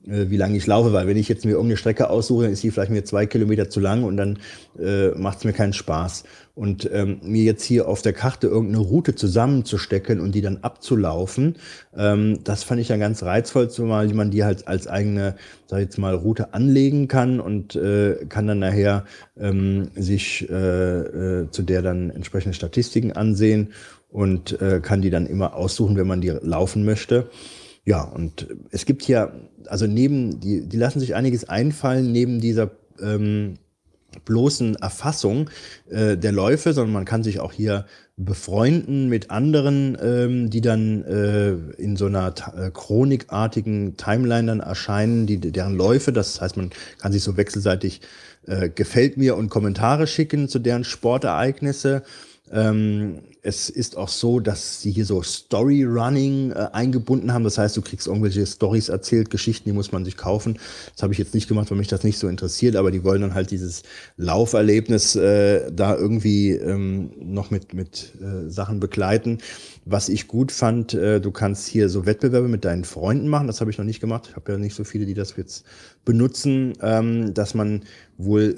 [0.00, 2.70] wie lange ich laufe, weil wenn ich jetzt mir irgendeine Strecke aussuche, dann ist die
[2.70, 4.38] vielleicht mir zwei Kilometer zu lang und dann
[4.78, 6.24] äh, macht es mir keinen Spaß.
[6.54, 11.56] Und ähm, mir jetzt hier auf der Karte irgendeine Route zusammenzustecken und die dann abzulaufen,
[11.96, 15.36] ähm, das fand ich dann ganz reizvoll, zumal man die halt als eigene,
[15.66, 19.04] sag ich jetzt mal, Route anlegen kann und äh, kann dann nachher
[19.38, 23.72] ähm, sich äh, äh, zu der dann entsprechende Statistiken ansehen
[24.10, 27.30] und äh, kann die dann immer aussuchen, wenn man die laufen möchte.
[27.84, 29.32] Ja, und es gibt hier,
[29.66, 33.54] also neben, die, die lassen sich einiges einfallen, neben dieser ähm,
[34.24, 35.50] bloßen Erfassung
[35.90, 41.04] äh, der Läufe, sondern man kann sich auch hier befreunden mit anderen, ähm, die dann
[41.04, 46.70] äh, in so einer äh, chronikartigen Timeline dann erscheinen, die, deren Läufe, das heißt, man
[46.98, 48.00] kann sich so wechselseitig
[48.46, 52.02] äh, gefällt mir und Kommentare schicken zu deren Sportereignisse.
[52.50, 57.44] Ähm, es ist auch so, dass sie hier so Story-Running äh, eingebunden haben.
[57.44, 60.58] Das heißt, du kriegst irgendwelche Stories erzählt, Geschichten, die muss man sich kaufen.
[60.92, 63.22] Das habe ich jetzt nicht gemacht, weil mich das nicht so interessiert, aber die wollen
[63.22, 63.84] dann halt dieses
[64.18, 69.38] Lauferlebnis äh, da irgendwie ähm, noch mit, mit äh, Sachen begleiten.
[69.86, 73.46] Was ich gut fand, äh, du kannst hier so Wettbewerbe mit deinen Freunden machen.
[73.46, 74.26] Das habe ich noch nicht gemacht.
[74.28, 75.64] Ich habe ja nicht so viele, die das jetzt
[76.04, 77.84] benutzen, ähm, dass man
[78.18, 78.56] wohl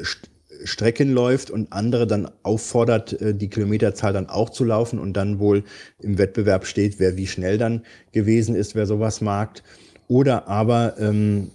[0.65, 5.39] Strecken läuft und andere dann auffordert, äh, die Kilometerzahl dann auch zu laufen und dann
[5.39, 5.65] wohl
[6.01, 7.83] im Wettbewerb steht, wer wie schnell dann
[8.13, 9.63] gewesen ist, wer sowas mag.
[10.09, 11.51] Oder aber ähm,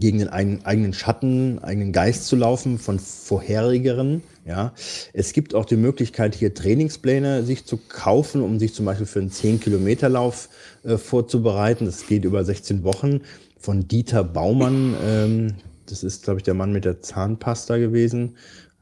[0.00, 4.22] gegen den eigenen, Schatten, eigenen Geist zu laufen von vorherigeren.
[4.46, 4.74] Ja,
[5.12, 9.20] es gibt auch die Möglichkeit, hier Trainingspläne sich zu kaufen, um sich zum Beispiel für
[9.20, 10.48] einen 10-Kilometer-Lauf
[10.84, 11.86] äh, vorzubereiten.
[11.86, 13.20] Das geht über 16 Wochen
[13.58, 14.94] von Dieter Baumann.
[15.02, 15.54] Ähm,
[15.86, 18.36] das ist, glaube ich, der Mann mit der Zahnpasta gewesen,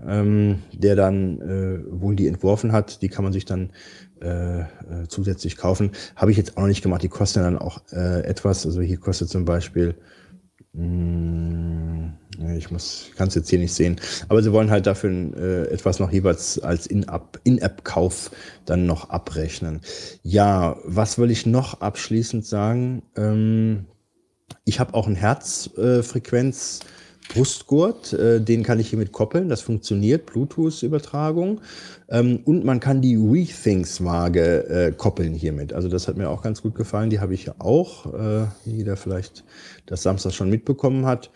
[0.05, 3.03] ähm, der dann äh, wohl die entworfen hat.
[3.03, 3.71] Die kann man sich dann
[4.21, 4.65] äh, äh,
[5.09, 5.91] zusätzlich kaufen.
[6.17, 7.03] Habe ich jetzt auch noch nicht gemacht.
[7.03, 8.67] Die kosten dann auch äh, etwas.
[8.67, 9.95] Also hier kostet zum Beispiel
[10.73, 13.97] mh, nee, ich muss, kann es jetzt hier nicht sehen.
[14.29, 18.31] Aber sie wollen halt dafür äh, etwas noch jeweils als In-App- In-App-Kauf
[18.65, 19.81] dann noch abrechnen.
[20.23, 23.03] Ja, was will ich noch abschließend sagen?
[23.17, 23.87] Ähm,
[24.65, 26.81] ich habe auch einen Herzfrequenz.
[27.29, 31.61] Brustgurt, äh, den kann ich hiermit koppeln, das funktioniert, Bluetooth-Übertragung.
[32.09, 35.73] Ähm, und man kann die Rethings-Waage äh, koppeln hiermit.
[35.73, 38.77] Also das hat mir auch ganz gut gefallen, die habe ich ja auch, äh, wie
[38.79, 39.45] jeder vielleicht
[39.87, 41.31] das Samstag schon mitbekommen hat.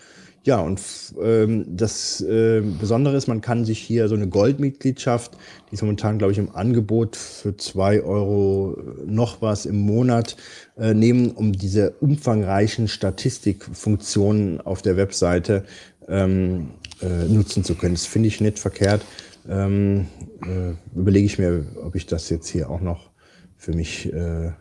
[0.46, 0.80] Ja, und
[1.20, 5.36] ähm, das äh, Besondere ist, man kann sich hier so eine Goldmitgliedschaft,
[5.68, 10.36] die ist momentan, glaube ich, im Angebot für zwei Euro noch was im Monat
[10.76, 15.64] äh, nehmen, um diese umfangreichen Statistikfunktionen auf der Webseite
[16.08, 16.70] ähm,
[17.02, 17.94] äh, nutzen zu können.
[17.94, 19.04] Das finde ich nicht verkehrt.
[19.48, 20.06] Ähm,
[20.42, 23.10] äh, überlege ich mir, ob ich das jetzt hier auch noch
[23.56, 24.52] für mich äh,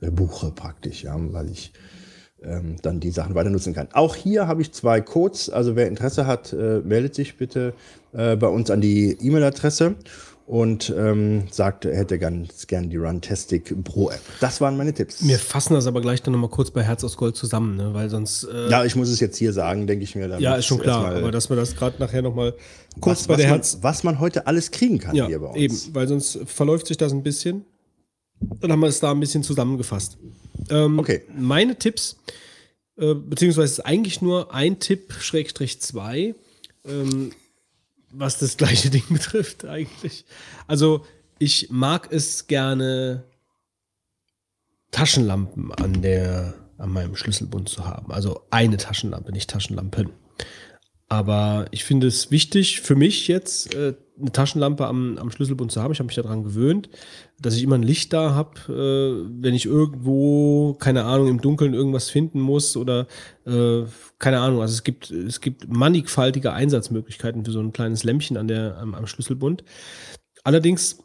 [0.00, 1.72] buche praktisch, ja, weil ich
[2.42, 3.88] ähm, dann die Sachen weiter nutzen kann.
[3.92, 5.50] Auch hier habe ich zwei Codes.
[5.50, 7.74] Also wer Interesse hat, äh, meldet sich bitte
[8.12, 9.96] äh, bei uns an die E-Mail-Adresse
[10.48, 14.22] und ähm, sagt, er hätte ganz gern die Runtastic Pro App.
[14.40, 15.26] Das waren meine Tipps.
[15.26, 17.92] Wir fassen das aber gleich dann nochmal kurz bei Herz aus Gold zusammen, ne?
[17.92, 18.44] weil sonst.
[18.44, 20.26] Äh, ja, ich muss es jetzt hier sagen, denke ich mir.
[20.40, 22.54] ja, ist schon klar, aber dass wir das gerade nachher nochmal
[22.98, 23.78] kurz was, bei was, der man, Herz.
[23.82, 25.58] was man heute alles kriegen kann Ja, hier bei uns.
[25.58, 27.66] eben, weil sonst verläuft sich das ein bisschen.
[28.40, 30.16] Dann haben wir es da ein bisschen zusammengefasst.
[30.70, 31.24] Ähm, okay.
[31.36, 32.16] Meine Tipps,
[32.96, 36.34] äh, beziehungsweise ist eigentlich nur ein Tipp, Schrägstrich zwei,
[36.86, 37.32] ähm,
[38.10, 40.24] was das gleiche Ding betrifft eigentlich.
[40.66, 41.04] Also
[41.38, 43.24] ich mag es gerne,
[44.90, 48.10] Taschenlampen an der, an meinem Schlüsselbund zu haben.
[48.10, 50.10] Also eine Taschenlampe, nicht Taschenlampen.
[51.08, 55.82] Aber ich finde es wichtig für mich jetzt, äh, eine Taschenlampe am, am Schlüsselbund zu
[55.82, 55.92] haben.
[55.92, 56.88] Ich habe mich daran gewöhnt,
[57.40, 61.74] dass ich immer ein Licht da habe, äh, wenn ich irgendwo, keine Ahnung, im Dunkeln
[61.74, 63.06] irgendwas finden muss oder
[63.46, 63.82] äh,
[64.18, 64.60] keine Ahnung.
[64.60, 68.94] Also es gibt, es gibt mannigfaltige Einsatzmöglichkeiten für so ein kleines Lämpchen an der, am,
[68.94, 69.64] am Schlüsselbund.
[70.44, 70.98] Allerdings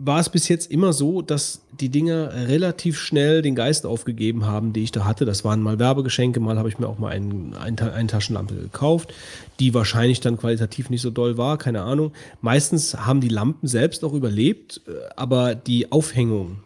[0.00, 4.72] war es bis jetzt immer so, dass die Dinger relativ schnell den Geist aufgegeben haben,
[4.72, 5.24] die ich da hatte.
[5.24, 8.54] Das waren mal Werbegeschenke, mal habe ich mir auch mal ein, ein, Ta- eine Taschenlampe
[8.54, 9.12] gekauft,
[9.58, 12.12] die wahrscheinlich dann qualitativ nicht so doll war, keine Ahnung.
[12.40, 16.60] Meistens haben die Lampen selbst auch überlebt, äh, aber die Aufhängung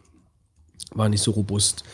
[0.94, 1.84] war nicht so robust.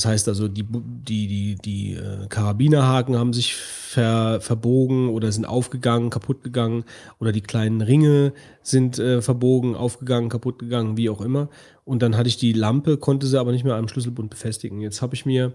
[0.00, 5.44] Das heißt also, die, die, die, die äh, Karabinerhaken haben sich ver, verbogen oder sind
[5.44, 6.84] aufgegangen, kaputt gegangen
[7.18, 11.50] oder die kleinen Ringe sind äh, verbogen, aufgegangen, kaputt gegangen, wie auch immer.
[11.84, 14.80] Und dann hatte ich die Lampe, konnte sie aber nicht mehr am Schlüsselbund befestigen.
[14.80, 15.52] Jetzt habe ich mir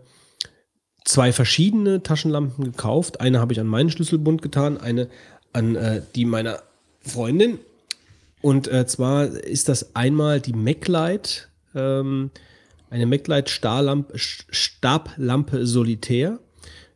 [1.06, 3.22] zwei verschiedene Taschenlampen gekauft.
[3.22, 5.09] Eine habe ich an meinen Schlüsselbund getan, eine
[5.53, 6.61] an äh, die meiner
[6.99, 7.57] Freundin.
[8.43, 12.30] Und äh, zwar ist das einmal die MacLight, ähm,
[12.89, 16.39] eine MacLight Stablampe Solitär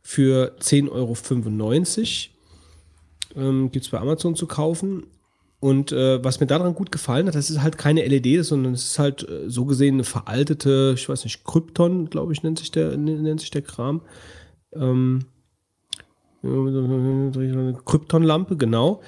[0.01, 2.29] für 10,95
[3.35, 3.45] Euro.
[3.47, 5.03] Ähm, Gibt es bei Amazon zu kaufen.
[5.59, 8.85] Und äh, was mir daran gut gefallen hat, das ist halt keine LED, sondern es
[8.85, 12.71] ist halt äh, so gesehen eine veraltete, ich weiß nicht, Krypton, glaube ich, nennt sich
[12.71, 14.01] der, nennt sich der Kram.
[14.73, 15.25] Ähm,
[16.41, 19.01] Kryptonlampe, genau.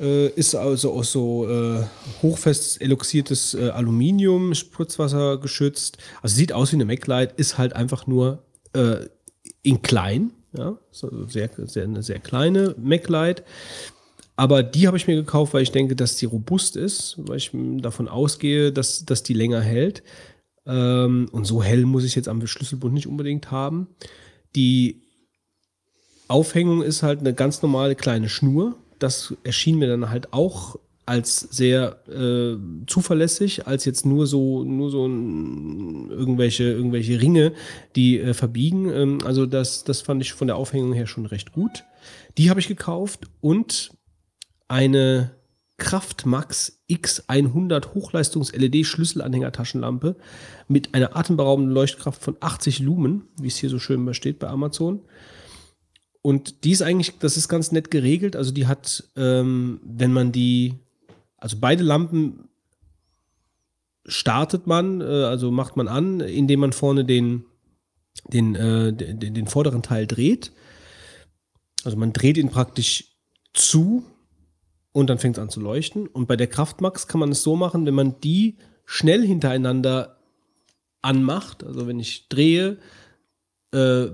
[0.00, 1.84] Äh, ist also aus so äh,
[2.22, 5.98] hochfest eloxiertes äh, Aluminium, Spritzwasser geschützt.
[6.22, 9.06] Also sieht aus wie eine MacLight, ist halt einfach nur äh,
[9.62, 10.30] in klein.
[10.56, 13.44] Ja, so sehr, sehr, eine sehr kleine MacLight.
[14.36, 17.50] Aber die habe ich mir gekauft, weil ich denke, dass die robust ist, weil ich
[17.52, 20.02] davon ausgehe, dass, dass die länger hält.
[20.64, 23.88] Ähm, und so hell muss ich jetzt am Schlüsselbund nicht unbedingt haben.
[24.56, 25.02] Die
[26.26, 28.76] Aufhängung ist halt eine ganz normale kleine Schnur.
[29.00, 30.76] Das erschien mir dann halt auch
[31.10, 32.56] als sehr äh,
[32.86, 37.52] zuverlässig, als jetzt nur so, nur so irgendwelche, irgendwelche Ringe,
[37.96, 38.88] die äh, verbiegen.
[38.88, 41.84] Ähm, also das, das fand ich von der Aufhängung her schon recht gut.
[42.38, 43.90] Die habe ich gekauft und
[44.68, 45.32] eine
[45.78, 50.14] Kraftmax X100 Hochleistungs-LED Schlüsselanhänger-Taschenlampe
[50.68, 55.00] mit einer atemberaubenden Leuchtkraft von 80 Lumen, wie es hier so schön steht bei Amazon.
[56.22, 58.36] Und die ist eigentlich, das ist ganz nett geregelt.
[58.36, 60.74] Also die hat, ähm, wenn man die,
[61.38, 62.48] also beide Lampen
[64.04, 67.44] startet man, äh, also macht man an, indem man vorne den,
[68.28, 70.52] den, äh, den, den vorderen Teil dreht.
[71.84, 73.16] Also man dreht ihn praktisch
[73.54, 74.04] zu
[74.92, 76.06] und dann fängt es an zu leuchten.
[76.06, 80.18] Und bei der Kraftmax kann man es so machen, wenn man die schnell hintereinander
[81.02, 82.78] anmacht, also wenn ich drehe,
[83.72, 84.06] äh,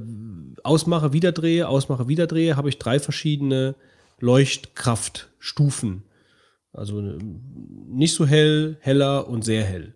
[0.63, 3.75] ausmache, wieder drehe, ausmache, wieder drehe, habe ich drei verschiedene
[4.21, 6.03] Leuchtkraftstufen.
[6.73, 7.19] Also äh,
[7.89, 9.95] nicht so hell, heller und sehr hell.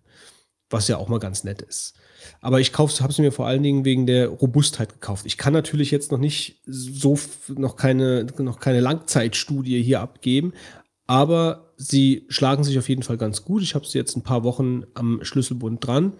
[0.70, 1.94] Was ja auch mal ganz nett ist.
[2.40, 5.26] Aber ich habe es mir vor allen Dingen wegen der Robustheit gekauft.
[5.26, 10.52] Ich kann natürlich jetzt noch nicht so, noch keine, noch keine Langzeitstudie hier abgeben,
[11.06, 13.62] aber sie schlagen sich auf jeden Fall ganz gut.
[13.62, 16.12] Ich habe sie jetzt ein paar Wochen am Schlüsselbund dran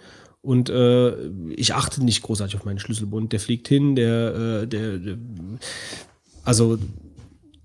[0.42, 3.32] und äh, ich achte nicht großartig auf meinen Schlüsselbund.
[3.32, 5.18] Der fliegt hin, der, äh, der, der
[6.44, 6.78] also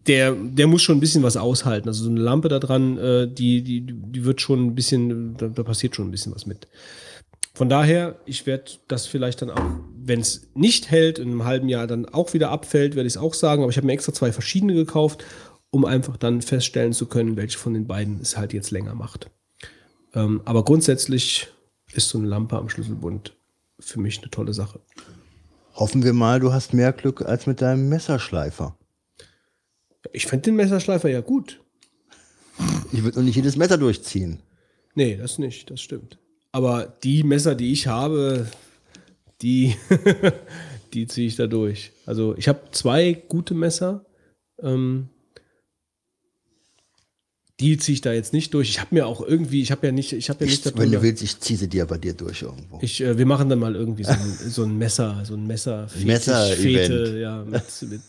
[0.08, 1.88] der, der muss schon ein bisschen was aushalten.
[1.88, 5.48] Also so eine Lampe da dran, äh, die, die, die wird schon ein bisschen, da,
[5.48, 6.68] da passiert schon ein bisschen was mit.
[7.54, 9.64] Von daher, ich werde das vielleicht dann auch,
[9.98, 13.18] wenn es nicht hält, in einem halben Jahr dann auch wieder abfällt, werde ich es
[13.18, 13.64] auch sagen.
[13.64, 15.24] Aber ich habe mir extra zwei verschiedene gekauft,
[15.72, 19.32] um einfach dann feststellen zu können, welche von den beiden es halt jetzt länger macht.
[20.14, 21.48] Ähm, aber grundsätzlich
[21.96, 23.36] ist so eine Lampe am Schlüsselbund
[23.80, 24.80] für mich eine tolle Sache.
[25.74, 28.78] Hoffen wir mal, du hast mehr Glück als mit deinem Messerschleifer.
[30.14, 31.62] Ich fände den Messerschleifer ja gut.
[32.92, 34.42] Ich würde noch nicht jedes Messer durchziehen.
[34.94, 36.18] Nee, das nicht, das stimmt.
[36.54, 38.48] Aber die Messer, die ich habe,
[39.42, 39.76] die,
[40.94, 41.92] die ziehe ich da durch.
[42.06, 44.06] Also ich habe zwei gute Messer.
[44.62, 45.10] Ähm,
[47.62, 48.70] die ziehe ich da jetzt nicht durch.
[48.70, 50.92] Ich habe mir auch irgendwie, ich habe ja nicht, ich habe ja nicht Ich, wenn
[50.92, 52.80] du willst, ich ziehe sie dir bei dir durch irgendwo.
[52.82, 55.88] Ich, äh, wir machen dann mal irgendwie so ein, so ein Messer, so ein Messer,
[56.06, 56.58] Messer-Event.
[56.58, 58.02] Fete, ja, mit, mit,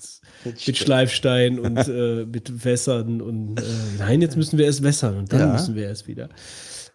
[0.66, 3.64] mit Schleifstein und äh, mit Wässern und äh,
[3.98, 5.52] nein, jetzt müssen wir erst wässern und dann Ja.
[5.52, 6.28] müssen wir erst wieder.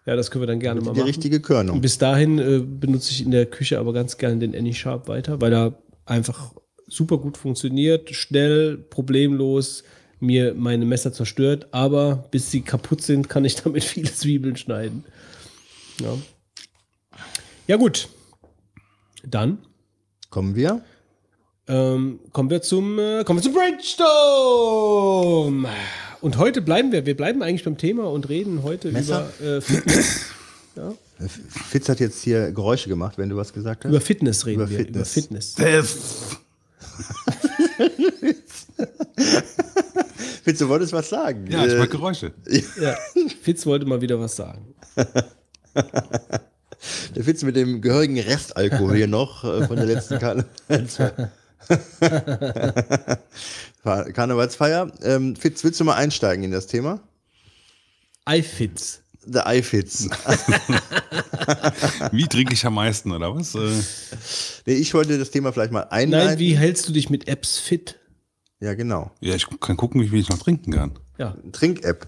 [0.06, 1.08] Ja, das können wir dann gerne mal die machen.
[1.08, 1.76] richtige Körnung.
[1.78, 5.40] Und bis dahin äh, benutze ich in der Küche aber ganz gerne den AnySharp weiter,
[5.40, 6.54] weil er einfach
[6.88, 9.84] super gut funktioniert, schnell, problemlos,
[10.22, 15.04] mir meine Messer zerstört, aber bis sie kaputt sind, kann ich damit viele Zwiebeln schneiden.
[16.00, 16.18] Ja,
[17.68, 18.08] ja gut.
[19.24, 19.60] Dann
[20.30, 20.82] kommen wir.
[21.68, 24.08] Ähm, kommen wir zum äh, kommen wir zum Brainstorm.
[26.22, 29.32] Und heute bleiben wir, wir bleiben eigentlich beim Thema und reden heute Messer?
[29.40, 30.26] über äh, Fitness.
[30.76, 30.94] ja.
[31.70, 33.90] Fitz hat jetzt hier Geräusche gemacht, wenn du was gesagt hast.
[33.90, 35.56] Über Fitness reden Über wir, über Fitness.
[40.44, 41.48] Fitz, du wolltest was sagen.
[41.50, 42.34] Ja, ich Äh, mag Geräusche.
[42.82, 42.96] Ja,
[43.42, 44.74] Fitz wollte mal wieder was sagen.
[47.16, 50.46] Der Fitz mit dem gehörigen Restalkohol hier noch äh, von der letzten Karne
[54.14, 54.92] Karnevalsfeier.
[55.04, 57.00] Ähm, Fitz, willst du mal einsteigen in das Thema?
[58.28, 59.02] iFitz.
[59.26, 60.10] Der iFitz.
[62.12, 63.54] Wie trinke ich am meisten, oder was?
[63.54, 63.70] Äh,
[64.66, 66.28] nee, ich wollte das Thema vielleicht mal einleiten.
[66.30, 68.00] Nein, wie hältst du dich mit Apps fit?
[68.62, 69.12] Ja, genau.
[69.20, 70.92] ja, ich kann gucken, wie viel ich noch trinken kann.
[71.18, 71.36] Ja.
[71.52, 72.08] Trink-App,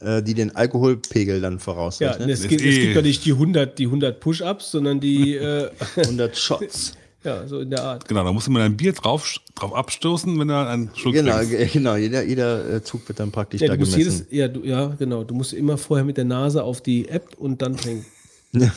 [0.00, 2.28] äh, die den Alkoholpegel dann Ja, vorausrechnet.
[2.30, 6.36] es, gibt, es gibt ja nicht die 100, die 100 Push-Ups, sondern die äh, 100
[6.36, 6.92] Shots.
[7.22, 8.08] ja, so in der Art.
[8.08, 11.50] Genau, da muss man ein Bier drauf, drauf abstoßen, wenn er einen Schluck Genau, trinkt.
[11.50, 11.96] ge- genau.
[11.96, 14.26] Jeder, jeder äh, Zug wird dann praktisch Ja, da du musst gemessen.
[14.30, 15.22] jedes, ja, du, ja, genau.
[15.24, 18.06] Du musst immer vorher mit der Nase auf die App und dann trinken.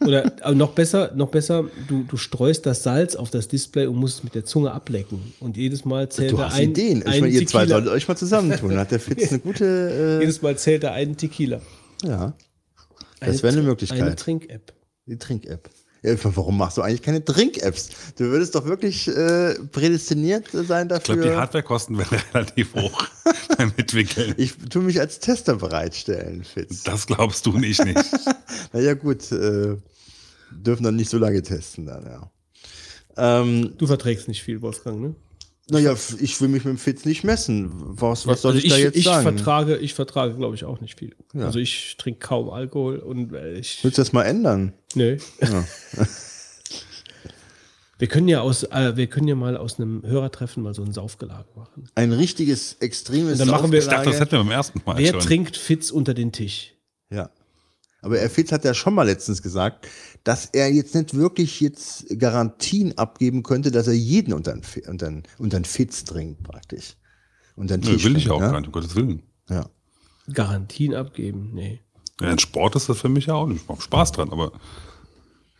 [0.00, 3.96] Oder aber noch besser, noch besser, du, du streust das Salz auf das Display und
[3.96, 5.32] musst es mit der Zunge ablecken.
[5.40, 6.98] Und jedes Mal zählt du er hast ein, Ideen.
[7.00, 8.76] Ich ein meine, ihr zwei solltet euch mal zusammentun.
[8.76, 9.64] Hat der Fitz eine gute.
[9.64, 11.60] Äh, Jedes Mal zählt er einen Tequila.
[12.02, 12.34] ja,
[13.20, 14.02] das wäre eine Möglichkeit.
[14.02, 14.72] Eine Trink-App.
[15.06, 15.70] Die Trink-App.
[16.04, 17.88] Warum machst du eigentlich keine Trink-Apps?
[18.16, 21.36] Du würdest doch wirklich äh, prädestiniert sein Ich glaube, die dafür.
[21.36, 23.06] Hardwarekosten werden relativ hoch
[23.56, 24.34] beim Entwickeln.
[24.36, 26.82] Ich tue mich als Tester bereitstellen, Fitz.
[26.82, 28.04] Das glaubst du nicht, nicht.
[28.72, 29.32] Naja, gut.
[29.32, 29.76] Äh,
[30.50, 32.30] dürfen dann nicht so lange testen dann, ja.
[33.16, 35.14] Ähm, Du verträgst nicht viel, Wolfgang, ne?
[35.70, 37.70] Naja, ich will mich mit dem Fitz nicht messen.
[37.74, 39.22] Was, was soll also ich, da jetzt ich sagen?
[39.22, 41.14] Vertrage, ich vertrage, glaube ich, auch nicht viel.
[41.32, 41.46] Ja.
[41.46, 43.82] Also ich trinke kaum Alkohol und äh, ich.
[43.82, 44.72] Willst du das mal ändern?
[44.94, 45.16] Nö.
[45.40, 45.64] Ja.
[47.98, 50.92] Wir können ja aus, äh, wir können ja mal aus einem Hörertreffen mal so ein
[50.92, 51.88] Saufgelage machen.
[51.94, 54.98] Ein richtiges, extremes Und dann machen wir- Ich dachte, das hätten wir beim ersten Mal
[54.98, 55.20] Wer schon.
[55.20, 56.73] trinkt Fitz unter den Tisch?
[58.04, 59.88] Aber Herr Fitz hat ja schon mal letztens gesagt,
[60.24, 65.06] dass er jetzt nicht wirklich jetzt Garantien abgeben könnte, dass er jeden unter den, unter
[65.06, 66.96] den, unter den Fitz trinkt, praktisch.
[67.56, 68.50] Unter den Nö, Tisch will ich auch ne?
[68.50, 69.22] gar nicht, um Gottes Willen.
[69.48, 69.70] Ja.
[70.32, 71.52] Garantien abgeben?
[71.54, 71.80] Nee.
[72.20, 73.62] Ja, ein Sport ist das für mich ja auch nicht.
[73.62, 74.52] Ich hab Spaß dran, aber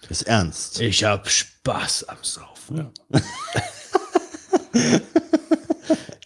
[0.09, 0.81] Ist ernst.
[0.81, 2.91] Ich hab Spaß am Saufen.
[3.13, 3.21] Ja.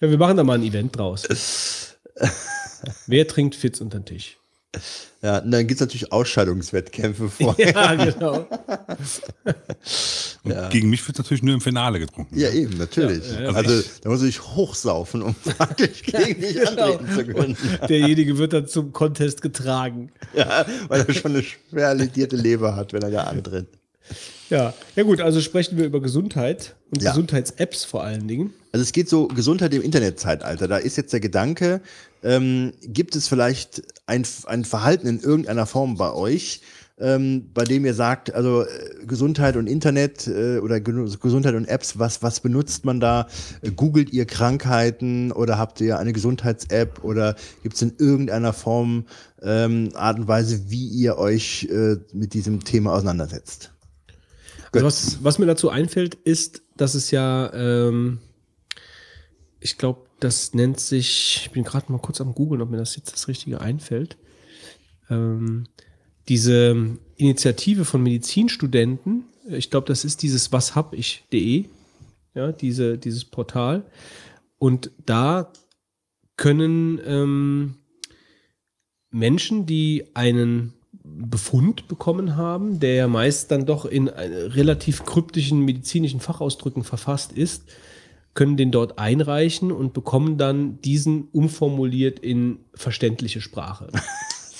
[0.00, 1.96] Ja, wir machen da mal ein Event draus.
[3.06, 4.37] Wer trinkt Fitz unter den Tisch?
[5.22, 7.72] Ja, und dann gibt es natürlich Ausscheidungswettkämpfe vorher.
[7.72, 8.46] Ja, genau.
[10.44, 10.68] und Ja.
[10.68, 12.38] gegen mich wird natürlich nur im Finale getrunken.
[12.38, 13.24] Ja, eben, natürlich.
[13.32, 16.92] Ja, ja, also da muss ich hochsaufen, um praktisch gegen dich Genau.
[16.98, 17.56] antreten zu können.
[17.88, 20.12] Derjenige wird dann zum Contest getragen.
[20.34, 23.68] Ja, weil er schon eine schwer ledierte Leber hat, wenn er da antritt.
[24.50, 27.10] Ja, ja gut, also sprechen wir über Gesundheit und Ja.
[27.10, 28.54] Gesundheits-Apps vor allen Dingen.
[28.72, 30.68] Also es geht so Gesundheit im Internetzeitalter.
[30.68, 31.82] Da ist jetzt der Gedanke,
[32.22, 36.60] ähm, gibt es vielleicht ein, ein Verhalten in irgendeiner Form bei euch,
[37.00, 41.66] ähm, bei dem ihr sagt, also äh, Gesundheit und Internet äh, oder Genu- Gesundheit und
[41.66, 43.28] Apps, was, was benutzt man da?
[43.76, 49.06] Googelt ihr Krankheiten oder habt ihr eine Gesundheits-App oder gibt es in irgendeiner Form
[49.42, 53.70] ähm, Art und Weise, wie ihr euch äh, mit diesem Thema auseinandersetzt?
[54.72, 58.18] Also was, was mir dazu einfällt, ist, dass es ja, ähm,
[59.60, 62.96] ich glaube, das nennt sich, ich bin gerade mal kurz am googeln, ob mir das
[62.96, 64.16] jetzt das Richtige einfällt.
[65.10, 65.66] Ähm,
[66.28, 71.64] diese Initiative von Medizinstudenten, ich glaube, das ist dieses was hab ich.de,
[72.34, 73.84] ja, diese, dieses Portal.
[74.58, 75.52] Und da
[76.36, 77.74] können ähm,
[79.10, 85.64] Menschen, die einen Befund bekommen haben, der ja meist dann doch in äh, relativ kryptischen
[85.64, 87.64] medizinischen Fachausdrücken verfasst ist,
[88.38, 93.88] können den dort einreichen und bekommen dann diesen umformuliert in verständliche Sprache.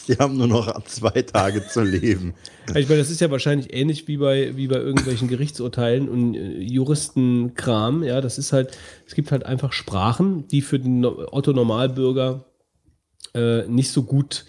[0.09, 2.35] Die haben nur noch zwei Tage zu leben.
[2.75, 6.59] Ich meine, das ist ja wahrscheinlich ähnlich wie bei, wie bei irgendwelchen Gerichtsurteilen und äh,
[6.61, 8.03] Juristenkram.
[8.03, 8.77] Ja, das ist halt,
[9.07, 12.45] es gibt halt einfach Sprachen, die für den No- Otto Normalbürger
[13.35, 14.45] äh, nicht so gut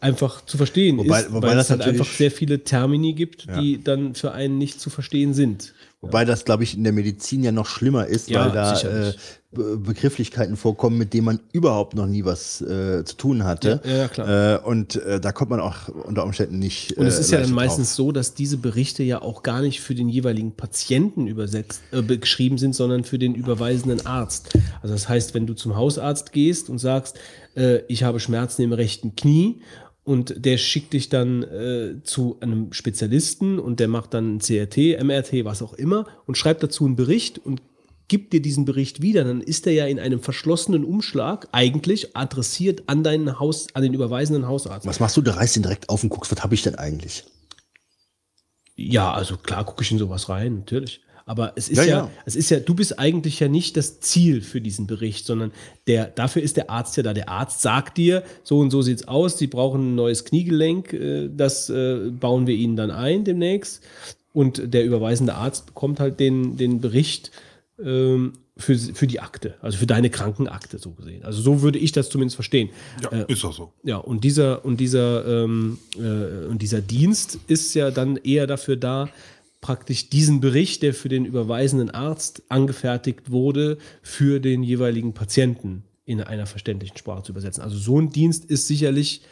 [0.00, 3.60] einfach zu verstehen Wobei- ist, wobei weil es halt einfach sehr viele Termini gibt, Ja.
[3.60, 5.74] die dann für einen nicht zu verstehen sind.
[6.06, 9.12] Wobei das, glaube ich, in der Medizin ja noch schlimmer ist, Ja, weil da äh.
[9.52, 13.80] Be Begrifflichkeiten vorkommen, mit denen man überhaupt noch nie was äh, zu tun hatte.
[13.84, 14.54] Ja, ja, klar.
[14.54, 16.96] Äh, und äh, da kommt man auch unter Umständen nicht.
[16.96, 18.06] Und es äh, ist ja dann meistens drauf.
[18.06, 22.18] so, dass diese Berichte ja auch gar nicht für den jeweiligen Patienten übersetzt, äh, be-
[22.18, 24.48] geschrieben sind, sondern für den überweisenden Arzt.
[24.82, 27.16] Also das heißt, wenn du zum Hausarzt gehst und sagst,
[27.86, 29.60] ich habe Schmerzen im rechten Knie
[30.04, 35.02] und der schickt dich dann äh, zu einem Spezialisten und der macht dann ein CRT,
[35.02, 37.62] MRT, was auch immer und schreibt dazu einen Bericht und
[38.08, 42.82] gibt dir diesen Bericht wieder, dann ist er ja in einem verschlossenen Umschlag eigentlich adressiert
[42.86, 44.86] an deinen Haus, an den überweisenden Hausarzt.
[44.86, 45.22] Was machst du?
[45.22, 47.24] Du reißt den direkt auf und guckst, was habe ich denn eigentlich?
[48.76, 51.00] Ja, also klar gucke ich in sowas rein, natürlich.
[51.26, 52.10] Aber es ist Ja, ja, ja.
[52.26, 55.52] es ist ja, du bist eigentlich ja nicht das Ziel für diesen Bericht, sondern
[55.86, 57.14] der, dafür ist der Arzt ja da.
[57.14, 61.30] Der Arzt sagt dir, so und so sieht's aus, sie brauchen ein neues Kniegelenk, äh,
[61.34, 63.82] das äh, bauen wir ihnen dann ein demnächst.
[64.32, 67.30] Und der überweisende Arzt bekommt halt den, den Bericht
[67.82, 71.24] ähm, für, für die Akte, also für deine Krankenakte so gesehen.
[71.24, 72.70] Also so würde ich das zumindest verstehen.
[73.02, 73.72] Ja, ist auch so.
[73.82, 78.76] Ja, und dieser, und dieser, ähm, äh, und dieser Dienst ist ja dann eher dafür
[78.76, 79.08] da,
[79.64, 86.20] praktisch diesen Bericht, der für den überweisenden Arzt angefertigt wurde, für den jeweiligen Patienten in
[86.20, 87.62] einer verständlichen Sprache zu übersetzen.
[87.62, 89.22] Also so ein Dienst ist sicherlich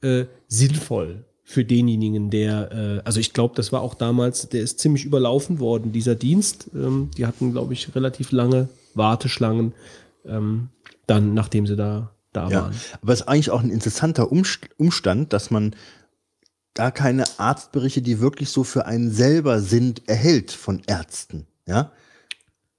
[0.00, 4.78] äh, sinnvoll für denjenigen, der, äh, also ich glaube, das war auch damals, der ist
[4.78, 6.70] ziemlich überlaufen worden, dieser Dienst.
[6.74, 9.74] Ähm, die hatten, glaube ich, relativ lange Warteschlangen,
[10.24, 10.68] ähm,
[11.06, 12.74] dann, nachdem sie da, da Ja, waren.
[13.02, 15.74] aber es ist eigentlich auch ein interessanter Umst- Umstand, dass man
[16.74, 21.46] gar keine Arztberichte, die wirklich so für einen selber sind, erhält von Ärzten.
[21.66, 21.92] Ja,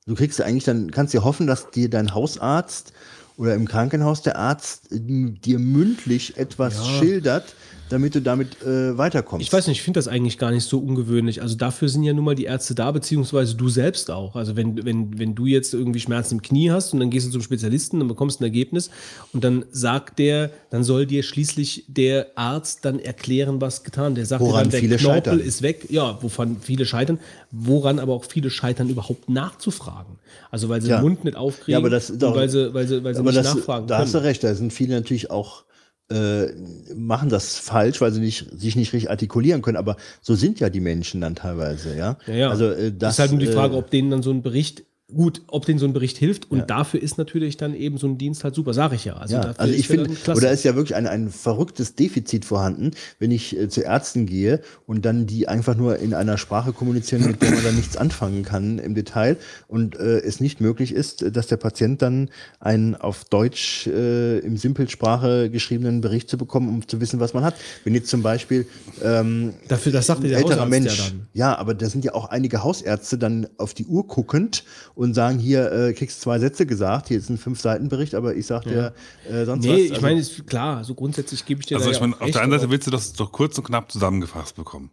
[0.06, 2.94] du kriegst ja eigentlich dann, kannst dir hoffen, dass dir dein Hausarzt
[3.38, 6.84] oder im Krankenhaus der Arzt äh, dir mündlich etwas Ja.
[7.00, 7.56] schildert,
[7.94, 9.46] damit du damit äh, weiterkommst.
[9.46, 11.42] Ich weiß nicht, ich finde das eigentlich gar nicht so ungewöhnlich.
[11.42, 14.36] Also dafür sind ja nun mal die Ärzte da, beziehungsweise du selbst auch.
[14.36, 17.32] Also wenn, wenn, wenn du jetzt irgendwie Schmerzen im Knie hast und dann gehst du
[17.32, 18.90] zum Spezialisten, dann bekommst ein Ergebnis
[19.32, 24.16] und dann sagt der, dann soll dir schließlich der Arzt dann erklären, was getan.
[24.16, 25.40] Der sagt dir Woran dann, der viele Knorpel scheitern.
[25.40, 25.86] ist weg.
[25.90, 27.20] Ja, wovon viele scheitern.
[27.52, 30.16] Woran aber auch viele scheitern, überhaupt nachzufragen.
[30.52, 30.98] Also weil sie Ja.
[31.00, 33.22] den Mund nicht aufkriegen Ja, aber das und doch- weil sie, weil sie, weil sie
[33.22, 34.26] nicht das, nachfragen da hast du können.
[34.28, 35.64] recht, da sind viele natürlich auch
[36.10, 36.48] äh,
[36.96, 39.78] machen das falsch, weil sie nicht, sich nicht richtig artikulieren können.
[39.78, 42.18] Aber so sind ja die Menschen dann teilweise, ja.
[42.28, 42.50] Ja, ja.
[42.50, 44.84] Also äh, das ist halt nur die Frage, äh, ob denen dann so ein Bericht,
[45.14, 46.50] gut, ob denen so ein Bericht hilft.
[46.50, 49.16] Und dafür ist natürlich dann eben so ein Dienst halt super, sage ich ja.
[49.16, 53.32] Also, ja, also ich finde, oder ist ja wirklich ein, ein verrücktes Defizit vorhanden, wenn
[53.32, 57.42] ich äh, zu Ärzten gehe und dann die einfach nur in einer Sprache kommunizieren, mit
[57.42, 61.48] der man dann nichts anfangen kann im Detail und äh, es nicht möglich ist, dass
[61.48, 67.00] der Patient dann einen auf Deutsch äh, im Simpelsprache geschriebenen Bericht zu bekommen, um zu
[67.02, 67.56] wissen, was man hat.
[67.84, 68.66] Wenn jetzt zum Beispiel
[69.04, 72.30] ähm, Dafür, das sagt der älterer Hausarzt Mensch, ja ja, aber da sind ja auch
[72.30, 74.64] einige Hausärzte dann auf die Uhr guckend
[74.96, 78.64] und sagen, hier äh, kriegst zwei Sätze gesagt, hier ist ein Fünf-Seiten-Bericht, aber ich sag
[78.64, 78.94] dir
[79.28, 79.76] äh, sonst was.
[79.76, 82.08] Nee, ich Also- meine, ist klar, so grundsätzlich gebe ich dir Also da ich ja
[82.08, 84.92] meine, auf der einen Seite willst du das doch kurz und knapp zusammengefasst bekommen.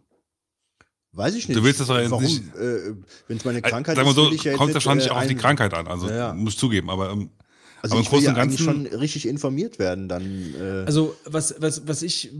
[1.13, 1.57] Weiß ich nicht.
[1.59, 2.23] Du willst das doch jetzt Warum?
[2.23, 2.41] nicht.
[2.55, 2.93] Äh,
[3.27, 5.17] Wenn es meine Krankheit Sagen wir ist, so, ich ja jetzt kommt wahrscheinlich äh, auch
[5.17, 5.87] auf die Krankheit an.
[5.87, 6.33] Also Ja, ja.
[6.33, 7.29] muss ich zugeben, aber, ähm,
[7.81, 8.57] Also aber im ich will Großen ja Ganzen.
[8.57, 10.23] schon richtig informiert werden, dann.
[10.59, 12.31] Äh, Also, was, was, was ich,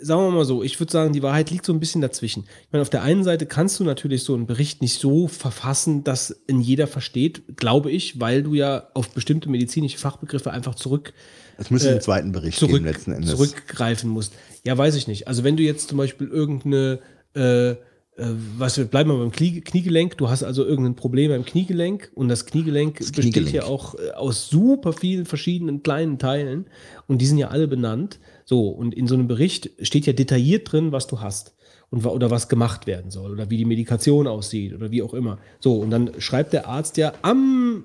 [0.00, 2.44] sagen wir mal so, ich würde sagen, die Wahrheit liegt so ein bisschen dazwischen.
[2.62, 6.04] Ich meine, auf der einen Seite kannst du natürlich so einen Bericht nicht so verfassen,
[6.04, 11.12] dass in jeder versteht, glaube ich, weil du ja auf bestimmte medizinische Fachbegriffe einfach zurück.
[11.58, 13.30] Es müsste äh, einen zweiten Bericht zurück, geben, letzten Endes.
[13.30, 14.32] Zurückgreifen musst.
[14.64, 15.28] Ja, weiß ich nicht.
[15.28, 17.00] Also, wenn du jetzt zum Beispiel irgendeine,
[17.34, 17.74] äh,
[18.18, 20.18] was wir bleiben wir beim Knie, Kniegelenk.
[20.18, 23.54] Du hast also irgendein Problem beim Kniegelenk und das Kniegelenk besteht Kniegelenk.
[23.54, 26.66] ja auch äh, aus super vielen verschiedenen kleinen Teilen
[27.06, 28.18] und die sind ja alle benannt.
[28.44, 31.54] So, und in so einem Bericht steht ja detailliert drin, was du hast
[31.90, 35.38] und oder was gemacht werden soll oder wie die Medikation aussieht oder wie auch immer.
[35.60, 37.84] So, und dann schreibt der Arzt ja am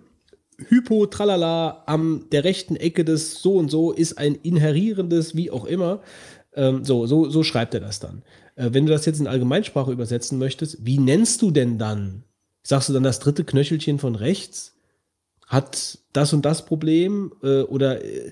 [0.58, 5.66] Hypo, tralala, am der rechten Ecke des so und so ist ein inherierendes, wie auch
[5.66, 6.02] immer.
[6.56, 8.24] Ähm, so, so, so schreibt er das dann.
[8.56, 12.24] Äh, wenn du das jetzt in Allgemeinsprache übersetzen möchtest, wie nennst du denn dann?
[12.64, 14.74] Sagst du dann das dritte Knöchelchen von rechts?
[15.48, 17.34] Hat das und das Problem?
[17.44, 18.32] Äh, oder, äh,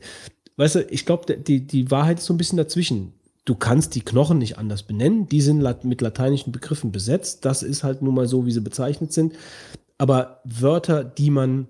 [0.57, 3.13] weißt du, ich glaube, die, die Wahrheit ist so ein bisschen dazwischen.
[3.45, 5.27] Du kannst die Knochen nicht anders benennen.
[5.27, 7.43] Die sind mit lateinischen Begriffen besetzt.
[7.43, 9.33] Das ist halt nun mal so, wie sie bezeichnet sind.
[9.97, 11.67] Aber Wörter, die man,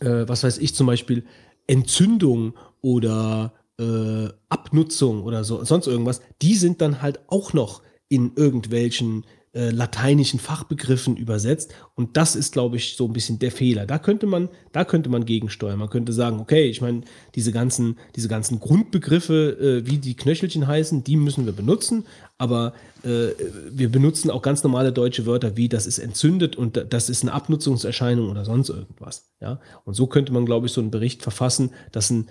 [0.00, 1.24] was weiß ich, zum Beispiel
[1.66, 8.32] Entzündung oder äh, Abnutzung oder so, sonst irgendwas, die sind dann halt auch noch in
[8.36, 9.24] irgendwelchen
[9.54, 11.74] äh, lateinischen Fachbegriffen übersetzt.
[11.94, 13.86] Und das ist, glaube ich, so ein bisschen der Fehler.
[13.86, 15.78] Da könnte man, da könnte man gegensteuern.
[15.78, 17.00] Man könnte sagen, okay, ich meine,
[17.34, 22.04] diese ganzen, diese ganzen Grundbegriffe, äh, wie die Knöchelchen heißen, die müssen wir benutzen.
[22.36, 23.28] Aber äh,
[23.70, 27.32] wir benutzen auch ganz normale deutsche Wörter wie das ist entzündet und das ist eine
[27.32, 29.30] Abnutzungserscheinung oder sonst irgendwas.
[29.40, 29.60] Ja?
[29.84, 32.28] Und so könnte man, glaube ich, so einen Bericht verfassen, dass ein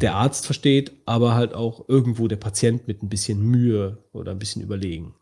[0.00, 4.38] der Arzt versteht, aber halt auch irgendwo der Patient mit ein bisschen Mühe oder ein
[4.38, 5.14] bisschen überlegen.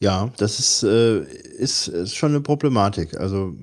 [0.00, 3.14] Ja, das ist, äh, ist, ist schon eine Problematik.
[3.16, 3.54] Also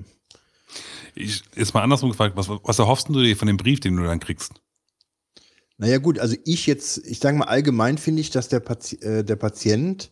[1.14, 4.04] ich, jetzt mal andersrum gefragt, was, was erhoffst du dir von dem Brief, den du
[4.04, 4.52] dann kriegst?
[5.76, 9.24] Naja gut, also ich jetzt, ich sage mal allgemein finde ich, dass der, Pati äh,
[9.24, 10.10] der Patient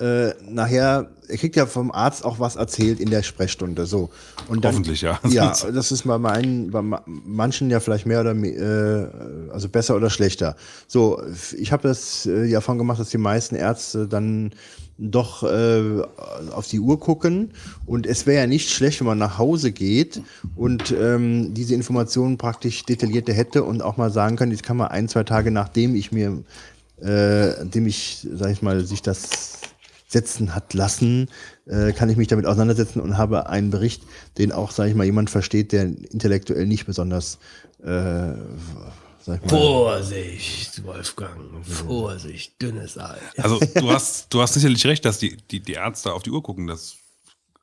[0.00, 4.10] äh, nachher, er kriegt ja vom Arzt auch was erzählt in der Sprechstunde, so.
[4.48, 5.20] Und dann, Hoffentlich, ja.
[5.28, 9.06] Ja, das ist bei meinen, bei manchen ja vielleicht mehr oder äh,
[9.52, 10.56] also besser oder schlechter.
[10.88, 11.22] So,
[11.56, 14.52] ich habe das äh, ja von gemacht, dass die meisten Ärzte dann
[14.98, 16.02] doch äh,
[16.50, 17.52] auf die Uhr gucken.
[17.86, 20.22] Und es wäre ja nicht schlecht, wenn man nach Hause geht
[20.56, 24.88] und ähm, diese Informationen praktisch detaillierter hätte und auch mal sagen kann, jetzt kann man
[24.88, 26.42] ein, zwei Tage nachdem ich mir,
[27.00, 29.63] äh, dem ich, sag ich mal, sich das
[30.14, 31.28] setzen hat lassen,
[31.66, 34.02] äh, kann ich mich damit auseinandersetzen und habe einen Bericht,
[34.38, 37.38] den auch, sage ich mal, jemand versteht, der intellektuell nicht besonders
[37.82, 38.32] äh,
[39.48, 43.18] Vorsicht, Wolfgang, Vorsicht, dünnes Eis.
[43.38, 46.42] Also du hast, du hast sicherlich recht, dass die, die, die Ärzte auf die Uhr
[46.42, 46.66] gucken.
[46.66, 46.96] Das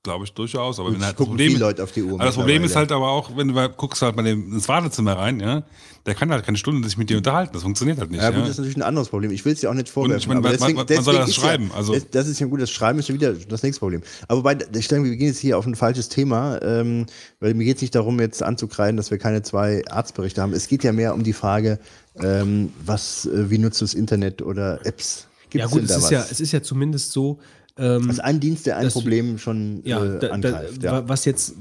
[0.03, 0.79] glaube ich durchaus.
[0.79, 3.09] Aber wenn halt das Problem, Leute auf die Uhr aber das Problem ist halt aber
[3.09, 5.63] auch, wenn du mal guckst halt mal ins Wartezimmer rein, ja,
[6.05, 7.53] der kann halt keine Stunde sich mit dir unterhalten.
[7.53, 8.21] Das funktioniert halt nicht.
[8.21, 8.41] Ja, gut, ja.
[8.41, 9.31] das ist natürlich ein anderes Problem.
[9.31, 10.19] Ich will es dir auch nicht vorwerfen.
[10.19, 11.69] Ich meine, deswegen, man, man soll das schreiben.
[11.69, 11.95] Ja, also.
[12.11, 14.01] Das ist ja gut, das Schreiben ist ja wieder das nächste Problem.
[14.27, 17.05] Aber bei, ich denke, wir gehen jetzt hier auf ein falsches Thema, ähm,
[17.39, 20.53] weil mir geht es nicht darum, jetzt anzukreiden, dass wir keine zwei Arztberichte haben.
[20.53, 21.79] Es geht ja mehr um die Frage,
[22.15, 25.27] ähm, was, äh, wie nutzt du das Internet oder Apps?
[25.51, 27.39] Gibt's ja gut, es ist ja, es ist ja zumindest so,
[27.77, 30.83] ähm, also ein Dienst, der ein Problem schon ja, äh, da, angreift.
[30.83, 31.09] Da, ja.
[31.09, 31.55] Was jetzt,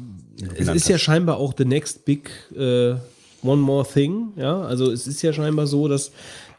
[0.56, 2.94] es ist ja scheinbar auch the next big äh,
[3.42, 4.32] one more thing.
[4.36, 6.12] Ja, also es ist ja scheinbar so, dass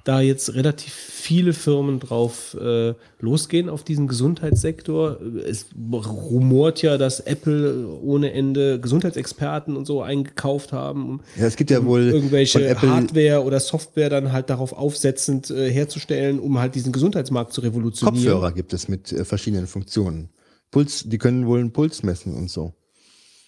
[0.03, 5.19] da jetzt relativ viele Firmen drauf äh, losgehen auf diesen Gesundheitssektor.
[5.45, 11.21] Es rumort ja, dass Apple ohne Ende Gesundheitsexperten und so eingekauft haben.
[11.37, 16.39] ja, es gibt ja wohl irgendwelche Hardware oder Software dann halt darauf aufsetzend äh, herzustellen,
[16.39, 18.23] um halt diesen Gesundheitsmarkt zu revolutionieren.
[18.23, 20.29] Kopfhörer gibt es mit äh, verschiedenen Funktionen.
[20.71, 22.73] Puls, die können wohl einen Puls messen und so.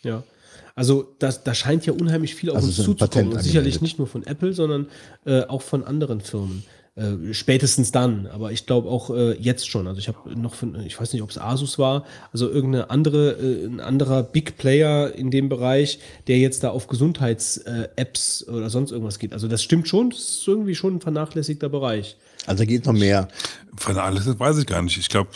[0.04, 0.24] Ja.
[0.76, 3.34] Also das, da scheint ja unheimlich viel auf also uns zuzukommen.
[3.34, 4.88] Und sicherlich nicht nur von Apple, sondern
[5.26, 6.64] äh, auch von anderen Firmen.
[6.96, 9.88] Äh, spätestens dann, aber ich glaube auch äh, jetzt schon.
[9.88, 13.32] Also ich habe noch von, ich weiß nicht, ob es Asus war, also irgendeine andere,
[13.32, 18.92] äh, ein anderer Big Player in dem Bereich, der jetzt da auf Gesundheits-Apps oder sonst
[18.92, 19.34] irgendwas geht.
[19.34, 22.16] Also das stimmt schon, das ist irgendwie schon ein vernachlässigter Bereich.
[22.46, 23.28] Also geht noch mehr.
[23.76, 24.98] Vernachlässigt weiß ich gar nicht.
[24.98, 25.32] Ich glaube,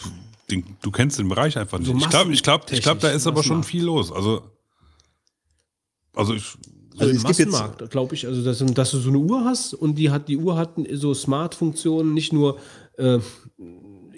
[0.81, 1.87] du kennst den Bereich einfach nicht.
[1.87, 4.11] So ich glaube, ich glaube, ich glaube, da ist aber schon viel los.
[4.11, 4.43] Also
[6.17, 6.57] also ich.
[6.99, 10.09] Also im Massenmarkt, glaube ich, also dass, dass, du so eine Uhr hast und die
[10.09, 12.57] hat die Uhr hat so Smart-Funktionen, nicht nur
[12.97, 13.19] äh,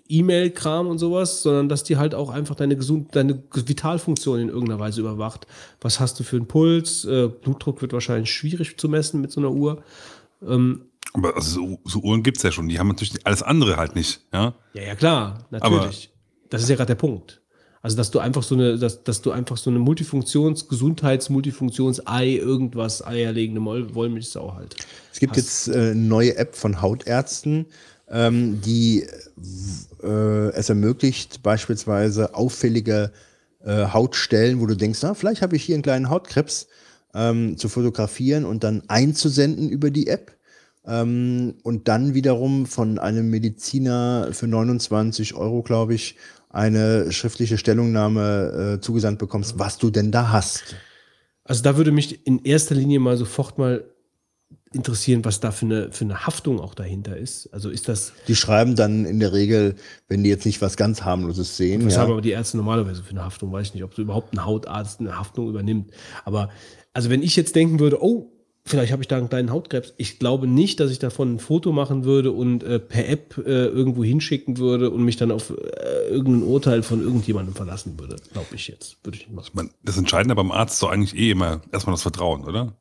[0.09, 4.79] E-Mail-Kram und sowas, sondern dass die halt auch einfach deine gesund, deine Vitalfunktion in irgendeiner
[4.79, 5.45] Weise überwacht.
[5.81, 7.05] Was hast du für einen Puls?
[7.05, 9.83] Äh, Blutdruck wird wahrscheinlich schwierig zu messen mit so einer Uhr.
[10.45, 13.77] Ähm, aber also so, so Uhren gibt es ja schon, die haben natürlich alles andere
[13.77, 14.55] halt nicht, ja?
[14.73, 15.73] Ja, ja, klar, natürlich.
[15.73, 15.91] Aber
[16.49, 17.38] das ist ja gerade der Punkt.
[17.81, 23.05] Also, dass du einfach so eine, dass, dass du einfach so eine Multifunktions-, Gesundheits-Multifunktions-Ei, irgendwas,
[23.05, 23.61] eierlegende
[23.95, 24.75] Wollmilchsau halt.
[25.13, 25.67] Es gibt hast.
[25.67, 27.67] jetzt äh, eine neue App von Hautärzten,
[28.09, 29.05] ähm, die
[30.03, 33.11] äh, es ermöglicht, beispielsweise auffällige
[33.63, 36.67] äh, Hautstellen, wo du denkst, na, vielleicht habe ich hier einen kleinen Hautkrebs,
[37.13, 40.35] ähm, zu fotografieren und dann einzusenden über die App.
[40.85, 46.15] Ähm, und dann wiederum von einem Mediziner für 29 Euro, glaube ich,
[46.49, 50.75] eine schriftliche Stellungnahme äh, zugesandt bekommst, was du denn da hast.
[51.43, 53.83] Also da würde mich in erster Linie mal sofort mal
[54.71, 57.51] interessieren, was da für eine, für eine Haftung auch dahinter ist.
[57.53, 58.13] Also ist das.
[58.27, 59.75] Die schreiben dann in der Regel,
[60.07, 61.85] wenn die jetzt nicht was ganz harmloses sehen.
[61.85, 62.01] Was ja.
[62.01, 63.51] haben aber die Ärzte normalerweise für eine Haftung?
[63.51, 65.91] Weiß ich nicht, ob so überhaupt ein Hautarzt eine Haftung übernimmt.
[66.23, 66.49] Aber
[66.93, 68.31] also wenn ich jetzt denken würde, oh,
[68.65, 69.93] Vielleicht habe ich da einen kleinen Hautkrebs.
[69.97, 73.65] Ich glaube nicht, dass ich davon ein Foto machen würde und äh, per App äh,
[73.65, 78.17] irgendwo hinschicken würde und mich dann auf äh, irgendein Urteil von irgendjemandem verlassen würde.
[78.31, 78.97] Glaube ich jetzt.
[79.03, 79.71] Würde ich nicht machen.
[79.83, 82.75] Das Entscheidende beim Arzt ist doch eigentlich eh immer erstmal das Vertrauen, oder?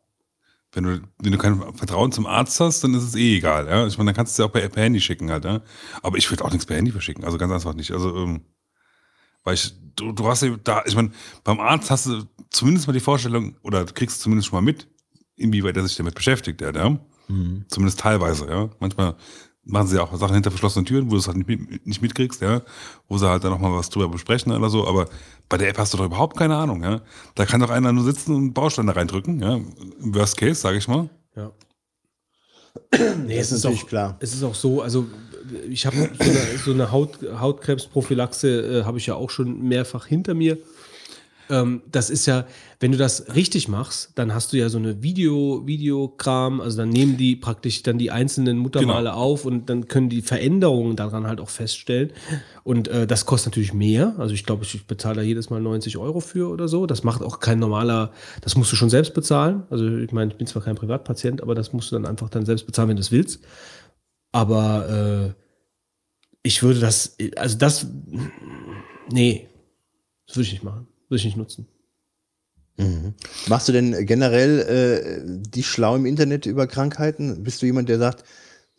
[0.73, 3.67] Wenn du, wenn du kein Vertrauen zum Arzt hast, dann ist es eh egal.
[3.67, 3.87] Ja?
[3.87, 5.45] Ich meine, dann kannst du es ja auch per, per Handy schicken halt.
[5.45, 5.63] Ja?
[6.03, 7.25] Aber ich würde auch nichts per Handy verschicken.
[7.25, 7.93] Also ganz einfach nicht.
[7.93, 8.43] Also, ähm,
[9.45, 11.11] weil ich, du, du hast ja da, ich meine,
[11.45, 14.87] beim Arzt hast du zumindest mal die Vorstellung, oder kriegst du zumindest schon mal mit,
[15.39, 16.70] inwieweit er sich damit beschäftigt, ja.
[16.70, 16.99] ja?
[17.28, 17.65] Mhm.
[17.68, 18.68] Zumindest teilweise, ja.
[18.81, 19.17] Manchmal
[19.65, 22.62] machen sie auch Sachen hinter verschlossenen Türen, wo du es halt nicht, nicht mitkriegst, ja,
[23.07, 25.08] wo sie halt dann nochmal was drüber besprechen oder so, aber
[25.49, 27.02] bei der App hast du doch überhaupt keine Ahnung, ja.
[27.34, 29.57] Da kann doch einer nur sitzen und Bausteine reindrücken, ja.
[29.57, 31.08] Im Worst Case, sage ich mal.
[31.36, 31.52] Ja.
[33.26, 34.17] Nee, das ist natürlich auch, klar.
[34.20, 35.07] Es ist auch so, also
[35.68, 40.07] ich habe so eine, so eine Haut, Hautkrebsprophylaxe, äh, habe ich ja auch schon mehrfach
[40.07, 40.58] hinter mir.
[41.51, 42.47] Ähm, das ist ja,
[42.81, 46.91] wenn du das richtig machst, dann hast du ja so eine Video, Videokram, also dann
[46.91, 51.41] nehmen die praktisch dann die einzelnen Muttermale auf und dann können die Veränderungen daran halt
[51.41, 52.12] auch feststellen.
[52.65, 54.15] Und äh, das kostet natürlich mehr.
[54.18, 56.86] Also ich glaube, ich bezahle da jedes Mal 90 Euro für oder so.
[56.86, 58.12] Das macht auch kein normaler,
[58.43, 59.62] das musst du schon selbst bezahlen.
[59.70, 62.44] Also ich meine, ich bin zwar kein Privatpatient, aber das musst du dann einfach dann
[62.44, 63.41] selbst bezahlen, wenn du es willst.
[64.33, 65.43] Aber äh,
[66.43, 67.86] ich würde das, also das,
[69.10, 69.49] nee,
[70.27, 70.86] das würde ich nicht machen.
[71.09, 71.67] Würde ich nicht nutzen.
[72.77, 73.15] Mhm.
[73.49, 77.43] Machst du denn generell äh, dich schlau im Internet über Krankheiten?
[77.43, 78.25] Bist du jemand, der sagt,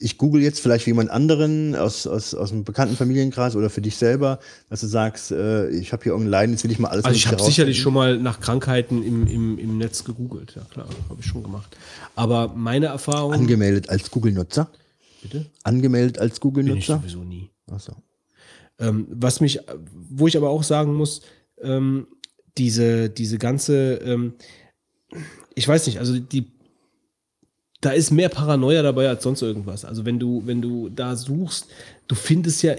[0.01, 3.81] ich google jetzt vielleicht für jemand anderen aus, aus, aus einem bekannten Familienkreis oder für
[3.81, 6.87] dich selber, dass du sagst, äh, ich habe hier irgendein Leiden, jetzt will ich mal
[6.87, 10.61] alles Also ich habe sicherlich schon mal nach Krankheiten im, im, im Netz gegoogelt, ja
[10.71, 11.75] klar, habe ich schon gemacht.
[12.15, 13.33] Aber meine Erfahrung.
[13.33, 14.71] Angemeldet als Google-Nutzer?
[15.21, 15.45] Bitte?
[15.63, 16.99] Angemeldet als Bin ich Google-Nutzer?
[16.99, 17.49] sowieso nie.
[17.69, 17.93] Achso.
[18.79, 19.59] Ähm, was mich,
[19.91, 21.21] wo ich aber auch sagen muss,
[21.61, 22.07] ähm,
[22.57, 24.33] diese, diese ganze, ähm,
[25.55, 26.47] ich weiß nicht, also die,
[27.81, 29.85] da ist mehr Paranoia dabei als sonst irgendwas.
[29.85, 31.67] Also wenn du, wenn du da suchst,
[32.07, 32.75] du findest ja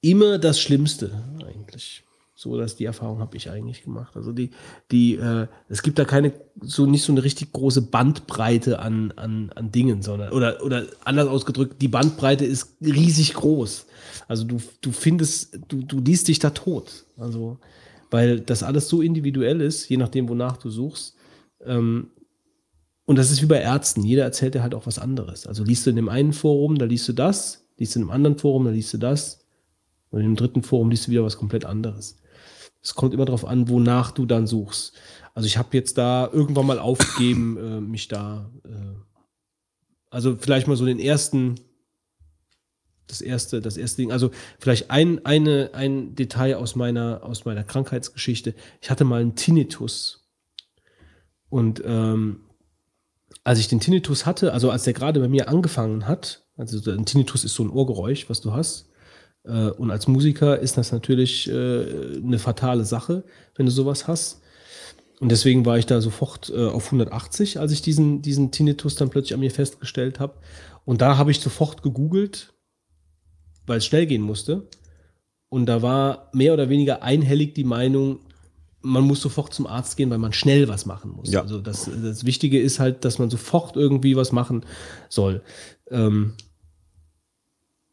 [0.00, 1.10] immer das Schlimmste
[1.46, 2.02] eigentlich.
[2.34, 4.16] So, dass die Erfahrung habe ich eigentlich gemacht.
[4.16, 4.50] Also die,
[4.90, 9.52] die, äh, es gibt da keine, so nicht so eine richtig große Bandbreite an, an,
[9.54, 13.86] an Dingen, sondern, oder, oder anders ausgedrückt, die Bandbreite ist riesig groß.
[14.26, 17.04] Also du, du findest, du, du liest dich da tot.
[17.16, 17.58] Also,
[18.12, 21.16] weil das alles so individuell ist, je nachdem, wonach du suchst.
[21.64, 22.10] Ähm,
[23.06, 24.04] und das ist wie bei Ärzten.
[24.04, 25.46] Jeder erzählt dir halt auch was anderes.
[25.46, 28.10] Also liest du in dem einen Forum, da liest du das, liest du in einem
[28.10, 29.46] anderen Forum, da liest du das.
[30.10, 32.18] Und in dem dritten Forum liest du wieder was komplett anderes.
[32.82, 34.92] Es kommt immer darauf an, wonach du dann suchst.
[35.32, 38.94] Also ich habe jetzt da irgendwann mal aufgegeben, äh, mich da, äh,
[40.10, 41.54] also vielleicht mal so den ersten,
[43.12, 44.12] das erste, das erste Ding.
[44.12, 48.54] Also vielleicht ein, eine, ein Detail aus meiner, aus meiner Krankheitsgeschichte.
[48.80, 50.28] Ich hatte mal einen Tinnitus.
[51.48, 52.40] Und ähm,
[53.44, 57.06] als ich den Tinnitus hatte, also als der gerade bei mir angefangen hat, also ein
[57.06, 58.88] Tinnitus ist so ein Ohrgeräusch, was du hast.
[59.44, 63.24] Äh, und als Musiker ist das natürlich äh, eine fatale Sache,
[63.54, 64.40] wenn du sowas hast.
[65.20, 69.10] Und deswegen war ich da sofort äh, auf 180, als ich diesen, diesen Tinnitus dann
[69.10, 70.34] plötzlich an mir festgestellt habe.
[70.84, 72.54] Und da habe ich sofort gegoogelt,
[73.66, 74.68] weil es schnell gehen musste.
[75.48, 78.20] Und da war mehr oder weniger einhellig die Meinung,
[78.82, 81.30] man muss sofort zum Arzt gehen, weil man schnell was machen muss.
[81.30, 81.42] Ja.
[81.42, 84.64] Also das, das Wichtige ist halt, dass man sofort irgendwie was machen
[85.08, 85.42] soll.
[85.90, 86.34] Ähm,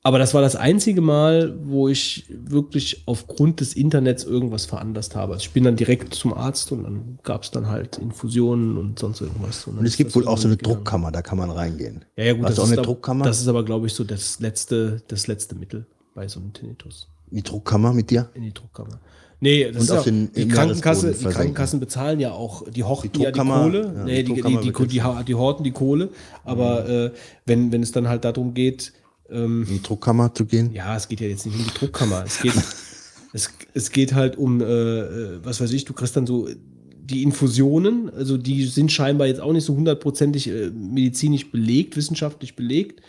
[0.09, 5.33] aber das war das einzige Mal, wo ich wirklich aufgrund des Internets irgendwas veranlasst habe.
[5.33, 8.97] Also ich bin dann direkt zum Arzt und dann gab es dann halt Infusionen und
[8.97, 9.67] sonst irgendwas.
[9.67, 12.05] Und es gibt wohl auch so eine Druckkammer, da kann man reingehen.
[12.17, 13.23] Ja, ja, gut, das du auch ist, eine aber- Druckkammer?
[13.25, 17.07] das ist aber, glaube ich, so das letzte, das letzte Mittel bei so einem Tinnitus.
[17.29, 18.29] Die Druckkammer mit dir?
[18.33, 18.99] In die Druckkammer.
[19.41, 21.23] Nee, das Und ist auch, den- die Krankenkasse, die.
[21.23, 24.71] Krankenkassen bezahlen ja auch, die horten ja die Kohle, ja, nee, die die, die, die,
[24.73, 26.09] die, die, die horten die Kohle,
[26.43, 27.11] aber äh,
[27.45, 28.91] wenn, wenn es dann halt darum geht,
[29.31, 30.71] ähm, In die Druckkammer zu gehen?
[30.73, 32.23] ja, es geht ja jetzt nicht um die Druckkammer.
[32.25, 32.53] Es geht,
[33.33, 36.47] es, es geht halt um, äh, was weiß ich, du kriegst dann so
[37.01, 42.55] die Infusionen, also die sind scheinbar jetzt auch nicht so hundertprozentig äh, medizinisch belegt, wissenschaftlich
[42.55, 43.01] belegt,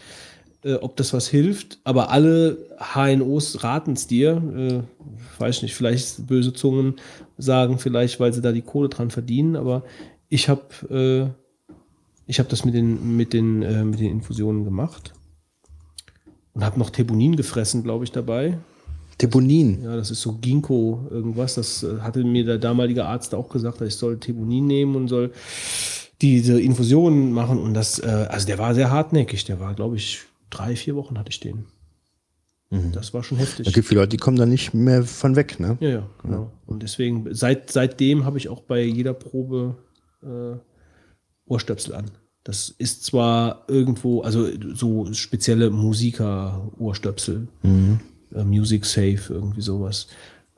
[0.62, 1.78] äh, ob das was hilft.
[1.84, 4.42] Aber alle HNOs raten es dir.
[4.56, 6.94] Äh, weiß nicht, vielleicht böse Zungen
[7.36, 9.84] sagen vielleicht, weil sie da die Kohle dran verdienen, aber
[10.28, 11.40] ich habe äh,
[12.30, 15.12] ich habe das mit den, mit, den, äh, mit den Infusionen gemacht.
[16.52, 18.58] Und habe noch Tebonin gefressen, glaube ich, dabei.
[19.18, 19.82] Tebonin?
[19.82, 21.54] Ja, das ist so Ginkgo irgendwas.
[21.54, 25.08] Das äh, hatte mir der damalige Arzt auch gesagt, dass ich soll Tebonin nehmen und
[25.08, 25.32] soll
[26.20, 27.58] diese Infusionen machen.
[27.58, 29.44] Und das, äh, also der war sehr hartnäckig.
[29.44, 31.66] Der war, glaube ich, drei, vier Wochen hatte ich den.
[32.70, 33.66] Das war schon heftig.
[33.66, 35.76] Es gibt viele Leute, die kommen da nicht mehr von weg, ne?
[35.80, 36.52] Ja, ja, genau.
[36.66, 39.76] Und deswegen, seit, seitdem habe ich auch bei jeder Probe
[40.22, 40.56] äh,
[41.46, 42.12] Ohrstöpsel an.
[42.44, 48.00] Das ist zwar irgendwo, also so spezielle Musiker-Ohrstöpsel, Mhm.
[48.34, 50.06] äh, Music Safe, irgendwie sowas.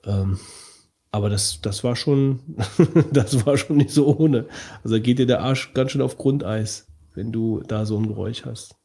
[0.04, 0.38] Ähm,
[1.10, 2.40] aber das, das war schon,
[3.12, 4.46] das war schon nicht so ohne.
[4.84, 8.06] Also da geht dir der Arsch ganz schön auf Grundeis, wenn du da so ein
[8.06, 8.76] Geräusch hast.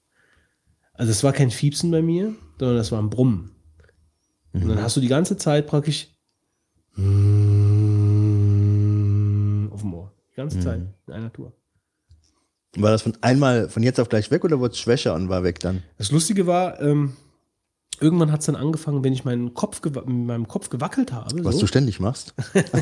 [0.93, 3.51] Also es war kein Fiepsen bei mir, sondern das war ein Brummen.
[4.53, 4.69] Und Mhm.
[4.69, 6.07] dann hast du die ganze Zeit praktisch
[6.95, 7.01] auf
[9.81, 10.11] dem Ohr.
[10.31, 10.61] Die ganze Mhm.
[10.61, 11.53] Zeit in einer Tour.
[12.81, 15.43] War das von einmal von jetzt auf gleich weg oder wurde es schwächer und war
[15.43, 15.83] weg dann?
[15.97, 17.13] Das Lustige war, ähm,
[17.99, 21.43] irgendwann hat es dann angefangen, wenn ich meinen Kopf mit meinem Kopf gewackelt habe.
[21.43, 21.61] Was so.
[21.61, 22.33] du ständig machst?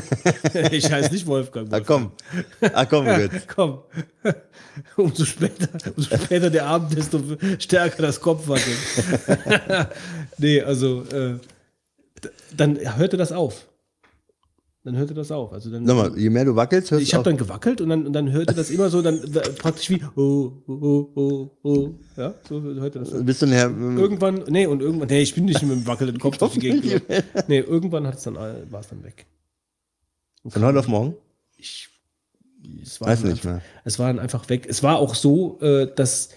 [0.70, 1.72] ich heiße nicht Wolfgang.
[1.72, 2.12] Ah, komm.
[2.60, 3.30] Ah, komm, gut.
[3.54, 3.78] komm.
[4.96, 7.22] Umso später, umso später der Abend, desto
[7.58, 8.76] stärker das Kopfwackeln.
[10.36, 11.38] nee, also äh,
[12.54, 13.66] dann hörte das auf.
[14.86, 15.52] Dann hörte das auf.
[15.52, 17.24] Also dann, Nochmal, je mehr du wackelst, hörst ich du habe auf.
[17.24, 19.20] dann gewackelt und dann, und dann hörte das immer so, dann
[19.58, 21.88] praktisch wie oh, oh, oh, oh.
[22.16, 23.24] Ja, so hörte das.
[23.24, 26.38] Bist du nachher, Irgendwann, nee, und irgendwann, nee, ich bin nicht mit dem wackelnden Kopf
[26.38, 27.02] durch die Gegend.
[27.48, 29.26] Nee, irgendwann hat es dann, war es dann weg.
[30.46, 31.16] Von heute auf morgen?
[32.80, 33.62] Es war Weiß nicht einfach, mehr.
[33.84, 34.66] Es war dann einfach weg.
[34.68, 36.28] Es war auch so, äh, dass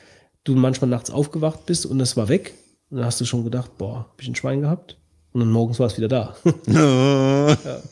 [0.44, 2.56] du manchmal nachts aufgewacht bist und es war weg.
[2.90, 4.98] Und dann hast du schon gedacht, boah, hab ich ein Schwein gehabt?
[5.34, 6.36] Und dann morgens war es wieder da.
[6.66, 7.84] ja.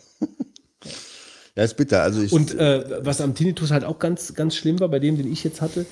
[1.57, 1.63] Ja.
[1.63, 2.03] Ist bitter.
[2.03, 5.17] Also ich, Und äh, was am Tinnitus halt auch ganz, ganz schlimm war, bei dem,
[5.17, 5.87] den ich jetzt hatte,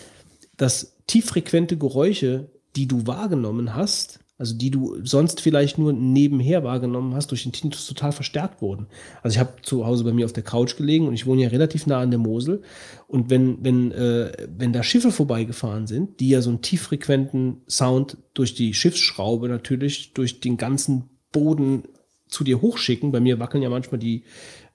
[0.58, 7.16] dass tieffrequente Geräusche, die du wahrgenommen hast, also die du sonst vielleicht nur nebenher wahrgenommen
[7.16, 8.86] hast, durch den Tinnitus total verstärkt wurden.
[9.24, 11.50] Also ich habe zu Hause bei mir auf der Couch gelegen und ich wohne ja
[11.50, 12.62] relativ nah an der Mosel.
[13.08, 18.18] Und wenn, wenn, äh, wenn da Schiffe vorbeigefahren sind, die ja so einen tieffrequenten Sound
[18.36, 21.86] durch die Schiffsschraube natürlich, durch den ganzen Boden
[22.28, 23.12] zu dir hochschicken.
[23.12, 24.24] Bei mir wackeln ja manchmal die,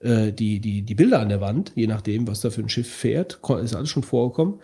[0.00, 2.88] äh, die, die, die Bilder an der Wand, je nachdem, was da für ein Schiff
[2.88, 3.40] fährt.
[3.62, 4.60] Ist alles schon vorgekommen.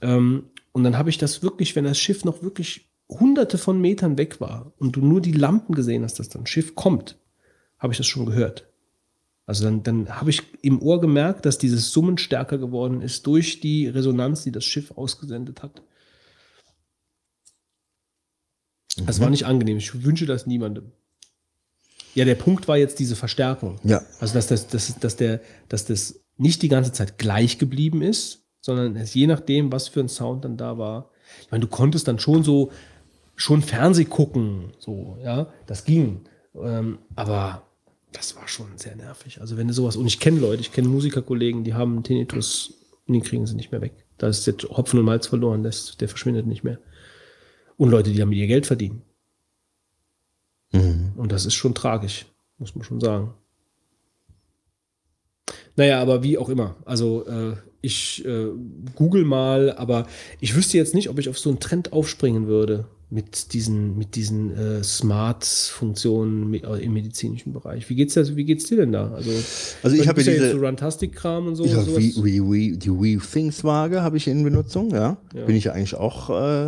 [0.00, 4.18] Ähm, und dann habe ich das wirklich, wenn das Schiff noch wirklich hunderte von Metern
[4.18, 7.18] weg war und du nur die Lampen gesehen hast, dass da ein Schiff kommt,
[7.78, 8.68] habe ich das schon gehört.
[9.46, 13.60] Also dann, dann habe ich im Ohr gemerkt, dass dieses Summen stärker geworden ist durch
[13.60, 15.82] die Resonanz, die das Schiff ausgesendet hat.
[19.06, 19.78] Das war nicht angenehm.
[19.78, 20.92] Ich wünsche das niemandem.
[22.18, 23.76] Ja, der Punkt war jetzt diese Verstärkung.
[23.84, 24.02] Ja.
[24.18, 28.42] Also, dass das, dass, dass, der, dass das nicht die ganze Zeit gleich geblieben ist,
[28.60, 31.10] sondern es je nachdem, was für ein Sound dann da war.
[31.42, 32.72] Ich meine, du konntest dann schon so,
[33.36, 36.22] schon Fernseh gucken, so, ja, das ging.
[36.60, 37.62] Ähm, aber
[38.10, 39.40] das war schon sehr nervig.
[39.40, 42.74] Also, wenn du sowas, und ich kenne Leute, ich kenne Musikerkollegen, die haben einen Tinnitus
[43.06, 43.92] und den kriegen sie nicht mehr weg.
[44.16, 46.80] Da ist jetzt Hopfen und Malz verloren, das, der verschwindet nicht mehr.
[47.76, 49.02] Und Leute, die damit ihr Geld verdienen.
[50.72, 51.12] Mhm.
[51.16, 52.26] Und das ist schon tragisch,
[52.58, 53.34] muss man schon sagen.
[55.76, 56.76] Naja, aber wie auch immer.
[56.84, 58.48] Also äh, ich äh,
[58.96, 60.06] google mal, aber
[60.40, 64.16] ich wüsste jetzt nicht, ob ich auf so einen Trend aufspringen würde mit diesen, mit
[64.16, 67.88] diesen äh, Smart-Funktionen äh, im medizinischen Bereich.
[67.88, 69.10] Wie geht's dir, wie geht's dir denn da?
[69.12, 69.30] Also,
[69.82, 71.66] Also ich habe ja diese- jetzt so Runtastic-Kram und so.
[71.66, 71.86] Sowas.
[71.96, 75.16] Wii, Wii, Wii, die Wii Things Waage habe ich in Benutzung, ja.
[75.34, 75.44] Ja.
[75.46, 76.66] Bin ich ja eigentlich auch äh,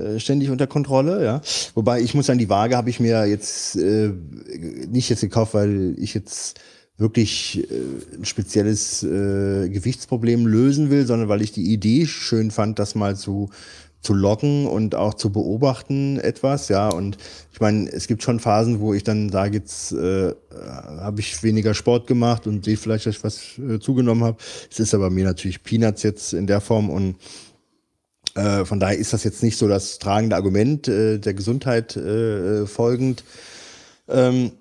[0.00, 1.40] äh, ständig unter Kontrolle, ja.
[1.74, 4.10] Wobei ich muss sagen, die Waage habe ich mir jetzt äh,
[4.88, 6.60] nicht jetzt gekauft, weil ich jetzt
[6.96, 12.78] wirklich äh, ein spezielles äh, Gewichtsproblem lösen will, sondern weil ich die Idee schön fand,
[12.78, 13.50] das mal zu
[14.04, 16.88] zu loggen und auch zu beobachten etwas, ja.
[16.88, 17.16] Und
[17.52, 20.32] ich meine, es gibt schon Phasen, wo ich dann sage, jetzt äh,
[21.00, 24.36] habe ich weniger Sport gemacht und sehe vielleicht, dass ich was äh, zugenommen habe.
[24.70, 27.16] Es ist aber mir natürlich Peanuts jetzt in der Form und
[28.34, 32.66] äh, von daher ist das jetzt nicht so das tragende Argument äh, der Gesundheit äh,
[32.66, 33.24] folgend.
[34.08, 34.52] Ähm,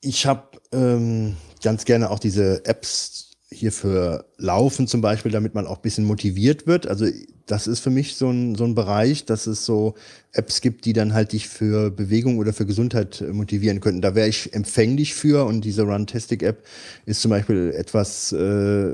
[0.00, 5.66] ich habe ähm, ganz gerne auch diese Apps hier für Laufen zum Beispiel, damit man
[5.66, 6.86] auch ein bisschen motiviert wird.
[6.86, 7.06] Also
[7.46, 9.94] das ist für mich so ein, so ein Bereich, dass es so
[10.32, 14.00] Apps gibt, die dann halt dich für Bewegung oder für Gesundheit äh, motivieren könnten.
[14.00, 16.64] Da wäre ich empfänglich für und diese Runtastic-App
[17.06, 18.92] ist zum Beispiel etwas, äh,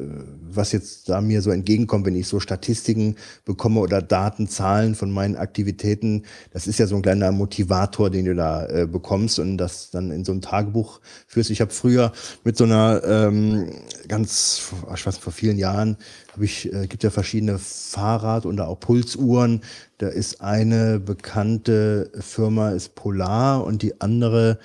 [0.51, 5.11] was jetzt da mir so entgegenkommt, wenn ich so Statistiken bekomme oder Daten, Zahlen von
[5.11, 6.25] meinen Aktivitäten.
[6.53, 10.11] Das ist ja so ein kleiner Motivator, den du da äh, bekommst und das dann
[10.11, 11.51] in so ein Tagebuch führst.
[11.51, 12.13] Ich habe früher
[12.45, 13.71] mit so einer ähm,
[14.09, 15.97] ganz, ich weiß, vor vielen Jahren
[16.33, 19.61] habe ich, äh, gibt ja verschiedene Fahrrad- und auch Pulsuhren.
[19.99, 24.59] Da ist eine bekannte Firma ist Polar und die andere,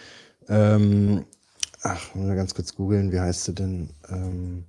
[0.50, 1.26] ähm,
[1.84, 3.92] ach, muss mal ganz kurz googeln, wie heißt sie denn?
[4.10, 4.64] Ähm,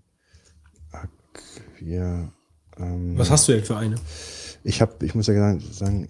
[0.93, 2.31] Aquia,
[2.79, 3.97] ähm, Was hast du denn für eine?
[4.65, 6.09] Ich habe, ich muss ja sagen, sagen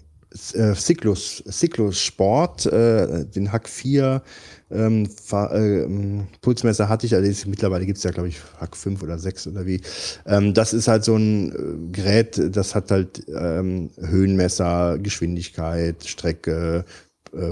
[0.53, 4.21] äh, Cyclus, Cyclus Sport, äh, den Hack 4
[4.69, 9.01] ähm, äh, ähm, Pulsmesser hatte ich, jetzt mittlerweile gibt es ja, glaube ich, Hack 5
[9.01, 9.81] oder 6 oder wie.
[10.25, 16.83] Ähm, das ist halt so ein äh, Gerät, das hat halt ähm, Höhenmesser, Geschwindigkeit, Strecke,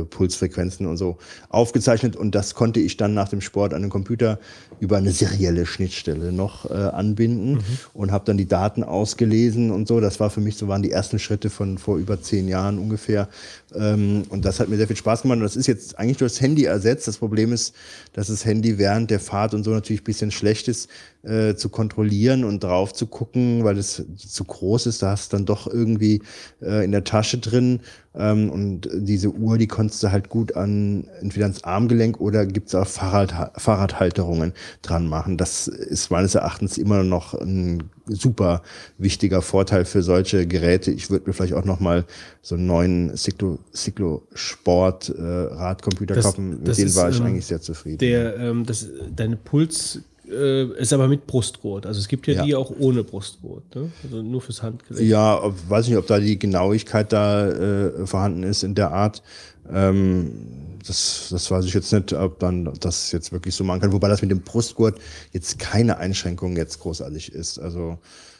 [0.05, 1.17] Pulsfrequenzen und so
[1.49, 2.15] aufgezeichnet.
[2.15, 4.39] Und das konnte ich dann nach dem Sport an den Computer
[4.79, 7.59] über eine serielle Schnittstelle noch äh, anbinden
[7.93, 9.99] und habe dann die Daten ausgelesen und so.
[9.99, 13.29] Das war für mich so waren die ersten Schritte von vor über zehn Jahren ungefähr.
[13.73, 15.37] Ähm, und das hat mir sehr viel Spaß gemacht.
[15.37, 17.07] Und das ist jetzt eigentlich durch das Handy ersetzt.
[17.07, 17.73] Das Problem ist,
[18.13, 20.89] dass das Handy während der Fahrt und so natürlich ein bisschen schlecht ist
[21.25, 25.01] äh, zu kontrollieren und drauf zu gucken, weil es zu groß ist.
[25.01, 26.21] Da hast du dann doch irgendwie
[26.61, 27.79] äh, in der Tasche drin
[28.13, 32.75] ähm, und diese Uhr, die konntest du halt gut an entweder ans Armgelenk oder gibt's
[32.75, 35.37] auch Fahrrad, Fahrradhalterungen dran machen.
[35.37, 38.61] Das ist meines Erachtens immer noch ein super
[38.97, 40.91] wichtiger Vorteil für solche Geräte.
[40.91, 42.05] Ich würde mir vielleicht auch noch mal
[42.41, 46.61] so einen neuen Cyclo, Cyclo Sport äh, Radcomputer Das- kaufen.
[46.61, 47.97] Mit ist, war ich ähm, eigentlich sehr zufrieden.
[47.97, 51.85] Der, ähm, das, deine Puls äh, ist aber mit Brustgurt.
[51.85, 52.43] Also es gibt ja, Ja.
[52.43, 53.75] die auch ohne Brustgurt.
[53.75, 53.91] Ne?
[54.03, 55.07] Also nur fürs Handgelenk.
[55.07, 59.21] Ja, ob, weiß nicht, ob da die Genauigkeit da äh, vorhanden ist in der Art.
[59.71, 60.31] Ähm,
[60.85, 63.91] das, das weiß ich jetzt nicht, ob dann das jetzt wirklich so machen kann.
[63.91, 64.99] Wobei das mit dem Brustgurt
[65.31, 67.57] jetzt keine Einschränkung jetzt großartig ist.
[67.59, 67.97] Also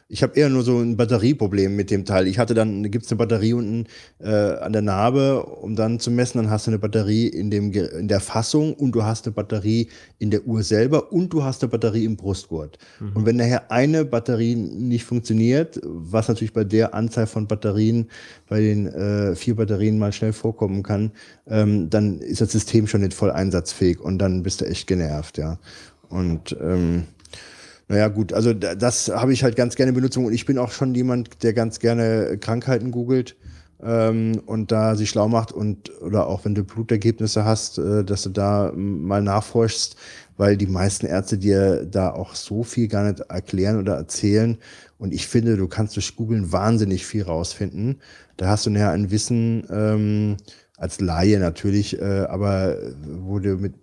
[0.08, 2.28] ich habe eher nur so ein Batterieproblem mit dem Teil.
[2.28, 3.88] Ich hatte dann, gibt's eine Batterie unten
[4.20, 6.38] äh, an der Narbe, um dann zu messen.
[6.38, 9.90] Dann hast du eine Batterie in, dem, in der Fassung und du hast eine Batterie
[10.20, 12.78] in der Uhr selber und du hast eine Batterie im Brustgurt.
[13.16, 18.10] Und wenn nachher eine Batterie nicht funktioniert, was natürlich bei der Anzahl von Batterien,
[18.48, 21.12] bei den äh, vier Batterien mal schnell vorkommen kann,
[21.48, 25.40] ähm, dann ist das System schon nicht voll einsatzfähig und dann bist du echt genervt,
[25.40, 25.58] ja.
[26.10, 27.06] Und ähm,
[27.88, 30.72] naja, gut, also da- das habe ich halt ganz gerne Benutzung und ich bin auch
[30.72, 33.36] schon jemand, der ganz gerne Krankheiten googelt
[33.82, 38.24] ähm, und da sich schlau macht und oder auch wenn du Blutergebnisse hast, äh, dass
[38.24, 39.96] du da mal nachforschst,
[40.38, 44.58] weil die meisten Ärzte dir da auch so viel gar nicht erklären oder erzählen
[44.98, 48.02] und ich finde, du kannst durch Googeln wahnsinnig viel rausfinden.
[48.38, 50.38] Da hast du nachher ein Wissen ähm,
[50.78, 53.76] als Laie natürlich, äh, aber wo du mit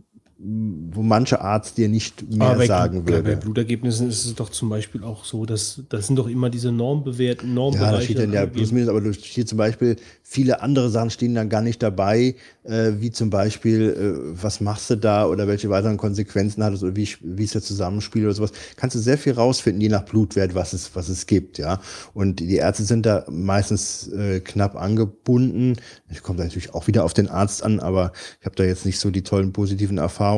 [0.44, 3.36] wo mancher Arzt dir nicht mehr Aber bei, sagen bei, bei würde.
[3.36, 7.48] Blutergebnissen ist es doch zum Beispiel auch so, dass das sind doch immer diese normbewerten
[7.50, 7.92] Ja, Normbereiche.
[7.92, 11.48] da steht dann ja plus aber da steht zum Beispiel, viele andere Sachen stehen dann
[11.48, 15.96] gar nicht dabei, äh, wie zum Beispiel, äh, was machst du da oder welche weiteren
[15.96, 18.50] Konsequenzen hat es oder wie, wie ist der Zusammenspiel oder sowas.
[18.74, 21.80] Kannst du sehr viel rausfinden, je nach Blutwert, was es, was es gibt, ja.
[22.14, 25.76] Und die Ärzte sind da meistens äh, knapp angebunden.
[26.08, 28.98] Es kommt natürlich auch wieder auf den Arzt an, aber ich habe da jetzt nicht
[28.98, 30.31] so die tollen positiven Erfahrungen.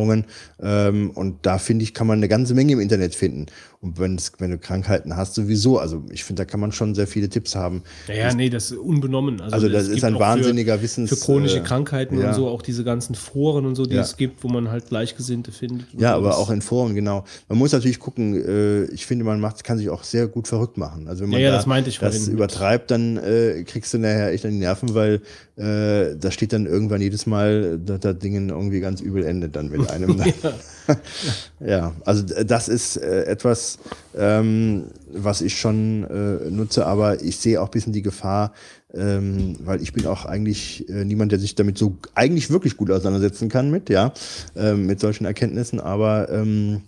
[0.62, 3.46] Ähm, und da finde ich, kann man eine ganze Menge im Internet finden.
[3.84, 5.78] Und wenn's, wenn du Krankheiten hast, sowieso.
[5.78, 7.82] Also ich finde, da kann man schon sehr viele Tipps haben.
[8.08, 9.42] Naja, nee, das ist unbenommen.
[9.42, 12.28] Also das es ist ein wahnsinniger für, Wissens- Für chronische äh, Krankheiten ja.
[12.28, 14.00] und so, auch diese ganzen Foren und so, die Ja.
[14.00, 15.86] es gibt, wo man halt Gleichgesinnte findet.
[15.98, 17.24] Ja, aber Das- auch in Foren, genau.
[17.50, 20.78] Man muss natürlich gucken, äh, ich finde, man macht, kann sich auch sehr gut verrückt
[20.78, 21.06] machen.
[21.06, 24.32] Also wenn man Ja, da das meinte ich das übertreibt, dann äh, kriegst du nachher
[24.32, 25.20] echt an die Nerven, weil
[25.56, 29.68] äh, da steht dann irgendwann jedes Mal, dass das Ding irgendwie ganz übel endet dann
[29.68, 30.16] mit einem.
[30.42, 30.52] ja,
[32.04, 33.78] also d- das ist äh, etwas,
[34.16, 38.52] ähm, was ich schon äh, nutze, aber ich sehe auch ein bisschen die Gefahr,
[38.92, 42.90] ähm, weil ich bin auch eigentlich äh, niemand, der sich damit so eigentlich wirklich gut
[42.90, 44.12] auseinandersetzen kann mit, ja,
[44.56, 46.82] ähm, mit solchen Erkenntnissen, aber ähm,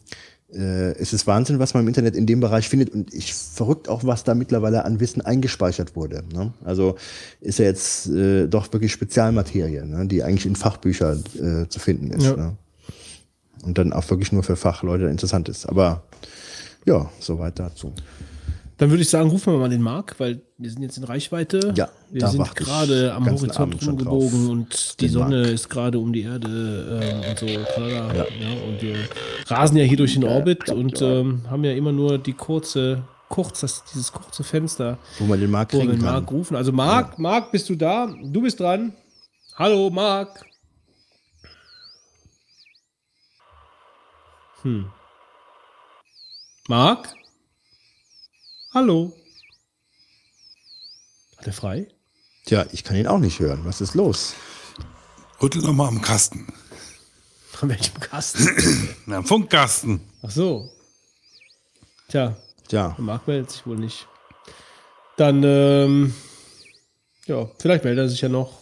[0.53, 3.89] äh, es ist Wahnsinn, was man im Internet in dem Bereich findet und ich verrückt
[3.89, 6.23] auch, was da mittlerweile an Wissen eingespeichert wurde.
[6.33, 6.53] Ne?
[6.65, 6.95] Also
[7.41, 10.07] ist ja jetzt äh, doch wirklich Spezialmaterie, ne?
[10.07, 12.25] die eigentlich in Fachbüchern äh, zu finden ist.
[12.27, 12.37] Ja.
[12.37, 12.57] Ne?
[13.67, 15.67] Und dann auch wirklich nur für Fachleute interessant ist.
[15.67, 16.05] Aber
[16.87, 17.93] ja, soweit dazu.
[18.79, 21.73] Dann würde ich sagen, rufen wir mal den Marc, weil wir sind jetzt in Reichweite.
[21.75, 25.51] Ja, wir sind gerade am Horizont rumgebogen und die Sonne Marc.
[25.51, 27.47] ist gerade um die Erde äh, und so.
[27.47, 28.25] Tralala, ja.
[28.69, 28.97] und wir
[29.47, 33.61] rasen ja hier durch den Orbit und ähm, haben ja immer nur die kurze, kurz,
[33.61, 36.03] das, dieses kurze Fenster, Wo man den Marc wo wir den.
[36.03, 36.55] Marc rufen.
[36.55, 38.15] Also Marc, Marc, bist du da?
[38.23, 38.93] Du bist dran.
[39.57, 40.45] Hallo, Marc.
[44.67, 44.91] Hm.
[46.67, 47.15] Marc?
[48.75, 49.13] Hallo?
[51.37, 51.87] Hat er frei?
[52.47, 53.65] Tja, ich kann ihn auch nicht hören.
[53.65, 54.35] Was ist los?
[55.41, 56.53] Rüttel noch mal am Kasten.
[57.53, 58.49] Von welchem Kasten?
[59.07, 60.01] Na, am Funkkasten.
[60.23, 60.69] Ach so.
[62.09, 62.37] Tja.
[62.67, 62.97] Tja.
[62.99, 64.09] Marc meldet sich wohl nicht.
[65.17, 66.13] Dann, ähm,
[67.27, 68.59] ja, vielleicht meldet er sich ja noch.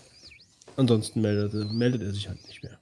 [0.77, 2.74] Ansonsten meldet, meldet er sich halt nicht mehr.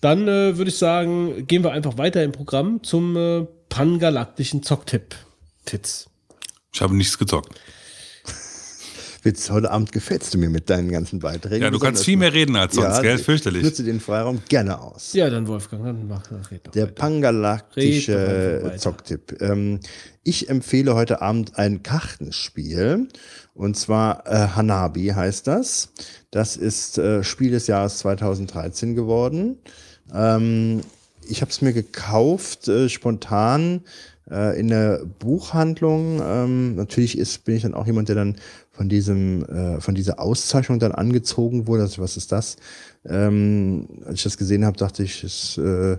[0.00, 5.14] Dann äh, würde ich sagen, gehen wir einfach weiter im Programm zum äh, pangalaktischen Zocktipp.
[5.66, 6.08] Titz.
[6.72, 7.60] Ich habe nichts gezockt.
[9.22, 11.62] Witz, heute Abend gefällst du mir mit deinen ganzen Beiträgen.
[11.62, 13.18] Ja, du kannst viel mehr reden als sonst, gell?
[13.18, 13.62] Fürchterlich.
[13.62, 15.12] Ich nutze den Freiraum gerne aus.
[15.12, 16.72] Ja, dann Wolfgang, dann mach red doch.
[16.72, 18.78] Der doch pangalaktische weiter.
[18.78, 19.42] Zocktipp.
[19.42, 19.80] Ähm,
[20.22, 23.08] ich empfehle heute Abend ein Kartenspiel.
[23.52, 25.92] Und zwar äh, Hanabi heißt das.
[26.30, 29.58] Das ist äh, Spiel des Jahres 2013 geworden.
[30.14, 30.80] Ähm,
[31.28, 33.82] ich habe es mir gekauft, äh, spontan
[34.30, 36.20] äh, in der Buchhandlung.
[36.22, 38.36] Ähm, natürlich ist, bin ich dann auch jemand, der dann
[38.70, 41.82] von diesem, äh, von dieser Auszeichnung dann angezogen wurde.
[41.82, 42.56] Also, was ist das?
[43.04, 45.98] Ähm, als ich das gesehen habe, dachte ich, äh,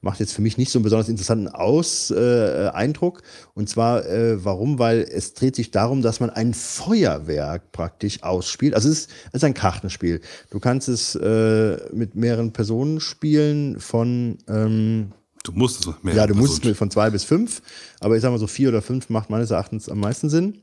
[0.00, 3.22] macht jetzt für mich nicht so einen besonders interessanten Aus, äh, Eindruck.
[3.54, 4.78] Und zwar, äh, warum?
[4.78, 8.74] Weil es dreht sich darum, dass man ein Feuerwerk praktisch ausspielt.
[8.74, 10.20] Also es ist, es ist ein Kartenspiel.
[10.50, 16.02] Du kannst es äh, mit mehreren Personen spielen von ähm, Du musst es mit ja,
[16.02, 17.62] mehreren du musst Personen mit von zwei bis fünf,
[18.00, 20.58] aber ich sag mal so vier oder fünf macht meines Erachtens am meisten Sinn.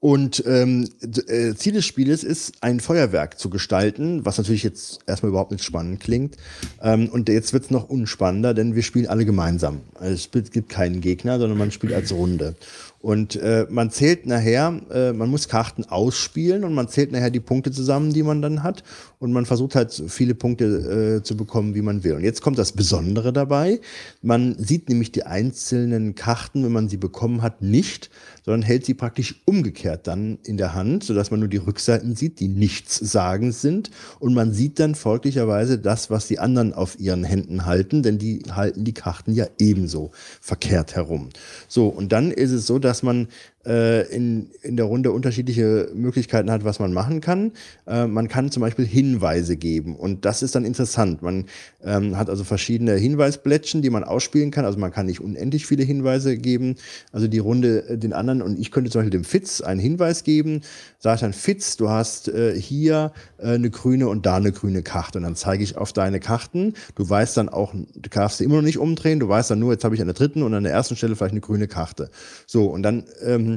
[0.00, 0.88] Und ähm,
[1.28, 5.62] äh, Ziel des Spieles ist, ein Feuerwerk zu gestalten, was natürlich jetzt erstmal überhaupt nicht
[5.62, 6.38] spannend klingt.
[6.82, 9.82] Ähm, und jetzt wird's noch unspannender, denn wir spielen alle gemeinsam.
[9.94, 12.54] Also es gibt keinen Gegner, sondern man spielt als Runde.
[13.02, 17.40] Und äh, man zählt nachher, äh, man muss Karten ausspielen und man zählt nachher die
[17.40, 18.84] Punkte zusammen, die man dann hat.
[19.18, 22.12] Und man versucht halt so viele Punkte äh, zu bekommen, wie man will.
[22.14, 23.80] Und jetzt kommt das Besondere dabei.
[24.20, 28.10] Man sieht nämlich die einzelnen Karten, wenn man sie bekommen hat, nicht,
[28.44, 32.38] sondern hält sie praktisch umgekehrt dann in der Hand, sodass man nur die Rückseiten sieht,
[32.38, 33.90] die nichtssagend sind.
[34.18, 38.42] Und man sieht dann folglicherweise das, was die anderen auf ihren Händen halten, denn die
[38.50, 41.30] halten die Karten ja ebenso verkehrt herum.
[41.68, 43.28] So, und dann ist es so, dass man
[43.59, 47.52] äh, in, in der Runde unterschiedliche Möglichkeiten hat, was man machen kann.
[47.86, 51.22] Äh, man kann zum Beispiel Hinweise geben und das ist dann interessant.
[51.22, 51.44] Man
[51.84, 54.64] ähm, hat also verschiedene Hinweisblättchen, die man ausspielen kann.
[54.64, 56.76] Also man kann nicht unendlich viele Hinweise geben.
[57.12, 60.24] Also die Runde äh, den anderen und ich könnte zum Beispiel dem Fitz einen Hinweis
[60.24, 60.62] geben.
[60.98, 65.18] Sag dann, Fitz, du hast äh, hier äh, eine grüne und da eine grüne Karte.
[65.18, 66.74] Und dann zeige ich auf deine Karten.
[66.94, 69.20] Du weißt dann auch, du darfst sie immer noch nicht umdrehen.
[69.20, 71.16] Du weißt dann nur, jetzt habe ich an der dritten und an der ersten Stelle
[71.16, 72.10] vielleicht eine grüne Karte.
[72.46, 73.49] So, und dann ähm,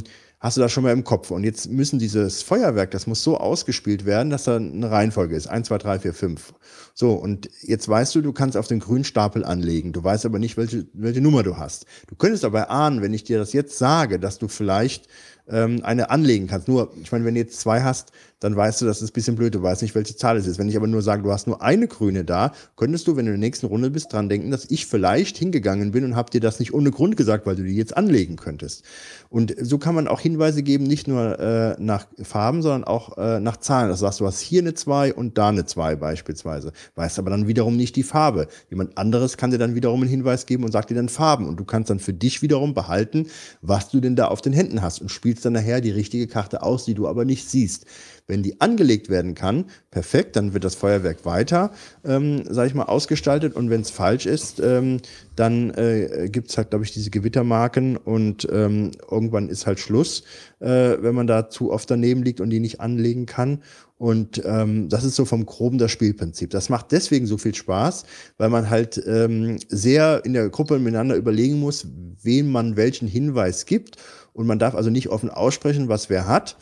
[0.44, 1.32] hast du das schon mal im Kopf.
[1.32, 5.48] Und jetzt müssen dieses Feuerwerk, das muss so ausgespielt werden, dass da eine Reihenfolge ist.
[5.48, 6.54] Eins, zwei, drei, vier, fünf.
[6.94, 9.94] So, und jetzt weißt du, du kannst auf den grünen Stapel anlegen.
[9.94, 11.86] Du weißt aber nicht, welche, welche Nummer du hast.
[12.08, 15.08] Du könntest aber ahnen, wenn ich dir das jetzt sage, dass du vielleicht
[15.48, 16.68] ähm, eine anlegen kannst.
[16.68, 18.12] Nur, ich meine, wenn du jetzt zwei hast,
[18.44, 20.60] dann weißt du, das ist ein bisschen blöd, du weißt nicht, welche Zahl es ist.
[20.60, 23.32] Wenn ich aber nur sage, du hast nur eine grüne da, könntest du, wenn du
[23.32, 26.42] in der nächsten Runde bist, dran denken, dass ich vielleicht hingegangen bin und habe dir
[26.42, 28.84] das nicht ohne Grund gesagt, weil du die jetzt anlegen könntest.
[29.30, 33.40] Und so kann man auch Hinweise geben, nicht nur äh, nach Farben, sondern auch äh,
[33.40, 33.88] nach Zahlen.
[33.88, 36.74] Das sagst du hast hier eine 2 und da eine 2 beispielsweise.
[36.96, 38.48] Weißt aber dann wiederum nicht die Farbe.
[38.70, 41.48] Jemand anderes kann dir dann wiederum einen Hinweis geben und sagt dir dann Farben.
[41.48, 43.28] Und du kannst dann für dich wiederum behalten,
[43.62, 46.62] was du denn da auf den Händen hast und spielst dann nachher die richtige Karte
[46.62, 47.86] aus, die du aber nicht siehst.
[48.26, 51.72] Wenn die angelegt werden kann, perfekt, dann wird das Feuerwerk weiter,
[52.06, 53.56] ähm, sage ich mal, ausgestaltet.
[53.56, 55.00] Und wenn es falsch ist, ähm,
[55.36, 60.24] dann äh, gibt es halt, glaube ich, diese Gewittermarken und ähm, irgendwann ist halt Schluss,
[60.60, 63.60] äh, wenn man da zu oft daneben liegt und die nicht anlegen kann.
[63.98, 66.50] Und ähm, das ist so vom Groben das Spielprinzip.
[66.50, 68.04] Das macht deswegen so viel Spaß,
[68.38, 71.88] weil man halt ähm, sehr in der Gruppe miteinander überlegen muss,
[72.22, 73.98] wem man welchen Hinweis gibt.
[74.34, 76.58] Und man darf also nicht offen aussprechen, was wer hat.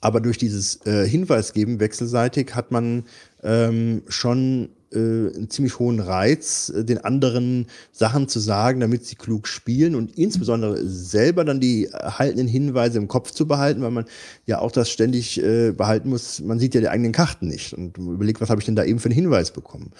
[0.00, 3.04] Aber durch dieses äh, Hinweis geben wechselseitig hat man
[3.42, 9.16] ähm, schon äh, einen ziemlich hohen Reiz, äh, den anderen Sachen zu sagen, damit sie
[9.16, 14.04] klug spielen und insbesondere selber dann die erhaltenen Hinweise im Kopf zu behalten, weil man
[14.46, 16.40] ja auch das ständig äh, behalten muss.
[16.40, 18.98] Man sieht ja die eigenen Karten nicht und überlegt, was habe ich denn da eben
[18.98, 19.92] für einen Hinweis bekommen.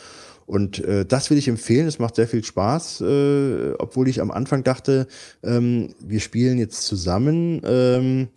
[0.47, 1.87] Und äh, das will ich empfehlen.
[1.87, 5.07] Es macht sehr viel Spaß, äh, obwohl ich am Anfang dachte,
[5.43, 7.63] ähm, wir spielen jetzt zusammen.
[7.65, 8.29] Ähm,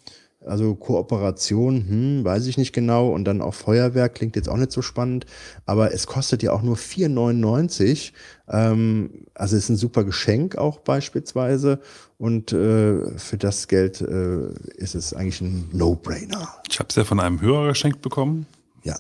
[0.47, 3.09] also Kooperation, hm, weiß ich nicht genau.
[3.09, 5.25] Und dann auch Feuerwerk klingt jetzt auch nicht so spannend.
[5.65, 8.11] Aber es kostet ja auch nur 4,99.
[8.49, 11.79] Ähm, also ist ein super Geschenk auch beispielsweise.
[12.17, 16.47] Und äh, für das Geld äh, ist es eigentlich ein No-Brainer.
[16.69, 18.47] Ich habe es ja von einem Hörer geschenkt bekommen.
[18.83, 18.95] Ja.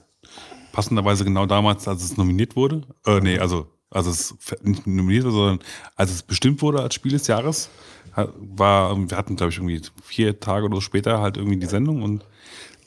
[0.71, 2.81] Passenderweise genau damals, als es nominiert wurde.
[3.05, 5.59] Äh, nee, also als es nicht nominiert wurde, sondern
[5.95, 7.69] als es bestimmt wurde als Spiel des Jahres.
[8.15, 12.01] War, wir hatten, glaube ich, irgendwie vier Tage oder so später halt irgendwie die Sendung
[12.01, 12.25] und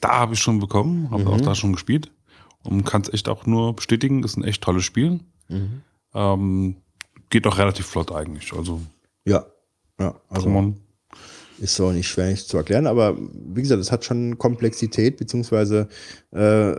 [0.00, 1.28] da habe ich schon bekommen, habe Mhm.
[1.28, 2.10] auch da schon gespielt
[2.62, 5.20] und kann es echt auch nur bestätigen, ist ein echt tolles Spiel.
[5.48, 5.82] Mhm.
[6.14, 6.76] Ähm,
[7.28, 8.52] geht auch relativ flott eigentlich.
[8.52, 8.80] Also
[9.24, 9.44] Ja,
[10.00, 10.14] ja.
[10.28, 10.76] Also man
[11.58, 15.88] ist so nicht schwer nicht zu erklären, aber wie gesagt, es hat schon Komplexität, beziehungsweise
[16.32, 16.74] äh,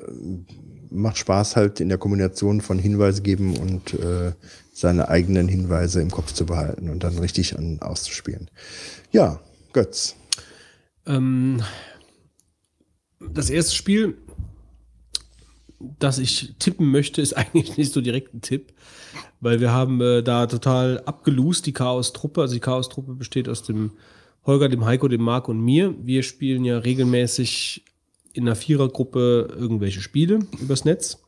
[0.90, 4.34] macht Spaß halt in der Kombination von Hinweise geben und äh,
[4.82, 8.50] seine eigenen Hinweise im Kopf zu behalten und dann richtig an, auszuspielen.
[9.12, 9.40] Ja,
[9.74, 10.16] Götz.
[11.06, 11.62] Ähm,
[13.20, 14.18] das erste Spiel,
[16.00, 18.74] das ich tippen möchte, ist eigentlich nicht so direkt ein Tipp,
[19.40, 22.42] weil wir haben äh, da total abgelost, die Chaos-Truppe.
[22.42, 23.92] Also die Chaos-Truppe besteht aus dem
[24.46, 25.94] Holger, dem Heiko, dem Marc und mir.
[26.02, 27.86] Wir spielen ja regelmäßig
[28.34, 31.20] in einer Vierergruppe irgendwelche Spiele übers Netz.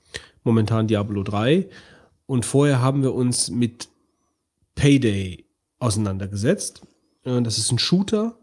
[0.43, 1.67] Momentan Diablo 3.
[2.25, 3.89] Und vorher haben wir uns mit
[4.75, 5.45] Payday
[5.79, 6.81] auseinandergesetzt.
[7.23, 8.37] Äh, Das ist ein Shooter,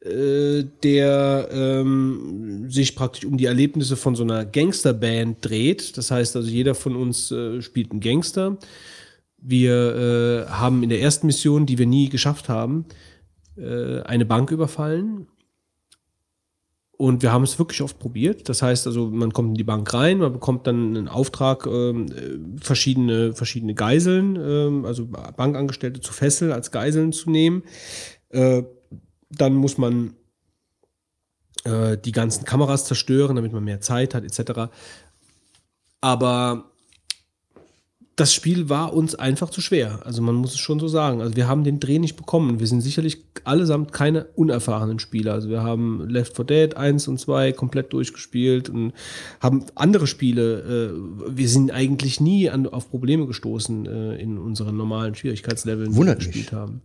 [0.00, 5.96] äh, der ähm, sich praktisch um die Erlebnisse von so einer Gangsterband dreht.
[5.96, 8.58] Das heißt also, jeder von uns äh, spielt einen Gangster.
[9.38, 12.86] Wir haben in der ersten Mission, die wir nie geschafft haben,
[13.56, 15.28] eine Bank überfallen.
[16.98, 18.48] Und wir haben es wirklich oft probiert.
[18.48, 22.06] Das heißt also, man kommt in die Bank rein, man bekommt dann einen Auftrag, ähm,
[22.06, 27.64] äh, verschiedene, verschiedene Geiseln, ähm, also Bankangestellte zu fesseln, als Geiseln zu nehmen.
[28.30, 28.62] Äh,
[29.30, 30.14] dann muss man
[31.64, 34.72] äh, die ganzen Kameras zerstören, damit man mehr Zeit hat, etc.
[36.00, 36.72] Aber
[38.16, 40.00] das Spiel war uns einfach zu schwer.
[40.04, 41.20] Also man muss es schon so sagen.
[41.20, 42.60] Also wir haben den Dreh nicht bekommen.
[42.60, 45.34] Wir sind sicherlich allesamt keine unerfahrenen Spieler.
[45.34, 48.94] Also wir haben Left 4 Dead 1 und 2 komplett durchgespielt und
[49.40, 50.94] haben andere Spiele.
[50.94, 55.98] Äh, wir sind eigentlich nie an, auf Probleme gestoßen äh, in unseren normalen Schwierigkeitsleveln, die
[55.98, 56.80] wir gespielt haben.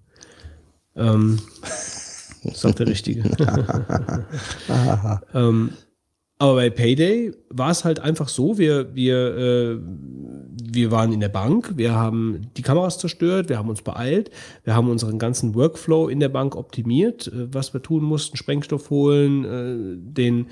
[0.97, 1.39] Ähm,
[2.53, 3.23] sagt der Richtige.
[5.33, 5.69] ähm,
[6.41, 9.79] aber bei Payday war es halt einfach so, wir, wir, äh,
[10.73, 14.31] wir waren in der Bank, wir haben die Kameras zerstört, wir haben uns beeilt,
[14.63, 18.89] wir haben unseren ganzen Workflow in der Bank optimiert, äh, was wir tun mussten, Sprengstoff
[18.89, 20.47] holen, äh, den,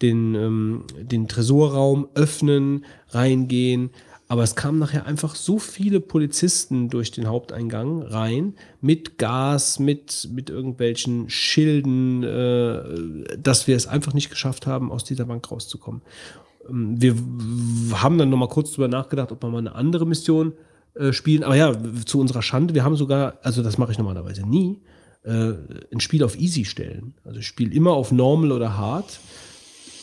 [0.00, 3.90] den, ähm, den Tresorraum öffnen, reingehen.
[4.26, 10.28] Aber es kamen nachher einfach so viele Polizisten durch den Haupteingang rein, mit Gas, mit,
[10.32, 16.00] mit irgendwelchen Schilden, äh, dass wir es einfach nicht geschafft haben, aus dieser Bank rauszukommen.
[16.70, 17.14] Ähm, Wir
[18.00, 20.54] haben dann nochmal kurz drüber nachgedacht, ob wir mal eine andere Mission
[20.94, 21.44] äh, spielen.
[21.44, 21.74] Aber ja,
[22.06, 24.78] zu unserer Schande, wir haben sogar, also das mache ich normalerweise nie,
[25.24, 25.52] äh,
[25.92, 27.12] ein Spiel auf Easy stellen.
[27.24, 29.20] Also ich spiele immer auf Normal oder Hard.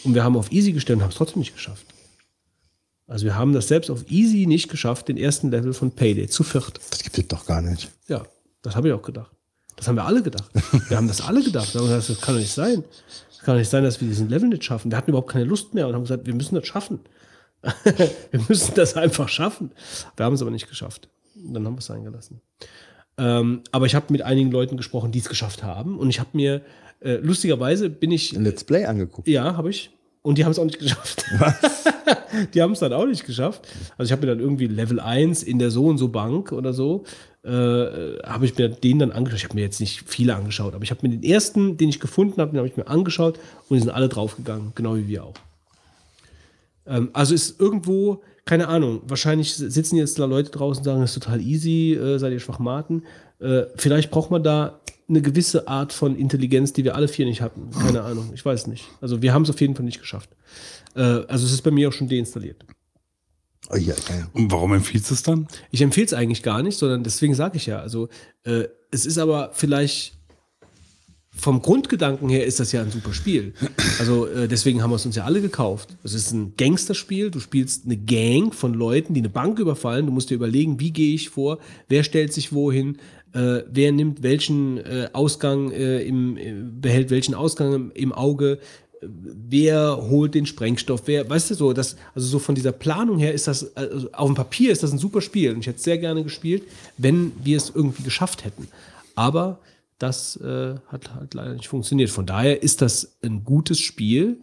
[0.03, 1.85] Und wir haben auf Easy gestellt und haben es trotzdem nicht geschafft.
[3.11, 6.43] Also wir haben das selbst auf Easy nicht geschafft, den ersten Level von Payday zu
[6.43, 6.79] viert.
[6.91, 7.91] Das gibt es doch gar nicht.
[8.07, 8.23] Ja,
[8.61, 9.29] das habe ich auch gedacht.
[9.75, 10.49] Das haben wir alle gedacht.
[10.87, 11.73] Wir haben das alle gedacht.
[11.73, 12.85] Wir haben gesagt, das kann doch nicht sein.
[13.29, 14.91] Das kann doch nicht sein, dass wir diesen Level nicht schaffen.
[14.91, 17.01] Wir hatten überhaupt keine Lust mehr und haben gesagt, wir müssen das schaffen.
[17.83, 19.71] wir müssen das einfach schaffen.
[20.15, 21.09] Wir haben es aber nicht geschafft.
[21.35, 22.39] Und dann haben wir es sein gelassen.
[23.17, 25.99] Ähm, aber ich habe mit einigen Leuten gesprochen, die es geschafft haben.
[25.99, 26.61] Und ich habe mir,
[27.01, 28.33] äh, lustigerweise bin ich.
[28.37, 29.27] Ein Let's Play angeguckt.
[29.27, 29.91] Ja, habe ich.
[30.23, 31.25] Und die haben es auch nicht geschafft.
[32.53, 33.67] die haben es dann auch nicht geschafft.
[33.97, 36.73] Also ich habe mir dann irgendwie Level 1 in der so und so Bank oder
[36.73, 37.03] so,
[37.43, 39.39] äh, habe ich mir den dann angeschaut.
[39.39, 41.99] Ich habe mir jetzt nicht viele angeschaut, aber ich habe mir den ersten, den ich
[41.99, 45.23] gefunden habe, den habe ich mir angeschaut und die sind alle draufgegangen, genau wie wir
[45.23, 45.33] auch.
[46.85, 51.15] Ähm, also ist irgendwo, keine Ahnung, wahrscheinlich sitzen jetzt da Leute draußen und sagen, das
[51.15, 53.05] ist total easy, äh, seid ihr Schwachmaten.
[53.39, 54.80] Äh, vielleicht braucht man da
[55.11, 57.69] eine gewisse Art von Intelligenz, die wir alle vier nicht hatten.
[57.71, 58.85] Keine Ahnung, ich weiß nicht.
[58.99, 60.29] Also wir haben es auf jeden Fall nicht geschafft.
[60.95, 62.65] Äh, also es ist bei mir auch schon deinstalliert.
[63.69, 64.27] Oh, ja, ja.
[64.33, 65.47] Und warum empfiehlst du es dann?
[65.69, 68.09] Ich empfehle es eigentlich gar nicht, sondern deswegen sage ich ja, also
[68.43, 70.13] äh, es ist aber vielleicht
[71.33, 73.53] vom Grundgedanken her ist das ja ein super Spiel.
[73.99, 75.95] Also äh, deswegen haben wir es uns ja alle gekauft.
[76.03, 77.31] Es ist ein Gangsterspiel.
[77.31, 80.05] Du spielst eine Gang von Leuten, die eine Bank überfallen.
[80.05, 82.97] Du musst dir überlegen, wie gehe ich vor, wer stellt sich wohin,
[83.33, 88.59] äh, wer nimmt welchen äh, Ausgang im, im behält welchen Ausgang im, im Auge,
[89.01, 93.19] äh, wer holt den Sprengstoff, wer, weißt du so, das, also so von dieser Planung
[93.19, 95.77] her ist das, also auf dem Papier ist das ein super Spiel und ich hätte
[95.77, 96.63] es sehr gerne gespielt,
[96.97, 98.67] wenn wir es irgendwie geschafft hätten.
[99.15, 99.59] Aber
[100.01, 102.09] das äh, hat halt leider nicht funktioniert.
[102.09, 104.37] Von daher ist das ein gutes Spiel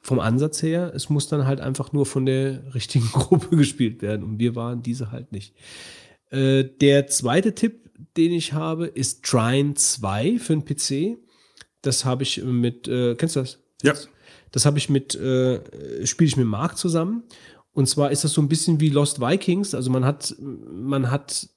[0.00, 0.92] vom Ansatz her.
[0.94, 4.82] Es muss dann halt einfach nur von der richtigen Gruppe gespielt werden und wir waren
[4.82, 5.54] diese halt nicht.
[6.30, 11.18] Äh, der zweite Tipp, den ich habe, ist Trine 2 für den PC.
[11.82, 13.58] Das habe ich mit, äh, kennst du das?
[13.82, 13.94] Ja.
[14.50, 17.24] Das habe ich mit, äh, spiele ich mit Marc zusammen.
[17.72, 19.74] Und zwar ist das so ein bisschen wie Lost Vikings.
[19.74, 21.48] Also man hat, man hat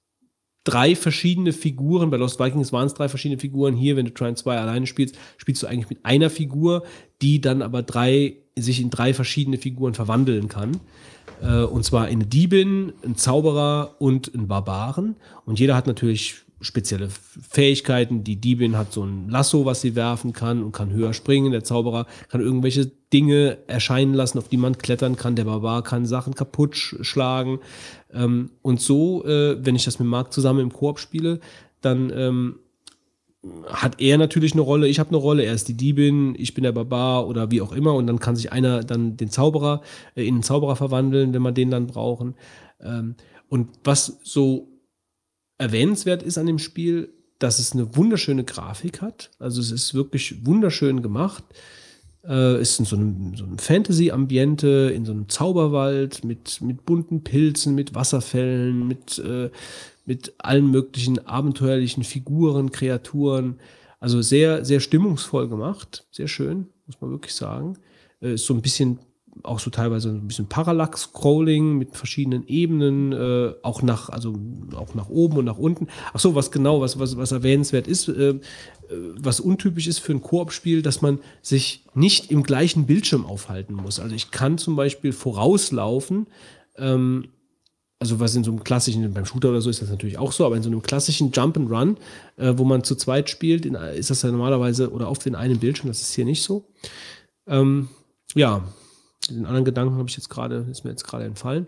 [0.64, 2.10] drei verschiedene Figuren.
[2.10, 3.76] Bei Lost Vikings waren es drei verschiedene Figuren.
[3.76, 6.84] Hier, wenn du Trine 2 alleine spielst, spielst du eigentlich mit einer Figur,
[7.22, 10.80] die dann aber drei, sich in drei verschiedene Figuren verwandeln kann.
[11.42, 15.16] Äh, und zwar in eine Diebin, einen Zauberer und einen Barbaren.
[15.46, 18.24] Und jeder hat natürlich spezielle Fähigkeiten.
[18.24, 21.52] Die Diebin hat so ein Lasso, was sie werfen kann und kann höher springen.
[21.52, 25.36] Der Zauberer kann irgendwelche Dinge erscheinen lassen, auf die man klettern kann.
[25.36, 27.60] Der Barbar kann Sachen kaputt sch- schlagen.
[28.14, 31.40] Ähm, und so, äh, wenn ich das mit Marc zusammen im Koop spiele,
[31.82, 32.60] dann ähm,
[33.66, 36.64] hat er natürlich eine Rolle, ich habe eine Rolle, er ist die Diebin, ich bin
[36.64, 39.82] der Barbar oder wie auch immer und dann kann sich einer dann den Zauberer
[40.16, 42.36] äh, in einen Zauberer verwandeln, wenn wir den dann brauchen.
[42.80, 43.16] Ähm,
[43.50, 44.68] und was so
[45.58, 49.32] erwähnenswert ist an dem Spiel, dass es eine wunderschöne Grafik hat.
[49.40, 51.44] Also es ist wirklich wunderschön gemacht.
[52.24, 57.24] Äh, ist in so einem, so einem Fantasy-Ambiente, in so einem Zauberwald mit, mit bunten
[57.24, 59.50] Pilzen, mit Wasserfällen, mit, äh,
[60.12, 63.62] mit allen möglichen abenteuerlichen Figuren, Kreaturen.
[64.02, 66.06] Also sehr, sehr stimmungsvoll gemacht.
[66.12, 67.78] Sehr schön, muss man wirklich sagen.
[68.22, 69.00] Äh, ist so ein bisschen
[69.44, 74.36] auch so teilweise ein bisschen Parallax-Scrolling mit verschiedenen Ebenen, äh, auch nach, also
[74.76, 75.88] auch nach oben und nach unten.
[76.12, 78.38] Ach so, was genau, was, was, was erwähnenswert ist, äh,
[78.90, 84.02] was untypisch ist für ein Koop-Spiel, dass man sich nicht im gleichen Bildschirm aufhalten muss.
[84.02, 86.28] Also ich kann zum Beispiel vorauslaufen,
[86.76, 87.30] ähm,
[88.02, 90.44] also was in so einem klassischen, beim Shooter oder so ist das natürlich auch so,
[90.44, 91.98] aber in so einem klassischen Jump and Run,
[92.38, 95.60] äh, wo man zu zweit spielt, in, ist das ja normalerweise oder oft in einem
[95.60, 96.68] Bildschirm, das ist hier nicht so.
[97.46, 97.90] Ähm,
[98.34, 98.68] ja,
[99.30, 101.68] den anderen Gedanken habe ich jetzt gerade, ist mir jetzt gerade entfallen.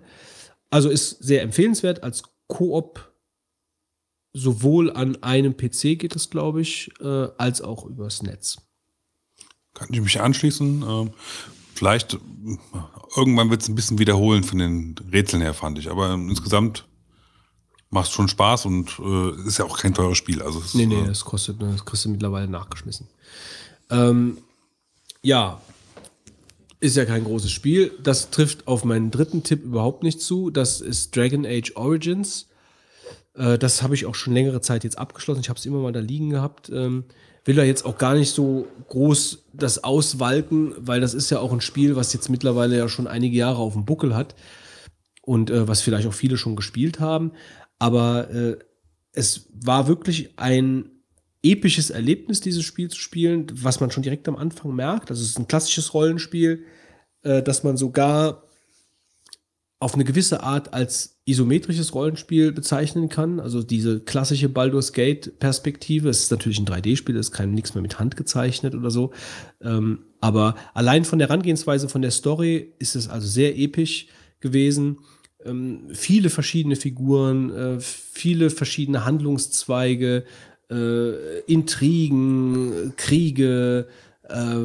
[0.72, 3.14] Also ist sehr empfehlenswert als Koop
[4.34, 8.58] sowohl an einem PC geht es, glaube ich, äh, als auch übers Netz.
[9.76, 10.82] Kann ich mich anschließen.
[10.82, 11.12] Ähm,
[11.74, 12.18] vielleicht
[13.16, 15.90] irgendwann wird es ein bisschen wiederholen von den Rätseln her, fand ich.
[15.90, 16.86] Aber insgesamt
[17.90, 20.42] macht es schon Spaß und äh, ist ja auch kein teures Spiel.
[20.42, 23.08] Also es, nee, nee, äh, das kostet, das kostet mittlerweile nachgeschmissen.
[23.90, 24.38] Ähm,
[25.22, 25.62] ja,
[26.80, 27.92] ist ja kein großes Spiel.
[28.02, 30.50] Das trifft auf meinen dritten Tipp überhaupt nicht zu.
[30.50, 32.48] Das ist Dragon Age Origins.
[33.36, 35.42] Äh, das habe ich auch schon längere Zeit jetzt abgeschlossen.
[35.42, 36.70] Ich habe es immer mal da liegen gehabt.
[36.70, 37.06] Ähm,
[37.46, 41.52] will da jetzt auch gar nicht so groß das auswalken, weil das ist ja auch
[41.52, 44.36] ein Spiel, was jetzt mittlerweile ja schon einige Jahre auf dem Buckel hat
[45.22, 47.34] und äh, was vielleicht auch viele schon gespielt haben.
[47.80, 48.58] Aber äh,
[49.12, 50.90] es war wirklich ein
[51.44, 55.12] episches Erlebnis, dieses Spiel zu spielen, was man schon direkt am Anfang merkt.
[55.12, 56.66] Also es ist ein klassisches Rollenspiel,
[57.24, 58.44] äh, das man sogar
[59.80, 63.40] auf eine gewisse Art als isometrisches Rollenspiel bezeichnen kann.
[63.40, 66.10] Also diese klassische Baldur's Gate Perspektive.
[66.10, 69.12] Es ist natürlich ein 3D-Spiel, es ist kein nichts mehr mit Hand gezeichnet oder so.
[69.62, 74.08] Ähm, aber allein von der Herangehensweise von der Story ist es also sehr episch
[74.42, 75.00] gewesen.
[75.46, 80.26] Ähm, viele verschiedene Figuren, äh, viele verschiedene Handlungszweige,
[80.70, 83.88] äh, Intrigen, Kriege,
[84.30, 84.56] äh,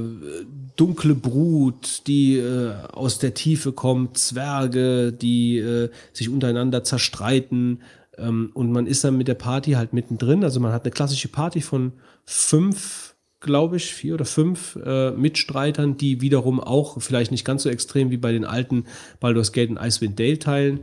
[0.76, 7.82] dunkle Brut, die äh, aus der Tiefe kommt, Zwerge, die äh, sich untereinander zerstreiten.
[8.16, 10.44] Ähm, und man ist dann mit der Party halt mittendrin.
[10.44, 11.92] Also man hat eine klassische Party von
[12.24, 17.68] fünf, glaube ich, vier oder fünf äh, Mitstreitern, die wiederum auch vielleicht nicht ganz so
[17.68, 18.84] extrem wie bei den alten
[19.20, 20.80] Baldur's Gate und Icewind Dale teilen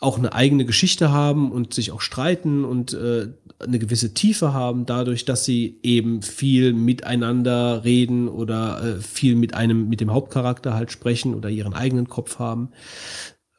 [0.00, 3.28] auch eine eigene Geschichte haben und sich auch streiten und äh,
[3.58, 9.54] eine gewisse Tiefe haben, dadurch, dass sie eben viel miteinander reden oder äh, viel mit
[9.54, 12.70] einem, mit dem Hauptcharakter halt sprechen oder ihren eigenen Kopf haben.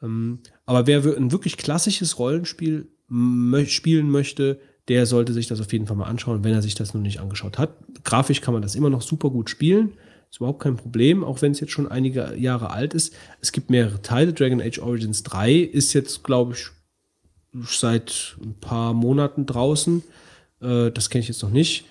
[0.02, 5.72] Ähm, aber wer ein wirklich klassisches Rollenspiel mö spielen möchte, der sollte sich das auf
[5.72, 7.76] jeden Fall mal anschauen, wenn er sich das noch nicht angeschaut hat.
[8.02, 9.92] Grafisch kann man das immer noch super gut spielen.
[10.30, 13.14] Ist überhaupt kein Problem, auch wenn es jetzt schon einige Jahre alt ist.
[13.40, 14.32] Es gibt mehrere Teile.
[14.32, 16.68] Dragon Age Origins 3 ist jetzt, glaube ich,
[17.68, 20.04] seit ein paar Monaten draußen.
[20.60, 21.84] Äh, das kenne ich jetzt noch nicht.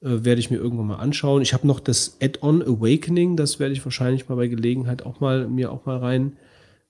[0.00, 1.40] Äh, werde ich mir irgendwann mal anschauen.
[1.40, 3.36] Ich habe noch das Add-on Awakening.
[3.36, 6.36] Das werde ich wahrscheinlich mal bei Gelegenheit auch mal mir auch mal rein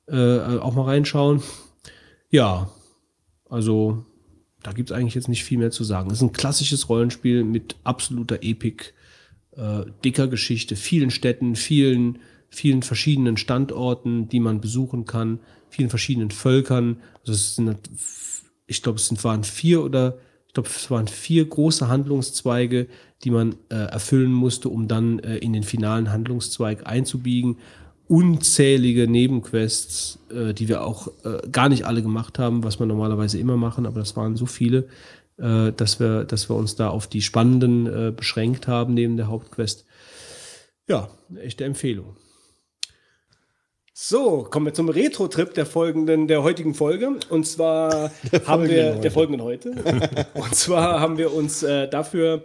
[0.06, 1.42] äh, auch mal reinschauen.
[2.30, 2.70] Ja,
[3.48, 4.04] also
[4.62, 6.10] da gibt es eigentlich jetzt nicht viel mehr zu sagen.
[6.10, 8.94] Es ist ein klassisches Rollenspiel mit absoluter Epik
[9.56, 12.18] äh, dicker Geschichte, vielen Städten, vielen,
[12.48, 16.98] vielen verschiedenen Standorten, die man besuchen kann, vielen verschiedenen Völkern.
[17.20, 17.78] Also es sind,
[18.66, 22.86] ich glaube, es sind, waren vier oder ich glaube, es waren vier große Handlungszweige,
[23.24, 27.56] die man äh, erfüllen musste, um dann äh, in den finalen Handlungszweig einzubiegen.
[28.06, 33.38] Unzählige Nebenquests, äh, die wir auch äh, gar nicht alle gemacht haben, was wir normalerweise
[33.38, 34.86] immer machen, aber das waren so viele,
[35.38, 39.28] äh, dass, wir, dass wir uns da auf die spannenden äh, beschränkt haben neben der
[39.28, 39.84] Hauptquest.
[40.88, 42.16] Ja, echte Empfehlung.
[43.96, 47.12] So, kommen wir zum Retro-Trip der folgenden, der heutigen Folge.
[47.28, 48.10] Und zwar
[48.44, 49.00] haben wir heute.
[49.00, 49.70] der folgenden heute.
[50.34, 52.44] Und zwar haben wir uns äh, dafür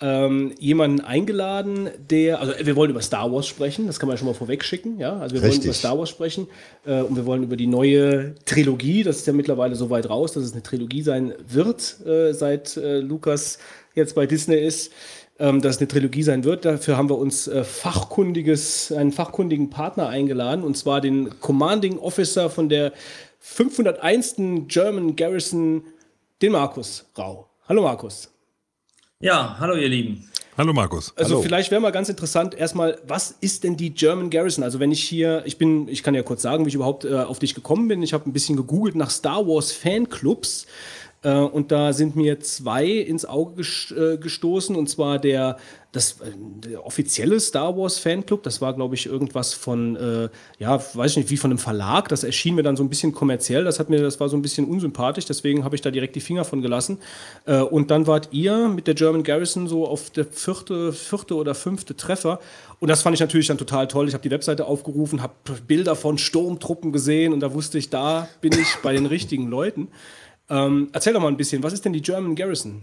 [0.00, 4.18] ähm, jemanden eingeladen, der, also wir wollen über Star Wars sprechen, das kann man ja
[4.18, 5.18] schon mal vorweg schicken, ja.
[5.18, 5.66] Also wir wollen Richtig.
[5.66, 6.46] über Star Wars sprechen
[6.86, 10.32] äh, und wir wollen über die neue Trilogie, das ist ja mittlerweile so weit raus,
[10.32, 13.58] dass es eine Trilogie sein wird, äh, seit äh, Lukas
[13.94, 14.92] jetzt bei Disney ist.
[15.40, 16.64] Ähm, dass es eine Trilogie sein wird.
[16.64, 22.50] Dafür haben wir uns äh, fachkundiges, einen fachkundigen Partner eingeladen, und zwar den Commanding Officer
[22.50, 22.92] von der
[23.38, 24.34] 501.
[24.66, 25.84] German Garrison,
[26.42, 27.48] den Markus Rau.
[27.68, 28.30] Hallo Markus.
[29.20, 30.30] Ja, hallo ihr Lieben.
[30.56, 31.12] Hallo Markus.
[31.16, 31.42] Also Hallo.
[31.42, 34.62] vielleicht wäre mal ganz interessant, erstmal, was ist denn die German Garrison?
[34.62, 37.14] Also wenn ich hier, ich bin, ich kann ja kurz sagen, wie ich überhaupt äh,
[37.16, 38.00] auf dich gekommen bin.
[38.04, 40.68] Ich habe ein bisschen gegoogelt nach Star Wars Fanclubs.
[41.24, 44.76] Äh, und da sind mir zwei ins Auge äh, gestoßen.
[44.76, 45.56] Und zwar der,
[45.98, 46.20] das,
[46.70, 48.42] äh, offizielle Star Wars Fanclub.
[48.44, 50.28] Das war, glaube ich, irgendwas von, äh,
[50.58, 52.08] ja, weiß ich nicht, wie von einem Verlag.
[52.08, 53.64] Das erschien mir dann so ein bisschen kommerziell.
[53.64, 55.24] Das hat mir, das war so ein bisschen unsympathisch.
[55.26, 56.98] Deswegen habe ich da direkt die Finger von gelassen.
[57.46, 61.54] Äh, und dann wart ihr mit der German Garrison so auf der vierte, vierte oder
[61.54, 62.38] fünfte Treffer.
[62.80, 64.06] Und das fand ich natürlich dann total toll.
[64.06, 65.34] Ich habe die Webseite aufgerufen, habe
[65.66, 69.88] Bilder von Sturmtruppen gesehen und da wusste ich, da bin ich bei den richtigen Leuten.
[70.48, 72.82] Ähm, erzähl doch mal ein bisschen, was ist denn die German Garrison?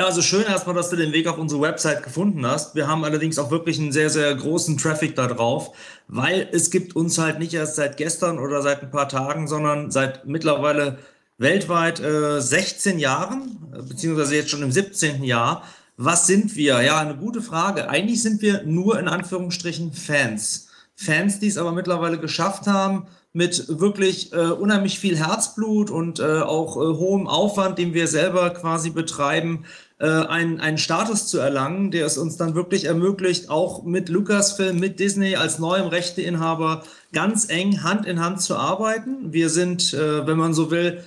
[0.00, 2.74] Ja, also schön erstmal, dass du den Weg auf unsere Website gefunden hast.
[2.74, 5.76] Wir haben allerdings auch wirklich einen sehr, sehr großen Traffic da drauf,
[6.08, 9.90] weil es gibt uns halt nicht erst seit gestern oder seit ein paar Tagen, sondern
[9.90, 11.00] seit mittlerweile
[11.36, 15.22] weltweit äh, 16 Jahren, äh, beziehungsweise jetzt schon im 17.
[15.22, 15.64] Jahr.
[15.98, 16.80] Was sind wir?
[16.80, 17.90] Ja, eine gute Frage.
[17.90, 20.68] Eigentlich sind wir nur in Anführungsstrichen Fans.
[20.96, 26.40] Fans, die es aber mittlerweile geschafft haben, mit wirklich äh, unheimlich viel Herzblut und äh,
[26.40, 29.66] auch äh, hohem Aufwand, den wir selber quasi betreiben,
[30.00, 34.78] äh, einen, einen Status zu erlangen, der es uns dann wirklich ermöglicht, auch mit Lucasfilm,
[34.78, 39.32] mit Disney als neuem Rechteinhaber ganz eng Hand in Hand zu arbeiten.
[39.32, 41.04] Wir sind, äh, wenn man so will,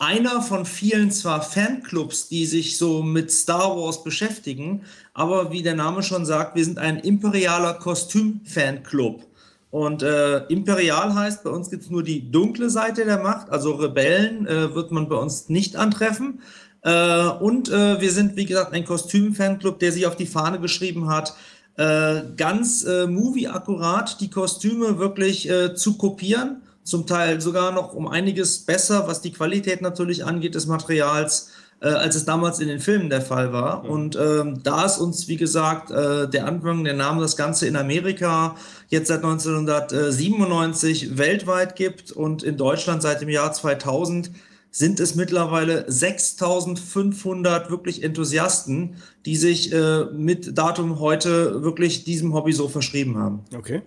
[0.00, 4.82] einer von vielen zwar Fanclubs, die sich so mit Star Wars beschäftigen,
[5.14, 9.22] aber wie der Name schon sagt, wir sind ein imperialer Kostüm-Fanclub.
[9.70, 13.72] Und äh, imperial heißt, bei uns gibt es nur die dunkle Seite der Macht, also
[13.72, 16.40] Rebellen äh, wird man bei uns nicht antreffen.
[16.82, 21.08] Äh, und äh, wir sind, wie gesagt, ein Kostüm-Fanclub, der sich auf die Fahne geschrieben
[21.08, 21.34] hat,
[21.76, 26.62] äh, ganz äh, movie-akkurat die Kostüme wirklich äh, zu kopieren.
[26.84, 31.88] Zum Teil sogar noch um einiges besser, was die Qualität natürlich angeht des Materials, äh,
[31.88, 33.88] als es damals in den Filmen der Fall war.
[33.88, 37.76] Und ähm, da ist uns, wie gesagt, äh, der Anfang, der Name, das Ganze in
[37.76, 38.56] Amerika
[38.88, 44.30] jetzt seit 1997 weltweit gibt und in Deutschland seit dem Jahr 2000
[44.72, 52.54] sind es mittlerweile 6500 wirklich Enthusiasten, die sich äh, mit Datum heute wirklich diesem Hobby
[52.54, 53.44] so verschrieben haben.
[53.54, 53.82] Okay.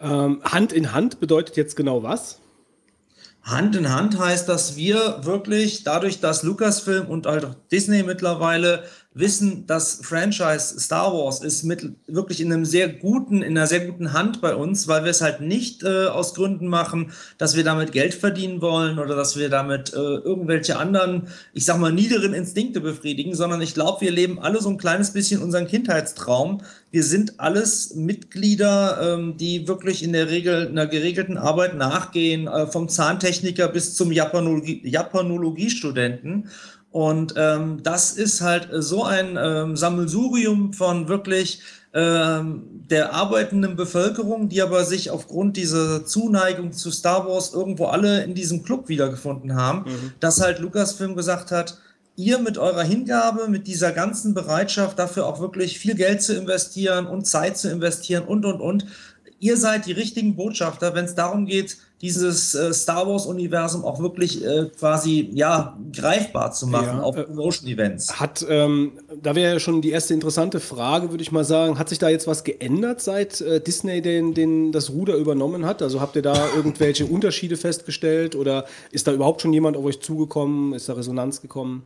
[0.00, 2.38] Ähm, Hand in Hand bedeutet jetzt genau was?
[3.42, 8.84] Hand in Hand heißt, dass wir wirklich dadurch, dass Lucasfilm und halt auch Disney mittlerweile
[9.14, 13.86] wissen, dass Franchise Star Wars ist mit wirklich in einem sehr guten, in einer sehr
[13.86, 17.62] guten Hand bei uns, weil wir es halt nicht äh, aus Gründen machen, dass wir
[17.62, 22.34] damit Geld verdienen wollen oder dass wir damit äh, irgendwelche anderen, ich sag mal, niederen
[22.34, 26.62] Instinkte befriedigen, sondern ich glaube, wir leben alle so ein kleines bisschen unseren Kindheitstraum.
[26.90, 32.66] Wir sind alles Mitglieder, ähm, die wirklich in der Regel einer geregelten Arbeit nachgehen, äh,
[32.66, 36.48] vom Zahntechniker bis zum Japanologie, Japanologiestudenten.
[36.94, 41.60] Und ähm, das ist halt so ein ähm, Sammelsurium von wirklich
[41.92, 48.22] ähm, der arbeitenden Bevölkerung, die aber sich aufgrund dieser Zuneigung zu Star Wars irgendwo alle
[48.22, 50.12] in diesem Club wiedergefunden haben, Mhm.
[50.20, 51.78] dass halt Lucasfilm gesagt hat,
[52.14, 57.06] ihr mit eurer Hingabe, mit dieser ganzen Bereitschaft dafür auch wirklich viel Geld zu investieren
[57.06, 58.86] und Zeit zu investieren und, und, und,
[59.40, 64.44] ihr seid die richtigen Botschafter, wenn es darum geht, dieses äh, Star Wars-Universum auch wirklich
[64.44, 68.20] äh, quasi ja, greifbar zu machen Ja, auf äh, Promotion-Events.
[68.20, 68.92] Hat, ähm,
[69.22, 71.78] da wäre ja schon die erste interessante Frage, würde ich mal sagen.
[71.78, 75.80] Hat sich da jetzt was geändert, seit äh, Disney den, den, das Ruder übernommen hat?
[75.80, 80.02] Also habt ihr da irgendwelche Unterschiede festgestellt oder ist da überhaupt schon jemand auf euch
[80.02, 80.74] zugekommen?
[80.74, 81.84] Ist da Resonanz gekommen?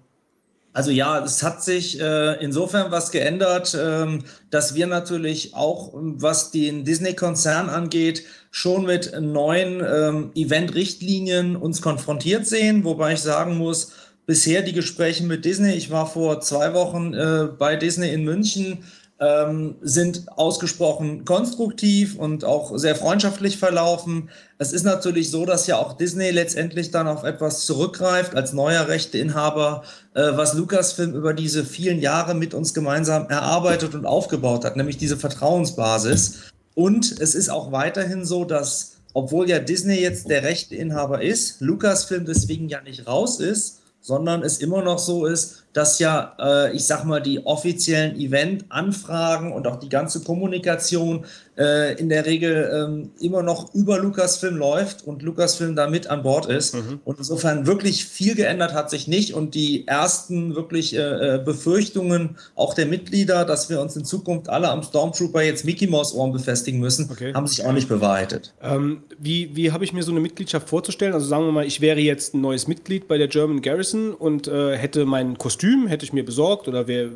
[0.72, 6.20] Also ja, es hat sich äh, insofern was geändert, ähm, dass wir natürlich auch, ähm,
[6.20, 13.56] was den Disney-Konzern angeht, schon mit neuen ähm, Event-Richtlinien uns konfrontiert sehen, wobei ich sagen
[13.56, 13.92] muss,
[14.26, 18.84] bisher die Gespräche mit Disney, ich war vor zwei Wochen äh, bei Disney in München,
[19.20, 24.30] ähm, sind ausgesprochen konstruktiv und auch sehr freundschaftlich verlaufen.
[24.58, 28.86] Es ist natürlich so, dass ja auch Disney letztendlich dann auf etwas zurückgreift als neuer
[28.86, 29.82] Rechteinhaber,
[30.14, 34.98] äh, was Lucasfilm über diese vielen Jahre mit uns gemeinsam erarbeitet und aufgebaut hat, nämlich
[34.98, 36.52] diese Vertrauensbasis.
[36.78, 42.24] Und es ist auch weiterhin so, dass, obwohl ja Disney jetzt der Rechteinhaber ist, Lucasfilm
[42.24, 46.86] deswegen ja nicht raus ist, sondern es immer noch so ist, dass ja, äh, ich
[46.86, 51.24] sag mal, die offiziellen Event-Anfragen und auch die ganze Kommunikation
[51.58, 56.22] äh, in der Regel ähm, immer noch über Lucasfilm läuft und Lucasfilm da mit an
[56.22, 56.74] Bord ist.
[57.04, 62.36] Und insofern wirklich viel geändert hat sich nicht und die ersten wirklich äh, äh, Befürchtungen
[62.54, 66.32] auch der Mitglieder, dass wir uns in Zukunft alle am Stormtrooper jetzt Mickey Mouse Ohren
[66.32, 68.54] befestigen müssen, haben sich auch nicht bewahrheitet.
[68.62, 71.12] Ähm, wie wie habe ich mir so eine Mitgliedschaft vorzustellen?
[71.12, 74.48] Also sagen wir mal, ich wäre jetzt ein neues Mitglied bei der German Garrison und
[74.48, 77.10] äh, hätte mein Kostüm Kostüm hätte ich mir besorgt oder wer,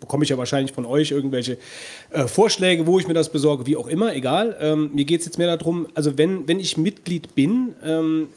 [0.00, 1.58] bekomme ich ja wahrscheinlich von euch irgendwelche
[2.10, 4.56] äh, Vorschläge, wo ich mir das besorge, wie auch immer, egal.
[4.60, 8.28] Ähm, mir geht es jetzt mehr darum, also wenn, wenn ich Mitglied bin, ähm,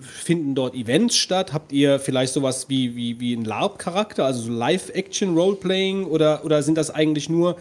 [0.00, 1.52] finden dort Events statt?
[1.52, 6.76] Habt ihr vielleicht sowas wie, wie, wie ein LARP-Charakter, also so Live-Action-Roleplaying oder, oder sind
[6.76, 7.56] das eigentlich nur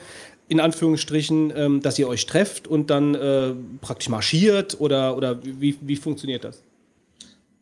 [0.48, 5.78] in Anführungsstrichen, ähm, dass ihr euch trefft und dann äh, praktisch marschiert oder, oder wie,
[5.82, 6.62] wie funktioniert das?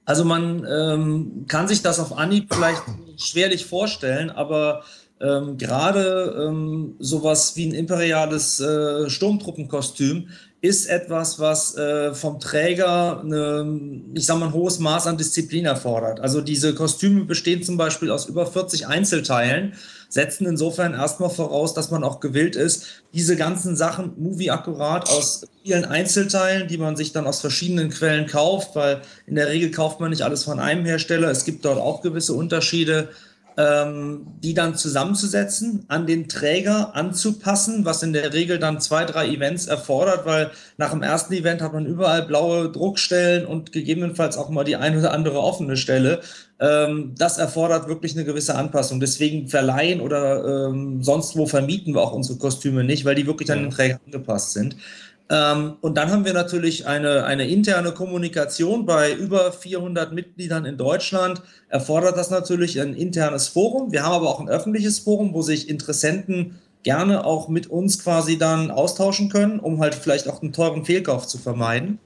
[0.03, 2.81] Also man ähm, kann sich das auf Anhieb vielleicht
[3.17, 4.83] schwerlich vorstellen, aber
[5.21, 10.29] ähm, gerade ähm, sowas wie ein imperiales äh, Sturmtruppenkostüm
[10.61, 13.81] ist etwas, was äh, vom Träger eine,
[14.13, 16.19] ich sag mal, ein hohes Maß an Disziplin erfordert.
[16.19, 19.73] Also diese Kostüme bestehen zum Beispiel aus über 40 Einzelteilen,
[20.07, 25.85] setzen insofern erstmal voraus, dass man auch gewillt ist, diese ganzen Sachen movie-akkurat aus vielen
[25.85, 30.11] Einzelteilen, die man sich dann aus verschiedenen Quellen kauft, weil in der Regel kauft man
[30.11, 31.31] nicht alles von einem Hersteller.
[31.31, 33.09] Es gibt dort auch gewisse Unterschiede
[33.57, 39.67] die dann zusammenzusetzen, an den Träger anzupassen, was in der Regel dann zwei, drei Events
[39.67, 44.63] erfordert, weil nach dem ersten Event hat man überall blaue Druckstellen und gegebenenfalls auch mal
[44.63, 46.21] die ein oder andere offene Stelle.
[46.61, 48.99] Ähm, das erfordert wirklich eine gewisse Anpassung.
[48.99, 53.51] Deswegen verleihen oder ähm, sonst wo vermieten wir auch unsere Kostüme nicht, weil die wirklich
[53.51, 54.75] an den Träger angepasst sind.
[55.31, 60.75] Ähm, und dann haben wir natürlich eine, eine interne Kommunikation bei über 400 Mitgliedern in
[60.75, 61.41] Deutschland.
[61.69, 63.93] Erfordert das natürlich ein internes Forum.
[63.93, 68.37] Wir haben aber auch ein öffentliches Forum, wo sich Interessenten gerne auch mit uns quasi
[68.37, 71.99] dann austauschen können, um halt vielleicht auch einen teuren Fehlkauf zu vermeiden.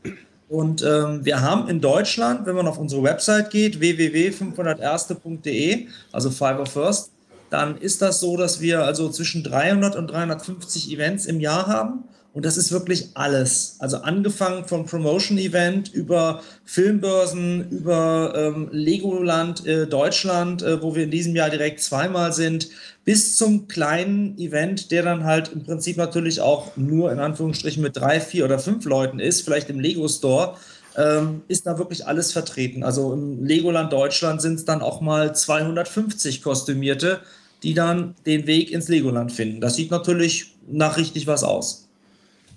[0.47, 6.67] Und ähm, wir haben in Deutschland, wenn man auf unsere Website geht, www.501.de, also Fiverr
[6.67, 7.09] First,
[7.49, 12.03] dann ist das so, dass wir also zwischen 300 und 350 Events im Jahr haben.
[12.35, 13.77] Und das ist wirklich alles.
[13.79, 21.11] Also angefangen vom Promotion-Event über Filmbörsen, über ähm, Legoland äh, Deutschland, äh, wo wir in
[21.11, 22.67] diesem Jahr direkt zweimal sind,
[23.05, 27.95] bis zum kleinen Event, der dann halt im Prinzip natürlich auch nur in Anführungsstrichen mit
[27.95, 30.57] drei, vier oder fünf Leuten ist, vielleicht im Lego Store.
[30.97, 32.83] Ähm, ist da wirklich alles vertreten.
[32.83, 37.21] Also im Legoland Deutschland sind es dann auch mal 250 Kostümierte,
[37.63, 39.61] die dann den Weg ins Legoland finden.
[39.61, 41.84] Das sieht natürlich nach richtig was aus.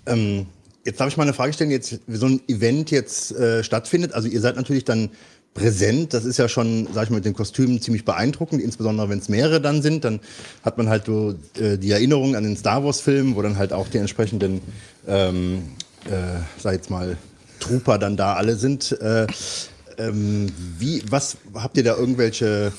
[0.09, 0.47] Ähm,
[0.85, 4.13] jetzt darf ich mal eine Frage stellen, jetzt so ein Event jetzt äh, stattfindet.
[4.13, 5.09] Also ihr seid natürlich dann
[5.53, 6.13] präsent.
[6.13, 9.29] Das ist ja schon, sag ich mal, mit den Kostümen ziemlich beeindruckend, insbesondere wenn es
[9.29, 10.03] mehrere dann sind.
[10.03, 10.19] Dann
[10.63, 13.87] hat man halt so äh, die Erinnerung an den Star Wars-Film, wo dann halt auch
[13.87, 14.61] die entsprechenden,
[15.07, 15.63] ähm,
[16.05, 17.17] äh, sag jetzt mal,
[17.59, 18.91] Trooper dann da alle sind.
[19.01, 19.27] Äh,
[19.97, 20.47] ähm,
[20.77, 22.71] wie, was habt ihr da irgendwelche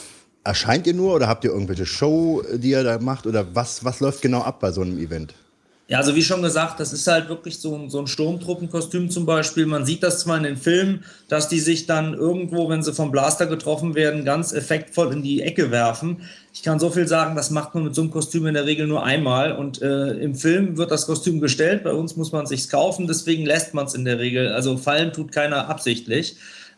[0.42, 3.26] Erscheint ihr nur oder habt ihr irgendwelche Show, die ihr da macht?
[3.26, 5.34] Oder was, was läuft genau ab bei so einem Event?
[5.90, 9.26] Ja, also wie schon gesagt, das ist halt wirklich so ein, so ein Sturmtruppenkostüm zum
[9.26, 9.66] Beispiel.
[9.66, 13.10] Man sieht das zwar in den Filmen, dass die sich dann irgendwo, wenn sie vom
[13.10, 16.22] Blaster getroffen werden, ganz effektvoll in die Ecke werfen.
[16.54, 18.86] Ich kann so viel sagen, das macht man mit so einem Kostüm in der Regel
[18.86, 19.50] nur einmal.
[19.50, 23.08] Und äh, im Film wird das Kostüm gestellt, bei uns muss man es sich kaufen,
[23.08, 24.52] deswegen lässt man es in der Regel.
[24.52, 26.36] Also fallen tut keiner absichtlich.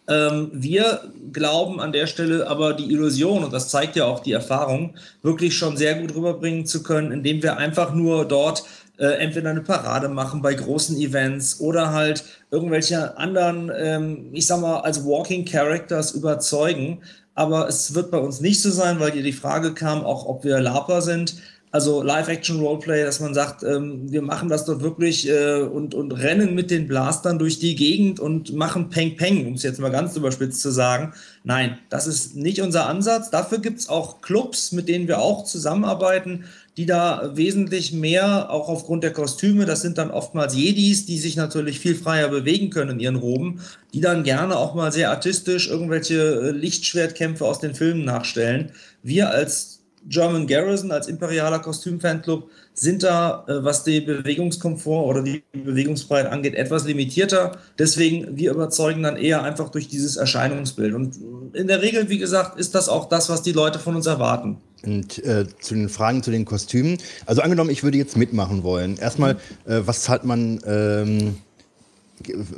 [0.09, 4.33] Ähm, wir glauben an der Stelle aber die Illusion, und das zeigt ja auch die
[4.33, 8.65] Erfahrung, wirklich schon sehr gut rüberbringen zu können, indem wir einfach nur dort
[9.03, 14.61] äh, entweder eine Parade machen bei großen Events oder halt irgendwelche anderen, ähm, ich sag
[14.61, 17.01] mal, als Walking Characters überzeugen.
[17.35, 20.45] Aber es wird bei uns nicht so sein, weil dir die Frage kam, auch ob
[20.45, 21.35] wir Laper sind.
[21.73, 26.55] Also Live-Action-Roleplay, dass man sagt, ähm, wir machen das dort wirklich äh, und, und rennen
[26.55, 30.15] mit den Blastern durch die Gegend und machen Peng Peng, um es jetzt mal ganz
[30.15, 31.15] überspitzt zu sagen.
[31.45, 33.31] Nein, das ist nicht unser Ansatz.
[33.31, 36.45] Dafür gibt es auch Clubs, mit denen wir auch zusammenarbeiten,
[36.77, 41.37] die da wesentlich mehr, auch aufgrund der Kostüme, das sind dann oftmals Jedis, die sich
[41.37, 43.61] natürlich viel freier bewegen können in ihren Roben,
[43.93, 48.73] die dann gerne auch mal sehr artistisch irgendwelche äh, Lichtschwertkämpfe aus den Filmen nachstellen.
[49.03, 55.43] Wir als German Garrison, als imperialer Kostümfanclub, sind da, äh, was die Bewegungskomfort oder die
[55.53, 57.59] Bewegungsfreiheit angeht, etwas limitierter.
[57.79, 60.95] Deswegen, wir überzeugen dann eher einfach durch dieses Erscheinungsbild.
[60.95, 61.19] Und
[61.55, 64.57] in der Regel, wie gesagt, ist das auch das, was die Leute von uns erwarten.
[64.85, 66.99] Und äh, zu den Fragen zu den Kostümen.
[67.27, 68.97] Also angenommen, ich würde jetzt mitmachen wollen.
[68.97, 71.37] Erstmal, äh, was zahlt man ähm,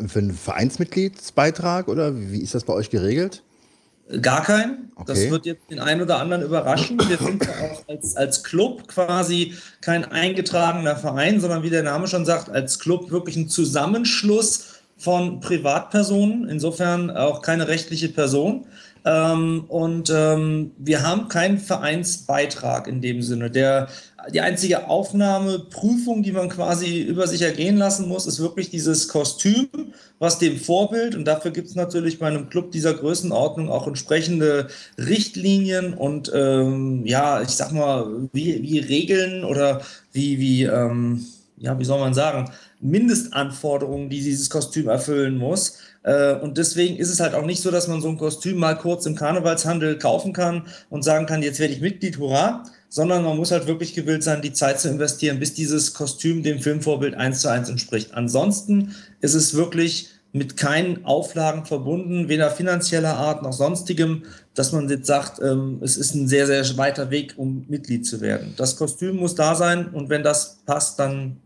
[0.07, 3.43] für einen Vereinsmitgliedsbeitrag oder wie ist das bei euch geregelt?
[4.21, 4.91] Gar kein.
[4.97, 5.05] Okay.
[5.07, 6.99] Das wird jetzt den einen oder anderen überraschen.
[7.09, 12.07] Wir sind ja auch als, als Club quasi kein eingetragener Verein, sondern wie der Name
[12.07, 18.67] schon sagt, als Club wirklich ein Zusammenschluss von Privatpersonen, insofern auch keine rechtliche Person.
[19.07, 23.51] Ähm, und ähm, wir haben keinen Vereinsbeitrag in dem Sinne.
[23.51, 23.89] Der,
[24.33, 29.69] die einzige Aufnahmeprüfung, die man quasi über sich ergehen lassen muss, ist wirklich dieses Kostüm,
[30.19, 34.69] was dem Vorbild, und dafür gibt es natürlich bei einem Club dieser Größenordnung auch entsprechende
[34.97, 41.27] Richtlinien und ähm, ja, ich sag mal, wie, wie Regeln oder wie, wie, ähm,
[41.59, 42.51] ja, wie soll man sagen,
[42.81, 45.79] Mindestanforderungen, die dieses Kostüm erfüllen muss.
[46.05, 48.77] Äh, und deswegen ist es halt auch nicht so, dass man so ein Kostüm mal
[48.77, 53.37] kurz im Karnevalshandel kaufen kann und sagen kann, jetzt werde ich Mitglied, hurra, sondern man
[53.37, 57.41] muss halt wirklich gewillt sein, die Zeit zu investieren, bis dieses Kostüm dem Filmvorbild eins
[57.41, 58.15] zu eins entspricht.
[58.15, 64.25] Ansonsten ist es wirklich mit keinen Auflagen verbunden, weder finanzieller Art noch sonstigem,
[64.55, 68.21] dass man jetzt sagt, ähm, es ist ein sehr, sehr weiter Weg, um Mitglied zu
[68.21, 68.53] werden.
[68.57, 71.37] Das Kostüm muss da sein und wenn das passt, dann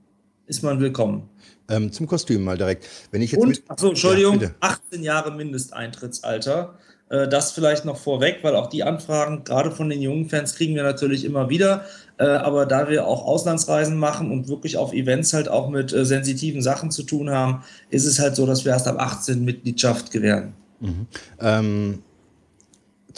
[0.46, 1.28] ist man willkommen.
[1.68, 2.86] Ähm, zum Kostüm mal direkt.
[3.10, 4.54] Wenn ich jetzt Und, achso, Entschuldigung, Ja, bitte.
[4.60, 6.74] 18 Jahre Mindesteintrittsalter.
[7.10, 10.74] Äh, Das vielleicht noch vorweg, weil auch die Anfragen, gerade von den jungen Fans, kriegen
[10.74, 11.84] wir natürlich immer wieder.
[12.18, 16.04] Äh, Aber da wir auch Auslandsreisen machen und wirklich auf Events halt auch mit äh,
[16.04, 20.10] sensitiven Sachen zu tun haben, ist es halt so, dass wir erst ab 18 Mitgliedschaft
[20.10, 20.54] gewähren.
[20.80, 21.06] Mhm.
[21.40, 22.02] Ähm,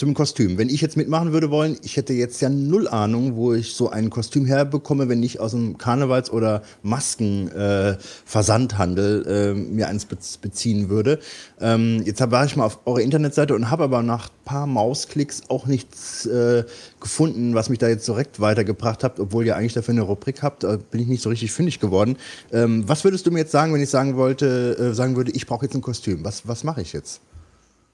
[0.01, 0.57] zum Kostüm.
[0.57, 3.91] Wenn ich jetzt mitmachen würde wollen, ich hätte jetzt ja null Ahnung, wo ich so
[3.91, 10.89] ein Kostüm herbekomme, wenn ich aus dem Karnevals- oder Maskenversandhandel äh, mir eins bez- beziehen
[10.89, 11.19] würde.
[11.61, 15.43] Ähm, jetzt war ich mal auf eurer Internetseite und habe aber nach ein paar Mausklicks
[15.49, 16.65] auch nichts äh,
[16.99, 20.65] gefunden, was mich da jetzt direkt weitergebracht hat, obwohl ihr eigentlich dafür eine Rubrik habt,
[20.65, 22.17] äh, bin ich nicht so richtig fündig geworden.
[22.53, 25.47] Ähm, was würdest du mir jetzt sagen, wenn ich sagen wollte, äh, sagen würde, ich
[25.47, 26.25] brauche jetzt ein Kostüm?
[26.25, 27.21] Was, was mache ich jetzt?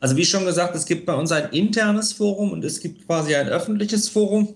[0.00, 3.34] Also wie schon gesagt, es gibt bei uns ein internes Forum und es gibt quasi
[3.34, 4.54] ein öffentliches Forum.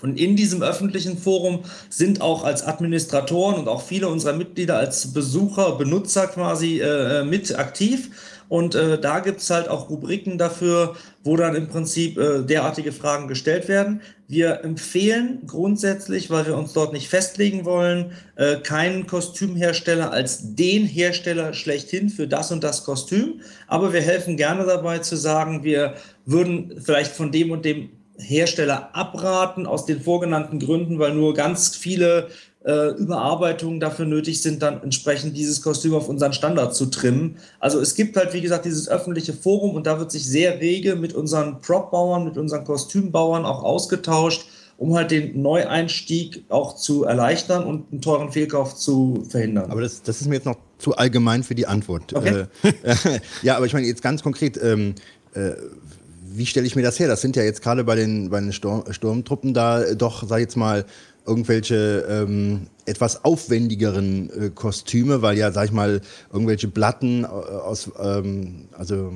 [0.00, 5.12] Und in diesem öffentlichen Forum sind auch als Administratoren und auch viele unserer Mitglieder als
[5.12, 8.10] Besucher, Benutzer quasi äh, mit aktiv.
[8.48, 12.92] Und äh, da gibt es halt auch Rubriken dafür, wo dann im Prinzip äh, derartige
[12.92, 14.00] Fragen gestellt werden.
[14.28, 20.84] Wir empfehlen grundsätzlich, weil wir uns dort nicht festlegen wollen, äh, keinen Kostümhersteller als den
[20.84, 23.40] Hersteller schlechthin für das und das Kostüm.
[23.68, 25.94] Aber wir helfen gerne dabei zu sagen, wir
[26.26, 31.76] würden vielleicht von dem und dem Hersteller abraten aus den vorgenannten Gründen, weil nur ganz
[31.76, 32.28] viele
[32.64, 37.36] äh, Überarbeitungen dafür nötig sind, dann entsprechend dieses Kostüm auf unseren Standard zu trimmen.
[37.60, 40.96] Also es gibt halt, wie gesagt, dieses öffentliche Forum und da wird sich sehr rege
[40.96, 44.46] mit unseren Prop-Bauern, mit unseren Kostümbauern auch ausgetauscht,
[44.78, 49.70] um halt den Neueinstieg auch zu erleichtern und einen teuren Fehlkauf zu verhindern.
[49.70, 52.12] Aber das, das ist mir jetzt noch zu allgemein für die Antwort.
[52.12, 52.46] Okay.
[52.62, 52.72] Äh,
[53.42, 54.94] ja, aber ich meine jetzt ganz konkret, ähm,
[55.34, 55.52] äh,
[56.34, 57.08] wie stelle ich mir das her?
[57.08, 60.42] Das sind ja jetzt gerade bei den, bei den Sturm, Sturmtruppen da doch, sag ich
[60.42, 60.84] jetzt mal,
[61.26, 66.00] irgendwelche ähm, etwas aufwendigeren äh, Kostüme, weil ja, sag ich mal,
[66.32, 69.12] irgendwelche Platten äh, aus, ähm, also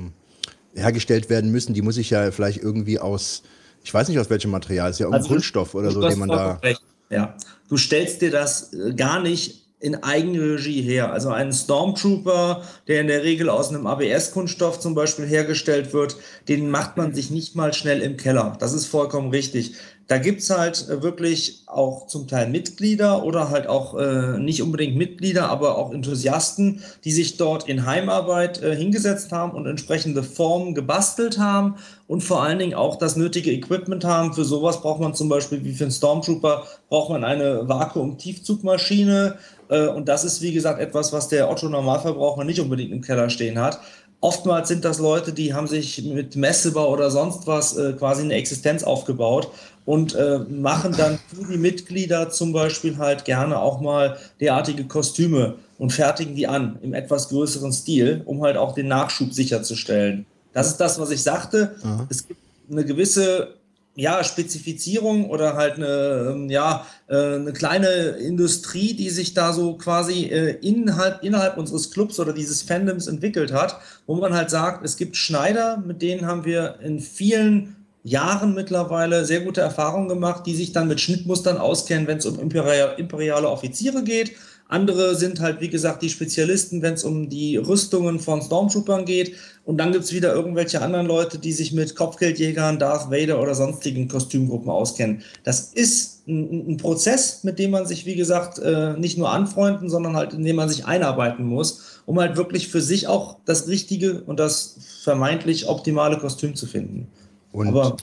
[0.73, 1.73] hergestellt werden müssen.
[1.73, 3.43] Die muss ich ja vielleicht irgendwie aus,
[3.83, 6.29] ich weiß nicht aus welchem Material, ist ja irgendein Also, Kunststoff oder so, den man
[6.29, 6.53] da.
[6.63, 6.81] recht.
[7.09, 7.35] Ja,
[7.69, 11.11] du stellst dir das äh, gar nicht in Eigenregie her.
[11.11, 16.71] Also ein Stormtrooper, der in der Regel aus einem ABS-Kunststoff zum Beispiel hergestellt wird, den
[16.71, 18.57] macht man sich nicht mal schnell im Keller.
[18.59, 19.75] Das ist vollkommen richtig.
[20.07, 24.95] Da gibt's halt äh, wirklich auch zum Teil Mitglieder oder halt auch äh, nicht unbedingt
[24.95, 30.73] Mitglieder, aber auch Enthusiasten, die sich dort in Heimarbeit äh, hingesetzt haben und entsprechende Formen
[30.75, 31.75] gebastelt haben
[32.07, 34.33] und vor allen Dingen auch das nötige Equipment haben.
[34.33, 39.37] Für sowas braucht man zum Beispiel wie für einen Stormtrooper braucht man eine Vakuum-Tiefzugmaschine
[39.69, 43.59] äh, und das ist wie gesagt etwas, was der Otto-Normalverbraucher nicht unbedingt im Keller stehen
[43.59, 43.79] hat.
[44.19, 48.33] Oftmals sind das Leute, die haben sich mit Messebau oder sonst was äh, quasi eine
[48.33, 49.51] Existenz aufgebaut
[49.85, 55.55] und äh, machen dann für die Mitglieder zum Beispiel halt gerne auch mal derartige Kostüme
[55.77, 60.25] und fertigen die an im etwas größeren Stil, um halt auch den Nachschub sicherzustellen.
[60.51, 61.75] Das ist das, was ich sagte.
[62.09, 62.39] Es gibt
[62.71, 63.56] eine gewisse
[63.97, 69.73] ja, Spezifizierung oder halt eine, ähm, ja, äh, eine kleine Industrie, die sich da so
[69.73, 74.85] quasi äh, innerhalb, innerhalb unseres Clubs oder dieses Fandoms entwickelt hat, wo man halt sagt,
[74.85, 80.45] es gibt Schneider, mit denen haben wir in vielen Jahren mittlerweile sehr gute Erfahrungen gemacht,
[80.45, 84.33] die sich dann mit Schnittmustern auskennen, wenn es um imperial, imperiale Offiziere geht.
[84.69, 89.35] Andere sind halt, wie gesagt, die Spezialisten, wenn es um die Rüstungen von Stormtroopern geht.
[89.63, 93.55] Und dann gibt es wieder irgendwelche anderen Leute, die sich mit Kopfgeldjägern, Darth Vader oder
[93.55, 95.21] sonstigen Kostümgruppen auskennen.
[95.43, 99.89] Das ist ein, ein Prozess, mit dem man sich, wie gesagt, äh, nicht nur anfreunden,
[99.89, 103.67] sondern halt, in dem man sich einarbeiten muss, um halt wirklich für sich auch das
[103.67, 107.07] richtige und das vermeintlich optimale Kostüm zu finden.
[107.51, 107.97] Und Aber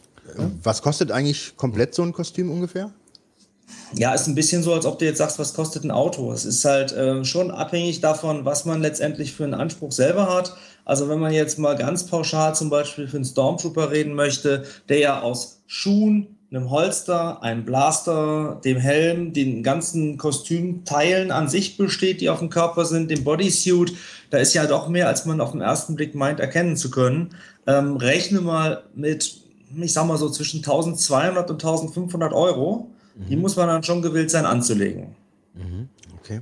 [0.63, 2.91] was kostet eigentlich komplett so ein Kostüm ungefähr?
[3.97, 6.33] Ja, ist ein bisschen so, als ob du jetzt sagst, was kostet ein Auto.
[6.33, 10.57] Es ist halt äh, schon abhängig davon, was man letztendlich für einen Anspruch selber hat.
[10.85, 14.99] Also wenn man jetzt mal ganz pauschal zum Beispiel für einen Stormtrooper reden möchte, der
[14.99, 22.21] ja aus Schuhen, einem Holster, einem Blaster, dem Helm, den ganzen Kostümteilen an sich besteht,
[22.21, 23.95] die auf dem Körper sind, dem Bodysuit,
[24.31, 27.31] da ist ja doch mehr, als man auf den ersten Blick meint, erkennen zu können.
[27.67, 29.41] Ähm, rechne mal mit,
[29.77, 32.91] ich sag mal so zwischen 1200 und 1500 Euro.
[33.15, 35.15] Die muss man dann schon gewillt sein anzulegen.
[36.19, 36.41] Okay.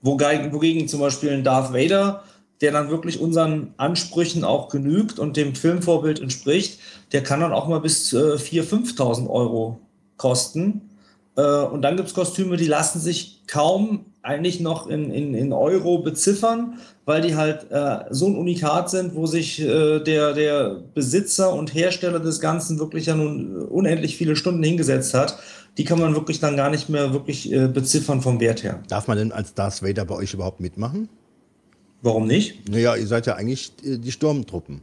[0.00, 2.22] Wogegen, wogegen zum Beispiel ein Darth Vader,
[2.60, 6.80] der dann wirklich unseren Ansprüchen auch genügt und dem Filmvorbild entspricht,
[7.12, 9.80] der kann dann auch mal bis äh, 4.000, 5.000 Euro
[10.16, 10.90] kosten.
[11.36, 15.52] Äh, und dann gibt es Kostüme, die lassen sich kaum eigentlich noch in, in, in
[15.52, 20.82] Euro beziffern, weil die halt äh, so ein Unikat sind, wo sich äh, der, der
[20.94, 25.38] Besitzer und Hersteller des Ganzen wirklich ja nun unendlich viele Stunden hingesetzt hat.
[25.78, 28.82] Die kann man wirklich dann gar nicht mehr wirklich äh, beziffern vom Wert her.
[28.88, 31.08] Darf man denn als Darth Vader bei euch überhaupt mitmachen?
[32.02, 32.68] Warum nicht?
[32.68, 34.82] Naja, ihr seid ja eigentlich äh, die Sturmtruppen.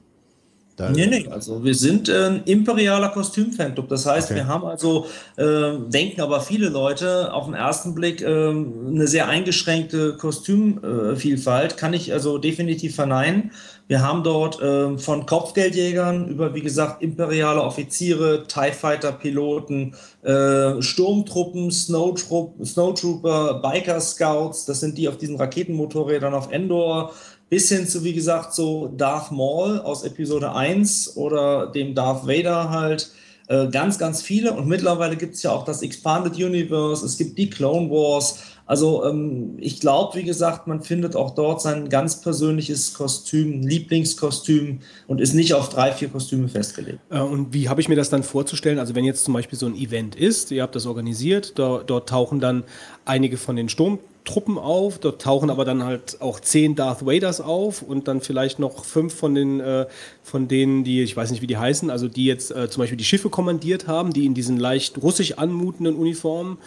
[0.76, 3.88] Da, Nee, nee, also wir sind äh, ein imperialer Kostümfanclub.
[3.88, 4.40] Das heißt, Okay.
[4.40, 5.06] wir haben also,
[5.38, 11.78] äh, denken aber viele Leute auf den ersten Blick äh, eine sehr eingeschränkte Kostümvielfalt.
[11.78, 13.52] Kann ich also definitiv verneinen.
[13.88, 20.82] Wir haben dort äh, von Kopfgeldjägern über, wie gesagt, imperiale Offiziere, TIE Fighter Piloten, äh,
[20.82, 27.14] Sturmtruppen, Snowtrooper, Biker Scouts, das sind die auf diesen Raketenmotorrädern auf Endor,
[27.48, 32.72] bis hin zu, wie gesagt, so Darth Maul aus Episode 1 oder dem Darth Vader
[32.72, 33.12] halt.
[33.48, 34.54] Äh, ganz, ganz viele.
[34.54, 38.40] Und mittlerweile gibt es ja auch das Expanded Universe, es gibt die Clone Wars.
[38.68, 44.80] Also ähm, ich glaube, wie gesagt, man findet auch dort sein ganz persönliches Kostüm, Lieblingskostüm
[45.08, 47.00] und ist nicht auf drei, vier Kostüme festgelegt.
[47.12, 48.80] Äh, Und wie habe ich mir das dann vorzustellen?
[48.80, 52.10] Also wenn jetzt zum Beispiel so ein Event ist, ihr habt das organisiert, da, dort
[52.10, 52.64] tauchen dann
[53.06, 57.84] einige von den Sturmtruppen auf, dort tauchen aber dann halt auch zehn Darth Vaders auf
[57.84, 59.86] und dann vielleicht noch fünf von den äh,
[60.24, 62.98] von denen, die ich weiß nicht, wie die heißen, also die jetzt äh, zum Beispiel
[62.98, 66.58] die Schiffe kommandiert haben, die in diesen leicht russisch anmutenden Uniformen.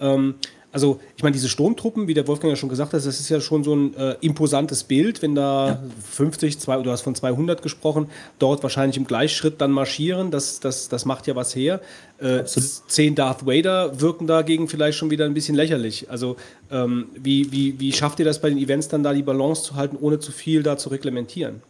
[0.00, 0.36] Ähm,
[0.72, 3.42] also, ich meine, diese Sturmtruppen, wie der Wolfgang ja schon gesagt hat, das ist ja
[3.42, 8.06] schon so ein äh, imposantes Bild, wenn da 50, zwei, du hast von 200 gesprochen,
[8.38, 10.30] dort wahrscheinlich im Gleichschritt dann marschieren.
[10.30, 11.82] Das, das, das macht ja was her.
[12.18, 16.10] Äh, zehn Darth Vader wirken dagegen vielleicht schon wieder ein bisschen lächerlich.
[16.10, 16.36] Also,
[16.70, 19.74] ähm, wie, wie, wie schafft ihr das bei den Events dann da die Balance zu
[19.74, 21.60] halten, ohne zu viel da zu reglementieren?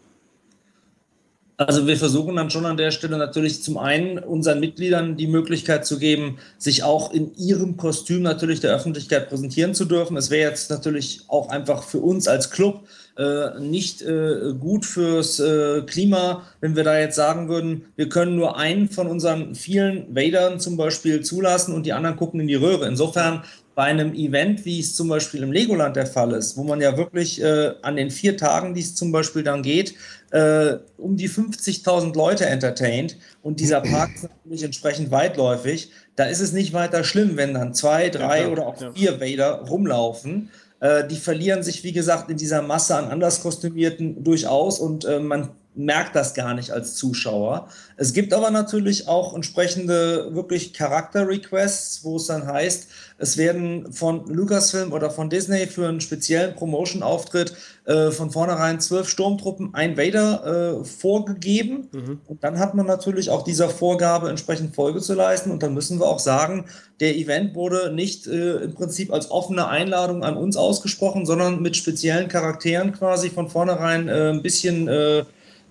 [1.66, 5.86] Also wir versuchen dann schon an der Stelle natürlich zum einen unseren Mitgliedern die Möglichkeit
[5.86, 10.16] zu geben, sich auch in ihrem Kostüm natürlich der Öffentlichkeit präsentieren zu dürfen.
[10.16, 12.84] Es wäre jetzt natürlich auch einfach für uns als Club
[13.18, 18.36] äh, nicht äh, gut fürs äh, Klima, wenn wir da jetzt sagen würden, wir können
[18.36, 22.54] nur einen von unseren vielen Vadern zum Beispiel zulassen und die anderen gucken in die
[22.54, 22.86] Röhre.
[22.86, 23.44] Insofern
[23.74, 26.96] bei einem Event, wie es zum Beispiel im Legoland der Fall ist, wo man ja
[26.96, 29.94] wirklich äh, an den vier Tagen, die es zum Beispiel dann geht,
[30.30, 36.40] äh, um die 50.000 Leute entertaint und dieser Park ist natürlich entsprechend weitläufig, da ist
[36.40, 38.92] es nicht weiter schlimm, wenn dann zwei, drei klar, oder auch ja.
[38.92, 40.50] vier Vader rumlaufen.
[40.80, 45.20] Äh, die verlieren sich, wie gesagt, in dieser Masse an anders kostümierten durchaus und äh,
[45.20, 47.68] man merkt das gar nicht als Zuschauer.
[47.96, 54.26] Es gibt aber natürlich auch entsprechende wirklich Charakter-Requests, wo es dann heißt, es werden von
[54.26, 60.80] Lucasfilm oder von Disney für einen speziellen Promotion-Auftritt äh, von vornherein zwölf Sturmtruppen, ein Vader
[60.80, 61.88] äh, vorgegeben.
[62.26, 65.50] Und dann hat man natürlich auch dieser Vorgabe entsprechend Folge zu leisten.
[65.50, 66.66] Und dann müssen wir auch sagen,
[67.00, 71.76] der Event wurde nicht äh, im Prinzip als offene Einladung an uns ausgesprochen, sondern mit
[71.76, 74.88] speziellen Charakteren quasi von vornherein äh, ein bisschen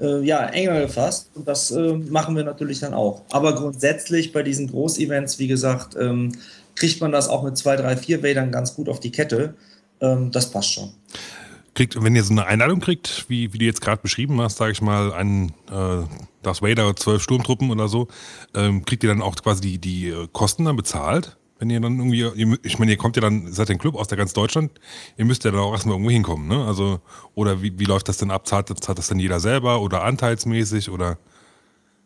[0.01, 1.31] äh, ja, enger gefasst.
[1.35, 3.21] Und das äh, machen wir natürlich dann auch.
[3.31, 6.33] Aber grundsätzlich bei diesen Großevents, wie gesagt, ähm,
[6.75, 9.53] kriegt man das auch mit zwei, drei, vier Vadern ganz gut auf die Kette.
[10.01, 10.91] Ähm, das passt schon.
[11.73, 14.73] Kriegt, wenn ihr so eine Einladung kriegt, wie, wie du jetzt gerade beschrieben hast, sage
[14.73, 16.03] ich mal, einen äh,
[16.41, 18.07] Darth Vader, zwölf Sturmtruppen oder so,
[18.55, 21.37] ähm, kriegt ihr dann auch quasi die, die äh, Kosten dann bezahlt?
[21.61, 24.17] Wenn ihr dann irgendwie, ich meine, ihr kommt ja dann, seid ein Club aus der
[24.17, 24.71] ganz Deutschland,
[25.15, 26.65] ihr müsst ja dann auch erstmal irgendwo hinkommen, ne?
[26.65, 27.01] Also,
[27.35, 28.47] oder wie, wie läuft das denn ab?
[28.47, 31.19] Zahlt, zahlt das dann jeder selber oder anteilsmäßig oder?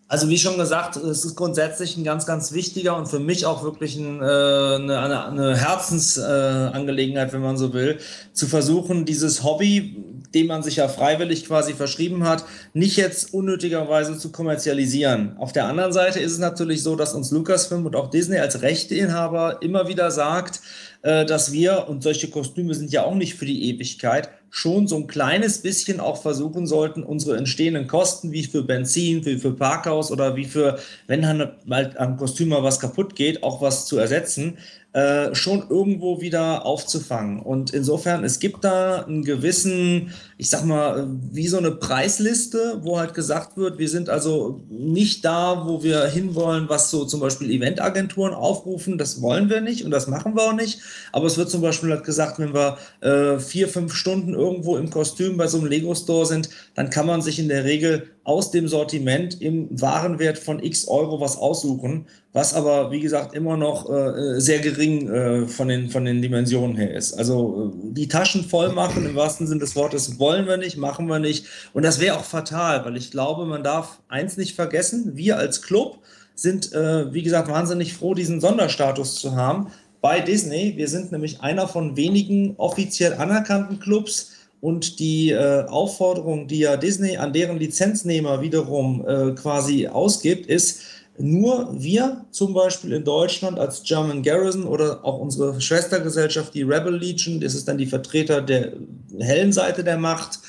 [0.08, 3.64] Also wie schon gesagt, es ist grundsätzlich ein ganz, ganz wichtiger und für mich auch
[3.64, 7.98] wirklich ein, äh, eine, eine, Herzensangelegenheit, Angelegenheit, wenn man so will,
[8.32, 10.04] zu versuchen, dieses Hobby,
[10.36, 15.38] dem man sich ja freiwillig quasi verschrieben hat, nicht jetzt unnötigerweise zu kommerzialisieren.
[15.38, 18.62] Auf der anderen Seite ist es natürlich so, dass uns Lucasfilm und auch Disney als
[18.62, 20.62] Rechteinhaber immer wieder sagt,
[21.06, 25.06] dass wir, und solche Kostüme sind ja auch nicht für die Ewigkeit, schon so ein
[25.06, 30.36] kleines bisschen auch versuchen sollten, unsere entstehenden Kosten, wie für Benzin, wie für Parkhaus oder
[30.36, 31.22] wie für, wenn
[31.66, 34.58] mal am Kostüm mal was kaputt geht, auch was zu ersetzen,
[34.96, 37.42] äh, schon irgendwo wieder aufzufangen.
[37.42, 42.98] Und insofern, es gibt da einen gewissen, ich sag mal, wie so eine Preisliste, wo
[42.98, 47.52] halt gesagt wird, wir sind also nicht da, wo wir hinwollen, was so zum Beispiel
[47.52, 48.98] Eventagenturen aufrufen.
[48.98, 50.80] Das wollen wir nicht und das machen wir auch nicht.
[51.12, 54.90] Aber es wird zum Beispiel halt gesagt, wenn wir äh, vier, fünf Stunden irgendwo im
[54.90, 58.68] Kostüm bei so einem Lego-Store sind, dann kann man sich in der Regel aus dem
[58.68, 64.42] Sortiment im Warenwert von x Euro was aussuchen, was aber, wie gesagt, immer noch äh,
[64.42, 67.14] sehr gering äh, von, den, von den Dimensionen her ist.
[67.14, 71.06] Also äh, die Taschen voll machen, im wahrsten Sinne des Wortes, wollen wir nicht, machen
[71.06, 71.46] wir nicht.
[71.74, 75.62] Und das wäre auch fatal, weil ich glaube, man darf eins nicht vergessen, wir als
[75.62, 76.00] Club
[76.34, 79.68] sind, äh, wie gesagt, wahnsinnig froh, diesen Sonderstatus zu haben
[80.02, 80.74] bei Disney.
[80.78, 84.32] Wir sind nämlich einer von wenigen offiziell anerkannten Clubs,
[84.66, 90.82] und die äh, Aufforderung, die ja Disney an deren Lizenznehmer wiederum äh, quasi ausgibt, ist,
[91.20, 96.98] nur wir zum Beispiel in Deutschland als German Garrison oder auch unsere Schwestergesellschaft, die Rebel
[96.98, 98.74] Legion, das ist dann die Vertreter der
[99.20, 100.40] hellen Seite der Macht,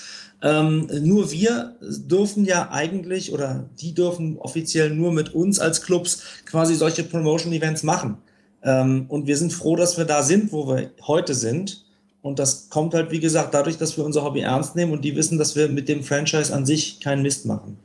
[0.42, 6.22] ähm, nur wir dürfen ja eigentlich oder die dürfen offiziell nur mit uns als Clubs
[6.46, 8.16] quasi solche Promotion-Events machen.
[8.62, 11.85] Ähm, und wir sind froh, dass wir da sind, wo wir heute sind.
[12.26, 15.14] Und das kommt halt, wie gesagt, dadurch, dass wir unser Hobby ernst nehmen und die
[15.14, 17.78] wissen, dass wir mit dem Franchise an sich keinen Mist machen.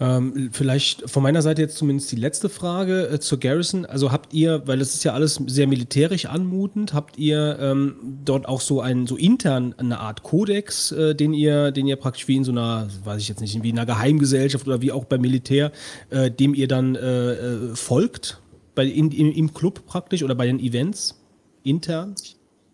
[0.00, 3.86] Ähm, vielleicht von meiner Seite jetzt zumindest die letzte Frage äh, zur Garrison.
[3.86, 8.48] Also habt ihr, weil es ist ja alles sehr militärisch anmutend, habt ihr ähm, dort
[8.48, 12.36] auch so einen, so intern eine Art Kodex, äh, den ihr, den ihr praktisch wie
[12.36, 15.20] in so einer, weiß ich jetzt nicht, wie in einer Geheimgesellschaft oder wie auch beim
[15.20, 15.70] Militär,
[16.08, 18.40] äh, dem ihr dann äh, äh, folgt?
[18.74, 21.20] Bei, in, in, Im Club praktisch oder bei den Events
[21.62, 22.16] intern?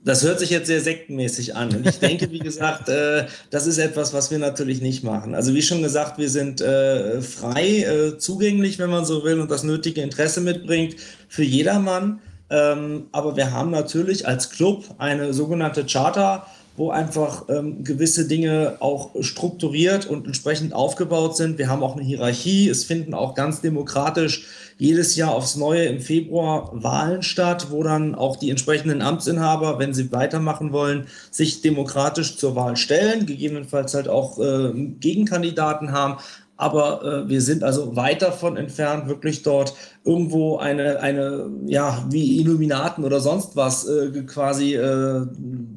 [0.07, 1.75] Das hört sich jetzt sehr sektenmäßig an.
[1.75, 5.35] Und ich denke, wie gesagt, äh, das ist etwas, was wir natürlich nicht machen.
[5.35, 9.51] Also wie schon gesagt, wir sind äh, frei äh, zugänglich, wenn man so will, und
[9.51, 10.95] das nötige Interesse mitbringt
[11.29, 12.21] für jedermann.
[12.51, 18.77] Ähm, aber wir haben natürlich als Club eine sogenannte Charter, wo einfach ähm, gewisse Dinge
[18.81, 21.59] auch strukturiert und entsprechend aufgebaut sind.
[21.59, 22.69] Wir haben auch eine Hierarchie.
[22.69, 24.47] Es finden auch ganz demokratisch
[24.79, 29.95] jedes Jahr aufs Neue im Februar Wahlen statt, wo dann auch die entsprechenden Amtsinhaber, wenn
[29.95, 36.19] sie weitermachen wollen, sich demokratisch zur Wahl stellen, gegebenenfalls halt auch äh, Gegenkandidaten haben.
[36.57, 42.41] Aber äh, wir sind also weit davon entfernt, wirklich dort irgendwo eine, eine ja, wie
[42.41, 45.27] Illuminaten oder sonst was äh, quasi äh,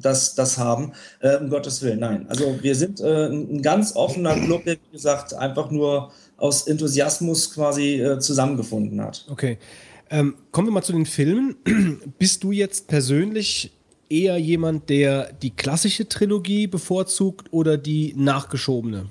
[0.00, 2.00] das, das haben, äh, um Gottes Willen.
[2.00, 6.66] Nein, also wir sind äh, ein ganz offener Club, der, wie gesagt, einfach nur aus
[6.66, 9.26] Enthusiasmus quasi äh, zusammengefunden hat.
[9.30, 9.58] Okay.
[10.08, 11.56] Ähm, kommen wir mal zu den Filmen.
[12.18, 13.72] Bist du jetzt persönlich
[14.08, 19.06] eher jemand, der die klassische Trilogie bevorzugt oder die nachgeschobene?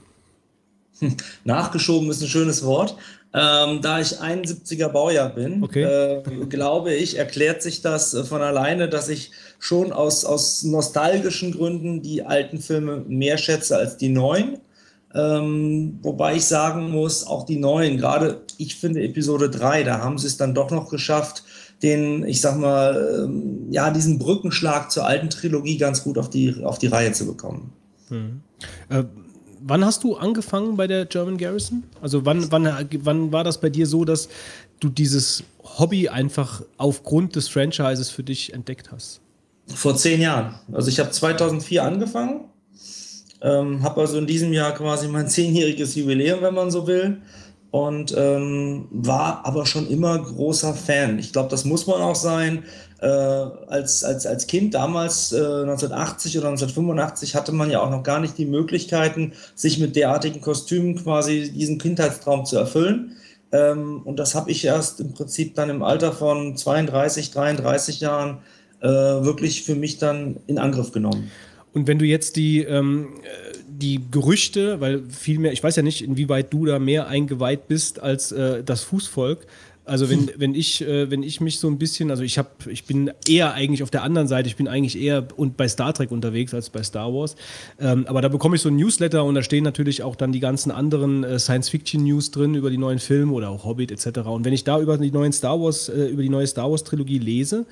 [1.44, 2.96] Nachgeschoben ist ein schönes Wort.
[3.32, 5.84] Ähm, da ich 71er Baujahr bin, okay.
[5.84, 11.52] äh, glaube ich, erklärt sich das äh, von alleine, dass ich schon aus, aus nostalgischen
[11.52, 14.58] Gründen die alten Filme mehr schätze als die neuen.
[15.14, 20.18] Ähm, wobei ich sagen muss, auch die neuen, gerade ich finde Episode 3, da haben
[20.18, 21.44] sie es dann doch noch geschafft,
[21.84, 26.64] den, ich sag mal, ähm, ja, diesen Brückenschlag zur alten Trilogie ganz gut auf die,
[26.64, 27.72] auf die Reihe zu bekommen.
[28.10, 28.42] Hm.
[28.90, 29.04] Äh,
[29.62, 31.84] wann hast du angefangen bei der German Garrison?
[32.02, 34.30] Also wann, wann, wann war das bei dir so, dass
[34.80, 39.22] du dieses Hobby einfach aufgrund des Franchises für dich entdeckt hast?
[39.68, 40.56] Vor zehn Jahren.
[40.72, 42.50] Also ich habe 2004 angefangen
[43.42, 47.22] ähm, habe also in diesem Jahr quasi mein zehnjähriges Jubiläum, wenn man so will.
[47.72, 51.20] Und ähm, war aber schon immer großer Fan.
[51.20, 52.64] Ich glaube, das muss man auch sein.
[53.02, 58.04] Äh, als, als, als Kind damals, äh, 1980 oder 1985, hatte man ja auch noch
[58.04, 63.16] gar nicht die Möglichkeiten, sich mit derartigen Kostümen quasi diesen Kindheitstraum zu erfüllen.
[63.52, 68.40] Ähm, und das habe ich erst im Prinzip dann im Alter von 32, 33 Jahren
[68.82, 71.32] äh, wirklich für mich dann in Angriff genommen.
[71.74, 73.10] Und wenn du jetzt die, ähm,
[73.68, 78.00] die Gerüchte, weil viel mehr, ich weiß ja nicht, inwieweit du da mehr eingeweiht bist
[78.00, 79.46] als äh, das Fußvolk.
[79.90, 82.86] Also wenn, wenn ich, äh, wenn ich mich so ein bisschen, also ich habe, ich
[82.86, 86.12] bin eher eigentlich auf der anderen Seite, ich bin eigentlich eher und bei Star Trek
[86.12, 87.36] unterwegs als bei Star Wars.
[87.80, 90.40] Ähm, aber da bekomme ich so ein Newsletter und da stehen natürlich auch dann die
[90.40, 94.20] ganzen anderen äh, Science-Fiction-News drin über die neuen Filme oder auch Hobbit etc.
[94.20, 97.20] Und wenn ich da über die neuen Star Wars, äh, über die neue Star Wars-Trilogie
[97.20, 97.66] lese,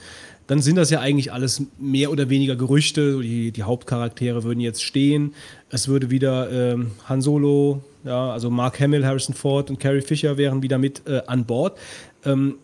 [0.47, 3.21] dann sind das ja eigentlich alles mehr oder weniger Gerüchte.
[3.21, 5.33] Die, die Hauptcharaktere würden jetzt stehen.
[5.69, 10.37] Es würde wieder ähm, Han Solo, ja, also Mark Hamill, Harrison Ford und Carrie Fisher
[10.37, 11.77] wären wieder mit äh, an Bord.
[12.25, 12.55] Ähm,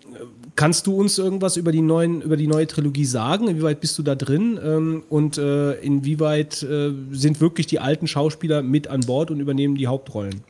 [0.56, 3.48] kannst du uns irgendwas über die, neuen, über die neue Trilogie sagen?
[3.48, 4.60] Inwieweit bist du da drin?
[4.64, 9.76] Ähm, und äh, inwieweit äh, sind wirklich die alten Schauspieler mit an Bord und übernehmen
[9.76, 10.44] die Hauptrollen?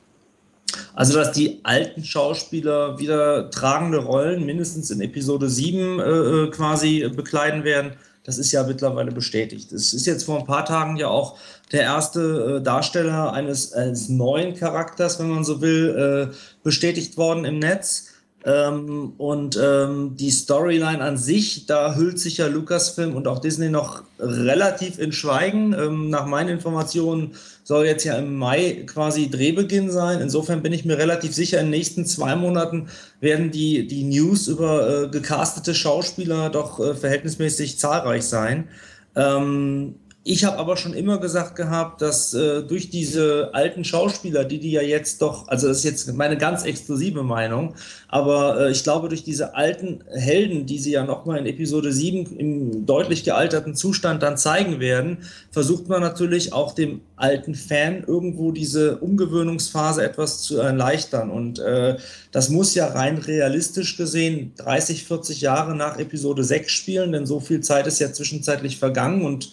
[0.95, 7.63] Also, dass die alten Schauspieler wieder tragende Rollen mindestens in Episode 7 äh, quasi bekleiden
[7.63, 9.71] werden, das ist ja mittlerweile bestätigt.
[9.73, 11.37] Es ist jetzt vor ein paar Tagen ja auch
[11.71, 17.43] der erste äh, Darsteller eines, eines neuen Charakters, wenn man so will, äh, bestätigt worden
[17.43, 18.12] im Netz.
[18.45, 23.69] Ähm, und ähm, die Storyline an sich, da hüllt sich ja Lucasfilm und auch Disney
[23.69, 25.73] noch relativ in Schweigen.
[25.73, 30.19] Ähm, nach meinen Informationen soll jetzt ja im Mai quasi Drehbeginn sein.
[30.19, 32.89] Insofern bin ich mir relativ sicher, in den nächsten zwei Monaten
[33.21, 38.67] werden die, die News über äh, gecastete Schauspieler doch äh, verhältnismäßig zahlreich sein.
[39.15, 44.59] Ähm, ich habe aber schon immer gesagt gehabt, dass äh, durch diese alten Schauspieler, die
[44.59, 47.75] die ja jetzt doch, also das ist jetzt meine ganz exklusive Meinung,
[48.07, 52.37] aber äh, ich glaube, durch diese alten Helden, die sie ja nochmal in Episode 7
[52.37, 55.17] im deutlich gealterten Zustand dann zeigen werden,
[55.51, 61.31] versucht man natürlich auch dem alten Fan irgendwo diese Umgewöhnungsphase etwas zu erleichtern.
[61.31, 61.97] Und äh,
[62.31, 67.41] das muss ja rein realistisch gesehen 30, 40 Jahre nach Episode 6 spielen, denn so
[67.41, 69.51] viel Zeit ist ja zwischenzeitlich vergangen und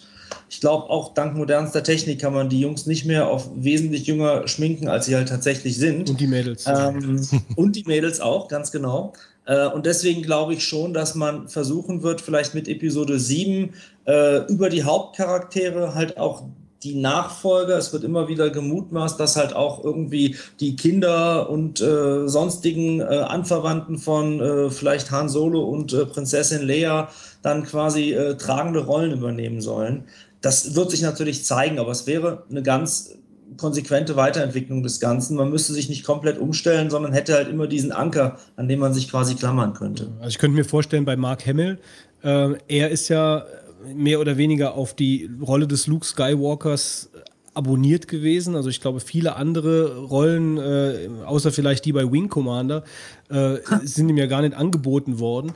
[0.51, 4.49] ich glaube, auch dank modernster Technik kann man die Jungs nicht mehr auf wesentlich jünger
[4.49, 6.09] schminken, als sie halt tatsächlich sind.
[6.09, 6.65] Und die Mädels.
[6.67, 9.13] Ähm, und die Mädels auch, ganz genau.
[9.45, 13.73] Äh, und deswegen glaube ich schon, dass man versuchen wird, vielleicht mit Episode 7
[14.03, 16.43] äh, über die Hauptcharaktere halt auch
[16.83, 22.27] die Nachfolger, es wird immer wieder gemutmaßt, dass halt auch irgendwie die Kinder und äh,
[22.27, 27.07] sonstigen äh, Anverwandten von äh, vielleicht Han Solo und äh, Prinzessin Leia
[27.41, 30.05] dann quasi äh, tragende Rollen übernehmen sollen.
[30.41, 33.15] Das wird sich natürlich zeigen, aber es wäre eine ganz
[33.57, 35.35] konsequente Weiterentwicklung des Ganzen.
[35.35, 38.93] Man müsste sich nicht komplett umstellen, sondern hätte halt immer diesen Anker, an dem man
[38.93, 40.11] sich quasi klammern könnte.
[40.19, 41.79] Also ich könnte mir vorstellen, bei Mark Hamill,
[42.23, 43.45] äh, er ist ja
[43.93, 47.09] mehr oder weniger auf die Rolle des Luke Skywalkers
[47.53, 48.55] abonniert gewesen.
[48.55, 52.83] Also ich glaube, viele andere Rollen, äh, außer vielleicht die bei Wing Commander,
[53.29, 55.53] äh, sind ihm ja gar nicht angeboten worden.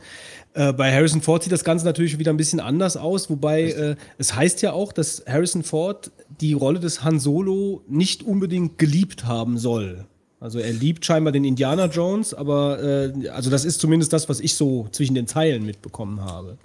[0.56, 3.96] Äh, bei Harrison Ford sieht das Ganze natürlich wieder ein bisschen anders aus, wobei äh,
[4.18, 9.26] es heißt ja auch, dass Harrison Ford die Rolle des Han Solo nicht unbedingt geliebt
[9.26, 10.06] haben soll.
[10.40, 14.40] Also er liebt scheinbar den Indiana Jones, aber äh, also das ist zumindest das, was
[14.40, 16.58] ich so zwischen den Zeilen mitbekommen habe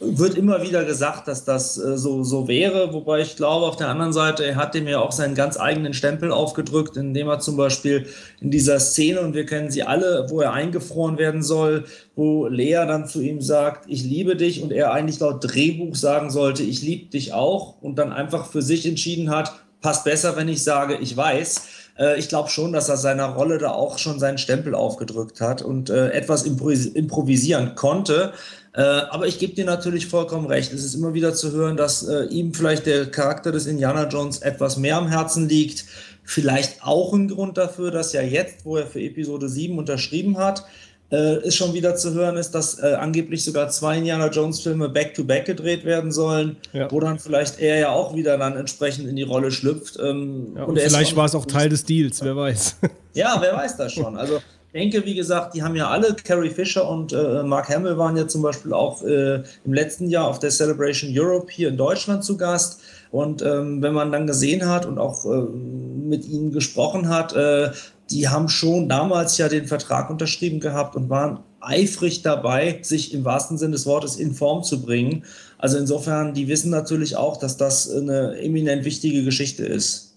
[0.00, 3.88] wird immer wieder gesagt, dass das äh, so, so wäre, wobei ich glaube, auf der
[3.88, 7.56] anderen Seite, er hat dem ja auch seinen ganz eigenen Stempel aufgedrückt, indem er zum
[7.56, 8.06] Beispiel
[8.40, 11.84] in dieser Szene, und wir kennen sie alle, wo er eingefroren werden soll,
[12.16, 16.30] wo Lea dann zu ihm sagt, ich liebe dich, und er eigentlich laut Drehbuch sagen
[16.30, 20.48] sollte, ich liebe dich auch, und dann einfach für sich entschieden hat, passt besser, wenn
[20.48, 21.62] ich sage, ich weiß.
[21.98, 25.62] Äh, ich glaube schon, dass er seiner Rolle da auch schon seinen Stempel aufgedrückt hat
[25.62, 28.32] und äh, etwas improvisieren konnte.
[28.74, 30.72] Äh, aber ich gebe dir natürlich vollkommen recht.
[30.72, 34.38] Es ist immer wieder zu hören, dass äh, ihm vielleicht der Charakter des Indiana Jones
[34.38, 35.84] etwas mehr am Herzen liegt.
[36.24, 40.64] Vielleicht auch ein Grund dafür, dass ja jetzt, wo er für Episode 7 unterschrieben hat,
[41.12, 44.88] äh, ist schon wieder zu hören ist, dass äh, angeblich sogar zwei Indiana Jones Filme
[44.88, 46.90] back-to-back gedreht werden sollen, ja.
[46.90, 49.98] wo dann vielleicht er ja auch wieder dann entsprechend in die Rolle schlüpft.
[50.00, 52.76] Ähm, ja, und, und vielleicht war es auch Teil des Deals, wer weiß.
[53.12, 54.16] Ja, wer weiß das schon.
[54.16, 54.40] Also
[54.74, 58.26] denke, wie gesagt, die haben ja alle, Carrie Fisher und äh, Mark Hamill waren ja
[58.26, 62.36] zum Beispiel auch äh, im letzten Jahr auf der Celebration Europe hier in Deutschland zu
[62.36, 62.80] Gast.
[63.10, 67.70] Und ähm, wenn man dann gesehen hat und auch äh, mit ihnen gesprochen hat, äh,
[68.10, 73.24] die haben schon damals ja den Vertrag unterschrieben gehabt und waren eifrig dabei, sich im
[73.24, 75.24] wahrsten Sinne des Wortes in Form zu bringen.
[75.56, 80.16] Also insofern, die wissen natürlich auch, dass das eine eminent wichtige Geschichte ist.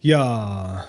[0.00, 0.86] Ja,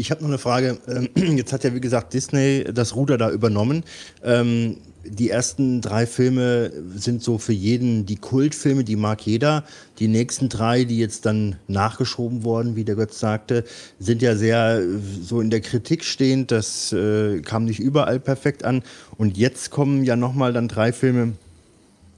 [0.00, 0.78] ich habe noch eine Frage.
[0.88, 3.84] Ähm, jetzt hat ja, wie gesagt, Disney das Ruder da übernommen.
[4.24, 9.64] Ähm, die ersten drei Filme sind so für jeden die Kultfilme, die mag jeder.
[9.98, 13.64] Die nächsten drei, die jetzt dann nachgeschoben wurden, wie der Götz sagte,
[13.98, 14.82] sind ja sehr
[15.22, 16.50] so in der Kritik stehend.
[16.50, 18.82] Das äh, kam nicht überall perfekt an.
[19.18, 21.32] Und jetzt kommen ja nochmal dann drei Filme,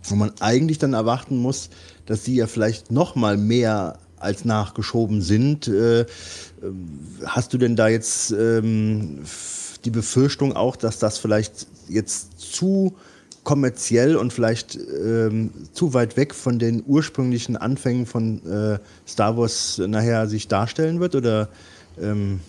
[0.05, 1.71] wo man eigentlich dann erwarten muss,
[2.07, 5.69] dass sie ja vielleicht nochmal mehr als nachgeschoben sind.
[5.69, 6.07] Äh,
[7.27, 9.21] hast du denn da jetzt ähm,
[9.85, 12.95] die Befürchtung auch, dass das vielleicht jetzt zu
[13.45, 19.79] kommerziell und vielleicht ähm, zu weit weg von den ursprünglichen Anfängen von äh, Star Wars
[19.79, 21.15] nachher sich darstellen wird?
[21.17, 21.49] Oder
[22.01, 22.41] ähm,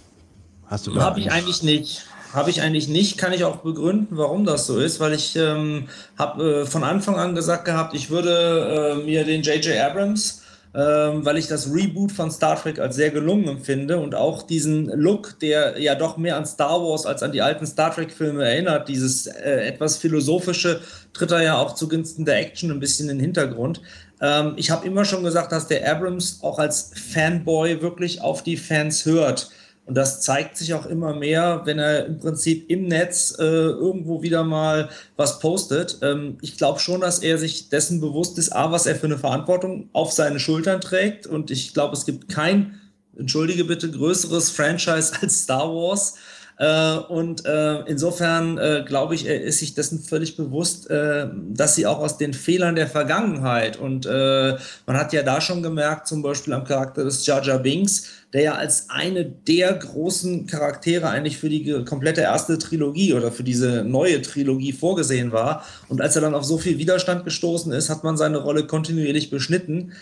[0.67, 1.01] hast du da?
[1.01, 2.06] Habe ich eigentlich nicht.
[2.32, 5.88] habe ich eigentlich nicht, kann ich auch begründen, warum das so ist, weil ich ähm,
[6.17, 9.80] habe äh, von Anfang an gesagt gehabt, ich würde äh, mir den J.J.
[9.80, 10.43] Abrams
[10.76, 14.88] ähm, weil ich das Reboot von Star Trek als sehr gelungen empfinde und auch diesen
[14.88, 18.88] Look, der ja doch mehr an Star Wars als an die alten Star Trek-Filme erinnert,
[18.88, 20.82] dieses äh, etwas philosophische,
[21.14, 23.82] tritt er ja auch zugunsten der Action ein bisschen in den Hintergrund.
[24.19, 28.58] Ähm, ich habe immer schon gesagt, dass der Abrams auch als Fanboy wirklich auf die
[28.58, 29.52] Fans hört.
[29.86, 34.22] Und das zeigt sich auch immer mehr, wenn er im Prinzip im Netz äh, irgendwo
[34.22, 36.00] wieder mal was postet.
[36.02, 39.18] Ähm, ich glaube schon, dass er sich dessen bewusst ist, A, was er für eine
[39.18, 41.28] Verantwortung auf seine Schultern trägt.
[41.28, 42.80] Und ich glaube, es gibt kein,
[43.18, 46.16] entschuldige bitte, größeres Franchise als Star Wars.
[46.64, 51.85] Äh, und äh, insofern äh, glaube ich, er ist sich dessen völlig bewusst, dass sie
[51.85, 56.53] auch aus den Fehlern der Vergangenheit und man hat ja da schon gemerkt, zum Beispiel
[56.53, 61.50] am Charakter des Jar Jar Binks, der ja als eine der großen Charaktere eigentlich für
[61.50, 65.64] die komplette erste Trilogie oder für diese neue Trilogie vorgesehen war.
[65.88, 69.30] Und als er dann auf so viel Widerstand gestoßen ist, hat man seine Rolle kontinuierlich
[69.30, 69.93] beschnitten.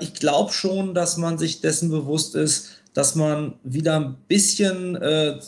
[0.00, 5.38] Ich glaube schon, dass man sich dessen bewusst ist, dass man wieder ein bisschen äh,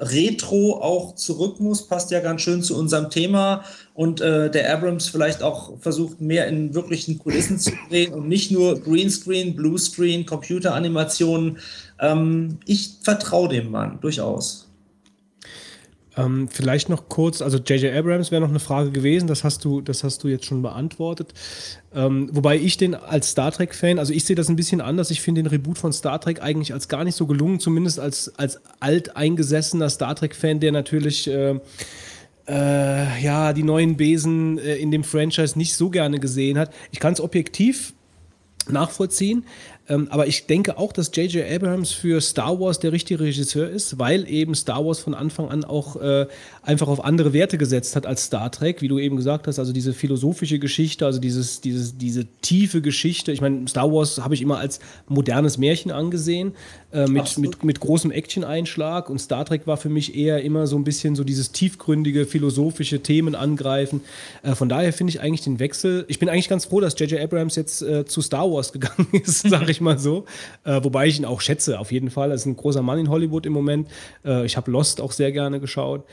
[0.00, 3.64] retro auch zurück muss, passt ja ganz schön zu unserem Thema.
[3.92, 8.50] Und äh, der Abrams vielleicht auch versucht, mehr in wirklichen Kulissen zu drehen und nicht
[8.50, 11.58] nur Greenscreen, Bluescreen, Computeranimationen.
[12.00, 14.65] Ähm, ich vertraue dem Mann durchaus.
[16.16, 17.94] Ähm, vielleicht noch kurz, also J.J.
[17.94, 21.34] Abrams wäre noch eine Frage gewesen, das hast du, das hast du jetzt schon beantwortet.
[21.94, 25.10] Ähm, wobei ich den als Star Trek-Fan, also ich sehe das ein bisschen anders.
[25.10, 28.32] Ich finde den Reboot von Star Trek eigentlich als gar nicht so gelungen, zumindest als,
[28.38, 31.60] als alteingesessener Star Trek-Fan, der natürlich äh,
[32.48, 36.72] äh, ja die neuen Besen äh, in dem Franchise nicht so gerne gesehen hat.
[36.92, 37.92] Ich kann es objektiv
[38.68, 39.44] nachvollziehen.
[39.88, 41.48] Ähm, aber ich denke auch, dass J.J.
[41.48, 45.64] Abrams für Star Wars der richtige Regisseur ist, weil eben Star Wars von Anfang an
[45.64, 46.26] auch äh,
[46.62, 49.72] einfach auf andere Werte gesetzt hat als Star Trek, wie du eben gesagt hast, also
[49.72, 53.30] diese philosophische Geschichte, also dieses, dieses, diese tiefe Geschichte.
[53.30, 56.54] Ich meine, Star Wars habe ich immer als modernes Märchen angesehen,
[56.92, 60.76] äh, mit, mit, mit großem Action-Einschlag und Star Trek war für mich eher immer so
[60.76, 64.00] ein bisschen so dieses tiefgründige, philosophische Themen angreifen.
[64.42, 67.20] Äh, von daher finde ich eigentlich den Wechsel, ich bin eigentlich ganz froh, dass J.J.
[67.20, 70.24] Abrams jetzt äh, zu Star Wars gegangen ist, sage ich mal so,
[70.64, 72.30] äh, wobei ich ihn auch schätze, auf jeden Fall.
[72.30, 73.88] Er ist ein großer Mann in Hollywood im Moment.
[74.24, 76.04] Äh, ich habe Lost auch sehr gerne geschaut.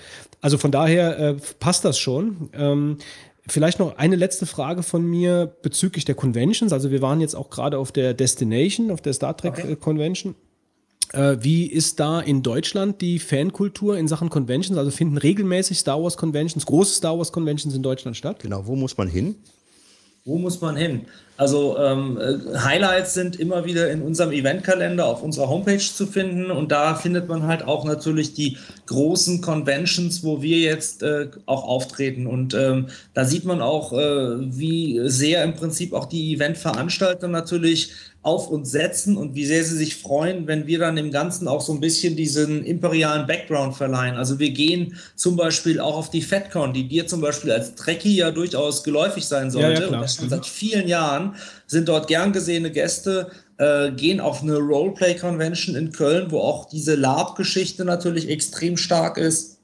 [0.41, 2.49] Also von daher äh, passt das schon.
[2.53, 2.97] Ähm,
[3.45, 6.71] Vielleicht noch eine letzte Frage von mir bezüglich der Conventions.
[6.71, 9.75] Also wir waren jetzt auch gerade auf der Destination, auf der Star Trek okay.
[9.75, 10.35] Convention.
[11.11, 14.77] Äh, wie ist da in Deutschland die Fankultur in Sachen Conventions?
[14.77, 18.39] Also finden regelmäßig Star Wars Conventions, große Star Wars Conventions in Deutschland statt?
[18.39, 19.35] Genau, wo muss man hin?
[20.23, 21.05] Wo muss man hin?
[21.35, 26.51] Also ähm, äh, Highlights sind immer wieder in unserem Eventkalender auf unserer Homepage zu finden.
[26.51, 31.63] Und da findet man halt auch natürlich die großen Conventions, wo wir jetzt äh, auch
[31.63, 32.27] auftreten.
[32.27, 37.91] Und ähm, da sieht man auch, äh, wie sehr im Prinzip auch die Eventveranstalter natürlich
[38.23, 41.59] auf uns setzen und wie sehr sie sich freuen, wenn wir dann dem Ganzen auch
[41.59, 44.15] so ein bisschen diesen imperialen Background verleihen.
[44.15, 48.15] Also wir gehen zum Beispiel auch auf die FedCon, die dir zum Beispiel als Trekkie
[48.15, 49.73] ja durchaus geläufig sein sollte.
[49.73, 51.35] Ja, ja, und das schon seit vielen Jahren
[51.67, 56.95] sind dort gern gesehene Gäste, äh, gehen auf eine Roleplay-Convention in Köln, wo auch diese
[56.95, 59.59] LARP-Geschichte natürlich extrem stark ist.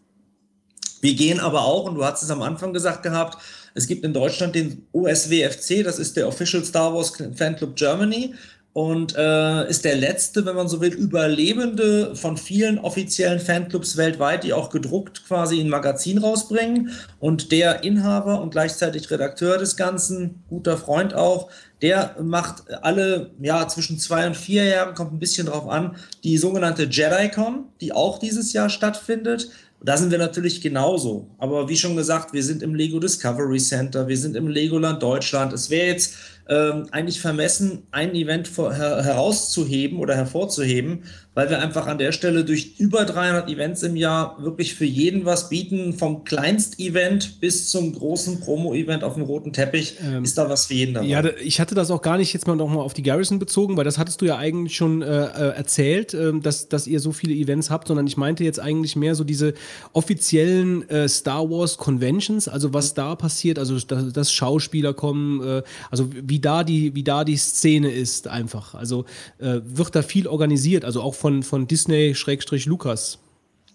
[0.99, 3.37] Wir gehen aber auch, und du hast es am Anfang gesagt gehabt,
[3.73, 8.33] es gibt in Deutschland den OSWFC, das ist der Official Star Wars Fan Club Germany
[8.73, 14.43] und äh, ist der letzte, wenn man so will, Überlebende von vielen offiziellen Fanclubs weltweit,
[14.43, 16.91] die auch gedruckt quasi ein Magazin rausbringen.
[17.19, 21.49] Und der Inhaber und gleichzeitig Redakteur des Ganzen, guter Freund auch,
[21.81, 26.37] der macht alle, ja, zwischen zwei und vier Jahren, kommt ein bisschen drauf an, die
[26.37, 29.49] sogenannte JediCon, die auch dieses Jahr stattfindet.
[29.81, 31.29] Da sind wir natürlich genauso.
[31.37, 35.53] Aber wie schon gesagt, wir sind im Lego Discovery Center, wir sind im Legoland Deutschland.
[35.53, 36.15] Es wäre jetzt
[36.49, 41.03] ähm, eigentlich vermessen, ein Event vor, her, herauszuheben oder hervorzuheben,
[41.39, 45.23] weil wir einfach an der Stelle durch über 300 Events im Jahr wirklich für jeden
[45.23, 45.93] was bieten.
[45.93, 50.73] Vom Kleinst-Event bis zum großen Promo-Event auf dem roten Teppich ähm, ist da was für
[50.73, 51.07] jeden dabei.
[51.07, 53.85] Ja, ich hatte das auch gar nicht jetzt mal nochmal auf die Garrison bezogen, weil
[53.85, 57.33] das hattest du ja eigentlich schon äh, äh, erzählt, äh, dass, dass ihr so viele
[57.33, 59.53] Events habt, sondern ich meinte jetzt eigentlich mehr so diese
[59.93, 65.61] offiziellen äh, Star Wars Conventions, also was da passiert, also dass, dass Schauspieler kommen, äh,
[65.89, 68.75] also wie da die, wie da die Szene ist einfach.
[68.75, 69.05] Also
[69.37, 73.19] äh, wird da viel organisiert, also auch von von, von Disney-Lukas.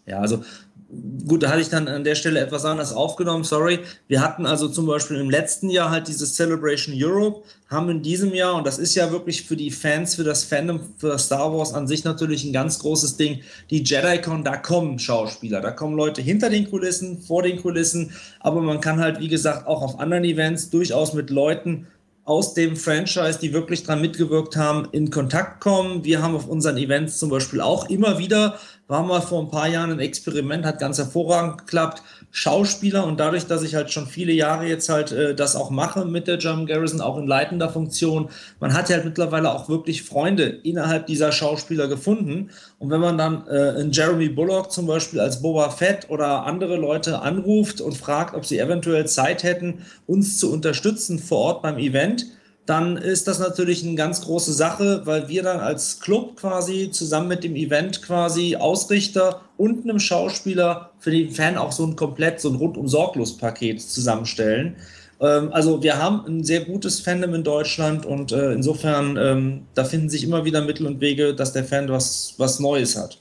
[0.06, 0.42] Ja, also
[1.26, 3.80] gut, da hatte ich dann an der Stelle etwas anders aufgenommen, sorry.
[4.06, 8.34] Wir hatten also zum Beispiel im letzten Jahr halt dieses Celebration Europe, haben in diesem
[8.34, 11.72] Jahr, und das ist ja wirklich für die Fans, für das Fandom, für Star Wars
[11.72, 16.22] an sich natürlich ein ganz großes Ding, die JediCon, da kommen Schauspieler, da kommen Leute
[16.22, 20.24] hinter den Kulissen, vor den Kulissen, aber man kann halt, wie gesagt, auch auf anderen
[20.24, 21.86] Events durchaus mit Leuten
[22.24, 26.04] aus dem Franchise, die wirklich dran mitgewirkt haben, in Kontakt kommen.
[26.04, 29.68] Wir haben auf unseren Events zum Beispiel auch immer wieder war mal vor ein paar
[29.68, 32.02] Jahren ein Experiment, hat ganz hervorragend geklappt.
[32.36, 36.04] Schauspieler und dadurch, dass ich halt schon viele Jahre jetzt halt äh, das auch mache
[36.04, 40.02] mit der German Garrison, auch in leitender Funktion, man hat ja halt mittlerweile auch wirklich
[40.02, 42.50] Freunde innerhalb dieser Schauspieler gefunden.
[42.80, 46.74] Und wenn man dann äh, einen Jeremy Bullock zum Beispiel als Boba Fett oder andere
[46.74, 51.78] Leute anruft und fragt, ob sie eventuell Zeit hätten, uns zu unterstützen vor Ort beim
[51.78, 52.26] Event,
[52.66, 57.28] dann ist das natürlich eine ganz große Sache, weil wir dann als Club quasi zusammen
[57.28, 62.40] mit dem Event quasi Ausrichter und einem Schauspieler für den Fan auch so ein komplett,
[62.40, 64.76] so ein rundum sorglos Paket zusammenstellen.
[65.20, 69.84] Ähm, also wir haben ein sehr gutes Fandom in Deutschland und äh, insofern, ähm, da
[69.84, 73.18] finden sich immer wieder Mittel und Wege, dass der Fan was, was Neues hat.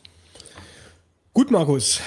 [1.34, 2.00] Gut, Markus.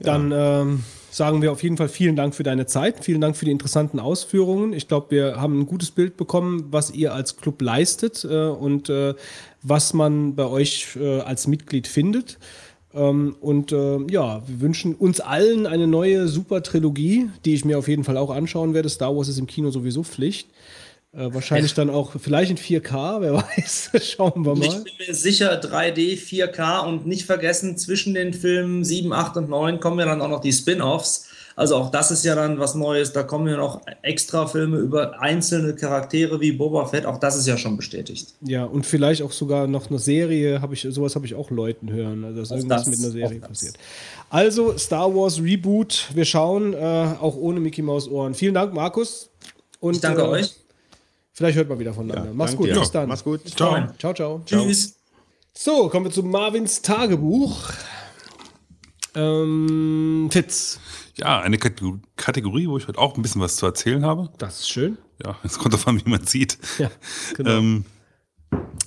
[0.00, 3.44] Dann ähm, sagen wir auf jeden Fall vielen Dank für deine Zeit, vielen Dank für
[3.44, 4.72] die interessanten Ausführungen.
[4.72, 8.88] Ich glaube, wir haben ein gutes Bild bekommen, was ihr als Club leistet äh, und
[8.88, 9.14] äh,
[9.62, 12.38] was man bei euch äh, als Mitglied findet.
[12.94, 17.88] Ähm, und äh, ja, wir wünschen uns allen eine neue Super-Trilogie, die ich mir auf
[17.88, 18.88] jeden Fall auch anschauen werde.
[18.88, 20.48] Star Wars ist im Kino sowieso Pflicht.
[21.14, 23.90] Äh, wahrscheinlich dann auch vielleicht in 4K, wer weiß.
[24.02, 24.64] Schauen wir mal.
[24.64, 29.50] Ich bin mir sicher 3D, 4K und nicht vergessen, zwischen den Filmen 7, 8 und
[29.50, 31.28] 9 kommen ja dann auch noch die Spin-offs.
[31.54, 33.12] Also auch das ist ja dann was Neues.
[33.12, 37.04] Da kommen ja noch extra Filme über einzelne Charaktere wie Boba Fett.
[37.04, 38.34] Auch das ist ja schon bestätigt.
[38.40, 41.92] Ja, und vielleicht auch sogar noch eine Serie, habe ich, sowas habe ich auch Leuten
[41.92, 43.74] hören, also dass Auch irgendwas das, mit einer Serie passiert.
[44.30, 46.76] Also Star Wars Reboot, wir schauen, äh,
[47.20, 48.32] auch ohne Mickey Maus Ohren.
[48.34, 49.28] Vielen Dank, Markus.
[49.78, 50.54] Und, Ich danke äh, euch.
[51.42, 52.30] Vielleicht hört man wieder voneinander.
[52.30, 52.78] Ja, Mach's gut, dir.
[52.78, 53.08] bis dann.
[53.08, 53.40] Mach's gut.
[53.48, 53.88] Ciao.
[53.98, 54.42] Ciao, ciao.
[54.46, 54.94] Tschüss.
[55.52, 57.68] So, kommen wir zu Marvins Tagebuch.
[59.16, 60.78] Ähm, Fitz.
[61.16, 64.30] Ja, eine Kategor- Kategorie, wo ich heute auch ein bisschen was zu erzählen habe.
[64.38, 64.98] Das ist schön.
[65.24, 66.58] Ja, es kommt davon, wie man sieht.
[66.78, 66.90] Ja,
[67.34, 67.50] genau.
[67.50, 67.84] Ähm,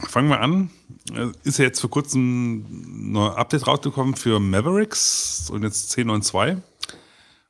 [0.07, 0.69] fangen wir an.
[1.13, 6.61] Äh, Ist ja jetzt vor kurzem ein neues Update rausgekommen für Mavericks und jetzt 10.9.2.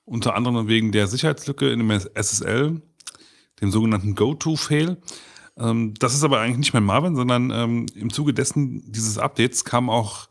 [0.06, 2.82] Unter anderem wegen der Sicherheitslücke in dem SSL,
[3.62, 4.98] dem sogenannten Go-To-Fail.
[5.58, 9.64] Ähm, das ist aber eigentlich nicht mehr Marvin, sondern ähm, im Zuge dessen dieses Updates
[9.64, 10.28] kam auch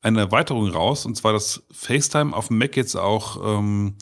[0.00, 3.96] eine Erweiterung raus, und zwar, dass FaceTime auf dem Mac jetzt auch ähm,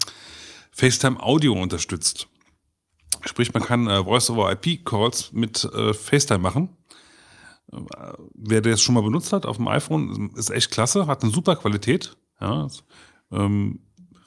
[0.73, 2.29] FaceTime Audio unterstützt.
[3.25, 6.77] Sprich, man kann äh, Voice-over-IP-Calls mit äh, FaceTime machen.
[7.73, 7.79] Äh,
[8.35, 11.57] wer das schon mal benutzt hat auf dem iPhone, ist echt klasse, hat eine super
[11.57, 12.17] Qualität.
[12.41, 12.69] Ja,
[13.33, 13.81] ähm,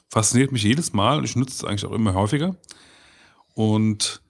[0.08, 1.24] fasziniert mich jedes Mal.
[1.24, 2.56] Ich nutze es eigentlich auch immer häufiger.
[3.54, 4.20] Und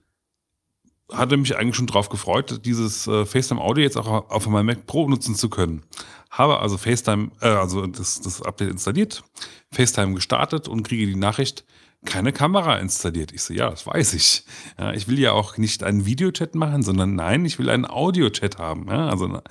[1.11, 4.85] hatte mich eigentlich schon drauf gefreut, dieses äh, FaceTime Audio jetzt auch auf meinem Mac
[4.85, 5.83] Pro nutzen zu können.
[6.29, 9.23] Habe also FaceTime, äh, also das, das Update installiert,
[9.71, 11.65] FaceTime gestartet und kriege die Nachricht,
[12.05, 13.31] keine Kamera installiert.
[13.31, 14.43] Ich so, ja, das weiß ich.
[14.79, 18.57] Ja, ich will ja auch nicht einen Videochat machen, sondern nein, ich will einen Audio-Chat
[18.57, 18.87] haben.
[18.87, 19.41] Ja, also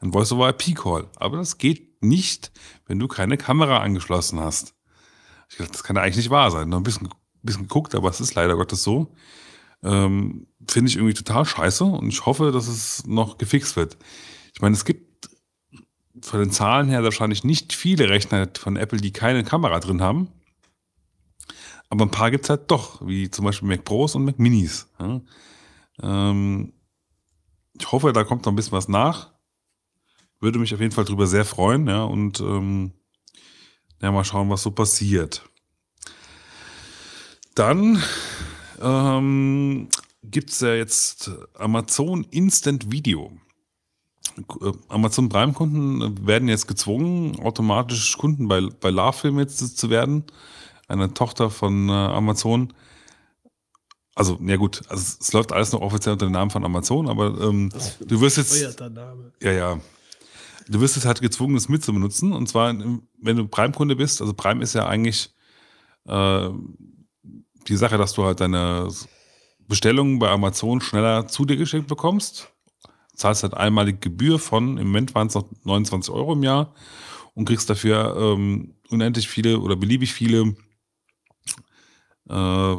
[0.00, 1.08] ein Voice-over-IP-Call.
[1.16, 2.52] Aber das geht nicht,
[2.86, 4.74] wenn du keine Kamera angeschlossen hast.
[5.50, 6.68] Ich dachte, das kann ja eigentlich nicht wahr sein.
[6.68, 7.08] Noch ein bisschen,
[7.42, 9.12] bisschen geguckt, aber es ist leider Gottes so.
[9.82, 13.96] Ähm, Finde ich irgendwie total scheiße und ich hoffe, dass es noch gefixt wird.
[14.52, 15.28] Ich meine, es gibt
[16.22, 20.28] von den Zahlen her wahrscheinlich nicht viele Rechner von Apple, die keine Kamera drin haben.
[21.88, 24.88] Aber ein paar gibt es halt doch, wie zum Beispiel Mac Pros und Mac Minis.
[24.98, 25.20] Ja.
[26.02, 26.72] Ähm,
[27.78, 29.32] ich hoffe, da kommt noch ein bisschen was nach.
[30.40, 32.92] Würde mich auf jeden Fall drüber sehr freuen, ja, und ähm,
[34.02, 35.48] ja, mal schauen, was so passiert.
[37.54, 38.02] Dann
[38.80, 39.88] ähm,
[40.22, 43.32] gibt es ja jetzt Amazon Instant Video.
[44.60, 50.24] Äh, Amazon Prime-Kunden werden jetzt gezwungen, automatisch Kunden bei, bei LaFilm jetzt zu werden.
[50.88, 52.72] Eine Tochter von äh, Amazon.
[54.14, 57.38] Also, ja gut, also es, läuft alles noch offiziell unter dem Namen von Amazon, aber
[57.40, 58.80] ähm, du wirst jetzt.
[59.42, 59.80] Ja, ja.
[60.68, 62.32] Du wirst jetzt halt gezwungen, das mitzubenutzen.
[62.32, 65.32] Und zwar, wenn du Prime-Kunde bist, also Prime ist ja eigentlich
[66.06, 66.48] äh,
[67.68, 68.88] die Sache, dass du halt deine
[69.68, 72.52] Bestellungen bei Amazon schneller zu dir geschickt bekommst.
[73.14, 76.74] Zahlst halt einmalige Gebühr von, im Moment waren es noch 29 Euro im Jahr
[77.34, 80.54] und kriegst dafür ähm, unendlich viele oder beliebig viele
[82.28, 82.76] äh,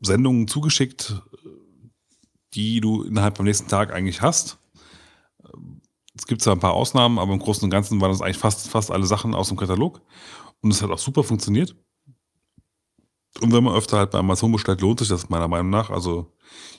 [0.00, 1.22] Sendungen zugeschickt,
[2.54, 4.58] die du innerhalb vom nächsten Tag eigentlich hast.
[6.18, 8.68] Es gibt zwar ein paar Ausnahmen, aber im Großen und Ganzen waren das eigentlich fast,
[8.68, 10.02] fast alle Sachen aus dem Katalog.
[10.60, 11.76] Und es hat auch super funktioniert.
[13.40, 15.90] Und wenn man öfter halt bei Amazon bestellt, lohnt sich das meiner Meinung nach.
[15.90, 16.32] Also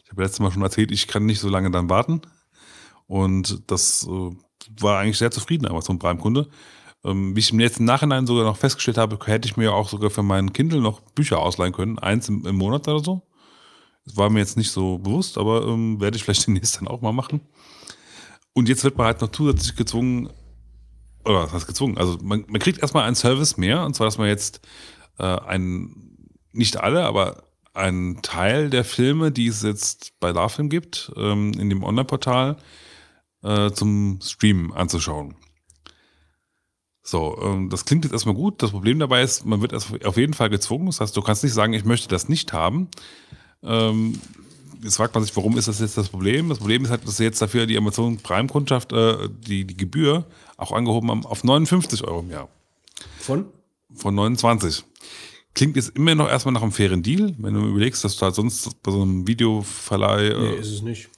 [0.03, 2.21] ich habe letztes Mal schon erzählt, ich kann nicht so lange dann warten.
[3.07, 4.31] Und das äh,
[4.79, 6.49] war eigentlich sehr zufrieden, Amazon Prime-Kunde.
[7.03, 10.09] Ähm, wie ich im letzten Nachhinein sogar noch festgestellt habe, hätte ich mir auch sogar
[10.09, 11.99] für meinen Kindle noch Bücher ausleihen können.
[11.99, 13.21] Eins im, im Monat oder so.
[14.05, 17.01] Das war mir jetzt nicht so bewusst, aber ähm, werde ich vielleicht demnächst dann auch
[17.01, 17.41] mal machen.
[18.53, 20.29] Und jetzt wird man halt noch zusätzlich gezwungen,
[21.23, 21.97] oder was heißt gezwungen?
[21.97, 24.61] Also man, man kriegt erstmal einen Service mehr, und zwar, dass man jetzt
[25.19, 26.08] äh, ein,
[26.51, 31.69] nicht alle, aber einen Teil der Filme, die es jetzt bei LaFilm gibt, ähm, in
[31.69, 32.57] dem Online-Portal,
[33.43, 35.35] äh, zum Streamen anzuschauen.
[37.01, 38.61] So, ähm, das klingt jetzt erstmal gut.
[38.61, 40.87] Das Problem dabei ist, man wird auf jeden Fall gezwungen.
[40.87, 42.89] Das heißt, du kannst nicht sagen, ich möchte das nicht haben.
[43.63, 44.19] Ähm,
[44.83, 46.49] jetzt fragt man sich, warum ist das jetzt das Problem?
[46.49, 50.25] Das Problem ist halt, dass sie jetzt dafür die Amazon Prime-Kundschaft äh, die, die Gebühr
[50.57, 52.49] auch angehoben haben auf 59 Euro im Jahr.
[53.19, 53.45] Von?
[53.95, 54.83] Von 29.
[55.55, 58.35] Klingt jetzt immer noch erstmal nach einem fairen Deal, wenn du überlegst, dass du halt
[58.35, 60.27] sonst bei so einem Videoverleih.
[60.29, 61.09] Äh, Nee, ist es nicht.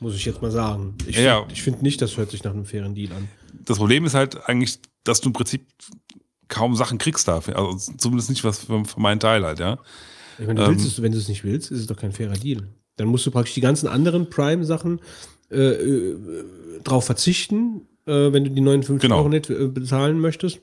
[0.00, 0.94] Muss ich jetzt mal sagen.
[1.06, 3.28] Ich Ja, finde find nicht, das hört sich nach einem fairen Deal an.
[3.64, 5.66] das Problem ist halt eigentlich, dass du im Prinzip
[6.48, 7.56] kaum Sachen kriegst dafür.
[7.58, 9.78] Also zumindest nicht was für, für meinen Teil halt, ja.
[10.38, 12.34] Ich meine, du Ähm, es, wenn du es nicht willst, ist es doch kein fairer
[12.34, 12.66] Deal.
[12.96, 15.00] Dann musst du praktisch die ganzen anderen Prime-Sachen
[15.50, 16.16] äh, äh,
[16.82, 19.18] drauf verzichten, äh, wenn du die 59 Genau.
[19.18, 20.60] Euro nicht äh, bezahlen möchtest.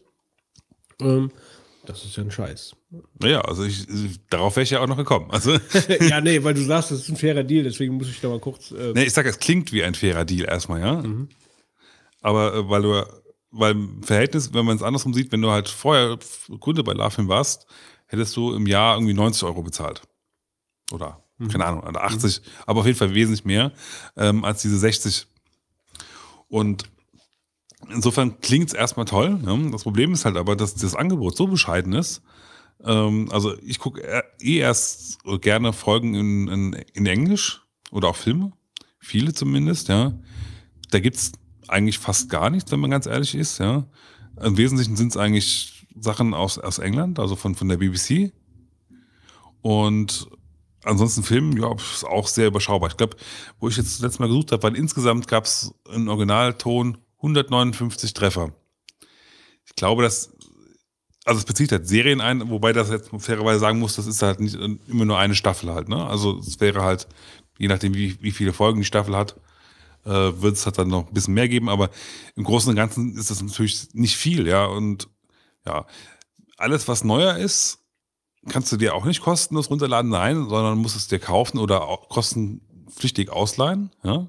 [0.99, 1.31] Ähm,
[1.89, 2.75] das ist ja ein Scheiß.
[3.19, 3.85] Naja, also ich,
[4.29, 5.31] darauf wäre ich ja auch noch gekommen.
[5.31, 5.57] Also,
[6.01, 8.39] ja, nee, weil du sagst, das ist ein fairer Deal, deswegen muss ich da mal
[8.39, 8.71] kurz.
[8.71, 11.01] Äh, nee, ich sag, es klingt wie ein fairer Deal erstmal, ja.
[11.01, 11.29] Mhm.
[12.21, 13.05] Aber äh, weil du,
[13.51, 16.17] weil im Verhältnis, wenn man es andersrum sieht, wenn du halt vorher
[16.59, 17.65] Kunde bei LaFilm warst,
[18.07, 20.01] hättest du im Jahr irgendwie 90 Euro bezahlt.
[20.91, 21.49] Oder, Mhm.
[21.49, 23.71] keine Ahnung, oder 80, aber auf jeden Fall wesentlich mehr
[24.15, 25.27] ähm, als diese 60.
[26.47, 26.85] Und
[27.93, 29.37] insofern klingt es erstmal toll.
[29.37, 29.71] Ne?
[29.71, 32.21] Das Problem ist halt aber, dass das Angebot so bescheiden ist.
[32.83, 37.61] Ähm, also ich gucke eh erst gerne Folgen in, in, in Englisch
[37.91, 38.51] oder auch Filme.
[38.99, 40.13] Viele zumindest, ja.
[40.91, 41.31] Da gibt's
[41.67, 43.85] eigentlich fast gar nichts, wenn man ganz ehrlich ist, ja.
[44.41, 48.31] Im Wesentlichen sind es eigentlich Sachen aus, aus England, also von, von der BBC.
[49.61, 50.27] Und
[50.83, 52.89] ansonsten Film, ja, ist auch sehr überschaubar.
[52.89, 53.17] Ich glaube,
[53.59, 58.13] wo ich jetzt das letzte Mal gesucht habe, weil insgesamt gab es in Originalton 159
[58.13, 58.53] Treffer.
[59.65, 60.33] Ich glaube, dass,
[61.25, 64.39] also es bezieht halt Serien ein, wobei das jetzt fairerweise sagen muss, das ist halt
[64.39, 66.05] nicht immer nur eine Staffel halt, ne?
[66.05, 67.07] Also es wäre halt,
[67.57, 69.35] je nachdem, wie, wie viele Folgen die Staffel hat,
[70.05, 70.09] äh,
[70.41, 71.89] wird es halt dann noch ein bisschen mehr geben, aber
[72.35, 74.65] im Großen und Ganzen ist das natürlich nicht viel, ja.
[74.65, 75.09] Und
[75.65, 75.85] ja,
[76.57, 77.79] alles, was neuer ist,
[78.49, 82.09] kannst du dir auch nicht kostenlos runterladen, nein, sondern musst es dir kaufen oder auch
[82.09, 83.91] kostenpflichtig ausleihen.
[84.03, 84.27] Ja?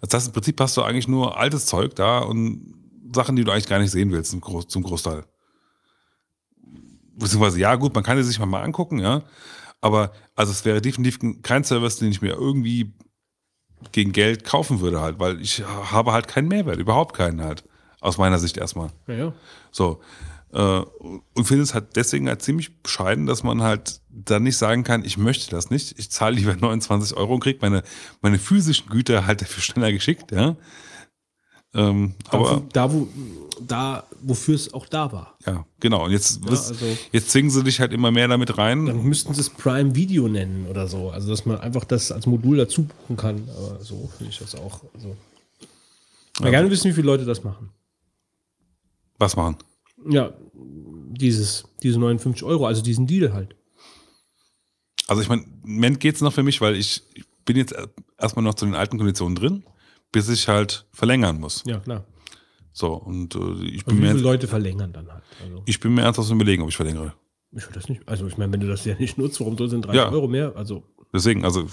[0.00, 2.74] Das heißt, im Prinzip hast du eigentlich nur altes Zeug da und
[3.14, 5.24] Sachen, die du eigentlich gar nicht sehen willst, zum, Groß, zum Großteil.
[7.16, 9.22] Beziehungsweise, ja, gut, man kann die sich mal, mal angucken, ja.
[9.80, 12.92] Aber also es wäre definitiv kein Service, den ich mir irgendwie
[13.92, 17.64] gegen Geld kaufen würde halt, weil ich habe halt keinen Mehrwert, überhaupt keinen halt.
[18.00, 18.90] Aus meiner Sicht erstmal.
[19.08, 19.32] Ja, ja.
[19.72, 20.00] So.
[20.52, 20.80] Äh,
[21.34, 25.04] und finde es halt deswegen halt ziemlich bescheiden, dass man halt dann nicht sagen kann,
[25.04, 25.98] ich möchte das nicht.
[25.98, 27.82] Ich zahle lieber 29 Euro und kriege meine,
[28.22, 30.56] meine physischen Güter halt dafür schneller geschickt, ja.
[31.74, 33.06] Ähm, aber da, wo,
[33.60, 35.36] da, wofür es auch da war.
[35.46, 36.06] ja, genau.
[36.06, 36.74] Und jetzt, Ja, also-
[37.12, 38.86] jetzt zwingen sie dich halt immer mehr damit rein.
[38.86, 41.10] Dann müssten sie es Prime Video nennen oder so.
[41.10, 43.46] Also, dass man einfach das als Modul dazu buchen kann.
[43.54, 44.80] Aber so finde ich das auch.
[44.94, 45.14] Also.
[46.38, 46.50] Ich Ja.
[46.50, 47.68] gerne wissen, wie viele Leute das machen.
[49.18, 49.56] Was machen?
[50.08, 53.54] Ja, dieses, diese 59 Euro, also diesen Deal halt.
[55.06, 57.74] Also ich meine, im Moment geht's noch für mich, weil ich, ich bin jetzt
[58.18, 59.64] erstmal noch zu den alten Konditionen drin,
[60.12, 61.64] bis ich halt verlängern muss.
[61.66, 62.04] Ja, klar.
[62.72, 65.24] So, und äh, ich Und bin wie mir viele Leute verlängern dann halt?
[65.42, 67.14] Also, ich bin mir ernsthaft überlegen, ob ich verlängere.
[67.52, 68.06] ich will das nicht.
[68.06, 70.10] Also, ich meine, wenn du das ja nicht nutzt, warum soll es denn 30 Ja.
[70.10, 70.54] Euro mehr?
[70.54, 71.66] Also, Deswegen, also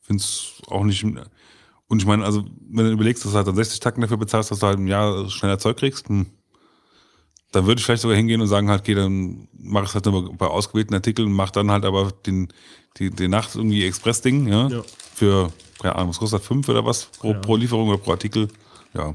[0.00, 1.04] finde es auch nicht.
[1.04, 4.50] Und ich meine, also wenn du überlegst, dass du halt dann 60 Tacken dafür bezahlst,
[4.50, 6.26] dass du halt im Jahr schneller Zeug kriegst, hm,
[7.52, 10.04] dann würde ich vielleicht sogar hingehen und sagen halt, okay, dann mach ich es halt
[10.06, 12.52] nur bei ausgewählten Artikeln, mach dann halt aber den,
[12.98, 14.82] die, den Nacht irgendwie Express-Ding, ja, Ja.
[15.14, 17.38] für, keine Ahnung, was kostet das, fünf oder was pro, Ja.
[17.38, 18.48] pro Lieferung oder pro Artikel,
[18.94, 19.14] ja.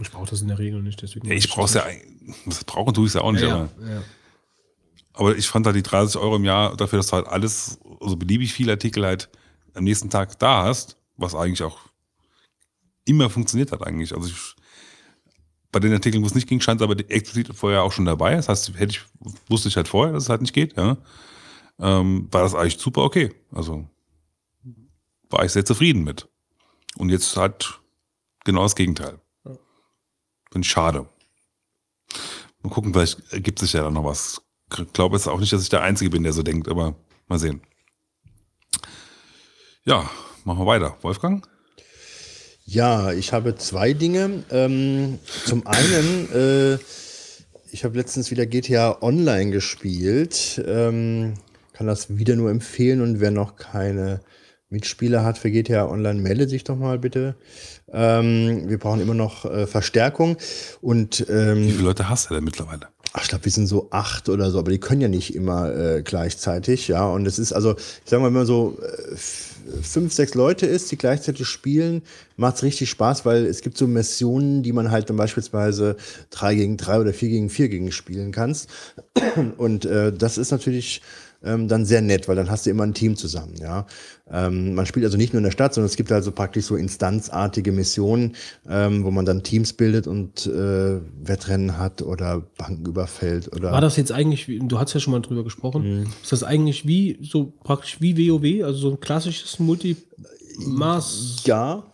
[0.00, 1.02] ich brauche das in der Regel nicht.
[1.02, 3.68] Deswegen ja ich brauch's ja, eigentlich- was brauchen tue ich ja auch nicht, ja, aber.
[3.86, 4.02] ja, ja.
[5.14, 8.14] Aber ich fand halt die 30 Euro im Jahr dafür, dass du halt alles, also
[8.16, 9.28] beliebig viele Artikel halt
[9.74, 11.78] am nächsten Tag da hast, was eigentlich auch
[13.04, 14.14] immer funktioniert hat eigentlich.
[14.14, 14.54] Also ich,
[15.80, 18.34] bei den Artikeln, wo es nicht ging, stand es aber explizit vorher auch schon dabei.
[18.34, 19.00] Das heißt, hätte ich,
[19.48, 20.96] wusste ich halt vorher, dass es halt nicht geht, ja.
[21.80, 23.32] Ähm, war das eigentlich super okay.
[23.52, 23.88] Also
[25.30, 26.28] war ich sehr zufrieden mit.
[26.96, 27.80] Und jetzt halt
[28.44, 29.20] genau das Gegenteil.
[30.50, 31.06] Finde ich schade.
[32.62, 34.42] Mal gucken, vielleicht ergibt sich ja dann noch was
[34.92, 36.94] glaube es auch nicht, dass ich der Einzige bin, der so denkt, aber
[37.26, 37.62] mal sehen.
[39.84, 40.10] Ja,
[40.44, 40.98] machen wir weiter.
[41.02, 41.48] Wolfgang?
[42.70, 44.44] Ja, ich habe zwei Dinge.
[44.50, 46.78] Ähm, zum einen, äh,
[47.72, 50.62] ich habe letztens wieder GTA Online gespielt.
[50.66, 51.32] Ähm,
[51.72, 54.20] kann das wieder nur empfehlen und wer noch keine
[54.68, 57.36] Mitspieler hat für GTA Online, melde sich doch mal bitte.
[57.90, 60.36] Ähm, wir brauchen immer noch äh, Verstärkung
[60.82, 62.88] und ähm, Wie viele Leute hast du denn mittlerweile?
[63.14, 65.74] Ach, ich glaube, wir sind so acht oder so, aber die können ja nicht immer
[65.74, 67.06] äh, gleichzeitig, ja.
[67.06, 69.16] Und es ist also, ich sag mal, wenn man so äh,
[69.82, 72.02] fünf, sechs Leute ist, die gleichzeitig spielen,
[72.36, 75.96] macht's richtig Spaß, weil es gibt so Missionen, die man halt dann beispielsweise
[76.30, 78.68] drei gegen drei oder vier gegen vier gegen spielen kannst.
[79.56, 81.02] Und äh, das ist natürlich
[81.42, 83.86] ähm, dann sehr nett, weil dann hast du immer ein Team zusammen, ja.
[84.30, 86.74] Ähm, man spielt also nicht nur in der Stadt, sondern es gibt also praktisch so
[86.76, 88.34] instanzartige Missionen,
[88.68, 93.70] ähm, wo man dann Teams bildet und äh, Wettrennen hat oder Banken überfällt oder.
[93.72, 96.06] War das jetzt eigentlich, du hast ja schon mal drüber gesprochen, Mhm.
[96.22, 101.42] ist das eigentlich wie, so praktisch wie WoW, also so ein klassisches Multi-Maß?
[101.44, 101.84] Ja,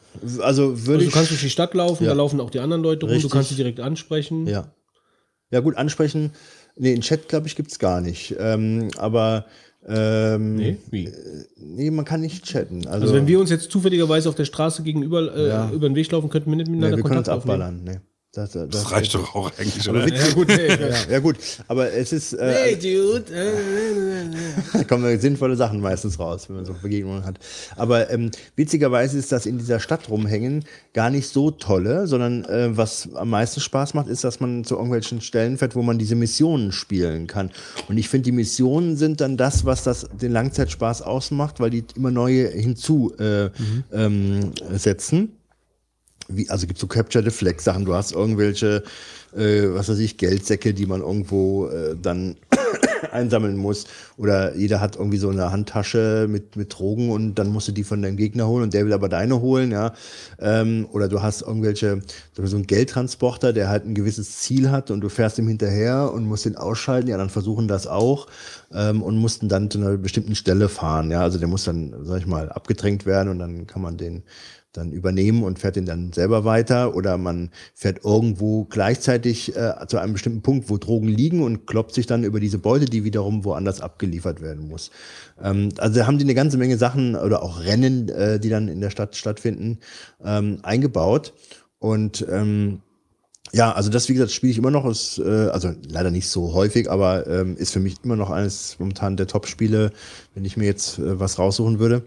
[0.40, 2.10] also würde also du kannst durch die Stadt laufen, Ja.
[2.10, 3.30] da laufen auch die anderen Leute rum, Richtig.
[3.30, 4.46] du kannst sie direkt ansprechen.
[4.46, 4.72] Ja.
[5.50, 6.32] Ja, gut, ansprechen.
[6.76, 8.34] Nee, in Chat, glaube ich, gibt's gar nicht.
[8.38, 9.46] Ähm, aber.
[9.86, 10.76] Ähm, Nee?
[10.90, 11.12] Wie?
[11.56, 12.86] Nee, man kann nicht chatten.
[12.86, 15.70] Also, Also, wenn wir uns jetzt zufälligerweise auf der Straße gegenüber äh, Ja.
[15.70, 17.62] über den Weg laufen, könnten wir nicht nee, miteinander wir können uns Kontakt aufnehmen.
[17.62, 17.84] abballern.
[17.84, 18.00] Nee.
[18.34, 20.66] Das, das, Das reicht doch auch eigentlich, aber Ja, gut, nee.
[20.68, 21.36] ja, ja, gut,
[21.68, 22.32] aber es ist.
[22.32, 23.24] Äh, Hey, Dude.
[24.72, 27.38] Da kommen sinnvolle Sachen meistens raus, wenn man so Begegnungen hat.
[27.76, 32.76] Aber ähm, witzigerweise ist das in dieser Stadt rumhängen gar nicht so tolle, sondern äh,
[32.76, 36.16] was am meisten Spaß macht, ist, dass man zu irgendwelchen Stellen fährt, wo man diese
[36.16, 37.50] Missionen spielen kann.
[37.88, 41.84] Und ich finde, die Missionen sind dann das, was das den Langzeitspaß ausmacht, weil die
[41.94, 43.50] immer neue hinzu äh,
[43.92, 45.36] ähm, setzen
[46.28, 48.82] wie, also gibt so Capture the Flag Sachen, du hast irgendwelche,
[49.36, 52.36] äh, was weiß ich, Geldsäcke, die man irgendwo äh, dann
[53.12, 53.86] einsammeln muss.
[54.16, 57.84] Oder jeder hat irgendwie so eine Handtasche mit, mit Drogen und dann musst du die
[57.84, 59.92] von deinem Gegner holen und der will aber deine holen, ja.
[60.38, 62.00] Ähm, oder du hast irgendwelche,
[62.36, 66.26] so einen Geldtransporter, der halt ein gewisses Ziel hat und du fährst ihm hinterher und
[66.26, 68.26] musst ihn ausschalten, ja, dann versuchen das auch
[68.72, 71.20] ähm, und mussten dann zu einer bestimmten Stelle fahren, ja.
[71.20, 74.22] Also der muss dann, sag ich mal, abgedrängt werden und dann kann man den
[74.74, 79.98] dann übernehmen und fährt den dann selber weiter oder man fährt irgendwo gleichzeitig äh, zu
[79.98, 83.44] einem bestimmten Punkt, wo Drogen liegen und kloppt sich dann über diese Beute, die wiederum
[83.44, 84.90] woanders abgeliefert werden muss.
[85.42, 88.80] Ähm, also haben die eine ganze Menge Sachen oder auch Rennen, äh, die dann in
[88.80, 89.78] der Stadt stattfinden,
[90.24, 91.32] ähm, eingebaut
[91.78, 92.80] und ähm,
[93.54, 96.54] ja, also das, wie gesagt, spiele ich immer noch, ist, äh, also leider nicht so
[96.54, 99.92] häufig, aber ähm, ist für mich immer noch eines momentan der Top-Spiele,
[100.34, 102.02] wenn ich mir jetzt äh, was raussuchen würde.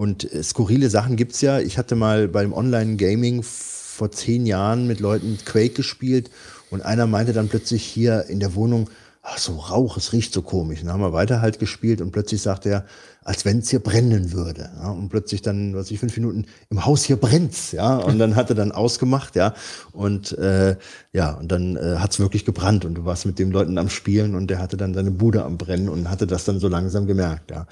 [0.00, 1.60] Und äh, skurrile Sachen gibt's ja.
[1.60, 6.30] Ich hatte mal beim Online-Gaming vor zehn Jahren mit Leuten Quake gespielt
[6.70, 8.88] und einer meinte dann plötzlich hier in der Wohnung,
[9.20, 10.80] ach so Rauch, es riecht so komisch.
[10.80, 12.86] Und dann haben wir weiter halt gespielt und plötzlich sagte er,
[13.22, 14.70] als wenn es hier brennen würde.
[14.76, 17.96] Ja, und plötzlich dann, was ich, fünf Minuten, im Haus hier brennt's, ja.
[17.96, 19.54] Und dann hat er dann ausgemacht, ja.
[19.92, 20.76] Und äh,
[21.12, 24.34] ja, und dann äh, hat's wirklich gebrannt und du warst mit den Leuten am Spielen
[24.34, 27.50] und der hatte dann seine Bude am Brennen und hatte das dann so langsam gemerkt,
[27.50, 27.66] ja.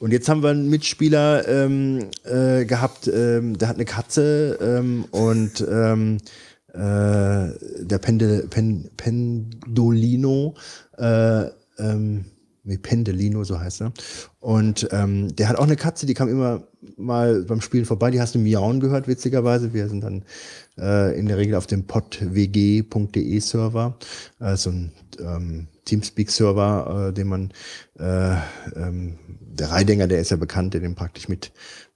[0.00, 5.04] Und jetzt haben wir einen Mitspieler ähm, äh, gehabt, ähm, der hat eine Katze ähm,
[5.10, 6.18] und ähm,
[6.72, 10.54] äh, der Pendel, Pen, Pendolino,
[10.96, 11.44] äh,
[11.78, 12.24] ähm,
[12.76, 13.92] Pendelino, so heißt er.
[14.40, 16.64] Und ähm, der hat auch eine Katze, die kam immer
[16.96, 19.72] mal beim Spielen vorbei, die hast du miauen gehört, witzigerweise.
[19.72, 20.24] Wir sind dann
[20.76, 23.96] äh, in der Regel auf dem podwg.de Server,
[24.40, 27.52] äh, so ein ähm, Teamspeak-Server, äh, den man,
[27.98, 28.34] äh,
[28.76, 31.52] ähm, der Reidinger, der ist ja bekannt, der den praktisch mit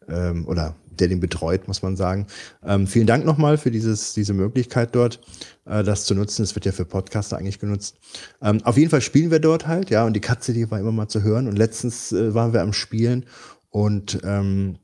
[0.08, 2.26] ähm, oder der den betreut, muss man sagen.
[2.64, 5.20] Ähm, vielen Dank nochmal für dieses, diese Möglichkeit dort,
[5.64, 6.42] äh, das zu nutzen.
[6.42, 7.96] Es wird ja für Podcaster eigentlich genutzt.
[8.40, 10.92] Ähm, auf jeden Fall spielen wir dort halt, ja, und die Katze, die war immer
[10.92, 11.48] mal zu hören.
[11.48, 13.26] Und letztens äh, waren wir am Spielen
[13.70, 14.78] und ähm,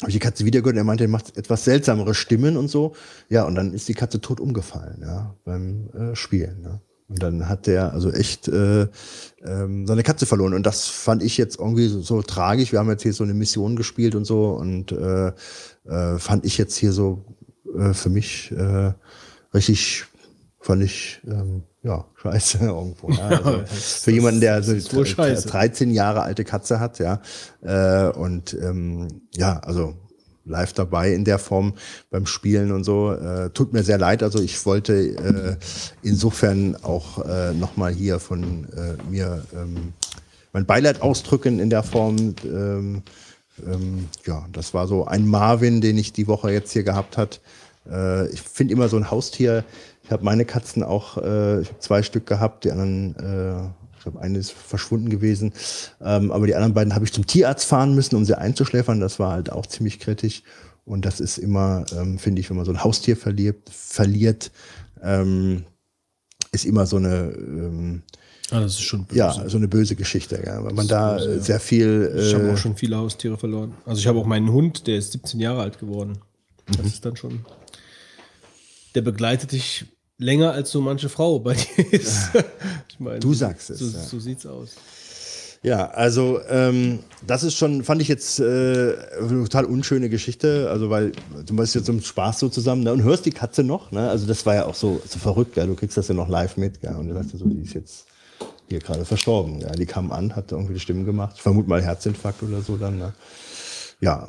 [0.00, 2.68] habe ich die Katze wieder gehört und er meinte, er macht etwas seltsamere Stimmen und
[2.68, 2.94] so.
[3.28, 6.62] Ja, und dann ist die Katze tot umgefallen, ja, beim äh, Spielen.
[6.62, 6.80] Ja.
[7.08, 8.86] Und dann hat der also echt äh,
[9.42, 10.52] ähm, seine Katze verloren.
[10.52, 12.70] Und das fand ich jetzt irgendwie so, so tragisch.
[12.72, 15.32] Wir haben jetzt hier so eine Mission gespielt und so und äh,
[15.86, 17.24] äh, fand ich jetzt hier so
[17.76, 18.92] äh, für mich äh,
[19.54, 20.04] richtig,
[20.60, 23.10] fand ich ähm, ja scheiße irgendwo.
[23.10, 23.28] Ja.
[23.28, 25.48] Also, für jemanden, der so scheiße.
[25.48, 27.22] 13 Jahre alte Katze hat, ja.
[27.62, 29.94] Äh, und ähm, ja, also
[30.48, 31.74] live dabei in der Form
[32.10, 33.12] beim Spielen und so.
[33.12, 34.22] Äh, tut mir sehr leid.
[34.22, 35.56] Also ich wollte äh,
[36.02, 39.92] insofern auch äh, nochmal hier von äh, mir ähm,
[40.52, 42.34] mein Beileid ausdrücken in der Form.
[42.44, 43.02] Ähm,
[43.66, 47.40] ähm, ja, das war so ein Marvin, den ich die Woche jetzt hier gehabt hat.
[47.90, 49.64] Äh, ich finde immer so ein Haustier.
[50.04, 54.24] Ich habe meine Katzen auch, äh, ich habe zwei Stück gehabt, die anderen äh, glaube,
[54.24, 55.52] eine ist verschwunden gewesen.
[56.00, 59.00] Ähm, aber die anderen beiden habe ich zum Tierarzt fahren müssen, um sie einzuschläfern.
[59.00, 60.42] Das war halt auch ziemlich kritisch.
[60.84, 64.50] Und das ist immer, ähm, finde ich, wenn man so ein Haustier verliert, verliert
[65.02, 65.64] ähm,
[66.52, 68.02] ist immer so eine, ähm,
[68.50, 69.18] Ah, das ist schon böse.
[69.18, 71.42] ja, so eine böse Geschichte, ja, weil man da böse, äh, ja.
[71.42, 72.14] sehr viel.
[72.18, 73.74] Ich habe äh, auch schon viele Haustiere verloren.
[73.84, 76.18] Also ich habe auch meinen Hund, der ist 17 Jahre alt geworden.
[76.66, 77.44] Das ist dann schon.
[78.94, 79.84] Der begleitet dich
[80.18, 82.30] länger als so manche Frau bei dir ist.
[82.88, 84.04] ich meine, Du sagst es, So, ja.
[84.04, 84.74] so sieht's aus.
[85.62, 88.44] Ja, also ähm, das ist schon, fand ich jetzt äh,
[89.18, 91.12] eine total unschöne Geschichte, also weil
[91.46, 94.08] du bist jetzt zum Spaß so zusammen ne, und hörst die Katze noch, ne?
[94.08, 95.66] Also das war ja auch so, so verrückt, ja?
[95.66, 96.94] du kriegst das ja noch live mit, ja?
[96.96, 98.06] und du sagst so, die ist jetzt
[98.68, 99.60] hier gerade verstorben.
[99.60, 99.72] Ja?
[99.72, 102.98] Die kam an, hat irgendwie die Stimmen gemacht, ich vermute mal Herzinfarkt oder so dann.
[102.98, 103.12] Ne?
[104.00, 104.28] Ja,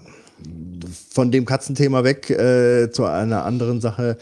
[1.11, 4.17] von dem Katzenthema weg äh, zu einer anderen Sache.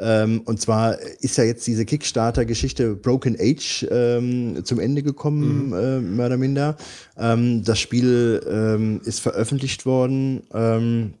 [0.00, 6.00] Ähm, und zwar ist ja jetzt diese Kickstarter-Geschichte Broken Age ähm, zum Ende gekommen, äh,
[6.00, 6.76] mehr oder minder.
[7.18, 10.42] Ähm, das Spiel ähm, ist veröffentlicht worden.
[10.54, 11.14] Ähm,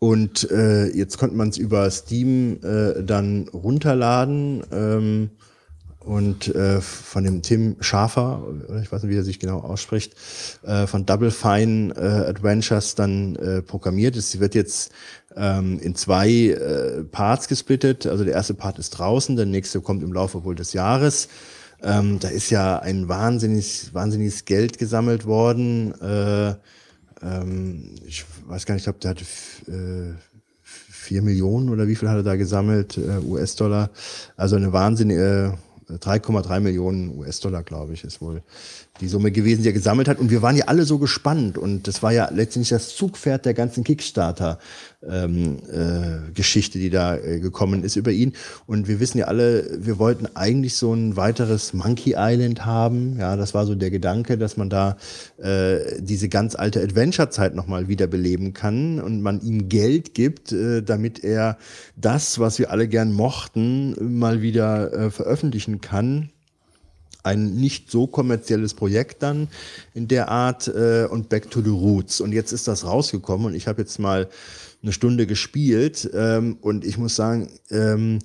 [0.00, 4.62] und äh, jetzt konnte man es über Steam äh, dann runterladen.
[4.72, 5.30] Ähm,
[6.00, 8.42] und äh, von dem Tim Schafer,
[8.82, 10.14] ich weiß nicht, wie er sich genau ausspricht,
[10.62, 14.14] äh, von Double Fine äh, Adventures dann programmiert.
[14.16, 14.92] Es wird jetzt
[15.36, 18.06] ähm, in zwei äh, Parts gesplittet.
[18.06, 21.28] Also der erste Part ist draußen, der nächste kommt im Laufe wohl des Jahres.
[21.82, 25.94] Ähm, da ist ja ein wahnsinniges, wahnsinniges Geld gesammelt worden.
[26.00, 26.54] Äh,
[27.22, 29.24] ähm, ich weiß gar nicht, ich glaube, der hatte
[29.70, 30.14] äh,
[30.62, 33.90] vier Millionen oder wie viel hat er da gesammelt, äh, US-Dollar.
[34.36, 35.58] Also eine wahnsinnige,
[35.90, 38.42] äh, 3,3 Millionen US-Dollar, glaube ich, ist wohl
[39.00, 40.18] die Summe gewesen, die er gesammelt hat.
[40.18, 41.58] Und wir waren ja alle so gespannt.
[41.58, 43.84] Und das war ja letztendlich das Zugpferd der ganzen
[45.04, 48.32] Kickstarter-Geschichte, die da äh, gekommen ist über ihn.
[48.66, 53.16] Und wir wissen ja alle, wir wollten eigentlich so ein weiteres Monkey Island haben.
[53.18, 54.96] Ja, das war so der Gedanke, dass man da
[55.38, 61.24] äh, diese ganz alte Adventure-Zeit nochmal wiederbeleben kann und man ihm Geld gibt, äh, damit
[61.24, 61.58] er
[61.96, 66.30] das, was wir alle gern mochten, mal wieder äh, veröffentlichen kann
[67.24, 69.48] ein nicht so kommerzielles Projekt dann
[69.94, 72.20] in der Art äh, und Back to the Roots.
[72.20, 74.28] Und jetzt ist das rausgekommen und ich habe jetzt mal
[74.84, 78.20] eine Stunde gespielt ähm, und ich muss sagen, ähm,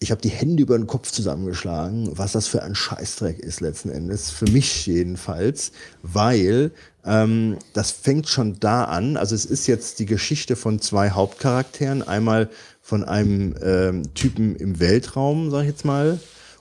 [0.00, 3.90] ich habe die Hände über den Kopf zusammengeschlagen, was das für ein Scheißdreck ist letzten
[3.90, 6.70] Endes, für mich jedenfalls, weil
[7.04, 12.06] ähm, das fängt schon da an, also es ist jetzt die Geschichte von zwei Hauptcharakteren,
[12.06, 12.48] einmal
[12.80, 16.18] von einem ähm, Typen im Weltraum, sag ich jetzt mal,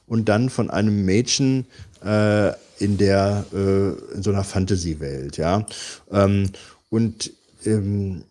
[0.08, 1.66] und dann von einem Mädchen
[2.04, 5.66] äh, in der äh, in so einer Fantasy-Welt, ja.
[6.12, 6.50] Ähm,
[6.90, 7.32] und
[7.66, 8.24] ähm,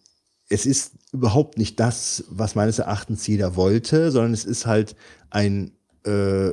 [0.49, 4.95] es ist überhaupt nicht das, was meines Erachtens jeder wollte, sondern es ist halt
[5.31, 5.73] ein
[6.05, 6.51] äh,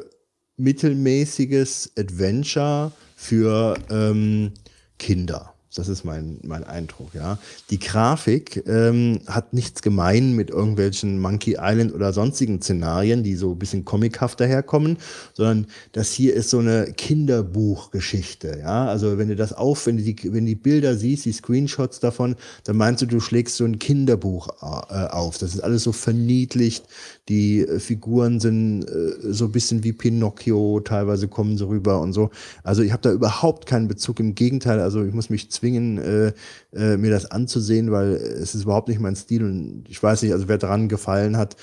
[0.58, 4.54] mittelmäßiges Adventure für ähm,
[4.98, 5.53] Kinder.
[5.76, 7.40] Das ist mein, mein Eindruck, ja.
[7.70, 13.52] Die Grafik ähm, hat nichts gemein mit irgendwelchen Monkey Island oder sonstigen Szenarien, die so
[13.52, 14.98] ein bisschen comichaft daherkommen,
[15.34, 18.86] sondern das hier ist so eine Kinderbuchgeschichte, ja.
[18.88, 22.36] Also wenn du das auf, wenn du die, wenn die Bilder siehst, die Screenshots davon,
[22.66, 25.38] dann meinst du, du schlägst so ein Kinderbuch äh, auf.
[25.38, 26.86] Das ist alles so verniedlicht.
[27.30, 32.14] Die äh, Figuren sind äh, so ein bisschen wie Pinocchio, teilweise kommen sie rüber und
[32.14, 32.30] so.
[32.64, 34.20] Also ich habe da überhaupt keinen Bezug.
[34.20, 36.34] Im Gegenteil, also ich muss mich zwingen, äh,
[36.74, 39.44] äh, mir das anzusehen, weil es ist überhaupt nicht mein Stil.
[39.44, 41.56] Und ich weiß nicht, also wer daran gefallen hat,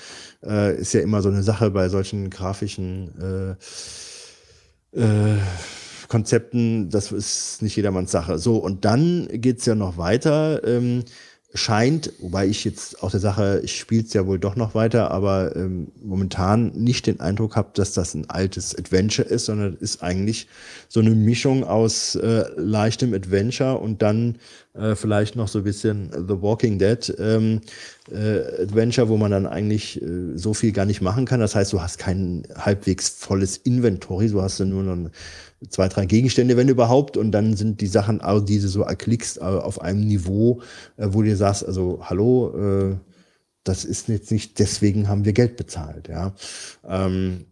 [0.43, 3.57] äh, ist ja immer so eine Sache bei solchen grafischen
[4.93, 5.37] äh, äh,
[6.07, 8.37] Konzepten, das ist nicht jedermanns Sache.
[8.37, 10.61] So, und dann geht's ja noch weiter.
[10.67, 11.05] Ähm,
[11.53, 15.11] scheint, wobei ich jetzt auch der Sache, ich spiele es ja wohl doch noch weiter,
[15.11, 20.01] aber ähm, momentan nicht den Eindruck habe, dass das ein altes Adventure ist, sondern ist
[20.01, 20.47] eigentlich
[20.87, 24.37] so eine Mischung aus äh, leichtem Adventure und dann
[24.73, 27.59] äh, vielleicht noch so ein bisschen The Walking Dead ähm,
[28.09, 31.41] äh, Adventure, wo man dann eigentlich äh, so viel gar nicht machen kann.
[31.41, 35.11] Das heißt, du hast kein halbwegs volles Inventory, du hast dann nur noch ein
[35.69, 39.41] zwei, drei Gegenstände, wenn überhaupt, und dann sind die Sachen, also diese so erklickst, äh,
[39.41, 40.61] auf einem Niveau,
[40.97, 42.97] äh, wo du sagst, also hallo, äh,
[43.63, 46.33] das ist jetzt nicht, deswegen haben wir Geld bezahlt, ja.
[46.87, 47.45] Ähm,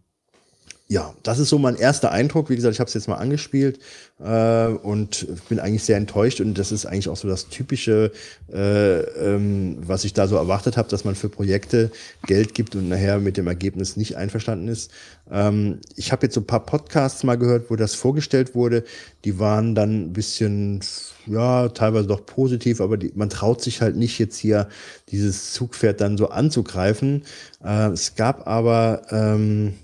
[0.90, 2.50] ja, das ist so mein erster Eindruck.
[2.50, 3.78] Wie gesagt, ich habe es jetzt mal angespielt
[4.18, 6.40] äh, und bin eigentlich sehr enttäuscht.
[6.40, 8.10] Und das ist eigentlich auch so das Typische,
[8.52, 11.92] äh, ähm, was ich da so erwartet habe, dass man für Projekte
[12.26, 14.90] Geld gibt und nachher mit dem Ergebnis nicht einverstanden ist.
[15.30, 18.82] Ähm, ich habe jetzt so ein paar Podcasts mal gehört, wo das vorgestellt wurde.
[19.24, 20.80] Die waren dann ein bisschen,
[21.26, 24.68] ja, teilweise doch positiv, aber die, man traut sich halt nicht jetzt hier
[25.12, 27.22] dieses Zugpferd dann so anzugreifen.
[27.64, 29.74] Äh, es gab aber ähm,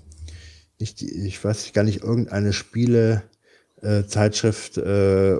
[0.79, 3.23] die- ich weiß gar nicht, irgendeine Spiele,
[3.81, 4.81] äh, Zeitschrift äh,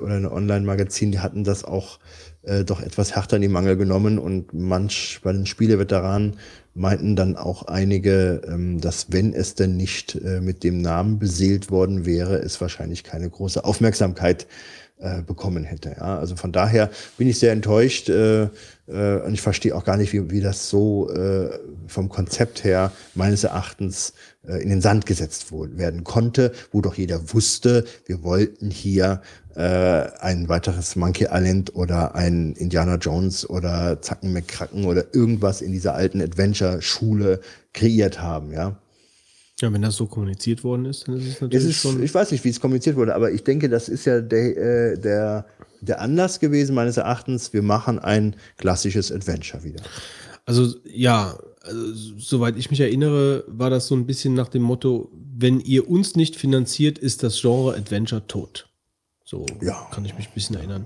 [0.01, 1.99] oder eine Online-Magazin, die hatten das auch
[2.43, 6.37] äh, doch etwas härter in die Mangel genommen und manch bei den Spieleveteranen
[6.73, 11.71] meinten dann auch einige, ähm, dass wenn es denn nicht äh, mit dem Namen beseelt
[11.71, 14.47] worden wäre, es wahrscheinlich keine große Aufmerksamkeit
[14.99, 15.95] äh, bekommen hätte.
[15.97, 18.49] Ja, also von daher bin ich sehr enttäuscht äh,
[18.87, 22.91] äh, und ich verstehe auch gar nicht, wie, wie das so äh, vom Konzept her
[23.15, 24.13] meines Erachtens
[24.47, 29.21] äh, in den Sand gesetzt werden konnte, wo doch jeder wusste, wir wollten hier
[29.59, 35.95] ein weiteres Monkey Island oder ein Indiana Jones oder Zacken McCracken oder irgendwas in dieser
[35.95, 37.41] alten Adventure-Schule
[37.73, 38.77] kreiert haben, ja.
[39.59, 42.03] Ja, wenn das so kommuniziert worden ist, dann ist es Es natürlich ist, schon.
[42.03, 44.99] ich weiß nicht, wie es kommuniziert wurde, aber ich denke, das ist ja der, äh,
[44.99, 45.47] der,
[45.81, 47.53] der Anlass gewesen, meines Erachtens.
[47.53, 49.81] Wir machen ein klassisches Adventure wieder.
[50.45, 55.11] Also ja, also, soweit ich mich erinnere, war das so ein bisschen nach dem Motto,
[55.35, 58.69] wenn ihr uns nicht finanziert, ist das Genre Adventure tot.
[59.25, 59.45] So
[59.91, 60.85] kann ich mich ein bisschen erinnern.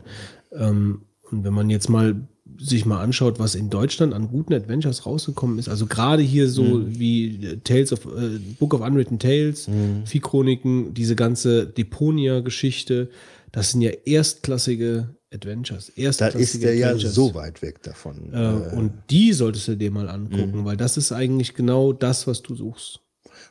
[0.53, 2.27] Ähm, und wenn man jetzt mal
[2.59, 6.63] sich mal anschaut, was in Deutschland an guten Adventures rausgekommen ist, also gerade hier so
[6.63, 6.99] Mhm.
[6.99, 10.05] wie äh, Tales of äh, Book of Unwritten Tales, Mhm.
[10.05, 13.09] Vieh-Chroniken, diese ganze Deponia-Geschichte,
[13.51, 15.91] das sind ja erstklassige Adventures.
[15.95, 17.15] Da Erstklassige ist der ja Adventures.
[17.15, 18.33] so weit weg davon.
[18.33, 20.65] Äh, und die solltest du dir mal angucken, Mhm.
[20.65, 22.99] weil das ist eigentlich genau das, was du suchst.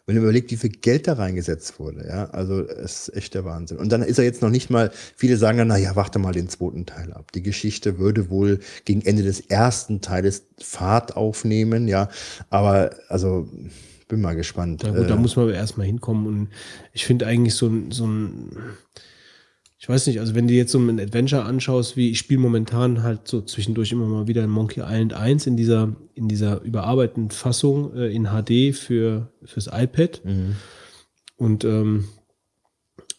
[0.06, 3.44] Wenn ihr überlegt, wie viel Geld da reingesetzt wurde, ja, also es ist echt der
[3.44, 3.78] Wahnsinn.
[3.78, 6.48] Und dann ist er jetzt noch nicht mal, viele sagen dann, naja, warte mal den
[6.48, 7.32] zweiten Teil ab.
[7.32, 12.08] Die Geschichte würde wohl gegen Ende des ersten Teiles Fahrt aufnehmen, ja,
[12.48, 13.48] aber also
[14.08, 14.82] bin mal gespannt.
[14.84, 16.48] Na gut, da Äh, muss man aber erstmal hinkommen und
[16.92, 18.50] ich finde eigentlich so ein, so ein,
[19.82, 23.02] ich weiß nicht, also wenn du jetzt so ein Adventure anschaust, wie ich spiele momentan
[23.02, 27.96] halt so zwischendurch immer mal wieder Monkey Island 1 in dieser, in dieser überarbeiteten Fassung
[27.96, 30.20] äh, in HD für, fürs iPad.
[30.22, 30.56] Mhm.
[31.36, 32.04] Und ähm,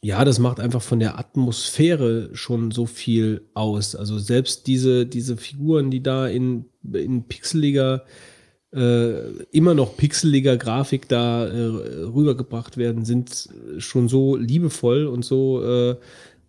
[0.03, 3.95] ja, das macht einfach von der Atmosphäre schon so viel aus.
[3.95, 8.06] Also selbst diese, diese Figuren, die da in, in pixeliger,
[8.72, 11.65] äh, immer noch pixeliger Grafik da äh,
[12.03, 15.95] rübergebracht werden, sind schon so liebevoll und so äh,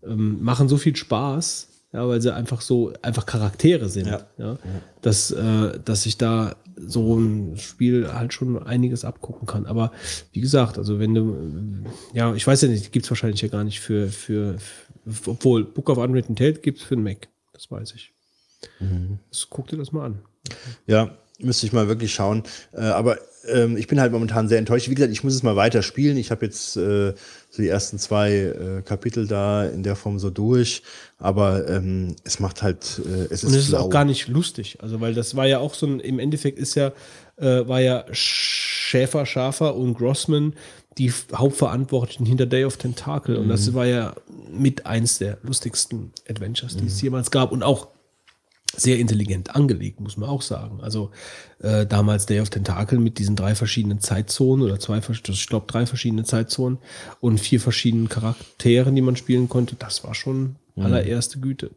[0.04, 4.06] ähm, machen so viel Spaß, ja, weil sie einfach so einfach Charaktere sind.
[4.06, 4.58] Ja.
[5.02, 9.66] Dass, äh, dass ich da so ein Spiel halt schon einiges abgucken kann.
[9.66, 9.92] Aber
[10.32, 13.48] wie gesagt, also wenn du, äh, ja, ich weiß ja nicht, gibt es wahrscheinlich ja
[13.48, 17.28] gar nicht für, für, für obwohl Book of Unwritten Tales gibt es für den Mac.
[17.52, 18.12] Das weiß ich.
[18.80, 19.18] Mhm.
[19.30, 20.18] Das, guck dir das mal an.
[20.86, 22.42] Ja, müsste ich mal wirklich schauen.
[22.72, 23.18] Äh, aber
[23.48, 24.88] ähm, ich bin halt momentan sehr enttäuscht.
[24.88, 26.16] Wie gesagt, ich muss es mal weiter spielen.
[26.16, 27.14] Ich habe jetzt äh,
[27.54, 30.82] so die ersten zwei äh, Kapitel da in der Form so durch.
[31.18, 34.78] Aber ähm, es macht halt, äh, es ist Und es ist auch gar nicht lustig.
[34.80, 36.92] Also, weil das war ja auch so ein, im Endeffekt ist ja,
[37.36, 40.54] äh, war ja Schäfer, Schafer und Grossman
[40.98, 43.38] die Hauptverantwortlichen hinter Day of Tentacle.
[43.38, 43.74] Und das Mhm.
[43.74, 44.14] war ja
[44.50, 47.04] mit eins der lustigsten Adventures, die es Mhm.
[47.04, 47.52] jemals gab.
[47.52, 47.88] Und auch
[48.74, 50.80] sehr intelligent angelegt, muss man auch sagen.
[50.80, 51.10] Also
[51.60, 55.86] äh, damals Day of Tentacle mit diesen drei verschiedenen Zeitzonen oder zwei, ich glaube drei
[55.86, 56.78] verschiedene Zeitzonen
[57.20, 60.86] und vier verschiedenen Charakteren, die man spielen konnte, das war schon Mhm.
[60.86, 61.70] allererste Güte.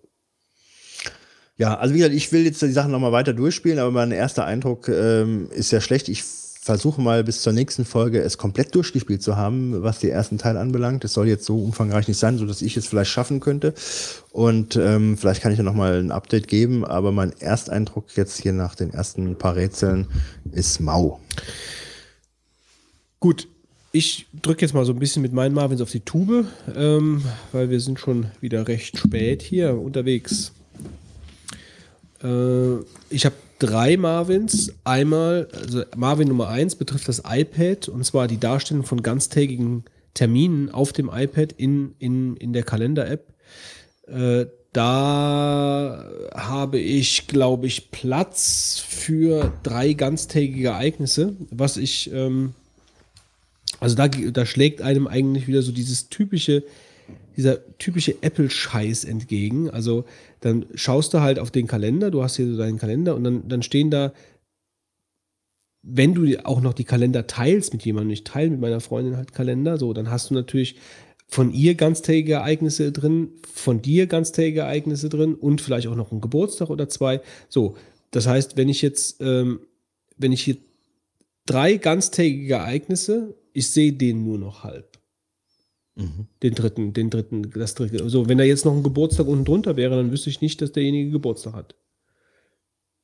[1.57, 4.45] Ja, also wie gesagt, ich will jetzt die Sachen nochmal weiter durchspielen, aber mein erster
[4.45, 6.09] Eindruck ähm, ist sehr schlecht.
[6.09, 6.23] Ich
[6.65, 10.57] versuche mal bis zur nächsten Folge es komplett durchgespielt zu haben, was den ersten Teil
[10.57, 11.05] anbelangt.
[11.05, 13.75] Es soll jetzt so umfangreich nicht sein, sodass ich es vielleicht schaffen könnte.
[14.31, 18.51] Und ähm, vielleicht kann ich ja nochmal ein Update geben, aber mein Ersteindruck jetzt hier
[18.51, 20.07] nach den ersten paar Rätseln
[20.53, 21.19] ist mau.
[23.19, 23.47] Gut,
[23.91, 27.69] ich drücke jetzt mal so ein bisschen mit meinen Marvins auf die Tube, ähm, weil
[27.69, 30.51] wir sind schon wieder recht spät hier unterwegs.
[32.23, 32.77] Äh,
[33.11, 34.73] ich habe drei Marvins.
[34.83, 40.69] Einmal, also Marvin Nummer eins betrifft das iPad und zwar die Darstellung von ganztägigen Terminen
[40.69, 43.33] auf dem iPad in, in, in der Kalender-App.
[44.07, 52.53] Äh, da habe ich, glaube ich, Platz für drei ganztägige Ereignisse, was ich, ähm,
[53.79, 56.63] also da, da schlägt einem eigentlich wieder so dieses typische,
[57.37, 59.69] dieser typische Apple-Scheiß entgegen.
[59.69, 60.05] Also
[60.41, 63.47] dann schaust du halt auf den Kalender, du hast hier so deinen Kalender und dann,
[63.47, 64.13] dann stehen da,
[65.81, 69.33] wenn du auch noch die Kalender teilst mit jemandem, ich teile mit meiner Freundin halt
[69.33, 70.77] Kalender, so, dann hast du natürlich
[71.27, 76.21] von ihr ganztägige Ereignisse drin, von dir ganztägige Ereignisse drin und vielleicht auch noch ein
[76.21, 77.21] Geburtstag oder zwei.
[77.49, 77.75] So,
[78.11, 79.59] das heißt, wenn ich jetzt, ähm,
[80.17, 80.57] wenn ich hier
[81.45, 84.99] drei ganztägige Ereignisse, ich sehe den nur noch halb.
[85.97, 88.09] Den dritten, den dritten, das dritte.
[88.09, 90.73] So, wenn da jetzt noch ein Geburtstag unten drunter wäre, dann wüsste ich nicht, dass
[90.73, 91.75] derjenige Geburtstag hat.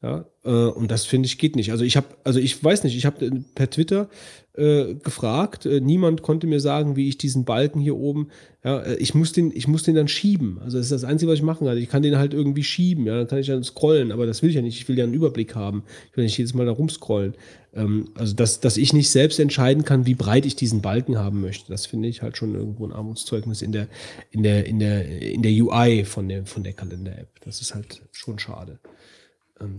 [0.04, 1.72] Ja, äh, und das finde ich geht nicht.
[1.72, 4.10] Also ich habe, also ich weiß nicht, ich habe per Twitter
[4.54, 8.30] äh, gefragt, äh, niemand konnte mir sagen, wie ich diesen Balken hier oben,
[8.64, 10.58] ja, äh, ich muss den, ich muss den dann schieben.
[10.60, 11.78] Also das ist das Einzige, was ich machen kann.
[11.78, 14.50] Ich kann den halt irgendwie schieben, ja, dann kann ich dann scrollen, aber das will
[14.50, 14.82] ich ja nicht.
[14.82, 15.84] Ich will ja einen Überblick haben.
[16.10, 17.36] Ich will nicht jedes Mal da rumscrollen.
[17.76, 21.42] Ähm, also dass, dass ich nicht selbst entscheiden kann, wie breit ich diesen Balken haben
[21.42, 23.88] möchte, das finde ich halt schon irgendwo ein Armutszeugnis in der,
[24.32, 27.40] in der, in der, in der UI von der, von der Kalender-App.
[27.46, 28.80] Das ist halt schon schade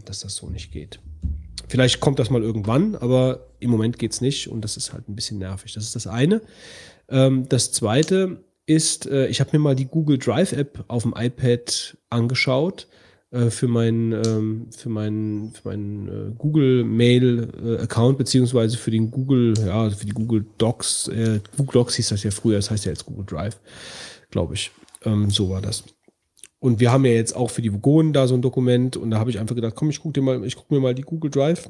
[0.05, 1.01] dass das so nicht geht.
[1.69, 5.09] Vielleicht kommt das mal irgendwann, aber im Moment geht es nicht und das ist halt
[5.09, 5.73] ein bisschen nervig.
[5.73, 6.43] Das ist das eine.
[7.09, 11.15] Ähm, das zweite ist, äh, ich habe mir mal die Google Drive App auf dem
[11.17, 12.89] iPad angeschaut
[13.31, 19.11] äh, für meinen ähm, für meinen für meinen äh, Google Mail Account beziehungsweise für den
[19.11, 21.11] Google ja für die Google Docs
[21.57, 23.59] Google Docs hieß das ja früher das heißt ja jetzt Google Drive
[24.31, 24.71] glaube ich
[25.05, 25.85] ähm, so war das
[26.63, 29.19] und wir haben ja jetzt auch für die Vogonen da so ein Dokument und da
[29.19, 31.69] habe ich einfach gedacht, komm, ich gucke mal, ich gucke mir mal die Google Drive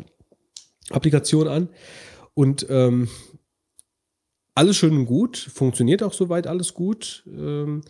[0.91, 1.71] Applikation an
[2.35, 3.09] und ähm,
[4.55, 7.25] alles schön und gut, funktioniert auch soweit alles gut.
[7.27, 7.81] Ähm,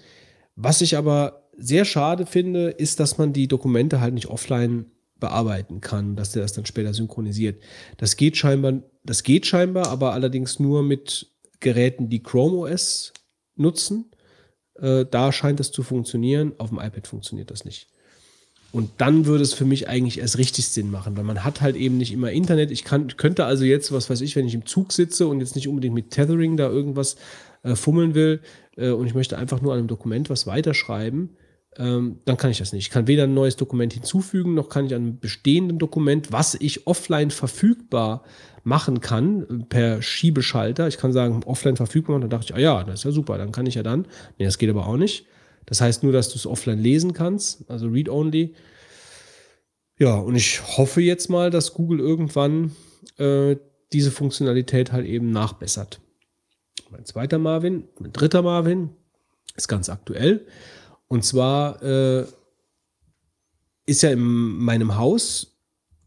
[0.54, 4.86] was ich aber sehr schade finde, ist, dass man die Dokumente halt nicht offline
[5.18, 7.60] bearbeiten kann, dass der das dann später synchronisiert.
[7.96, 13.12] Das geht scheinbar, das geht scheinbar, aber allerdings nur mit Geräten, die Chrome OS
[13.56, 14.11] nutzen.
[14.82, 16.52] Äh, da scheint es zu funktionieren.
[16.58, 17.86] Auf dem iPad funktioniert das nicht.
[18.72, 21.76] Und dann würde es für mich eigentlich erst richtig Sinn machen, weil man hat halt
[21.76, 22.70] eben nicht immer Internet.
[22.70, 25.54] Ich kann, könnte also jetzt, was weiß ich, wenn ich im Zug sitze und jetzt
[25.54, 27.16] nicht unbedingt mit Tethering da irgendwas
[27.62, 28.40] äh, fummeln will
[28.76, 31.36] äh, und ich möchte einfach nur an einem Dokument was weiterschreiben,
[31.76, 32.86] ähm, dann kann ich das nicht.
[32.86, 36.54] Ich kann weder ein neues Dokument hinzufügen, noch kann ich an einem bestehenden Dokument, was
[36.54, 38.24] ich offline verfügbar
[38.64, 40.88] machen kann per Schiebeschalter.
[40.88, 42.16] Ich kann sagen, offline verfügbar.
[42.16, 43.38] Und dann dachte ich, ah ja, das ist ja super.
[43.38, 44.06] Dann kann ich ja dann.
[44.38, 45.26] Nee, das geht aber auch nicht.
[45.66, 48.54] Das heißt nur, dass du es offline lesen kannst, also read-only.
[49.98, 52.72] Ja, und ich hoffe jetzt mal, dass Google irgendwann
[53.18, 53.56] äh,
[53.92, 56.00] diese Funktionalität halt eben nachbessert.
[56.90, 58.90] Mein zweiter Marvin, mein dritter Marvin
[59.54, 60.46] ist ganz aktuell.
[61.08, 62.26] Und zwar äh,
[63.86, 65.51] ist ja in meinem Haus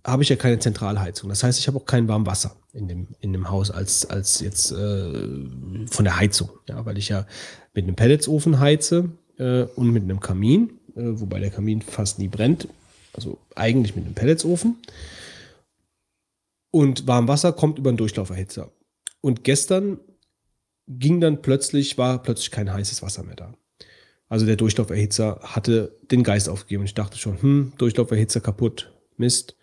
[0.05, 1.29] habe ich ja keine Zentralheizung.
[1.29, 4.39] Das heißt, ich habe auch kein warmes Wasser in dem, in dem Haus als, als
[4.39, 5.47] jetzt äh,
[5.87, 6.49] von der Heizung.
[6.69, 7.25] Ja, weil ich ja
[7.73, 12.27] mit einem Pelletsofen heize äh, und mit einem Kamin, äh, wobei der Kamin fast nie
[12.27, 12.67] brennt.
[13.13, 14.77] Also eigentlich mit einem Pelletsofen.
[16.69, 18.69] Und warmes Wasser kommt über einen Durchlauferhitzer.
[19.21, 19.99] Und gestern
[20.87, 23.53] ging dann plötzlich, war plötzlich kein heißes Wasser mehr da.
[24.29, 26.83] Also der Durchlauferhitzer hatte den Geist aufgegeben.
[26.83, 29.55] Ich dachte schon, hm, Durchlauferhitzer kaputt, Mist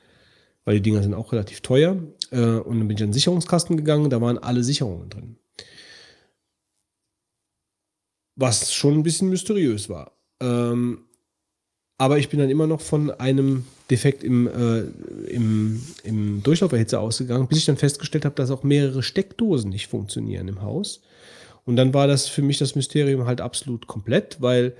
[0.64, 1.96] weil die Dinger sind auch relativ teuer.
[2.30, 5.36] Äh, und dann bin ich an den Sicherungskasten gegangen, da waren alle Sicherungen drin.
[8.36, 10.12] Was schon ein bisschen mysteriös war.
[10.40, 11.04] Ähm,
[11.98, 14.80] aber ich bin dann immer noch von einem Defekt im, äh,
[15.30, 20.48] im, im Durchlauferhitzer ausgegangen, bis ich dann festgestellt habe, dass auch mehrere Steckdosen nicht funktionieren
[20.48, 21.02] im Haus.
[21.64, 24.74] Und dann war das für mich das Mysterium halt absolut komplett, weil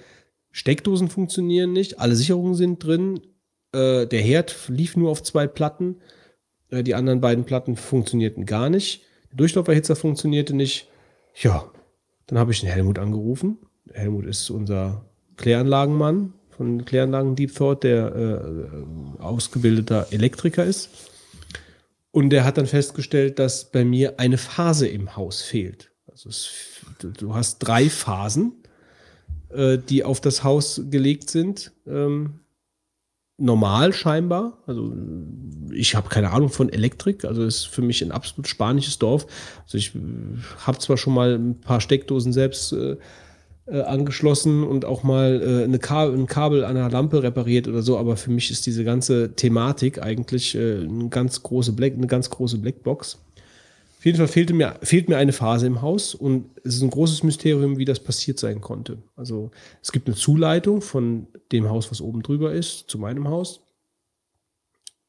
[0.50, 3.20] Steckdosen funktionieren nicht, alle Sicherungen sind drin,
[3.72, 5.96] äh, der Herd lief nur auf zwei Platten.
[6.70, 9.02] Äh, die anderen beiden Platten funktionierten gar nicht.
[9.30, 10.88] Der Durchlauferhitzer funktionierte nicht.
[11.40, 11.70] Ja,
[12.26, 13.58] dann habe ich den Helmut angerufen.
[13.92, 15.04] Helmut ist unser
[15.36, 20.90] Kläranlagenmann von Kläranlagen Deep Thought, der äh, ausgebildeter Elektriker ist.
[22.10, 25.90] Und der hat dann festgestellt, dass bei mir eine Phase im Haus fehlt.
[26.06, 26.50] Also es,
[27.00, 28.52] du hast drei Phasen,
[29.48, 31.72] äh, die auf das Haus gelegt sind.
[31.86, 32.40] Ähm,
[33.42, 34.58] normal scheinbar.
[34.66, 34.92] Also
[35.72, 37.24] ich habe keine Ahnung von Elektrik.
[37.24, 39.26] Also ist für mich ein absolut spanisches Dorf.
[39.64, 39.92] Also ich
[40.64, 42.96] habe zwar schon mal ein paar Steckdosen selbst äh,
[43.66, 47.82] äh, angeschlossen und auch mal äh, eine Kabel, ein Kabel an einer Lampe repariert oder
[47.82, 52.08] so, aber für mich ist diese ganze Thematik eigentlich äh, eine ganz große Black, eine
[52.08, 53.18] ganz große Blackbox.
[54.02, 56.90] Auf jeden Fall fehlte mir, fehlt mir eine Phase im Haus und es ist ein
[56.90, 59.00] großes Mysterium, wie das passiert sein konnte.
[59.14, 63.60] Also es gibt eine Zuleitung von dem Haus, was oben drüber ist, zu meinem Haus.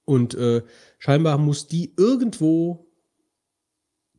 [0.05, 0.61] Und äh,
[0.99, 2.85] scheinbar muss die irgendwo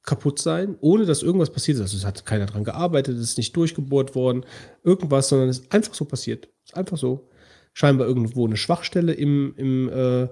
[0.03, 1.83] kaputt sein, ohne dass irgendwas passiert ist.
[1.83, 4.45] Also es hat keiner dran gearbeitet, es ist nicht durchgebohrt worden,
[4.83, 6.49] irgendwas, sondern es ist einfach so passiert.
[6.65, 7.31] Es ist einfach so.
[7.75, 10.29] Scheinbar irgendwo eine Schwachstelle im, im äh,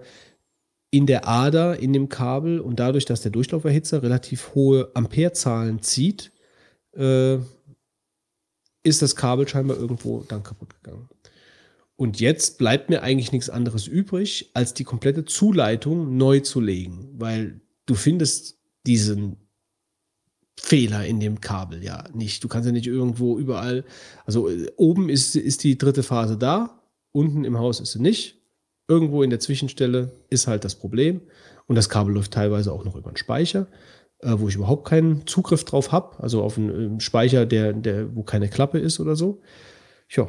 [0.92, 6.33] in der Ader, in dem Kabel und dadurch, dass der Durchlauferhitzer relativ hohe Amperezahlen zieht,
[6.94, 7.39] äh,
[8.85, 11.08] ist das Kabel scheinbar irgendwo dann kaputt gegangen.
[11.97, 17.08] Und jetzt bleibt mir eigentlich nichts anderes übrig, als die komplette Zuleitung neu zu legen,
[17.17, 19.37] weil du findest diesen
[20.60, 22.44] Fehler in dem Kabel ja nicht.
[22.44, 23.85] Du kannst ja nicht irgendwo überall,
[24.26, 28.42] also äh, oben ist, ist die dritte Phase da, unten im Haus ist sie nicht
[28.92, 31.23] irgendwo in der Zwischenstelle ist halt das Problem.
[31.67, 33.67] Und das Kabel läuft teilweise auch noch über einen Speicher,
[34.21, 36.23] äh, wo ich überhaupt keinen Zugriff drauf habe.
[36.23, 39.41] Also auf einen äh, Speicher, der, der, wo keine Klappe ist oder so.
[40.10, 40.28] Ja.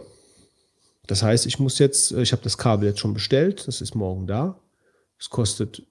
[1.05, 3.67] Das heißt, ich muss jetzt, äh, ich habe das Kabel jetzt schon bestellt.
[3.67, 4.61] Das ist morgen da.
[5.19, 5.83] Es kostet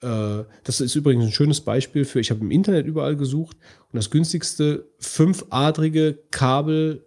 [0.00, 3.56] äh, das ist übrigens ein schönes Beispiel für, ich habe im Internet überall gesucht
[3.90, 7.04] und das günstigste fünfadrige Kabel,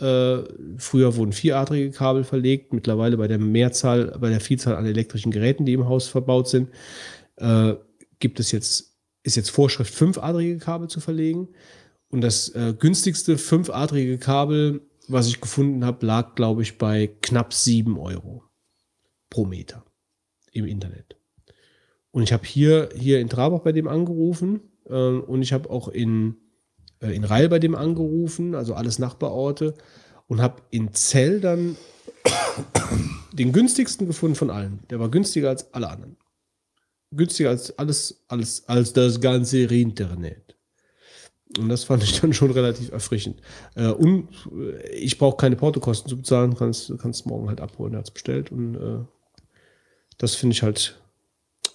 [0.00, 0.44] äh,
[0.78, 5.64] früher wurden vieradrige Kabel verlegt, mittlerweile bei der Mehrzahl, bei der Vielzahl an elektrischen Geräten,
[5.64, 6.70] die im Haus verbaut sind,
[7.36, 7.74] äh,
[8.18, 11.48] gibt es jetzt, ist jetzt Vorschrift, fünfadrige Kabel zu verlegen.
[12.10, 17.52] Und das äh, günstigste fünfadrige Kabel, was ich gefunden habe, lag, glaube ich, bei knapp
[17.52, 18.44] sieben Euro
[19.30, 19.84] pro Meter
[20.52, 21.16] im Internet.
[22.10, 25.88] Und ich habe hier, hier in Trabach bei dem angerufen ähm, und ich habe auch
[25.88, 26.36] in,
[27.00, 29.74] äh, in Reil bei dem angerufen, also alles Nachbarorte
[30.26, 31.76] und habe in Zell dann
[33.32, 34.80] den günstigsten gefunden von allen.
[34.90, 36.16] Der war günstiger als alle anderen.
[37.10, 40.56] Günstiger als alles, alles, als das ganze Internet.
[41.56, 43.40] Und das fand ich dann schon relativ erfrischend.
[43.74, 48.00] Äh, und äh, ich brauche keine Portokosten zu bezahlen, kannst, kannst morgen halt abholen, er
[48.00, 48.52] hat es bestellt.
[48.52, 49.04] Und äh,
[50.18, 51.00] das finde ich halt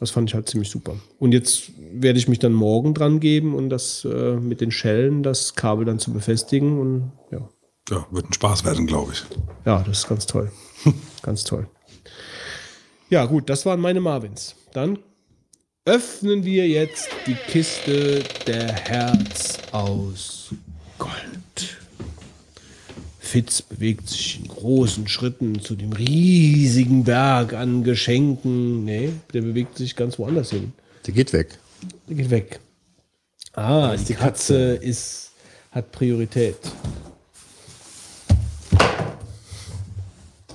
[0.04, 0.98] das fand ich halt ziemlich super.
[1.18, 5.24] Und jetzt werde ich mich dann morgen dran geben und das äh, mit den Schellen,
[5.24, 7.48] das Kabel dann zu befestigen und ja.
[7.90, 9.24] Ja, wird ein Spaß werden, glaube ich.
[9.66, 10.52] Ja, das ist ganz toll.
[11.22, 11.70] ganz toll.
[13.10, 14.56] Ja, gut, das waren meine Marvins.
[14.74, 15.00] Dann
[15.86, 20.54] öffnen wir jetzt die Kiste der Herz aus
[20.98, 21.43] Gold.
[23.34, 28.86] Fitz bewegt sich in großen Schritten zu dem riesigen Berg an Geschenken.
[28.86, 30.72] Nee, der bewegt sich ganz woanders hin.
[31.08, 31.58] Der geht weg.
[32.08, 32.60] Der geht weg.
[33.54, 34.86] Ah, die, die Katze, Katze.
[34.86, 35.32] ist,
[35.72, 36.58] hat Priorität.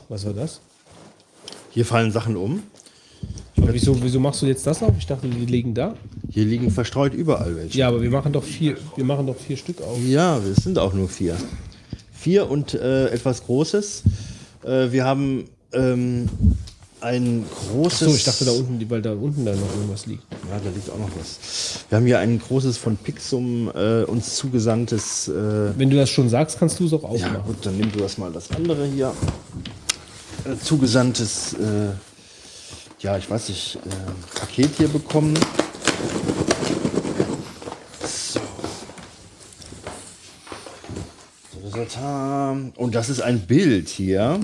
[0.08, 0.60] Was war das?
[1.70, 2.62] Hier fallen Sachen um.
[3.56, 4.94] Aber wieso, wieso machst du jetzt das auf?
[4.96, 5.96] Ich dachte, die liegen da.
[6.30, 7.76] Hier liegen verstreut überall welche.
[7.76, 9.98] Ja, aber wir machen doch vier, wir machen doch vier Stück auf.
[10.06, 11.36] Ja, es sind auch nur vier.
[12.20, 14.02] Vier und äh, etwas Großes.
[14.64, 16.28] Äh, wir haben ähm,
[17.00, 18.02] ein großes.
[18.02, 20.24] Achso, ich dachte da unten, weil da unten da noch irgendwas liegt.
[20.50, 21.84] Ja, da liegt auch noch was.
[21.88, 25.28] Wir haben hier ein großes von Pixum äh, uns zugesandtes.
[25.28, 27.44] Äh, Wenn du das schon sagst, kannst du es auch ja, aufmachen.
[27.44, 29.14] gut, dann nimm du das mal das andere hier.
[30.44, 31.92] Äh, zugesandtes, äh,
[33.00, 33.78] ja, ich weiß nicht,
[34.34, 35.34] Paket hier bekommen.
[38.04, 38.40] So.
[41.60, 41.67] Tadadada.
[42.76, 44.40] Und das ist ein Bild hier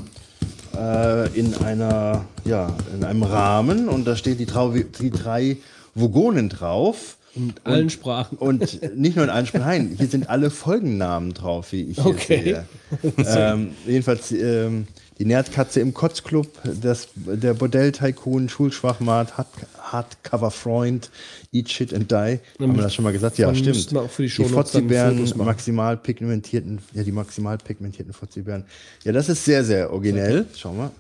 [0.77, 5.57] äh, in einer, ja, in einem Rahmen und da steht die, Trau die drei
[5.95, 7.17] Vogonen drauf.
[7.35, 8.39] In allen Sprachen.
[8.39, 8.61] Und
[8.97, 12.43] nicht nur in allen Sprachen, nein, hier sind alle Folgennamen drauf, wie ich hier Okay.
[12.45, 13.15] sehe.
[13.27, 14.87] ähm, jedenfalls ähm,
[15.19, 19.47] die Nerdkatze im Kotzclub, das, der Bordell-Tycoon, Schulschwachmat, Hard-
[19.79, 21.11] Hardcover-Freund,
[21.53, 22.41] Eat Shit and Die.
[22.61, 23.39] Haben wir das schon mal gesagt?
[23.39, 23.91] Ja, stimmt.
[24.19, 28.65] die die Fotzibären, maximal pigmentierten, ja, die maximal pigmentierten Fotzibären.
[29.05, 30.47] Ja, das ist sehr, sehr originell.
[30.57, 30.91] Schau mal.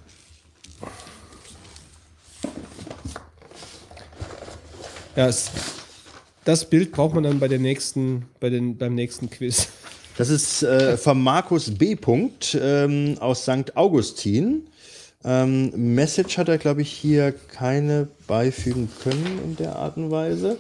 [5.17, 5.51] Ja, es,
[6.45, 9.69] das Bild braucht man dann bei der nächsten, bei den, beim nächsten Quiz.
[10.17, 11.97] Das ist äh, von Markus B.
[11.97, 13.77] Punkt, ähm, aus St.
[13.77, 14.69] Augustin.
[15.25, 20.59] Ähm, Message hat er, glaube ich, hier keine beifügen können in der Art und Weise.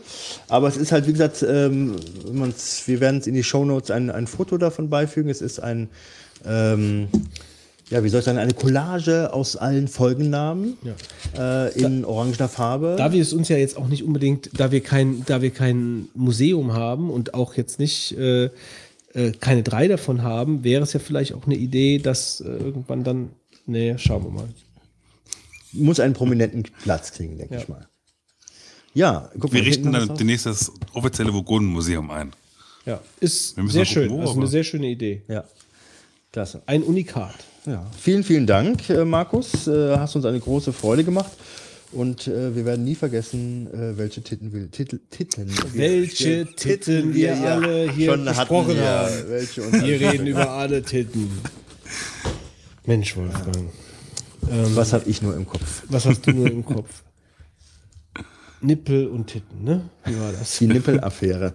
[0.49, 1.97] Aber es ist halt, wie gesagt, ähm,
[2.87, 5.31] wir werden es in die Shownotes ein, ein Foto davon beifügen.
[5.31, 5.88] Es ist ein,
[6.47, 7.08] ähm,
[7.90, 10.78] ja, wie soll ich sagen, eine Collage aus allen Folgennamen
[11.38, 12.94] äh, in orangener Farbe.
[12.97, 16.08] Da wir es uns ja jetzt auch nicht unbedingt, da wir kein, da wir kein
[16.15, 18.49] Museum haben und auch jetzt nicht äh,
[19.15, 23.03] äh, keine drei davon haben, wäre es ja vielleicht auch eine Idee, dass äh, irgendwann
[23.05, 23.31] dann,
[23.67, 24.49] nee, schauen wir mal.
[25.73, 27.61] Muss einen prominenten Platz kriegen, denke Ja.
[27.61, 27.89] ich mal.
[28.93, 32.33] Ja, guck Wir mal, richten hinten dann demnächst das offizielle Vogonen-Museum ein.
[32.87, 34.11] Ja, ist Wir sehr gucken, schön.
[34.11, 35.23] wo, also eine sehr schöne Idee.
[35.27, 35.45] Ja,
[36.33, 36.63] klasse.
[36.67, 37.35] Ein Unikat.
[37.67, 39.67] Ja, vielen, vielen Dank, äh, Markus.
[39.67, 41.33] Äh, hast uns eine große Freude gemacht.
[41.94, 47.37] Und äh, wir werden nie vergessen, äh, welche Titten wir, Titel, Titeln Welche Titten wir
[47.37, 49.28] alle hier schon besprochen ja, haben.
[49.28, 51.31] welche Wir reden über alle Titten.
[52.85, 53.71] Mensch, Wolfgang.
[54.51, 55.85] Ähm, Was habe ich nur im Kopf?
[55.89, 57.05] Was hast du nur im Kopf?
[58.60, 59.89] Nippel und Titten, ne?
[60.05, 60.59] Wie war das?
[60.59, 61.55] Die Nippelaffäre.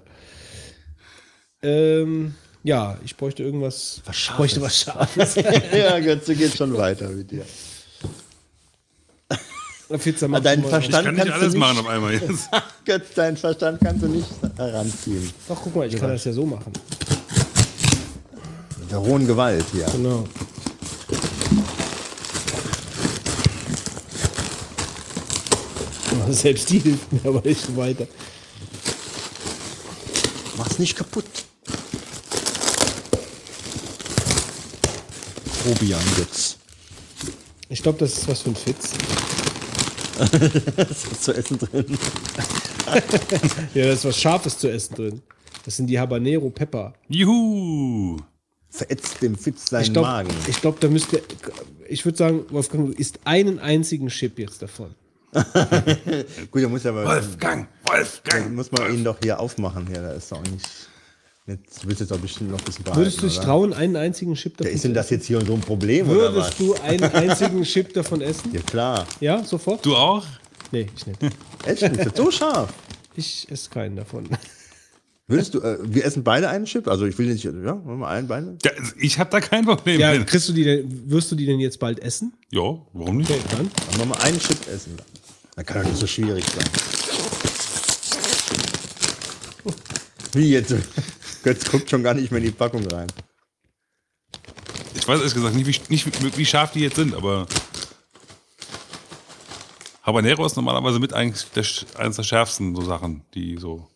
[1.62, 4.02] ähm, ja, ich bräuchte irgendwas.
[4.06, 4.38] Was Scharfes.
[4.38, 5.36] bräuchte was Scharfes.
[5.74, 7.46] ja, Götze geht schon weiter mit dir.
[9.98, 12.50] Pizza Deinen mal- Verstand Ich kann nicht kannst alles du machen auf einmal jetzt.
[12.86, 15.32] Götz, deinen Verstand kannst du nicht heranziehen.
[15.48, 16.72] Doch, guck mal, ich kann das ja so machen.
[18.80, 19.86] Mit der hohen Gewalt hier.
[19.86, 20.26] Genau.
[26.30, 28.08] Selbst die hilft mir aber nicht weiter.
[30.58, 31.26] Mach's nicht kaputt.
[35.64, 36.58] Probian jetzt.
[37.70, 38.92] Ich glaube, das ist was für ein Fitz.
[40.20, 41.86] Das ist zu essen drin.
[43.74, 45.22] ja, da ist was Scharfes zu essen drin.
[45.66, 46.94] Das sind die Habanero Pepper.
[47.08, 48.18] Juhu!
[48.70, 50.30] Verätzt dem Fitz seinen Ich glaube, Magen.
[50.48, 51.22] ich glaub, da müsste.
[51.88, 54.94] Ich würde sagen, Wolfgang, du isst einen einzigen Chip jetzt davon.
[56.52, 57.06] Gut, da muss ja aber.
[57.06, 58.54] Wolfgang, Wolfgang.
[58.56, 59.88] Muss man ihn doch hier aufmachen.
[59.94, 60.68] Ja, da ist doch nicht.
[61.50, 63.02] Jetzt willst du jetzt auch bestimmt noch ein bisschen behalten.
[63.02, 63.46] Würdest du dich oder?
[63.46, 65.14] trauen, einen einzigen Chip davon Ja, ist zu denn das essen?
[65.16, 66.60] jetzt hier so ein Problem oder was?
[66.60, 68.54] Würdest du einen einzigen Chip davon essen?
[68.54, 69.08] Ja, klar.
[69.20, 69.84] Ja, sofort?
[69.86, 70.26] Du auch?
[70.72, 71.20] Nee, ich nicht.
[71.66, 71.82] Echt?
[71.82, 72.72] Ist das so scharf?
[73.16, 74.30] Ich esse keinen davon.
[75.28, 76.88] Würdest du, äh, wir essen beide einen Chip?
[76.88, 78.58] Also ich will nicht, ja, wollen wir einen beide?
[78.64, 80.28] Ja, ich habe da kein Problem Ja, mit.
[80.28, 82.34] kriegst du die denn, wirst du die denn jetzt bald essen?
[82.52, 82.62] Ja,
[82.94, 83.30] warum nicht?
[83.32, 83.70] Okay, dann.
[83.92, 84.96] Dann wollen wir einen Chip essen.
[85.56, 86.66] Das kann doch nicht so schwierig sein.
[90.34, 90.76] Wie jetzt?
[91.44, 93.08] Götz guckt schon gar nicht mehr in die Packung rein.
[94.96, 97.48] Ich weiß ehrlich gesagt nicht, wie, nicht wie, scharf die jetzt sind, aber
[100.04, 101.66] Habanero ist normalerweise mit eigentlich der,
[101.98, 103.88] eines der schärfsten so Sachen, die so.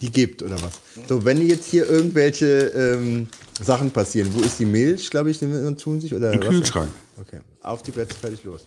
[0.00, 0.80] Die gibt, oder was?
[1.08, 3.28] So, wenn jetzt hier irgendwelche ähm,
[3.60, 6.14] Sachen passieren, wo ist die Milch, glaube ich, die wir tun sich?
[6.14, 6.48] Oder Im was?
[6.48, 6.90] Kühlschrank.
[7.20, 7.40] Okay.
[7.62, 8.64] Auf die Plätze, fertig, los.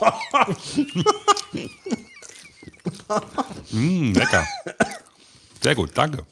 [3.70, 4.46] Mmh, lecker.
[5.62, 6.24] Sehr gut, danke.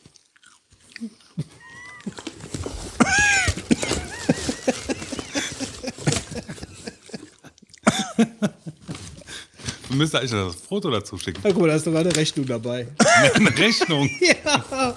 [9.88, 11.40] Wir müssen eigentlich noch das Foto dazu schicken.
[11.44, 12.88] Na, guck mal, da ist doch eine Rechnung dabei.
[13.34, 14.10] Eine Rechnung.
[14.20, 14.94] ja.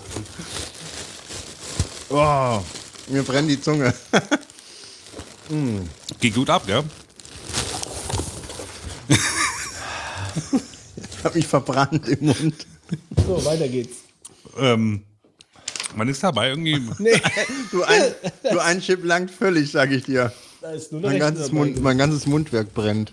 [2.09, 2.63] Oh,
[3.07, 3.93] mir brennt die Zunge.
[6.19, 6.83] Geht gut ab, ja?
[11.19, 12.67] Ich habe mich verbrannt im Mund.
[13.25, 13.97] So, weiter geht's.
[14.59, 15.01] Ähm,
[15.95, 16.79] man ist dabei irgendwie.
[16.99, 17.19] Nee.
[17.71, 18.03] Du ein,
[18.51, 20.31] du ein Chip langt völlig, sage ich dir.
[20.61, 21.51] Da ist nur Mein ganzes.
[21.51, 23.11] Mund, mein ganzes Mundwerk brennt.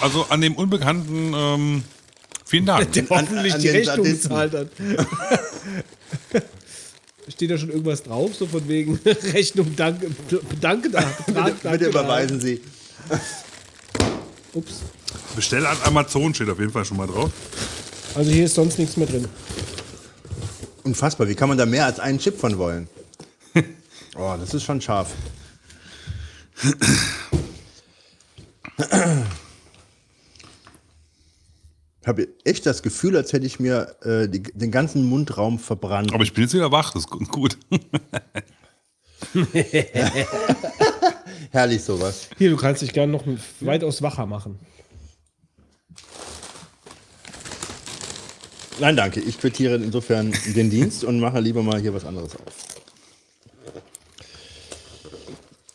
[0.00, 1.84] Also an dem Unbekannten, ähm,
[2.44, 2.90] vielen Dank.
[2.92, 4.68] Der hoffentlich an die den Rechnung bezahlt hat.
[7.28, 10.10] Steht da schon irgendwas drauf, so von wegen Rechnung, danke,
[10.60, 11.86] danke Bitte da.
[11.88, 12.60] überweisen Sie.
[14.54, 14.82] Ups.
[15.36, 17.30] Bestell an Amazon steht auf jeden Fall schon mal drauf.
[18.14, 19.28] Also hier ist sonst nichts mehr drin.
[20.82, 22.88] Unfassbar, wie kann man da mehr als einen Chip von wollen?
[24.16, 25.12] Oh, das ist schon scharf.
[32.02, 36.12] Ich habe echt das Gefühl, als hätte ich mir äh, die, den ganzen Mundraum verbrannt.
[36.12, 37.56] Aber ich bin jetzt wieder wach, das ist gut.
[41.50, 42.28] Herrlich sowas.
[42.38, 43.24] Hier, du kannst dich gerne noch
[43.60, 44.58] weitaus wacher machen.
[48.78, 49.20] Nein, danke.
[49.20, 52.70] Ich quittiere insofern den Dienst und mache lieber mal hier was anderes auf.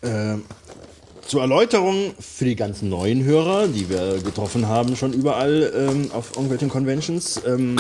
[0.02, 0.44] Ähm,
[1.28, 6.32] zur Erläuterung für die ganzen neuen Hörer, die wir getroffen haben, schon überall ähm, auf
[6.32, 7.42] irgendwelchen Conventions.
[7.46, 7.78] Ähm,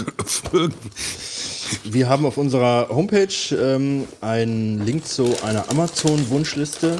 [1.83, 6.97] wir haben auf unserer Homepage ähm, einen Link zu einer Amazon-Wunschliste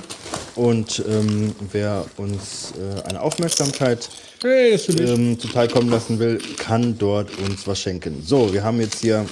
[0.55, 4.09] und ähm, wer uns äh, eine Aufmerksamkeit
[4.41, 8.21] Hey, ähm, zuteilkommen lassen will, kann dort uns was schenken.
[8.23, 9.25] So, wir haben jetzt hier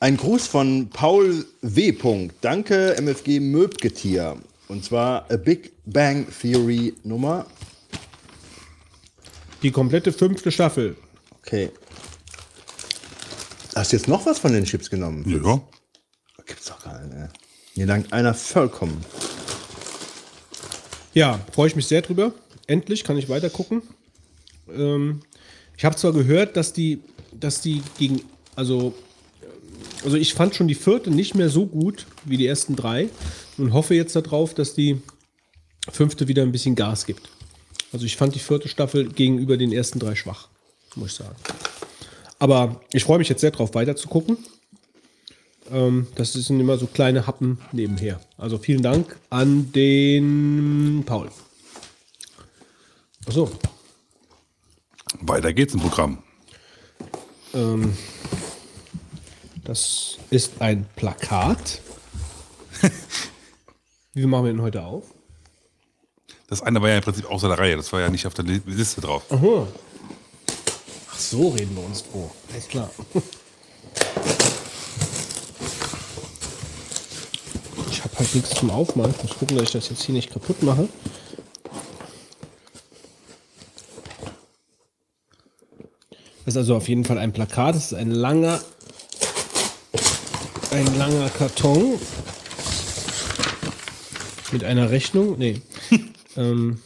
[0.00, 1.92] einen Gruß von Paul W.
[1.92, 2.34] Punkt.
[2.40, 4.36] Danke, MFG Möbgetier.
[4.68, 7.46] Und zwar A Big Bang Theory Nummer.
[9.62, 10.96] Die komplette fünfte Staffel.
[11.38, 11.70] Okay.
[13.74, 15.24] Hast du jetzt noch was von den Chips genommen?
[15.28, 15.60] Ja.
[16.46, 17.14] Gibt's doch gar nicht.
[17.14, 17.28] Ne?
[17.80, 19.02] Hier langt einer vollkommen.
[21.14, 22.34] Ja, freue ich mich sehr drüber.
[22.66, 23.80] Endlich kann ich weiter gucken.
[24.70, 25.22] Ähm,
[25.78, 27.00] ich habe zwar gehört, dass die,
[27.32, 28.20] dass die gegen,
[28.54, 28.92] also,
[30.04, 33.08] also ich fand schon die vierte nicht mehr so gut wie die ersten drei
[33.56, 35.00] und hoffe jetzt darauf, dass die
[35.90, 37.30] fünfte wieder ein bisschen Gas gibt.
[37.94, 40.48] Also ich fand die vierte Staffel gegenüber den ersten drei schwach,
[40.96, 41.36] muss ich sagen.
[42.38, 44.36] Aber ich freue mich jetzt sehr drauf, weiter zu gucken.
[45.70, 48.20] Ähm, das sind immer so kleine Happen nebenher.
[48.36, 51.30] Also vielen Dank an den Paul.
[53.26, 53.50] Achso.
[55.20, 56.22] Weiter geht's im Programm.
[57.54, 57.96] Ähm,
[59.64, 61.80] das ist ein Plakat.
[64.14, 65.04] Wie machen wir denn heute auf?
[66.48, 68.44] Das eine war ja im Prinzip außer der Reihe, das war ja nicht auf der
[68.44, 69.22] Li- Liste drauf.
[69.30, 69.68] Aha.
[71.12, 72.34] Ach so, reden wir uns vor.
[72.52, 72.90] Alles klar.
[77.90, 79.14] Ich habe halt nichts zum Aufmachen.
[79.16, 80.88] Ich muss gucken, dass ich das jetzt hier nicht kaputt mache.
[86.44, 87.74] Das ist also auf jeden Fall ein Plakat.
[87.74, 88.60] Das ist ein langer,
[90.70, 91.98] ein langer Karton
[94.52, 95.38] mit einer Rechnung.
[95.38, 95.62] Nee.
[96.36, 96.80] ähm.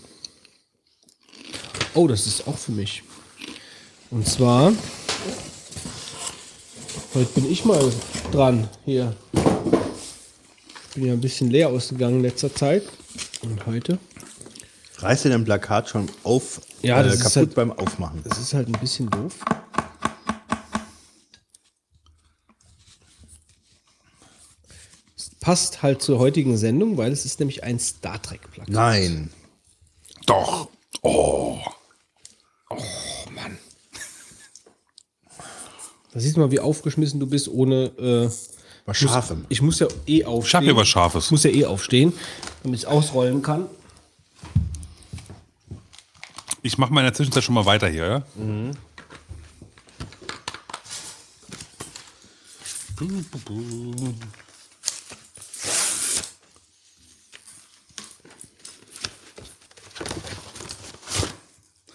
[1.95, 3.03] Oh, das ist auch für mich.
[4.11, 4.73] Und zwar,
[7.15, 7.93] heute bin ich mal
[8.33, 9.15] dran hier.
[10.95, 12.85] Bin ja ein bisschen leer ausgegangen in letzter Zeit.
[13.43, 13.99] Und heute?
[14.99, 18.21] Reißt du dein Plakat schon auf, Ja, das äh, ist kaputt halt- beim Aufmachen?
[18.25, 19.35] Das ist halt ein bisschen doof.
[25.17, 28.69] Es passt halt zur heutigen Sendung, weil es ist nämlich ein Star Trek-Plakat.
[28.73, 29.31] Nein.
[30.27, 30.69] Doch.
[31.03, 31.59] Oh.
[36.13, 37.87] Da siehst du mal, wie aufgeschmissen du bist, ohne.
[37.99, 38.31] Äh,
[38.87, 39.47] was Scharfem.
[39.49, 40.49] Ich muss ja eh aufstehen.
[40.49, 41.25] Ich hab hier was Scharfes.
[41.27, 42.13] Ich muss ja eh aufstehen,
[42.63, 43.67] damit ich es ausrollen kann.
[46.63, 48.23] Ich mache mal in der Zwischenzeit schon mal weiter hier, ja?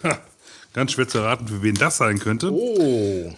[0.02, 0.20] Ha,
[0.72, 2.52] ganz schwer zu erraten, für wen das sein könnte.
[2.52, 3.34] Oh.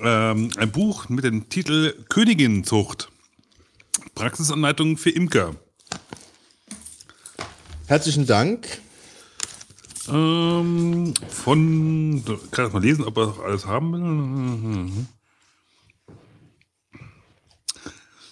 [0.00, 3.10] Ähm, ein Buch mit dem Titel Königinzucht.
[4.14, 5.56] Praxisanleitung für Imker.
[7.86, 8.80] Herzlichen Dank.
[10.08, 15.06] Ähm, von, kann ich mal lesen, ob er das alles haben will.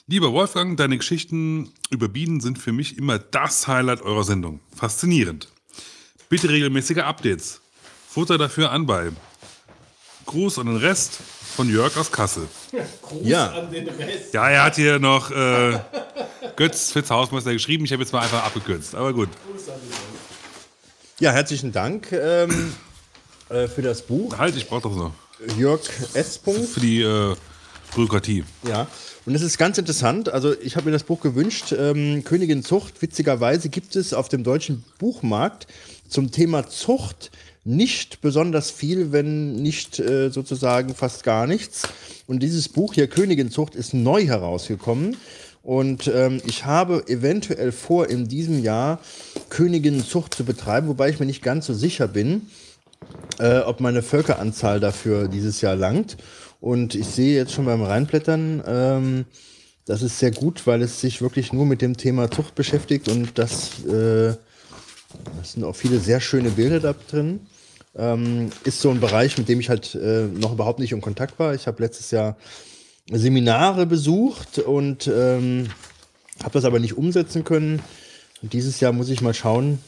[0.07, 4.61] Lieber Wolfgang, deine Geschichten über Bienen sind für mich immer das Highlight eurer Sendung.
[4.75, 5.49] Faszinierend.
[6.29, 7.63] Bitte regelmäßige Updates.
[8.09, 9.13] Futter dafür anbei.
[10.27, 11.19] Gruß an den Rest
[11.57, 12.47] von Jörg aus Kassel.
[13.03, 13.53] Gruß Ja.
[13.53, 14.33] an den Rest.
[14.35, 15.79] Ja, er hat hier noch äh,
[16.57, 17.85] Götz Fitz Hausmeister geschrieben.
[17.85, 18.95] Ich habe jetzt mal einfach abgekürzt.
[18.95, 19.29] Aber gut.
[21.21, 22.75] Ja, herzlichen Dank ähm,
[23.49, 24.37] äh, für das Buch.
[24.39, 25.13] Halt, ich brauche doch so.
[25.59, 25.81] Jörg
[26.15, 26.39] S.
[26.39, 26.69] Punkt.
[26.69, 27.35] Für die äh,
[27.95, 28.45] Bürokratie.
[28.67, 28.87] Ja,
[29.27, 30.29] und es ist ganz interessant.
[30.29, 31.73] Also, ich habe mir das Buch gewünscht.
[31.73, 33.01] Ähm, Königin Zucht.
[33.01, 35.67] Witzigerweise gibt es auf dem deutschen Buchmarkt
[36.09, 37.31] zum Thema Zucht
[37.65, 41.89] nicht besonders viel, wenn nicht äh, sozusagen fast gar nichts.
[42.27, 45.17] Und dieses Buch hier, Königin Zucht, ist neu herausgekommen.
[45.63, 49.01] Und ähm, ich habe eventuell vor, in diesem Jahr
[49.49, 52.43] Königinnenzucht zu betreiben, wobei ich mir nicht ganz so sicher bin,
[53.39, 56.19] äh, ob meine Völkeranzahl dafür dieses Jahr langt.
[56.61, 59.25] Und ich sehe jetzt schon beim Reinblättern, ähm,
[59.87, 63.39] das ist sehr gut, weil es sich wirklich nur mit dem Thema Zucht beschäftigt und
[63.39, 64.35] das, äh,
[65.39, 67.41] das sind auch viele sehr schöne Bilder da drin.
[67.97, 71.39] Ähm, ist so ein Bereich, mit dem ich halt äh, noch überhaupt nicht in Kontakt
[71.39, 71.55] war.
[71.55, 72.37] Ich habe letztes Jahr
[73.11, 75.69] Seminare besucht und ähm,
[76.43, 77.81] habe das aber nicht umsetzen können.
[78.43, 79.79] Und dieses Jahr muss ich mal schauen,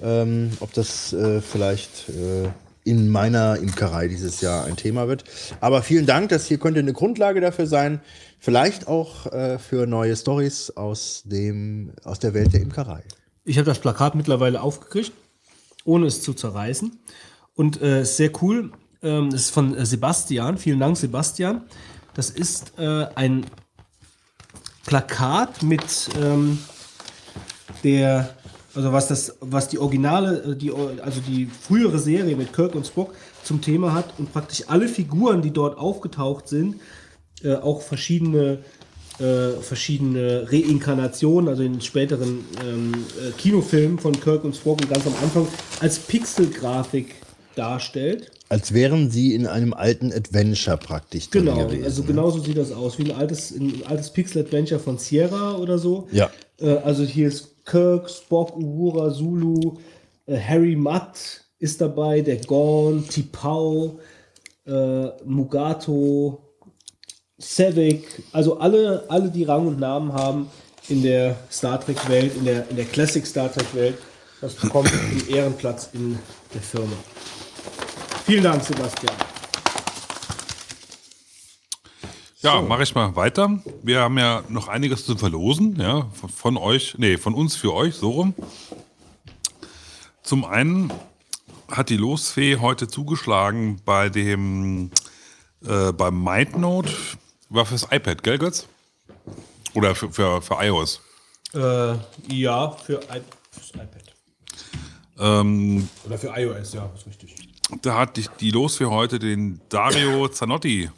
[0.00, 2.48] ähm, ob das äh, vielleicht äh,
[2.84, 5.24] in meiner Imkerei dieses Jahr ein Thema wird.
[5.60, 8.00] Aber vielen Dank, das hier könnte eine Grundlage dafür sein.
[8.38, 11.24] Vielleicht auch äh, für neue Stories aus,
[12.04, 13.02] aus der Welt der Imkerei.
[13.44, 15.12] Ich habe das Plakat mittlerweile aufgekriegt,
[15.84, 16.98] ohne es zu zerreißen.
[17.58, 18.70] Und äh, sehr cool.
[19.02, 20.58] Ähm, das ist von äh, Sebastian.
[20.58, 21.62] Vielen Dank, Sebastian.
[22.14, 23.46] Das ist äh, ein
[24.86, 26.60] Plakat mit ähm,
[27.82, 28.36] der,
[28.76, 32.86] also was das, was die Originale, äh, die, also die frühere Serie mit Kirk und
[32.86, 36.76] Spock zum Thema hat und praktisch alle Figuren, die dort aufgetaucht sind,
[37.42, 38.60] äh, auch verschiedene
[39.18, 45.08] äh, verschiedene Reinkarnationen, also in späteren ähm, äh, Kinofilmen von Kirk und Spock und ganz
[45.08, 45.48] am Anfang
[45.80, 47.16] als Pixelgrafik
[47.58, 48.30] darstellt.
[48.48, 51.84] Als wären sie in einem alten Adventure praktisch drin Genau, gewesen.
[51.84, 56.08] also genauso sieht das aus, wie ein altes, ein altes Pixel-Adventure von Sierra oder so.
[56.12, 56.30] Ja.
[56.60, 59.78] Äh, also hier ist Kirk, Spock, Uhura, Zulu,
[60.26, 61.12] äh, Harry Mudd
[61.58, 63.98] ist dabei, der Gorn, T'Pau,
[64.66, 66.40] äh, Mugato,
[67.38, 70.48] Savick, also alle, alle, die Rang und Namen haben
[70.88, 73.96] in der Star Trek-Welt, in der, in der Classic Star Trek-Welt,
[74.40, 76.18] das bekommt einen Ehrenplatz in
[76.54, 76.92] der Firma.
[78.28, 79.16] Vielen Dank, Sebastian.
[82.42, 83.58] Ja, mache ich mal weiter.
[83.82, 87.72] Wir haben ja noch einiges zu verlosen, ja, von, von euch, nee, von uns für
[87.72, 88.34] euch, so rum.
[90.22, 90.92] Zum einen
[91.70, 94.90] hat die Losfee heute zugeschlagen bei dem,
[95.66, 96.92] äh, beim MindNote,
[97.48, 98.68] war fürs iPad, gell, Götz?
[99.72, 101.00] Oder für, für, für iOS.
[101.54, 101.94] Äh,
[102.30, 104.12] ja, für, I fürs iPad.
[105.18, 107.47] Ähm, Oder für iOS, ja, ist richtig.
[107.82, 110.90] Da hat die, die Losfee heute den Dario Zanotti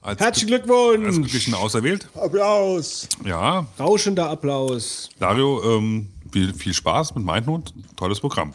[0.00, 1.06] Als Herzlichen Glückwunsch!
[1.06, 2.08] Als Glücklichen auserwählt.
[2.14, 3.08] Applaus!
[3.24, 3.66] Ja.
[3.78, 5.10] Rauschender Applaus.
[5.18, 7.72] Dario, ähm, viel, viel Spaß mit Mindnote.
[7.96, 8.54] Tolles Programm.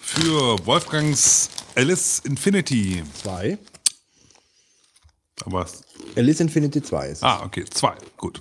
[0.00, 3.02] Für Wolfgangs Alice Infinity.
[3.14, 3.58] Zwei.
[5.44, 5.66] Aber
[6.16, 7.22] Alice Infinity 2 ist.
[7.22, 7.94] Ah, okay, zwei.
[8.16, 8.40] Gut.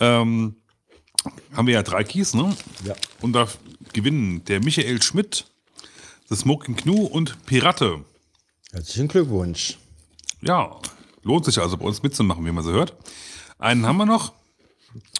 [0.00, 0.56] Ähm,
[1.52, 2.56] haben wir ja drei Keys, ne?
[2.84, 2.94] Ja.
[3.20, 3.46] Und da
[3.92, 5.46] gewinnen der Michael Schmidt,
[6.32, 8.06] The Smoking Gnu und Pirate.
[8.70, 9.76] Herzlichen Glückwunsch.
[10.40, 10.78] Ja,
[11.24, 12.94] lohnt sich also bei uns mitzumachen, wie man so hört.
[13.58, 14.32] Einen haben wir noch.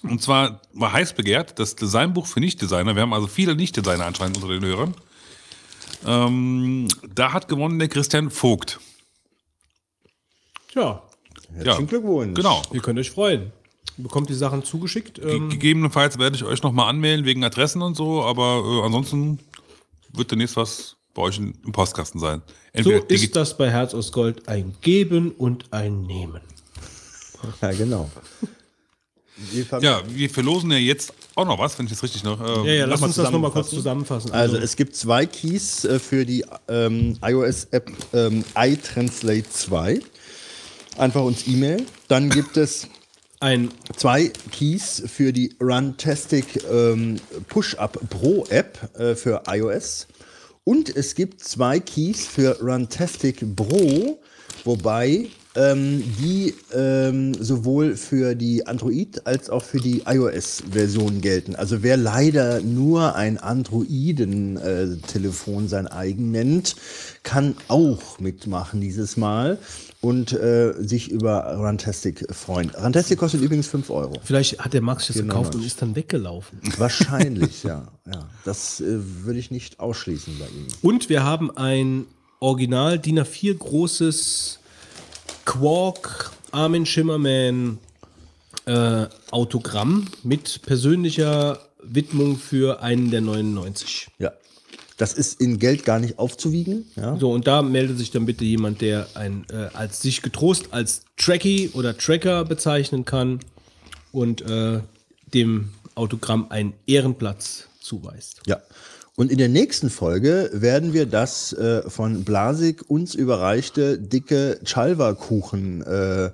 [0.02, 2.94] Und zwar war heiß begehrt das Designbuch für Nicht-Designer.
[2.94, 4.94] Wir haben also viele Nicht-Designer anscheinend unter den Hörern.
[6.06, 8.80] Ähm, da hat gewonnen der Christian Vogt.
[10.74, 11.02] Ja.
[11.52, 12.36] Herzlichen Glückwunsch.
[12.36, 12.62] Genau.
[12.72, 13.52] Ihr könnt euch freuen.
[13.98, 15.16] Ihr bekommt die Sachen zugeschickt.
[15.16, 19.40] Ge Ähm, gegebenenfalls werde ich euch nochmal anmelden wegen Adressen und so, aber äh, ansonsten
[20.14, 22.42] wird demnächst was bei euch im Postkasten sein.
[22.82, 26.40] so digi- ist das bei Herz aus Gold ein Geben und ein Nehmen.
[27.60, 28.10] Ja, genau.
[29.80, 32.40] Ja, wir verlosen ja jetzt auch noch was, wenn ich das richtig noch.
[32.40, 34.28] äh, Ja, ja, lass uns das nochmal kurz zusammenfassen.
[34.28, 34.32] zusammenfassen.
[34.32, 40.00] Also es gibt zwei Keys äh, für die ähm, iOS-App ähm, iTranslate 2.
[40.98, 41.84] Einfach uns E-Mail.
[42.08, 42.86] Dann gibt es
[43.40, 47.16] ein zwei Keys für die Runtastic ähm,
[47.48, 50.06] Push-Up Pro App äh, für iOS.
[50.64, 54.20] Und es gibt zwei Keys für Runtastic Pro,
[54.64, 61.56] wobei ähm, die ähm, sowohl für die Android als auch für die iOS-Version gelten.
[61.56, 66.76] Also wer leider nur ein Androiden-Telefon sein eigen nennt,
[67.24, 69.58] kann auch mitmachen dieses Mal
[70.02, 72.70] und äh, sich über Runtastic freuen.
[72.70, 74.14] Runtastic kostet übrigens 5 Euro.
[74.24, 75.34] Vielleicht hat der Max das Genau.
[75.34, 76.60] gekauft und ist dann weggelaufen.
[76.76, 77.86] Wahrscheinlich, ja.
[78.06, 78.28] ja.
[78.44, 78.84] Das äh,
[79.24, 80.66] würde ich nicht ausschließen bei ihm.
[80.82, 82.06] Und wir haben ein
[82.40, 84.58] Original DIN A4 großes
[85.44, 87.78] Quark Armin Schimmerman
[88.66, 94.08] äh, Autogramm mit persönlicher Widmung für einen der 99.
[94.18, 94.32] Ja.
[95.02, 96.84] Das ist in Geld gar nicht aufzuwiegen.
[96.94, 97.16] Ja.
[97.18, 101.02] So, und da meldet sich dann bitte jemand, der ein, äh, als sich getrost als
[101.16, 103.40] Tracky oder Tracker bezeichnen kann
[104.12, 104.78] und äh,
[105.34, 108.42] dem Autogramm einen Ehrenplatz zuweist.
[108.46, 108.62] Ja.
[109.16, 115.82] Und in der nächsten Folge werden wir das äh, von Blasik uns überreichte dicke Chalva-Kuchen,
[115.82, 116.30] äh,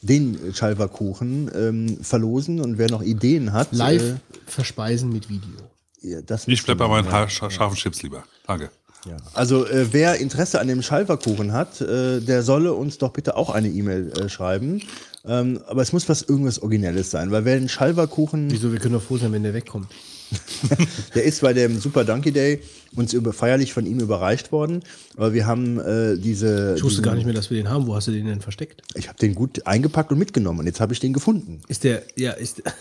[0.00, 2.60] den Chalva-Kuchen ähm, verlosen.
[2.60, 3.72] Und wer noch Ideen hat.
[3.72, 4.14] Live Äh,
[4.46, 5.71] verspeisen mit Video.
[6.02, 8.24] Ja, das Ich bleib bei meinen scha- scharfen Chips lieber.
[8.46, 8.70] Danke.
[9.08, 9.16] Ja.
[9.34, 13.50] Also äh, wer Interesse an dem Schalverkuchen hat, äh, der solle uns doch bitte auch
[13.50, 14.80] eine E-Mail äh, schreiben.
[15.24, 18.94] Ähm, aber es muss was irgendwas Originelles sein, weil wer einen Schalverkuchen, Wieso, wir können
[18.94, 19.88] doch froh sein, wenn der wegkommt.
[21.14, 22.62] der ist bei dem Super Donkey Day
[22.96, 24.82] uns über, feierlich von ihm überreicht worden.
[25.16, 26.74] Aber wir haben äh, diese.
[26.76, 27.86] Ich wusste diesen- gar nicht mehr, dass wir den haben.
[27.86, 28.82] Wo hast du den denn versteckt?
[28.94, 31.60] Ich habe den gut eingepackt und mitgenommen und jetzt habe ich den gefunden.
[31.68, 32.62] Ist der, ja, ist.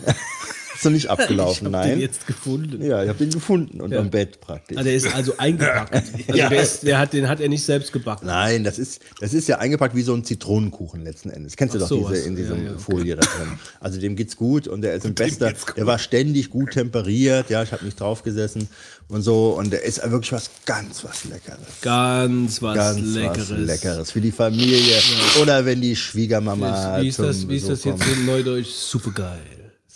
[0.81, 1.90] Ist noch nicht abgelaufen, ich hab nein.
[1.92, 2.83] den jetzt gefunden.
[2.83, 4.78] Ja, ich habe den gefunden unterm Bett praktisch.
[4.80, 5.94] Ah, der ist also eingepackt.
[6.28, 6.49] Also Ja.
[6.49, 8.26] der, ist, der hat, den hat er nicht selbst gebacken.
[8.26, 11.56] Nein, das ist, das ist ja eingepackt wie so ein Zitronenkuchen letzten Endes.
[11.56, 12.80] Kennst du Ach doch so, diese in Ja, dieser ja, okay.
[12.80, 13.60] Folie da drin.
[13.80, 17.62] Also dem geht's gut und der ist ein bester, der war ständig gut temperiert, ja,
[17.62, 18.67] ich habe nicht drauf gesessen
[19.08, 21.60] und so und der ist wirklich was ganz was Leckeres.
[21.81, 23.49] Ganz was ganz Leckeres.
[23.51, 24.96] was Leckeres für die Familie
[25.42, 28.17] oder wenn die Schwiegermama Wie ist zum das, wie ist das Besuch jetzt kommt.
[28.17, 28.67] in Neudeutsch?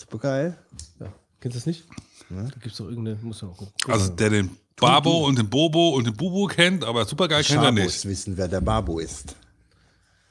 [0.10, 0.52] Supergeil.
[0.52, 0.58] Supergeil?
[1.00, 1.14] Ja.
[1.40, 1.84] Kennst du das nicht?
[2.30, 3.74] Da gibt es doch irgendeine, muss man mal gucken.
[3.92, 7.72] Also der den Babo und den Bobo und den Bubu kennt, aber supergeil kennt er
[7.72, 8.04] nicht.
[8.06, 9.36] wissen, wer der Babo ist.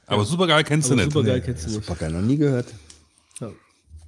[0.07, 1.12] Aber supergeil kennst du Aber nicht.
[1.12, 1.85] Supergeil kennst du nicht.
[1.85, 2.67] Supergeil noch nie gehört.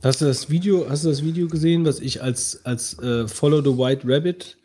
[0.03, 3.63] Hast du das Video, hast du das Video gesehen, was ich als, als äh, Follow
[3.63, 4.59] the White Rabbit,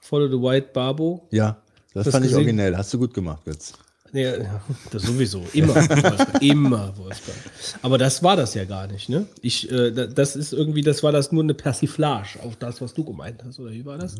[0.00, 1.26] Follow the White Barbo?
[1.32, 1.60] Ja,
[1.92, 2.44] das, Das fand ich gesehen?
[2.44, 2.76] originell.
[2.76, 3.76] Hast du gut gemacht jetzt.
[4.12, 4.60] Ja, ja,
[4.90, 5.44] das sowieso.
[5.52, 5.74] Immer.
[5.74, 7.36] Wolfgang, immer, Wolfgang.
[7.82, 9.26] Aber das war das ja gar nicht, ne?
[9.42, 12.94] Ich, äh, da- das ist irgendwie, das war das nur eine Persiflage auf das, was
[12.94, 14.14] du gemeint hast, oder wie war das?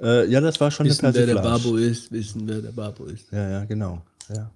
[0.00, 1.62] Äh, ja, das war schon Wissen, eine wer der Persiflage.
[1.64, 3.24] Babo ist, wissen, wer der Babo ist.
[3.32, 4.00] Ja, ja, genau.
[4.32, 4.50] Ja.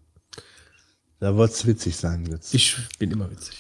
[1.19, 2.53] Da wird es witzig sein jetzt.
[2.55, 3.57] Ich bin immer witzig.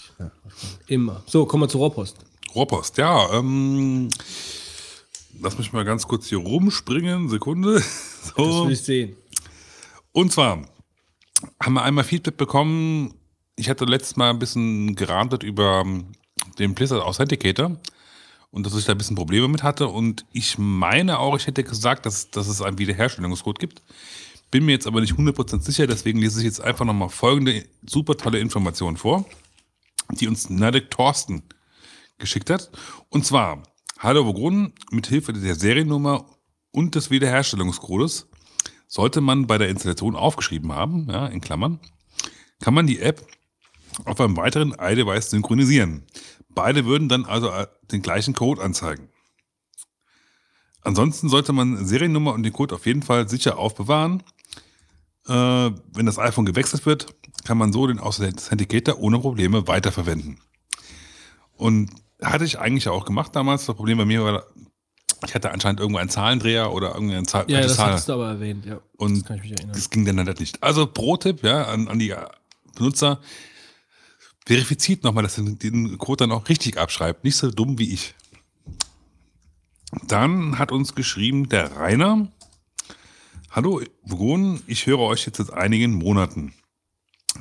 [0.87, 1.23] Immer.
[1.27, 2.17] So, kommen wir zur Rohrpost.
[2.55, 3.33] Rohrpost, ja.
[3.33, 4.09] Ähm,
[5.41, 7.29] lass mich mal ganz kurz hier rumspringen.
[7.29, 7.83] Sekunde.
[8.23, 8.67] Das So.
[8.67, 9.17] will ich sehen.
[10.13, 10.67] Und zwar
[11.61, 13.15] haben wir einmal Feedback bekommen.
[13.57, 15.85] Ich hatte letztes Mal ein bisschen gerantet über
[16.59, 17.79] den Blizzard Authenticator
[18.51, 19.89] und dass ich da ein bisschen Probleme mit hatte.
[19.89, 23.83] Und ich meine auch, ich hätte gesagt, dass, dass es einen Wiederherstellungscode gibt.
[24.51, 28.17] Bin mir jetzt aber nicht 100% sicher, deswegen lese ich jetzt einfach nochmal folgende super
[28.17, 29.25] tolle Information vor,
[30.11, 31.43] die uns Nadek Thorsten
[32.19, 32.71] geschickt hat.
[33.09, 33.63] Und zwar,
[33.99, 36.27] Hallo Wogrun, mit Hilfe der Seriennummer
[36.71, 38.29] und des Wiederherstellungscodes
[38.93, 41.81] sollte man bei der Installation aufgeschrieben haben, ja, in Klammern,
[42.61, 43.27] kann man die App
[44.05, 46.05] auf einem weiteren iDevice synchronisieren.
[46.51, 49.09] Beide würden dann also äh, den gleichen Code anzeigen.
[50.83, 54.23] Ansonsten sollte man Seriennummer und den Code auf jeden Fall sicher aufbewahren.
[55.27, 60.39] Äh, wenn das iPhone gewechselt wird, kann man so den Authenticator ohne Probleme weiterverwenden.
[61.57, 61.89] Und
[62.21, 63.65] hatte ich eigentlich auch gemacht damals.
[63.65, 64.45] Das Problem bei mir war,
[65.27, 67.45] ich hatte anscheinend irgendwo einen Zahlendreher oder irgendeine Zahl.
[67.49, 67.93] Ja, das Zahl.
[67.93, 68.81] hast du aber erwähnt, ja.
[68.97, 69.75] Und das kann ich mich erinnern.
[69.75, 70.63] das ging dann leider nicht.
[70.63, 72.15] Also Pro-Tipp ja, an, an die
[72.75, 73.21] Benutzer,
[74.47, 77.25] verifiziert nochmal, dass ihr den Code dann auch richtig abschreibt.
[77.25, 78.15] Nicht so dumm wie ich.
[80.09, 82.29] Dann hat uns geschrieben der Rainer.
[83.51, 86.55] Hallo Vogon, ich höre euch jetzt seit einigen Monaten.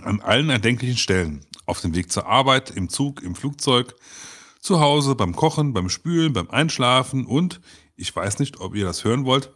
[0.03, 1.45] An allen erdenklichen Stellen.
[1.65, 3.95] Auf dem Weg zur Arbeit, im Zug, im Flugzeug,
[4.61, 7.59] zu Hause, beim Kochen, beim Spülen, beim Einschlafen und,
[7.95, 9.49] ich weiß nicht, ob ihr das hören wollt,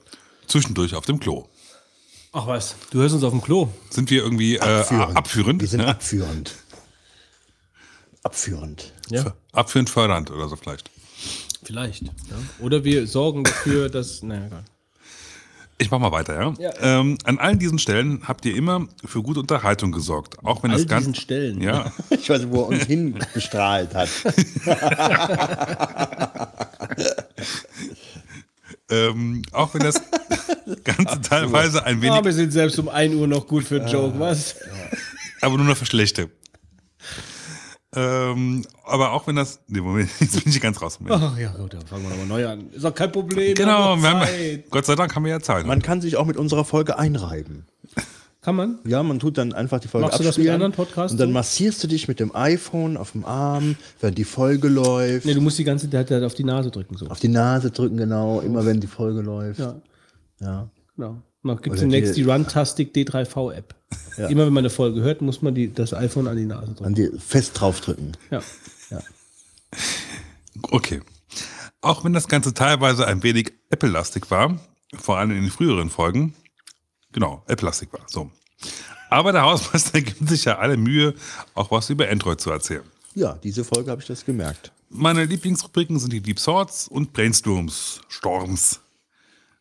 [0.48, 1.48] zwischendurch auf dem Klo.
[2.34, 3.70] Ach was, du hörst uns auf dem Klo.
[3.90, 5.18] Sind wir irgendwie äh, Abführend.
[5.18, 5.62] abführend?
[5.62, 5.88] Wir sind ja?
[5.88, 6.56] abführend.
[8.24, 8.94] Abführend.
[9.10, 9.34] Ja.
[9.54, 10.90] Abführend fördernd oder so vielleicht.
[11.64, 12.04] Vielleicht.
[12.04, 12.12] Ja.
[12.60, 14.22] Oder wir sorgen dafür, dass.
[14.22, 14.66] Naja, egal.
[15.78, 16.54] Ich mach mal weiter, ja.
[16.58, 17.00] Ja.
[17.00, 20.38] Ähm, an allen diesen Stellen habt ihr immer für gute Unterhaltung gesorgt.
[20.44, 21.10] Auch wenn All das Ganze.
[21.12, 21.62] diesen Stellen.
[21.62, 21.92] Ja.
[22.10, 24.10] Ich weiß nicht, wo er uns hingestrahlt hat.
[28.90, 30.02] ähm, auch wenn das
[30.84, 32.20] Ganze teilweise ein wenig.
[32.20, 34.56] Ah, wir sind selbst um 1 Uhr noch gut für einen Joke, was?
[35.42, 36.30] aber nur noch für schlechte.
[37.96, 39.60] Ähm, aber auch wenn das.
[39.68, 41.00] Nee, Moment, jetzt bin ich ganz raus.
[41.00, 41.22] Moment.
[41.24, 42.70] Ach ja, gut, dann fangen wir nochmal neu an.
[42.72, 43.56] Ist doch kein Problem.
[43.56, 44.64] Genau, wir wir haben.
[44.70, 45.66] Gott sei Dank haben wir ja Zeit.
[45.66, 47.66] Man kann sich auch mit unserer Folge einreiben.
[48.42, 48.78] Kann man?
[48.86, 50.54] Ja, man tut dann einfach die Folge Machst du das mit abspielen.
[50.54, 54.24] anderen Podcasts Und dann massierst du dich mit dem iPhone auf dem Arm, während die
[54.24, 55.26] Folge läuft.
[55.26, 56.96] Nee, du musst die ganze Zeit halt auf die Nase drücken.
[56.96, 57.08] So.
[57.08, 59.60] Auf die Nase drücken, genau, immer wenn die Folge läuft.
[59.60, 59.82] Ja.
[60.40, 60.70] Ja.
[60.96, 61.24] Genau.
[61.46, 63.76] Noch gibt demnächst die- die Runtastic D3V-App.
[64.18, 64.28] Ja.
[64.28, 66.86] Immer wenn man eine Folge hört, muss man die, das iPhone an die Nase drücken.
[66.86, 68.18] An die fest draufdrücken.
[68.32, 68.42] Ja.
[68.90, 69.00] ja.
[70.72, 71.02] Okay.
[71.82, 74.60] Auch wenn das Ganze teilweise ein wenig Apple-lastig war,
[74.96, 76.34] vor allem in den früheren Folgen,
[77.12, 78.32] genau, Apple-lastig war, so.
[79.10, 81.14] Aber der Hausmeister gibt sich ja alle Mühe,
[81.54, 82.84] auch was über Android zu erzählen.
[83.14, 84.72] Ja, diese Folge habe ich das gemerkt.
[84.90, 88.80] Meine Lieblingsrubriken sind die Deep Thoughts und Brainstorms, Storms,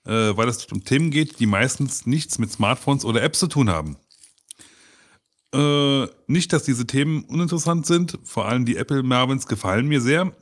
[0.07, 3.71] äh, weil es um Themen geht, die meistens nichts mit Smartphones oder Apps zu tun
[3.71, 3.97] haben.
[5.55, 10.33] Äh, nicht, dass diese Themen uninteressant sind, vor allem die Apple Marvins gefallen mir sehr.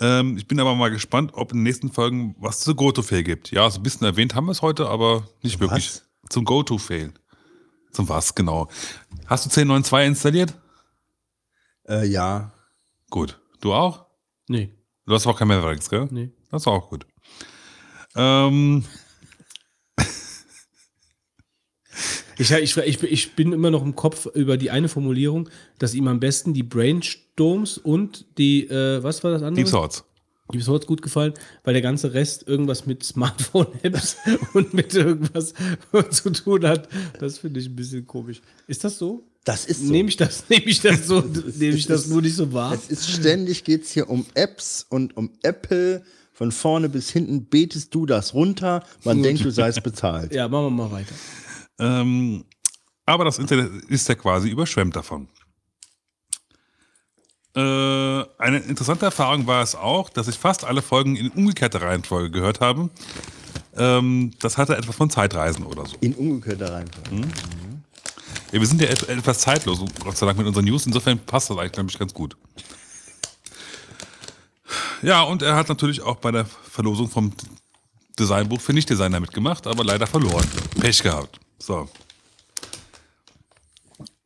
[0.00, 3.52] Ähm, ich bin aber mal gespannt, ob in den nächsten Folgen was zu Go-To-Fail gibt.
[3.52, 6.02] Ja, so ein bisschen erwähnt haben wir es heute, aber nicht wirklich.
[6.28, 7.12] Zum Go-To-Fail.
[7.92, 8.68] Zum was, genau.
[9.26, 10.54] Hast du 10.9.2 installiert?
[11.88, 12.52] Äh, ja.
[13.10, 13.38] Gut.
[13.60, 14.06] Du auch?
[14.48, 14.74] Nee.
[15.06, 16.08] Du hast auch kein Mavericks, gell?
[16.10, 16.30] Nee.
[16.50, 17.06] Das ist auch gut.
[18.16, 18.84] Ähm,
[22.38, 26.08] Ich, ich, ich, ich bin immer noch im Kopf über die eine Formulierung, dass ihm
[26.08, 29.62] am besten die Brainstorms und die, äh, was war das andere?
[29.64, 30.04] Deep Thoughts.
[30.52, 34.16] Deep Thoughts gut gefallen, weil der ganze Rest irgendwas mit Smartphone-Apps
[34.54, 35.54] und mit irgendwas
[36.10, 36.88] zu tun hat.
[37.20, 38.40] Das finde ich ein bisschen komisch.
[38.66, 39.24] Ist das so?
[39.44, 39.92] Das ist so.
[39.92, 41.20] Nehme ich das, nehme ich das so,
[41.58, 42.74] nehme ich das nur nicht so wahr?
[42.74, 46.02] Es ist ständig geht es hier um Apps und um Apple.
[46.42, 48.82] Von vorne bis hinten betest du das runter.
[49.04, 49.26] Man Gut.
[49.26, 50.34] denkt, du seist bezahlt.
[50.34, 51.14] Ja, machen wir mal weiter.
[51.78, 52.44] Ähm,
[53.06, 55.28] aber das Internet ist ja quasi überschwemmt davon.
[57.54, 62.32] Äh, eine interessante Erfahrung war es auch, dass ich fast alle Folgen in umgekehrter Reihenfolge
[62.32, 62.90] gehört habe.
[63.76, 65.94] Ähm, das hatte etwas von Zeitreisen oder so.
[66.00, 67.28] In umgekehrter Reihenfolge.
[68.50, 70.86] Ja, wir sind ja et etwas zeitlos, Gott sei Dank, mit unseren News.
[70.86, 72.36] Insofern passt das eigentlich, glaube ich, ganz gut.
[75.02, 77.32] Ja, und er hat natürlich auch bei der Verlosung vom
[78.18, 80.46] Designbuch für Nicht-Designer mitgemacht, aber leider verloren.
[80.80, 81.40] Pech gehabt.
[81.58, 81.88] So.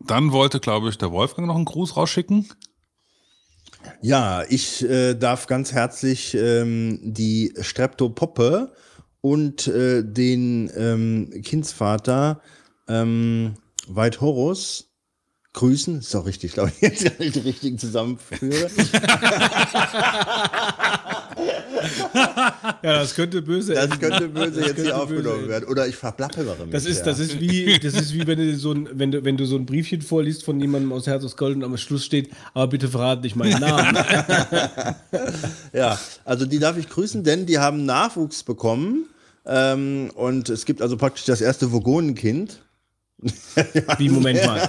[0.00, 2.48] Dann wollte, glaube ich, der Wolfgang noch einen Gruß rausschicken.
[4.02, 8.72] Ja, ich äh, darf ganz herzlich ähm, die Streptopoppe
[9.20, 12.40] und äh, den ähm, Kindsvater
[12.88, 13.54] ähm,
[13.88, 14.90] Veit Horus
[15.56, 15.98] grüßen.
[15.98, 18.70] Ist doch richtig, glaube ich, jetzt die richtigen zusammenführe.
[22.82, 25.48] Ja, das könnte böse Das könnte böse Das jetzt könnte hier böse aufgenommen enden.
[25.48, 25.68] werden.
[25.68, 26.70] Oder ich verplappere mich.
[26.70, 27.04] Das ist, ja.
[27.06, 29.56] das ist wie, das ist wie wenn du so ein, wenn du, wenn du so
[29.56, 32.88] ein Briefchen vorliest von jemandem aus Herz aus Gold und am Schluss steht, aber bitte
[32.88, 33.96] verrat nicht meinen Namen.
[35.72, 39.06] Ja, also die darf ich grüßen, denn die haben Nachwuchs bekommen.
[39.44, 42.60] Ähm, und es gibt also praktisch das erste Vogonenkind.
[43.98, 44.68] Wie, Moment mal.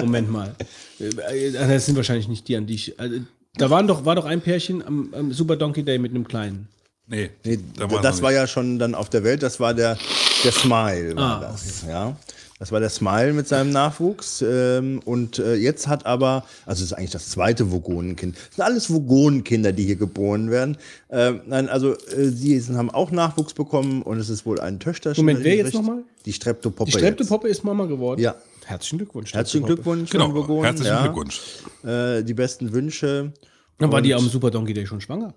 [0.00, 0.54] Moment mal.
[1.00, 2.98] Äh, Das sind wahrscheinlich nicht die, an die ich.
[3.00, 3.20] Also,
[3.54, 6.68] da waren doch, war doch ein Pärchen am, am Super Donkey Day mit einem kleinen.
[7.06, 8.38] Nee, Nee, da das war nicht.
[8.38, 9.96] ja schon dann auf der Welt, das war der,
[10.44, 11.82] der Smile, war Ah, das.
[11.88, 12.16] Ja.
[12.58, 14.42] Das war der Smile mit seinem Nachwuchs.
[14.46, 18.36] Ähm, und äh, jetzt hat aber, also es ist eigentlich das zweite Vogonenkind.
[18.36, 20.76] Das sind alles Vogonenkinder, die hier geboren werden.
[21.08, 25.24] Ähm, nein, also äh, sind, haben auch Nachwuchs bekommen und es ist wohl ein Töchterchen.
[25.24, 26.02] Moment, wer jetzt nochmal?
[26.24, 26.90] Die Streptopoppe.
[26.90, 28.20] Die Streptopoppe ist Mama geworden?
[28.20, 28.34] Ja.
[28.64, 29.32] Herzlichen Glückwunsch.
[29.32, 29.64] Herzlichen.
[29.64, 31.02] Glückwunsch, Genau, Vogonen, herzlichen ja.
[31.02, 31.40] Glückwunsch.
[31.84, 33.32] Äh, die besten Wünsche.
[33.78, 35.32] Dann war die am Super Donkey Day schon schwanger.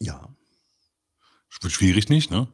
[0.00, 0.28] Ja.
[1.48, 2.48] Schwierig nicht, ne?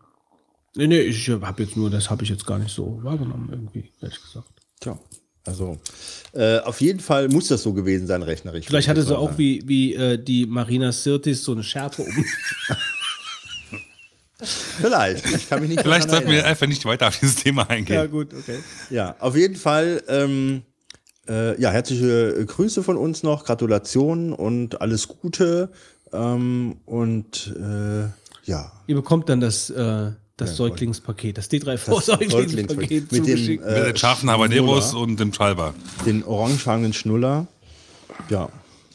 [0.75, 3.91] Nee, nee, ich habe jetzt nur, das habe ich jetzt gar nicht so wahrgenommen, irgendwie,
[4.01, 4.49] ehrlich gesagt.
[4.81, 4.99] Tja.
[5.45, 5.77] Also,
[6.35, 8.67] äh, auf jeden Fall muss das so gewesen sein, rechnerisch.
[8.67, 9.39] Vielleicht hatte sie auch sagen.
[9.39, 12.25] wie, wie äh, die Marina Sirtis so eine Schärpe um.
[14.45, 15.27] Vielleicht.
[15.27, 17.97] Ich kann mich nicht Vielleicht sollten wir einfach nicht weiter auf dieses Thema eingehen.
[17.97, 18.59] ja, gut, okay.
[18.91, 20.03] Ja, auf jeden Fall.
[20.09, 20.63] Ähm,
[21.29, 25.71] äh, ja, herzliche Grüße von uns noch, Gratulationen und alles Gute.
[26.13, 28.09] Ähm, und äh,
[28.45, 28.73] ja.
[28.87, 30.11] Ihr bekommt dann das, äh,
[30.43, 35.19] das Ja, Säuglingspaket, das Das D3V-Säuglingspaket Säuglingspaket mit dem, äh, Mit den scharfen Habaneros und
[35.19, 35.75] dem Chalva.
[36.07, 37.47] Den orangefarbenen Schnuller.
[38.29, 38.49] Ja.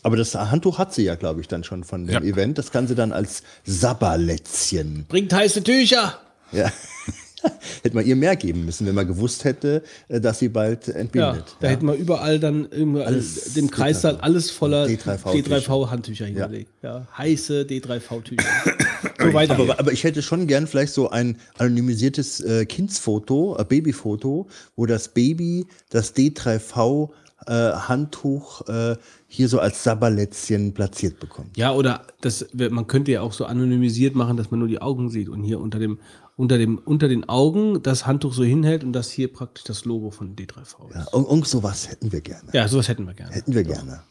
[0.04, 2.22] Aber das Handtuch hat sie ja, glaube ich, dann schon von dem Ja.
[2.22, 2.58] Event.
[2.58, 5.06] Das kann sie dann als Sabberlätzchen.
[5.10, 6.20] Bringt heiße Tücher!
[6.52, 6.72] Ja.
[7.84, 10.94] Hätte man ihr mehr geben müssen, wenn man gewusst hätte, äh, dass sie bald Ja,
[10.96, 11.56] entbindet.
[11.60, 12.68] da hätten wir überall dann
[13.06, 14.20] Alles dem Kreissaal D3V.
[14.22, 16.72] alles voller D3V D3V-Handtücher hingelegt.
[16.82, 17.08] Ja.
[17.18, 18.44] heiße D3V-Tücher.
[19.20, 19.54] so weiter.
[19.56, 24.86] Aber, aber ich hätte schon gern vielleicht so ein anonymisiertes äh, Kindsfoto, ein Babyfoto, wo
[24.86, 27.10] das Baby das D3V
[27.46, 28.96] äh, Handtuch äh,
[29.28, 31.56] hier so als Sabberlätzchen platziert bekommt.
[31.58, 35.10] Ja, oder das, man könnte ja auch so anonymisiert machen, dass man nur die Augen
[35.10, 36.00] sieht und hier unter dem,
[36.36, 40.12] unter dem, unter den Augen das Handtuch so hinhält und das hier praktisch das Logo
[40.12, 40.96] von D3V ist.
[40.96, 42.50] Ja, und, und sowas hätten wir gerne.
[42.54, 43.34] Ja, sowas hätten wir gerne.
[43.34, 44.02] Hätten wir gerne.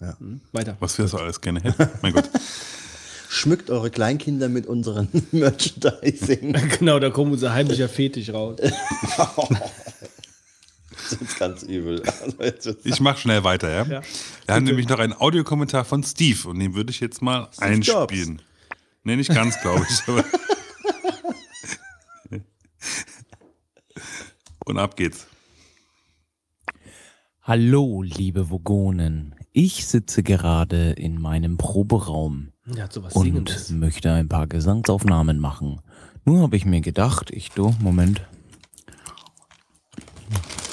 [0.00, 0.16] Ja.
[0.52, 0.76] Weiter.
[0.80, 1.88] Was wir so alles gerne hätten.
[2.02, 2.28] Mein Gott.
[3.34, 6.52] Schmückt eure Kleinkinder mit unseren Merchandising.
[6.78, 8.58] genau, da kommt unser heimlicher Fetisch raus.
[11.10, 12.02] Das ist ganz übel.
[12.38, 13.82] Also Ich mache schnell weiter, ja?
[13.84, 14.02] Ja.
[14.46, 18.40] Wir haben nämlich noch einen Audiokommentar von Steve und den würde ich jetzt mal einspielen.
[19.02, 20.08] Nee, nicht ganz, glaube ich.
[20.08, 20.24] Aber
[24.64, 25.26] und ab geht's.
[27.42, 29.34] Hallo, liebe Vogonen.
[29.52, 33.70] Ich sitze gerade in meinem Proberaum Hat sowas und Singendes.
[33.70, 35.80] möchte ein paar Gesangsaufnahmen machen.
[36.24, 38.22] Nur habe ich mir gedacht, ich du, Moment,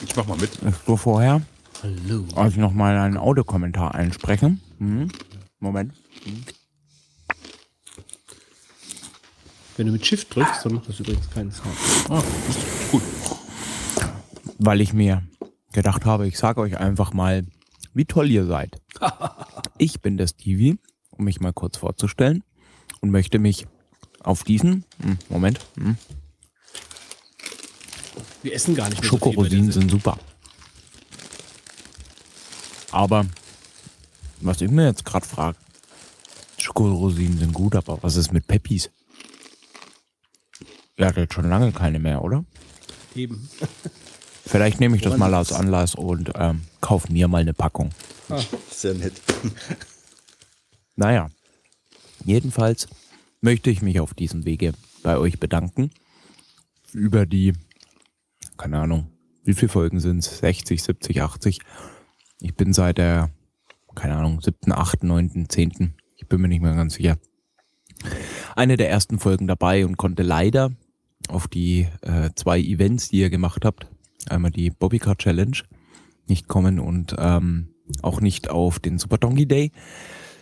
[0.03, 0.51] Ich mach mal mit.
[0.65, 1.41] ich du vorher,
[1.83, 2.25] Hallo.
[2.35, 4.57] als ich nochmal einen Audiokommentar einspreche.
[4.79, 5.09] Mhm.
[5.59, 5.93] Moment.
[9.77, 11.75] Wenn du mit Shift drückst, dann macht das übrigens keinen Sound.
[12.09, 12.23] Ah,
[12.91, 13.01] gut.
[14.59, 15.23] weil ich mir
[15.73, 17.45] gedacht habe, ich sage euch einfach mal,
[17.93, 18.81] wie toll ihr seid.
[19.77, 20.77] Ich bin der Stevie,
[21.21, 22.43] mich mal kurz vorzustellen
[22.99, 23.67] und möchte mich
[24.23, 25.97] auf diesen, hm, Moment, hm,
[28.43, 30.17] Wir essen gar nicht mehr so Schokorosinen der sind super.
[32.91, 33.25] Aber
[34.41, 35.57] was ich mir jetzt gerade frage,
[36.57, 38.89] Schokorosinen sind gut, aber was ist mit Peppis?
[40.97, 42.43] Ihr hattet schon lange keine mehr, oder?
[43.15, 43.49] Eben.
[44.45, 45.53] Vielleicht nehme ich das Woran mal als?
[45.53, 47.91] Anlass und ähm, kauf mir mal eine Packung.
[48.29, 48.39] Ah.
[48.69, 49.13] Sehr nett.
[51.01, 51.31] Naja,
[52.25, 52.87] jedenfalls
[53.41, 55.89] möchte ich mich auf diesem Wege bei euch bedanken
[56.93, 57.53] über die,
[58.55, 59.07] keine Ahnung,
[59.43, 60.37] wie viele Folgen sind es?
[60.37, 61.59] 60, 70, 80?
[62.39, 63.31] Ich bin seit der,
[63.95, 67.17] keine Ahnung, 7., 8., 9., 10., ich bin mir nicht mehr ganz sicher,
[68.55, 70.71] eine der ersten Folgen dabei und konnte leider
[71.29, 73.87] auf die äh, zwei Events, die ihr gemacht habt,
[74.29, 75.57] einmal die Bobbycar Challenge,
[76.27, 79.71] nicht kommen und ähm, auch nicht auf den Super Donkey Day,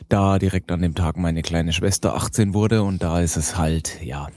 [0.08, 4.02] da direkt an dem Tag meine kleine Schwester 18 wurde und da ist es halt,
[4.02, 4.28] ja,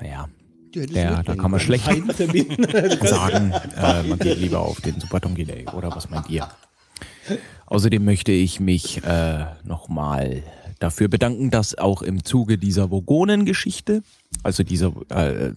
[0.00, 0.28] naja,
[0.74, 1.86] ja, da mitbringen kann man schlecht
[3.02, 6.48] sagen, äh, man geht lieber auf den Super Donkey Day oder was meint ihr?
[7.66, 10.42] Außerdem möchte ich mich äh, nochmal
[10.78, 14.02] dafür bedanken, dass auch im Zuge dieser Vogonen-Geschichte,
[14.42, 15.52] also dieser, äh,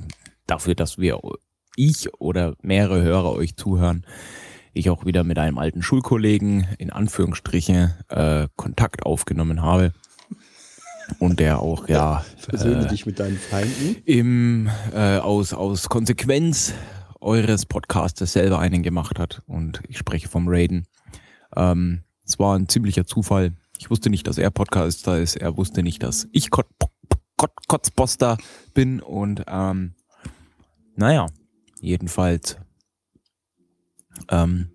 [0.48, 1.20] dafür, dass wir,
[1.76, 4.06] ich oder mehrere Hörer euch zuhören,
[4.74, 9.94] ich auch wieder mit einem alten Schulkollegen in Anführungsstriche äh, Kontakt aufgenommen habe.
[11.20, 13.98] Und der auch, ja, Versöhne äh, dich mit deinen Feinden.
[14.06, 16.74] im, äh, aus, aus Konsequenz
[17.20, 19.42] eures Podcastes selber einen gemacht hat.
[19.46, 20.88] Und ich spreche vom Raiden.
[21.56, 23.54] Ähm, es war ein ziemlicher Zufall.
[23.78, 25.36] Ich wusste nicht, dass er Podcaster ist.
[25.36, 26.68] Er wusste nicht, dass ich Kot
[27.38, 28.38] Kot Kotzposter
[28.74, 29.02] bin.
[29.02, 29.94] Und ähm,
[30.96, 31.28] naja,
[31.82, 32.58] jedenfalls.
[34.30, 34.70] Ähm,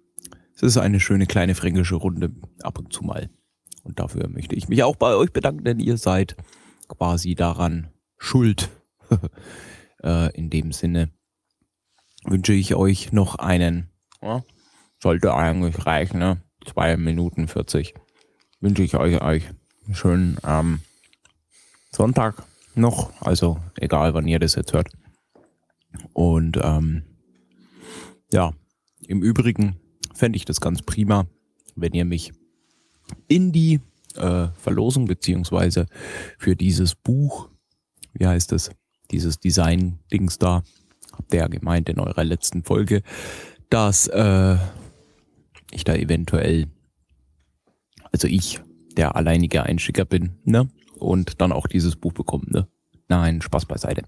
[0.54, 3.31] es ist eine schöne kleine fränkische Runde ab und zu mal.
[3.85, 6.37] Und dafür möchte ich mich auch bei euch bedanken, denn ihr seid
[6.88, 7.88] quasi daran
[8.19, 8.69] schuld.
[10.03, 11.10] äh, in dem Sinne.
[12.24, 13.90] wünsche ich euch noch einen,
[14.22, 14.42] ja,
[15.01, 16.42] sollte eigentlich reichen, ne?
[16.67, 17.94] Zwei Minuten 40.
[18.60, 19.44] Wünsche ich euch, euch
[19.87, 20.81] einen schönen ähm,
[21.90, 22.42] Sonntag
[22.74, 24.88] noch, also egal wann ihr das jetzt hört.
[26.12, 27.04] Und ähm,
[28.33, 28.53] ja,
[29.08, 29.76] im Übrigen
[30.15, 31.26] fände ich das ganz prima,
[31.74, 32.33] wenn ihr mich
[33.26, 33.81] in die
[34.17, 35.87] äh, Verlosung beziehungsweise
[36.39, 37.49] für dieses Buch,
[38.12, 38.71] wie heißt es,
[39.10, 40.62] dieses Design-Dings da,
[41.12, 43.03] habt ihr ja gemeint in eurer letzten Folge,
[43.71, 44.57] dass äh,
[45.71, 46.69] ich da eventuell,
[48.12, 48.60] also ich,
[48.97, 50.69] der alleinige Einschicker bin, ne?
[50.99, 52.69] Und dann auch dieses Buch bekomme, ne?
[53.08, 54.03] Nein, Spaß beiseite.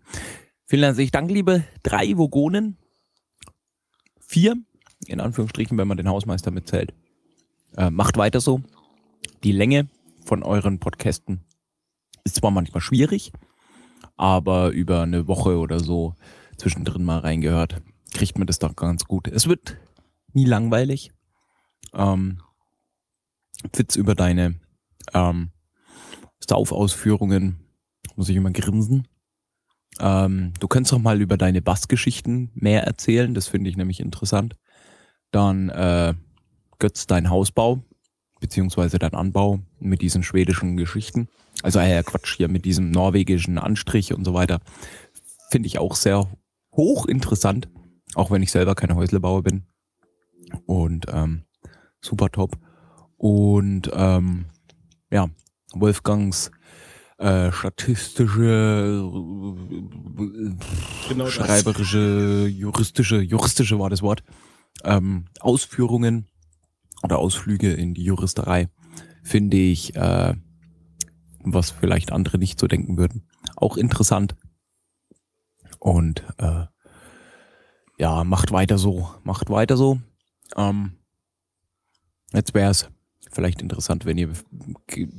[0.67, 2.77] Vielen herzlichen Dank, liebe drei Vogonen.
[4.19, 4.57] Vier,
[5.07, 6.93] in Anführungsstrichen, wenn man den Hausmeister mitzählt.
[7.77, 8.63] Äh, macht weiter so.
[9.45, 9.89] Die Länge
[10.25, 11.41] von euren Podcasten
[12.25, 13.33] ist zwar manchmal schwierig,
[14.17, 16.15] aber über eine Woche oder so
[16.57, 17.81] zwischendrin mal reingehört,
[18.13, 19.29] kriegt man das doch ganz gut.
[19.29, 19.79] Es wird
[20.33, 21.13] nie langweilig.
[21.95, 22.43] Ähm,
[23.73, 24.61] Fitz über deine
[25.15, 25.51] ähm,
[26.47, 27.61] Saufausführungen
[28.17, 29.09] muss ich immer grinsen.
[29.99, 34.57] Ähm, du könntest doch mal über deine Bassgeschichten mehr erzählen, das finde ich nämlich interessant.
[35.31, 36.15] Dann äh,
[36.79, 37.83] Götz, dein Hausbau,
[38.41, 41.29] beziehungsweise dein Anbau mit diesen schwedischen Geschichten.
[41.63, 44.61] Also äh, Quatsch hier mit diesem norwegischen Anstrich und so weiter.
[45.51, 46.29] Finde ich auch sehr
[46.73, 47.69] hochinteressant,
[48.15, 49.65] auch wenn ich selber keine Häuslebauer bin.
[50.67, 51.43] Und ähm,
[52.01, 52.57] super top.
[53.17, 54.47] Und ähm,
[55.11, 55.29] ja,
[55.75, 56.51] Wolfgangs
[57.19, 59.05] äh, statistische,
[61.09, 64.23] Genau schreiberische, juristische, juristische war das Wort,
[64.85, 66.27] ähm, Ausführungen
[67.03, 68.69] oder Ausflüge in die Juristerei
[69.23, 70.35] finde ich, äh,
[71.43, 74.35] was vielleicht andere nicht so denken würden, auch interessant.
[75.79, 76.67] Und äh,
[77.99, 80.01] ja, macht weiter so, macht weiter so.
[80.57, 80.93] Ähm,
[82.33, 82.89] jetzt wäre es
[83.31, 84.31] vielleicht interessant, wenn ihr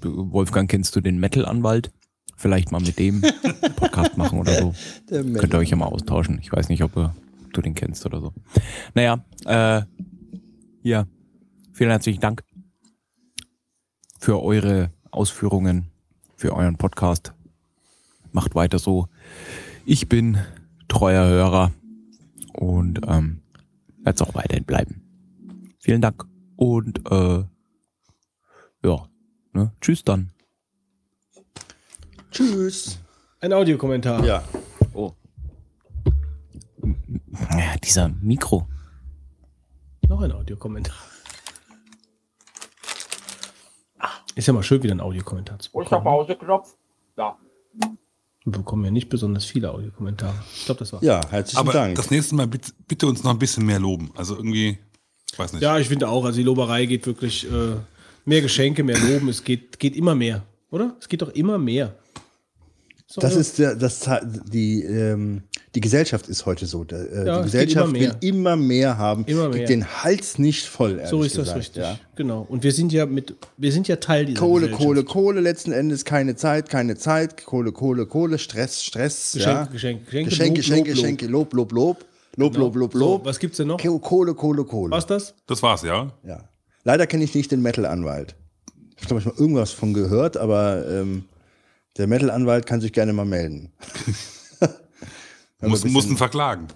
[0.03, 1.91] Wolfgang kennst du den Metal-Anwalt?
[2.35, 3.21] Vielleicht mal mit dem
[3.75, 4.73] Podcast machen oder so.
[5.07, 6.39] Könnt ihr euch ja mal austauschen.
[6.39, 7.13] Ich weiß nicht, ob
[7.53, 8.33] du den kennst oder so.
[8.93, 9.83] Naja, äh,
[10.83, 11.05] ja,
[11.73, 12.43] vielen herzlichen Dank
[14.19, 15.91] für eure Ausführungen,
[16.35, 17.33] für euren Podcast.
[18.31, 19.07] Macht weiter so.
[19.85, 20.37] Ich bin
[20.87, 21.71] treuer Hörer
[22.53, 23.41] und ähm,
[24.03, 25.01] werde es auch weiterhin bleiben.
[25.79, 27.43] Vielen Dank und äh,
[28.83, 29.07] ja,
[29.53, 29.71] ne?
[29.81, 30.31] tschüss dann.
[32.31, 32.99] Tschüss.
[33.39, 34.23] Ein Audiokommentar.
[34.23, 34.43] Ja.
[37.51, 38.67] Ja, dieser Mikro.
[40.07, 40.95] Noch ein Audiokommentar.
[43.99, 46.15] Ah, Ist ja mal schön, wieder ein Audiokommentar zu Wo ist der bekommen.
[46.17, 46.75] Pauseknopf?
[47.15, 47.37] Da.
[48.43, 50.33] Wir bekommen ja nicht besonders viele Audiokommentare.
[50.55, 51.03] Ich glaube, das war's.
[51.03, 51.95] Ja, herzlichen Aber Dank.
[51.95, 54.11] das nächste Mal bitte, bitte uns noch ein bisschen mehr loben.
[54.15, 54.79] Also irgendwie,
[55.31, 55.61] ich weiß nicht.
[55.61, 57.75] Ja, ich finde auch, also die Loberei geht wirklich äh,
[58.25, 59.29] mehr Geschenke, mehr Loben.
[59.29, 60.95] Es geht, geht immer mehr, oder?
[60.99, 61.95] Es geht doch immer mehr.
[63.13, 64.09] doch Das immer- ist der, das,
[64.51, 66.83] die, ähm, die Gesellschaft ist heute so.
[66.83, 69.51] Der, äh, Ja, die Gesellschaft immer will immer mehr haben, Immer mehr.
[69.51, 71.01] kriegt den Hals nicht voll.
[71.05, 71.83] so ist das gesagt, richtig.
[71.83, 71.97] Ja.
[72.15, 72.45] Genau.
[72.49, 74.83] Und wir sind ja mit, wir sind ja Teil dieser Kohle, Gesellschaft.
[74.83, 79.31] Kohle, Kohle, letzten Endes keine Zeit, keine Zeit, Kohle, Kohle, Kohle, Stress, Stress.
[79.33, 79.65] Geschenke, ja.
[79.71, 82.05] Geschenke, Geschenke, Geschenke, Lob, Geschenke, Lob, Geschenke, Lob, Lob, Lob.
[82.37, 82.65] Lob, Genau.
[82.65, 83.25] Lob, Lob, So, Lob.
[83.25, 83.77] was gibt's denn noch?
[84.01, 84.91] Kohle, Kohle, Kohle.
[84.91, 85.33] Was das?
[85.47, 86.11] Das war's, ja?
[86.25, 86.43] Ja.
[86.83, 88.35] Leider kenne ich nicht den Metal-Anwalt.
[88.99, 91.25] Ich glaube, ich habe mal irgendwas von gehört, aber ähm,
[91.97, 93.71] der Metal-Anwalt kann sich gerne mal melden.
[95.61, 96.67] Muss, ein mussten verklagen.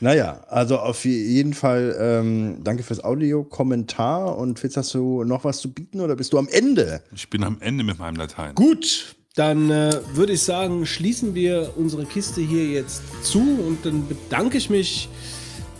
[0.00, 4.38] Naja, also auf jeden Fall ähm, danke fürs Audio-Kommentar.
[4.38, 7.02] Und Fitz, hast du noch was zu bieten oder bist du am Ende?
[7.14, 8.54] Ich bin am Ende mit meinem Latein.
[8.54, 14.08] Gut, dann äh, würde ich sagen, schließen wir unsere Kiste hier jetzt zu und dann
[14.08, 15.10] bedanke ich mich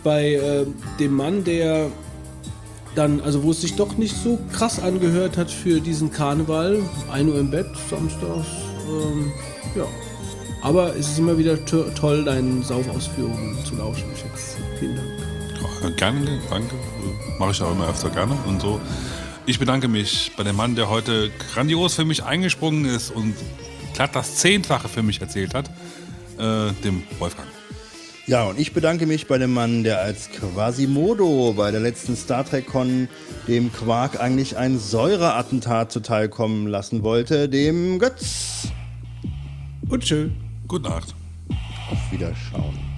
[0.03, 0.65] bei äh,
[0.99, 1.91] dem Mann, der
[2.95, 6.83] dann, also wo es sich doch nicht so krass angehört hat für diesen Karneval.
[7.11, 8.47] 1 Uhr im Bett, samstags.
[8.87, 9.31] Ähm,
[9.75, 9.87] ja.
[10.61, 14.57] Aber es ist immer wieder to toll, deinen Saufausführungen zu lauschen, Schatz.
[14.79, 15.97] Vielen Dank.
[15.97, 16.75] Gerne, danke.
[17.39, 18.79] Mache ich auch immer öfter gerne und so.
[19.47, 23.33] Ich bedanke mich bei dem Mann, der heute grandios für mich eingesprungen ist und
[23.95, 25.69] glatt das Zehnfache für mich erzählt hat,
[26.37, 27.47] äh, dem Wolfgang.
[28.27, 32.45] Ja, und ich bedanke mich bei dem Mann, der als Quasimodo bei der letzten Star
[32.45, 33.09] Trek Con
[33.47, 38.67] dem Quark eigentlich ein Säureattentat zuteilkommen lassen wollte, dem Götz.
[39.89, 40.50] Und schön.
[40.71, 41.13] Gute Nacht.
[41.91, 42.90] Auf Wiederschauen.